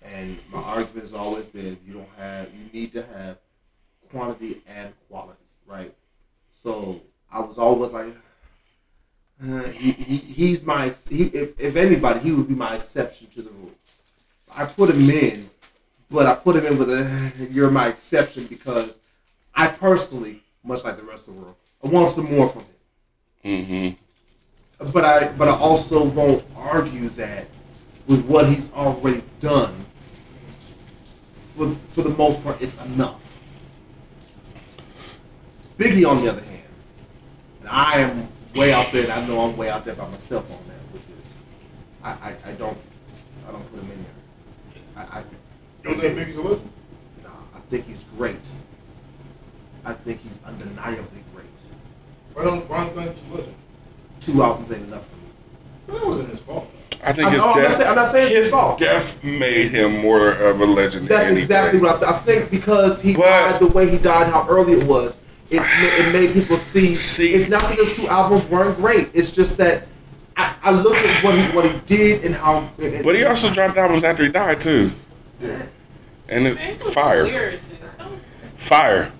And 0.01 0.37
my 0.51 0.61
argument 0.61 1.03
has 1.03 1.13
always 1.13 1.45
been 1.45 1.77
you 1.85 1.93
don't 1.93 2.09
have 2.17 2.49
you 2.53 2.69
need 2.77 2.91
to 2.93 3.03
have 3.03 3.37
quantity 4.11 4.61
and 4.67 4.93
quality, 5.09 5.39
right? 5.65 5.93
So 6.63 7.01
I 7.31 7.39
was 7.39 7.57
always 7.57 7.93
like 7.93 8.07
uh, 9.43 9.63
he, 9.69 9.91
he, 9.91 10.17
he's 10.17 10.63
my 10.63 10.93
he, 11.09 11.25
if, 11.25 11.59
if 11.59 11.75
anybody 11.75 12.19
he 12.21 12.31
would 12.31 12.47
be 12.47 12.55
my 12.55 12.75
exception 12.75 13.27
to 13.27 13.43
the 13.43 13.51
rule. 13.51 13.71
I 14.55 14.65
put 14.65 14.89
him 14.89 15.09
in, 15.09 15.49
but 16.09 16.25
I 16.25 16.33
put 16.33 16.55
him 16.55 16.65
in 16.65 16.79
with 16.79 16.89
a 16.89 17.47
you're 17.51 17.69
my 17.69 17.87
exception 17.87 18.47
because 18.47 18.97
I 19.53 19.67
personally, 19.67 20.41
much 20.63 20.83
like 20.83 20.97
the 20.97 21.03
rest 21.03 21.27
of 21.27 21.35
the 21.35 21.41
world, 21.41 21.55
I 21.83 21.87
want 21.87 22.09
some 22.09 22.33
more 22.33 22.49
from 22.49 22.63
him. 23.43 23.97
Mm-hmm. 24.79 24.89
But 24.91 25.05
I 25.05 25.31
but 25.33 25.47
I 25.47 25.55
also 25.55 26.03
won't 26.03 26.43
argue 26.55 27.09
that 27.09 27.47
with 28.07 28.25
what 28.25 28.47
he's 28.47 28.71
already 28.73 29.23
done. 29.39 29.75
For 31.55 31.69
for 31.87 32.01
the 32.01 32.09
most 32.09 32.43
part, 32.43 32.59
it's 32.59 32.81
enough. 32.85 33.21
Biggie, 35.77 36.09
on 36.09 36.23
the 36.23 36.31
other 36.31 36.41
hand, 36.41 36.63
and 37.59 37.69
I 37.69 37.99
am 37.99 38.29
way 38.57 38.73
out 38.73 38.91
there. 38.91 39.03
And 39.03 39.11
I 39.11 39.25
know 39.27 39.41
I'm 39.41 39.55
way 39.57 39.69
out 39.69 39.85
there 39.85 39.95
by 39.95 40.07
myself 40.09 40.49
on 40.51 40.57
that. 40.67 40.73
Which 40.93 41.01
is, 41.03 41.33
I, 42.03 42.11
I, 42.11 42.35
I 42.49 42.51
don't 42.53 42.77
I 43.47 43.51
don't 43.51 43.71
put 43.71 43.81
him 43.81 43.91
in 43.91 44.03
there. 44.03 45.03
I, 45.11 45.19
I 45.19 45.23
don't 45.83 45.99
think 45.99 46.17
Biggie's 46.17 46.37
a? 46.37 46.41
Nah, 46.41 47.29
I 47.55 47.59
think 47.69 47.87
he's 47.87 48.03
great. 48.17 48.35
I 49.85 49.93
think 49.93 50.21
he's 50.21 50.39
undeniably 50.45 51.23
great. 51.33 51.45
Why 52.33 52.43
don't 52.43 52.69
why 52.69 52.85
don't 52.85 52.95
you 52.97 53.13
think 53.13 53.33
legend? 53.33 53.55
Two 54.19 54.43
albums 54.43 54.71
ain't 54.71 54.87
enough 54.87 55.07
for 55.07 55.15
me. 55.15 55.21
Well, 55.87 55.99
that 55.99 56.07
wasn't 56.07 56.29
his 56.31 56.39
fault. 56.39 56.71
I 57.03 57.13
think 57.13 57.27
I'm- 57.27 57.33
his 57.33 57.41
no, 57.41 57.51
I'm 57.51 57.55
not 57.55 57.67
death, 57.67 57.75
saying- 57.77 57.89
I'm 57.89 57.95
not 57.95 58.07
saying 58.11 58.25
it's 58.25 58.35
his 58.35 58.45
his 58.47 58.51
fault. 58.51 58.79
death 58.79 59.23
made 59.23 59.71
him 59.71 59.99
more 60.01 60.31
of 60.31 60.59
a 60.59 60.65
legend. 60.65 61.07
That's 61.07 61.27
than 61.27 61.37
exactly 61.37 61.79
what 61.79 61.95
I, 61.95 61.99
th- 61.99 62.11
I 62.11 62.17
think 62.17 62.49
because 62.51 63.01
he 63.01 63.13
But- 63.13 63.21
died 63.21 63.59
the 63.61 63.67
way 63.67 63.87
he 63.89 63.97
died, 63.97 64.27
how 64.27 64.45
early 64.49 64.73
it 64.73 64.83
was. 64.85 65.15
It, 65.49 65.61
it 65.61 66.11
made 66.11 66.33
people 66.33 66.57
see, 66.57 66.93
See. 66.93 67.33
It's 67.33 67.47
not 67.47 67.61
that 67.61 67.77
those 67.77 67.95
two 67.95 68.07
albums 68.07 68.45
weren't 68.45 68.75
great. 68.77 69.09
It's 69.13 69.31
just 69.31 69.55
that 69.57 69.87
I, 70.35 70.53
I 70.61 70.71
look 70.71 70.95
at 70.95 71.23
what 71.23 71.35
he 71.35 71.55
what 71.55 71.65
he 71.71 71.79
did 71.85 72.25
and 72.25 72.35
how. 72.35 72.69
And, 72.77 73.03
But 73.03 73.15
he 73.15 73.23
also 73.23 73.49
dropped 73.51 73.77
albums 73.77 74.03
after 74.03 74.23
he 74.23 74.29
died 74.29 74.59
too, 74.59 74.91
and 76.27 76.47
it, 76.47 76.57
who's 76.81 76.93
fire, 76.93 77.23
the 77.23 77.29
lyricist? 77.29 77.97
Don't- 77.97 78.19
fire. 78.55 79.11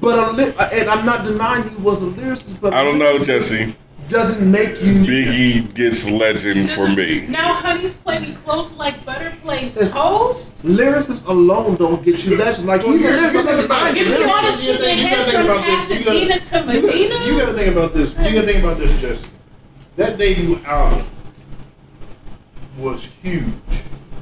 But 0.00 0.18
a 0.30 0.32
li- 0.32 0.54
and 0.72 0.88
I'm 0.90 1.04
not 1.06 1.24
denying 1.24 1.68
he 1.68 1.76
was 1.76 2.02
a 2.02 2.06
lyricist. 2.06 2.60
But 2.60 2.72
I 2.74 2.82
don't 2.82 2.98
know, 2.98 3.14
lyricist 3.14 3.26
Jesse. 3.26 3.76
Doesn't 4.12 4.50
make 4.50 4.82
you. 4.82 4.92
Biggie 5.04 5.72
gets 5.74 6.08
legend 6.08 6.68
for 6.68 6.86
me. 6.86 7.26
Now, 7.28 7.54
honey's 7.54 7.94
play 7.94 8.18
me 8.18 8.34
close 8.44 8.74
like 8.76 9.02
butter 9.06 9.32
plays 9.42 9.74
toast. 9.90 10.62
Lyricists 10.62 11.24
alone 11.26 11.76
don't 11.76 12.04
get 12.04 12.22
you 12.26 12.36
legend. 12.36 12.66
Like 12.66 12.82
he's 12.82 13.02
a 13.04 13.08
Well, 13.08 13.18
lyricist. 13.18 13.32
here's 13.32 13.32
the 13.32 13.42
thing 13.42 13.48
I'm 13.48 13.56
not 13.56 13.64
about 13.64 13.90
it. 13.90 13.94
Give 13.94 14.06
me 14.08 14.24
all 14.24 14.42
the 14.42 14.50
You 14.50 14.56
shit 14.58 14.66
gotta 14.66 14.78
that 14.78 14.84
think- 14.84 15.00
you 15.00 15.06
heads 15.06 15.32
from 15.32 15.44
about 15.46 15.64
this. 15.64 15.98
You 15.98 16.04
gotta- 16.04 16.20
Pasadena 16.20 16.44
to 16.44 16.66
Medina. 16.66 17.24
You 17.26 17.38
gotta 17.40 17.52
think 17.54 17.74
about 17.76 17.94
this. 17.94 18.10
You 18.10 18.16
gotta 18.34 18.42
think 18.46 18.64
about 18.64 18.78
this, 18.78 19.00
Jesse. 19.00 19.26
That 19.96 20.18
debut 20.18 20.60
album 20.66 21.06
was 22.78 23.08
huge. 23.22 23.44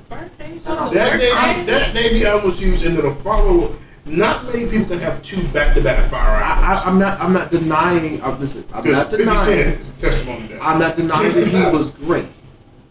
Birthdays, 0.08 0.62
That 0.64 0.92
debut, 0.92 1.66
that 1.66 1.94
debut 1.94 2.26
album 2.26 2.50
was 2.50 2.60
huge, 2.60 2.82
and 2.84 2.96
then 2.96 3.04
the 3.06 3.14
follow. 3.22 3.74
Not 4.10 4.44
many 4.44 4.68
people 4.68 4.86
can 4.86 4.98
have 5.00 5.22
two 5.22 5.46
back-to-back 5.48 6.10
fire 6.10 6.42
I, 6.42 6.74
I, 6.74 6.82
I'm 6.84 6.98
not. 6.98 7.20
I'm 7.20 7.32
not 7.32 7.50
denying. 7.50 8.22
I'm, 8.22 8.40
listen, 8.40 8.64
I'm 8.72 8.90
not 8.90 9.10
denying. 9.10 9.46
Cent 9.46 9.80
a 9.80 10.00
testimony 10.00 10.48
to 10.48 10.54
that. 10.54 10.62
I'm 10.62 10.78
not 10.80 10.96
denying 10.96 11.32
that 11.32 11.46
he 11.46 11.62
was 11.64 11.90
great. 11.90 12.26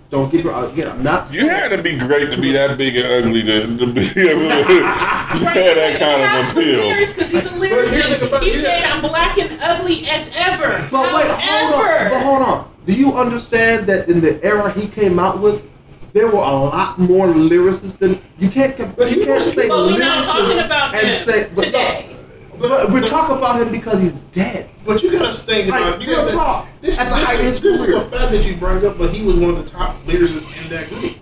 Don't 0.09 0.31
get 0.31 0.43
me 0.43 0.49
wrong. 0.49 0.71
Again, 0.71 0.87
I'm 0.87 1.03
not. 1.03 1.31
You 1.31 1.49
had 1.49 1.69
to 1.69 1.83
be 1.83 1.97
great 1.97 2.31
to 2.31 2.41
be 2.41 2.51
that 2.53 2.77
big 2.77 2.95
and 2.95 3.05
ugly 3.05 3.43
to, 3.43 3.77
to 3.77 3.93
be 3.93 4.01
able 4.01 4.49
to 4.49 4.83
have 4.83 5.43
that 5.43 5.99
kind 5.99 6.21
of 6.23 6.57
appeal. 6.57 6.89
Because 6.89 7.31
he's 7.31 7.45
a 7.45 7.49
But 7.51 7.69
here's 7.69 8.19
the 8.19 8.27
thing 8.27 8.29
lyricist. 8.29 8.43
He 8.43 8.51
said, 8.53 8.83
"I'm 8.85 9.01
black 9.01 9.37
and 9.37 9.61
ugly 9.61 10.07
as 10.07 10.27
ever." 10.33 10.87
But 10.89 11.13
wait, 11.13 11.29
hold 11.29 11.73
on. 11.73 12.09
But 12.09 12.23
hold 12.23 12.41
on. 12.41 12.71
Do 12.85 12.93
you 12.93 13.13
understand 13.13 13.85
that 13.87 14.09
in 14.09 14.19
the 14.21 14.43
era 14.43 14.71
he 14.71 14.87
came 14.87 15.19
out 15.19 15.39
with, 15.41 15.63
there 16.13 16.27
were 16.27 16.33
a 16.33 16.37
lot 16.63 16.97
more 16.99 17.27
lyricists 17.27 17.97
than 17.97 18.19
you 18.37 18.49
can't. 18.49 18.75
com- 18.75 18.93
But 18.97 19.11
you 19.15 19.25
can't 19.25 19.43
say 19.43 19.67
but 19.67 19.77
we're 19.87 19.97
not 19.99 20.25
talking 20.25 20.59
about 20.59 20.95
and 20.95 21.15
say. 21.15 21.49
But, 21.55 21.65
today. 21.65 22.15
but 22.57 22.91
we're 22.91 23.05
talking 23.05 23.37
about 23.37 23.61
him 23.61 23.71
because 23.71 24.01
he's 24.01 24.19
dead. 24.31 24.69
But 24.85 25.03
you 25.03 25.11
gotta 25.11 25.33
think 25.33 25.67
about 25.69 25.99
Like, 25.99 26.01
you 26.07 26.15
gotta, 26.15 26.31
talk. 26.31 26.67
This, 26.81 26.97
At 26.99 27.09
the 27.09 27.37
this, 27.43 27.55
is, 27.55 27.61
this 27.61 27.81
is 27.81 27.93
a 27.93 28.01
fact 28.09 28.31
that 28.31 28.43
you 28.45 28.55
bring 28.55 28.85
up, 28.85 28.97
but 28.97 29.11
he 29.11 29.23
was 29.23 29.35
one 29.35 29.51
of 29.51 29.57
the 29.63 29.69
top 29.69 30.03
lyricists 30.05 30.47
in 30.63 30.69
that 30.69 30.89
group. 30.89 31.15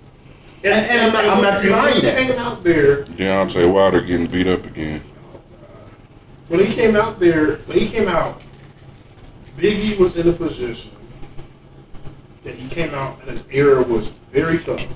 And- 0.63 0.73
and 0.73 1.01
I'm 1.01 1.13
not- 1.13 1.25
I'm 1.25 1.41
not 1.41 1.53
when 1.55 1.63
denying 1.65 1.95
he 1.95 2.01
that. 2.01 2.17
came 2.17 2.39
out 2.39 2.63
there, 2.63 3.03
Deontay 3.03 3.71
Wilder 3.71 4.01
getting 4.01 4.27
beat 4.27 4.47
up 4.47 4.65
again. 4.65 5.01
when 6.47 6.59
he 6.61 6.73
came 6.73 6.95
out 6.95 7.19
there, 7.19 7.57
when 7.65 7.77
he 7.77 7.87
came 7.87 8.07
out, 8.07 8.41
Biggie 9.57 9.97
was 9.97 10.15
in 10.17 10.27
a 10.29 10.31
position 10.33 10.91
that 12.43 12.55
he 12.55 12.67
came 12.69 12.93
out 12.93 13.19
and 13.21 13.31
his 13.31 13.43
era 13.51 13.81
was 13.83 14.11
very 14.41 14.59
tough. 14.59 14.87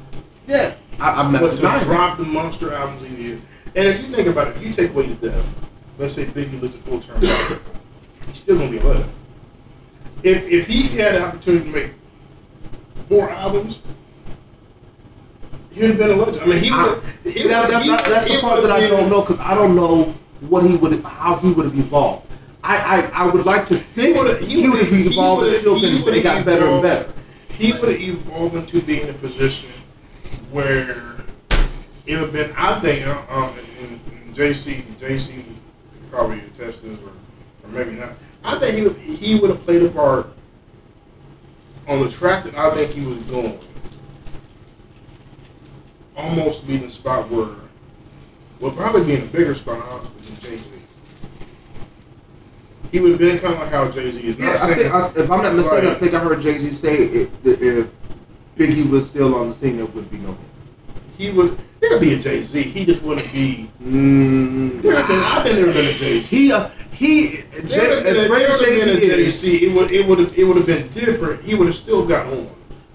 Yeah, 0.48 0.76
I, 1.00 1.22
I'm 1.22 1.32
not 1.32 1.42
But 1.42 1.52
to 1.52 1.56
denying 1.58 1.80
that. 1.80 1.86
drop 1.86 2.18
the 2.18 2.24
monster 2.26 2.74
albums 2.74 3.10
he 3.10 3.16
did, 3.16 3.42
and 3.76 3.88
if 3.88 4.02
you 4.02 4.16
think 4.16 4.28
about 4.28 4.50
it, 4.50 4.58
if 4.58 4.64
you 4.64 4.72
take 4.74 4.92
away 4.92 5.08
the 5.08 5.30
death, 5.30 5.68
let's 5.98 6.16
say 6.16 6.26
Biggie 6.26 6.61
lives 6.61 6.76
a 6.76 6.78
full 6.80 7.02
term, 7.02 7.20
he's 7.22 8.40
still 8.40 8.58
gonna 8.58 8.70
be 8.72 8.78
a 8.78 8.84
legend. 8.84 9.11
If 10.24 10.48
if 10.48 10.68
he 10.68 10.84
had 10.84 11.16
the 11.16 11.24
opportunity 11.24 11.66
to 11.66 11.72
make 11.72 11.92
more 13.10 13.30
albums, 13.30 13.80
he 15.72 15.82
would 15.82 15.90
have 15.92 16.00
been 16.00 16.11
a 16.11 16.16
legend. 16.16 16.42
I 16.42 16.45
mean, 16.45 16.64
he 16.64 16.72
would. 16.72 17.02
see, 17.34 17.48
that, 17.48 17.70
that's, 17.70 18.28
the 18.28 18.40
part 18.42 18.61
that 18.61 18.72
I 18.72 18.88
don't 18.88 19.10
know 19.10 19.22
because 19.22 19.40
I 19.40 19.56
don't 19.56 19.76
know 19.76 20.14
what 20.42 20.64
he 20.64 20.76
would 20.76 21.02
how 21.03 21.38
he 21.38 21.52
would 21.52 21.66
have 21.66 21.78
evolved. 21.78 22.28
I, 22.64 22.78
I, 22.78 23.24
I 23.24 23.26
would 23.26 23.45
like 23.45 23.66
to 23.68 23.76
think 23.76 24.16
he 24.44 24.68
would 24.70 24.82
have 24.82 24.94
evolved 24.94 25.48
and 25.48 25.53
still 25.53 25.80
he 25.80 26.03
been, 26.03 26.22
got 26.22 26.45
better 26.45 26.68
and 26.68 26.82
better. 26.82 27.11
He 27.61 27.73
would 27.73 27.90
have 27.90 28.01
evolved 28.01 28.56
into 28.56 28.81
being 28.81 29.03
in 29.03 29.09
a 29.11 29.14
position 29.14 29.69
where 30.49 31.17
it 32.07 32.15
would 32.15 32.19
have 32.19 32.33
been, 32.33 32.51
I 32.57 32.80
think, 32.80 33.06
uh, 33.06 33.22
um, 33.30 33.56
and, 33.80 33.99
and 34.09 34.35
JC, 34.35 34.81
JC 34.95 35.45
probably 36.09 36.40
attest 36.40 36.81
to 36.81 36.90
this, 36.90 36.99
or, 37.03 37.11
or 37.64 37.69
maybe 37.69 37.91
not. 37.91 38.14
I 38.43 38.57
think 38.57 38.77
he 38.77 38.83
would, 38.83 38.98
he 38.98 39.40
would 39.40 39.51
have 39.51 39.64
played 39.64 39.83
a 39.83 39.90
part 39.90 40.30
on 41.88 41.99
the 41.99 42.09
track 42.09 42.45
that 42.45 42.56
I 42.56 42.73
think 42.73 42.93
he 42.93 43.06
was 43.06 43.17
going, 43.25 43.59
almost 46.17 46.65
being 46.65 46.81
the 46.81 46.90
spot 46.90 47.30
where, 47.30 47.49
well, 48.59 48.72
probably 48.72 49.06
being 49.06 49.22
a 49.22 49.27
bigger 49.27 49.53
spot, 49.53 49.88
honestly, 49.88 50.49
than 50.49 50.57
Z. 50.57 50.81
He 52.92 53.00
would 53.00 53.11
have 53.11 53.20
been 53.20 53.40
kind 53.40 53.53
of 53.53 53.60
like 53.61 53.72
how 53.72 53.90
Jay 53.90 54.11
Z 54.11 54.22
is. 54.22 54.38
Not 54.38 54.45
Yeah, 54.45 54.64
I 54.64 54.74
think 54.74 54.94
I, 54.94 55.11
if 55.16 55.32
I'm 55.32 55.44
not 55.44 55.56
mistaken, 55.56 55.90
I 55.90 55.94
think 55.95 56.14
I 56.14 56.20
heard 56.20 56.42
Jay 56.42 56.58
Z 56.58 56.74
say 56.74 56.95
it, 56.98 57.44
that 57.44 57.61
if 57.61 57.90
Biggie 58.58 58.90
was 58.90 59.08
still 59.08 59.34
on 59.36 59.50
the 59.50 59.56
scene, 59.56 59.78
there 59.78 59.86
would 59.86 60.11
be 60.11 60.18
no 60.18 60.38
he 61.22 61.30
would 61.32 61.58
there'd 61.80 62.02
be 62.02 62.14
a 62.14 62.20
Jay 62.20 62.44
Z. 62.44 62.64
He 62.64 62.86
just 62.86 63.02
wouldn't 63.03 63.32
be. 63.32 63.70
Mm, 63.84 64.82
There, 64.82 64.94
been, 65.08 65.20
I 65.20 65.44
think 65.44 65.56
there 65.56 65.66
been 65.74 65.86
a 65.86 65.94
Jay 65.94 66.22
Z. 66.22 66.36
he 66.36 66.52
uh, 66.52 66.70
he 66.92 67.44
Jay, 67.68 68.03
as 68.03 68.28
great 68.28 68.50
as 68.50 68.60
Jay 68.60 68.80
Z 68.80 69.06
is, 69.06 69.44
it 69.44 69.74
would 69.74 69.92
it 69.92 70.06
would 70.08 70.20
have 70.20 70.38
it 70.38 70.44
would 70.44 70.58
have 70.58 70.66
been 70.66 70.88
different. 70.90 71.44
He 71.44 71.56
would 71.56 71.68
have 71.68 71.76
still 71.76 72.06
got 72.06 72.26
on. 72.26 72.50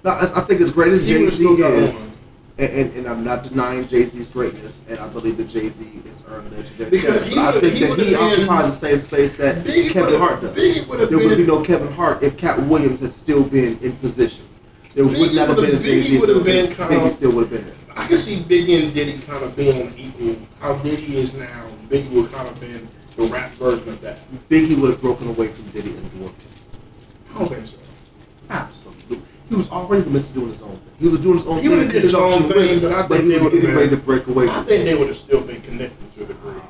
no, 0.05 0.11
I 0.11 0.41
think 0.43 0.61
as 0.61 0.73
great 0.73 0.93
as 0.93 1.07
Jay 1.07 1.29
Z 1.29 1.45
is, 1.47 2.11
on. 2.11 2.16
And, 2.59 2.71
and, 2.73 2.97
and 2.97 3.07
I'm 3.07 3.23
not 3.23 3.45
denying 3.45 3.87
Jay 3.87 4.05
Z's 4.05 4.31
greatness, 4.31 4.81
and 4.89 4.99
I 4.99 5.07
believe 5.09 5.37
that 5.37 5.49
Jay 5.49 5.69
Z 5.69 5.85
has 5.85 6.25
earned 6.27 6.51
legendary 6.53 6.91
Because 6.91 7.27
he 7.27 7.35
But 7.35 7.57
I 7.57 7.61
think 7.61 7.75
he 7.75 7.85
that 7.85 7.99
he 7.99 8.15
occupies 8.15 8.81
the 8.81 8.87
same 8.87 9.01
space 9.03 9.37
that 9.37 9.57
Biggie 9.59 9.91
Kevin 9.91 10.19
Hart 10.19 10.41
does. 10.41 10.55
There 10.55 11.19
would 11.19 11.37
be 11.37 11.47
no 11.47 11.63
Kevin 11.63 11.93
Hart 11.93 12.23
if 12.23 12.39
Katt 12.39 12.59
Williams 12.63 13.01
had 13.01 13.13
still 13.13 13.45
been 13.45 13.79
in 13.81 13.93
position. 13.97 14.47
There 14.95 15.05
would 15.05 15.35
not 15.35 15.49
have 15.49 15.57
been 15.59 15.77
a 15.77 15.83
Jay 15.83 16.01
Z. 16.01 16.17
Biggie 16.17 16.21
would've 16.21 16.45
been 16.45 16.75
kind 16.75 16.95
Biggie 16.95 17.11
still 17.11 17.35
would 17.35 17.51
have 17.51 17.51
been 17.51 17.67
there. 17.67 17.75
I 17.95 18.07
can 18.07 18.19
see 18.19 18.37
Biggie 18.37 18.83
and 18.85 18.95
Diddy 18.95 19.19
kind 19.19 19.45
of 19.45 19.55
being 19.55 19.87
on 19.87 19.99
equal. 19.99 20.37
How 20.59 20.75
Diddy 20.77 21.17
is 21.19 21.35
now, 21.35 21.67
Biggie 21.91 22.11
would 22.13 22.33
kind 22.33 22.49
of 22.49 22.59
been 22.59 22.89
the 23.17 23.25
rap 23.25 23.51
version 23.53 23.91
of 23.91 24.01
that. 24.01 24.19
Biggie 24.49 24.81
would 24.81 24.93
have 24.93 25.01
broken 25.03 25.29
away 25.29 25.49
from 25.49 25.69
Diddy 25.71 25.91
and 25.91 26.11
dwarfed 26.13 26.41
him. 26.41 26.51
I 27.35 27.39
don't 27.39 27.49
think 27.49 27.67
so. 27.67 27.77
Absolutely. 28.49 29.21
He 29.49 29.55
was 29.55 29.71
already 29.71 30.03
the 30.03 30.11
Mr. 30.11 30.35
doing 30.35 30.53
his 30.53 30.63
own. 30.63 30.81
He 30.99 31.09
was 31.09 31.21
doing 31.21 31.39
his 31.39 31.47
own 31.47 31.57
He 31.57 31.63
thing. 31.63 31.71
would've 31.71 31.85
in 31.87 31.93
did 31.93 32.03
his 32.05 32.15
own 32.15 32.33
conjunction 32.45 32.69
thing, 32.69 32.81
but 32.81 32.93
I 32.93 33.07
think 33.09 33.23
he 33.23 33.29
they 33.29 33.35
was 33.35 33.45
would've 33.45 33.61
getting 33.61 33.77
ready 33.77 33.91
to 33.91 33.97
break 33.99 34.27
away 34.27 34.49
I 34.49 34.55
from 34.55 34.65
think 34.67 34.85
they 34.85 34.95
would 34.95 35.09
have 35.09 35.17
still 35.17 35.41
been 35.43 35.61
connected 35.61 36.15
to 36.17 36.23
a 36.25 36.27
degree. 36.27 36.61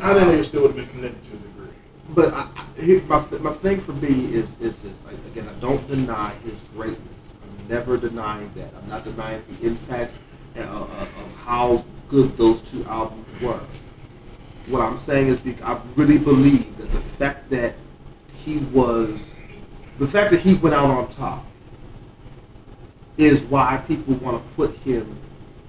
I 0.00 0.14
think 0.14 0.28
they 0.28 0.42
still 0.44 0.62
would 0.62 0.68
have 0.68 0.76
been 0.76 0.88
connected 0.88 1.24
to 1.24 1.36
a 1.36 1.40
degree. 1.40 1.74
But 2.14 2.32
I, 2.32 2.48
I, 2.56 2.80
here, 2.80 3.02
my, 3.02 3.18
my 3.40 3.52
thing 3.52 3.80
for 3.80 3.92
me 3.92 4.32
is 4.32 4.58
is 4.60 4.80
this. 4.82 4.92
Like, 5.04 5.16
again, 5.26 5.46
I 5.48 5.60
don't 5.60 5.86
deny 5.88 6.32
his 6.44 6.58
greatness. 6.74 7.34
I'm 7.42 7.68
never 7.68 7.96
denying 7.98 8.50
that. 8.56 8.70
I'm 8.80 8.88
not 8.88 9.04
denying 9.04 9.42
the 9.60 9.66
impact 9.66 10.14
uh, 10.56 10.60
uh, 10.60 10.82
of 10.84 11.36
how 11.44 11.84
good 12.08 12.36
those 12.38 12.62
two 12.62 12.84
albums 12.86 13.26
were. 13.42 13.60
What 14.68 14.80
I'm 14.82 14.96
saying 14.98 15.28
is, 15.28 15.38
bec- 15.38 15.62
I 15.62 15.78
really 15.96 16.18
believe 16.18 16.76
that 16.78 16.90
the 16.92 17.00
fact 17.00 17.50
that 17.50 17.74
he 18.44 18.58
was, 18.58 19.18
the 19.98 20.06
fact 20.06 20.30
that 20.30 20.40
he 20.40 20.54
went 20.54 20.74
out 20.74 20.88
on 20.90 21.10
top, 21.10 21.44
is 23.18 23.44
why 23.44 23.82
people 23.88 24.14
want 24.14 24.42
to 24.42 24.54
put 24.54 24.74
him 24.78 25.18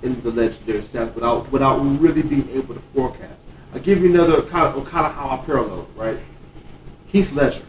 in 0.03 0.21
the 0.21 0.31
legendary 0.31 0.81
status 0.81 1.13
without 1.13 1.51
without 1.51 1.79
really 1.79 2.21
being 2.21 2.47
able 2.53 2.73
to 2.73 2.79
forecast. 2.79 3.43
I'll 3.73 3.81
give 3.81 4.01
you 4.01 4.09
another 4.09 4.41
kind 4.43 4.73
of 4.73 4.85
kind 4.87 5.05
of 5.05 5.13
how 5.13 5.29
I 5.29 5.45
parallel 5.45 5.87
right? 5.95 6.17
Heath 7.07 7.31
Ledger, 7.33 7.63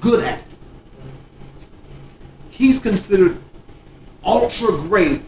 good 0.00 0.24
actor. 0.24 0.44
He's 2.50 2.80
considered 2.80 3.38
ultra 4.24 4.72
great 4.72 5.22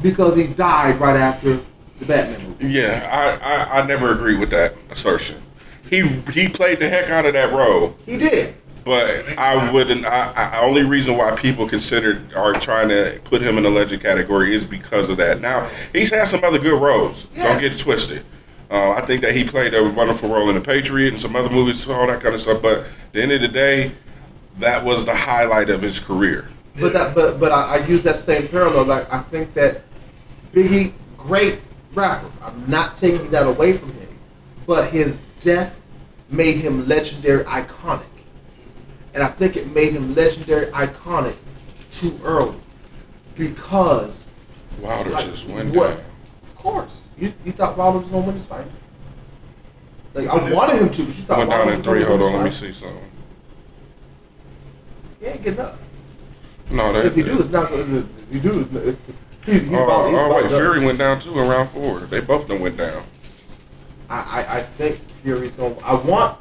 because 0.00 0.36
he 0.36 0.46
died 0.46 0.98
right 1.00 1.16
after 1.16 1.60
the 1.98 2.06
Batman 2.06 2.48
movie. 2.48 2.68
Yeah, 2.68 3.08
I, 3.12 3.54
I, 3.54 3.82
I 3.82 3.86
never 3.86 4.12
agree 4.12 4.36
with 4.36 4.50
that 4.50 4.74
assertion. 4.90 5.42
He 5.90 6.06
he 6.32 6.48
played 6.48 6.78
the 6.78 6.88
heck 6.88 7.10
out 7.10 7.26
of 7.26 7.34
that 7.34 7.52
role, 7.52 7.96
He 8.06 8.16
did. 8.16 8.54
But 8.84 9.38
I 9.38 9.70
wouldn't. 9.72 10.04
I, 10.04 10.32
I 10.32 10.60
only 10.60 10.82
reason 10.82 11.16
why 11.16 11.34
people 11.34 11.68
consider 11.68 12.22
are 12.36 12.52
trying 12.54 12.88
to 12.88 13.20
put 13.24 13.42
him 13.42 13.56
in 13.56 13.64
the 13.64 13.70
legend 13.70 14.02
category 14.02 14.54
is 14.54 14.64
because 14.64 15.08
of 15.08 15.16
that. 15.18 15.40
Now 15.40 15.68
he's 15.92 16.10
had 16.10 16.28
some 16.28 16.42
other 16.44 16.58
good 16.58 16.80
roles. 16.80 17.28
Yeah. 17.34 17.44
Don't 17.44 17.60
get 17.60 17.72
it 17.72 17.78
twisted. 17.78 18.24
Uh, 18.70 18.92
I 18.92 19.02
think 19.02 19.20
that 19.22 19.34
he 19.34 19.44
played 19.44 19.74
a 19.74 19.90
wonderful 19.90 20.30
role 20.30 20.48
in 20.48 20.54
the 20.54 20.60
Patriot 20.60 21.08
and 21.08 21.20
some 21.20 21.36
other 21.36 21.50
movies, 21.50 21.86
all 21.88 22.06
that 22.06 22.22
kind 22.22 22.34
of 22.34 22.40
stuff. 22.40 22.62
But 22.62 22.78
at 22.78 23.12
the 23.12 23.22
end 23.22 23.32
of 23.32 23.42
the 23.42 23.48
day, 23.48 23.92
that 24.56 24.82
was 24.84 25.04
the 25.04 25.14
highlight 25.14 25.68
of 25.68 25.82
his 25.82 26.00
career. 26.00 26.48
But 26.80 26.94
that, 26.94 27.14
but 27.14 27.38
but 27.38 27.52
I, 27.52 27.76
I 27.76 27.86
use 27.86 28.02
that 28.04 28.16
same 28.16 28.48
parallel. 28.48 28.84
Like 28.84 29.12
I 29.12 29.20
think 29.20 29.52
that 29.54 29.82
Biggie, 30.52 30.92
great 31.16 31.60
rapper. 31.94 32.30
I'm 32.42 32.68
not 32.68 32.98
taking 32.98 33.30
that 33.30 33.46
away 33.46 33.72
from 33.72 33.92
him, 33.94 34.08
but 34.66 34.90
his 34.90 35.22
death 35.40 35.82
made 36.28 36.56
him 36.56 36.86
legendary, 36.86 37.44
iconic, 37.44 38.04
and 39.14 39.22
I 39.22 39.28
think 39.28 39.56
it 39.56 39.72
made 39.74 39.92
him 39.92 40.14
legendary, 40.14 40.66
iconic 40.66 41.36
too 41.92 42.18
early 42.24 42.58
because 43.36 44.26
Wilder 44.80 45.10
like, 45.10 45.24
just 45.26 45.48
went 45.48 45.74
what? 45.74 45.96
down. 45.96 46.04
Of 46.44 46.54
course, 46.56 47.08
you, 47.18 47.32
you 47.44 47.52
thought 47.52 47.76
Wilder 47.76 47.98
was 47.98 48.08
gonna 48.08 48.26
win 48.26 48.34
this 48.34 48.46
fight. 48.46 48.66
Like 50.14 50.28
I 50.28 50.52
wanted 50.52 50.80
him 50.82 50.90
to, 50.90 51.04
but 51.04 51.16
you 51.16 51.22
thought 51.24 51.38
Went 51.38 51.50
Wilder 51.50 51.64
down 51.64 51.72
in 51.72 51.78
was 51.78 51.86
three. 51.86 52.02
Hold 52.02 52.22
on, 52.22 52.32
let 52.34 52.44
me 52.44 52.50
see 52.50 52.72
something. 52.72 53.10
He 55.20 55.26
ain't 55.26 55.42
getting 55.42 55.60
up. 55.60 55.78
No, 56.70 56.92
that. 56.92 57.06
If 57.06 57.16
you 57.16 57.24
do, 57.24 57.38
it's 57.40 57.50
not. 57.50 57.70
If 57.72 58.06
you 58.30 58.40
do, 58.40 58.60
it's- 58.60 58.96
he's, 59.44 59.62
he's 59.62 59.72
Oh, 59.72 59.84
about, 59.84 60.08
he's 60.08 60.18
oh 60.18 60.34
wait, 60.34 60.42
done. 60.50 60.60
Fury 60.60 60.84
went 60.84 60.98
down 60.98 61.20
too 61.20 61.38
in 61.38 61.48
round 61.48 61.68
four. 61.68 62.00
They 62.00 62.20
both 62.20 62.48
done 62.48 62.60
went 62.60 62.76
down. 62.76 63.02
I, 64.08 64.44
I, 64.46 64.56
I 64.58 64.62
think 64.62 64.96
Fury's 65.22 65.50
going. 65.52 65.76
to 65.76 65.84
I 65.84 65.94
want. 65.94 66.38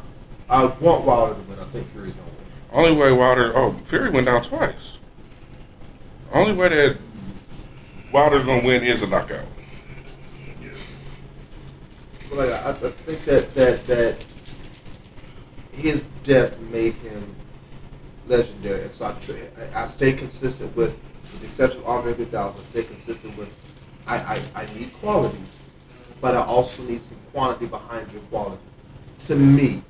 I 0.50 0.66
want 0.66 1.06
Wilder 1.06 1.36
to 1.36 1.42
win. 1.42 1.60
I 1.60 1.64
think 1.66 1.88
Fury's 1.94 2.14
going 2.14 2.26
to 2.28 2.31
win. 2.31 2.31
Only 2.72 2.94
way 2.94 3.12
Wilder. 3.12 3.52
Oh, 3.56 3.74
Fury 3.84 4.10
went 4.10 4.28
down 4.28 4.42
twice. 4.42 4.98
Only 6.32 6.54
way 6.54 6.70
that 6.70 6.98
Wilder's 8.14 8.46
gonna 8.46 8.66
win 8.66 8.84
is 8.84 9.02
a 9.02 9.08
knockout. 9.08 9.46
Like, 12.32 12.52
I, 12.52 12.70
I 12.70 12.74
think 12.74 13.20
that 13.26 13.54
that 13.56 13.88
that 13.88 14.26
his 15.74 16.04
death 16.24 16.60
made 16.62 16.94
him 16.96 17.36
legendary, 18.28 18.84
and 18.84 18.96
so 18.96 19.06
I, 19.06 19.82
I 19.82 19.86
stay 19.86 20.14
consistent 20.14 20.74
with, 20.76 20.92
with 21.24 21.40
the 21.42 21.46
exception 21.48 21.82
of 21.82 21.88
Andre 21.88 22.14
3000. 22.14 22.60
I 22.60 22.64
stay 22.64 22.84
consistent 22.84 23.38
with. 23.38 23.54
I, 24.08 24.16
I, 24.16 24.42
I 24.64 24.66
need 24.74 24.94
quality, 24.94 25.38
but 26.22 26.36
I 26.36 26.42
also 26.42 26.84
need 26.84 27.02
some 27.02 27.18
quantity 27.34 27.66
behind 27.66 28.12
your 28.12 28.22
quality. 28.24 28.62
To 29.28 29.36
me, 29.36 29.84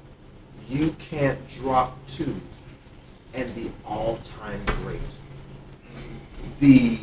you 0.68 0.96
can't 1.00 1.40
drop 1.50 1.96
two 2.08 2.36
and 3.34 3.54
the 3.56 3.70
all-time 3.86 4.64
great. 4.84 5.00
The 6.60 7.00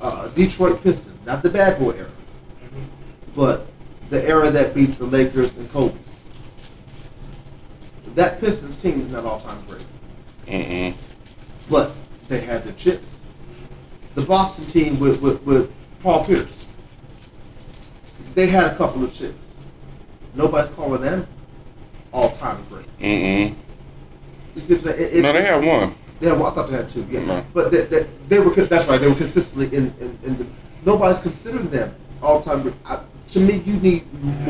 uh, 0.00 0.28
Detroit 0.28 0.82
Pistons, 0.82 1.18
not 1.24 1.42
the 1.42 1.50
bad 1.50 1.78
boy 1.78 1.92
era, 1.92 2.10
but 3.34 3.66
the 4.10 4.22
era 4.26 4.50
that 4.50 4.74
beat 4.74 4.98
the 4.98 5.04
Lakers 5.04 5.56
and 5.56 5.70
Kobe. 5.72 5.98
That 8.14 8.40
Pistons 8.40 8.80
team 8.80 9.00
is 9.00 9.12
not 9.12 9.24
all-time 9.24 9.64
great, 9.66 9.84
Mm-mm. 10.46 10.94
but 11.68 11.92
they 12.28 12.40
had 12.40 12.62
their 12.62 12.74
chips. 12.74 13.20
The 14.14 14.22
Boston 14.22 14.66
team 14.66 15.00
with, 15.00 15.20
with, 15.20 15.42
with 15.42 15.72
Paul 16.00 16.24
Pierce, 16.24 16.66
they 18.34 18.46
had 18.46 18.66
a 18.66 18.76
couple 18.76 19.02
of 19.02 19.12
chips. 19.12 19.54
Nobody's 20.34 20.70
calling 20.70 21.02
them 21.02 21.26
all-time 22.12 22.64
great. 22.70 22.86
Mm-mm. 23.00 23.56
You 24.54 24.60
see 24.60 24.74
what 24.74 24.86
I'm 24.86 24.92
saying? 24.98 25.00
It- 25.12 25.16
it- 25.18 25.22
No, 25.22 25.32
they 25.32 25.42
had 25.42 25.64
one. 25.64 25.94
Yeah, 26.20 26.32
well, 26.34 26.46
I 26.46 26.50
thought 26.52 26.68
they 26.68 26.76
had 26.76 26.88
two. 26.88 27.06
Yeah, 27.10 27.24
No. 27.24 27.44
but 27.52 27.70
they, 27.70 27.82
they, 27.82 28.06
they 28.28 28.38
were. 28.38 28.54
That's 28.54 28.86
right. 28.86 29.00
They 29.00 29.08
were 29.08 29.14
consistently 29.14 29.66
in. 29.76 29.92
in, 30.00 30.18
in 30.24 30.38
the, 30.38 30.46
nobody's 30.86 31.18
considering 31.18 31.68
them 31.70 31.94
all 32.22 32.40
time. 32.40 32.72
I, 32.86 33.00
to 33.32 33.40
me, 33.40 33.56
you 33.66 33.74
need 33.80 34.04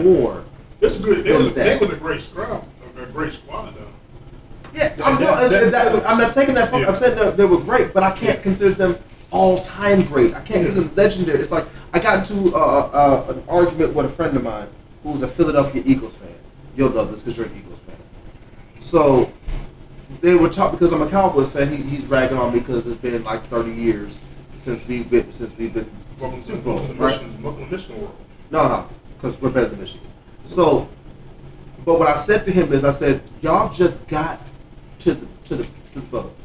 more. 0.04 0.44
That's 0.80 0.98
good. 0.98 1.24
They 1.24 1.36
was, 1.36 1.46
is 1.48 1.54
they 1.54 1.64
that? 1.70 1.80
was 1.80 1.90
a 1.90 1.96
great 1.96 2.20
squad, 2.20 2.64
a 3.00 3.06
great 3.06 3.32
squad 3.32 3.74
though. 3.74 3.80
Yeah, 4.74 4.88
That- 4.90 5.06
I'm, 5.06 5.14
that- 5.14 5.20
not, 5.20 5.50
that- 5.50 5.70
that- 5.72 6.08
I'm 6.10 6.18
not 6.18 6.32
taking 6.32 6.54
that 6.56 6.68
from. 6.68 6.82
yeah. 6.82 6.88
I'm 6.88 6.96
saying 6.96 7.16
that 7.18 7.36
they 7.36 7.44
were 7.46 7.58
great, 7.58 7.94
but 7.94 8.02
I 8.02 8.10
can't 8.12 8.42
consider 8.42 8.70
them 8.74 8.96
all 9.30 9.58
time 9.58 10.02
great. 10.02 10.34
I 10.34 10.42
can't. 10.42 10.64
He's 10.66 10.76
a 10.76 10.82
legendary. 10.94 11.40
It's 11.40 11.50
like 11.50 11.64
I 11.94 11.98
got 11.98 12.18
into 12.30 12.54
uh, 12.54 12.58
uh, 12.58 13.32
an 13.32 13.42
argument 13.48 13.94
with 13.94 14.06
a 14.06 14.08
friend 14.10 14.36
of 14.36 14.42
mine 14.44 14.68
who's 15.02 15.22
a 15.22 15.28
Philadelphia 15.28 15.82
Eagles 15.86 16.14
fan. 16.14 16.28
You'll 16.76 16.90
love 16.90 17.10
this 17.10 17.22
because 17.22 17.36
you're 17.38 17.46
an 17.46 17.56
Eagles 17.56 17.78
fan. 17.80 17.96
So 18.80 19.32
they 20.20 20.34
were 20.34 20.48
talking 20.48 20.78
because 20.78 20.92
I'm 20.92 21.02
a 21.02 21.10
Cowboys 21.10 21.52
fan. 21.52 21.68
He, 21.68 21.82
he's 21.82 22.04
ragging 22.06 22.38
on 22.38 22.52
me 22.52 22.60
because 22.60 22.86
it's 22.86 23.00
been 23.00 23.22
like 23.24 23.44
30 23.46 23.72
years 23.72 24.18
since 24.58 24.86
we've 24.86 25.08
been 25.10 25.32
since 25.32 25.56
we've 25.56 25.72
been 25.72 25.90
Welcome 26.20 26.42
to, 26.42 26.48
Super 26.48 26.62
Bowl, 26.62 26.74
welcome 26.76 26.98
right? 26.98 27.12
Michigan, 27.20 27.42
welcome 27.42 27.64
to 27.64 27.70
Michigan 27.76 28.00
world. 28.00 28.16
No, 28.50 28.68
no, 28.68 28.88
because 29.16 29.40
we're 29.40 29.50
better 29.50 29.66
than 29.66 29.80
Michigan. 29.80 30.06
So, 30.46 30.88
but 31.84 31.98
what 31.98 32.08
I 32.08 32.16
said 32.16 32.44
to 32.44 32.52
him 32.52 32.72
is, 32.72 32.84
I 32.84 32.92
said, 32.92 33.20
y'all 33.42 33.72
just 33.72 34.06
got 34.06 34.40
to 35.00 35.14
the 35.14 35.26
to 35.46 35.56
the, 35.56 35.64
to 35.64 35.70
the 35.94 36.00
vote. 36.00 36.36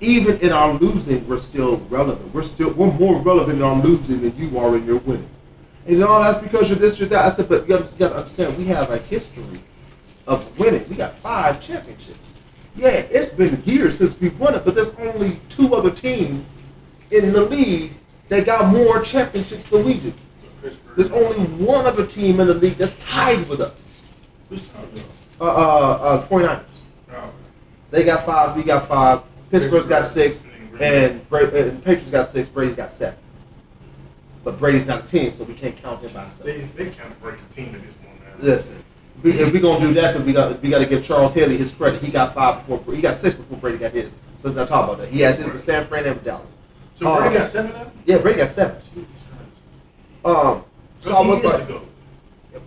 Even 0.00 0.38
in 0.40 0.50
our 0.50 0.74
losing, 0.74 1.26
we're 1.28 1.38
still 1.38 1.76
relevant. 1.88 2.34
We're 2.34 2.42
still 2.42 2.72
we're 2.72 2.92
more 2.92 3.20
relevant 3.20 3.58
in 3.58 3.62
our 3.62 3.80
losing 3.80 4.20
than 4.20 4.36
you 4.36 4.58
are 4.58 4.76
in 4.76 4.84
your 4.84 4.98
winning. 4.98 5.28
And 5.86 5.94
you 5.94 6.00
know, 6.00 6.22
that's 6.22 6.42
because 6.42 6.68
you're 6.68 6.78
this, 6.78 6.98
you're 6.98 7.08
that. 7.10 7.24
I 7.24 7.30
said, 7.30 7.48
but 7.48 7.68
you 7.68 7.78
got 7.78 7.96
to 7.98 8.16
understand, 8.16 8.58
we 8.58 8.64
have 8.66 8.90
a 8.90 8.98
history 8.98 9.60
of 10.26 10.58
winning. 10.58 10.88
We 10.88 10.96
got 10.96 11.14
five 11.14 11.60
championships. 11.60 12.31
Yeah, 12.74 12.88
it's 12.88 13.28
been 13.28 13.62
years 13.64 13.98
since 13.98 14.18
we 14.18 14.30
won 14.30 14.54
it, 14.54 14.64
but 14.64 14.74
there's 14.74 14.94
only 14.98 15.40
two 15.48 15.74
other 15.74 15.90
teams 15.90 16.46
in 17.10 17.32
the 17.32 17.42
league 17.42 17.92
that 18.28 18.46
got 18.46 18.72
more 18.72 19.02
championships 19.02 19.68
than 19.68 19.84
we 19.84 19.94
do. 19.94 20.12
There's 20.96 21.10
only 21.10 21.38
one 21.64 21.86
other 21.86 22.06
team 22.06 22.40
in 22.40 22.46
the 22.46 22.54
league 22.54 22.74
that's 22.74 22.94
tied 22.94 23.46
with 23.48 23.60
us. 23.60 24.02
Which 24.48 24.70
time 24.72 24.88
is 24.94 25.00
it? 25.00 25.06
Uh, 25.40 25.44
uh, 25.44 25.98
uh, 26.02 26.26
49ers. 26.28 26.62
Oh, 27.12 27.32
They 27.90 28.04
got 28.04 28.24
five. 28.24 28.56
We 28.56 28.62
got 28.62 28.86
five. 28.88 29.22
Pittsburgh's 29.50 29.88
got 29.88 30.06
six, 30.06 30.46
and, 30.80 31.28
Bra- 31.28 31.40
and 31.40 31.82
Patriots 31.84 32.10
got 32.10 32.26
six. 32.26 32.48
Brady's 32.48 32.76
got 32.76 32.90
seven. 32.90 33.18
But 34.44 34.58
Brady's 34.58 34.86
not 34.86 35.04
a 35.04 35.06
team, 35.06 35.34
so 35.36 35.44
we 35.44 35.54
can't 35.54 35.76
count 35.76 36.02
him 36.02 36.12
by 36.12 36.24
himself. 36.24 36.44
They 36.44 36.60
they 36.76 36.94
break 37.20 37.36
the 37.48 37.54
team 37.54 37.74
at 37.74 37.82
this 37.82 37.92
point. 38.02 38.42
Listen, 38.42 38.82
we, 39.22 39.32
if 39.32 39.52
we're 39.52 39.60
gonna 39.60 39.80
do 39.86 39.94
that, 39.94 40.14
then 40.14 40.24
we 40.26 40.32
got 40.32 40.60
we 40.62 40.70
got 40.70 40.78
to 40.80 40.86
give 40.86 41.04
Charles 41.04 41.32
Haley 41.34 41.56
his 41.56 41.72
credit. 41.72 42.02
He 42.02 42.10
got 42.10 42.34
five 42.34 42.66
before 42.66 42.94
he 42.94 43.00
got 43.00 43.14
six 43.14 43.34
before 43.36 43.58
Brady 43.58 43.78
got 43.78 43.92
his. 43.92 44.10
So 44.40 44.48
let's 44.48 44.56
not 44.56 44.68
talk 44.68 44.84
about 44.84 44.98
that. 44.98 45.08
He 45.08 45.20
has 45.20 45.38
his 45.38 45.46
with 45.46 45.60
San 45.62 45.86
Fran 45.86 46.04
and 46.06 46.16
with 46.16 46.24
Dallas. 46.24 46.56
So 46.96 47.16
Brady 47.16 47.36
Uh, 47.36 47.38
got 47.40 47.48
seven 47.48 47.72
now. 47.72 47.90
Yeah, 48.04 48.18
Brady 48.18 48.38
got 48.38 48.48
seven. 48.48 48.76
Um, 50.24 50.64
so 51.00 51.10
So 51.10 51.22
he 51.24 51.30
was 51.30 51.38
is 51.44 51.52
like. 51.68 51.82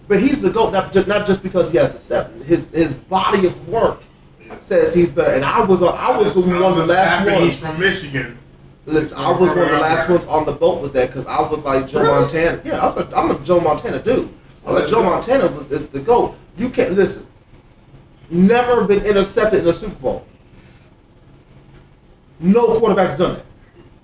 But 0.08 0.19
he's 0.19 0.42
the 0.42 0.51
GOAT, 0.51 0.72
not 0.72 0.93
just, 0.93 1.08
not 1.08 1.25
just 1.27 1.42
because 1.43 1.72
he 1.72 1.77
has 1.77 1.95
a 1.95 2.00
seven. 2.00 2.43
His 2.43 2.69
his 2.72 2.93
body 2.93 3.48
of 3.48 3.67
work 3.69 4.01
says 4.58 4.93
he's 4.93 5.11
better. 5.11 5.32
And 5.32 5.43
I 5.43 5.64
was 5.64 5.82
on, 5.82 5.95
I 5.98 6.16
was 6.17 6.35
one 6.35 6.61
of 6.61 6.75
the 6.77 6.85
last 6.85 7.25
ones. 7.25 7.40
He's 7.53 7.59
from 7.59 7.80
Michigan. 7.80 8.38
Listen, 8.85 9.17
I 9.17 9.32
was 9.32 9.50
one 9.50 9.58
of 9.59 9.69
the 9.69 9.80
last 9.80 10.08
ones 10.09 10.25
on 10.27 10.45
the 10.45 10.51
boat 10.51 10.82
with 10.82 10.93
that 10.93 11.08
because 11.08 11.25
I 11.25 11.42
was 11.42 11.64
like 11.64 11.88
Joe 11.88 12.01
Really? 12.03 12.19
Montana. 12.22 12.61
Yeah, 12.64 12.85
I 12.85 12.95
was, 12.95 13.14
I'm 13.14 13.32
a 13.32 13.40
Joe 13.40 13.59
Montana 13.59 14.00
dude. 14.00 14.32
Like 14.66 14.88
Joe 14.88 15.03
Montana 15.03 15.45
is 15.69 15.88
the 15.90 16.00
GOAT. 16.00 16.35
You 16.58 16.69
can't 16.69 16.94
listen. 16.94 17.27
Never 18.30 18.85
been 18.85 19.06
intercepted 19.06 19.61
in 19.61 19.68
a 19.68 19.74
Super 19.74 19.95
Bowl. 19.95 20.26
No 22.40 22.80
quarterback's 22.80 23.16
done 23.18 23.42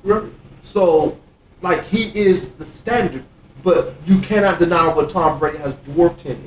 that. 0.04 0.30
So, 0.62 1.18
like, 1.62 1.84
he 1.86 2.16
is 2.18 2.52
the 2.52 2.64
standard, 2.64 3.24
but 3.64 3.96
you 4.06 4.20
cannot 4.20 4.60
deny 4.60 4.94
what 4.94 5.10
Tom 5.10 5.40
Brady 5.40 5.58
has 5.58 5.74
dwarfed 5.76 6.22
him 6.22 6.42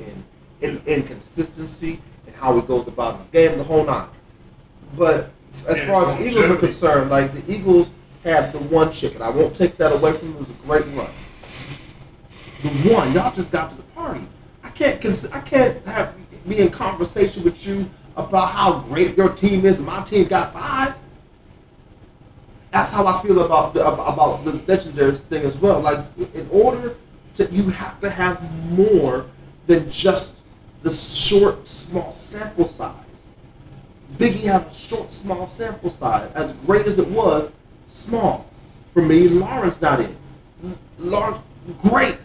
in, 0.61 0.69
in, 0.69 0.81
in 0.85 1.03
consistency 1.03 2.01
and 2.25 2.35
how 2.35 2.55
he 2.55 2.65
goes 2.65 2.87
about 2.87 3.19
his 3.19 3.27
game, 3.29 3.57
the 3.57 3.63
whole 3.63 3.85
nine. 3.85 4.07
But 4.95 5.31
as 5.67 5.83
far 5.83 6.05
as 6.05 6.19
Eagles 6.19 6.49
are 6.49 6.57
concerned, 6.57 7.11
like, 7.11 7.33
the 7.33 7.53
Eagles 7.53 7.91
have 8.23 8.51
the 8.51 8.59
one 8.59 8.91
chicken. 8.91 9.21
I 9.21 9.29
won't 9.29 9.55
take 9.55 9.77
that 9.77 9.91
away 9.91 10.13
from 10.13 10.33
them. 10.33 10.37
It 10.37 10.39
was 10.39 10.49
a 10.49 10.53
great 10.65 10.85
run. 10.95 11.09
The 12.63 12.69
one, 12.93 13.13
y'all 13.13 13.31
just 13.31 13.51
got 13.51 13.69
to 13.71 13.77
the 13.77 13.83
party. 13.83 14.21
I 14.63 14.69
can't, 14.69 15.01
cons- 15.01 15.29
I 15.31 15.41
can't 15.41 15.85
have 15.85 16.15
be 16.47 16.59
in 16.59 16.69
conversation 16.69 17.43
with 17.43 17.65
you 17.65 17.89
about 18.15 18.51
how 18.51 18.79
great 18.79 19.17
your 19.17 19.29
team 19.29 19.65
is. 19.65 19.79
My 19.79 20.03
team 20.03 20.27
got 20.27 20.53
five. 20.53 20.95
That's 22.71 22.91
how 22.91 23.07
I 23.07 23.21
feel 23.21 23.43
about 23.43 23.73
the, 23.73 23.87
about 23.87 24.43
the 24.43 24.53
legendary 24.67 25.13
thing 25.13 25.43
as 25.43 25.57
well. 25.57 25.79
Like 25.79 25.99
in 26.33 26.47
order 26.51 26.95
to, 27.35 27.45
you 27.51 27.69
have 27.69 27.99
to 28.01 28.09
have 28.09 28.41
more 28.71 29.25
than 29.67 29.89
just 29.89 30.35
the 30.83 30.91
short, 30.91 31.67
small 31.67 32.11
sample 32.13 32.65
size. 32.65 32.93
Biggie 34.17 34.43
had 34.43 34.67
a 34.67 34.71
short, 34.71 35.11
small 35.11 35.47
sample 35.47 35.89
size. 35.89 36.29
As 36.35 36.53
great 36.65 36.85
as 36.85 36.99
it 36.99 37.07
was, 37.07 37.51
small. 37.87 38.45
For 38.87 39.01
me, 39.01 39.27
Lauryn 39.27 39.81
not 39.81 39.99
in. 39.99 40.17
Lauryn, 40.99 41.41
great. 41.81 42.17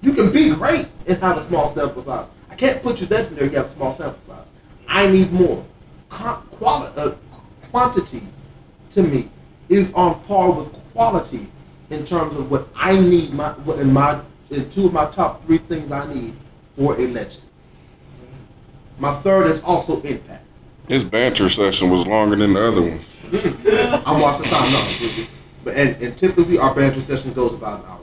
You 0.00 0.12
can 0.14 0.32
be 0.32 0.50
great 0.54 0.88
and 1.06 1.18
have 1.18 1.38
a 1.38 1.42
small 1.42 1.68
sample 1.68 2.02
size. 2.02 2.28
I 2.50 2.54
can't 2.54 2.82
put 2.82 3.00
you 3.00 3.06
legendary. 3.08 3.46
if 3.46 3.52
You 3.52 3.58
have 3.58 3.66
a 3.66 3.74
small 3.74 3.92
sample 3.92 4.20
size. 4.26 4.46
I 4.86 5.08
need 5.08 5.32
more. 5.32 5.64
Quali- 6.08 6.90
uh, 6.96 7.14
quantity, 7.70 8.22
to 8.90 9.02
me, 9.02 9.30
is 9.68 9.92
on 9.92 10.20
par 10.22 10.50
with 10.50 10.72
quality 10.92 11.48
in 11.90 12.04
terms 12.04 12.36
of 12.36 12.50
what 12.50 12.68
I 12.74 12.98
need. 12.98 13.32
My 13.32 13.50
what 13.52 13.78
in 13.78 13.92
my 13.92 14.20
in 14.50 14.70
two 14.70 14.86
of 14.86 14.92
my 14.92 15.06
top 15.06 15.44
three 15.44 15.58
things 15.58 15.92
I 15.92 16.12
need 16.12 16.34
for 16.76 16.94
a 16.94 17.06
legend. 17.06 17.42
My 18.98 19.14
third 19.16 19.46
is 19.46 19.60
also 19.62 20.00
impact. 20.02 20.44
His 20.88 21.04
banter 21.04 21.48
session 21.48 21.90
was 21.90 22.06
longer 22.06 22.34
than 22.36 22.54
the 22.54 22.66
other 22.66 22.80
ones. 22.80 23.06
I'm 24.06 24.20
watching 24.20 24.46
time 24.46 24.72
now. 24.72 25.26
But 25.62 25.76
and, 25.76 26.02
and 26.02 26.16
typically 26.16 26.56
our 26.58 26.74
banter 26.74 27.00
session 27.02 27.32
goes 27.34 27.52
about 27.52 27.80
an 27.80 27.86
hour. 27.90 27.97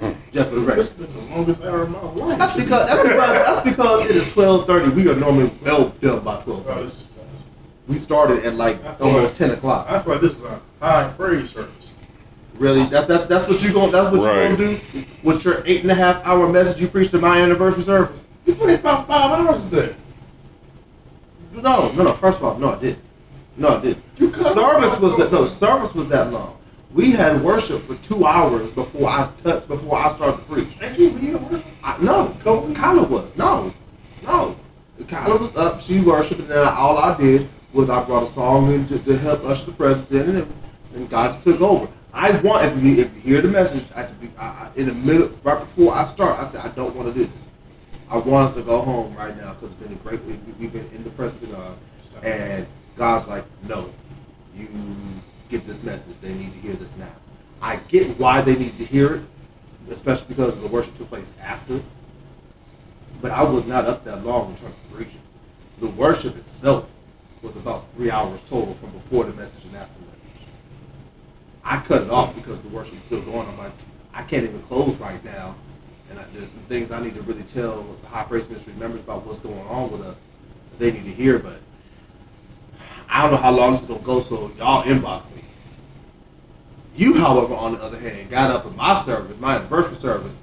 Jeff 0.32 0.48
for 0.48 0.54
the 0.56 0.68
It's 0.78 0.88
record. 0.90 0.98
been 0.98 1.14
the 1.28 1.34
longest 1.34 1.62
hour 1.62 1.82
of 1.82 1.90
my 1.90 2.00
life. 2.02 2.38
That's 2.38 2.56
because 2.56 2.86
that's 2.86 3.02
because 3.02 3.18
that's 3.46 3.62
because 3.68 4.04
it 4.10 4.16
is 4.16 4.32
twelve 4.32 4.66
thirty. 4.66 4.90
We 4.90 5.08
are 5.08 5.14
normally 5.16 5.50
well 5.62 5.88
done 6.00 6.22
by 6.24 6.40
twelve 6.40 6.64
thirty. 6.66 6.80
Oh, 6.80 6.84
this 6.84 6.92
is 6.94 7.02
fast. 7.02 7.44
We 7.88 7.96
started 7.96 8.44
at 8.44 8.54
like 8.54 8.78
almost 9.00 9.36
ten 9.36 9.50
o'clock. 9.50 9.86
I 9.88 9.98
feel 10.00 10.12
like 10.14 10.22
this 10.22 10.36
is 10.36 10.42
a 10.44 10.60
high 10.80 11.08
praise 11.16 11.50
service. 11.50 11.90
Really? 12.58 12.84
That's 12.84 13.06
that's 13.08 13.24
that's 13.26 13.48
what 13.48 13.62
you 13.62 13.72
going 13.72 13.92
that's 13.92 14.14
what 14.14 14.24
Right. 14.26 14.50
you 14.50 14.56
gonna 14.56 14.78
do 14.92 15.04
with 15.22 15.44
your 15.44 15.62
eight 15.64 15.82
and 15.82 15.90
a 15.90 15.94
half 15.94 16.24
hour 16.26 16.48
message 16.48 16.80
you 16.80 16.88
preached 16.88 17.12
to 17.12 17.18
my 17.18 17.40
anniversary 17.40 17.82
service? 17.84 18.24
You 18.46 18.54
preached 18.54 18.80
about 18.80 19.06
five 19.06 19.46
hours 19.46 19.62
a 19.64 19.76
day. 19.88 19.96
No, 21.52 21.90
no, 21.92 22.02
no. 22.04 22.12
First 22.12 22.38
of 22.38 22.44
all, 22.44 22.58
no, 22.58 22.74
I 22.74 22.78
didn't. 22.78 22.98
No, 23.56 23.78
I 23.78 23.80
didn't. 23.80 24.32
Service 24.32 24.98
was 25.00 25.16
that 25.16 25.32
no 25.32 25.44
service 25.44 25.94
was 25.94 26.08
that 26.08 26.32
long. 26.32 26.57
We 26.92 27.12
had 27.12 27.42
worship 27.42 27.82
for 27.82 27.96
two 27.96 28.24
hours 28.24 28.70
before 28.70 29.10
I 29.10 29.30
touched 29.42 29.68
before 29.68 29.98
I 29.98 30.14
started 30.14 30.38
to 30.38 30.42
preach. 30.44 30.68
Ain't 30.80 30.98
you? 30.98 31.62
I, 31.82 31.98
no, 32.02 32.34
Kobe? 32.40 32.74
Kyla 32.74 33.06
was 33.06 33.36
no, 33.36 33.72
no. 34.22 34.56
Kyla 35.06 35.38
was 35.38 35.54
up. 35.56 35.80
She 35.80 36.00
worshiped, 36.00 36.40
and 36.40 36.48
then 36.48 36.66
all 36.66 36.98
I 36.98 37.16
did 37.16 37.48
was 37.72 37.90
I 37.90 38.02
brought 38.04 38.22
a 38.22 38.26
song 38.26 38.72
in 38.72 38.86
to, 38.88 38.98
to 38.98 39.18
help 39.18 39.44
usher 39.44 39.66
the 39.66 39.72
presence 39.72 40.10
in, 40.10 40.36
and, 40.36 40.54
and 40.94 41.10
God 41.10 41.40
took 41.42 41.60
over. 41.60 41.88
I 42.12 42.30
want 42.40 42.64
if 42.64 42.82
you 42.82 42.98
if 42.98 43.14
you 43.14 43.20
hear 43.20 43.42
the 43.42 43.48
message 43.48 43.84
at 43.94 44.08
the 44.08 44.26
be- 44.26 44.36
I, 44.38 44.46
I, 44.46 44.70
in 44.74 44.86
the 44.86 44.94
middle 44.94 45.28
right 45.42 45.60
before 45.60 45.94
I 45.94 46.04
start, 46.04 46.38
I 46.38 46.46
said 46.46 46.64
I 46.64 46.68
don't 46.68 46.96
want 46.96 47.12
to 47.12 47.14
do 47.14 47.26
this. 47.26 47.44
I 48.10 48.16
want 48.16 48.48
us 48.48 48.56
to 48.56 48.62
go 48.62 48.80
home 48.80 49.14
right 49.14 49.36
now 49.36 49.52
because 49.52 49.72
it's 49.72 49.82
been 49.82 49.92
a 49.92 49.96
great 49.96 50.24
week. 50.24 50.40
We've 50.58 50.72
been 50.72 50.88
in 50.94 51.04
the 51.04 51.10
presence 51.10 51.42
of 51.42 51.52
God, 51.52 51.76
and 52.24 52.66
God's 52.96 53.28
like, 53.28 53.44
no, 53.64 53.92
you 54.56 54.68
get 55.48 55.66
this 55.66 55.82
message. 55.82 56.14
They 56.20 56.32
need 56.32 56.52
to 56.52 56.58
hear 56.60 56.74
this 56.74 56.94
now. 56.96 57.12
I 57.60 57.76
get 57.76 58.18
why 58.18 58.42
they 58.42 58.56
need 58.56 58.76
to 58.78 58.84
hear 58.84 59.16
it, 59.16 59.22
especially 59.90 60.28
because 60.28 60.60
the 60.60 60.68
worship 60.68 60.96
took 60.98 61.08
place 61.08 61.32
after. 61.40 61.82
But 63.20 63.32
I 63.32 63.42
was 63.42 63.64
not 63.64 63.86
up 63.86 64.04
that 64.04 64.24
long 64.24 64.50
in 64.50 64.56
terms 64.56 64.74
of 64.74 64.94
preaching. 64.94 65.20
The 65.80 65.88
worship 65.88 66.36
itself 66.36 66.88
was 67.42 67.56
about 67.56 67.84
three 67.94 68.10
hours 68.10 68.42
total 68.48 68.74
from 68.74 68.90
before 68.90 69.24
the 69.24 69.32
message 69.32 69.64
and 69.64 69.76
after 69.76 69.94
the 70.00 70.06
message. 70.06 70.48
I 71.64 71.78
cut 71.78 72.02
it 72.02 72.10
off 72.10 72.34
because 72.34 72.60
the 72.60 72.68
worship 72.68 72.94
was 72.94 73.04
still 73.04 73.22
going. 73.22 73.48
I'm 73.48 73.58
like, 73.58 73.72
I 74.14 74.22
can't 74.22 74.44
even 74.44 74.62
close 74.62 74.96
right 74.98 75.22
now. 75.24 75.54
And 76.10 76.18
I, 76.18 76.24
there's 76.32 76.50
some 76.50 76.62
things 76.62 76.90
I 76.90 77.00
need 77.00 77.14
to 77.14 77.22
really 77.22 77.42
tell 77.42 77.82
the 78.02 78.08
High 78.08 78.24
Praise 78.24 78.48
Ministry 78.48 78.72
members 78.74 79.00
about 79.00 79.26
what's 79.26 79.40
going 79.40 79.66
on 79.66 79.90
with 79.90 80.02
us 80.02 80.22
that 80.70 80.78
they 80.78 80.92
need 80.92 81.04
to 81.04 81.12
hear. 81.12 81.38
But 81.38 81.60
I 83.08 83.22
don't 83.22 83.32
know 83.32 83.36
how 83.38 83.52
long 83.52 83.72
this 83.72 83.82
is 83.82 83.86
to 83.88 83.94
go, 83.96 84.20
so 84.20 84.52
y'all 84.58 84.84
inbox 84.84 85.34
me. 85.34 85.42
You, 86.94 87.14
however, 87.14 87.54
on 87.54 87.74
the 87.74 87.82
other 87.82 87.98
hand, 87.98 88.28
got 88.28 88.50
up 88.50 88.66
at 88.66 88.74
my 88.74 89.00
service, 89.02 89.38
my 89.38 89.56
anniversary 89.56 89.94
service, 89.94 90.36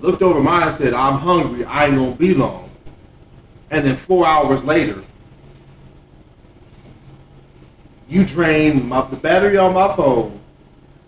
looked 0.00 0.20
over 0.20 0.40
mine 0.42 0.68
and 0.68 0.76
said, 0.76 0.94
I'm 0.94 1.18
hungry, 1.18 1.64
I 1.64 1.86
ain't 1.86 1.96
gonna 1.96 2.14
be 2.14 2.34
long. 2.34 2.70
And 3.70 3.86
then 3.86 3.96
four 3.96 4.26
hours 4.26 4.64
later, 4.64 5.02
you 8.08 8.24
drained 8.26 8.88
my, 8.88 9.06
the 9.06 9.16
battery 9.16 9.56
on 9.56 9.72
my 9.72 9.94
phone, 9.96 10.38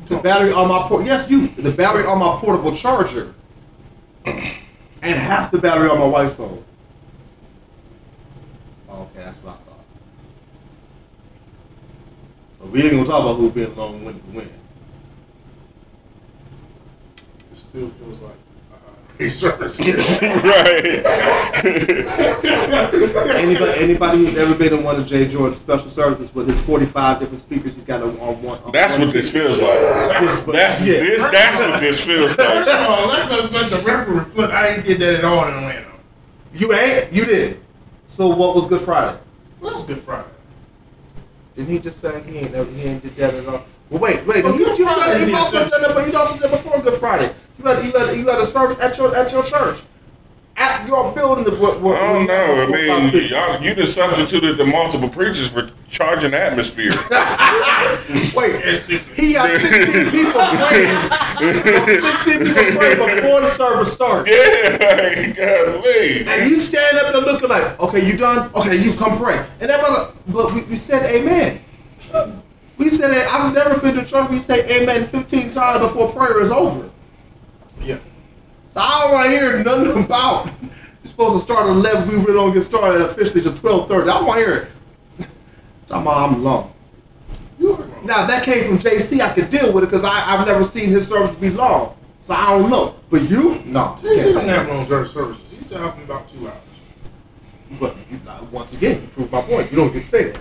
the 0.07 0.17
battery 0.19 0.53
on 0.53 0.69
my 0.69 0.87
port 0.89 1.05
yes, 1.05 1.29
you 1.29 1.49
the 1.49 1.71
battery 1.71 2.07
on 2.07 2.19
my 2.19 2.37
portable 2.37 2.75
charger, 2.75 3.35
and 4.25 4.39
half 5.03 5.51
the 5.51 5.59
battery 5.59 5.89
on 5.89 5.99
my 5.99 6.07
wife's 6.07 6.35
phone. 6.35 6.65
Okay, 8.89 9.19
that's 9.19 9.39
I 9.39 9.43
thought. 9.43 9.61
So 12.59 12.63
we 12.75 12.83
ain't 12.83 12.91
gonna 12.91 13.05
talk 13.07 13.23
about 13.23 13.37
who 13.37 13.51
being 13.53 13.75
long 13.77 14.05
winded 14.05 14.25
to 14.25 14.31
win. 14.33 14.51
It 17.53 17.59
still 17.61 17.89
feels 17.91 18.21
like 18.21 18.35
uh, 18.73 18.77
a 19.21 19.29
service. 19.31 19.79
right. 20.23 21.05
Anybody, 23.37 23.79
anybody 23.81 24.19
who's 24.19 24.37
ever 24.37 24.57
been 24.57 24.73
in 24.75 24.83
one 24.83 24.97
of 24.97 25.07
Jay 25.07 25.29
Jordan's 25.29 25.61
special 25.61 25.89
services 25.89 26.35
with 26.35 26.49
his 26.49 26.61
45 26.65 27.21
different 27.21 27.41
speakers 27.41 27.77
he's 27.77 27.85
got 27.85 28.03
on 28.03 28.19
on 28.19 28.43
one. 28.43 28.59
On 28.65 28.73
That's 28.73 28.95
one 28.99 29.07
what 29.07 29.13
this 29.15 29.31
feels 29.31 29.61
like. 29.61 29.79
Just- 29.79 30.45
but- 30.45 30.53
That's 30.57 30.85
yeah. 30.89 30.99
this. 30.99 31.23
That's 31.23 31.61
what 31.61 31.79
this 31.81 32.05
feels 32.05 32.37
like. 32.37 32.49
oh, 32.49 33.07
let's 33.09 33.31
not 33.31 33.53
let 33.53 33.71
the 33.71 33.77
record 33.89 34.15
reflect. 34.15 34.53
I 34.53 34.69
ain't 34.75 34.85
did 34.85 34.99
that 34.99 35.15
at 35.21 35.25
all 35.25 35.47
in 35.47 35.55
Atlanta. 35.55 35.93
You 36.53 36.73
ain't? 36.73 37.13
You 37.13 37.25
did. 37.25 37.61
So 38.09 38.35
what 38.35 38.57
was 38.57 38.67
Good 38.67 38.81
Friday? 38.81 39.17
Well, 39.61 39.71
that 39.71 39.77
was 39.77 39.87
Good 39.87 40.01
Friday. 40.03 40.27
Didn't 41.57 41.71
he 41.71 41.79
just 41.79 42.01
say 42.01 42.23
he 42.25 42.39
ain't 42.39 42.53
never 42.53 42.71
he 42.71 42.83
ain't 42.83 43.03
did 43.03 43.17
that 43.17 43.35
at 43.35 43.47
all? 43.47 43.65
Well, 43.91 44.01
wait, 44.01 44.27
wait. 44.27 44.45
Well, 44.45 44.59
you, 44.59 44.65
Good 44.65 44.79
you 44.79 44.85
done, 44.87 45.21
you've 45.29 45.39
also 45.39 45.69
done 45.69 45.83
that, 45.83 45.95
but 45.95 46.11
you 46.11 46.19
also 46.19 46.39
did 46.39 46.51
before 46.51 46.81
Good 46.81 46.99
Friday. 46.99 47.33
You 47.59 47.65
had 47.65 47.85
you 47.85 47.93
had 47.93 48.17
you 48.17 48.27
had 48.27 48.41
a 48.41 48.47
service 48.47 48.79
at 48.81 48.99
your 48.99 49.15
at 49.15 49.31
your 49.31 49.45
church, 49.45 49.81
at 50.57 50.87
your 50.87 51.13
building. 51.13 51.45
The, 51.45 51.51
what, 51.53 51.81
what, 51.81 52.01
I 52.01 52.13
don't 52.13 52.27
know. 52.27 52.35
I 52.35 52.49
what- 52.59 52.71
what- 52.71 53.15
mean, 53.15 53.29
y'all, 53.29 53.63
you 53.63 53.75
just 53.75 53.95
substituted 53.95 54.57
the 54.57 54.65
multiple 54.65 55.09
preachers 55.09 55.49
for 55.49 55.69
charging 55.89 56.35
atmosphere. 56.35 56.93
Wait, 58.37 58.83
he 59.17 59.33
got 59.35 59.49
16 59.51 60.11
people 60.11 60.33
praying. 60.67 62.01
16 62.01 62.39
people 62.39 62.79
praying 62.79 63.17
before 63.17 63.41
the 63.41 63.49
service 63.49 63.93
started. 63.93 64.31
yeah, 64.33 65.27
golly. 65.33 66.27
And 66.27 66.51
you 66.51 66.59
stand 66.59 66.99
up 66.99 67.15
and 67.15 67.25
looking 67.27 67.49
like, 67.49 67.79
okay, 67.81 68.07
you 68.07 68.17
done? 68.17 68.51
Okay, 68.55 68.77
you 68.77 68.95
come 68.95 69.19
pray. 69.19 69.39
And 69.61 69.71
that 69.71 69.81
mother, 69.83 70.13
but 70.29 70.53
we, 70.53 70.63
we 70.63 70.77
said 70.77 71.05
amen. 71.15 71.61
We 72.77 72.89
said. 72.91 73.13
I've 73.29 73.55
never 73.55 73.79
been 73.79 73.95
to 73.97 74.05
church. 74.05 74.29
We 74.31 74.39
say 74.41 74.83
amen 74.83 75.07
15 75.07 75.51
times 75.53 75.81
before 75.81 76.13
prayer 76.13 76.41
is 76.41 76.51
over. 76.51 76.91
Yeah. 77.81 77.99
So 78.75 78.81
I 78.81 79.03
don't 79.03 79.13
want 79.13 79.25
to 79.27 79.31
hear 79.31 79.63
nothing 79.63 80.05
about. 80.07 80.47
You're 80.61 80.71
supposed 81.05 81.35
to 81.37 81.39
start 81.39 81.67
at 81.67 81.71
11. 81.77 82.09
We 82.09 82.15
really 82.17 82.33
don't 82.33 82.53
get 82.53 82.63
started 82.63 83.03
officially 83.03 83.41
till 83.41 83.53
12:30. 83.53 84.03
I 84.03 84.05
don't 84.07 84.27
want 84.27 84.41
to 84.41 84.45
hear 84.45 84.57
it. 84.57 84.69
Talking 85.87 86.03
about 86.03 86.31
I'm 86.33 86.43
long. 86.43 86.73
You 87.61 87.75
are 87.75 87.83
wrong. 87.83 88.05
Now 88.05 88.23
if 88.23 88.29
that 88.31 88.43
came 88.43 88.65
from 88.67 88.79
JC. 88.81 89.21
I 89.21 89.33
could 89.33 89.49
deal 89.49 89.73
with 89.73 89.85
it 89.85 89.91
because 89.91 90.03
I've 90.05 90.45
never 90.45 90.65
seen 90.65 90.89
his 90.89 91.07
service 91.07 91.37
be 91.37 91.51
long. 91.51 91.97
So 92.27 92.35
I 92.35 92.59
don't 92.59 92.69
know. 92.69 92.97
But 93.11 93.31
you, 93.31 93.63
no. 93.65 93.97
You 94.03 94.09
He 94.11 94.17
can't 94.17 94.19
say 94.19 94.25
doesn't 94.25 94.49
have 94.49 94.67
that. 94.67 94.75
long 94.75 94.89
service 94.89 95.13
services. 95.13 95.53
He's 95.57 95.73
out 95.73 95.97
in 95.97 96.03
about 96.03 96.29
two 96.33 96.49
hours. 96.49 96.59
But 97.79 97.97
you, 98.11 98.21
uh, 98.27 98.45
once 98.51 98.73
again, 98.75 99.03
you 99.03 99.07
prove 99.09 99.31
my 99.31 99.43
point. 99.43 99.71
You 99.71 99.77
don't 99.77 99.93
get 99.93 100.01
to 100.01 100.07
say 100.11 100.33
that. 100.33 100.41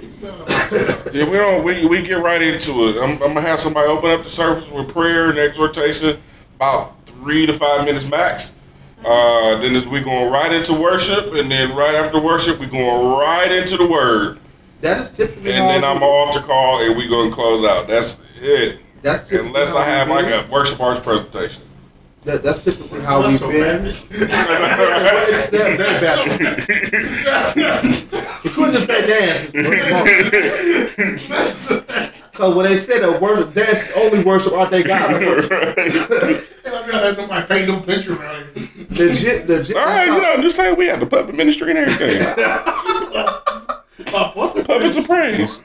He's 0.00 0.24
out 0.30 0.40
about 0.42 0.68
two 0.68 0.76
hours. 0.76 1.10
Yeah, 1.12 1.24
we 1.28 1.36
don't. 1.38 1.64
We, 1.64 1.86
we 1.86 2.02
get 2.02 2.22
right 2.22 2.40
into 2.40 2.70
it. 2.88 3.02
I'm, 3.02 3.20
I'm 3.20 3.34
gonna 3.34 3.40
have 3.40 3.58
somebody 3.58 3.88
open 3.88 4.10
up 4.12 4.22
the 4.22 4.30
service 4.30 4.70
with 4.70 4.88
prayer 4.92 5.30
and 5.30 5.38
exhortation, 5.40 6.20
about 6.54 7.03
three 7.22 7.46
to 7.46 7.52
five 7.52 7.84
minutes 7.84 8.06
max. 8.06 8.52
Uh, 9.04 9.56
then 9.60 9.90
we're 9.90 10.02
going 10.02 10.32
right 10.32 10.52
into 10.52 10.72
worship, 10.72 11.32
and 11.34 11.50
then 11.50 11.74
right 11.76 11.94
after 11.94 12.18
worship, 12.20 12.58
we're 12.58 12.66
going 12.68 13.18
right 13.18 13.52
into 13.52 13.76
the 13.76 13.86
word, 13.86 14.38
That 14.80 15.00
is 15.02 15.10
typically 15.10 15.52
and 15.52 15.68
then 15.68 15.84
I 15.84 15.90
I'm 15.90 15.98
do 15.98 16.04
on 16.04 16.28
it. 16.28 16.36
altar 16.36 16.40
call, 16.46 16.80
and 16.82 16.96
we're 16.96 17.10
gonna 17.10 17.30
close 17.30 17.66
out. 17.66 17.86
That's 17.86 18.20
it. 18.40 18.80
That's 19.02 19.30
Unless 19.30 19.74
I 19.74 19.84
have 19.84 20.08
like 20.08 20.26
do 20.26 20.32
a 20.32 20.46
worship 20.50 20.80
arts 20.80 21.00
presentation. 21.00 21.62
That, 22.24 22.42
that's 22.42 22.64
typically 22.64 23.02
how 23.02 23.26
we've 23.26 23.38
so 23.38 23.50
been. 23.50 23.82
Baptist. 23.84 24.06
Very 24.08 25.76
bad. 25.76 26.28
You 28.54 28.62
couldn't 28.62 28.74
just 28.74 28.86
say 28.86 29.06
dance. 29.06 29.50
Because 32.34 32.54
when 32.56 32.66
they 32.66 32.76
said 32.76 33.02
that 33.02 33.22
worship, 33.22 33.54
dance 33.54 33.86
the 33.86 33.94
only 33.94 34.24
worship 34.24 34.52
art 34.52 34.70
they 34.70 34.82
got. 34.82 35.14
I'm 35.14 35.22
not 35.22 35.50
letting 37.02 37.16
nobody 37.16 37.46
paint 37.46 37.68
no 37.68 37.80
picture 37.80 38.20
around 38.20 38.48
it. 38.56 38.90
Legit, 38.90 39.48
legit. 39.48 39.76
All 39.76 39.86
right, 39.86 40.06
you 40.06 40.20
know, 40.20 40.42
just 40.42 40.56
say 40.56 40.72
we 40.72 40.86
had 40.86 40.98
the 40.98 41.06
puppet 41.06 41.36
ministry 41.36 41.70
and 41.70 41.78
everything. 41.78 42.26
Puppets 44.64 44.96
of 44.96 45.06
praise. 45.06 45.62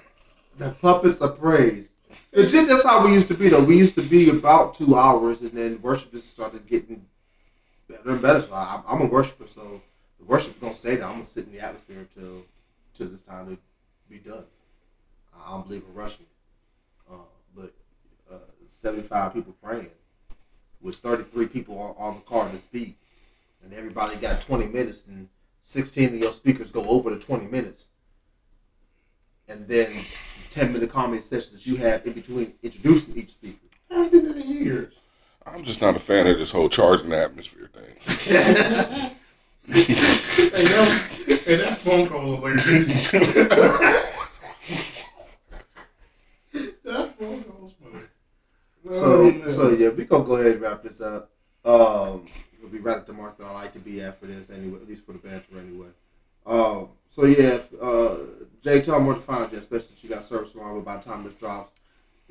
The 0.59 0.69
puppets 0.74 1.22
of 1.22 1.40
praise. 1.40 1.90
Legit, 2.34 2.68
that's 2.68 2.84
how 2.84 3.03
we 3.03 3.14
used 3.14 3.30
to 3.30 3.34
be 3.34 3.50
though. 3.50 3.64
We 3.64 3.77
used 3.77 3.95
to 3.95 4.03
be 4.03 4.30
about 4.30 4.76
two 4.76 4.95
hours, 4.95 5.42
and 5.42 5.51
then 5.51 5.82
worship 5.82 6.11
just 6.11 6.30
started 6.30 6.68
getting 6.68 7.03
better 7.88 8.11
and 8.11 8.22
better. 8.22 8.42
So 8.42 8.53
I, 8.53 8.84
I'm 8.88 9.01
a 9.01 9.06
worshiper, 9.06 9.48
so 9.48 9.82
the 10.19 10.26
worship's 10.26 10.59
gonna 10.59 10.76
stay 10.76 10.98
there. 10.98 11.06
I'm 11.06 11.14
gonna 11.14 11.26
sit 11.26 11.48
in 11.48 11.53
the 11.53 11.61
atmosphere 11.61 12.06
until 12.16 12.43
till 13.00 13.08
this 13.08 13.22
time 13.22 13.48
to 13.48 13.58
be 14.10 14.19
done. 14.19 14.44
I 15.34 15.52
don't 15.52 15.66
believe 15.66 15.84
in 15.88 15.94
rushing, 15.94 16.26
uh, 17.10 17.16
but 17.56 17.74
uh, 18.30 18.38
75 18.82 19.34
people 19.34 19.56
praying 19.64 19.90
with 20.82 20.98
33 20.98 21.48
people 21.48 21.80
on, 21.80 21.95
on 21.98 22.16
the 22.18 22.22
card 22.22 22.52
to 22.52 22.60
speak, 22.60 22.98
and 23.64 23.74
everybody 23.74 24.18
got 24.18 24.42
20 24.42 24.68
minutes, 24.68 25.06
and 25.08 25.30
16 25.61 26.10
of 26.10 26.16
your 26.16 26.34
speakers 26.34 26.72
go 26.72 26.86
over 26.90 27.10
the 27.10 27.19
20 27.19 27.48
minutes 27.48 27.90
and 29.48 29.68
then 29.68 29.92
10 30.52 30.74
minute 30.74 30.90
comment 30.90 31.24
sessions 31.24 31.52
that 31.53 31.66
you 31.66 31.76
have 31.78 32.06
in 32.06 32.14
between 32.14 32.53
introducing 32.61 33.18
each 33.18 33.32
speaker. 33.32 33.58
I 33.90 33.95
haven't 33.95 34.11
did 34.11 34.26
that 34.26 34.42
in 34.42 34.48
years. 34.48 34.94
I'm 35.45 35.64
just 35.64 35.82
not 35.82 35.95
a 35.95 36.00
fan 36.00 36.28
of 36.28 36.38
this 36.38 36.52
whole 36.52 36.69
charging 36.69 37.14
atmosphere 37.14 37.69
thing. 37.74 39.11
Hey, 39.72 39.83
that, 40.64 41.41
hey, 41.45 41.56
that 41.57 41.77
phone 41.80 42.07
call 42.07 42.38
was 42.38 42.64
hilarious. 42.64 43.11
that 46.83 47.15
phone 47.19 47.43
call 47.43 47.61
was 47.61 47.73
funny. 47.81 48.03
So, 48.89 49.41
Oh, 49.45 49.49
so 49.49 49.69
yeah, 49.72 49.89
we 49.89 50.06
gonna 50.06 50.23
go 50.23 50.35
ahead 50.35 50.53
and 50.53 50.61
wrap 50.61 50.81
this 50.83 51.01
up. 51.01 51.30
Um, 51.64 52.27
we'll 52.61 52.72
be 52.72 52.80
right 52.80 52.98
at 52.98 53.06
the 53.06 53.14
mark 53.14 53.38
that 53.38 53.45
I 53.45 53.51
like 53.51 53.73
to 53.73 53.80
be 53.80 54.01
at 54.01 54.19
for 54.19 54.25
this 54.25 54.49
anyway, 54.49 54.77
at 54.77 54.88
least 54.88 55.06
for 55.06 55.14
the 55.14 55.19
banter 55.19 55.59
anyway. 55.59 55.89
Um, 56.45 56.89
so 57.09 57.25
yeah, 57.25 57.56
if, 57.56 57.72
uh, 57.80 58.17
Jay, 58.64 58.81
tell 58.81 58.95
them 58.95 59.06
where 59.06 59.15
to 59.15 59.22
find 59.22 59.51
you, 59.51 59.59
especially 59.59 59.88
since 59.88 60.03
you 60.03 60.09
got 60.09 60.23
service 60.23 60.51
tomorrow. 60.51 60.75
But 60.75 60.85
by 60.85 60.98
the 60.98 61.03
time 61.03 61.23
this 61.23 61.35
drops, 61.35 61.73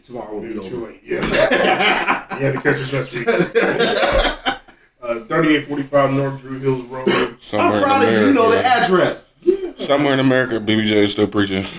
tomorrow 0.03 0.35
will 0.35 0.41
be 0.43 0.59
over. 0.59 0.87
late. 0.89 1.03
Yeah. 1.05 1.21
had 2.31 2.55
to 2.55 2.61
catch 2.61 2.81
us 2.81 2.93
next 2.93 3.15
week. 3.15 4.55
Uh, 5.01 5.15
3845 5.25 6.13
North 6.13 6.41
Druid 6.41 6.63
Hills 6.63 6.83
Road. 6.87 7.37
Somewhere 7.41 7.79
I'm 7.79 7.83
proud 7.85 8.03
in 8.03 8.09
of 8.09 8.15
you. 8.21 8.27
You 8.29 8.33
know 8.35 8.51
the 8.51 8.59
America, 8.59 8.85
address. 8.85 9.33
somewhere 9.77 10.13
in 10.15 10.21
America, 10.21 10.55
BBJ 10.59 10.93
is 10.93 11.13
still 11.13 11.29
preaching. 11.29 11.65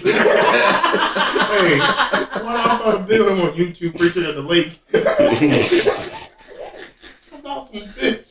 Hey, 1.50 1.78
what 1.80 2.56
I 2.56 2.78
thought 2.78 2.96
of 3.02 3.08
video 3.08 3.34
him 3.36 3.42
on 3.42 3.52
YouTube 3.52 3.98
preaching 3.98 4.24
at 4.24 4.36
the 4.36 4.42
lake. 4.42 4.80
About 7.34 7.70
some 7.70 7.88
fish. 7.90 8.26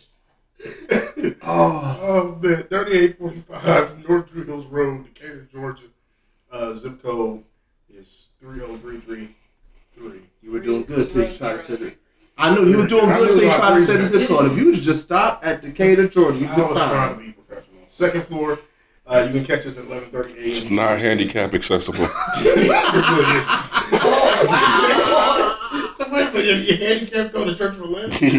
Oh, 1.42 1.99
Oh 2.00 2.39
man, 2.41 2.62
3845 2.62 4.08
North 4.08 4.31
Druid 4.31 4.47
Hills 4.49 4.67
Road, 4.67 5.05
Decatur, 5.12 5.47
Georgia. 5.52 5.84
Uh, 6.50 6.73
zip 6.75 7.02
code 7.02 7.44
is 7.92 8.28
30333. 8.41 10.20
you 10.42 10.52
were 10.52 10.60
doing 10.60 10.84
good 10.84 11.10
till 11.10 11.25
you 11.31 11.36
tried 11.36 11.57
to 11.57 11.62
set 11.62 11.83
it. 11.83 11.99
I 12.41 12.55
knew 12.55 12.67
you 12.68 12.78
were 12.78 12.86
doing 12.86 13.07
good 13.07 13.31
knew 13.31 13.34
till 13.41 13.42
you 13.44 13.50
tried 13.50 13.75
to 13.75 13.81
set 13.81 13.94
the 13.94 13.99
with 14.02 14.10
zip 14.10 14.28
code. 14.28 14.52
If 14.52 14.58
you 14.58 14.67
would 14.67 14.75
just 14.76 15.02
stop 15.05 15.44
at 15.44 15.60
Decatur, 15.60 16.07
Georgia, 16.08 16.39
you'd 16.39 16.49
I 16.50 16.55
be 16.57 16.62
was 16.62 16.70
trying 16.73 16.91
to 16.91 17.17
fine. 17.17 17.26
be 17.26 17.33
professional. 17.33 17.81
Second 17.89 18.23
floor. 18.26 18.58
Uh, 19.07 19.25
you 19.26 19.33
can 19.33 19.44
catch 19.47 19.67
us 19.67 19.76
at 19.78 19.84
11:30 19.84 20.12
a.m. 20.26 20.34
It's 20.36 20.70
not 20.70 20.99
handicap 20.99 21.55
accessible. 21.55 22.07
Somebody 25.97 26.31
put 26.31 26.44
if 26.44 26.68
your 26.68 26.76
handicap 26.76 27.33
go 27.33 27.44
to 27.44 27.55
church 27.57 27.76
for 27.76 27.86
less. 27.86 28.20
yeah. 28.23 28.31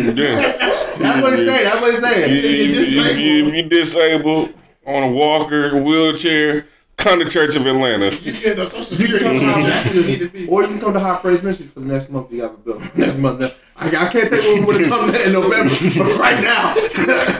That's 0.97 1.21
what 1.21 1.33
he's 1.35 1.45
saying. 1.45 1.63
That's 1.65 1.81
what 1.81 1.91
he's 1.91 2.01
saying. 2.01 2.31
If, 2.31 2.43
if, 2.43 2.95
if, 2.97 3.17
you- 3.17 3.47
if 3.47 3.53
you 3.53 3.63
disabled 3.69 4.53
on 4.85 5.03
a 5.03 5.11
walker, 5.11 5.81
wheelchair, 5.81 6.67
come 6.97 7.19
to 7.19 7.29
Church 7.29 7.55
of 7.55 7.65
Atlanta. 7.65 8.15
You 8.15 8.31
get 8.33 8.55
the 8.55 8.63
You 8.63 8.69
can 8.69 8.83
security 8.85 9.25
come 9.25 9.35
number. 9.45 9.67
down 9.69 9.93
You 9.95 10.03
need 10.03 10.31
to. 10.33 10.47
Or 10.47 10.61
you 10.61 10.67
can 10.69 10.79
come 10.79 10.93
to 10.93 10.99
High 10.99 11.17
Praise 11.17 11.41
Ministry 11.43 11.67
for 11.67 11.79
the 11.81 11.87
next 11.87 12.09
month. 12.09 12.31
You 12.31 12.41
have 12.43 12.53
a 12.53 12.57
bill. 12.57 12.79
Next 12.95 13.17
month. 13.17 13.53
I, 13.81 13.87
I 13.87 14.09
can't 14.09 14.29
take 14.29 14.41
when 14.43 14.65
would 14.65 14.81
have 14.81 14.89
come 14.89 15.15
in 15.15 15.31
November, 15.31 15.73
but 15.97 16.17
right 16.19 16.43
now. 16.43 16.73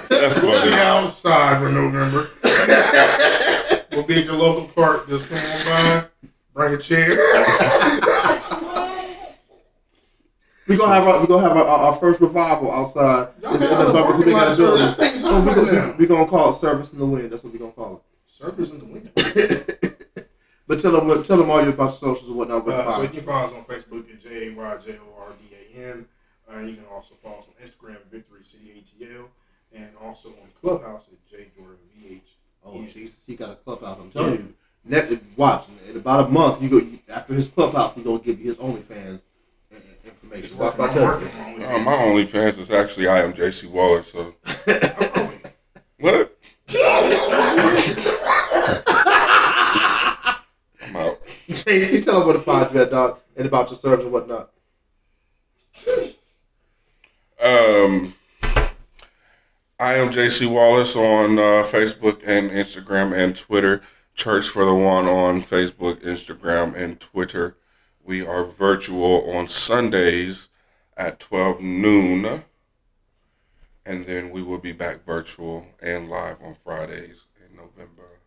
That's 0.09 0.41
We'll 0.41 0.51
be 0.63 0.69
funny. 0.69 0.73
outside 0.73 1.59
for 1.59 1.69
November. 1.69 2.29
we'll 3.91 4.03
be 4.05 4.21
at 4.21 4.27
the 4.27 4.33
local 4.33 4.67
park. 4.69 5.07
Just 5.09 5.27
come 5.27 5.37
on 5.37 5.65
by, 5.65 6.05
bring 6.53 6.73
a 6.75 6.77
chair. 6.77 7.09
we 10.67 10.77
gonna 10.77 10.93
have 10.93 11.07
our, 11.07 11.19
we 11.21 11.27
gonna 11.27 11.41
have 11.47 11.57
our, 11.57 11.63
our, 11.65 11.79
our 11.91 11.95
first 11.95 12.21
revival 12.21 12.71
outside. 12.71 13.29
Y'all 13.41 13.55
in 13.55 13.59
got 13.61 13.93
November. 13.93 14.17
We 14.25 14.31
got 14.31 14.53
a 14.53 14.55
building. 14.55 14.85
That 14.87 14.97
thing's 14.97 15.21
So 15.21 15.39
we 15.41 15.53
gonna, 15.53 15.71
now. 15.71 15.95
we 15.97 16.05
gonna 16.05 16.27
call 16.27 16.51
it 16.51 16.55
Service 16.55 16.93
in 16.93 16.99
the 16.99 17.05
Wind. 17.05 17.31
That's 17.31 17.43
what 17.43 17.51
we 17.53 17.59
gonna 17.59 17.71
call 17.71 18.03
Surfers 18.39 18.71
in 18.71 18.79
the 18.79 18.85
wind. 18.85 19.11
but 20.67 20.79
tell 20.79 20.91
them 20.93 21.23
tell 21.23 21.37
them 21.37 21.49
all 21.49 21.61
your 21.61 21.73
about 21.73 21.89
your 22.01 22.15
socials 22.15 22.29
and 22.29 22.35
whatnot. 22.37 22.65
Where 22.65 22.75
Uh, 22.87 22.93
so 22.95 23.01
you 23.01 23.09
can 23.09 23.23
follow 23.23 23.47
us 23.47 23.53
on 23.53 23.65
Facebook 23.65 24.09
at 24.09 24.21
J 24.23 24.47
A 24.47 24.53
Y 24.53 24.53
J 24.53 24.57
O 24.57 24.57
R 24.77 24.85
D 24.85 24.91
A 24.91 24.93
N. 24.93 24.99
Uh, 26.51 26.59
you 26.61 26.75
can 26.75 26.85
also 26.91 27.13
follow 27.21 27.37
us 27.39 27.45
on 27.47 27.53
Instagram, 27.67 27.97
Victory 28.11 28.43
City 28.43 28.83
ATL, 29.01 29.25
and 29.73 29.89
also 30.01 30.29
on 30.29 30.49
Clubhouse 30.59 31.03
at 31.11 31.29
J 31.29 31.47
Jordan 31.55 31.77
VH. 31.97 32.21
Oh 32.65 32.83
Jesus, 32.85 33.17
he 33.25 33.35
got 33.35 33.51
a 33.51 33.55
clubhouse. 33.55 33.97
I'm 34.01 34.09
telling 34.11 34.33
you. 34.33 34.53
Next, 34.85 35.17
watch 35.37 35.65
in 35.87 35.95
about 35.97 36.25
a 36.27 36.29
month. 36.29 36.61
You 36.63 36.69
go. 36.69 36.81
After 37.13 37.33
his 37.33 37.49
clubhouse, 37.49 37.93
he 37.95 38.01
gonna 38.01 38.19
give 38.19 38.39
you 38.39 38.47
his 38.47 38.55
OnlyFans 38.57 39.19
i- 39.71 39.75
i- 39.75 40.07
information. 40.07 40.57
Watch 40.57 40.77
my 40.77 40.85
Working 40.85 41.01
on 41.03 41.07
television. 41.07 41.37
marketing. 41.39 41.65
Uh, 41.65 41.79
my 41.79 41.91
OnlyFans 41.93 42.57
is 42.59 42.71
actually 42.71 43.07
I 43.07 43.19
am 43.19 43.33
JC 43.33 43.67
Waller. 43.69 44.01
So 44.03 44.33
what? 45.99 46.35
I'm 50.81 50.95
out. 50.95 51.19
JC, 51.47 52.03
tell 52.03 52.21
him 52.21 52.25
where 52.27 52.33
to 52.37 52.41
find 52.41 52.73
you 52.73 52.81
at, 52.81 52.91
dog, 52.91 53.19
and 53.35 53.45
about 53.45 53.69
your 53.69 53.77
service 53.79 54.03
and 54.03 54.13
whatnot. 54.13 54.49
Um, 57.39 58.15
I 59.79 59.93
am 59.93 60.11
JC 60.11 60.45
Wallace 60.45 60.97
on 60.97 61.39
uh, 61.39 61.63
Facebook 61.63 62.21
and 62.27 62.51
Instagram 62.51 63.17
and 63.17 63.33
Twitter. 63.33 63.81
Church 64.13 64.49
for 64.49 64.65
the 64.65 64.75
One 64.75 65.07
on 65.07 65.41
Facebook, 65.41 66.03
Instagram, 66.03 66.75
and 66.75 66.99
Twitter. 66.99 67.55
We 68.03 68.25
are 68.25 68.43
virtual 68.43 69.31
on 69.31 69.47
Sundays 69.47 70.49
at 70.97 71.21
12 71.21 71.61
noon. 71.61 72.43
And 73.85 74.05
then 74.05 74.31
we 74.31 74.43
will 74.43 74.59
be 74.59 74.73
back 74.73 75.05
virtual 75.05 75.65
and 75.81 76.09
live 76.09 76.41
on 76.43 76.57
Fridays 76.65 77.27
in 77.39 77.55
November. 77.55 78.19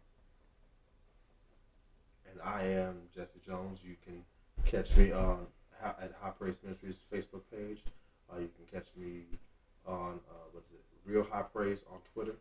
And 2.31 2.41
I 2.42 2.62
am 2.62 3.02
Jesse 3.15 3.41
Jones. 3.44 3.81
You 3.84 3.97
can 4.02 4.24
catch 4.65 4.97
me 4.97 5.12
on 5.12 5.49
at 5.84 6.15
High 6.18 6.31
Praise 6.31 6.57
Ministries 6.65 6.97
Facebook 7.12 7.42
page. 7.55 7.82
You 8.73 8.78
can 8.78 8.81
catch 8.81 8.97
me 8.97 9.23
on 9.86 10.20
uh, 10.31 10.34
what's 10.52 10.70
it, 10.70 10.81
Real 11.05 11.26
High 11.31 11.42
Praise 11.42 11.84
on 11.92 11.99
Twitter. 12.15 12.36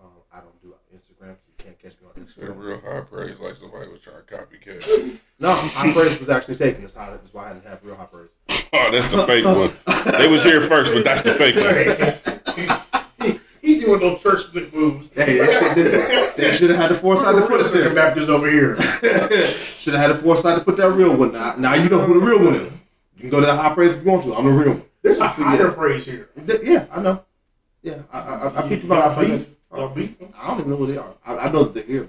Um, 0.00 0.10
I 0.32 0.40
don't 0.40 0.60
do 0.62 0.74
Instagram, 0.92 1.34
so 1.36 1.42
you 1.46 1.64
can't 1.64 1.78
catch 1.78 1.92
me 2.00 2.08
on 2.08 2.20
Instagram. 2.20 2.58
real 2.58 2.80
high 2.80 3.02
praise 3.02 3.38
like 3.38 3.54
somebody 3.54 3.88
was 3.88 4.00
trying 4.00 4.16
to 4.16 4.34
copycat. 4.34 5.20
No, 5.38 5.52
High 5.52 5.92
Praise 5.92 6.18
was 6.18 6.28
actually 6.28 6.56
taken. 6.56 6.80
That's 6.80 6.94
how 6.94 7.10
that's 7.10 7.32
why 7.32 7.50
I 7.50 7.52
didn't 7.52 7.66
have 7.66 7.84
Real 7.84 7.94
High 7.94 8.06
Praise. 8.06 8.28
Oh, 8.74 8.90
that's 8.90 9.10
the 9.12 9.22
fake 9.24 9.44
one. 9.44 9.70
They 10.18 10.28
was 10.28 10.42
here 10.42 10.62
first, 10.62 10.94
but 10.94 11.04
that's 11.04 11.20
the 11.20 11.32
fake 11.34 11.56
one. 11.56 13.38
He 13.60 13.78
doing 13.78 14.00
those 14.00 14.22
church 14.22 14.46
split 14.46 14.74
moves. 14.74 15.08
Hey, 15.14 15.38
they 15.38 15.46
should, 15.46 15.76
listen, 15.76 16.32
they 16.38 16.52
should 16.52 16.70
have 16.70 16.78
had 16.78 16.90
the 16.90 16.94
foresight 16.94 17.34
to 17.34 17.46
put 17.46 17.60
us 17.60 17.70
Come 17.70 17.80
there. 17.80 17.94
Baptist 17.94 18.30
over 18.30 18.50
here. 18.50 18.80
should 19.78 19.92
have 19.92 20.00
had 20.00 20.10
the 20.10 20.14
foresight 20.14 20.58
to 20.58 20.64
put 20.64 20.78
that 20.78 20.90
real 20.90 21.14
one. 21.14 21.32
Now, 21.32 21.54
now 21.56 21.74
you 21.74 21.90
know 21.90 22.00
who 22.00 22.14
the 22.18 22.26
real 22.26 22.42
one 22.42 22.54
is. 22.54 22.72
You 23.14 23.20
can 23.20 23.30
go 23.30 23.40
to 23.40 23.46
the 23.46 23.54
High 23.54 23.74
Praise 23.74 23.94
if 23.94 24.02
you 24.02 24.10
want 24.10 24.24
to. 24.24 24.34
I'm 24.34 24.46
the 24.46 24.50
real 24.50 24.72
one. 24.72 24.82
There's 25.02 25.18
a 25.18 25.26
higher 25.28 25.72
praise 25.72 26.04
here. 26.04 26.30
Th- 26.46 26.60
Yeah, 26.62 26.86
I 26.92 27.00
know. 27.00 27.24
Yeah, 27.82 28.02
I 28.12 28.18
I, 28.20 28.34
I, 28.48 28.64
I 28.64 28.68
picked 28.68 28.82
them 28.82 28.92
out. 28.92 29.18
Beef. 29.18 29.48
Y'all 29.74 29.88
beef. 29.88 30.16
I 30.36 30.46
don't 30.48 30.60
even 30.60 30.70
know 30.70 30.76
who 30.76 30.86
they 30.86 30.98
are. 30.98 31.14
I, 31.26 31.36
I 31.38 31.50
know 31.50 31.64
that 31.64 31.74
they're 31.74 31.84
here. 31.84 32.08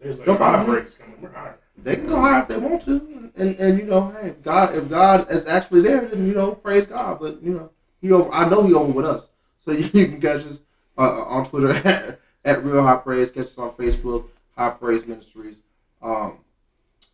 There's 0.00 0.18
like 0.18 0.26
Don't 0.26 0.38
bother 0.38 0.58
me. 0.58 0.80
praise 0.80 0.94
coming. 0.94 1.32
Higher. 1.34 1.58
they 1.82 1.96
can 1.96 2.06
go 2.06 2.20
higher 2.20 2.42
if 2.42 2.48
they 2.48 2.56
want 2.58 2.82
to, 2.84 3.30
and, 3.36 3.56
and 3.58 3.78
you 3.78 3.84
know, 3.84 4.10
hey, 4.20 4.34
God, 4.42 4.74
if 4.74 4.88
God 4.88 5.30
is 5.30 5.46
actually 5.46 5.80
there, 5.82 6.02
then 6.06 6.26
you 6.26 6.34
know, 6.34 6.52
praise 6.52 6.86
God. 6.86 7.18
But 7.20 7.42
you 7.42 7.52
know, 7.54 7.70
he 8.00 8.12
over. 8.12 8.30
I 8.32 8.48
know 8.48 8.62
he 8.66 8.74
over 8.74 8.92
with 8.92 9.04
us. 9.04 9.28
So 9.58 9.72
you 9.72 9.88
can 9.90 10.20
catch 10.20 10.44
us 10.46 10.60
uh, 10.96 11.22
on 11.24 11.44
Twitter 11.44 11.70
at, 11.88 12.20
at 12.44 12.64
Real 12.64 12.82
High 12.82 12.96
Praise. 12.96 13.30
Catch 13.30 13.46
us 13.46 13.58
on 13.58 13.72
Facebook, 13.72 14.26
High 14.56 14.70
Praise 14.70 15.06
Ministries. 15.06 15.62
Um, 16.02 16.38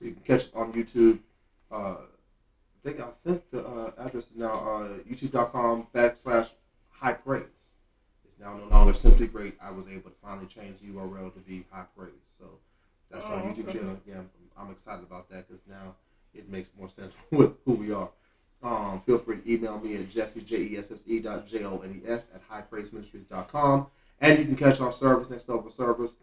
you 0.00 0.12
can 0.12 0.22
catch 0.22 0.42
us 0.46 0.52
on 0.54 0.72
YouTube. 0.72 1.20
Uh, 1.70 1.96
think 2.86 3.00
I 3.00 3.08
think 3.24 3.42
the 3.50 3.66
uh, 3.66 3.90
address 3.98 4.24
is 4.24 4.36
now 4.36 4.52
uh, 4.52 4.88
YouTube.com 5.10 5.88
backslash 5.92 6.50
High 6.90 7.14
Praise. 7.14 7.42
It's 8.24 8.38
now 8.38 8.56
no 8.56 8.66
longer 8.66 8.94
Simply 8.94 9.26
Great. 9.26 9.56
I 9.60 9.72
was 9.72 9.88
able 9.88 10.10
to 10.10 10.16
finally 10.22 10.46
change 10.46 10.78
the 10.78 10.86
URL 10.86 11.32
to 11.34 11.40
be 11.40 11.66
High 11.70 11.86
Praise. 11.96 12.12
So 12.38 12.46
that's 13.10 13.24
our 13.24 13.42
Oh, 13.42 13.46
YouTube 13.46 13.68
okay. 13.68 13.78
channel. 13.78 13.98
Yeah, 14.06 14.18
I'm, 14.18 14.30
I'm 14.56 14.70
excited 14.70 15.02
about 15.02 15.28
that 15.30 15.48
because 15.48 15.62
now 15.68 15.96
it 16.32 16.48
makes 16.48 16.70
more 16.78 16.88
sense 16.88 17.16
with 17.32 17.54
who 17.64 17.72
we 17.74 17.92
are. 17.92 18.08
Um, 18.62 19.00
feel 19.00 19.18
free 19.18 19.38
to 19.38 19.52
email 19.52 19.80
me 19.80 19.96
at 19.96 20.08
jesse, 20.08 20.40
J-E-S-S-E 20.40 21.20
dot 21.20 21.46
J-O-N-E-S 21.48 22.30
at 22.34 22.48
highpraiseministries.com. 22.48 23.88
And 24.20 24.38
you 24.38 24.44
can 24.44 24.56
catch 24.56 24.80
our 24.80 24.92
service, 24.92 25.28
Next 25.28 25.48
Level 25.48 25.70
Service, 25.70 26.14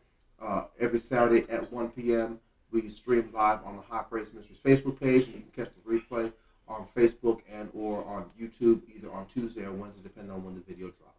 uh, 0.41 0.65
every 0.79 0.97
Saturday 0.99 1.45
at 1.49 1.71
1 1.71 1.89
p.m. 1.89 2.39
We 2.71 2.87
stream 2.89 3.29
live 3.33 3.59
on 3.65 3.75
the 3.75 3.83
High 3.83 4.03
Praise 4.03 4.33
Ministries 4.33 4.59
Facebook 4.59 4.99
page, 4.99 5.25
and 5.25 5.35
you 5.35 5.41
can 5.41 5.65
catch 5.65 5.73
the 5.75 5.91
replay 5.91 6.31
on 6.67 6.87
Facebook 6.95 7.41
and 7.51 7.69
or 7.73 8.05
on 8.05 8.25
YouTube 8.39 8.81
either 8.95 9.11
on 9.11 9.25
Tuesday 9.27 9.65
or 9.65 9.71
Wednesday, 9.71 10.01
depending 10.03 10.31
on 10.31 10.43
when 10.43 10.55
the 10.55 10.61
video 10.61 10.87
drops. 10.87 11.13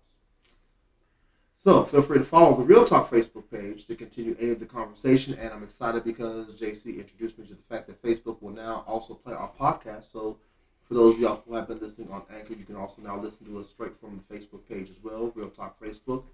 So 1.56 1.82
feel 1.84 2.02
free 2.02 2.18
to 2.18 2.24
follow 2.24 2.54
the 2.54 2.62
Real 2.62 2.84
Talk 2.84 3.10
Facebook 3.10 3.50
page 3.50 3.86
to 3.86 3.94
continue 3.94 4.36
any 4.38 4.50
of 4.50 4.60
the 4.60 4.66
conversation. 4.66 5.32
And 5.34 5.50
I'm 5.50 5.62
excited 5.62 6.04
because 6.04 6.48
JC 6.48 6.98
introduced 6.98 7.38
me 7.38 7.46
to 7.46 7.54
the 7.54 7.62
fact 7.62 7.86
that 7.86 8.02
Facebook 8.02 8.42
will 8.42 8.50
now 8.50 8.84
also 8.86 9.14
play 9.14 9.32
our 9.32 9.50
podcast. 9.58 10.12
So 10.12 10.38
for 10.82 10.92
those 10.92 11.14
of 11.14 11.20
y'all 11.20 11.42
who 11.46 11.54
have 11.54 11.68
been 11.68 11.80
listening 11.80 12.10
on 12.10 12.22
Anchor, 12.34 12.52
you 12.52 12.66
can 12.66 12.76
also 12.76 13.00
now 13.00 13.18
listen 13.18 13.46
to 13.46 13.58
us 13.58 13.70
straight 13.70 13.96
from 13.96 14.22
the 14.28 14.34
Facebook 14.34 14.68
page 14.68 14.90
as 14.90 15.02
well, 15.02 15.32
Real 15.34 15.48
Talk 15.48 15.80
Facebook. 15.80 16.24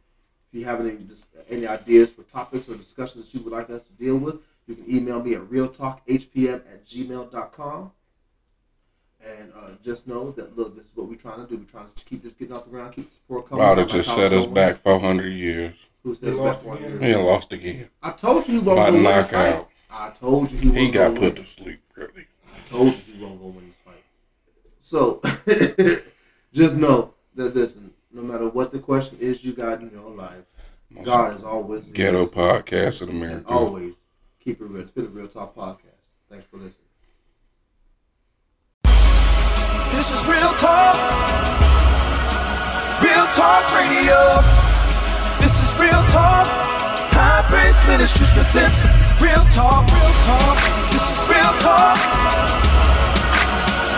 If 0.52 0.58
you 0.58 0.64
have 0.64 0.80
any 0.80 0.98
any 1.48 1.64
ideas 1.64 2.10
for 2.10 2.24
topics 2.24 2.68
or 2.68 2.74
discussions 2.74 3.26
that 3.26 3.38
you 3.38 3.44
would 3.44 3.52
like 3.52 3.70
us 3.70 3.84
to 3.84 3.92
deal 3.92 4.18
with, 4.18 4.40
you 4.66 4.74
can 4.74 4.90
email 4.92 5.22
me 5.22 5.34
at 5.34 5.42
realtalkhpm 5.42 6.54
at 6.72 6.84
gmail.com. 6.84 7.92
And 9.24 9.52
uh, 9.54 9.70
just 9.84 10.06
know 10.06 10.30
that, 10.32 10.56
look, 10.56 10.74
this 10.76 10.86
is 10.86 10.90
what 10.94 11.08
we're 11.08 11.14
trying 11.16 11.44
to 11.44 11.46
do. 11.46 11.58
We're 11.58 11.64
trying 11.64 11.88
to 11.94 12.04
keep 12.06 12.22
this 12.22 12.32
getting 12.32 12.56
off 12.56 12.64
the 12.64 12.70
ground, 12.70 12.94
keep 12.94 13.08
the 13.08 13.14
support 13.14 13.46
coming. 13.48 13.62
About 13.62 13.74
to 13.74 13.80
Like 13.82 13.90
just 13.90 14.14
set 14.14 14.32
us 14.32 14.44
going. 14.44 14.54
back 14.54 14.76
400 14.78 15.28
years. 15.28 15.88
Who 16.02 16.14
says 16.14 16.30
He 16.30 16.30
back 16.30 16.38
lost 16.38 16.64
one 16.64 16.78
again. 16.78 17.02
year? 17.02 17.18
He 17.18 17.22
lost 17.22 17.52
again. 17.52 17.88
I 18.02 18.10
told 18.12 18.48
you 18.48 18.54
he 18.54 18.60
won't 18.60 18.78
By 18.78 18.86
go 18.86 18.92
win 18.94 19.02
this 19.04 19.30
fight. 19.30 19.50
knockout. 19.50 19.68
I 19.90 20.10
told 20.10 20.50
you 20.50 20.58
he 20.58 20.66
won't 20.68 20.78
He 20.78 20.90
go 20.90 20.98
got 21.12 21.20
win. 21.20 21.32
put 21.34 21.44
to 21.44 21.50
sleep 21.50 21.80
early. 21.98 22.26
I 22.46 22.68
told 22.70 22.86
you 22.94 23.14
he 23.14 23.22
won't 23.22 23.40
go 23.42 23.46
win 23.48 23.66
this 23.66 23.76
fight. 23.84 24.04
So 24.80 25.20
just 26.54 26.74
know 26.76 27.12
that 27.34 27.54
listen, 27.54 27.92
no 28.12 28.22
matter 28.22 28.48
what 28.48 28.72
the 28.72 28.78
question 28.78 29.18
is 29.20 29.44
you 29.44 29.52
got 29.52 29.82
in 29.82 29.90
your 29.90 30.10
life, 30.10 30.44
God 31.04 31.36
is 31.36 31.44
always 31.44 31.86
the 31.86 31.92
Ghetto 31.92 32.24
podcast 32.24 33.02
in 33.02 33.10
and 33.10 33.18
America. 33.22 33.48
always 33.48 33.94
keep 34.42 34.60
it 34.60 34.64
real. 34.64 34.80
It's 34.82 34.90
been 34.90 35.04
a 35.04 35.08
real 35.08 35.28
talk 35.28 35.54
podcast. 35.54 36.06
Thanks 36.30 36.46
for 36.46 36.56
listening. 36.56 36.74
This 40.10 40.22
is 40.22 40.26
real 40.26 40.52
talk. 40.54 40.96
Real 43.00 43.26
talk 43.30 43.62
radio. 43.70 44.42
This 45.38 45.54
is 45.62 45.70
real 45.78 46.02
talk. 46.10 46.50
High 47.14 47.46
Praise 47.46 47.78
Ministries 47.86 48.28
presents 48.30 48.82
real 49.22 49.46
talk. 49.54 49.86
Real 49.86 50.14
talk. 50.26 50.58
This 50.90 51.06
is 51.14 51.20
real 51.30 51.54
talk. 51.62 51.94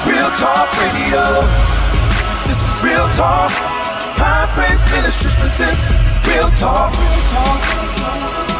Real 0.05 0.29
talk 0.37 0.69
radio. 0.85 1.25
This 2.45 2.61
is 2.61 2.85
real 2.85 3.09
talk. 3.17 3.51
High 4.21 4.53
Praise 4.53 4.85
Ministries 4.93 5.35
presents 5.41 5.89
real 6.29 6.51
talk. 6.61 6.93
Real 6.93 7.25
talk. 7.33 8.52